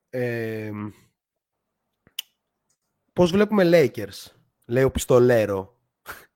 ε, 0.10 0.72
πώς 3.14 3.32
βλέπουμε 3.32 3.70
Lakers, 3.74 4.32
λέει 4.66 4.84
ο 4.84 4.92
Πιστολέρο. 4.92 5.78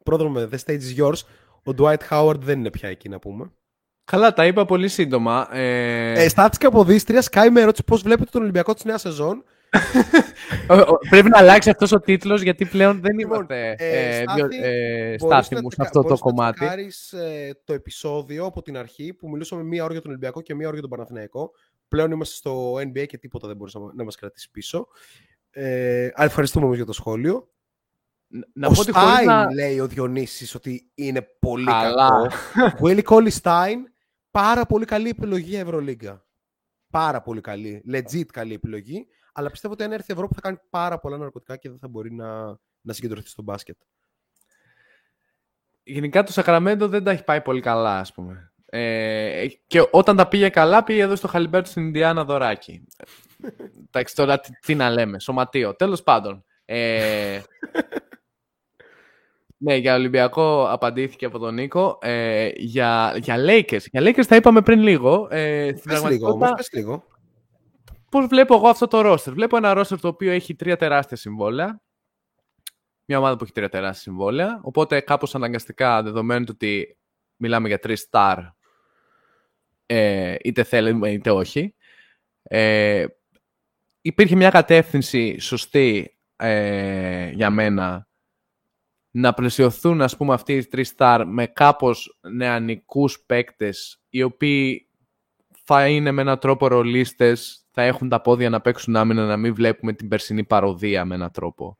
Πρόδρομο, 0.04 0.48
the 0.52 0.58
stage 0.66 0.80
is 0.80 0.98
yours. 0.98 1.20
Ο 1.64 1.72
Dwight 1.78 2.08
Howard 2.10 2.40
δεν 2.40 2.60
είναι 2.60 2.70
πια 2.70 2.90
εκεί, 2.90 3.10
να 3.10 3.20
πούμε. 3.20 3.52
Καλά, 4.04 4.34
τα 4.34 4.46
είπα 4.46 4.66
πολύ 4.66 4.88
σύντομα. 4.88 5.56
Ε, 5.56 6.24
Ε, 6.24 6.28
στάτης 6.28 6.58
και 6.58 6.66
αποδίστρια, 6.66 7.24
Sky 7.32 7.48
με 7.52 7.62
ερώτηση 7.62 7.84
πώς 7.84 8.02
βλέπετε 8.02 8.30
τον 8.32 8.42
Ολυμπιακό 8.42 8.74
της 8.74 8.84
νέας 8.84 9.02
σεζόν. 9.02 9.44
Ο- 10.70 10.74
ο- 10.94 10.98
πρέπει 11.10 11.30
να 11.30 11.38
αλλάξει 11.38 11.70
αυτός 11.70 11.92
ο 11.92 12.00
τίτλος 12.00 12.42
γιατί 12.42 12.66
πλέον 12.66 13.02
δεν 13.02 13.18
Λοιπόν, 13.18 13.36
είμαστε 13.36 13.76
ε, 13.78 14.18
ε, 14.18 14.22
Στάθη, 14.22 14.42
δύο- 14.48 14.64
ε, 14.64 15.06
Μπορείς 15.06 15.22
στάθιμους 15.22 15.78
να 15.78 15.86
σε 15.86 15.90
τseκα- 15.92 15.98
αυτό 15.98 16.02
το 16.02 16.08
μπορείς 16.08 16.22
να 16.24 16.30
κομμάτι. 16.32 16.58
τσεκάρεις, 16.60 17.14
ε, 17.14 17.62
το 17.64 17.74
επεισόδιο 17.74 18.46
από 18.46 18.62
την 18.62 18.78
αρχή 18.78 19.14
που 19.14 19.30
μιλούσαμε 19.30 19.64
μία 19.64 19.84
ώρα 19.84 19.92
για 19.94 20.02
τον 20.02 20.10
Ολυμπιακό 20.12 20.42
και 20.42 20.56
μία 20.56 20.66
ώρα 20.68 20.74
για 20.74 20.82
τον 20.88 20.92
Παναθηναϊκό. 20.98 21.52
Πλέον 21.88 22.12
είμαστε 22.12 22.36
στο 22.36 22.74
NBA 22.76 23.06
και 23.08 23.18
τίποτα 23.18 23.48
δεν 23.48 23.56
μπορούσε 23.56 23.80
να, 23.80 23.86
να 23.96 24.04
μας 24.04 24.16
κρατήσει 24.16 24.52
πίσω. 24.52 24.88
Ε, 25.52 26.10
αλλά 26.14 26.26
ευχαριστούμε 26.28 26.66
όμως 26.66 26.78
για 26.78 26.86
το 26.86 26.94
σχόλιο. 26.94 27.48
Να 28.54 28.68
ο 28.68 28.72
πω 28.72 28.80
ότι 28.82 28.92
χωρίς 28.92 29.16
Stein 29.20 29.26
να... 29.26 29.54
λέει 29.54 29.80
ο 29.80 29.88
Διονύσης 29.88 30.56
ότι 30.56 30.92
είναι 30.96 31.22
πολύ 31.40 31.66
Καλά. 31.66 32.30
κακό. 32.54 32.78
Willy 32.88 33.02
Colley 33.04 33.32
Stein, 33.42 33.76
πάρα 34.32 34.66
πολύ 34.66 34.86
καλή 34.86 35.10
επιλογή 35.10 35.50
για 35.50 35.60
Ευρωλίγκα. 35.60 36.26
Πάρα 36.92 37.22
πολύ 37.22 37.42
καλή. 37.42 37.84
Legit 37.92 38.26
καλή 38.26 38.54
επιλογή. 38.54 39.08
Αλλά 39.36 39.50
πιστεύω 39.52 39.74
ότι 39.74 39.84
αν 39.84 39.92
έρθει 39.92 40.12
η 40.12 40.14
Ευρώπη 40.14 40.34
θα 40.34 40.42
κάνει 40.42 40.58
πάρα 40.70 41.00
πολλά 41.00 41.18
ναρκωτικά 41.18 41.58
και 41.58 41.70
δεν 41.70 41.78
θα 41.80 41.88
μπορεί 41.88 42.14
να, 42.14 42.58
να 42.82 42.94
συγκεντρωθεί 42.94 43.28
στο 43.28 43.42
μπάσκετ. 43.42 43.78
Γενικά 45.84 46.24
το 46.24 46.32
Σακραμέντο 46.32 46.88
δεν 46.88 47.04
τα 47.04 47.12
έχει 47.12 47.24
πάει 47.24 47.42
πολύ 47.42 47.62
καλά, 47.62 48.00
ας 48.00 48.14
πούμε. 48.14 48.54
Ε, 48.66 49.46
και 49.68 49.88
όταν 49.92 50.16
τα 50.16 50.28
πήγε 50.28 50.50
καλά, 50.50 50.84
πήγε 50.84 51.02
εδώ 51.02 51.16
στο 51.16 51.28
Χαλιμπέρτο 51.28 51.70
στην 51.70 51.84
Ινδιάνα 51.84 52.24
δωράκι. 52.24 52.84
Εντάξει, 53.88 54.16
τώρα 54.16 54.40
τι, 54.40 54.52
τι 54.60 54.76
να 54.76 54.90
λέμε, 54.90 55.20
σωματείο. 55.20 55.76
Τέλος 55.76 56.04
πάντων. 56.04 56.44
Ε, 56.66 57.40
ναι, 59.58 59.76
για 59.76 59.96
Ολυμπιακό 59.96 60.68
απαντήθηκε 60.70 61.26
από 61.26 61.40
τον 61.40 61.54
Νίκο. 61.54 61.98
Ε, 62.02 62.50
για, 62.56 63.16
για 63.18 63.36
Lakers. 63.38 63.84
Για 63.92 64.02
Lakers 64.02 64.26
τα 64.28 64.36
είπαμε 64.36 64.62
πριν 64.62 64.80
λίγο. 64.82 65.28
Ε, 65.32 65.74
στην 65.76 65.90
Πες 65.90 66.04
λίγο 66.04 66.04
πραγματικότητα, 66.04 66.28
όμως, 66.28 66.52
πες 66.56 66.70
λίγο. 66.72 67.04
Πώς 68.14 68.26
βλέπω 68.26 68.56
εγώ 68.56 68.68
αυτό 68.68 68.88
το 68.88 69.02
ρόστερ; 69.02 69.34
Βλέπω 69.34 69.58
ένα 69.58 69.74
ρόστερ 69.74 70.00
το 70.00 70.08
οποίο 70.08 70.32
έχει 70.32 70.56
τρία 70.56 70.78
τεράστια 70.78 71.18
συμβόλαια. 71.18 71.82
Μια 73.06 73.18
ομάδα 73.18 73.36
που 73.36 73.44
έχει 73.44 73.54
τρία 73.54 73.70
τεράστια 73.70 74.02
συμβόλαια. 74.02 74.60
Οπότε 74.64 75.00
κάπως 75.02 75.36
αναγκαστικά 75.36 76.04
δεδομένου 76.04 76.46
του 76.46 76.52
ότι 76.54 76.98
μιλάμε 77.36 77.68
για 77.68 77.80
τρεις 77.80 78.10
star 78.12 78.38
ε, 79.86 80.36
είτε 80.44 80.64
θέλουμε 80.64 81.12
είτε 81.12 81.32
όχι. 81.32 81.76
Ε, 82.44 83.06
υπήρχε 84.02 84.36
μια 84.36 84.50
κατεύθυνση 84.50 85.40
σωστή 85.40 86.18
ε, 86.36 87.30
για 87.30 87.50
μένα 87.50 88.08
να 89.12 89.34
πλαισιωθούν 89.34 90.02
ας 90.02 90.18
πούμε 90.18 90.34
αυτοί 90.34 90.54
οι 90.54 90.66
τρεις 90.66 90.94
star 90.98 91.24
με 91.28 91.48
κάπως 91.48 92.20
νεανικούς 92.22 93.24
παίκτες 93.26 94.02
οι 94.10 94.24
οποίοι 94.24 94.90
θα 95.64 95.88
είναι 95.88 96.12
με 96.12 96.22
έναν 96.22 96.40
τρόπο 96.40 96.68
ρολίστες, 96.68 97.63
θα 97.74 97.82
έχουν 97.82 98.10
τα 98.10 98.22
πόδια 98.22 98.50
να 98.50 98.62
παίξουν 98.62 98.96
άμυνα, 98.96 99.26
να 99.26 99.38
μην 99.38 99.54
βλέπουμε 99.54 99.94
την 99.94 100.08
περσινή 100.08 100.44
παροδία 100.44 101.06
με 101.06 101.16
έναν 101.16 101.32
τρόπο. 101.32 101.78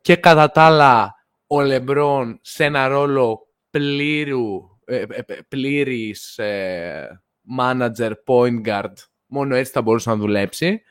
Και 0.00 0.16
κατά 0.16 0.50
τα 0.50 0.62
άλλα, 0.62 1.24
ο 1.46 1.60
Λεμπρόν 1.60 2.38
σε 2.42 2.64
ένα 2.64 2.88
ρόλο 2.88 3.48
πλήρου, 3.70 4.68
ε, 4.84 4.96
ε, 4.96 5.22
ε, 5.26 5.38
πλήρης 5.48 6.38
ε, 6.38 7.22
manager, 7.58 8.12
point 8.26 8.62
guard, 8.64 8.92
μόνο 9.26 9.54
έτσι 9.54 9.72
θα 9.72 9.82
μπορούσε 9.82 10.10
να 10.10 10.16
δουλέψει. 10.16 10.82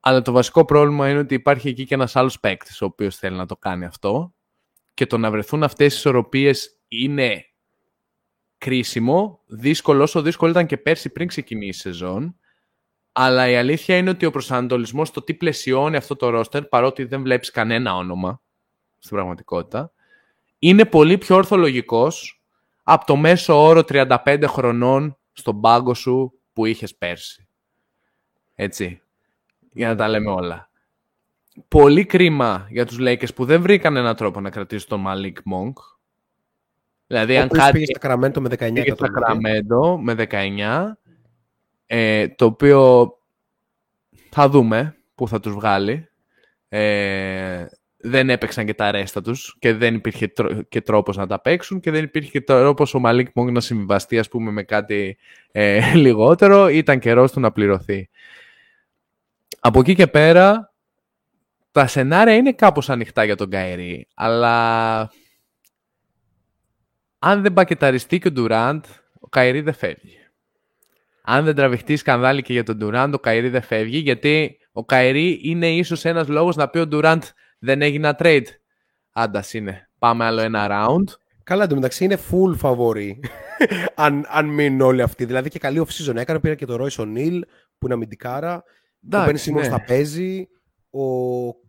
Αλλά 0.00 0.22
το 0.22 0.32
βασικό 0.32 0.64
πρόβλημα 0.64 1.08
είναι 1.08 1.18
ότι 1.18 1.34
υπάρχει 1.34 1.68
εκεί 1.68 1.84
και 1.84 1.94
ένας 1.94 2.16
άλλος 2.16 2.40
παίκτης 2.40 2.82
ο 2.82 2.84
οποίος 2.84 3.16
θέλει 3.16 3.36
να 3.36 3.46
το 3.46 3.56
κάνει 3.56 3.84
αυτό 3.84 4.34
και 4.94 5.06
το 5.06 5.18
να 5.18 5.30
βρεθούν 5.30 5.62
αυτές 5.62 5.92
οι 5.92 5.96
ισορροπίες 5.96 6.80
είναι 6.88 7.44
κρίσιμο, 8.58 9.40
δύσκολο 9.46 10.02
όσο 10.02 10.22
δύσκολο 10.22 10.50
ήταν 10.50 10.66
και 10.66 10.76
πέρσι 10.76 11.10
πριν 11.10 11.26
ξεκινήσει 11.26 11.88
η 11.88 11.92
σεζόν. 11.92 12.39
Αλλά 13.22 13.48
η 13.48 13.56
αλήθεια 13.56 13.96
είναι 13.96 14.10
ότι 14.10 14.26
ο 14.26 14.30
προσανατολισμός 14.30 15.08
στο 15.08 15.22
τι 15.22 15.34
πλαισιώνει 15.34 15.96
αυτό 15.96 16.16
το 16.16 16.28
ρόστερ, 16.28 16.64
παρότι 16.64 17.04
δεν 17.04 17.22
βλέπεις 17.22 17.50
κανένα 17.50 17.96
όνομα 17.96 18.42
στην 18.98 19.16
πραγματικότητα, 19.16 19.92
είναι 20.58 20.84
πολύ 20.84 21.18
πιο 21.18 21.36
ορθολογικός 21.36 22.42
από 22.82 23.04
το 23.06 23.16
μέσο 23.16 23.62
όρο 23.62 23.84
35 23.88 24.44
χρονών 24.46 25.18
στον 25.32 25.60
πάγκο 25.60 25.94
σου 25.94 26.32
που 26.52 26.66
είχες 26.66 26.94
πέρσι. 26.96 27.46
Έτσι. 28.54 29.00
Για 29.72 29.88
να 29.88 29.96
τα 29.96 30.08
λέμε 30.08 30.30
όλα. 30.30 30.70
Πολύ 31.68 32.04
κρίμα 32.04 32.66
για 32.70 32.86
τους 32.86 32.96
Lakers 33.00 33.34
που 33.34 33.44
δεν 33.44 33.62
βρήκαν 33.62 33.96
έναν 33.96 34.16
τρόπο 34.16 34.40
να 34.40 34.50
κρατήσουν 34.50 34.88
τον 34.88 35.04
Malik 35.06 35.34
Monk. 35.52 35.72
Δηλαδή, 37.06 37.36
Ο 37.36 37.40
αν 37.40 37.44
οποίος 37.44 37.62
κάτι 37.62 37.72
πήγε 37.72 37.84
στα 37.84 37.98
Κραμέντο 37.98 38.40
με 38.40 38.48
19 38.48 38.58
πήγε 38.58 38.92
στο 38.92 39.04
εκατομμύρια. 39.04 39.62
Σακραμέντο 39.62 39.98
με 39.98 40.14
19, 40.14 40.98
ε, 41.92 42.28
το 42.28 42.44
οποίο 42.44 43.08
θα 44.30 44.48
δούμε 44.48 44.96
που 45.14 45.28
θα 45.28 45.40
τους 45.40 45.52
βγάλει. 45.52 46.08
Ε, 46.68 47.66
δεν 47.96 48.30
έπαιξαν 48.30 48.66
και 48.66 48.74
τα 48.74 48.90
ρέστα 48.90 49.22
τους 49.22 49.56
και 49.58 49.74
δεν 49.74 49.94
υπήρχε 49.94 50.28
τρό- 50.28 50.68
και 50.68 50.80
τρόπος 50.80 51.16
να 51.16 51.26
τα 51.26 51.40
παίξουν 51.40 51.80
και 51.80 51.90
δεν 51.90 52.04
υπήρχε 52.04 52.30
και 52.30 52.40
τρόπος 52.40 52.94
ο 52.94 52.98
Μαλίκ 52.98 53.28
Μόγκ 53.34 53.48
να 53.50 53.60
συμβιβαστεί 53.60 54.18
ας 54.18 54.28
πούμε 54.28 54.50
με 54.50 54.62
κάτι 54.62 55.16
ε, 55.52 55.94
λιγότερο. 55.94 56.68
Ήταν 56.68 56.98
καιρός 56.98 57.32
του 57.32 57.40
να 57.40 57.52
πληρωθεί. 57.52 58.08
Από 59.60 59.80
εκεί 59.80 59.94
και 59.94 60.06
πέρα 60.06 60.72
τα 61.72 61.86
σενάρια 61.86 62.34
είναι 62.34 62.52
κάπως 62.52 62.90
ανοιχτά 62.90 63.24
για 63.24 63.36
τον 63.36 63.50
Καερή, 63.50 64.08
αλλά 64.14 65.00
αν 67.18 67.42
δεν 67.42 67.52
πακεταριστεί 67.52 68.18
και 68.18 68.28
ο 68.28 68.32
Ντουράντ, 68.32 68.84
ο 69.20 69.28
Καερή 69.28 69.60
δεν 69.60 69.74
φεύγει. 69.74 70.19
Αν 71.22 71.44
δεν 71.44 71.54
τραβηχτεί 71.54 71.96
σκανδάλι 71.96 72.42
και 72.42 72.52
για 72.52 72.62
τον 72.62 72.76
Ντουράντ, 72.76 73.14
ο 73.14 73.18
Καερή 73.18 73.48
δεν 73.48 73.62
φεύγει, 73.62 73.98
γιατί 73.98 74.58
ο 74.72 74.84
Καερή 74.84 75.40
είναι 75.42 75.70
ίσως 75.70 76.04
ένας 76.04 76.28
λόγος 76.28 76.56
να 76.56 76.68
πει 76.68 76.78
ο 76.78 76.86
Ντουράντ 76.86 77.22
δεν 77.58 77.82
έγινε 77.82 78.14
trade. 78.18 78.44
Άντας 79.12 79.54
είναι. 79.54 79.88
Πάμε 79.98 80.24
άλλο 80.24 80.40
ένα 80.40 80.66
round. 80.70 81.04
Καλά, 81.42 81.64
εντωμεταξύ 81.64 82.04
είναι 82.04 82.18
full 82.30 82.58
favorite 82.60 83.18
αν, 83.94 84.24
αν 84.28 84.46
μείνουν 84.46 84.80
όλοι 84.80 85.02
αυτοί. 85.02 85.24
Δηλαδή 85.24 85.48
και 85.48 85.58
καλή 85.58 85.86
off-season 85.86 86.16
έκανε. 86.16 86.40
Πήρα 86.40 86.54
και 86.54 86.66
το 86.66 86.84
Royce 86.84 87.00
O'Neal 87.00 87.40
που 87.78 87.86
είναι 87.86 87.94
αμυντικάρα. 87.94 88.56
ο 88.56 88.62
Ben 89.00 89.14
Εντάξει, 89.14 89.52
Simmons 89.54 89.60
ναι. 89.60 89.68
θα 89.68 89.84
παίζει. 89.84 90.48
Ο 90.90 91.02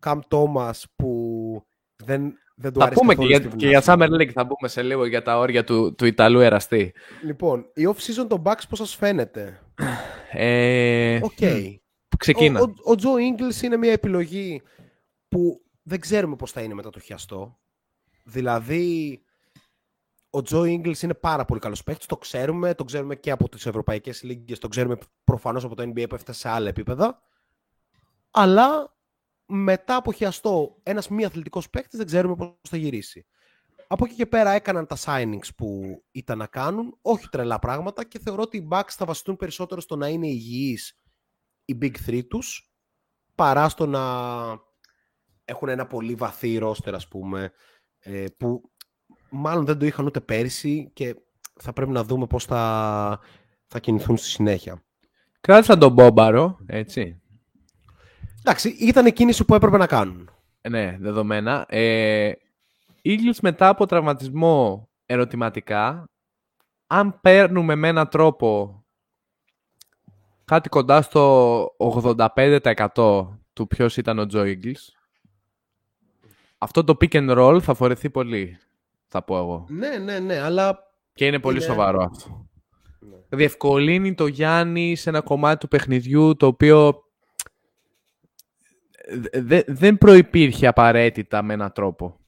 Cam 0.05 0.19
Thomas 0.29 0.81
που 0.95 1.63
δεν, 1.95 2.33
δεν 2.61 2.73
του 2.73 2.79
Θα 2.79 2.85
αρέσει 2.85 2.99
πούμε 3.01 3.15
και 3.15 3.21
καθόλου 3.21 3.39
για, 3.39 3.49
στη 3.49 3.57
και 3.57 3.67
για 3.67 3.81
βουνά. 3.81 4.07
Summer 4.07 4.21
League, 4.21 4.31
θα 4.31 4.47
πούμε 4.47 4.67
σε 4.67 4.81
λίγο 4.81 5.05
για 5.05 5.21
τα 5.21 5.37
όρια 5.37 5.63
του, 5.63 5.95
του 5.95 6.05
Ιταλού 6.05 6.39
εραστή. 6.39 6.93
Λοιπόν, 7.23 7.65
η 7.73 7.87
off-season 7.89 8.25
των 8.27 8.41
Bucks 8.45 8.63
πώς 8.69 8.77
σας 8.77 8.95
φαίνεται; 8.95 9.59
Ε, 10.31 11.19
Οκ. 11.23 11.31
Ξεκίνα. 12.17 12.59
Ο, 12.59 12.63
ο, 12.63 12.91
ο 12.91 12.95
Joe 12.97 13.41
Ingles 13.41 13.63
είναι 13.63 13.77
μια 13.77 13.91
επιλογή 13.91 14.61
που 15.27 15.61
δεν 15.83 15.99
ξέρουμε 15.99 16.35
πώς 16.35 16.51
θα 16.51 16.61
είναι 16.61 16.73
μετά 16.73 16.89
το 16.89 16.99
χιαστό. 16.99 17.59
Δηλαδή, 18.23 19.21
ο 20.29 20.39
Joe 20.49 20.63
Ingles 20.63 21.01
είναι 21.01 21.13
πάρα 21.13 21.45
πολύ 21.45 21.59
καλός 21.59 21.83
παίκτης, 21.83 22.05
το 22.05 22.17
ξέρουμε, 22.17 22.73
το 22.75 22.83
ξέρουμε 22.83 23.15
και 23.15 23.31
από 23.31 23.49
τις 23.49 23.65
ευρωπαϊκές 23.65 24.23
λίγκες, 24.23 24.59
το 24.59 24.67
ξέρουμε 24.67 24.97
προφανώς 25.23 25.63
από 25.63 25.75
το 25.75 25.83
NBA 25.83 26.05
που 26.09 26.15
έφτασε 26.15 26.39
σε 26.39 26.49
άλλα 26.49 26.69
επίπεδα. 26.69 27.21
Αλλά 28.31 28.95
μετά 29.53 29.95
από 29.95 30.11
χιαστό, 30.11 30.79
ένας 30.83 31.09
μη 31.09 31.25
αθλητικός 31.25 31.69
παίκτης 31.69 31.97
δεν 31.97 32.07
ξέρουμε 32.07 32.35
πώς 32.35 32.55
θα 32.69 32.77
γυρίσει. 32.77 33.25
Από 33.87 34.05
εκεί 34.05 34.15
και 34.15 34.25
πέρα 34.25 34.51
έκαναν 34.51 34.87
τα 34.87 34.97
signings 35.05 35.55
που 35.57 36.01
ήταν 36.11 36.37
να 36.37 36.47
κάνουν, 36.47 36.97
όχι 37.01 37.29
τρελά 37.29 37.59
πράγματα 37.59 38.05
και 38.05 38.19
θεωρώ 38.19 38.41
ότι 38.41 38.57
οι 38.57 38.67
Bucks 38.71 38.89
θα 38.89 39.05
βασιστούν 39.05 39.35
περισσότερο 39.35 39.81
στο 39.81 39.95
να 39.95 40.07
είναι 40.07 40.27
υγιείς 40.27 41.01
οι 41.65 41.77
Big 41.81 41.93
Three 42.07 42.27
τους 42.27 42.73
παρά 43.35 43.69
στο 43.69 43.85
να 43.85 44.01
έχουν 45.45 45.69
ένα 45.69 45.87
πολύ 45.87 46.15
βαθύ 46.15 46.57
ρόστερ 46.57 46.95
ας 46.95 47.07
πούμε 47.07 47.51
ε, 47.99 48.25
που 48.37 48.71
μάλλον 49.29 49.65
δεν 49.65 49.79
το 49.79 49.85
είχαν 49.85 50.05
ούτε 50.05 50.19
πέρυσι 50.19 50.91
και 50.93 51.15
θα 51.59 51.73
πρέπει 51.73 51.91
να 51.91 52.03
δούμε 52.03 52.27
πώς 52.27 52.45
θα, 52.45 53.19
θα 53.67 53.79
κινηθούν 53.79 54.17
στη 54.17 54.27
συνέχεια. 54.27 54.83
Κράτησαν 55.41 55.79
τον 55.79 55.91
Μπόμπαρο, 55.91 56.57
έτσι. 56.65 57.20
Εντάξει, 58.43 58.69
ήταν 58.69 59.05
η 59.05 59.11
κίνηση 59.11 59.45
που 59.45 59.55
έπρεπε 59.55 59.77
να 59.77 59.87
κάνουν. 59.87 60.29
Ε, 60.61 60.69
Ναι, 60.69 60.97
δεδομένα. 60.99 61.65
Ε, 61.69 62.31
Eagles 63.03 63.37
μετά 63.41 63.67
από 63.67 63.85
τραυματισμό 63.85 64.89
ερωτηματικά, 65.05 66.09
αν 66.87 67.19
παίρνουμε 67.21 67.75
με 67.75 67.87
έναν 67.87 68.07
τρόπο 68.09 68.75
κάτι 70.45 70.69
κοντά 70.69 71.01
στο 71.01 71.65
85% 71.77 73.27
του 73.53 73.67
ποιος 73.67 73.97
ήταν 73.97 74.19
ο 74.19 74.25
Joe 74.33 74.45
Eagles, 74.57 74.87
αυτό 76.57 76.83
το 76.83 76.97
pick 77.01 77.11
and 77.13 77.37
roll 77.37 77.59
θα 77.61 77.73
φορεθεί 77.73 78.09
πολύ, 78.09 78.57
θα 79.07 79.23
πω 79.23 79.37
εγώ. 79.37 79.65
Ναι, 79.69 79.97
ναι, 79.97 80.19
ναι, 80.19 80.39
αλλά 80.39 80.79
Και 81.13 81.25
είναι 81.25 81.39
πολύ 81.39 81.55
Είναι- 81.57 81.65
σοβαρό 81.65 82.03
αυτό. 82.11 82.45
Διευκολύνει 83.29 84.13
το 84.13 84.27
Γιάννη 84.27 84.95
σε 84.95 85.09
ένα 85.09 85.21
κομμάτι 85.21 85.57
του 85.59 85.67
παιχνιδιού 85.67 86.35
το 86.35 86.45
οποίο 86.45 87.03
δε- 89.13 89.41
δε- 89.41 89.63
δεν 89.67 89.97
προϋπήρχε 89.97 90.67
απαραίτητα 90.67 91.41
με 91.41 91.53
έναν 91.53 91.71
τρόπο. 91.71 92.19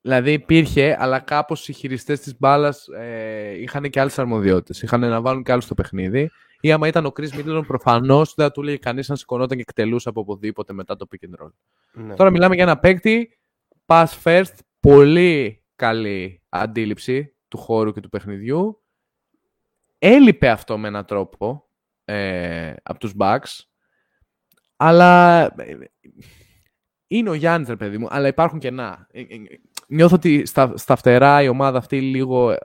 Δηλαδή 0.00 0.32
υπήρχε, 0.32 0.96
αλλά 1.00 1.18
κάπως 1.18 1.68
οι 1.68 1.72
χειριστές 1.72 2.20
της 2.20 2.38
μπάλας 2.38 2.88
ε, 2.88 3.60
είχαν 3.60 3.90
και 3.90 4.00
άλλες 4.00 4.18
αρμοδιότητες. 4.18 4.82
Είχαν 4.82 5.00
να 5.00 5.20
βάλουν 5.20 5.42
και 5.42 5.52
άλλους 5.52 5.64
στο 5.64 5.74
παιχνίδι. 5.74 6.30
Ή 6.60 6.72
άμα 6.72 6.88
ήταν 6.88 7.06
ο 7.06 7.12
Chris 7.16 7.28
Middleton, 7.28 7.62
προφανώς 7.66 8.34
δεν 8.34 8.46
θα 8.46 8.52
του 8.52 8.60
έλεγε 8.60 8.76
κανείς 8.76 9.08
να 9.08 9.16
σηκωνόταν 9.16 9.56
και 9.56 9.64
εκτελούσε 9.68 10.08
από 10.08 10.20
οπουδήποτε 10.20 10.72
μετά 10.72 10.96
το 10.96 11.06
pick 11.10 11.26
and 11.28 11.44
roll. 11.44 11.50
ναι. 11.92 12.14
Τώρα 12.14 12.30
μιλάμε 12.30 12.54
για 12.54 12.64
ένα 12.64 12.78
παίκτη, 12.78 13.38
pass 13.86 14.06
first, 14.24 14.52
πολύ 14.80 15.62
καλή 15.76 16.42
αντίληψη 16.48 17.34
του 17.48 17.58
χώρου 17.58 17.92
και 17.92 18.00
του 18.00 18.08
παιχνιδιού. 18.08 18.82
Έλειπε 19.98 20.48
αυτό 20.48 20.78
με 20.78 20.88
έναν 20.88 21.04
τρόπο 21.04 21.68
ε, 22.04 22.72
από 22.82 22.98
τους 22.98 23.12
Bucks, 23.18 23.60
αλλά 24.76 25.42
ε, 25.44 25.78
είναι 27.06 27.30
ο 27.30 27.34
Γιάννης, 27.34 27.68
ρε 27.68 27.76
παιδί 27.76 27.98
μου, 27.98 28.06
αλλά 28.10 28.28
υπάρχουν 28.28 28.58
κενά. 28.58 29.06
Ε, 29.10 29.20
ε, 29.20 29.24
Νιώθω 29.88 30.14
ότι 30.14 30.46
στα, 30.46 30.72
στα 30.76 30.96
φτερά 30.96 31.42
η 31.42 31.48
ομάδα 31.48 31.78
αυτή 31.78 32.00
λίγο, 32.00 32.50
ε, 32.50 32.56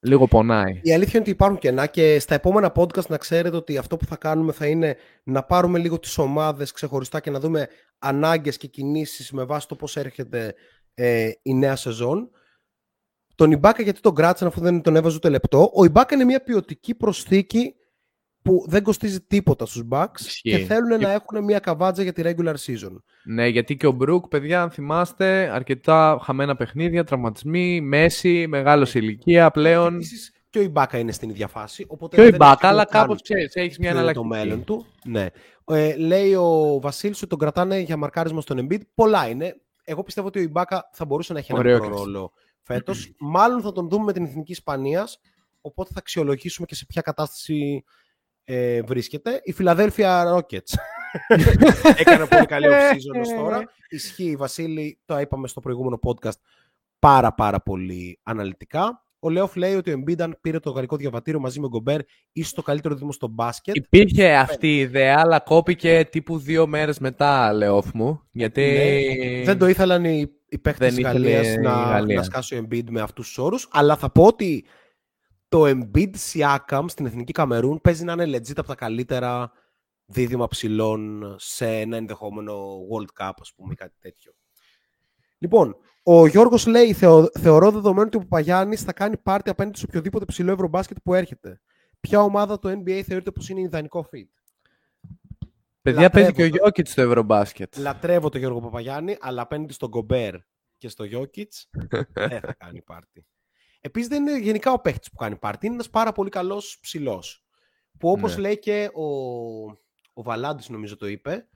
λίγο 0.00 0.26
πονάει. 0.26 0.80
Η 0.82 0.92
αλήθεια 0.92 1.10
είναι 1.12 1.22
ότι 1.22 1.30
υπάρχουν 1.30 1.58
κενά 1.58 1.86
και 1.86 2.18
στα 2.18 2.34
επόμενα 2.34 2.72
podcast 2.74 3.06
να 3.06 3.16
ξέρετε 3.16 3.56
ότι 3.56 3.76
αυτό 3.76 3.96
που 3.96 4.04
θα 4.04 4.16
κάνουμε 4.16 4.52
θα 4.52 4.66
είναι 4.66 4.96
να 5.22 5.42
πάρουμε 5.42 5.78
λίγο 5.78 5.98
τις 5.98 6.18
ομάδες 6.18 6.72
ξεχωριστά 6.72 7.20
και 7.20 7.30
να 7.30 7.40
δούμε 7.40 7.68
ανάγκες 7.98 8.56
και 8.56 8.66
κινήσεις 8.66 9.32
με 9.32 9.44
βάση 9.44 9.68
το 9.68 9.76
πώς 9.76 9.96
έρχεται 9.96 10.54
ε, 10.94 11.30
η 11.42 11.54
νέα 11.54 11.76
σεζόν. 11.76 12.30
Τον 13.34 13.50
Ιμπάκα 13.50 13.82
γιατί 13.82 14.00
τον 14.00 14.14
κράτησαν 14.14 14.48
αφού 14.48 14.60
δεν 14.60 14.82
τον 14.82 14.96
έβαζε 14.96 15.16
ούτε 15.16 15.28
λεπτό. 15.28 15.70
Ο 15.74 15.84
Ιμπάκα 15.84 16.14
είναι 16.14 16.24
μια 16.24 16.42
ποιοτική 16.42 16.94
προσθήκη 16.94 17.74
που 18.42 18.64
δεν 18.68 18.82
κοστίζει 18.82 19.20
τίποτα 19.20 19.66
στους 19.66 19.82
Bucks 19.90 20.18
Ισχύει. 20.20 20.50
και 20.50 20.58
θέλουν 20.58 20.98
Και- 20.98 21.04
να 21.06 21.12
έχουν 21.12 21.44
μια 21.44 21.58
καβάτζα 21.58 22.02
για 22.02 22.12
τη 22.12 22.22
regular 22.24 22.54
season. 22.54 22.96
Ναι, 23.24 23.46
γιατί 23.46 23.76
και 23.76 23.86
ο 23.86 23.92
Μπρουκ, 23.92 24.28
παιδιά, 24.28 24.62
αν 24.62 24.70
θυμάστε, 24.70 25.50
αρκετά 25.52 26.18
χαμένα 26.22 26.56
παιχνίδια, 26.56 27.04
τραυματισμοί, 27.04 27.80
μέση, 27.80 28.46
μεγάλος 28.48 28.90
σε 28.90 28.98
ηλικία 28.98 29.50
πλέον. 29.50 29.94
Επίσης, 29.94 30.32
και 30.50 30.58
ο 30.58 30.62
Ιμπάκα 30.62 30.98
είναι 30.98 31.12
στην 31.12 31.28
ίδια 31.30 31.46
φάση. 31.48 31.84
Οπότε 31.88 32.14
Και 32.16 32.20
ο 32.22 32.24
δεν 32.24 32.34
Ιμπάκα, 32.34 32.52
έχει 32.52 32.66
αλλά 32.66 32.84
καν 32.84 33.00
κάπως 33.00 33.22
ξέρεις, 33.22 33.54
έχεις 33.54 33.78
μια 33.78 33.90
ποιο 33.92 34.00
είναι 34.02 34.12
το 34.12 34.20
εναλλακτική. 34.20 34.48
μέλλον 34.48 34.64
του. 34.64 34.86
Ναι. 35.04 35.26
Ε, 35.64 35.96
λέει 35.96 36.34
ο 36.34 36.78
Βασίλη 36.80 37.12
ότι 37.16 37.26
τον 37.26 37.38
κρατάνε 37.38 37.78
για 37.78 37.96
μαρκάρισμα 37.96 38.40
στον 38.40 38.58
Embiid. 38.70 38.80
Πολλά 38.94 39.28
είναι. 39.28 39.56
Εγώ 39.84 40.02
πιστεύω 40.02 40.26
ότι 40.26 40.38
ο 40.38 40.42
Ιμπάκα 40.42 40.88
θα 40.92 41.04
μπορούσε 41.04 41.32
να 41.32 41.38
έχει 41.38 41.50
ένα 41.52 41.60
Ωραίο 41.60 41.74
μικρό 41.78 41.90
και 41.90 41.96
ρόλο 41.98 42.32
φέτος. 42.62 43.12
Μάλλον 43.18 43.62
θα 43.62 43.72
τον 43.72 43.88
δούμε 43.88 44.04
με 44.04 44.12
την 44.12 44.24
εθνική 44.24 44.52
Ισπανίας. 44.52 45.20
Οπότε 45.60 45.90
θα 45.92 45.98
αξιολογήσουμε 45.98 46.66
και 46.66 46.74
σε 46.74 46.86
ποια 46.86 47.02
κατάσταση 47.02 47.84
ε, 48.54 48.82
βρίσκεται. 48.82 49.40
Η 49.44 49.54
Philadelphia 49.58 50.34
Rockets. 50.34 50.74
Έκανε 51.96 52.26
πολύ 52.26 52.46
καλή 52.46 52.66
off-season 52.70 53.20
ως 53.20 53.28
τώρα. 53.28 53.64
Ισχύει, 53.88 54.36
Βασίλη, 54.36 54.98
το 55.04 55.18
είπαμε 55.18 55.48
στο 55.48 55.60
προηγούμενο 55.60 55.98
podcast 56.02 56.38
πάρα 56.98 57.34
πάρα 57.34 57.60
πολύ 57.60 58.18
αναλυτικά. 58.22 59.04
Ο 59.18 59.30
Λεόφ 59.30 59.56
λέει 59.56 59.74
ότι 59.74 59.92
ο 59.92 60.02
Embiid 60.02 60.20
αν 60.20 60.38
πήρε 60.40 60.58
το 60.58 60.70
γαλλικό 60.70 60.96
διαβατήριο 60.96 61.40
μαζί 61.40 61.60
με 61.60 61.66
ο 61.66 61.68
Γκομπέρ, 61.68 62.00
ίσω 62.32 62.54
το 62.54 62.62
καλύτερο 62.62 62.94
δήμο 62.94 63.12
στο 63.12 63.28
μπάσκετ. 63.28 63.76
Υπήρχε 63.76 64.34
αυτή 64.34 64.68
η 64.68 64.78
ιδέα, 64.78 65.16
αλλά 65.18 65.40
κόπηκε 65.40 66.08
τύπου 66.10 66.38
δύο 66.38 66.66
μέρες 66.66 66.98
μετά, 66.98 67.52
λέω 67.52 67.82
μου. 67.94 68.22
Γιατί. 68.30 68.62
Ναι, 68.62 69.44
δεν 69.44 69.58
το 69.58 69.66
ήθελαν 69.66 70.04
οι, 70.04 70.30
οι 70.48 70.58
παίκτες 70.58 70.94
Δεν 70.94 70.96
της 70.96 70.98
ήθελε 70.98 71.30
Γαλλίας 71.30 71.54
η 71.54 71.58
να, 71.58 71.72
Γαλλία. 71.72 72.16
να 72.16 72.22
σκάσει 72.22 72.56
ο 72.56 72.66
Embiid 72.66 72.84
με 72.90 73.00
αυτούς 73.00 73.26
τους 73.26 73.38
όρους, 73.38 73.68
αλλά 73.72 73.96
θα 73.96 74.10
πω 74.10 74.24
ότι 74.24 74.64
το 75.52 75.64
Embiid 75.66 76.10
Siakam 76.32 76.84
στην 76.88 77.06
Εθνική 77.06 77.32
Καμερούν 77.32 77.80
παίζει 77.80 78.04
να 78.04 78.12
είναι 78.12 78.24
legit 78.36 78.56
από 78.56 78.66
τα 78.68 78.74
καλύτερα 78.74 79.52
δίδυμα 80.06 80.48
ψηλών 80.48 81.34
σε 81.38 81.66
ένα 81.66 81.96
ενδεχόμενο 81.96 82.78
World 82.92 83.22
Cup, 83.22 83.32
ας 83.40 83.52
πούμε, 83.56 83.72
ή 83.72 83.76
κάτι 83.76 83.94
τέτοιο. 84.00 84.32
Λοιπόν, 85.38 85.76
ο 86.02 86.26
Γιώργος 86.26 86.66
λέει, 86.66 86.92
«Θεω- 86.92 87.30
θεωρώ 87.40 87.70
δεδομένο 87.70 88.06
ότι 88.06 88.16
ο 88.16 88.20
Παπαγιάννης 88.20 88.82
θα 88.82 88.92
κάνει 88.92 89.16
πάρτι 89.16 89.50
απέναντι 89.50 89.78
σε 89.78 89.84
οποιοδήποτε 89.88 90.24
ψηλό 90.24 90.52
ευρωμπάσκετ 90.52 90.96
που 91.04 91.14
έρχεται. 91.14 91.60
Ποια 92.00 92.22
ομάδα 92.22 92.58
το 92.58 92.68
NBA 92.68 93.00
θεωρείται 93.06 93.30
πως 93.30 93.48
είναι 93.48 93.60
ιδανικό 93.60 94.08
fit; 94.12 94.28
Παιδιά 95.82 96.10
παίζει 96.10 96.28
λατρεύω 96.28 96.32
και 96.32 96.42
ο 96.42 96.48
το. 96.48 96.54
Γιώκητς 96.56 96.90
στο 96.90 97.02
Ευρωμπάσκετ. 97.02 97.76
Λατρεύω 97.76 98.28
τον 98.28 98.40
Γιώργο 98.40 98.60
Παπαγιάννη, 98.60 99.16
αλλά 99.20 99.42
απέναντι 99.42 99.72
στον 99.72 99.88
Γκομπέρ 99.88 100.34
και 100.76 100.88
στο 100.88 101.04
Γιώκητς 101.04 101.70
δεν 102.12 102.40
θα 102.40 102.54
κάνει 102.58 102.82
πάρτι. 102.82 103.26
Επίσης 103.84 104.08
δεν 104.08 104.26
είναι 104.26 104.38
γενικά 104.38 104.72
ο 104.72 104.80
παίχτης 104.80 105.10
που 105.10 105.16
κάνει 105.16 105.36
πάρτι. 105.36 105.66
Είναι 105.66 105.74
ένας 105.74 105.90
πάρα 105.90 106.12
πολύ 106.12 106.30
καλός 106.30 106.78
ψηλός. 106.80 107.44
Που 107.98 108.10
όπως 108.10 108.34
Ναι. 108.34 108.40
λέει 108.40 108.58
και 108.58 108.90
ο, 108.94 109.04
ο 110.12 110.22
Βαλάντης, 110.22 110.68
νομίζω 110.68 110.96
το 110.96 111.06
είπε, 111.06 111.48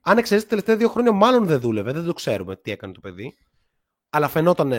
αν 0.00 0.18
εξαιρέσεις 0.18 0.48
τα 0.48 0.54
τελευταία 0.54 0.76
δύο 0.76 0.88
χρόνια, 0.88 1.12
μάλλον 1.12 1.46
δεν 1.46 1.60
δούλευε. 1.60 1.92
Δεν 1.92 2.04
το 2.04 2.12
ξέρουμε 2.12 2.56
τι 2.56 2.70
έκανε 2.70 2.92
το 2.92 3.00
παιδί. 3.00 3.36
Αλλά 4.10 4.28
φαινόταν 4.28 4.72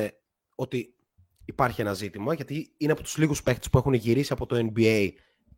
ότι 0.55 0.95
υπάρχει 1.45 1.81
ένα 1.81 1.93
ζήτημα, 1.93 2.33
γιατί 2.33 2.73
είναι 2.77 2.91
από 2.91 3.03
τους 3.03 3.17
λίγους 3.17 3.43
παίχτες 3.43 3.69
που 3.69 3.77
έχουν 3.77 3.93
γυρίσει 3.93 4.33
από 4.33 4.45
το 4.45 4.69
NBA 4.75 5.09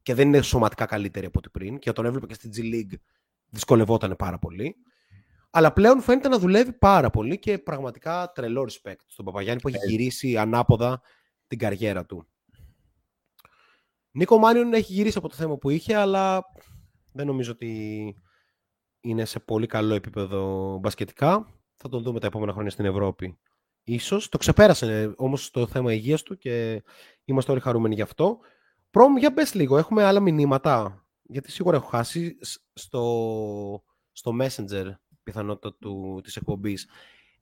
και 0.02 0.14
δεν 0.14 0.28
είναι 0.28 0.42
σωματικά 0.42 0.86
καλύτεροι 0.86 1.26
από 1.26 1.40
ό,τι 1.40 1.50
πριν. 1.50 1.80
Και 1.80 1.92
τον 1.92 2.06
έβλεπε 2.06 2.26
και 2.26 2.34
στην 2.34 2.52
G 2.56 2.60
League 2.60 2.98
δυσκολευόταν 3.50 4.16
πάρα 4.18 4.40
πολύ. 4.40 4.76
Αλλά 5.50 5.74
πλέον 5.74 6.02
φαίνεται 6.02 6.28
να 6.28 6.40
δουλεύει 6.40 6.74
πάρα 6.74 7.10
πολύ 7.10 7.40
και 7.40 7.58
πραγματικά 7.58 8.32
τρελό 8.36 8.70
respect 8.72 8.96
στον 9.06 9.26
Παπαγιάννη 9.26 9.62
που 9.62 9.68
έχει 9.68 9.78
Έτσι. 9.78 9.90
γυρίσει 9.90 10.38
ανάποδα 10.38 11.02
την 11.48 11.58
καριέρα 11.58 12.06
του. 12.06 12.28
Νίκο 14.12 14.38
Μάνιον 14.38 14.74
έχει 14.74 14.94
γυρίσει 14.94 15.18
από 15.18 15.30
το 15.30 15.36
θέμα 15.36 15.58
που 15.58 15.70
είχε, 15.70 15.96
αλλά 15.96 16.44
δεν 17.12 17.26
νομίζω 17.26 17.52
ότι 17.52 18.16
είναι 19.02 19.26
σε 19.26 19.40
πολύ 19.40 19.68
καλό 19.68 19.94
επίπεδο 19.94 20.78
μπασκετικά. 20.78 21.54
Θα 21.76 21.90
τον 21.90 22.02
δούμε 22.04 22.20
τα 22.20 22.28
επόμενα 22.28 22.54
χρόνια 22.54 22.72
στην 22.72 22.86
Ευρώπη. 22.86 23.40
Ίσως. 23.84 24.30
Το 24.30 24.38
ξεπέρασε 24.38 25.14
όμως 25.18 25.52
το 25.52 25.68
θέμα 25.68 25.94
υγείας 25.94 26.24
του 26.24 26.38
και 26.38 26.84
είμαστε 27.26 27.52
όλοι 27.52 27.62
χαρούμενοι 27.62 27.96
γι' 27.96 28.02
αυτό. 28.02 28.40
Πρόμ, 28.92 29.18
για 29.18 29.34
πες 29.34 29.54
λίγο. 29.54 29.78
Έχουμε 29.78 30.04
άλλα 30.04 30.20
μηνύματα; 30.20 31.06
Γιατί 31.22 31.52
σίγουρα 31.52 31.78
έχω 31.78 31.88
χάσει 31.88 32.38
σ- 32.42 32.62
στο, 32.74 33.84
στο 34.12 34.32
Messenger 34.42 34.92
πιθανότητα 35.24 35.76
του, 35.76 36.20
της 36.24 36.36
εκπομπής. 36.36 36.90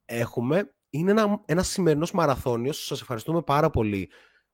Έχουμε. 0.05 0.75
Είναι 0.95 1.11
ένα, 1.11 1.41
ένας 1.45 1.67
σημερινός 1.67 2.11
μαραθώνιος. 2.11 2.85
Σας 2.85 3.01
ευχαριστούμε 3.01 3.41
πάρα 3.41 3.69
πολύ 3.69 4.09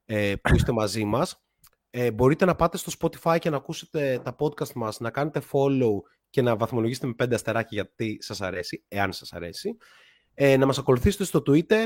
ε, 0.05 0.35
που 0.41 0.55
είστε 0.55 0.71
μαζί 0.71 1.03
μας. 1.03 1.43
Ε, 1.89 2.11
μπορείτε 2.11 2.45
να 2.45 2.55
πάτε 2.55 2.77
στο 2.77 2.91
Spotify 2.99 3.37
και 3.39 3.49
να 3.49 3.57
ακούσετε 3.57 4.21
τα 4.23 4.35
podcast 4.39 4.73
μας, 4.73 4.99
να 4.99 5.09
κάνετε 5.09 5.41
follow 5.51 5.99
και 6.29 6.41
να 6.41 6.55
βαθμολογήσετε 6.55 7.07
με 7.07 7.13
πέντε 7.13 7.35
αστεράκια 7.35 7.69
γιατί 7.71 8.17
σας 8.21 8.41
αρέσει, 8.41 8.83
εάν 8.87 9.13
σας 9.13 9.33
αρέσει. 9.33 9.77
Ε, 10.33 10.57
να 10.57 10.65
μας 10.65 10.77
ακολουθήσετε 10.77 11.23
στο 11.23 11.43
Twitter, 11.45 11.85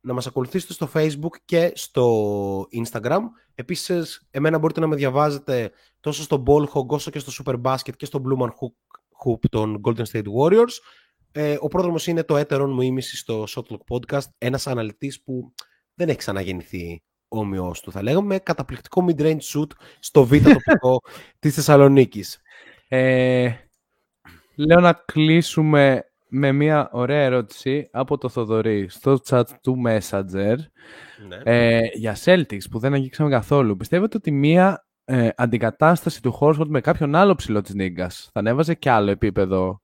να 0.00 0.12
μας 0.12 0.26
ακολουθήσετε 0.26 0.72
στο 0.72 0.90
Facebook 0.94 1.36
και 1.44 1.72
στο 1.74 2.66
Instagram. 2.84 3.20
Επίσης, 3.54 4.28
εμένα 4.30 4.58
μπορείτε 4.58 4.80
να 4.80 4.86
με 4.86 4.96
διαβάζετε 4.96 5.70
τόσο 6.00 6.22
στο 6.22 6.42
Ballhog 6.46 6.86
όσο 6.86 7.10
και 7.10 7.18
στο 7.18 7.44
Super 7.44 7.60
Basket 7.62 7.96
και 7.96 8.06
στο 8.06 8.22
Blue 8.24 8.42
Man 8.42 8.48
Hoop, 8.48 8.74
Hoop 9.24 9.48
των 9.50 9.80
Golden 9.84 10.04
State 10.12 10.26
Warriors. 10.40 10.74
Ε, 11.32 11.56
ο 11.60 11.68
πρόδρομος 11.68 12.06
είναι 12.06 12.22
το 12.22 12.36
έτερον 12.36 12.72
μου 12.72 12.80
ήμιση 12.80 13.16
στο 13.16 13.44
Shotlock 13.48 13.96
Podcast, 13.96 14.26
ένας 14.38 14.66
αναλυτής 14.66 15.22
που 15.22 15.52
δεν 15.94 16.08
έχει 16.08 16.18
ξαναγεννηθεί 16.18 17.02
όμοιος 17.28 17.80
του, 17.80 17.92
θα 17.92 18.02
λέγαμε, 18.02 18.26
με 18.26 18.38
καταπληκτικό 18.38 19.06
mid-range 19.08 19.38
shoot 19.54 19.66
στο 20.00 20.24
β' 20.24 20.36
τοπικό 20.42 21.00
της 21.38 21.54
Θεσσαλονίκης. 21.54 22.40
Ε, 22.88 23.50
λέω 24.56 24.80
να 24.80 24.92
κλείσουμε 24.92 26.02
με 26.28 26.52
μια 26.52 26.88
ωραία 26.92 27.22
ερώτηση 27.22 27.88
από 27.92 28.18
το 28.18 28.28
Θοδωρή 28.28 28.88
στο 28.88 29.18
chat 29.28 29.44
του 29.62 29.76
Messenger 29.86 30.56
Ναι. 31.28 31.36
ε, 31.44 31.80
για 31.94 32.16
Celtics 32.24 32.70
που 32.70 32.78
δεν 32.78 32.94
αγγίξαμε 32.94 33.30
καθόλου. 33.30 33.76
Πιστεύετε 33.76 34.16
ότι 34.16 34.30
μια 34.30 34.86
ε, 35.04 35.28
αντικατάσταση 35.36 36.22
του 36.22 36.38
Horford 36.40 36.66
με 36.68 36.80
κάποιον 36.80 37.14
άλλο 37.14 37.34
ψηλό 37.34 37.60
της 37.60 37.74
Νίγκας 37.74 38.28
θα 38.32 38.40
ανέβαζε 38.40 38.74
και 38.74 38.90
άλλο 38.90 39.10
επίπεδο 39.10 39.82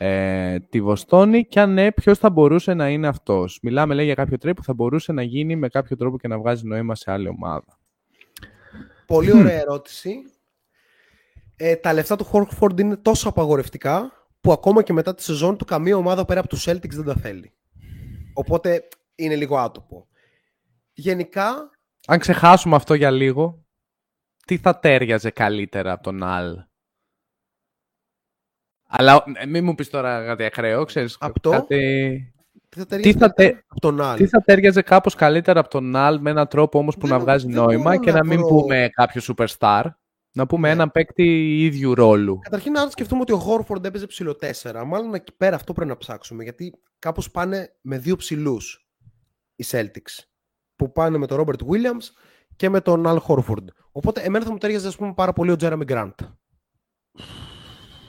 ε, 0.00 0.58
τη 0.60 0.80
Βοστόνη 0.80 1.46
και 1.46 1.60
αν 1.60 1.72
ναι, 1.72 1.92
ποιος 1.92 2.18
θα 2.18 2.30
μπορούσε 2.30 2.74
να 2.74 2.88
είναι 2.88 3.06
αυτός. 3.06 3.58
Μιλάμε 3.62 3.94
λέει 3.94 4.04
για 4.04 4.14
κάποιο 4.14 4.36
trade 4.42 4.56
που 4.56 4.62
θα 4.64 4.74
μπορούσε 4.74 5.12
να 5.12 5.22
γίνει 5.22 5.56
με 5.56 5.68
κάποιο 5.68 5.96
τρόπο 5.96 6.18
και 6.18 6.28
να 6.28 6.38
βγάζει 6.38 6.66
νόημα 6.66 6.94
σε 6.94 7.10
άλλη 7.10 7.28
ομάδα. 7.28 7.78
Πολύ 9.06 9.32
ωραία 9.32 9.60
ερώτηση. 9.60 10.14
Ε, 11.56 11.76
τα 11.76 11.92
λεφτά 11.92 12.16
του 12.16 12.26
Horford 12.32 12.80
είναι 12.80 12.96
τόσο 12.96 13.28
απαγορευτικά 13.28 14.12
που 14.40 14.52
ακόμα 14.52 14.82
και 14.82 14.92
μετά 14.92 15.14
τη 15.14 15.22
σεζόν 15.22 15.56
του 15.56 15.64
καμία 15.64 15.96
ομάδα 15.96 16.24
πέρα 16.24 16.40
από 16.40 16.48
τους 16.48 16.68
Celtics 16.68 16.90
δεν 16.90 17.04
τα 17.04 17.14
θέλει. 17.14 17.52
Οπότε 18.34 18.88
είναι 19.14 19.36
λίγο 19.36 19.58
άτοπο. 19.58 20.06
Γενικά, 20.92 21.70
Αν 22.06 22.18
ξεχάσουμε 22.18 22.76
αυτό 22.76 22.94
για 22.94 23.10
λίγο, 23.10 23.64
τι 24.46 24.56
θα 24.56 24.78
τέριαζε 24.78 25.30
καλύτερα 25.30 25.92
από 25.92 26.02
τον 26.02 26.22
Αλ. 26.22 26.56
Αλλά 28.88 29.24
ε, 29.34 29.46
μην 29.46 29.64
μου 29.64 29.74
πεις 29.74 29.90
τώρα 29.90 30.24
κάτι 30.24 30.44
ακραίο, 30.44 30.84
ξέρεις. 30.84 31.16
Από 31.20 31.40
το; 31.40 31.50
Κάτι... 31.50 32.32
τι 32.68 32.78
θα 32.80 32.86
Τι 32.96 33.12
θα, 33.12 33.32
τε- 33.32 33.56
από 33.66 33.80
τον 33.80 34.00
άλλο. 34.00 34.16
τι 34.16 34.26
θα 34.26 34.40
τέριαζε 34.42 34.82
κάπως 34.82 35.14
καλύτερα 35.14 35.60
από 35.60 35.68
τον 35.68 35.96
Αλ 35.96 36.20
με 36.20 36.30
έναν 36.30 36.48
τρόπο 36.48 36.78
όμως 36.78 36.94
που 36.94 37.00
Δεν 37.00 37.10
να 37.10 37.16
μπο- 37.16 37.24
βγάζει 37.24 37.46
δεν 37.46 37.54
νόημα 37.64 37.82
μπορώ 37.90 37.98
και 38.04 38.10
να 38.10 38.16
να 38.16 38.24
μην 38.24 38.38
βρω- 38.38 38.48
πούμε 38.48 38.88
κάποιο 38.92 39.22
superstar. 39.26 39.84
Να 40.32 40.46
πούμε 40.46 40.68
Ναι. 40.68 40.74
έναν 40.74 40.92
παίκτη 40.92 41.56
ίδιου 41.64 41.94
ρόλου. 41.94 42.38
Καταρχήν, 42.38 42.78
αν 42.78 42.90
σκεφτούμε 42.90 43.20
ότι 43.20 43.32
ο 43.32 43.42
Horford 43.46 43.84
έπαιζε 43.84 44.06
ψηλό 44.06 44.36
4, 44.62 44.82
μάλλον 44.86 45.14
εκεί 45.14 45.32
πέρα 45.36 45.56
αυτό 45.56 45.72
πρέπει 45.72 45.90
να 45.90 45.96
ψάξουμε. 45.96 46.42
Γιατί 46.42 46.74
κάπως 46.98 47.30
πάνε 47.30 47.74
με 47.80 47.98
δύο 47.98 48.16
ψηλούς 48.16 48.88
οι 49.56 49.64
Celtics. 49.70 50.24
Που 50.76 50.92
πάνε 50.92 51.18
με 51.18 51.26
τον 51.26 51.40
Robert 51.44 51.62
Williams 51.72 52.06
και 52.56 52.68
με 52.68 52.80
τον 52.80 53.04
Al 53.06 53.18
Horford. 53.26 53.64
Οπότε, 53.92 54.20
εμένα 54.20 54.44
θα 54.44 54.50
μου 54.50 54.58
τέριαζε 54.58 54.88
ας 54.88 54.96
πούμε, 54.96 55.12
πάρα 55.14 55.32
πολύ 55.32 55.50
ο 55.50 55.56
Jeremy 55.60 55.84
Grant. 55.88 56.10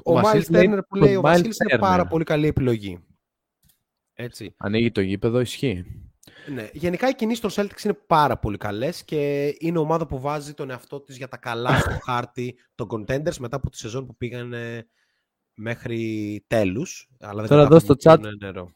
Ο, 0.10 0.16
Ο 0.16 0.20
Miles 0.20 0.24
Βασίλης 0.24 0.50
λέει- 0.50 0.70
Turner 0.74 0.80
που 0.90 0.96
λέει 0.96 1.16
ο 1.16 1.18
ο 1.18 1.22
Miles 1.22 1.24
Βασίλης 1.24 1.58
είναι 1.60 1.76
Turner. 1.76 1.80
πάρα 1.80 2.06
πολύ 2.08 2.24
καλή 2.24 2.48
επιλογή. 2.48 3.00
Έτσι. 4.14 4.54
Ανοίγει 4.58 4.92
το 4.92 5.02
γήπεδο, 5.02 5.40
ισχύει. 5.40 5.86
Ναι. 6.54 6.70
Γενικά 6.74 7.10
οι 7.10 7.16
κινήσεις 7.16 7.40
των 7.40 7.50
Celtics 7.66 7.84
είναι 7.84 7.94
πάρα 8.08 8.38
πολύ 8.38 8.58
καλές 8.58 9.04
και 9.04 9.54
είναι 9.60 9.78
ομάδα 9.78 10.08
που 10.08 10.20
βάζει 10.20 10.54
τον 10.54 10.70
εαυτό 10.70 11.02
της 11.02 11.18
για 11.18 11.28
τα 11.28 11.38
καλά 11.38 11.80
στο 11.80 11.98
χάρτη 12.08 12.56
των 12.76 12.88
contenders 12.92 13.38
μετά 13.40 13.56
από 13.56 13.70
τη 13.70 13.78
σεζόν 13.78 14.06
που 14.06 14.16
πήγαν 14.18 14.54
μέχρι 15.54 16.44
τέλους. 16.48 17.10
Αλλά 17.20 17.40
δεν 17.42 17.50
Τώρα 17.50 17.62
εδώ 17.62 17.70
κατάφεραν 17.74 17.98
στο 18.00 18.10
να 18.10 18.16
chat- 18.16 18.20
πιούν 18.22 18.38
νερό. 18.42 18.72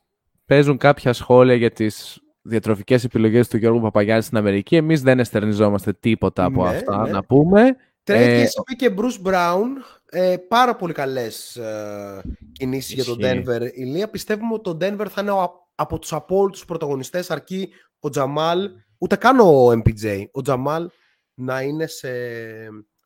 Παίζουν 0.46 0.78
κάποια 0.78 1.14
σχόλια 1.14 1.56
για 1.56 1.72
τις 1.72 2.20
διατροφικές 2.42 3.04
επιλογές 3.04 3.48
του 3.48 3.58
Γιώργου 3.58 3.82
Παπαγιάννη 3.82 4.24
στην 4.24 4.38
Αμερική. 4.38 4.76
Εμείς 4.76 5.02
δεν 5.02 5.20
εστερνιζόμαστε 5.20 5.94
τίποτα 5.94 6.44
από 6.44 6.64
Ναι, 6.64 6.70
αυτά, 6.70 7.02
ναι. 7.02 7.12
να 7.12 7.24
πούμε. 7.24 7.76
Trade 8.04 8.14
Ε, 8.14 8.44
KCP 8.44 8.76
και 8.76 8.94
Bruce 8.98 9.28
Brown, 9.28 9.68
ε, 10.14 10.38
πάρα 10.38 10.76
πολύ 10.76 10.94
καλές 10.94 11.56
ε, 11.56 12.22
κινήσεις 12.52 12.94
για 12.94 13.04
τον 13.04 13.20
Ισχύει. 13.20 13.44
Denver. 13.48 13.62
Η 13.74 13.84
Λία 13.84 14.10
πιστεύουμε 14.10 14.54
ότι 14.54 14.64
το 14.64 14.78
Denver 14.82 15.08
θα 15.10 15.22
είναι 15.22 15.32
ο- 15.32 15.68
από 15.76 16.00
τους 16.00 16.14
απόλυτους 16.14 16.66
πρωταγωνιστές 16.66 17.32
αρκεί 17.32 17.70
ο 18.00 18.10
Τζαμάλ, 18.10 18.70
ούτε 18.98 19.16
καν 19.16 19.40
ο 19.40 19.68
MPJ, 19.72 20.24
ο 20.32 20.42
Τζαμάλ 20.42 20.90
να 21.34 21.62
είναι 21.62 21.88
σε... 21.88 22.08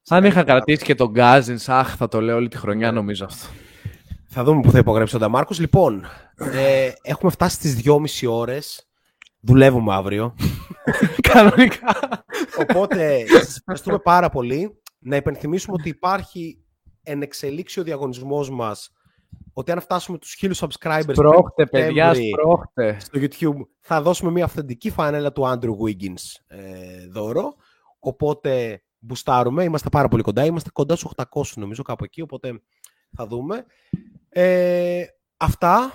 σε 0.02 0.14
Αν 0.14 0.22
καλή 0.22 0.28
είχα 0.28 0.36
κατάσταση. 0.36 0.46
κρατήσει 0.66 0.86
και 0.86 0.96
τον 0.96 1.10
Γκάζιν, 1.12 1.58
αχ, 1.68 1.96
θα 1.96 2.08
το 2.08 2.22
λέω 2.22 2.36
όλη 2.36 2.48
τη 2.48 2.58
χρονιά 2.58 2.92
Ναι. 2.92 2.98
νομίζω 2.98 3.26
αυτό. 3.26 3.48
Θα 4.30 4.44
δούμε 4.44 4.62
που 4.62 4.72
θα 4.72 4.78
υπογράψει 4.78 5.16
ο 5.16 5.20
Νταμάρκος. 5.20 5.60
Λοιπόν, 5.60 6.06
ε, 6.54 6.92
έχουμε 7.02 7.32
φτάσει 7.32 7.56
στις 7.56 7.76
2,5 7.76 8.28
ώρες. 8.30 8.88
Δουλεύουμε 9.40 9.94
αύριο. 9.94 10.36
Κανονικά. 11.34 11.96
Οπότε, 12.60 13.26
σας 13.28 13.58
ευχαριστούμε 13.58 14.00
πάρα 14.00 14.30
πολύ. 14.30 14.82
Να 15.00 15.16
υπενθυμίσουμε 15.16 15.76
ότι 15.80 15.90
υπάρχει 15.90 16.66
εν 17.10 17.22
εξελίξει 17.22 17.80
ο 17.80 17.84
διαγωνισμός 17.84 18.50
μας 18.50 18.92
ότι 19.54 19.72
αν 19.72 19.80
φτάσουμε 19.82 20.18
τους 20.18 20.38
1000 20.42 20.52
subscribers 20.68 21.02
Σπρώχτε, 21.12 21.66
πριν 21.66 21.86
παιδιά, 21.86 22.06
Σεπτέμβρη 22.14 22.30
σπρώχτε. 22.30 22.98
στο 23.00 23.20
YouTube 23.22 23.68
θα 23.80 24.02
δώσουμε 24.02 24.32
μια 24.32 24.44
αυθεντική 24.44 24.90
φανέλα 24.90 25.32
του 25.32 25.44
Andrew 25.46 25.86
Wiggins 25.86 26.24
ε, 26.48 27.08
δώρο. 27.12 27.56
Οπότε 28.00 28.82
μπουστάρουμε, 29.00 29.64
είμαστε 29.64 29.90
πάρα 29.90 30.08
πολύ 30.08 30.24
κοντά. 30.24 30.46
Είμαστε 30.46 30.70
κοντά 30.74 30.96
στους 30.96 31.12
800 31.16 31.42
νομίζω 31.56 31.84
κάπου 31.84 32.04
εκεί, 32.04 32.22
οπότε 32.22 32.62
θα 33.16 33.28
δούμε. 33.28 33.66
Ε, 34.30 35.04
αυτά. 35.38 35.92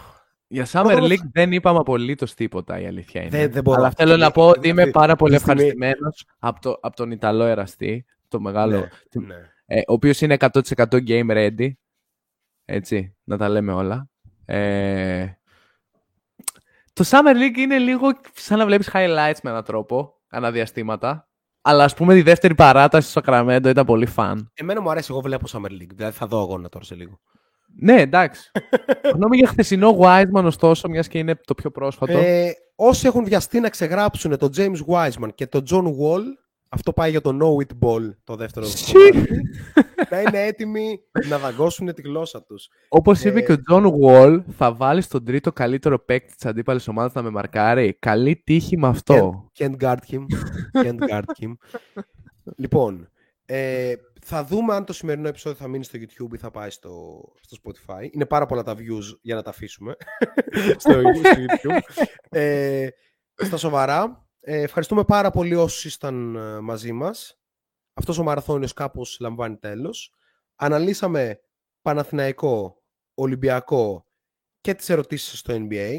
Για 0.46 0.66
Summer 0.66 0.82
Πρώτα- 0.82 1.06
League 1.06 1.28
δεν 1.32 1.52
είπαμε 1.52 1.78
απολύτως 1.78 2.34
τίποτα, 2.34 2.80
η 2.80 2.86
αλήθεια 2.86 3.20
είναι. 3.20 3.30
Δεν- 3.30 3.52
δεν 3.52 3.62
μπορώ. 3.62 3.78
Αλλά 3.78 3.90
θέλω 3.96 4.16
να 4.16 4.30
πω 4.30 4.48
ότι 4.48 4.68
είμαι 4.68 4.80
Αυτή- 4.82 4.92
πάρα 4.92 5.16
πολύ 5.16 5.34
αυτή 5.34 5.52
τη 5.52 5.58
στιγμή- 5.60 5.82
ευχαριστημένος 5.82 6.24
από, 6.38 6.60
το, 6.60 6.78
από 6.80 6.96
τον 6.96 7.10
Ιταλό 7.10 7.44
εραστή, 7.44 8.04
το 8.28 8.40
μεγάλο, 8.40 8.76
Ναι, 8.78 9.26
ναι. 9.26 9.34
Ε, 9.74 9.78
ο 9.78 9.92
οποίος 9.92 10.20
είναι 10.20 10.36
100% 10.38 10.50
game 10.90 11.30
ready. 11.30 11.70
Έτσι, 12.64 13.16
να 13.24 13.36
τα 13.36 13.48
λέμε 13.48 13.72
όλα. 13.72 14.08
Ε, 14.44 15.26
το 16.92 17.04
Summer 17.06 17.34
League 17.34 17.56
είναι 17.56 17.78
λίγο 17.78 18.08
σαν 18.34 18.58
να 18.58 18.66
βλέπεις 18.66 18.90
highlights 18.92 19.38
με 19.42 19.50
έναν 19.50 19.64
τρόπο, 19.64 20.20
αναδιαστήματα. 20.28 21.28
Αλλά 21.62 21.84
ας 21.84 21.94
πούμε 21.94 22.16
η 22.16 22.22
δεύτερη 22.22 22.54
παράταση 22.54 23.10
στο 23.10 23.20
Sacramento 23.24 23.66
ήταν 23.66 23.86
πολύ 23.86 24.06
φαν. 24.06 24.50
Εμένα 24.54 24.80
μου 24.80 24.90
αρέσει, 24.90 25.08
εγώ 25.10 25.20
βλέπω 25.20 25.46
Summer 25.48 25.70
League. 25.70 25.94
Δηλαδή 25.94 26.16
θα 26.16 26.26
δω 26.26 26.40
αγώνα 26.40 26.68
τώρα 26.68 26.84
σε 26.84 26.94
λίγο. 26.94 27.20
Ναι, 27.80 28.00
εντάξει. 28.00 28.50
Γνώμη 29.14 29.36
για 29.36 29.48
χθεσινό 29.48 29.98
Wiseman, 30.00 30.44
ωστόσο, 30.44 30.88
μιας 30.88 31.08
και 31.08 31.18
είναι 31.18 31.34
το 31.44 31.54
πιο 31.54 31.70
πρόσφατο. 31.70 32.18
Ε, 32.18 32.52
όσοι 32.74 33.06
έχουν 33.06 33.24
βιαστεί 33.24 33.60
να 33.60 33.68
ξεγράψουν 33.68 34.38
τον 34.38 34.50
James 34.56 34.80
Wiseman 34.86 35.28
και 35.34 35.46
τον 35.46 35.64
John 35.70 35.84
Wall, 35.84 36.22
αυτό 36.74 36.92
πάει 36.92 37.10
για 37.10 37.20
το 37.20 37.38
No 37.42 37.66
It 37.66 37.86
Ball 37.86 38.10
το 38.24 38.36
δεύτερο 38.36 38.66
Σι. 38.66 38.92
κομμάτι, 38.92 39.28
να 40.10 40.20
είναι 40.20 40.42
έτοιμοι 40.46 41.00
να 41.28 41.38
δαγκώσουν 41.38 41.94
τη 41.94 42.02
γλώσσα 42.02 42.42
τους. 42.42 42.68
Όπως 42.88 43.24
Ε, 43.24 43.28
είπε 43.28 43.40
και 43.42 43.52
ο 43.52 43.56
John 43.70 43.92
Wall, 44.02 44.42
θα 44.56 44.74
βάλεις 44.74 45.08
τον 45.08 45.24
τρίτο 45.24 45.52
καλύτερο 45.52 45.98
παίκτη 46.04 46.34
της 46.34 46.46
αντίπαλης 46.46 46.88
ομάδας 46.88 47.12
να 47.12 47.22
με 47.22 47.30
μαρκάρει. 47.30 47.94
Καλή 47.98 48.36
τύχη 48.44 48.78
με 48.78 48.88
αυτό. 48.88 49.48
Can't 49.58 49.76
guard 49.80 49.96
him. 50.10 50.24
Can't 50.84 50.98
guard 51.10 51.24
him. 51.40 51.52
λοιπόν, 52.56 53.08
ε, 53.46 53.92
θα 54.24 54.44
δούμε 54.44 54.74
αν 54.74 54.84
το 54.84 54.92
σημερινό 54.92 55.28
επεισόδιο 55.28 55.58
θα 55.58 55.68
μείνει 55.68 55.84
στο 55.84 55.98
YouTube 55.98 56.34
ή 56.34 56.36
θα 56.36 56.50
πάει 56.50 56.70
στο, 56.70 57.20
στο 57.40 57.56
Spotify. 57.62 58.08
Είναι 58.10 58.26
πάρα 58.26 58.46
πολλά 58.46 58.62
τα 58.62 58.74
views 58.74 59.18
για 59.22 59.34
να 59.34 59.42
τα 59.42 59.50
αφήσουμε 59.50 59.96
στο, 60.78 60.92
στο 60.92 61.00
YouTube. 61.46 61.78
Ε, 62.28 62.88
στα 63.36 63.56
σοβαρά, 63.56 64.21
ε, 64.44 64.60
ευχαριστούμε 64.62 65.04
πάρα 65.04 65.30
πολύ 65.30 65.54
όσους 65.54 65.84
ήσταν 65.84 66.36
ε, 66.36 66.60
μαζί 66.60 66.92
μας. 66.92 67.38
Αυτός 67.94 68.18
ο 68.18 68.22
μαραθώνιος 68.22 68.72
κάπως 68.72 69.16
λαμβάνει 69.20 69.56
τέλος. 69.56 70.14
Αναλύσαμε 70.56 71.40
Παναθηναϊκό, 71.82 72.82
Ολυμπιακό 73.14 74.06
και 74.60 74.74
τις 74.74 74.88
ερωτήσεις 74.88 75.38
στο 75.38 75.54
NBA. 75.56 75.96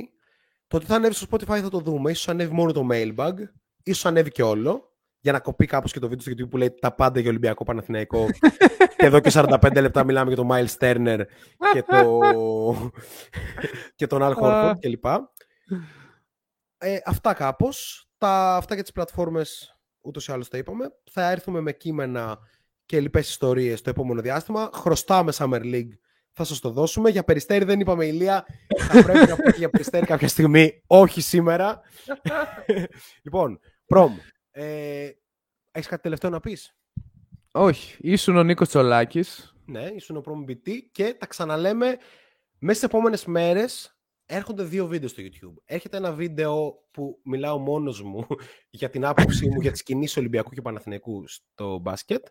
Το 0.68 0.78
ότι 0.78 0.86
θα 0.86 0.96
ανέβει 0.96 1.14
στο 1.14 1.28
Spotify 1.32 1.60
θα 1.62 1.70
το 1.70 1.80
δούμε. 1.80 2.12
Ίσως 2.12 2.28
ανέβει 2.28 2.54
μόνο 2.54 2.72
το 2.72 2.88
mailbag. 2.92 3.34
Ίσως 3.84 4.06
ανέβει 4.06 4.32
και 4.32 4.44
όλο. 4.44 4.92
Για 5.20 5.32
να 5.32 5.40
κοπεί 5.40 5.66
κάπως 5.66 5.92
και 5.92 6.00
το 6.00 6.08
βίντεο 6.08 6.24
στο 6.24 6.32
YouTube 6.32 6.50
που 6.50 6.58
λέει 6.58 6.72
τα 6.72 6.96
πάντα 6.96 7.20
για 7.20 7.30
Ολυμπιακό 7.30 7.64
Παναθηναϊκό. 7.64 8.28
και 8.98 9.06
εδώ 9.06 9.20
και 9.20 9.32
45 9.34 9.82
λεπτά 9.82 10.04
μιλάμε 10.04 10.34
για 10.34 10.44
τον 10.44 10.50
Miles 10.52 10.78
Turner 10.80 11.22
και, 11.74 11.84
το... 11.84 12.20
και 13.96 14.08
τον 14.08 14.22
Al 14.24 14.34
Horford 14.34 14.74
κλπ. 14.80 15.06
Ε, 16.78 16.98
αυτά 17.06 17.34
κάπως. 17.34 18.08
Τα, 18.24 18.56
αυτά 18.56 18.74
για 18.74 18.84
τις 18.84 18.92
πλατφόρμες 18.92 19.80
ούτως 20.02 20.28
ή 20.28 20.32
άλλως 20.32 20.50
τα 20.50 20.58
είπαμε. 20.58 20.92
Θα 21.12 21.32
έρθουμε 21.32 21.62
με 21.62 21.72
κείμενα 21.72 22.40
και 22.86 23.00
λοιπές 23.00 23.30
ιστορίες 23.30 23.82
το 23.82 23.90
επόμενο 23.90 24.22
διάστημα. 24.22 24.70
Χρωστάμε 24.74 25.34
Summer 25.36 25.62
League 25.62 25.90
θα 26.32 26.44
σας 26.44 26.60
το 26.60 26.70
δώσουμε. 26.70 27.10
Για 27.10 27.24
Περιστέρι 27.24 27.66
δεν 27.66 27.80
είπαμε 27.80 28.06
ηλία. 28.06 28.46
Θα 28.78 29.04
πρέπει 29.04 29.30
να 29.30 29.36
πω 29.36 29.52
και 29.52 29.58
για 29.58 29.70
Περιστέρι 29.70 30.06
κάποια 30.06 30.28
στιγμή. 30.28 30.84
Όχι 30.88 31.22
σήμερα. 31.22 31.82
λοιπόν, 33.24 33.60
Πρόμ, 33.86 34.18
ε, 34.52 35.10
έχεις 35.72 35.88
κάτι 35.88 36.02
τελευταίο 36.02 36.30
να 36.30 36.40
πεις; 36.40 36.76
Όχι. 37.52 37.98
Ήσουν 38.00 38.38
ο 38.38 38.44
Νίκος 38.44 38.68
Τσολάκης. 38.68 39.56
Ναι, 39.66 39.88
ήσουν 39.96 40.18
ο 40.18 40.22
Πρόμ 40.22 40.44
BT 40.48 40.70
και 40.92 41.16
τα 41.20 41.26
ξαναλέμε 41.26 41.88
μέσα 42.60 42.80
στις 42.80 42.84
επόμενες 42.84 43.26
μέρες 43.26 43.98
έρχονται 44.26 44.64
δύο 44.64 44.88
βίντεο 44.88 45.10
στο 45.10 45.22
YouTube. 45.26 45.62
Έρχεται 45.66 45.98
ένα 45.98 46.12
βίντεο 46.12 46.74
που 46.92 47.20
μιλάω 47.24 47.58
μόνος 47.58 48.02
μου 48.02 48.28
για 48.80 48.90
την 48.90 49.06
άποψή 49.06 49.48
μου 49.48 49.62
για 49.62 49.72
τις 49.72 49.84
κινήσεις 49.84 50.18
Ολυμπιακού 50.18 50.50
και 50.50 50.62
Παναθηναϊκού 50.62 51.24
στο 51.28 51.80
μπάσκετ. 51.80 52.26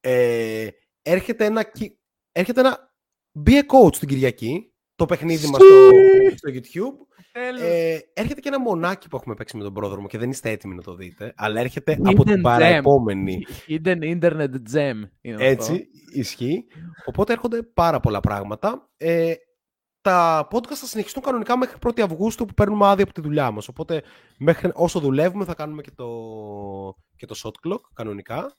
Ε, 0.00 0.68
έρχεται 1.02 1.44
ένα, 1.44 1.70
έρχεται 2.32 2.60
ένα 2.60 2.92
Be 3.46 3.50
a 3.50 3.60
coach 3.60 3.96
την 3.98 4.08
Κυριακή, 4.08 4.72
το 4.94 5.06
παιχνίδι 5.06 5.46
μας 5.46 5.60
στο, 5.60 5.90
στο 6.36 6.50
YouTube. 6.52 7.06
Ε, 7.60 7.98
έρχεται 8.12 8.40
και 8.40 8.48
ένα 8.48 8.60
μονάκι 8.60 9.08
που 9.08 9.16
έχουμε 9.16 9.34
παίξει 9.34 9.56
με 9.56 9.62
τον 9.62 9.72
πρόδρομο 9.72 10.06
και 10.06 10.18
δεν 10.18 10.30
είστε 10.30 10.50
έτοιμοι 10.50 10.74
να 10.74 10.82
το 10.82 10.94
δείτε, 10.94 11.32
αλλά 11.36 11.60
έρχεται 11.60 11.98
από 12.02 12.24
την 12.24 12.42
παραεπόμενη. 12.42 13.46
Hidden 13.68 14.20
Internet 14.20 14.50
Gem. 14.74 14.94
Έτσι, 15.20 15.86
ισχύει. 16.12 16.64
Οπότε 17.04 17.32
έρχονται 17.32 17.62
πάρα 17.62 18.00
πολλά 18.00 18.20
πράγματα. 18.20 18.90
Ε, 18.96 19.34
τα 20.04 20.48
podcast 20.50 20.74
θα 20.74 20.86
συνεχιστούν 20.86 21.22
κανονικά 21.22 21.58
μέχρι 21.58 21.76
1η 21.86 22.00
Αυγούστου 22.00 22.44
που 22.46 22.54
παίρνουμε 22.54 22.86
άδεια 22.86 23.04
από 23.04 23.12
τη 23.12 23.20
δουλειά 23.20 23.50
μας. 23.50 23.68
Οπότε 23.68 24.02
μέχρι, 24.38 24.70
όσο 24.74 25.00
δουλεύουμε 25.00 25.44
θα 25.44 25.54
κάνουμε 25.54 25.82
και 25.82 25.90
το, 25.90 26.06
και 27.16 27.26
το 27.26 27.34
shot 27.42 27.68
clock 27.68 27.80
κανονικά. 27.94 28.56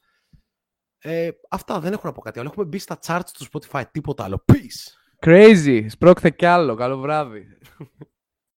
Ε, 0.97 1.29
αυτά 1.49 1.79
δεν 1.79 1.93
έχω 1.93 2.01
να 2.07 2.11
πω 2.13 2.21
κάτι 2.21 2.39
άλλο. 2.39 2.49
Έχουμε 2.51 2.65
μπει 2.65 2.77
στα 2.77 2.99
charts 3.05 3.29
του 3.33 3.45
Spotify, 3.51 3.83
τίποτα 3.91 4.23
άλλο. 4.23 4.43
Peace! 4.51 5.25
Crazy! 5.25 5.85
Σπρώχτε 5.89 6.29
κι 6.29 6.45
άλλο. 6.45 6.75
Καλό 6.75 6.97
βράδυ. 6.97 7.45